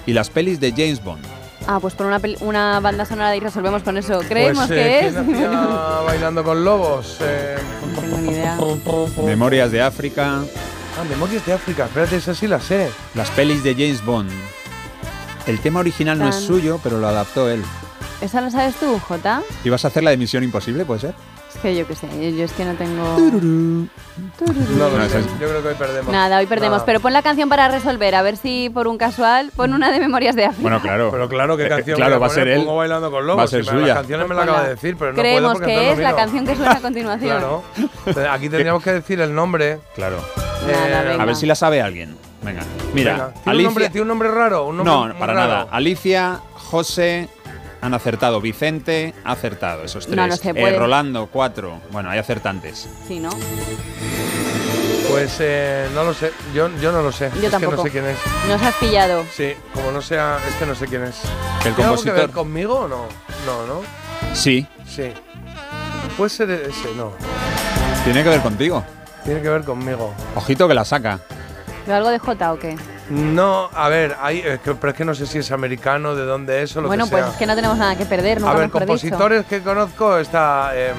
y 0.07 0.12
las 0.12 0.31
pelis 0.31 0.59
de 0.59 0.73
James 0.73 1.05
Bond. 1.05 1.25
Ah, 1.68 1.78
pues 1.81 1.94
por 1.94 2.07
una, 2.07 2.18
peli- 2.18 2.36
una 2.41 2.81
banda 2.81 3.05
sonora 3.05 3.28
de 3.28 3.34
ahí 3.34 3.41
resolvemos 3.41 3.82
con 3.82 3.97
eso. 3.97 4.20
¿Creemos 4.28 4.66
Pues, 4.66 4.70
eh, 4.70 4.74
que 4.74 5.07
es? 5.07 5.15
¿quién 5.15 5.34
hacía 5.34 5.50
bailando 6.07 6.42
con 6.44 6.65
lobos. 6.65 7.18
Eh, 7.20 7.57
no 7.94 8.00
tengo 8.00 8.18
ni 8.18 8.31
idea. 8.31 8.58
Memorias 9.24 9.70
de 9.70 9.81
África, 9.82 10.41
Ah, 11.00 11.05
Memorias 11.08 11.47
de 11.47 11.52
África. 11.55 11.84
Espérate, 11.86 12.16
esa 12.16 12.34
sí 12.34 12.47
la 12.47 12.60
sé. 12.60 12.91
las 13.15 13.31
pelis 13.31 13.62
de 13.62 13.73
James 13.74 14.05
Bond. 14.05 14.31
El 15.47 15.58
tema 15.60 15.81
original 15.81 16.18
no 16.18 16.28
es 16.28 16.34
suyo, 16.36 16.78
pero 16.82 16.99
lo 16.99 17.08
adaptó 17.08 17.49
él. 17.49 17.62
¿Esa 18.20 18.41
la 18.41 18.50
sabes 18.50 18.74
tú, 18.76 18.99
Jota? 19.00 19.42
¿Ibas 19.65 19.84
a 19.84 19.89
hacer 19.89 20.02
la 20.05 20.10
de 20.10 20.16
Misión 20.16 20.44
Imposible, 20.44 20.84
puede 20.84 21.00
ser? 21.00 21.15
Es 21.55 21.61
que 21.61 21.77
yo 21.77 21.87
qué 21.87 21.95
sé, 21.95 22.09
yo 22.37 22.45
es 22.45 22.53
que 22.53 22.65
no 22.65 22.75
tengo... 22.75 23.19
No 23.19 24.87
lo 24.87 24.91
No, 24.99 25.09
sé. 25.09 25.19
eso 25.19 25.29
Yo 25.41 25.49
creo 25.49 25.63
que 25.63 25.69
hoy 25.69 25.75
perdemos. 25.75 26.13
Nada, 26.13 26.39
hoy 26.39 26.47
perdemos, 26.47 26.77
Nada. 26.79 26.87
pero 26.87 27.01
pon 27.01 27.13
la 27.13 27.23
canción 27.23 27.49
para 27.49 27.69
resolver, 27.69 28.15
a 28.15 28.23
ver 28.23 28.37
si 28.37 28.71
por 28.73 28.89
un 28.89 28.97
casual 28.99 29.51
pon 29.55 29.73
una 29.75 29.91
de 29.93 30.01
Memorias 30.01 30.35
de 30.35 30.47
África. 30.47 30.63
Bueno, 30.63 30.81
claro. 30.81 31.11
Pero 31.13 31.29
claro, 31.29 31.57
¿qué 31.57 31.67
Eh, 31.67 31.69
canción 31.69 31.97
claro, 31.97 32.13
voy 32.13 32.17
a 32.17 32.21
va 32.21 32.27
a 32.27 32.31
ser 32.31 32.49
él. 32.49 32.61
Pongo 32.61 32.77
bailando 32.77 33.11
con 33.11 33.27
lobos. 33.27 33.41
Va 33.41 33.45
a 33.45 33.49
ser 33.49 33.65
Si 33.65 33.71
suya. 33.71 33.87
Las 33.89 33.97
canciones 33.99 34.29
me 34.29 34.35
la 34.35 34.43
acaba 34.43 34.63
de 34.65 34.69
decir, 34.71 34.97
pero 34.99 35.13
no 35.13 35.19
Creemos 35.19 35.43
puedo 35.43 35.55
porque 35.55 35.73
que 35.75 35.93
es 35.93 35.99
la 35.99 36.17
canción 36.17 36.47
que 36.47 36.57
suena 36.57 36.73
a 36.73 36.81
continuación. 36.81 37.39
Claro. 37.39 37.63
Aquí 38.33 38.49
tendríamos 38.49 38.83
que 38.83 38.93
decir 38.93 39.21
el 39.21 39.35
nombre. 39.35 39.79
Claro. 39.95 40.17
Nada, 40.67 41.03
venga. 41.03 41.23
A 41.23 41.27
ver 41.27 41.37
si 41.37 41.47
la 41.47 41.55
sabe 41.55 41.83
alguien. 41.83 42.17
Venga. 42.43 42.63
Mira, 42.95 43.13
Venga. 43.13 43.33
¿Tiene, 43.45 43.59
un 43.59 43.65
nombre, 43.65 43.91
¿Tiene 43.91 44.03
un 44.03 44.09
nombre 44.09 44.31
raro? 44.31 44.67
Un 44.67 44.77
nombre 44.79 45.13
no, 45.15 45.19
para 45.19 45.33
raro. 45.35 45.49
nada. 45.49 45.67
Alicia, 45.71 46.41
José 46.55 47.29
han 47.83 47.93
acertado. 47.93 48.41
Vicente 48.41 49.12
ha 49.25 49.33
acertado, 49.33 49.85
esos 49.85 50.07
tres. 50.07 50.17
No, 50.17 50.27
no 50.27 50.36
se 50.36 50.51
Eh, 50.51 50.55
puede. 50.55 50.78
Rolando, 50.78 51.27
cuatro. 51.31 51.81
Bueno, 51.91 52.09
hay 52.09 52.19
acertantes. 52.19 52.89
Sí, 53.07 53.20
¿no? 53.20 53.28
Pues 55.11 55.36
eh, 55.41 55.89
no 55.94 56.05
lo 56.05 56.15
sé. 56.15 56.33
Yo, 56.55 56.70
yo 56.81 56.91
no 56.93 57.02
lo 57.02 57.12
sé. 57.12 57.28
Yo 57.35 57.36
es 57.36 57.41
que 57.43 57.51
tampoco. 57.51 57.77
no 57.77 57.83
sé 57.83 57.91
quién 57.91 58.07
es. 58.07 58.17
Nos 58.49 58.62
has 58.62 58.75
pillado. 58.77 59.25
Sí, 59.36 59.52
como 59.75 59.91
no 59.93 60.01
sea, 60.01 60.39
es 60.49 60.55
que 60.55 60.65
no 60.65 60.75
sé 60.75 60.86
quién 60.86 61.02
es. 61.02 61.17
Que 61.62 61.69
el 61.69 61.75
¿Tiene 61.75 61.91
algo 61.91 62.02
que 62.02 62.09
compositor. 62.09 62.15
ver 62.17 62.31
conmigo 62.31 62.75
o 62.81 62.89
no? 62.89 63.05
No, 63.44 63.67
¿no? 63.67 63.83
Sí, 64.35 64.67
Sí. 64.89 65.12
Puede 66.17 66.31
ser 66.31 66.51
ese, 66.51 66.94
no. 66.97 67.12
tiene 68.05 68.23
que 68.23 68.28
ver 68.28 68.41
contigo. 68.41 68.85
Tiene 69.25 69.41
que 69.41 69.49
ver 69.49 69.65
conmigo. 69.65 70.12
Ojito 70.36 70.69
que 70.69 70.75
la 70.75 70.85
saca. 70.85 71.20
¿Pero 71.85 71.97
algo 71.97 72.11
de 72.11 72.19
Jota 72.19 72.52
o 72.52 72.59
qué? 72.59 72.77
No, 73.11 73.69
a 73.75 73.89
ver, 73.89 74.17
hay, 74.20 74.39
es 74.39 74.61
que- 74.61 74.75
pero 74.75 74.91
es 74.93 74.97
que 74.97 75.05
no 75.05 75.15
sé 75.15 75.27
si 75.27 75.39
es 75.39 75.51
americano, 75.52 76.15
de 76.15 76.25
dónde 76.25 76.62
es 76.62 76.75
o 76.77 76.81
lo 76.81 76.89
Bueno, 76.89 77.05
que 77.05 77.11
pues 77.11 77.25
sea. 77.25 77.33
es 77.33 77.39
que 77.39 77.47
no 77.47 77.55
tenemos 77.55 77.77
nada 77.78 77.97
que 77.97 78.07
perder, 78.07 78.41
nunca 78.41 78.52
a 78.52 78.57
ver, 78.57 78.70
compositores 78.70 79.44
que 79.47 79.61
conozco 79.61 80.17
está 80.19 80.70
eh, 80.75 80.93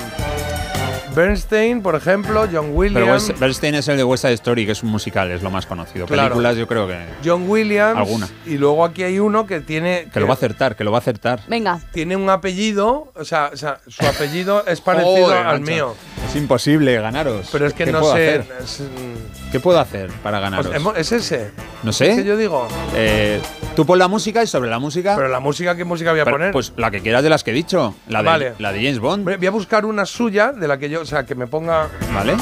Bernstein, 1.16 1.82
por 1.84 1.94
ejemplo, 1.95 2.42
John 2.52 2.66
Pero 2.66 2.74
Williams. 2.74 3.30
West- 3.30 3.40
Bernstein 3.40 3.76
es 3.76 3.88
el 3.88 3.98
de 3.98 4.03
West 4.03 4.24
Side 4.24 4.34
Story, 4.34 4.66
que 4.66 4.72
es 4.72 4.82
un 4.82 4.90
musical, 4.90 5.30
es 5.32 5.44
lo 5.44 5.52
más 5.52 5.66
conocido. 5.68 6.08
Claro. 6.08 6.24
Películas, 6.30 6.56
yo 6.58 6.68
creo 6.68 6.88
que. 6.88 6.98
John 7.24 7.48
Williams. 7.48 7.98
Alguna. 7.98 8.28
Y 8.48 8.58
luego 8.58 8.84
aquí 8.84 9.03
hay 9.03 9.20
uno 9.20 9.45
que 9.45 9.60
tiene. 9.60 10.08
Que 10.12 10.20
lo 10.20 10.26
va 10.28 10.34
a 10.34 10.38
acertar, 10.38 10.76
que 10.76 10.84
lo 10.84 10.92
va 10.92 10.98
a 10.98 11.02
acertar. 11.02 11.42
Venga. 11.48 11.80
Tiene 11.92 12.16
un 12.16 12.30
apellido, 12.32 13.12
o 13.16 13.26
sea, 13.26 13.52
o 13.53 13.58
sea, 13.58 13.80
su 13.88 14.03
apellido 14.06 14.66
es 14.66 14.82
parecido 14.82 15.26
Joder, 15.28 15.45
al 15.45 15.62
mío. 15.62 15.95
Es 16.34 16.42
imposible 16.42 17.00
ganaros. 17.00 17.48
Pero 17.52 17.68
es 17.68 17.74
que 17.76 17.86
¿Qué 17.86 17.92
no 17.92 18.03
sé. 18.12 18.38
es, 18.38 18.80
mm, 18.82 19.52
¿Qué 19.52 19.60
puedo 19.60 19.80
hacer 19.80 20.10
para 20.24 20.40
ganaros? 20.40 20.68
es 20.98 21.12
ese. 21.12 21.52
no 21.84 21.92
Es 21.92 21.98
que 22.00 22.16
sé. 22.16 22.24
yo 22.26 22.36
digo. 22.36 22.68
Eh, 22.95 23.40
tú 23.76 23.86
pon 23.86 24.00
la 24.00 24.08
música 24.08 24.42
y 24.44 24.48
sobre 24.48 24.68
la 24.72 24.80
música. 24.80 25.16
Pero 25.16 25.28
la 25.28 25.40
música, 25.40 25.76
¿qué 25.76 25.86
música 25.86 26.10
voy 26.10 26.22
a 26.22 26.26
Pero, 26.26 26.38
poner? 26.38 26.52
Pues 26.52 26.74
la 26.76 26.90
que 26.90 27.02
quieras 27.02 27.22
de 27.22 27.30
las 27.30 27.44
que 27.44 27.52
he 27.52 27.53
dicho. 27.53 27.94
La 28.08 28.20
de, 28.24 28.26
Vale. 28.26 28.53
la 28.58 28.72
de 28.72 28.80
James 28.80 28.98
Bond. 29.00 29.24
Voy 29.38 29.45
a 29.48 29.52
buscar 29.52 29.86
una 29.86 30.08
suya 30.08 30.52
de 30.53 30.68
la 30.68 30.80
que 30.80 30.90
yo, 30.90 31.02
o 31.02 31.06
sea, 31.06 31.24
que 31.24 31.36
me 31.36 31.45
ponga. 31.45 31.88
¿Vale? 32.16 32.34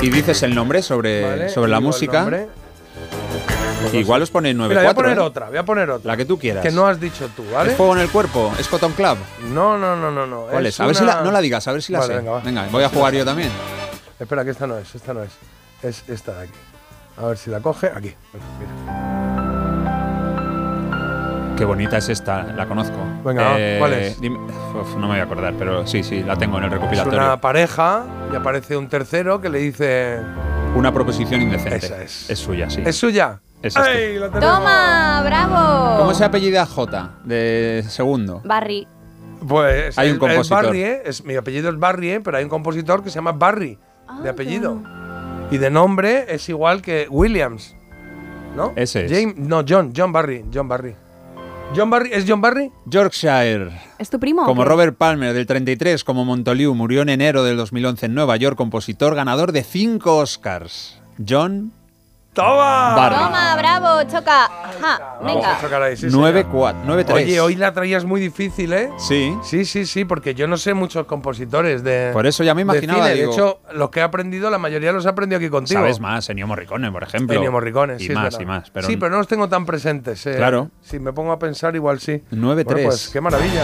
Y 0.00 0.10
dices 0.10 0.44
el 0.44 0.54
nombre 0.54 0.80
sobre, 0.82 1.22
¿vale? 1.22 1.48
sobre 1.48 1.72
la 1.72 1.80
música. 1.80 2.24
Nombre. 3.84 4.00
Igual 4.00 4.22
os 4.22 4.30
pone 4.30 4.52
9 4.54 4.68
Mira, 4.68 4.82
voy 4.82 4.90
a 4.90 4.94
poner 4.94 5.18
otra, 5.18 5.48
voy 5.48 5.58
a 5.58 5.64
poner 5.64 5.90
otra. 5.90 6.12
La 6.12 6.16
que 6.16 6.24
tú 6.24 6.38
quieras. 6.38 6.62
Que 6.62 6.70
no 6.70 6.86
has 6.86 6.98
dicho 7.00 7.28
tú, 7.36 7.44
¿vale? 7.52 7.70
¿Es 7.72 7.76
Fuego 7.76 7.94
en 7.94 8.00
el 8.02 8.10
cuerpo? 8.10 8.52
¿Es 8.58 8.68
Cotton 8.68 8.92
Club? 8.92 9.16
No, 9.52 9.78
no, 9.78 9.94
no, 9.96 10.10
no, 10.10 10.26
no. 10.26 10.42
¿Cuál 10.50 10.66
es? 10.66 10.78
A 10.80 10.86
ver 10.86 10.96
si 10.96 11.02
una- 11.04 11.16
la, 11.16 11.22
no 11.22 11.30
la 11.30 11.40
digas, 11.40 11.66
a 11.68 11.72
ver 11.72 11.82
si 11.82 11.92
la 11.92 12.00
Vale, 12.00 12.14
sé. 12.14 12.20
venga, 12.44 12.62
va. 12.62 12.68
voy 12.70 12.82
a 12.84 12.88
jugar 12.88 13.14
yo 13.14 13.24
también. 13.24 13.50
Espera, 14.18 14.44
que 14.44 14.50
esta 14.50 14.66
no 14.66 14.78
es, 14.78 14.94
esta 14.94 15.14
no 15.14 15.22
es. 15.22 15.30
Es 15.82 16.04
esta 16.08 16.32
de 16.34 16.44
aquí. 16.44 16.52
A 17.16 17.26
ver 17.26 17.36
si 17.36 17.50
la 17.50 17.60
coge. 17.60 17.88
Aquí. 17.94 18.14
Mira. 18.32 18.74
Qué 21.56 21.64
bonita 21.64 21.98
es 21.98 22.08
esta, 22.08 22.42
la 22.42 22.66
conozco. 22.66 22.96
Venga, 23.24 23.50
va, 23.50 23.56
¿cuál 23.78 23.92
es? 23.92 24.20
dime- 24.20 24.38
uf, 24.74 24.94
no 24.96 25.02
me 25.02 25.06
voy 25.08 25.18
a 25.20 25.22
acordar, 25.22 25.54
pero 25.56 25.86
sí, 25.86 26.02
sí, 26.02 26.24
la 26.24 26.36
tengo 26.36 26.58
en 26.58 26.64
el 26.64 26.68
Es 26.72 26.74
recopilatorio. 26.78 27.20
una 27.20 27.40
pareja 27.40 28.04
y 28.32 28.36
aparece 28.36 28.76
un 28.76 28.88
tercero 28.88 29.40
que 29.40 29.48
le 29.48 29.58
dice. 29.60 30.18
Una 30.74 30.92
proposición 30.92 31.40
indecente. 31.42 31.76
Esa 31.76 32.02
es. 32.02 32.28
Es 32.30 32.38
suya, 32.40 32.68
sí. 32.68 32.82
¿Es 32.84 32.96
suya? 32.96 33.40
Es 33.64 33.74
este. 33.74 33.80
¡Ay! 33.80 34.20
¡Toma! 34.40 35.22
¡Bravo! 35.24 35.98
¿Cómo 36.00 36.12
se 36.12 36.22
apellida 36.22 36.66
J 36.66 37.14
de 37.24 37.82
segundo? 37.88 38.42
Barry. 38.44 38.86
Pues 39.48 39.96
Hay 39.96 40.10
un 40.10 40.18
compositor. 40.18 40.58
Es 40.58 40.66
Barry, 40.66 40.82
¿eh? 40.82 41.02
es, 41.06 41.24
mi 41.24 41.34
apellido 41.34 41.70
es 41.70 41.78
Barry, 41.78 42.10
¿eh? 42.10 42.20
pero 42.20 42.36
hay 42.36 42.44
un 42.44 42.50
compositor 42.50 43.02
que 43.02 43.08
se 43.08 43.14
llama 43.14 43.32
Barry, 43.32 43.78
Ah, 44.06 44.20
de 44.22 44.28
apellido. 44.28 44.82
Y 45.50 45.56
de 45.56 45.70
nombre 45.70 46.26
es 46.28 46.46
igual 46.50 46.82
que 46.82 47.06
Williams. 47.08 47.74
¿No? 48.54 48.74
Ese 48.76 49.06
es. 49.06 49.12
James, 49.12 49.36
no, 49.38 49.64
John, 49.66 49.94
John 49.96 50.12
Barry, 50.12 50.44
John 50.52 50.68
Barry. 50.68 50.94
John 51.74 51.88
Barry, 51.88 52.10
¿es 52.12 52.26
John 52.28 52.42
Barry? 52.42 52.70
Yorkshire. 52.84 53.70
¿Es 53.98 54.10
tu 54.10 54.20
primo? 54.20 54.44
Como? 54.44 54.66
Robert 54.66 54.94
Palmer 54.96 55.32
del 55.32 55.46
33, 55.46 56.04
como 56.04 56.26
Montoliu, 56.26 56.74
murió 56.74 57.00
en 57.00 57.08
enero 57.08 57.42
del 57.42 57.56
2011 57.56 58.06
en 58.06 58.14
Nueva 58.14 58.36
York, 58.36 58.58
compositor 58.58 59.14
ganador 59.14 59.52
de 59.52 59.64
cinco 59.64 60.18
Oscars. 60.18 61.00
John 61.26 61.72
¡Toma! 62.34 62.94
Barry. 62.96 63.14
Toma, 63.16 63.56
bravo, 63.56 64.02
choca. 64.10 64.44
Ajá, 64.46 65.16
Vamos 65.20 65.34
venga. 65.36 65.56
a 65.56 65.60
sacar 65.60 65.82
ahí, 65.82 65.96
sí, 65.96 66.06
9-4, 66.08 66.74
9-3. 66.84 67.12
Oye, 67.14 67.40
hoy 67.40 67.54
la 67.54 67.72
traías 67.72 68.04
muy 68.04 68.20
difícil, 68.20 68.72
¿eh? 68.72 68.90
Sí. 68.98 69.34
Sí, 69.42 69.64
sí, 69.64 69.86
sí, 69.86 70.04
porque 70.04 70.34
yo 70.34 70.46
no 70.48 70.56
sé 70.56 70.74
muchos 70.74 71.06
compositores 71.06 71.84
de. 71.84 72.10
Por 72.12 72.26
eso 72.26 72.42
ya 72.42 72.52
me 72.54 72.60
de 72.60 72.62
imaginaba, 72.62 73.04
cine. 73.06 73.14
digo- 73.14 73.28
De 73.30 73.32
hecho, 73.36 73.60
los 73.72 73.90
que 73.90 74.00
he 74.00 74.02
aprendido, 74.02 74.50
la 74.50 74.58
mayoría 74.58 74.92
los 74.92 75.06
he 75.06 75.08
aprendido 75.08 75.38
aquí 75.38 75.48
contigo. 75.48 75.80
Sabes 75.80 76.00
más, 76.00 76.28
Ennio 76.28 76.46
Morricone, 76.46 76.90
por 76.90 77.04
ejemplo. 77.04 77.36
Ennio 77.36 77.52
Morricone, 77.52 77.96
y 77.98 78.06
sí, 78.06 78.12
más, 78.12 78.36
y 78.40 78.44
más. 78.44 78.68
Pero 78.70 78.86
sí, 78.86 78.96
pero 78.96 79.12
no 79.12 79.18
los 79.18 79.28
tengo 79.28 79.48
tan 79.48 79.64
presentes. 79.64 80.26
eh. 80.26 80.34
Claro. 80.36 80.70
Si 80.82 80.98
me 80.98 81.12
pongo 81.12 81.32
a 81.32 81.38
pensar, 81.38 81.74
igual 81.76 82.00
sí. 82.00 82.20
9-3. 82.32 82.64
Bueno, 82.64 82.88
pues 82.88 83.10
qué 83.12 83.20
maravilla. 83.20 83.62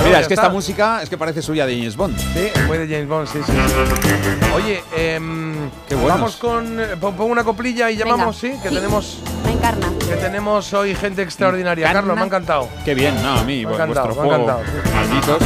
Bueno, 0.00 0.08
Mira, 0.08 0.20
es 0.20 0.28
que 0.28 0.34
está. 0.34 0.44
esta 0.46 0.52
música 0.54 1.02
es 1.02 1.10
que 1.10 1.18
parece 1.18 1.42
suya 1.42 1.66
de 1.66 1.76
James 1.76 1.94
Bond. 1.96 2.16
Sí, 2.18 2.50
muy 2.66 2.78
de 2.78 2.86
James 2.88 3.06
Bond, 3.08 3.26
sí, 3.28 3.38
sí. 3.44 3.52
sí. 3.52 4.50
Oye, 4.54 4.82
Qué 4.94 5.94
buenos. 5.94 6.08
vamos 6.08 6.36
con. 6.36 6.80
eh, 6.80 6.96
pon- 6.98 7.14
Pongo 7.14 7.30
una 7.32 7.44
coplilla 7.44 7.90
y 7.90 7.96
llamamos, 7.96 8.40
Venga. 8.40 8.56
sí, 8.56 8.62
que 8.62 8.68
Sí. 8.70 8.74
tenemos. 8.74 9.18
Me 9.44 9.52
encarna. 9.52 9.88
Que 9.98 10.16
tenemos 10.16 10.72
hoy 10.72 10.94
gente 10.94 11.20
extraordinaria. 11.22 11.84
Encarna. 11.86 12.00
Carlos, 12.00 12.16
me 12.16 12.22
ha 12.22 12.26
encantado. 12.26 12.68
Qué 12.84 12.94
bien, 12.94 13.14
no, 13.22 13.40
a 13.40 13.44
mí, 13.44 13.58
Me 13.58 13.66
ha 13.66 13.68
vu- 13.68 13.74
encantado, 13.74 14.06
vuestro 14.06 14.24
me 14.26 14.30
ha 14.30 14.36
encantado. 14.36 14.62
Malditos. 14.94 15.42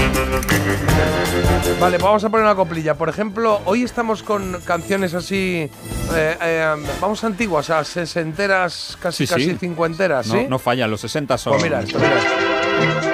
Vale, 1.81 1.97
pues 1.99 2.02
vamos 2.05 2.24
a 2.24 2.28
poner 2.31 2.44
una 2.47 2.55
coplilla. 2.55 2.94
Por 2.94 3.08
ejemplo, 3.08 3.60
hoy 3.65 3.83
estamos 3.83 4.23
con 4.23 4.60
canciones 4.65 5.15
así. 5.15 5.68
eh, 6.15 6.36
eh, 6.41 6.74
vamos 7.00 7.24
antiguas, 7.24 7.70
a 7.70 7.83
sesenteras, 7.83 8.97
casi, 9.00 9.26
Sí, 9.26 9.34
sí. 9.34 9.34
casi 9.34 9.58
cincuenteras, 9.58 10.26
No, 10.28 10.34
¿sí? 10.34 10.47
no 10.49 10.58
fallan, 10.58 10.91
los 10.91 11.00
60 11.00 11.36
son. 11.39 11.55
Pues 11.55 11.65
mira, 11.65 11.81
esto, 11.81 11.99
mira 11.99 12.18
esto. 12.18 13.14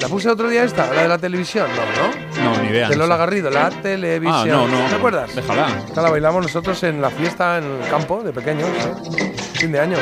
¿La 0.00 0.08
puse 0.08 0.28
otro 0.28 0.48
día 0.48 0.64
esta? 0.64 0.92
¿La 0.92 1.02
de 1.02 1.08
la 1.08 1.18
televisión? 1.18 1.68
No, 1.74 2.44
¿no? 2.44 2.54
No, 2.56 2.62
ni 2.62 2.68
idea. 2.68 2.88
De 2.88 2.96
Lola. 2.96 3.16
Garrido, 3.16 3.50
la 3.50 3.70
televisión. 3.70 4.34
Ah, 4.34 4.44
no, 4.46 4.68
no. 4.68 4.88
¿Te 4.88 4.94
acuerdas? 4.96 5.34
Déjala. 5.34 5.68
Esta 5.86 6.02
la 6.02 6.10
bailamos 6.10 6.42
nosotros 6.42 6.82
en 6.82 7.00
la 7.00 7.10
fiesta 7.10 7.58
en 7.58 7.64
el 7.64 7.88
campo 7.88 8.22
de 8.22 8.32
pequeños, 8.32 8.68
¿eh? 8.68 9.32
fin 9.54 9.72
de 9.72 9.80
año. 9.80 9.96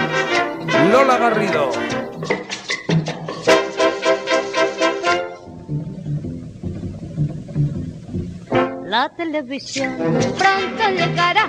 Lola 0.92 1.18
Garrido. 1.18 1.70
La 8.91 9.09
televisión 9.09 9.97
pronto 10.36 10.91
llegará 10.91 11.49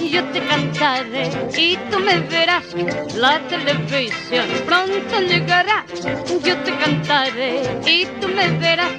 y 0.00 0.08
yo 0.08 0.24
te 0.30 0.40
cantaré 0.40 1.28
y 1.54 1.76
tú 1.90 1.98
me 1.98 2.18
verás. 2.20 2.64
La 3.14 3.46
televisión 3.46 4.46
pronto 4.64 5.20
llegará, 5.20 5.84
yo 6.42 6.56
te 6.62 6.76
cantaré 6.78 7.60
y 7.84 8.06
tú 8.22 8.28
me 8.28 8.48
verás. 8.52 8.90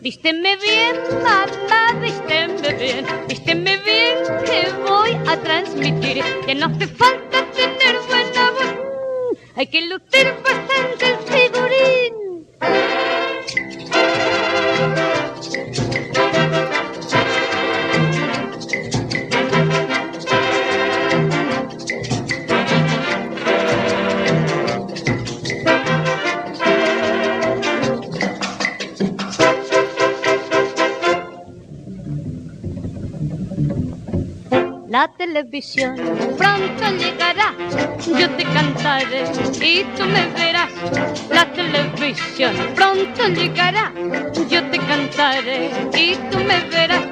Vísteme 0.00 0.54
bien, 0.54 0.94
mamá, 1.24 2.00
vísteme 2.00 2.74
bien, 2.74 3.04
vísteme 3.26 3.76
bien 3.78 4.14
que 4.46 4.70
voy 4.88 5.10
a 5.26 5.36
transmitir 5.36 6.22
que 6.46 6.54
no 6.54 6.66
hace 6.66 6.86
falta 6.86 7.44
tener 7.50 7.96
buena 8.06 8.50
voz, 8.52 9.36
hay 9.56 9.66
que 9.66 9.80
lucir 9.82 10.32
bastante 10.44 11.08
el 11.08 11.16
figurín. 11.26 13.09
La 34.90 35.06
televisión 35.06 35.94
pronto 36.36 36.90
llegará, 36.98 37.54
yo 38.04 38.28
te 38.30 38.42
cantaré 38.42 39.22
y 39.60 39.84
tú 39.96 40.04
me 40.04 40.26
verás. 40.34 40.72
La 41.30 41.46
televisión 41.52 42.56
pronto 42.74 43.28
llegará, 43.28 43.92
yo 44.48 44.68
te 44.68 44.78
cantaré 44.78 45.70
y 45.96 46.16
tú 46.32 46.38
me 46.38 46.60
verás. 46.70 47.06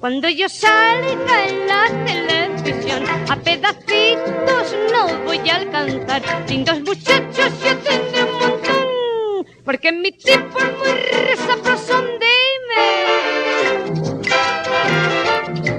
Cuando 0.00 0.28
yo 0.28 0.48
salga 0.48 1.46
en 1.46 1.68
la 1.68 1.84
televisión, 2.04 3.04
a 3.30 3.36
pedacitos 3.36 4.76
no 4.92 5.24
voy 5.24 5.48
a 5.50 5.54
alcanzar. 5.54 6.20
Lindos 6.48 6.80
muchachos 6.80 7.52
yo 7.64 7.76
tendré 7.78 8.24
un 8.24 8.38
montón, 8.40 9.46
porque 9.64 9.92
mi 9.92 10.10
tipo 10.10 10.58
es 10.58 10.78
muy 10.78 10.94
resabroso. 11.28 12.02
Dime, 12.02 13.37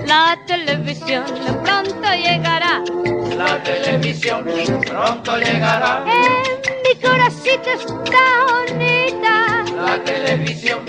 la 0.10 0.36
televisión 0.48 1.24
pronto 1.64 2.10
llegará. 2.16 2.82
La 3.38 3.62
televisión 3.62 4.44
pronto 4.88 5.38
llegará. 5.38 6.04
En 6.04 6.82
mi 6.84 7.00
corazoncito 7.00 7.70
está 7.70 8.26
bonita. 8.50 9.64
La 9.76 10.04
televisión 10.04 10.80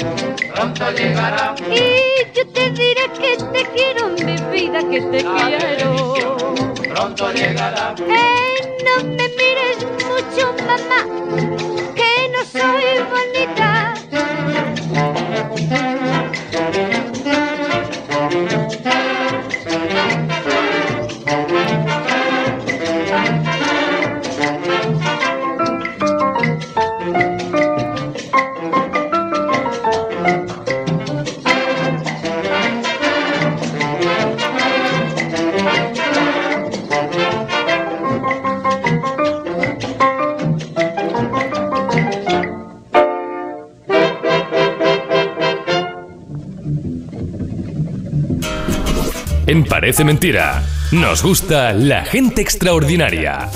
pronto 0.54 0.90
llegará. 0.92 1.54
Y 1.68 2.32
yo 2.34 2.48
te 2.48 2.70
diré 2.70 3.04
que 3.20 3.36
te 3.52 3.62
quiero, 3.74 4.08
mi 4.08 4.36
vida, 4.52 4.80
que 4.90 5.02
te 5.12 5.22
la 5.22 5.46
quiero. 5.48 6.54
Pronto 6.88 7.30
llegará. 7.32 7.94
Hey, 7.98 8.58
no 8.86 9.04
me 9.04 9.28
mires 9.38 9.78
mucho, 10.08 10.54
mamá, 10.66 11.00
que 11.94 12.10
no 12.32 12.40
soy 12.50 12.88
bonita. 13.12 13.94
Parece 49.70 50.02
Mentira, 50.02 50.64
nos 50.90 51.22
gusta 51.22 51.72
la 51.72 52.04
gente 52.04 52.42
extraordinaria. 52.42 53.48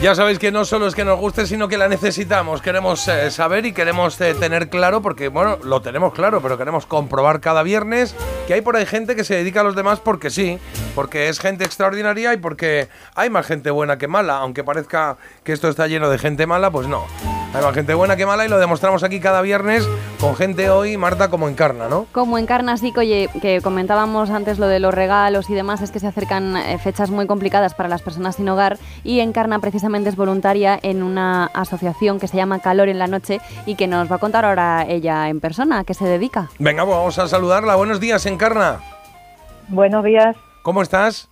Ya 0.00 0.14
sabéis 0.14 0.38
que 0.38 0.52
no 0.52 0.64
solo 0.64 0.86
es 0.86 0.94
que 0.94 1.04
nos 1.04 1.18
guste, 1.18 1.44
sino 1.44 1.66
que 1.66 1.76
la 1.76 1.88
necesitamos. 1.88 2.62
Queremos 2.62 3.08
eh, 3.08 3.32
saber 3.32 3.66
y 3.66 3.72
queremos 3.72 4.20
eh, 4.20 4.34
tener 4.34 4.68
claro, 4.68 5.02
porque 5.02 5.26
bueno, 5.26 5.58
lo 5.64 5.82
tenemos 5.82 6.14
claro, 6.14 6.40
pero 6.40 6.56
queremos 6.56 6.86
comprobar 6.86 7.40
cada 7.40 7.64
viernes 7.64 8.14
que 8.46 8.54
hay 8.54 8.60
por 8.60 8.76
ahí 8.76 8.86
gente 8.86 9.16
que 9.16 9.24
se 9.24 9.34
dedica 9.34 9.60
a 9.60 9.64
los 9.64 9.74
demás 9.74 10.00
porque 10.00 10.30
sí, 10.30 10.58
porque 10.94 11.28
es 11.28 11.40
gente 11.40 11.64
extraordinaria 11.64 12.32
y 12.32 12.36
porque 12.36 12.88
hay 13.14 13.28
más 13.28 13.46
gente 13.46 13.70
buena 13.70 13.98
que 13.98 14.06
mala. 14.06 14.36
Aunque 14.36 14.62
parezca 14.62 15.16
que 15.42 15.52
esto 15.52 15.68
está 15.68 15.88
lleno 15.88 16.08
de 16.10 16.18
gente 16.18 16.46
mala, 16.46 16.70
pues 16.70 16.86
no. 16.86 17.04
Hay 17.54 17.62
más 17.62 17.74
gente 17.74 17.94
buena 17.94 18.16
que 18.16 18.26
mala 18.26 18.44
y 18.44 18.48
lo 18.48 18.58
demostramos 18.58 19.02
aquí 19.02 19.18
cada 19.18 19.40
viernes 19.40 19.88
con 20.20 20.36
gente 20.36 20.70
hoy, 20.70 20.96
Marta, 20.96 21.28
como 21.28 21.48
encarna, 21.48 21.88
¿no? 21.88 22.06
Como 22.12 22.38
encarna, 22.38 22.76
sí, 22.76 22.92
que, 22.92 23.00
oye, 23.00 23.30
que 23.40 23.60
comentábamos 23.62 24.30
antes 24.30 24.58
lo 24.58 24.66
de 24.66 24.78
los 24.78 24.92
regalos 24.92 25.48
y 25.50 25.54
demás, 25.54 25.82
es 25.82 25.90
que 25.90 26.00
se 26.00 26.06
acercan 26.06 26.56
eh, 26.56 26.78
fechas 26.78 27.10
muy 27.10 27.26
complicadas 27.26 27.74
para 27.74 27.88
las 27.88 28.02
personas 28.02 28.36
sin 28.36 28.48
hogar 28.48 28.78
y 29.04 29.20
Encarna 29.20 29.58
precisamente 29.58 30.08
es 30.08 30.16
voluntaria 30.16 30.78
en 30.82 31.02
una 31.02 31.46
asociación 31.46 32.18
que 32.18 32.28
se 32.28 32.36
llama 32.36 32.60
Calor 32.60 32.88
en 32.88 32.98
la 32.98 33.06
Noche 33.06 33.40
y 33.64 33.74
que 33.74 33.86
nos 33.86 34.10
va 34.10 34.16
a 34.16 34.18
contar 34.18 34.44
ahora 34.44 34.84
ella 34.88 35.28
en 35.28 35.40
persona 35.40 35.80
a 35.80 35.84
qué 35.84 35.94
se 35.94 36.04
dedica. 36.04 36.48
Venga, 36.58 36.84
pues 36.84 36.96
vamos 36.96 37.18
a 37.18 37.28
saludarla. 37.28 37.76
Buenos 37.76 38.00
días, 38.00 38.26
encarna. 38.40 38.80
Buenos 39.68 40.04
días. 40.04 40.36
¿Cómo 40.62 40.82
estás? 40.82 41.28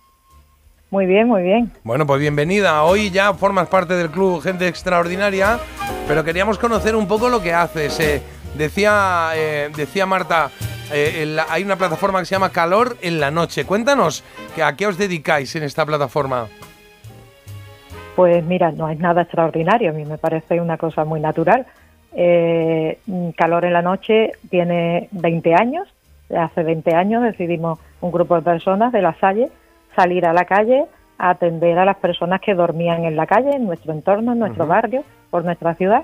Muy 0.89 1.05
bien, 1.05 1.27
muy 1.27 1.43
bien. 1.43 1.71
Bueno, 1.83 2.05
pues 2.07 2.19
bienvenida. 2.19 2.83
Hoy 2.83 3.09
ya 3.11 3.33
formas 3.33 3.67
parte 3.67 3.93
del 3.95 4.09
club 4.09 4.41
Gente 4.41 4.67
Extraordinaria, 4.67 5.59
pero 6.07 6.23
queríamos 6.23 6.57
conocer 6.57 6.95
un 6.95 7.07
poco 7.07 7.29
lo 7.29 7.41
que 7.41 7.53
haces. 7.53 7.99
Eh, 7.99 8.21
decía, 8.57 9.29
eh, 9.35 9.69
decía 9.75 10.05
Marta, 10.05 10.49
eh, 10.91 11.19
en 11.23 11.35
la- 11.35 11.45
hay 11.49 11.63
una 11.63 11.75
plataforma 11.75 12.19
que 12.19 12.25
se 12.25 12.35
llama 12.35 12.49
Calor 12.51 12.97
en 13.01 13.19
la 13.19 13.29
Noche. 13.31 13.65
Cuéntanos, 13.65 14.23
que 14.55 14.63
¿a 14.63 14.75
qué 14.75 14.87
os 14.87 14.97
dedicáis 14.97 15.55
en 15.55 15.63
esta 15.63 15.85
plataforma? 15.85 16.47
Pues 18.15 18.43
mira, 18.45 18.71
no 18.71 18.89
es 18.89 18.97
nada 18.99 19.23
extraordinario, 19.23 19.89
a 19.89 19.93
mí 19.93 20.05
me 20.05 20.17
parece 20.17 20.59
una 20.61 20.77
cosa 20.77 21.03
muy 21.03 21.19
natural. 21.19 21.65
Eh, 22.15 22.99
Calor 23.37 23.65
en 23.65 23.73
la 23.73 23.81
Noche 23.81 24.31
tiene 24.49 25.09
20 25.11 25.53
años, 25.53 25.87
hace 26.29 26.63
20 26.63 26.95
años 26.95 27.23
decidimos 27.23 27.79
un 28.01 28.11
grupo 28.11 28.35
de 28.35 28.41
personas 28.41 28.91
de 28.91 29.01
la 29.01 29.13
Salle 29.19 29.49
salir 29.95 30.25
a 30.25 30.33
la 30.33 30.45
calle 30.45 30.85
a 31.17 31.29
atender 31.31 31.77
a 31.77 31.85
las 31.85 31.97
personas 31.97 32.41
que 32.41 32.53
dormían 32.53 33.05
en 33.05 33.15
la 33.15 33.25
calle, 33.25 33.51
en 33.55 33.65
nuestro 33.65 33.93
entorno, 33.93 34.33
en 34.33 34.39
nuestro 34.39 34.67
barrio, 34.67 35.03
por 35.29 35.45
nuestra 35.45 35.75
ciudad, 35.75 36.03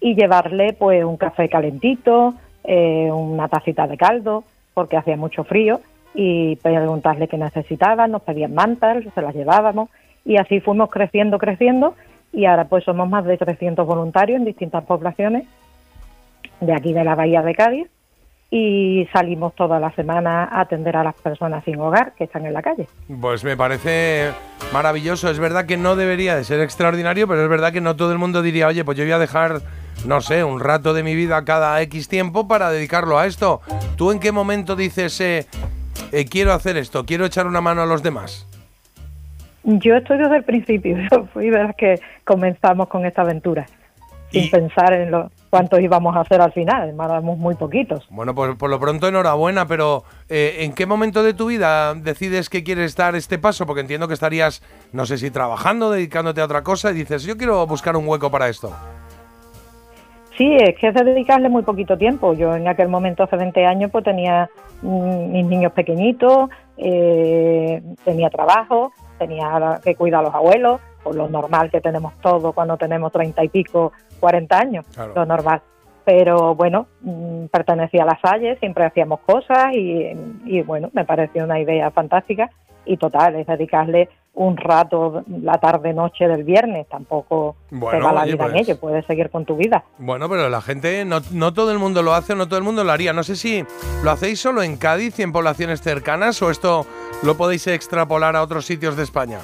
y 0.00 0.14
llevarle 0.14 0.72
pues 0.72 1.04
un 1.04 1.16
café 1.16 1.48
calentito, 1.48 2.34
eh, 2.64 3.10
una 3.12 3.48
tacita 3.48 3.86
de 3.86 3.96
caldo, 3.96 4.44
porque 4.72 4.96
hacía 4.96 5.16
mucho 5.16 5.44
frío, 5.44 5.80
y 6.14 6.56
preguntarle 6.56 7.28
qué 7.28 7.36
necesitaban, 7.36 8.12
nos 8.12 8.22
pedían 8.22 8.54
mantas, 8.54 9.04
se 9.14 9.22
las 9.22 9.34
llevábamos, 9.34 9.90
y 10.24 10.38
así 10.38 10.60
fuimos 10.60 10.90
creciendo, 10.90 11.38
creciendo, 11.38 11.94
y 12.32 12.46
ahora 12.46 12.64
pues 12.64 12.84
somos 12.84 13.08
más 13.08 13.24
de 13.24 13.36
300 13.36 13.86
voluntarios 13.86 14.38
en 14.38 14.46
distintas 14.46 14.84
poblaciones 14.84 15.46
de 16.60 16.72
aquí 16.72 16.94
de 16.94 17.04
la 17.04 17.14
Bahía 17.14 17.42
de 17.42 17.54
Cádiz, 17.54 17.88
y 18.50 19.08
salimos 19.12 19.54
toda 19.54 19.80
la 19.80 19.90
semana 19.92 20.44
a 20.44 20.60
atender 20.60 20.96
a 20.96 21.02
las 21.02 21.14
personas 21.16 21.64
sin 21.64 21.80
hogar 21.80 22.14
que 22.14 22.24
están 22.24 22.46
en 22.46 22.52
la 22.52 22.62
calle. 22.62 22.86
Pues 23.20 23.42
me 23.42 23.56
parece 23.56 24.30
maravilloso. 24.72 25.28
Es 25.30 25.38
verdad 25.38 25.66
que 25.66 25.76
no 25.76 25.96
debería 25.96 26.36
de 26.36 26.44
ser 26.44 26.60
extraordinario, 26.60 27.26
pero 27.26 27.42
es 27.42 27.48
verdad 27.48 27.72
que 27.72 27.80
no 27.80 27.96
todo 27.96 28.12
el 28.12 28.18
mundo 28.18 28.42
diría, 28.42 28.68
oye, 28.68 28.84
pues 28.84 28.96
yo 28.96 29.04
voy 29.04 29.12
a 29.12 29.18
dejar, 29.18 29.62
no 30.06 30.20
sé, 30.20 30.44
un 30.44 30.60
rato 30.60 30.94
de 30.94 31.02
mi 31.02 31.16
vida 31.16 31.44
cada 31.44 31.80
X 31.82 32.08
tiempo 32.08 32.46
para 32.46 32.70
dedicarlo 32.70 33.18
a 33.18 33.26
esto. 33.26 33.60
¿Tú 33.96 34.12
en 34.12 34.20
qué 34.20 34.30
momento 34.30 34.76
dices, 34.76 35.20
eh, 35.20 35.46
eh, 36.12 36.24
quiero 36.26 36.52
hacer 36.52 36.76
esto, 36.76 37.04
quiero 37.04 37.26
echar 37.26 37.46
una 37.46 37.60
mano 37.60 37.82
a 37.82 37.86
los 37.86 38.02
demás? 38.02 38.46
Yo 39.64 39.96
estoy 39.96 40.18
desde 40.18 40.36
el 40.36 40.44
principio, 40.44 40.96
yo 41.10 41.26
fui 41.32 41.50
de 41.50 41.64
las 41.64 41.74
que 41.74 41.98
comenzamos 42.22 42.86
con 42.86 43.04
esta 43.04 43.22
aventura, 43.22 43.66
sin 44.30 44.48
pensar 44.50 44.92
en 44.92 45.10
lo, 45.10 45.32
cuántos 45.56 45.80
íbamos 45.80 46.14
a 46.16 46.20
hacer 46.20 46.40
al 46.40 46.52
final, 46.52 46.90
éramos 46.90 47.38
muy 47.38 47.54
poquitos. 47.54 48.06
Bueno, 48.10 48.34
pues 48.34 48.54
por 48.56 48.68
lo 48.68 48.78
pronto 48.78 49.08
enhorabuena, 49.08 49.66
pero 49.66 50.04
eh, 50.28 50.58
¿en 50.60 50.72
qué 50.72 50.86
momento 50.86 51.22
de 51.22 51.34
tu 51.34 51.46
vida 51.46 51.94
decides 51.94 52.50
que 52.50 52.62
quieres 52.62 52.94
dar 52.96 53.14
este 53.14 53.38
paso? 53.38 53.66
Porque 53.66 53.80
entiendo 53.80 54.08
que 54.08 54.14
estarías, 54.14 54.62
no 54.92 55.06
sé 55.06 55.18
si 55.18 55.30
trabajando, 55.30 55.90
dedicándote 55.90 56.40
a 56.40 56.44
otra 56.44 56.62
cosa 56.62 56.90
y 56.90 56.94
dices, 56.94 57.24
yo 57.24 57.36
quiero 57.36 57.66
buscar 57.66 57.96
un 57.96 58.06
hueco 58.06 58.30
para 58.30 58.48
esto. 58.48 58.72
Sí, 60.36 60.54
es 60.54 60.76
que 60.78 60.88
es 60.88 60.94
de 60.94 61.04
dedicarle 61.04 61.48
muy 61.48 61.62
poquito 61.62 61.96
tiempo. 61.96 62.34
Yo 62.34 62.54
en 62.54 62.68
aquel 62.68 62.88
momento, 62.88 63.22
hace 63.22 63.36
20 63.36 63.64
años, 63.64 63.90
pues 63.90 64.04
tenía 64.04 64.50
mm, 64.82 65.32
mis 65.32 65.46
niños 65.46 65.72
pequeñitos, 65.72 66.50
eh, 66.76 67.82
tenía 68.04 68.28
trabajo, 68.28 68.92
tenía 69.18 69.80
que 69.82 69.94
cuidar 69.94 70.20
a 70.20 70.24
los 70.24 70.34
abuelos, 70.34 70.80
por 71.06 71.14
lo 71.14 71.28
normal 71.28 71.70
que 71.70 71.80
tenemos 71.80 72.14
todo 72.20 72.52
cuando 72.52 72.76
tenemos 72.76 73.12
30 73.12 73.44
y 73.44 73.48
pico, 73.48 73.92
40 74.18 74.58
años, 74.58 74.84
Claro. 74.92 75.12
lo 75.14 75.24
normal. 75.24 75.62
Pero 76.04 76.56
bueno, 76.56 76.88
mm, 77.02 77.44
pertenecía 77.46 78.02
a 78.02 78.06
la 78.06 78.18
Salle, 78.20 78.56
siempre 78.58 78.84
hacíamos 78.84 79.20
cosas 79.20 79.72
y, 79.72 80.10
y 80.46 80.62
bueno, 80.62 80.90
me 80.94 81.04
pareció 81.04 81.44
una 81.44 81.60
idea 81.60 81.92
fantástica 81.92 82.50
y 82.84 82.96
total, 82.96 83.36
es 83.36 83.46
dedicarle 83.46 84.08
un 84.34 84.56
rato 84.56 85.22
la 85.42 85.58
tarde-noche 85.58 86.26
del 86.26 86.42
viernes, 86.42 86.88
tampoco 86.88 87.54
Bueno, 87.70 87.98
te 87.98 88.04
va 88.04 88.12
la 88.12 88.22
oye, 88.22 88.32
vida 88.32 88.44
en 88.46 88.50
pues- 88.52 88.62
ello, 88.68 88.80
puedes 88.80 89.06
seguir 89.06 89.30
con 89.30 89.44
tu 89.44 89.56
vida. 89.56 89.84
Bueno, 89.98 90.28
pero 90.28 90.48
la 90.48 90.60
gente, 90.60 91.04
no, 91.04 91.20
no 91.32 91.54
todo 91.54 91.70
el 91.70 91.78
mundo 91.78 92.02
lo 92.02 92.14
hace, 92.14 92.34
no 92.34 92.46
todo 92.48 92.58
el 92.58 92.64
mundo 92.64 92.82
lo 92.82 92.90
haría. 92.90 93.12
No 93.12 93.22
sé 93.22 93.36
si 93.36 93.64
lo 94.02 94.10
hacéis 94.10 94.40
solo 94.40 94.62
en 94.64 94.76
Cádiz 94.76 95.18
y 95.20 95.22
en 95.22 95.32
poblaciones 95.32 95.80
cercanas 95.82 96.42
o 96.42 96.50
esto 96.50 96.84
lo 97.22 97.36
podéis 97.36 97.66
extrapolar 97.68 98.34
a 98.34 98.42
otros 98.42 98.66
sitios 98.66 98.96
de 98.96 99.04
España. 99.04 99.38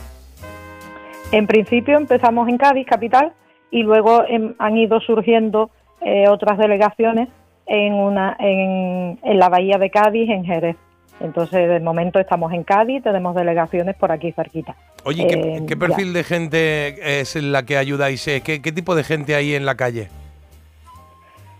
En 1.32 1.46
principio 1.46 1.96
empezamos 1.96 2.48
en 2.48 2.58
Cádiz, 2.58 2.86
capital, 2.86 3.32
y 3.70 3.82
luego 3.82 4.24
em, 4.28 4.54
han 4.58 4.76
ido 4.76 5.00
surgiendo 5.00 5.70
eh, 6.02 6.28
otras 6.28 6.58
delegaciones 6.58 7.28
en, 7.66 7.94
una, 7.94 8.36
en, 8.38 9.18
en 9.22 9.38
la 9.38 9.48
bahía 9.48 9.78
de 9.78 9.90
Cádiz, 9.90 10.28
en 10.28 10.44
Jerez. 10.44 10.76
Entonces, 11.20 11.68
de 11.68 11.80
momento 11.80 12.18
estamos 12.18 12.52
en 12.52 12.64
Cádiz, 12.64 13.02
tenemos 13.02 13.34
delegaciones 13.34 13.94
por 13.96 14.10
aquí 14.12 14.32
cerquita. 14.32 14.74
Oye, 15.04 15.26
¿qué, 15.26 15.34
Eh, 15.34 15.62
qué 15.66 15.74
ya. 15.74 15.78
perfil 15.80 16.12
de 16.12 16.24
gente 16.24 17.20
es 17.20 17.34
la 17.36 17.62
que 17.64 17.76
ayudáis? 17.78 18.26
eh? 18.28 18.42
¿Qué, 18.44 18.60
qué 18.60 18.72
tipo 18.72 18.94
de 18.94 19.04
gente 19.04 19.34
hay 19.34 19.54
en 19.54 19.64
la 19.64 19.74
calle? 19.76 20.08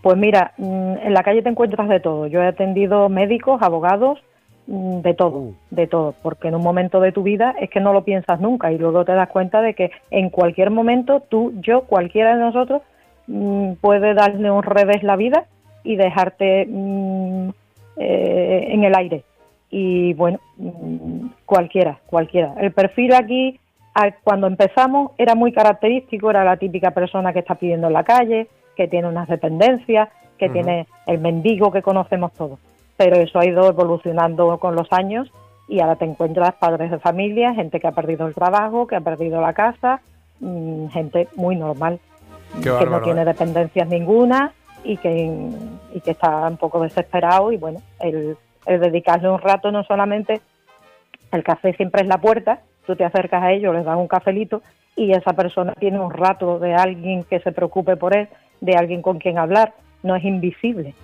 Pues 0.03 0.17
mira, 0.17 0.53
mm, 0.59 0.95
en 1.05 1.15
la 1.15 1.23
calle 1.23 1.43
te 1.43 1.49
encuentras 1.49 1.89
de 1.89 2.01
todo. 2.01 2.27
Yo 2.27 2.43
he 2.43 2.47
atendido 2.49 3.09
médicos, 3.09 3.63
abogados, 3.63 4.19
de 4.67 5.15
todo, 5.15 5.55
de 5.71 5.87
todo, 5.87 6.15
porque 6.23 6.49
en 6.49 6.55
un 6.55 6.63
momento 6.63 7.01
de 7.01 7.13
tu 7.13 7.23
vida 7.23 7.55
es 7.61 7.69
que 7.69 7.81
no 7.81 7.93
lo 7.93 8.05
piensas 8.05 8.41
nunca 8.41 8.71
y 8.71 8.79
luego 8.79 9.05
te 9.05 9.13
das 9.13 9.29
cuenta 9.29 9.61
de 9.61 9.75
que 9.75 9.91
en 10.11 10.31
cualquier 10.31 10.71
momento 10.71 11.21
tú, 11.21 11.53
yo, 11.61 11.83
cualquiera 11.83 12.37
de 12.37 12.41
nosotros 12.41 12.83
mm, 13.27 13.73
puede 13.81 14.15
darle 14.15 14.51
un 14.51 14.63
revés 14.63 15.03
la 15.03 15.17
vida 15.17 15.47
y 15.83 15.97
dejarte 15.97 16.67
mm, 16.69 17.49
eh, 17.97 18.67
en 18.69 18.85
el 18.85 18.95
aire. 18.95 19.25
Y 19.69 20.15
bueno, 20.15 20.39
mm, 20.57 21.27
cualquiera, 21.45 21.99
cualquiera. 22.07 22.55
El 22.59 22.73
perfil 22.73 23.15
aquí, 23.15 23.59
cuando 24.23 24.47
empezamos, 24.47 25.11
era 25.19 25.35
muy 25.35 25.53
característico, 25.53 26.31
era 26.31 26.45
la 26.45 26.57
típica 26.57 26.93
persona 26.93 27.33
que 27.33 27.41
está 27.41 27.57
pidiendo 27.57 27.89
en 27.89 27.93
la 27.95 28.05
calle, 28.05 28.47
que 28.77 28.87
tiene 28.87 29.09
unas 29.09 29.29
dependencias, 29.29 30.09
que 30.39 30.49
tiene 30.49 30.87
el 31.07 31.19
mendigo 31.19 31.71
que 31.71 31.83
conocemos 31.83 32.33
todos. 32.33 32.59
Pero 32.97 33.17
eso 33.17 33.39
ha 33.39 33.47
ido 33.47 33.69
evolucionando 33.69 34.59
con 34.59 34.75
los 34.75 34.89
años 34.93 35.31
y 35.69 35.81
ahora 35.81 35.97
te 35.97 36.05
encuentras 36.05 36.55
padres 36.55 36.91
de 36.91 36.99
familia, 36.99 37.55
gente 37.55 37.81
que 37.81 37.87
ha 37.87 37.93
perdido 37.93 38.27
el 38.27 38.35
trabajo, 38.35 38.87
que 38.87 38.97
ha 38.97 39.01
perdido 39.01 39.41
la 39.41 39.55
casa, 39.55 40.01
mm, 40.41 40.89
gente 40.89 41.29
muy 41.37 41.57
normal, 41.57 42.01
Qué 42.63 42.71
que 42.79 42.87
no 42.87 43.01
tiene 43.01 43.23
¿eh? 43.23 43.25
dependencias 43.25 43.89
ninguna 43.89 44.53
y 44.85 44.97
que, 44.99 45.33
y 45.95 46.01
que 46.01 46.11
está 46.11 46.49
un 46.49 46.57
poco 46.57 46.83
desesperado 46.83 47.53
y 47.53 47.57
bueno, 47.57 47.81
el, 48.01 48.37
el 48.67 48.81
dedicarle 48.81 49.31
un 49.31 49.39
rato 49.39 49.71
no 49.71 49.85
solamente, 49.85 50.41
el 51.31 51.43
café 51.43 51.73
siempre 51.75 52.03
es 52.03 52.09
la 52.09 52.19
puerta, 52.19 52.61
tú 52.87 52.97
te 52.97 53.05
acercas 53.05 53.43
a 53.43 53.53
ellos, 53.53 53.75
les 53.75 53.85
das 53.85 53.97
un 53.97 54.09
cafelito 54.09 54.63
y 54.97 55.13
esa 55.13 55.33
persona 55.33 55.73
tiene 55.79 55.99
un 55.99 56.11
rato 56.11 56.59
de 56.59 56.75
alguien 56.75 57.25
que 57.25 57.41
se 57.41 57.53
preocupe 57.53 57.97
por 57.97 58.15
él, 58.15 58.29
de 58.61 58.75
alguien 58.75 59.03
con 59.03 59.19
quien 59.19 59.39
hablar, 59.39 59.73
no 60.03 60.17
es 60.17 60.25
invisible. 60.25 60.95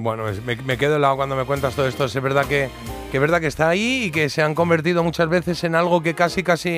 Bueno, 0.00 0.26
me, 0.46 0.54
me 0.54 0.78
quedo 0.78 0.94
helado 0.94 1.16
cuando 1.16 1.34
me 1.34 1.44
cuentas 1.44 1.74
todo 1.74 1.88
esto. 1.88 2.04
Es 2.04 2.14
verdad 2.14 2.46
que, 2.46 2.70
que 3.10 3.18
verdad 3.18 3.40
que 3.40 3.48
está 3.48 3.68
ahí 3.68 4.04
y 4.04 4.10
que 4.12 4.28
se 4.28 4.42
han 4.42 4.54
convertido 4.54 5.02
muchas 5.02 5.28
veces 5.28 5.64
en 5.64 5.74
algo 5.74 6.04
que 6.04 6.14
casi 6.14 6.44
casi 6.44 6.70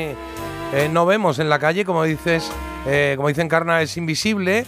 eh, 0.73 0.89
no 0.91 1.05
vemos 1.05 1.39
en 1.39 1.51
la 1.51 1.59
calle, 1.59 1.85
como 1.85 2.05
dices, 2.05 2.51
eh, 2.87 3.13
como 3.17 3.29
dicen 3.29 3.47
Carna, 3.47 3.83
es 3.83 3.99
invisible. 3.99 4.65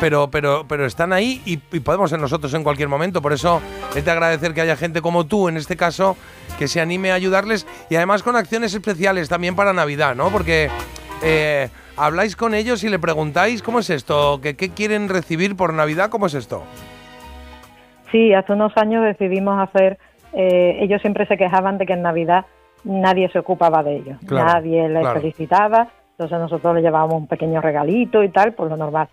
Pero, 0.00 0.30
pero, 0.30 0.64
pero 0.66 0.86
están 0.86 1.12
ahí 1.12 1.42
y, 1.44 1.58
podemos 1.80 2.08
ser 2.08 2.18
nosotros 2.18 2.54
en 2.54 2.62
cualquier 2.62 2.88
momento. 2.88 3.20
Por 3.20 3.34
eso 3.34 3.60
es 3.94 4.02
de 4.02 4.10
agradecer 4.10 4.54
que 4.54 4.62
haya 4.62 4.76
gente 4.76 5.02
como 5.02 5.26
tú, 5.26 5.48
en 5.48 5.58
este 5.58 5.76
caso, 5.76 6.16
que 6.58 6.68
se 6.68 6.80
anime 6.80 7.12
a 7.12 7.14
ayudarles 7.14 7.66
y 7.90 7.96
además 7.96 8.22
con 8.22 8.36
acciones 8.36 8.72
especiales 8.72 9.28
también 9.28 9.54
para 9.54 9.74
Navidad, 9.74 10.14
¿no? 10.14 10.30
Porque 10.30 10.70
eh, 11.22 11.68
habláis 11.98 12.36
con 12.36 12.54
ellos 12.54 12.84
y 12.84 12.88
le 12.88 12.98
preguntáis 12.98 13.62
cómo 13.62 13.80
es 13.80 13.90
esto, 13.90 14.40
¿Qué, 14.42 14.56
qué 14.56 14.70
quieren 14.70 15.10
recibir 15.10 15.56
por 15.56 15.74
Navidad, 15.74 16.08
cómo 16.08 16.26
es 16.26 16.32
esto. 16.32 16.62
Sí, 18.10 18.32
hace 18.34 18.52
unos 18.52 18.76
años 18.76 19.04
decidimos 19.04 19.58
hacer, 19.60 19.98
eh, 20.32 20.78
ellos 20.80 21.00
siempre 21.00 21.26
se 21.26 21.36
quejaban 21.36 21.78
de 21.78 21.86
que 21.86 21.94
en 21.94 22.02
Navidad 22.02 22.44
nadie 22.84 23.28
se 23.30 23.38
ocupaba 23.38 23.82
de 23.82 23.96
ellos, 23.96 24.18
Claro, 24.26 24.46
nadie 24.46 24.88
les 24.88 25.00
claro. 25.00 25.20
felicitaba, 25.20 25.88
entonces 26.12 26.38
nosotros 26.38 26.74
les 26.74 26.84
llevábamos 26.84 27.14
un 27.16 27.26
pequeño 27.26 27.60
regalito 27.60 28.22
y 28.22 28.28
tal, 28.28 28.52
por 28.52 28.68
lo 28.70 28.76
normal. 28.76 29.08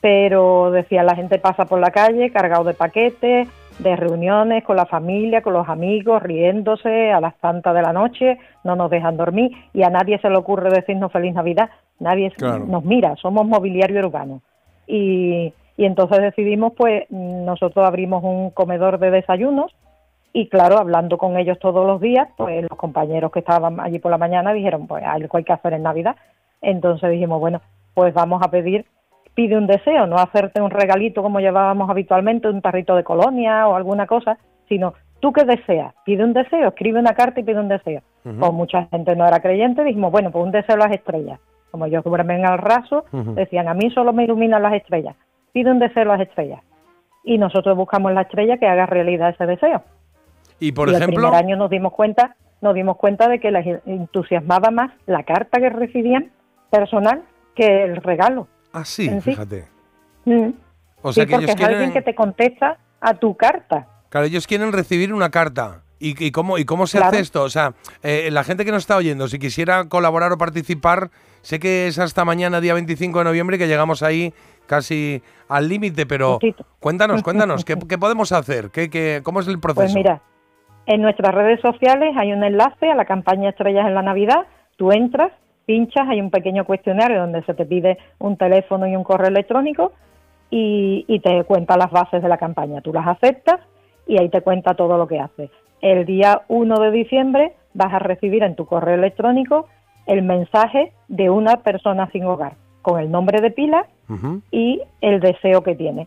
Pero 0.00 0.70
decía, 0.72 1.04
la 1.04 1.14
gente 1.14 1.38
pasa 1.38 1.64
por 1.66 1.78
la 1.78 1.90
calle 1.90 2.30
cargado 2.32 2.64
de 2.64 2.74
paquetes, 2.74 3.48
de 3.78 3.96
reuniones 3.96 4.64
con 4.64 4.76
la 4.76 4.84
familia, 4.86 5.40
con 5.42 5.52
los 5.54 5.68
amigos, 5.68 6.22
riéndose 6.22 7.12
a 7.12 7.20
las 7.20 7.36
tantas 7.38 7.74
de 7.74 7.82
la 7.82 7.92
noche, 7.92 8.38
no 8.64 8.74
nos 8.76 8.90
dejan 8.90 9.16
dormir 9.16 9.52
y 9.72 9.82
a 9.84 9.90
nadie 9.90 10.18
se 10.18 10.28
le 10.28 10.36
ocurre 10.36 10.70
decirnos 10.70 11.12
feliz 11.12 11.32
Navidad, 11.34 11.70
nadie 12.00 12.30
Claro. 12.32 12.64
nos 12.66 12.84
mira, 12.84 13.14
somos 13.16 13.46
mobiliario 13.46 14.00
urbano. 14.04 14.40
Y, 14.86 15.54
y 15.76 15.84
entonces 15.84 16.20
decidimos, 16.20 16.72
pues 16.76 17.10
nosotros 17.10 17.86
abrimos 17.86 18.22
un 18.24 18.50
comedor 18.50 18.98
de 18.98 19.10
desayunos 19.10 19.74
y 20.32 20.48
claro, 20.48 20.78
hablando 20.78 21.18
con 21.18 21.36
ellos 21.36 21.58
todos 21.58 21.86
los 21.86 22.00
días, 22.00 22.28
pues 22.36 22.62
los 22.62 22.78
compañeros 22.78 23.30
que 23.32 23.40
estaban 23.40 23.80
allí 23.80 23.98
por 23.98 24.10
la 24.10 24.18
mañana 24.18 24.52
dijeron, 24.52 24.86
pues 24.86 25.04
algo 25.04 25.36
hay 25.36 25.44
que 25.44 25.52
hacer 25.52 25.74
en 25.74 25.82
Navidad. 25.82 26.16
Entonces 26.62 27.10
dijimos, 27.10 27.38
bueno, 27.38 27.60
pues 27.94 28.14
vamos 28.14 28.42
a 28.42 28.50
pedir, 28.50 28.86
pide 29.34 29.58
un 29.58 29.66
deseo, 29.66 30.06
no 30.06 30.16
hacerte 30.16 30.62
un 30.62 30.70
regalito 30.70 31.22
como 31.22 31.40
llevábamos 31.40 31.90
habitualmente, 31.90 32.48
un 32.48 32.62
tarrito 32.62 32.96
de 32.96 33.04
colonia 33.04 33.68
o 33.68 33.74
alguna 33.74 34.06
cosa, 34.06 34.38
sino 34.68 34.94
tú 35.20 35.32
qué 35.32 35.44
deseas, 35.44 35.94
pide 36.04 36.24
un 36.24 36.32
deseo, 36.32 36.68
escribe 36.68 36.98
una 36.98 37.14
carta 37.14 37.40
y 37.40 37.44
pide 37.44 37.60
un 37.60 37.68
deseo. 37.68 38.00
Pues 38.22 38.52
mucha 38.52 38.86
gente 38.86 39.16
no 39.16 39.26
era 39.26 39.40
creyente, 39.40 39.82
dijimos, 39.84 40.12
bueno, 40.12 40.30
pues 40.30 40.44
un 40.44 40.52
deseo 40.52 40.76
a 40.76 40.86
las 40.86 40.92
estrellas. 40.92 41.40
Como 41.70 41.86
ellos 41.86 42.04
duermen 42.04 42.46
al 42.46 42.58
raso, 42.58 43.04
decían, 43.34 43.68
a 43.68 43.74
mí 43.74 43.90
solo 43.90 44.12
me 44.12 44.24
iluminan 44.24 44.62
las 44.62 44.74
estrellas, 44.74 45.16
pide 45.52 45.70
un 45.70 45.78
deseo 45.78 46.02
a 46.02 46.16
las 46.16 46.20
estrellas. 46.20 46.60
Y 47.24 47.38
nosotros 47.38 47.76
buscamos 47.76 48.12
la 48.12 48.22
estrella 48.22 48.58
que 48.58 48.66
haga 48.66 48.86
realidad 48.86 49.30
ese 49.30 49.46
deseo. 49.46 49.82
Y 50.58 50.72
por 50.72 50.88
y 50.88 50.94
el 50.94 50.96
ejemplo, 51.02 51.28
primer 51.30 51.34
año 51.44 51.56
nos 51.56 51.70
dimos 51.70 51.92
cuenta, 51.92 52.36
nos 52.60 52.74
dimos 52.74 52.96
cuenta 52.96 53.28
de 53.28 53.38
que 53.40 53.50
les 53.50 53.80
entusiasmaba 53.86 54.70
más 54.70 54.90
la 55.06 55.22
carta 55.24 55.58
que 55.60 55.70
recibían 55.70 56.30
personal 56.70 57.22
que 57.54 57.84
el 57.84 57.96
regalo. 57.96 58.48
Ah, 58.72 58.84
sí, 58.84 59.08
fíjate. 59.20 59.66
Mm. 60.24 60.50
O 61.02 61.12
sea 61.12 61.24
Sí, 61.24 61.28
que 61.28 61.34
porque 61.34 61.44
ellos 61.46 61.56
es 61.60 61.64
alguien 61.66 61.78
quieren, 61.78 61.92
que 61.92 62.02
te 62.02 62.14
contesta 62.14 62.78
a 63.00 63.14
tu 63.14 63.36
carta. 63.36 63.86
claro, 64.08 64.26
ellos 64.26 64.46
quieren 64.46 64.72
recibir 64.72 65.12
una 65.12 65.30
carta. 65.30 65.82
¿Y, 65.98 66.24
y 66.26 66.32
cómo, 66.32 66.58
y 66.58 66.64
cómo 66.64 66.88
se 66.88 66.98
Claro. 66.98 67.12
hace 67.12 67.20
esto? 67.22 67.42
O 67.44 67.48
sea, 67.50 67.74
eh, 68.02 68.28
la 68.32 68.42
gente 68.42 68.64
que 68.64 68.72
nos 68.72 68.82
está 68.82 68.96
oyendo, 68.96 69.28
si 69.28 69.38
quisiera 69.38 69.84
colaborar 69.88 70.32
o 70.32 70.38
participar, 70.38 71.10
sé 71.42 71.60
que 71.60 71.86
es 71.86 71.98
hasta 72.00 72.24
mañana, 72.24 72.60
día 72.60 72.74
25 72.74 73.18
de 73.20 73.24
noviembre, 73.24 73.56
que 73.58 73.68
llegamos 73.68 74.02
ahí 74.02 74.34
casi 74.72 75.22
al 75.50 75.68
límite, 75.68 76.06
pero 76.06 76.38
cuéntanos, 76.80 77.22
cuéntanos, 77.28 77.62
¿qué, 77.62 77.76
qué 77.86 77.98
podemos 77.98 78.32
hacer? 78.32 78.70
¿Qué, 78.70 78.88
qué, 78.88 79.20
¿Cómo 79.22 79.40
es 79.40 79.48
el 79.48 79.60
proceso? 79.60 79.82
Pues 79.82 79.94
mira, 79.94 80.22
en 80.86 81.02
nuestras 81.02 81.34
redes 81.34 81.60
sociales 81.60 82.14
hay 82.16 82.32
un 82.32 82.42
enlace 82.42 82.90
a 82.90 82.94
la 82.94 83.04
campaña 83.04 83.50
Estrellas 83.50 83.86
en 83.86 83.94
la 83.94 84.00
Navidad. 84.00 84.46
Tú 84.76 84.90
entras, 84.90 85.30
pinchas, 85.66 86.08
hay 86.08 86.22
un 86.22 86.30
pequeño 86.30 86.64
cuestionario 86.64 87.20
donde 87.20 87.42
se 87.42 87.52
te 87.52 87.66
pide 87.66 87.98
un 88.18 88.38
teléfono 88.38 88.86
y 88.86 88.96
un 88.96 89.04
correo 89.04 89.28
electrónico 89.28 89.92
y, 90.48 91.04
y 91.06 91.20
te 91.20 91.44
cuenta 91.44 91.76
las 91.76 91.90
bases 91.90 92.22
de 92.22 92.28
la 92.30 92.38
campaña. 92.38 92.80
Tú 92.80 92.94
las 92.94 93.06
aceptas 93.06 93.60
y 94.06 94.18
ahí 94.18 94.30
te 94.30 94.40
cuenta 94.40 94.72
todo 94.72 94.96
lo 94.96 95.06
que 95.06 95.20
haces. 95.20 95.50
El 95.82 96.06
día 96.06 96.42
1 96.48 96.80
de 96.80 96.90
diciembre 96.92 97.52
vas 97.74 97.92
a 97.92 97.98
recibir 97.98 98.42
en 98.42 98.56
tu 98.56 98.64
correo 98.64 98.94
electrónico 98.94 99.68
el 100.06 100.22
mensaje 100.22 100.94
de 101.08 101.28
una 101.28 101.56
persona 101.58 102.08
sin 102.10 102.24
hogar 102.24 102.54
con 102.82 103.00
el 103.00 103.10
nombre 103.10 103.40
de 103.40 103.50
pila 103.50 103.86
y 104.50 104.82
el 105.00 105.20
deseo 105.20 105.62
que 105.62 105.74
tiene. 105.74 106.06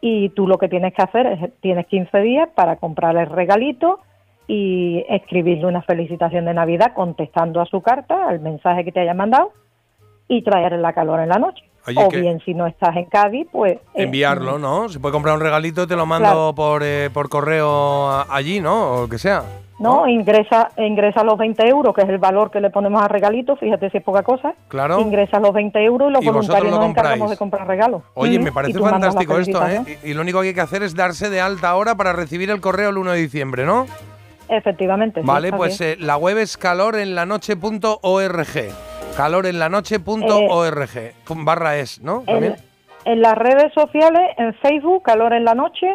Y 0.00 0.30
tú 0.30 0.46
lo 0.46 0.56
que 0.56 0.68
tienes 0.68 0.94
que 0.94 1.02
hacer 1.02 1.26
es, 1.26 1.60
tienes 1.60 1.86
15 1.86 2.20
días 2.20 2.48
para 2.54 2.76
comprar 2.76 3.16
el 3.16 3.26
regalito 3.26 4.00
y 4.46 5.04
escribirle 5.08 5.66
una 5.66 5.82
felicitación 5.82 6.44
de 6.46 6.54
Navidad 6.54 6.92
contestando 6.94 7.60
a 7.60 7.66
su 7.66 7.82
carta, 7.82 8.28
al 8.28 8.40
mensaje 8.40 8.84
que 8.84 8.92
te 8.92 9.00
haya 9.00 9.14
mandado 9.14 9.52
y 10.28 10.42
traerle 10.42 10.78
la 10.78 10.92
calor 10.92 11.20
en 11.20 11.28
la 11.28 11.38
noche. 11.38 11.64
Oye, 11.86 12.02
o 12.02 12.08
que- 12.08 12.20
bien, 12.20 12.40
si 12.44 12.54
no 12.54 12.66
estás 12.66 12.96
en 12.96 13.04
Cádiz, 13.06 13.46
pues... 13.52 13.74
eh, 13.74 14.04
Enviarlo, 14.04 14.58
¿no? 14.58 14.88
Se 14.88 14.98
puede 15.00 15.12
comprar 15.12 15.34
un 15.34 15.40
regalito, 15.42 15.86
te 15.86 15.96
lo 15.96 16.06
mando 16.06 16.26
Claro. 16.28 16.54
por, 16.54 16.82
eh, 16.82 17.10
por 17.12 17.28
correo 17.28 18.24
allí, 18.32 18.60
¿no? 18.60 18.92
O 18.92 19.00
lo 19.02 19.08
que 19.08 19.18
sea. 19.18 19.42
No, 19.80 20.06
ingresa, 20.06 20.70
ingresa 20.78 21.24
los 21.24 21.36
20 21.36 21.66
euros, 21.68 21.92
que 21.94 22.02
es 22.02 22.08
el 22.08 22.18
valor 22.18 22.50
que 22.52 22.60
le 22.60 22.70
ponemos 22.70 23.02
al 23.02 23.08
regalito, 23.10 23.56
fíjate 23.56 23.90
si 23.90 23.98
es 23.98 24.04
poca 24.04 24.22
cosa. 24.22 24.54
Claro. 24.68 25.00
Ingresa 25.00 25.40
los 25.40 25.52
20 25.52 25.84
euros 25.84 26.10
y 26.10 26.12
los 26.12 26.22
Y 26.22 26.26
voluntarios 26.28 26.70
lo 26.70 26.78
nos 26.78 26.90
encargamos 26.90 27.28
de 27.28 27.36
comprar 27.36 27.66
regalos. 27.66 28.02
Oye, 28.14 28.38
me 28.38 28.52
parece 28.52 28.78
fantástico 28.78 29.36
esto. 29.36 29.66
¿eh? 29.66 29.98
Y, 30.04 30.10
y 30.10 30.14
lo 30.14 30.22
único 30.22 30.40
que 30.42 30.48
hay 30.48 30.54
que 30.54 30.60
hacer 30.60 30.84
es 30.84 30.94
darse 30.94 31.28
de 31.28 31.40
alta 31.40 31.70
ahora 31.70 31.96
para 31.96 32.12
recibir 32.12 32.50
el 32.50 32.60
correo 32.60 32.90
el 32.90 32.98
1 32.98 33.10
de 33.12 33.18
diciembre, 33.18 33.66
¿no? 33.66 33.86
Efectivamente. 34.48 35.20
sí, 35.22 35.26
Vale, 35.26 35.48
así 35.48 35.56
pues 35.56 35.74
es. 35.80 35.80
eh, 35.80 35.96
la 35.98 36.16
web 36.18 36.38
es 36.38 36.56
calorenlanoche.org. 36.56 38.48
Calorenlanoche.org. 39.16 41.14
Pum, 41.24 41.44
Barra 41.44 41.76
es, 41.76 42.00
¿no? 42.00 42.20
En, 42.20 42.26
También. 42.26 42.56
en 43.04 43.22
las 43.22 43.36
redes 43.36 43.72
sociales, 43.74 44.30
en 44.38 44.54
Facebook, 44.54 45.02
Calor 45.02 45.32
en 45.32 45.44
la 45.44 45.54
Noche, 45.54 45.86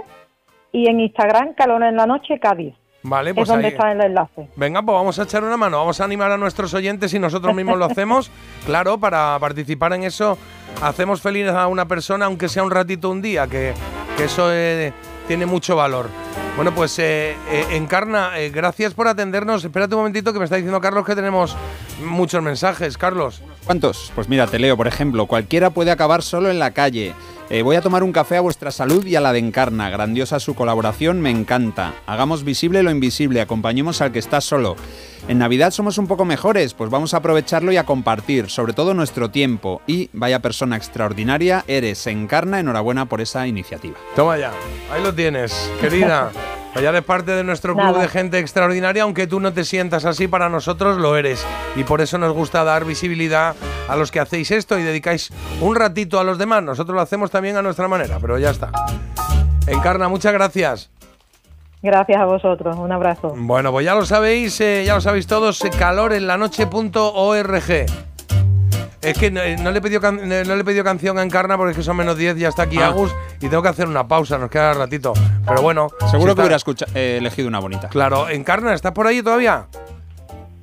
y 0.72 0.89
en 0.89 0.99
Instagram, 0.99 1.53
Calor 1.53 1.83
en 1.83 1.95
la 1.95 2.06
Noche, 2.06 2.39
Cádiz. 2.39 2.75
Vale, 3.01 3.30
es 3.30 3.35
pues 3.35 3.48
donde 3.48 3.67
ahí. 3.67 3.73
está 3.73 3.91
el 3.91 4.01
enlace. 4.01 4.49
Venga, 4.57 4.81
pues 4.81 4.93
vamos 4.93 5.17
a 5.19 5.23
echar 5.23 5.43
una 5.43 5.56
mano, 5.56 5.77
vamos 5.77 6.01
a 6.01 6.03
animar 6.03 6.31
a 6.31 6.38
nuestros 6.38 6.73
oyentes 6.73 7.14
y 7.14 7.19
nosotros 7.19 7.56
mismos 7.56 7.77
lo 7.77 7.85
hacemos. 7.91 8.30
Claro, 8.65 8.98
para 8.98 9.38
participar 9.39 9.93
en 9.93 10.03
eso, 10.03 10.38
hacemos 10.81 11.22
feliz 11.22 11.48
a 11.48 11.67
una 11.67 11.88
persona, 11.88 12.25
aunque 12.25 12.49
sea 12.49 12.64
un 12.64 12.72
ratito 12.72 13.09
un 13.09 13.22
día, 13.22 13.48
que, 13.48 13.73
que 14.17 14.25
eso 14.25 14.51
eh, 14.51 14.91
tiene 15.27 15.45
mucho 15.45 15.75
valor. 15.77 16.09
Bueno, 16.59 16.75
pues 16.75 16.99
eh, 16.99 17.38
eh, 17.49 17.65
Encarna, 17.77 18.38
eh, 18.38 18.49
gracias 18.49 18.93
por 18.93 19.07
atendernos. 19.07 19.63
Espérate 19.63 19.95
un 19.95 20.01
momentito 20.01 20.33
que 20.33 20.39
me 20.39 20.43
está 20.43 20.57
diciendo 20.57 20.81
Carlos 20.81 21.05
que 21.05 21.15
tenemos 21.15 21.55
muchos 22.03 22.43
mensajes. 22.43 22.97
Carlos. 22.97 23.41
¿Cuántos? 23.63 24.11
Pues 24.13 24.27
mira, 24.27 24.45
te 24.45 24.59
leo, 24.59 24.75
por 24.75 24.85
ejemplo, 24.85 25.25
cualquiera 25.25 25.69
puede 25.69 25.89
acabar 25.89 26.21
solo 26.21 26.51
en 26.51 26.59
la 26.59 26.71
calle. 26.71 27.13
Eh, 27.49 27.61
voy 27.61 27.77
a 27.77 27.81
tomar 27.81 28.03
un 28.03 28.11
café 28.11 28.35
a 28.35 28.41
vuestra 28.41 28.71
salud 28.71 29.05
y 29.05 29.15
a 29.15 29.21
la 29.21 29.31
de 29.31 29.39
Encarna. 29.39 29.89
Grandiosa 29.89 30.41
su 30.41 30.53
colaboración, 30.53 31.21
me 31.21 31.29
encanta. 31.29 31.93
Hagamos 32.05 32.43
visible 32.43 32.83
lo 32.83 32.91
invisible, 32.91 33.39
acompañemos 33.39 34.01
al 34.01 34.11
que 34.11 34.19
está 34.19 34.41
solo. 34.41 34.75
En 35.27 35.38
Navidad 35.38 35.72
somos 35.72 35.98
un 35.98 36.07
poco 36.07 36.25
mejores, 36.25 36.73
pues 36.73 36.89
vamos 36.89 37.14
a 37.14 37.17
aprovecharlo 37.17 37.72
y 37.72 37.77
a 37.77 37.85
compartir, 37.85 38.49
sobre 38.49 38.73
todo 38.73 38.93
nuestro 38.93 39.30
tiempo. 39.30 39.81
Y 39.85 40.09
vaya 40.14 40.39
persona 40.39 40.75
extraordinaria 40.75 41.64
eres, 41.67 42.07
Encarna, 42.07 42.59
enhorabuena 42.59 43.06
por 43.06 43.22
esa 43.22 43.45
iniciativa. 43.48 43.98
Toma 44.15 44.38
ya, 44.38 44.51
ahí 44.91 45.03
lo 45.03 45.14
tienes, 45.14 45.69
querida. 45.80 46.31
Pues 46.72 46.83
ya 46.83 46.89
eres 46.89 47.03
parte 47.03 47.31
de 47.31 47.43
nuestro 47.43 47.73
club 47.73 47.88
Nada. 47.88 48.01
de 48.03 48.07
gente 48.07 48.38
extraordinaria, 48.38 49.01
aunque 49.01 49.25
tú 49.25 49.39
no 49.39 49.51
te 49.53 49.64
sientas 49.64 50.06
así, 50.06 50.27
para 50.27 50.49
nosotros 50.49 50.98
lo 50.98 51.17
eres. 51.17 51.43
Y 51.75 51.83
por 51.83 51.99
eso 51.99 52.19
nos 52.19 52.31
gusta 52.31 52.64
dar 52.64 52.85
visibilidad 52.85 53.56
a 53.88 53.95
los 53.95 54.11
que 54.11 54.19
hacéis 54.19 54.51
esto 54.51 54.77
y 54.77 54.83
dedicáis 54.83 55.31
un 55.61 55.75
ratito 55.75 56.19
a 56.19 56.23
los 56.23 56.38
demás. 56.38 56.61
Nosotros 56.61 56.93
lo 56.93 57.01
hacemos 57.01 57.31
también 57.31 57.57
a 57.57 57.64
nuestra 57.64 57.88
manera, 57.88 58.19
pero 58.22 58.38
ya 58.38 58.51
está. 58.51 58.72
Encarna, 59.65 60.09
muchas 60.09 60.31
gracias. 60.31 60.91
Gracias 61.82 62.19
a 62.19 62.25
vosotros. 62.25 62.75
Un 62.77 62.91
abrazo. 62.91 63.33
Bueno, 63.38 63.72
pues 63.72 63.85
ya 63.85 63.95
lo 63.95 64.06
sabéis, 64.06 64.59
eh, 64.61 64.83
ya 64.85 64.95
lo 64.95 65.01
sabéis 65.01 65.27
todos, 65.27 65.64
eh, 65.64 65.69
calorenlanoche.org. 65.77 67.85
Es 69.01 69.17
que 69.17 69.32
no, 69.32 69.40
eh, 69.41 69.56
no 69.58 69.72
le 69.72 69.80
he 69.80 69.82
pedido 69.82 70.01
can- 70.01 70.17
no 70.27 70.56
le 70.56 70.59
he 70.59 70.64
pedido 70.66 70.83
canción 70.83 71.17
a 71.17 71.24
Encarna 71.24 71.56
porque 71.56 71.72
es 71.72 71.77
que 71.77 71.83
son 71.83 71.95
menos 71.95 72.17
10, 72.17 72.35
ya 72.38 72.49
está 72.49 72.64
aquí 72.64 72.80
Ah. 72.82 72.88
Agus 72.88 73.16
y 73.40 73.48
tengo 73.48 73.64
que 73.64 73.69
hacer 73.69 73.88
una 73.88 74.06
pausa, 74.06 74.38
nos 74.38 74.49
queda 74.49 74.74
ratito. 74.74 75.14
Pero 75.48 75.61
bueno. 75.61 75.88
Seguro 76.11 76.19
si 76.19 76.25
que 76.25 76.30
está- 76.32 76.41
hubiera 76.41 76.56
escucha- 76.58 76.85
eh, 76.93 77.16
elegido 77.19 77.48
una 77.48 77.59
bonita. 77.59 77.88
Claro, 77.88 78.27
Encarna, 78.27 78.74
¿estás 78.74 78.91
por 78.91 79.08
ahí 79.08 79.24
todavía? 79.24 79.67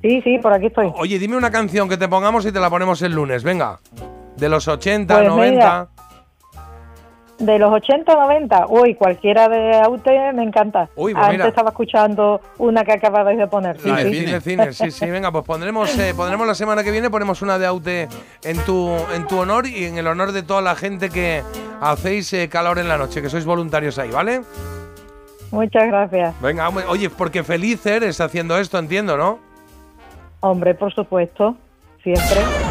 Sí, 0.03 0.21
sí, 0.23 0.37
por 0.37 0.53
aquí 0.53 0.67
estoy. 0.67 0.91
Oye, 0.97 1.17
dime 1.17 1.35
una 1.35 1.49
canción 1.49 1.89
que 1.89 1.97
te 1.97 2.07
pongamos 2.07 2.45
y 2.45 2.51
te 2.51 2.59
la 2.59 2.69
ponemos 2.69 3.01
el 3.01 3.13
lunes, 3.13 3.43
venga. 3.43 3.79
De 4.35 4.49
los 4.49 4.67
80, 4.67 5.15
Pues 5.15 5.27
90. 5.29 5.55
mira. 5.55 5.87
De 7.39 7.59
los 7.59 7.71
80 7.71 8.15
90, 8.15 8.65
uy, 8.67 8.95
cualquiera 8.95 9.47
de 9.47 9.75
Aute 9.75 10.33
me 10.33 10.41
encanta. 10.41 10.89
Uy, 10.95 11.13
pues 11.13 11.23
Antes 11.23 11.37
mira. 11.37 11.47
estaba 11.49 11.69
escuchando 11.69 12.41
una 12.57 12.83
que 12.83 12.93
acababais 12.93 13.37
de 13.37 13.45
poner. 13.45 13.79
Sí, 13.79 13.87
La 13.89 13.97
de 13.97 14.09
sí. 14.09 14.19
cine, 14.25 14.41
cine, 14.41 14.73
sí, 14.73 14.89
sí, 14.89 15.05
venga, 15.07 15.31
pues 15.31 15.43
pondremos, 15.43 15.95
eh, 15.99 16.13
pondremos 16.17 16.47
la 16.47 16.55
semana 16.55 16.83
que 16.83 16.89
viene, 16.89 17.11
ponemos 17.11 17.43
una 17.43 17.59
de 17.59 17.67
Aute 17.67 18.07
en 18.43 18.57
tu, 18.65 18.89
en 19.13 19.27
tu 19.27 19.37
honor 19.37 19.67
y 19.67 19.85
en 19.85 19.99
el 19.99 20.07
honor 20.07 20.31
de 20.31 20.41
toda 20.41 20.61
la 20.63 20.75
gente 20.75 21.09
que 21.11 21.43
hacéis 21.79 22.33
eh, 22.33 22.49
calor 22.49 22.79
en 22.79 22.87
la 22.87 22.97
noche, 22.97 23.21
que 23.21 23.29
sois 23.29 23.45
voluntarios 23.45 23.99
ahí, 23.99 24.09
¿vale? 24.09 24.41
Muchas 25.51 25.85
gracias. 25.87 26.41
Venga, 26.41 26.67
hombre, 26.67 26.85
oye, 26.89 27.09
porque 27.11 27.43
feliz 27.43 27.85
eres 27.85 28.19
haciendo 28.19 28.57
esto, 28.57 28.79
entiendo, 28.79 29.15
¿no? 29.15 29.37
Hombre, 30.39 30.73
por 30.73 30.91
supuesto, 30.93 31.55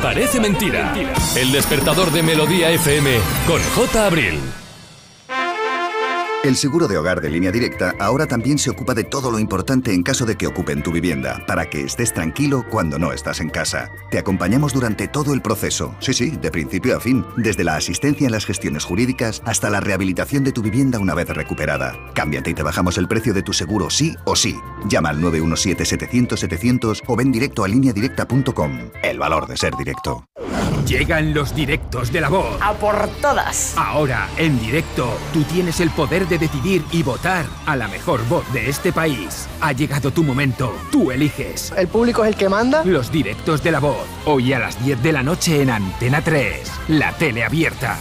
Parece 0.01 0.41
mentira. 0.41 0.95
El 1.37 1.53
despertador 1.53 2.11
de 2.11 2.23
Melodía 2.23 2.71
FM 2.71 3.11
con 3.47 3.61
J. 3.75 4.07
Abril. 4.07 4.41
El 6.47 6.55
seguro 6.55 6.87
de 6.87 6.97
hogar 6.97 7.21
de 7.21 7.29
línea 7.29 7.51
directa 7.51 7.97
ahora 7.99 8.29
también 8.29 8.57
se 8.57 8.71
ocupa 8.71 8.95
de 8.95 9.03
todo 9.03 9.33
lo 9.33 9.41
importante 9.41 9.93
en 9.93 10.05
caso 10.05 10.25
de 10.27 10.37
que 10.37 10.47
ocupen 10.47 10.81
tu 10.81 10.93
vivienda, 10.93 11.43
para 11.45 11.69
que 11.69 11.81
estés 11.81 12.13
tranquilo 12.13 12.65
cuando 12.71 13.01
no 13.01 13.13
estás 13.13 13.41
en 13.41 13.51
casa. 13.51 13.91
Te 14.13 14.19
acompañamos 14.19 14.73
durante 14.73 15.09
todo 15.09 15.35
el 15.35 15.43
proceso, 15.43 15.97
sí, 15.99 16.15
sí, 16.15 16.31
de 16.31 16.53
principio 16.53 16.97
a 16.97 17.01
fin, 17.01 17.27
desde 17.37 17.65
la 17.65 17.75
asistencia 17.75 18.27
en 18.27 18.31
las 18.31 18.47
gestiones 18.47 18.85
jurídicas 18.85 19.43
hasta 19.45 19.71
la 19.71 19.81
rehabilitación 19.81 20.45
de 20.45 20.53
tu 20.53 20.63
vivienda 20.63 21.01
una 21.01 21.17
vez 21.17 21.29
recuperada. 21.31 21.99
Cámbiate 22.15 22.51
y 22.51 22.55
te 22.55 22.63
bajamos 22.63 22.97
el 22.97 23.09
precio 23.09 23.35
de 23.35 23.43
tu 23.43 23.53
seguro 23.53 23.91
sí 23.91 24.15
o 24.25 24.37
sí. 24.37 24.57
Llama 24.89 25.09
al 25.09 25.21
917-700-700 25.23 27.03
o 27.09 27.17
ven 27.17 27.33
directo 27.33 27.65
a 27.65 27.69
lineadirecta.com. 27.69 28.91
El 29.03 29.19
valor 29.19 29.49
de 29.49 29.57
ser 29.57 29.75
directo. 29.75 30.25
Llegan 30.87 31.35
los 31.35 31.53
directos 31.53 32.13
de 32.13 32.21
la 32.21 32.29
voz. 32.29 32.59
A 32.61 32.73
por 32.75 33.09
todas. 33.21 33.75
Ahora, 33.77 34.29
en 34.37 34.61
directo, 34.61 35.19
tú 35.33 35.43
tienes 35.43 35.81
el 35.81 35.91
poder 35.91 36.29
de 36.29 36.36
decidir 36.39 36.85
y 36.93 37.03
votar 37.03 37.47
a 37.67 37.77
la 37.77 37.89
mejor 37.89 38.27
voz 38.29 38.51
de 38.53 38.69
este 38.69 38.93
país. 38.93 39.49
Ha 39.61 39.73
llegado 39.73 40.11
tu 40.11 40.23
momento, 40.23 40.75
tú 40.91 41.11
eliges. 41.11 41.73
¿El 41.77 41.89
público 41.89 42.25
es 42.25 42.29
el 42.29 42.37
que 42.37 42.49
manda? 42.49 42.85
Los 42.85 43.11
directos 43.11 43.63
de 43.63 43.73
la 43.73 43.81
voz, 43.81 44.07
hoy 44.25 44.53
a 44.53 44.59
las 44.59 44.83
10 44.85 45.03
de 45.03 45.13
la 45.13 45.23
noche 45.23 45.63
en 45.63 45.71
Antena 45.71 46.23
3, 46.23 46.71
la 46.89 47.13
tele 47.13 47.45
abierta. 47.45 47.99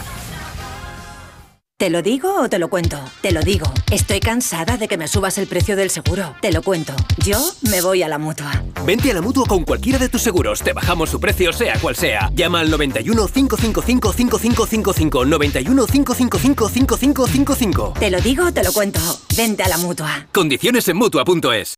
¿Te 1.78 1.90
lo 1.90 2.00
digo 2.00 2.40
o 2.40 2.48
te 2.48 2.58
lo 2.58 2.70
cuento? 2.70 2.98
Te 3.20 3.32
lo 3.32 3.42
digo. 3.42 3.66
Estoy 3.92 4.18
cansada 4.18 4.78
de 4.78 4.88
que 4.88 4.96
me 4.96 5.08
subas 5.08 5.36
el 5.36 5.46
precio 5.46 5.76
del 5.76 5.90
seguro. 5.90 6.34
Te 6.40 6.50
lo 6.50 6.62
cuento. 6.62 6.94
Yo 7.22 7.36
me 7.70 7.82
voy 7.82 8.02
a 8.02 8.08
la 8.08 8.16
mutua. 8.16 8.64
Vente 8.86 9.10
a 9.10 9.14
la 9.14 9.20
mutua 9.20 9.44
con 9.46 9.62
cualquiera 9.62 9.98
de 9.98 10.08
tus 10.08 10.22
seguros. 10.22 10.62
Te 10.62 10.72
bajamos 10.72 11.10
su 11.10 11.20
precio, 11.20 11.52
sea 11.52 11.78
cual 11.78 11.94
sea. 11.94 12.30
Llama 12.32 12.60
al 12.60 12.70
91 12.70 13.26
555 13.28 14.10
5555. 14.10 15.24
91 15.26 15.86
555 15.86 16.68
5555. 16.70 17.92
Te 18.00 18.10
lo 18.10 18.22
digo 18.22 18.46
o 18.46 18.52
te 18.52 18.64
lo 18.64 18.72
cuento. 18.72 19.00
Vente 19.36 19.62
a 19.62 19.68
la 19.68 19.76
mutua. 19.76 20.28
Condiciones 20.32 20.88
en 20.88 20.96
mutua.es. 20.96 21.74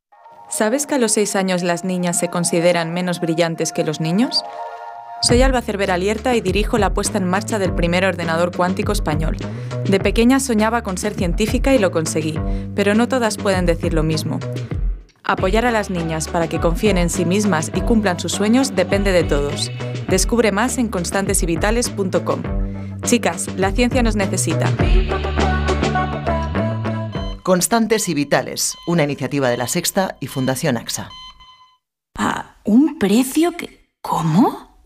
¿Sabes 0.49 0.87
que 0.87 0.95
a 0.95 0.99
los 0.99 1.11
6 1.13 1.35
años 1.35 1.65
las 1.65 1.83
niñas 1.83 2.21
se 2.21 2.29
consideran 2.29 2.95
menos 2.95 3.21
brillantes 3.21 3.73
que 3.73 3.83
los 3.83 4.01
niños? 4.01 4.45
Soy 5.21 5.43
Alba 5.43 5.63
Cervera 5.63 5.99
Lierta 5.99 6.37
y 6.37 6.41
dirijo 6.41 6.79
la 6.79 6.95
puesta 6.95 7.19
en 7.19 7.25
marcha 7.25 7.59
del 7.59 7.75
primer 7.75 8.05
ordenador 8.05 8.57
cuántico 8.57 8.93
español. 8.93 9.37
De 9.89 9.99
pequeña 9.99 10.39
soñaba 10.39 10.83
con 10.83 10.97
ser 10.97 11.15
científica 11.15 11.75
y 11.75 11.79
lo 11.79 11.91
conseguí, 11.91 12.39
pero 12.75 12.95
no 12.95 13.09
todas 13.09 13.37
pueden 13.37 13.67
decir 13.67 13.95
lo 13.95 14.03
mismo. 14.03 14.39
Apoyar 15.25 15.67
a 15.67 15.73
las 15.73 15.91
niñas 15.91 16.29
para 16.29 16.49
que 16.49 16.61
confíen 16.61 16.99
en 16.99 17.11
sí 17.11 17.25
mismas 17.25 17.71
y 17.75 17.81
cumplan 17.81 18.21
sus 18.21 18.33
sueños 18.33 18.75
depende 18.75 19.13
de 19.13 19.25
todos. 19.25 19.71
Descubre 20.09 20.53
más 20.53 20.79
en 20.79 20.89
constantesyvitales.com. 20.89 22.43
Chicas, 23.03 23.49
la 23.57 23.73
ciencia 23.73 24.03
nos 24.03 24.17
necesita. 24.17 24.71
Constantes 27.43 28.09
y 28.09 28.15
Vitales, 28.15 28.77
una 28.87 29.03
iniciativa 29.03 29.51
de 29.51 29.57
La 29.57 29.67
Sexta 29.67 30.17
y 30.21 30.29
Fundación 30.29 30.77
AXA. 30.77 31.11
¿Un 32.65 32.99
precio 32.99 33.53
que... 33.53 33.89
¿Cómo? 34.03 34.68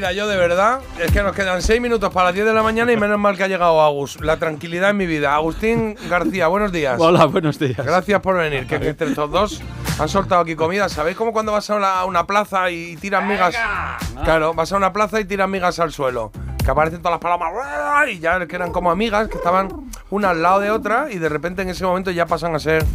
Mira, 0.00 0.12
yo 0.14 0.26
de 0.26 0.36
verdad, 0.38 0.80
es 0.98 1.12
que 1.12 1.22
nos 1.22 1.36
quedan 1.36 1.60
seis 1.60 1.78
minutos 1.78 2.10
para 2.10 2.28
las 2.28 2.34
10 2.34 2.46
de 2.46 2.54
la 2.54 2.62
mañana 2.62 2.90
y 2.90 2.96
menos 2.96 3.18
mal 3.18 3.36
que 3.36 3.44
ha 3.44 3.48
llegado 3.48 3.82
Agus. 3.82 4.18
La 4.22 4.38
tranquilidad 4.38 4.88
en 4.88 4.96
mi 4.96 5.04
vida. 5.04 5.34
Agustín 5.34 5.94
García, 6.08 6.48
buenos 6.48 6.72
días. 6.72 6.96
Hola, 6.98 7.26
buenos 7.26 7.58
días. 7.58 7.76
Gracias 7.76 8.18
por 8.22 8.38
venir, 8.38 8.66
que 8.66 8.76
entre 8.76 9.08
estos 9.08 9.30
dos 9.30 9.60
han 9.98 10.08
soltado 10.08 10.40
aquí 10.40 10.56
comida. 10.56 10.88
¿Sabéis 10.88 11.18
cómo 11.18 11.34
cuando 11.34 11.52
vas 11.52 11.68
a 11.68 11.74
una, 11.74 12.00
a 12.00 12.06
una 12.06 12.26
plaza 12.26 12.70
y 12.70 12.96
tiras 12.96 13.22
migas? 13.26 13.54
Claro, 14.24 14.54
vas 14.54 14.72
a 14.72 14.78
una 14.78 14.90
plaza 14.90 15.20
y 15.20 15.26
tiras 15.26 15.50
migas 15.50 15.78
al 15.80 15.92
suelo. 15.92 16.32
Que 16.64 16.70
aparecen 16.70 17.02
todas 17.02 17.16
las 17.16 17.20
palomas 17.20 17.52
y 18.08 18.20
ya 18.20 18.46
que 18.46 18.56
eran 18.56 18.72
como 18.72 18.90
amigas, 18.90 19.28
que 19.28 19.36
estaban 19.36 19.90
una 20.08 20.30
al 20.30 20.40
lado 20.40 20.60
de 20.60 20.70
otra 20.70 21.08
y 21.10 21.18
de 21.18 21.28
repente 21.28 21.60
en 21.60 21.68
ese 21.68 21.84
momento 21.84 22.10
ya 22.10 22.24
pasan 22.24 22.54
a 22.54 22.58
ser... 22.58 22.86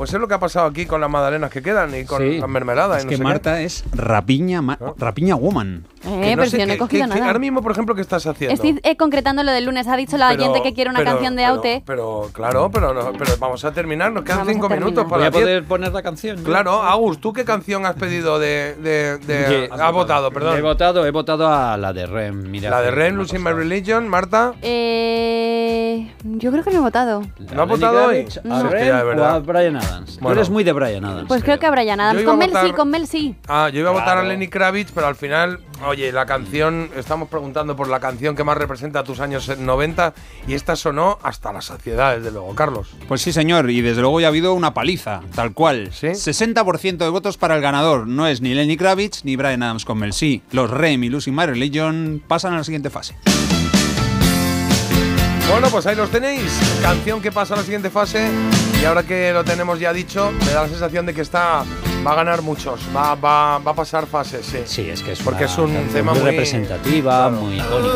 Pues 0.00 0.14
es 0.14 0.18
lo 0.18 0.26
que 0.26 0.32
ha 0.32 0.40
pasado 0.40 0.66
aquí 0.66 0.86
con 0.86 0.98
las 1.02 1.10
magdalenas 1.10 1.50
que 1.50 1.60
quedan 1.60 1.94
y 1.94 2.06
con 2.06 2.22
Sí. 2.22 2.38
las 2.38 2.48
mermeladas. 2.48 2.96
Es 2.96 3.02
y 3.02 3.04
no 3.04 3.10
que 3.10 3.16
sé 3.18 3.22
qué. 3.22 3.28
Rapiña 3.28 3.60
es 3.60 3.84
rapiña, 3.92 4.62
ma- 4.62 4.78
rapiña 4.96 5.34
woman. 5.34 5.84
Eh, 6.02 6.20
Que 6.22 6.30
pero 6.36 6.44
sé 6.44 6.50
si 6.52 6.56
yo 6.58 6.66
no 6.66 6.72
he 6.72 6.78
cogido 6.78 7.06
nada. 7.06 7.26
ahora 7.26 7.38
mismo, 7.38 7.60
por 7.60 7.72
ejemplo, 7.72 7.94
¿qué 7.94 8.00
estás 8.00 8.26
haciendo? 8.26 8.54
Estoy 8.54 8.80
eh, 8.82 8.96
concretando 8.96 9.42
lo 9.42 9.52
del 9.52 9.66
lunes. 9.66 9.86
Ha 9.88 9.98
dicho 9.98 10.16
la 10.16 10.30
Pero- 10.30 10.44
oyente 10.44 10.62
que 10.62 10.72
quiere 10.72 10.88
una 10.88 11.00
pero- 11.00 11.10
canción 11.10 11.36
de 11.36 11.42
pero- 11.42 11.54
Aute. 11.54 11.82
Pero, 11.84 12.30
claro, 12.32 12.70
pero, 12.72 12.94
no- 12.94 13.12
pero 13.12 13.36
vamos 13.38 13.62
a 13.66 13.72
terminar. 13.72 14.10
Nos 14.10 14.24
quedan 14.24 14.38
Vamos 14.38 14.54
cinco 14.54 14.70
minutos 14.70 15.04
para 15.04 15.18
Voy 15.18 15.26
a 15.26 15.30
poder 15.32 15.64
poner 15.64 15.92
la 15.92 16.02
canción. 16.02 16.36
¿no? 16.38 16.44
Claro, 16.44 16.82
Agus, 16.82 17.20
¿tú 17.20 17.34
qué 17.34 17.44
canción 17.44 17.84
has 17.84 17.96
pedido 17.96 18.38
de. 18.38 18.76
de, 18.76 19.68
has 19.70 19.92
votado, 19.92 20.28
He 20.28 20.30
perdón? 20.30 20.62
votado, 20.62 21.04
he 21.04 21.10
votado 21.10 21.46
a 21.46 21.76
la 21.76 21.92
de 21.92 22.06
Rem. 22.06 22.50
Mira, 22.50 22.70
La 22.70 22.80
de 22.80 22.90
Ren, 22.90 23.16
Losing. 23.16 23.44
My 23.44 23.52
Religion, 23.52 24.08
Marta. 24.08 24.54
Eh, 24.62 26.10
yo 26.24 26.50
creo 26.50 26.64
que 26.64 26.70
no 26.70 26.78
he 26.78 26.80
votado. 26.80 27.22
¿No 27.54 27.62
has 27.62 27.68
votado 27.68 28.06
hoy? 28.08 28.26
No. 28.44 28.54
¿A 28.56 28.62
de 28.62 28.92
o 28.92 29.06
verdad. 29.06 29.34
a 29.34 29.38
Brian 29.40 29.76
Adams? 29.90 30.18
Tú 30.18 30.30
eres 30.30 30.48
muy 30.50 30.64
de 30.64 30.72
Brian 30.72 31.04
Adams. 31.04 31.28
Pues 31.28 31.42
creo 31.42 31.58
que 31.58 31.66
a 31.66 31.70
Brian 31.70 32.00
Adams. 32.00 32.22
Con 32.22 32.38
Mel 32.38 32.50
sí, 32.50 32.54
votar- 32.56 32.74
con 32.74 32.90
Mel 32.90 33.06
sí. 33.06 33.34
Ah, 33.48 33.68
yo 33.72 33.80
iba 33.80 33.90
a 33.90 33.92
votar 33.92 34.18
a. 34.18 34.22
Lenny 34.22 34.48
Kravitz, 34.48 34.92
pero 34.94 35.06
al 35.06 35.16
final, 35.16 35.60
oye, 35.86 36.12
la 36.12 36.26
canción, 36.26 36.90
estamos 36.96 37.28
preguntando 37.28 37.74
por 37.76 37.88
la 37.88 38.00
canción 38.00 38.36
que 38.36 38.44
más 38.44 38.56
representa 38.56 39.02
tus 39.04 39.20
años 39.20 39.48
90 39.58 40.14
y 40.46 40.54
esta 40.54 40.76
sonó 40.76 41.18
hasta 41.22 41.52
la 41.52 41.60
saciedad, 41.62 42.16
desde 42.16 42.30
luego, 42.30 42.54
Carlos. 42.54 42.88
Pues 43.08 43.22
sí, 43.22 43.32
señor, 43.32 43.70
y 43.70 43.80
desde 43.80 44.00
luego 44.02 44.20
ya 44.20 44.26
ha 44.26 44.30
habido 44.30 44.54
una 44.54 44.72
paliza, 44.74 45.20
tal 45.34 45.52
cual. 45.52 45.90
60% 45.90 46.96
de 46.98 47.08
votos 47.08 47.36
para 47.36 47.56
el 47.56 47.62
ganador. 47.62 48.06
No 48.06 48.26
es 48.26 48.40
ni 48.40 48.54
Lenny 48.54 48.76
Kravitz 48.76 49.24
ni 49.24 49.36
Brian 49.36 49.62
Adams 49.62 49.84
con 49.84 49.98
Mel 49.98 50.12
C. 50.12 50.42
Los 50.52 50.70
Rem 50.70 51.02
y 51.04 51.08
Lucy 51.08 51.30
My 51.30 51.46
Religion 51.46 52.22
pasan 52.26 52.54
a 52.54 52.58
la 52.58 52.64
siguiente 52.64 52.90
fase. 52.90 53.16
Bueno, 55.50 55.68
pues 55.70 55.86
ahí 55.86 55.96
los 55.96 56.10
tenéis. 56.10 56.52
Canción 56.80 57.20
que 57.20 57.32
pasa 57.32 57.54
a 57.54 57.58
la 57.58 57.62
siguiente 57.62 57.90
fase. 57.90 58.30
Y 58.80 58.84
ahora 58.84 59.02
que 59.02 59.32
lo 59.32 59.44
tenemos 59.44 59.78
ya 59.80 59.92
dicho, 59.92 60.30
me 60.32 60.52
da 60.52 60.62
la 60.62 60.68
sensación 60.68 61.04
de 61.06 61.12
que 61.12 61.20
está 61.22 61.64
va 62.06 62.12
a 62.12 62.14
ganar 62.14 62.42
muchos. 62.42 62.80
Va, 62.94 63.14
va, 63.14 63.58
va 63.58 63.72
a 63.72 63.74
pasar 63.74 64.06
fases, 64.06 64.46
sí. 64.46 64.58
Sí, 64.64 64.88
es 64.88 65.02
que 65.02 65.12
es 65.12 65.20
Porque 65.20 65.44
una 65.44 65.52
es 65.52 65.58
un 65.58 65.88
tema 65.92 66.12
muy 66.12 66.22
muy 66.22 66.30
representativa, 66.30 67.28
muy 67.30 67.58
icónica. 67.58 67.94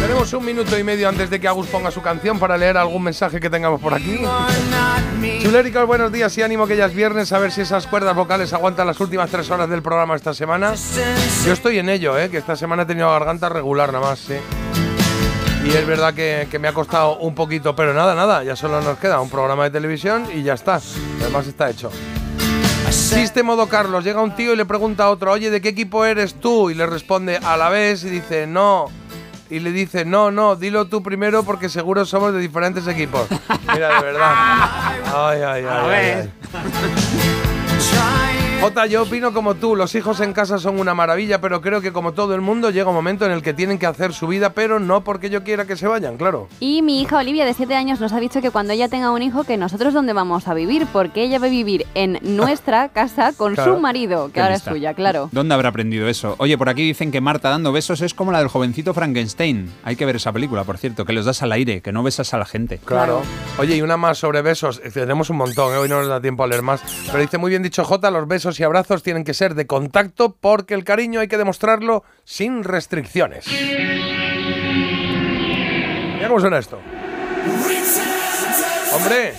Tenemos 0.00 0.32
un 0.32 0.44
minuto 0.44 0.78
y 0.78 0.84
medio 0.84 1.08
antes 1.08 1.28
de 1.28 1.40
que 1.40 1.48
Agus 1.48 1.66
ponga 1.66 1.90
su 1.90 2.00
canción 2.00 2.38
para 2.38 2.56
leer 2.56 2.76
algún 2.76 3.02
mensaje 3.02 3.40
que 3.40 3.50
tengamos 3.50 3.80
por 3.80 3.94
aquí. 3.94 4.20
Chuléricos, 5.42 5.86
buenos 5.88 6.12
días 6.12 6.38
y 6.38 6.42
ánimo 6.42 6.68
que 6.68 6.76
ya 6.76 6.86
es 6.86 6.94
viernes, 6.94 7.32
a 7.32 7.40
ver 7.40 7.50
si 7.50 7.62
esas 7.62 7.88
cuerdas 7.88 8.14
vocales 8.14 8.52
aguantan 8.52 8.86
las 8.86 9.00
últimas 9.00 9.28
tres 9.28 9.50
horas 9.50 9.68
del 9.68 9.82
programa 9.82 10.14
esta 10.14 10.32
semana. 10.32 10.74
Yo 11.44 11.52
estoy 11.52 11.80
en 11.80 11.88
ello, 11.88 12.16
¿eh? 12.16 12.30
que 12.30 12.38
esta 12.38 12.54
semana 12.54 12.84
he 12.84 12.86
tenido 12.86 13.10
garganta 13.10 13.48
regular 13.48 13.92
nada 13.92 14.10
más, 14.10 14.20
sí. 14.20 14.34
Y 15.64 15.70
es 15.70 15.86
verdad 15.86 16.14
que, 16.14 16.46
que 16.48 16.60
me 16.60 16.68
ha 16.68 16.72
costado 16.72 17.16
un 17.18 17.34
poquito, 17.34 17.74
pero 17.74 17.92
nada, 17.92 18.14
nada, 18.14 18.44
ya 18.44 18.54
solo 18.54 18.80
nos 18.82 18.98
queda 18.98 19.20
un 19.20 19.30
programa 19.30 19.64
de 19.64 19.70
televisión 19.70 20.26
y 20.32 20.44
ya 20.44 20.54
está. 20.54 20.80
Además 21.20 21.48
está 21.48 21.68
hecho. 21.70 21.90
Existe 22.92 23.42
modo 23.42 23.68
Carlos, 23.70 24.04
llega 24.04 24.20
un 24.20 24.36
tío 24.36 24.52
y 24.52 24.56
le 24.56 24.66
pregunta 24.66 25.04
a 25.04 25.10
otro, 25.10 25.32
oye, 25.32 25.48
¿de 25.48 25.62
qué 25.62 25.70
equipo 25.70 26.04
eres 26.04 26.34
tú? 26.34 26.68
Y 26.68 26.74
le 26.74 26.84
responde 26.84 27.38
a 27.38 27.56
la 27.56 27.70
vez 27.70 28.04
y 28.04 28.10
dice, 28.10 28.46
no. 28.46 28.90
Y 29.48 29.60
le 29.60 29.72
dice, 29.72 30.04
no, 30.04 30.30
no, 30.30 30.56
dilo 30.56 30.86
tú 30.88 31.02
primero 31.02 31.42
porque 31.42 31.70
seguro 31.70 32.04
somos 32.04 32.34
de 32.34 32.40
diferentes 32.40 32.86
equipos. 32.86 33.26
Mira, 33.72 33.96
de 33.96 34.02
verdad. 34.02 34.34
Ay, 35.14 35.40
ay, 35.40 35.64
ay. 35.64 35.90
ay, 35.90 36.30
ay. 36.54 37.51
Jota, 38.62 38.86
yo 38.86 39.02
opino 39.02 39.32
como 39.34 39.56
tú, 39.56 39.74
los 39.74 39.92
hijos 39.96 40.20
en 40.20 40.32
casa 40.32 40.56
son 40.56 40.78
una 40.78 40.94
maravilla, 40.94 41.40
pero 41.40 41.60
creo 41.60 41.80
que 41.80 41.92
como 41.92 42.12
todo 42.12 42.34
el 42.36 42.40
mundo 42.40 42.70
llega 42.70 42.88
un 42.90 42.94
momento 42.94 43.26
en 43.26 43.32
el 43.32 43.42
que 43.42 43.52
tienen 43.52 43.76
que 43.76 43.86
hacer 43.86 44.12
su 44.12 44.28
vida, 44.28 44.50
pero 44.50 44.78
no 44.78 45.02
porque 45.02 45.30
yo 45.30 45.42
quiera 45.42 45.64
que 45.64 45.76
se 45.76 45.88
vayan, 45.88 46.16
claro. 46.16 46.46
Y 46.60 46.80
mi 46.82 47.00
hija 47.02 47.18
Olivia, 47.18 47.44
de 47.44 47.54
7 47.54 47.74
años, 47.74 47.98
nos 47.98 48.12
ha 48.12 48.20
dicho 48.20 48.40
que 48.40 48.50
cuando 48.52 48.72
ella 48.72 48.88
tenga 48.88 49.10
un 49.10 49.20
hijo, 49.20 49.42
que 49.42 49.56
nosotros 49.56 49.92
dónde 49.92 50.12
vamos 50.12 50.46
a 50.46 50.54
vivir, 50.54 50.86
porque 50.92 51.24
ella 51.24 51.40
va 51.40 51.46
a 51.46 51.50
vivir 51.50 51.86
en 51.94 52.20
nuestra 52.22 52.88
casa 52.90 53.32
con 53.36 53.54
Claro. 53.54 53.74
su 53.74 53.80
marido, 53.80 54.26
que 54.28 54.34
Qué 54.34 54.40
ahora 54.42 54.54
lista. 54.54 54.70
es 54.70 54.76
suya, 54.76 54.94
claro. 54.94 55.28
¿Dónde 55.32 55.54
habrá 55.54 55.70
aprendido 55.70 56.06
eso? 56.08 56.36
Oye, 56.38 56.56
por 56.56 56.68
aquí 56.68 56.82
dicen 56.86 57.10
que 57.10 57.20
Marta 57.20 57.50
dando 57.50 57.72
besos 57.72 58.00
es 58.00 58.14
como 58.14 58.30
la 58.30 58.38
del 58.38 58.48
jovencito 58.48 58.94
Frankenstein. 58.94 59.72
Hay 59.82 59.96
que 59.96 60.06
ver 60.06 60.14
esa 60.16 60.30
película, 60.32 60.62
por 60.62 60.78
cierto, 60.78 61.04
que 61.04 61.12
los 61.12 61.24
das 61.26 61.42
al 61.42 61.50
aire, 61.50 61.80
que 61.82 61.90
no 61.90 62.04
besas 62.04 62.32
a 62.32 62.38
la 62.38 62.44
gente. 62.44 62.78
Claro. 62.84 63.22
Oye, 63.58 63.74
y 63.76 63.82
una 63.82 63.96
más 63.96 64.18
sobre 64.18 64.40
besos. 64.40 64.80
Eh, 64.84 64.90
Tenemos 64.92 65.30
un 65.30 65.36
montón, 65.38 65.74
¿eh? 65.74 65.78
hoy 65.78 65.88
no 65.88 65.98
nos 65.98 66.06
da 66.08 66.20
tiempo 66.20 66.44
a 66.44 66.46
leer 66.46 66.62
más. 66.62 66.80
Pero 67.06 67.18
dice 67.20 67.38
muy 67.38 67.50
bien 67.50 67.64
dicho 67.64 67.82
Jota, 67.84 68.08
los 68.12 68.28
besos 68.28 68.51
y 68.60 68.64
abrazos 68.64 69.02
tienen 69.02 69.24
que 69.24 69.34
ser 69.34 69.54
de 69.54 69.66
contacto 69.66 70.36
porque 70.40 70.74
el 70.74 70.84
cariño 70.84 71.20
hay 71.20 71.28
que 71.28 71.38
demostrarlo 71.38 72.04
sin 72.24 72.64
restricciones. 72.64 73.46
Mira 76.14 76.28
cómo 76.28 76.40
suena 76.40 76.58
esto. 76.58 76.78
Hombre. 78.94 79.32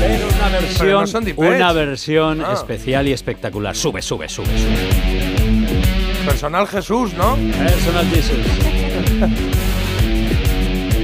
Pero 0.00 0.28
una 0.28 0.48
versión, 0.48 1.34
no 1.36 1.42
una 1.56 1.72
versión 1.72 2.42
Ah. 2.44 2.54
especial 2.54 3.06
y 3.08 3.12
espectacular. 3.12 3.76
Sube, 3.76 4.00
sube, 4.00 4.28
sube, 4.28 4.46
sube. 4.46 6.24
Personal 6.24 6.66
Jesús, 6.66 7.12
¿no? 7.14 7.36
Personal 7.36 8.06
Jesus. 8.08 8.38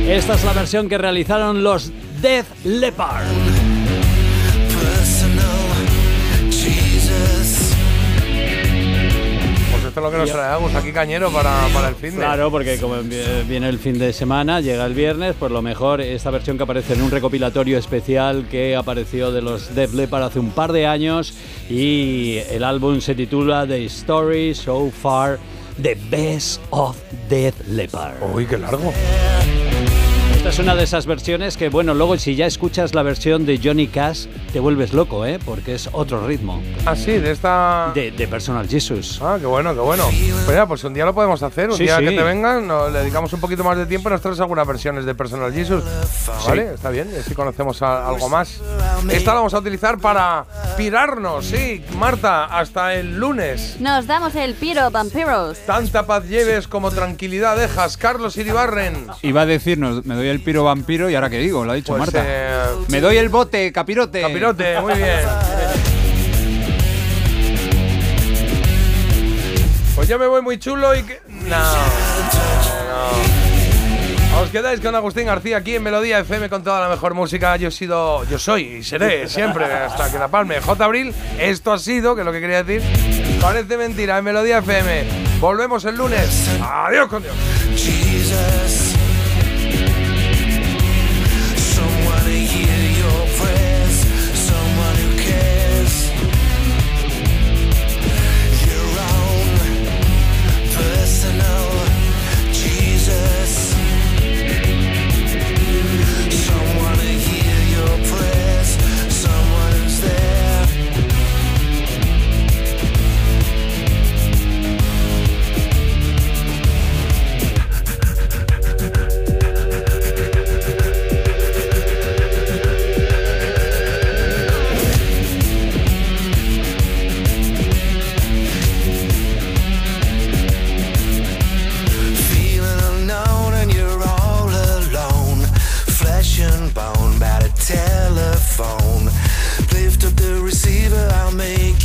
Esta 0.08 0.34
es 0.34 0.44
la 0.44 0.52
versión 0.52 0.88
que 0.88 0.96
realizaron 0.98 1.62
los 1.62 1.92
Death 2.22 2.46
Leppard. 2.64 3.26
Esto 9.96 10.06
es 10.06 10.12
lo 10.12 10.18
que 10.18 10.26
nos 10.26 10.30
trae 10.30 10.52
Agus 10.52 10.74
aquí 10.74 10.92
cañero 10.92 11.30
para, 11.30 11.68
para 11.72 11.88
el 11.88 11.94
fin 11.94 12.10
de. 12.10 12.16
Claro, 12.16 12.50
porque 12.50 12.76
como 12.78 12.96
vi- 13.02 13.16
viene 13.48 13.66
el 13.70 13.78
fin 13.78 13.98
de 13.98 14.12
semana, 14.12 14.60
llega 14.60 14.84
el 14.84 14.92
viernes, 14.92 15.34
pues 15.38 15.50
lo 15.50 15.62
mejor 15.62 16.02
esta 16.02 16.30
versión 16.30 16.58
que 16.58 16.64
aparece 16.64 16.92
en 16.92 17.00
un 17.00 17.10
recopilatorio 17.10 17.78
especial 17.78 18.46
que 18.50 18.76
apareció 18.76 19.32
de 19.32 19.40
los 19.40 19.74
Def 19.74 19.94
Leppard 19.94 20.24
hace 20.24 20.38
un 20.38 20.50
par 20.50 20.72
de 20.72 20.86
años 20.86 21.32
y 21.70 22.40
el 22.50 22.62
álbum 22.64 23.00
se 23.00 23.14
titula 23.14 23.66
The 23.66 23.86
Story 23.86 24.54
So 24.54 24.90
Far, 24.90 25.38
The 25.80 25.96
Best 26.10 26.60
of 26.70 26.98
Death 27.30 27.66
Leppard. 27.66 28.16
Uy, 28.34 28.44
qué 28.44 28.58
largo. 28.58 28.92
Esta 30.46 30.60
es 30.62 30.64
una 30.64 30.76
de 30.76 30.84
esas 30.84 31.06
versiones 31.06 31.56
que, 31.56 31.68
bueno, 31.70 31.92
luego 31.92 32.16
si 32.18 32.36
ya 32.36 32.46
escuchas 32.46 32.94
la 32.94 33.02
versión 33.02 33.44
de 33.46 33.58
Johnny 33.60 33.88
Cash, 33.88 34.26
te 34.52 34.60
vuelves 34.60 34.92
loco, 34.92 35.26
¿eh? 35.26 35.40
Porque 35.44 35.74
es 35.74 35.88
otro 35.90 36.24
ritmo. 36.24 36.62
Ah, 36.84 36.94
sí, 36.94 37.10
de 37.18 37.32
esta. 37.32 37.90
De, 37.92 38.12
de 38.12 38.28
Personal 38.28 38.68
Jesus. 38.68 39.18
Ah, 39.20 39.38
qué 39.40 39.46
bueno, 39.46 39.74
qué 39.74 39.80
bueno. 39.80 40.04
Pues 40.44 40.56
ya, 40.56 40.64
pues 40.64 40.84
un 40.84 40.94
día 40.94 41.04
lo 41.04 41.12
podemos 41.16 41.42
hacer. 41.42 41.70
Un 41.70 41.76
Sí, 41.76 41.82
día 41.82 41.98
sí. 41.98 42.04
que 42.04 42.12
te 42.12 42.22
vengan, 42.22 42.64
nos 42.68 42.92
le 42.92 43.00
dedicamos 43.00 43.32
un 43.32 43.40
poquito 43.40 43.64
más 43.64 43.76
de 43.76 43.86
tiempo 43.86 44.08
y 44.08 44.12
nos 44.12 44.20
traes 44.20 44.38
algunas 44.38 44.64
versiones 44.68 45.04
de 45.04 45.16
Personal 45.16 45.52
Jesus. 45.52 45.82
¿Vale? 46.46 46.74
Está 46.74 46.90
bien, 46.90 47.10
y 47.12 47.18
así 47.18 47.34
conocemos 47.34 47.82
a- 47.82 48.06
algo 48.08 48.28
más. 48.28 48.60
Esta 49.10 49.32
la 49.32 49.38
vamos 49.38 49.52
a 49.54 49.58
utilizar 49.58 49.98
para 49.98 50.44
pirarnos, 50.76 51.44
sí. 51.46 51.84
Marta, 51.98 52.44
hasta 52.44 52.94
el 52.94 53.16
lunes. 53.16 53.78
Nos 53.80 54.06
damos 54.06 54.32
el 54.36 54.54
piro, 54.54 54.92
vampiros. 54.92 55.58
Tanta 55.66 56.06
paz 56.06 56.24
lleves 56.28 56.68
como 56.68 56.92
tranquilidad 56.92 57.56
dejas. 57.56 57.96
Carlos 57.96 58.36
Iribarren. 58.36 59.08
Iba 59.22 59.40
a 59.40 59.46
decirnos, 59.46 60.06
me 60.06 60.14
doy 60.14 60.28
el 60.28 60.35
piro 60.40 60.64
vampiro 60.64 61.08
y 61.10 61.14
ahora 61.14 61.30
qué 61.30 61.38
digo, 61.38 61.64
lo 61.64 61.72
ha 61.72 61.74
dicho 61.74 61.92
Pues, 61.96 62.00
Marta. 62.12 62.22
eh, 62.26 62.64
me 62.88 63.00
doy 63.00 63.16
el 63.16 63.28
bote, 63.28 63.72
capirote. 63.72 64.20
Capirote, 64.22 64.80
muy 64.80 64.94
bien. 64.94 65.20
Pues 69.94 70.08
yo 70.08 70.18
me 70.18 70.26
voy 70.26 70.42
muy 70.42 70.58
chulo 70.58 70.94
y 70.94 71.02
que. 71.02 71.20
No. 71.28 71.56
No. 71.56 73.36
Os 74.42 74.50
quedáis 74.50 74.80
con 74.80 74.94
Agustín 74.94 75.24
García 75.24 75.56
aquí 75.56 75.76
en 75.76 75.82
Melodía 75.82 76.18
FM 76.18 76.50
con 76.50 76.62
toda 76.62 76.80
la 76.82 76.88
mejor 76.90 77.14
música. 77.14 77.56
Yo 77.56 77.68
he 77.68 77.70
sido, 77.70 78.22
yo 78.24 78.38
soy 78.38 78.62
y 78.64 78.82
seré 78.84 79.26
siempre 79.28 79.64
hasta 79.64 80.12
que 80.12 80.18
la 80.18 80.28
palme. 80.28 80.60
J. 80.60 80.84
Abril, 80.84 81.14
esto 81.38 81.72
ha 81.72 81.78
sido, 81.78 82.14
que 82.14 82.20
es 82.20 82.26
lo 82.26 82.32
que 82.32 82.40
quería 82.40 82.62
decir. 82.62 82.82
Parece 83.40 83.78
mentira 83.78 84.18
en 84.18 84.24
Melodía 84.24 84.58
FM. 84.58 85.04
Volvemos 85.40 85.86
el 85.86 85.96
lunes. 85.96 86.50
Adiós 86.62 87.08
con 87.08 87.22
Dios. 87.22 87.34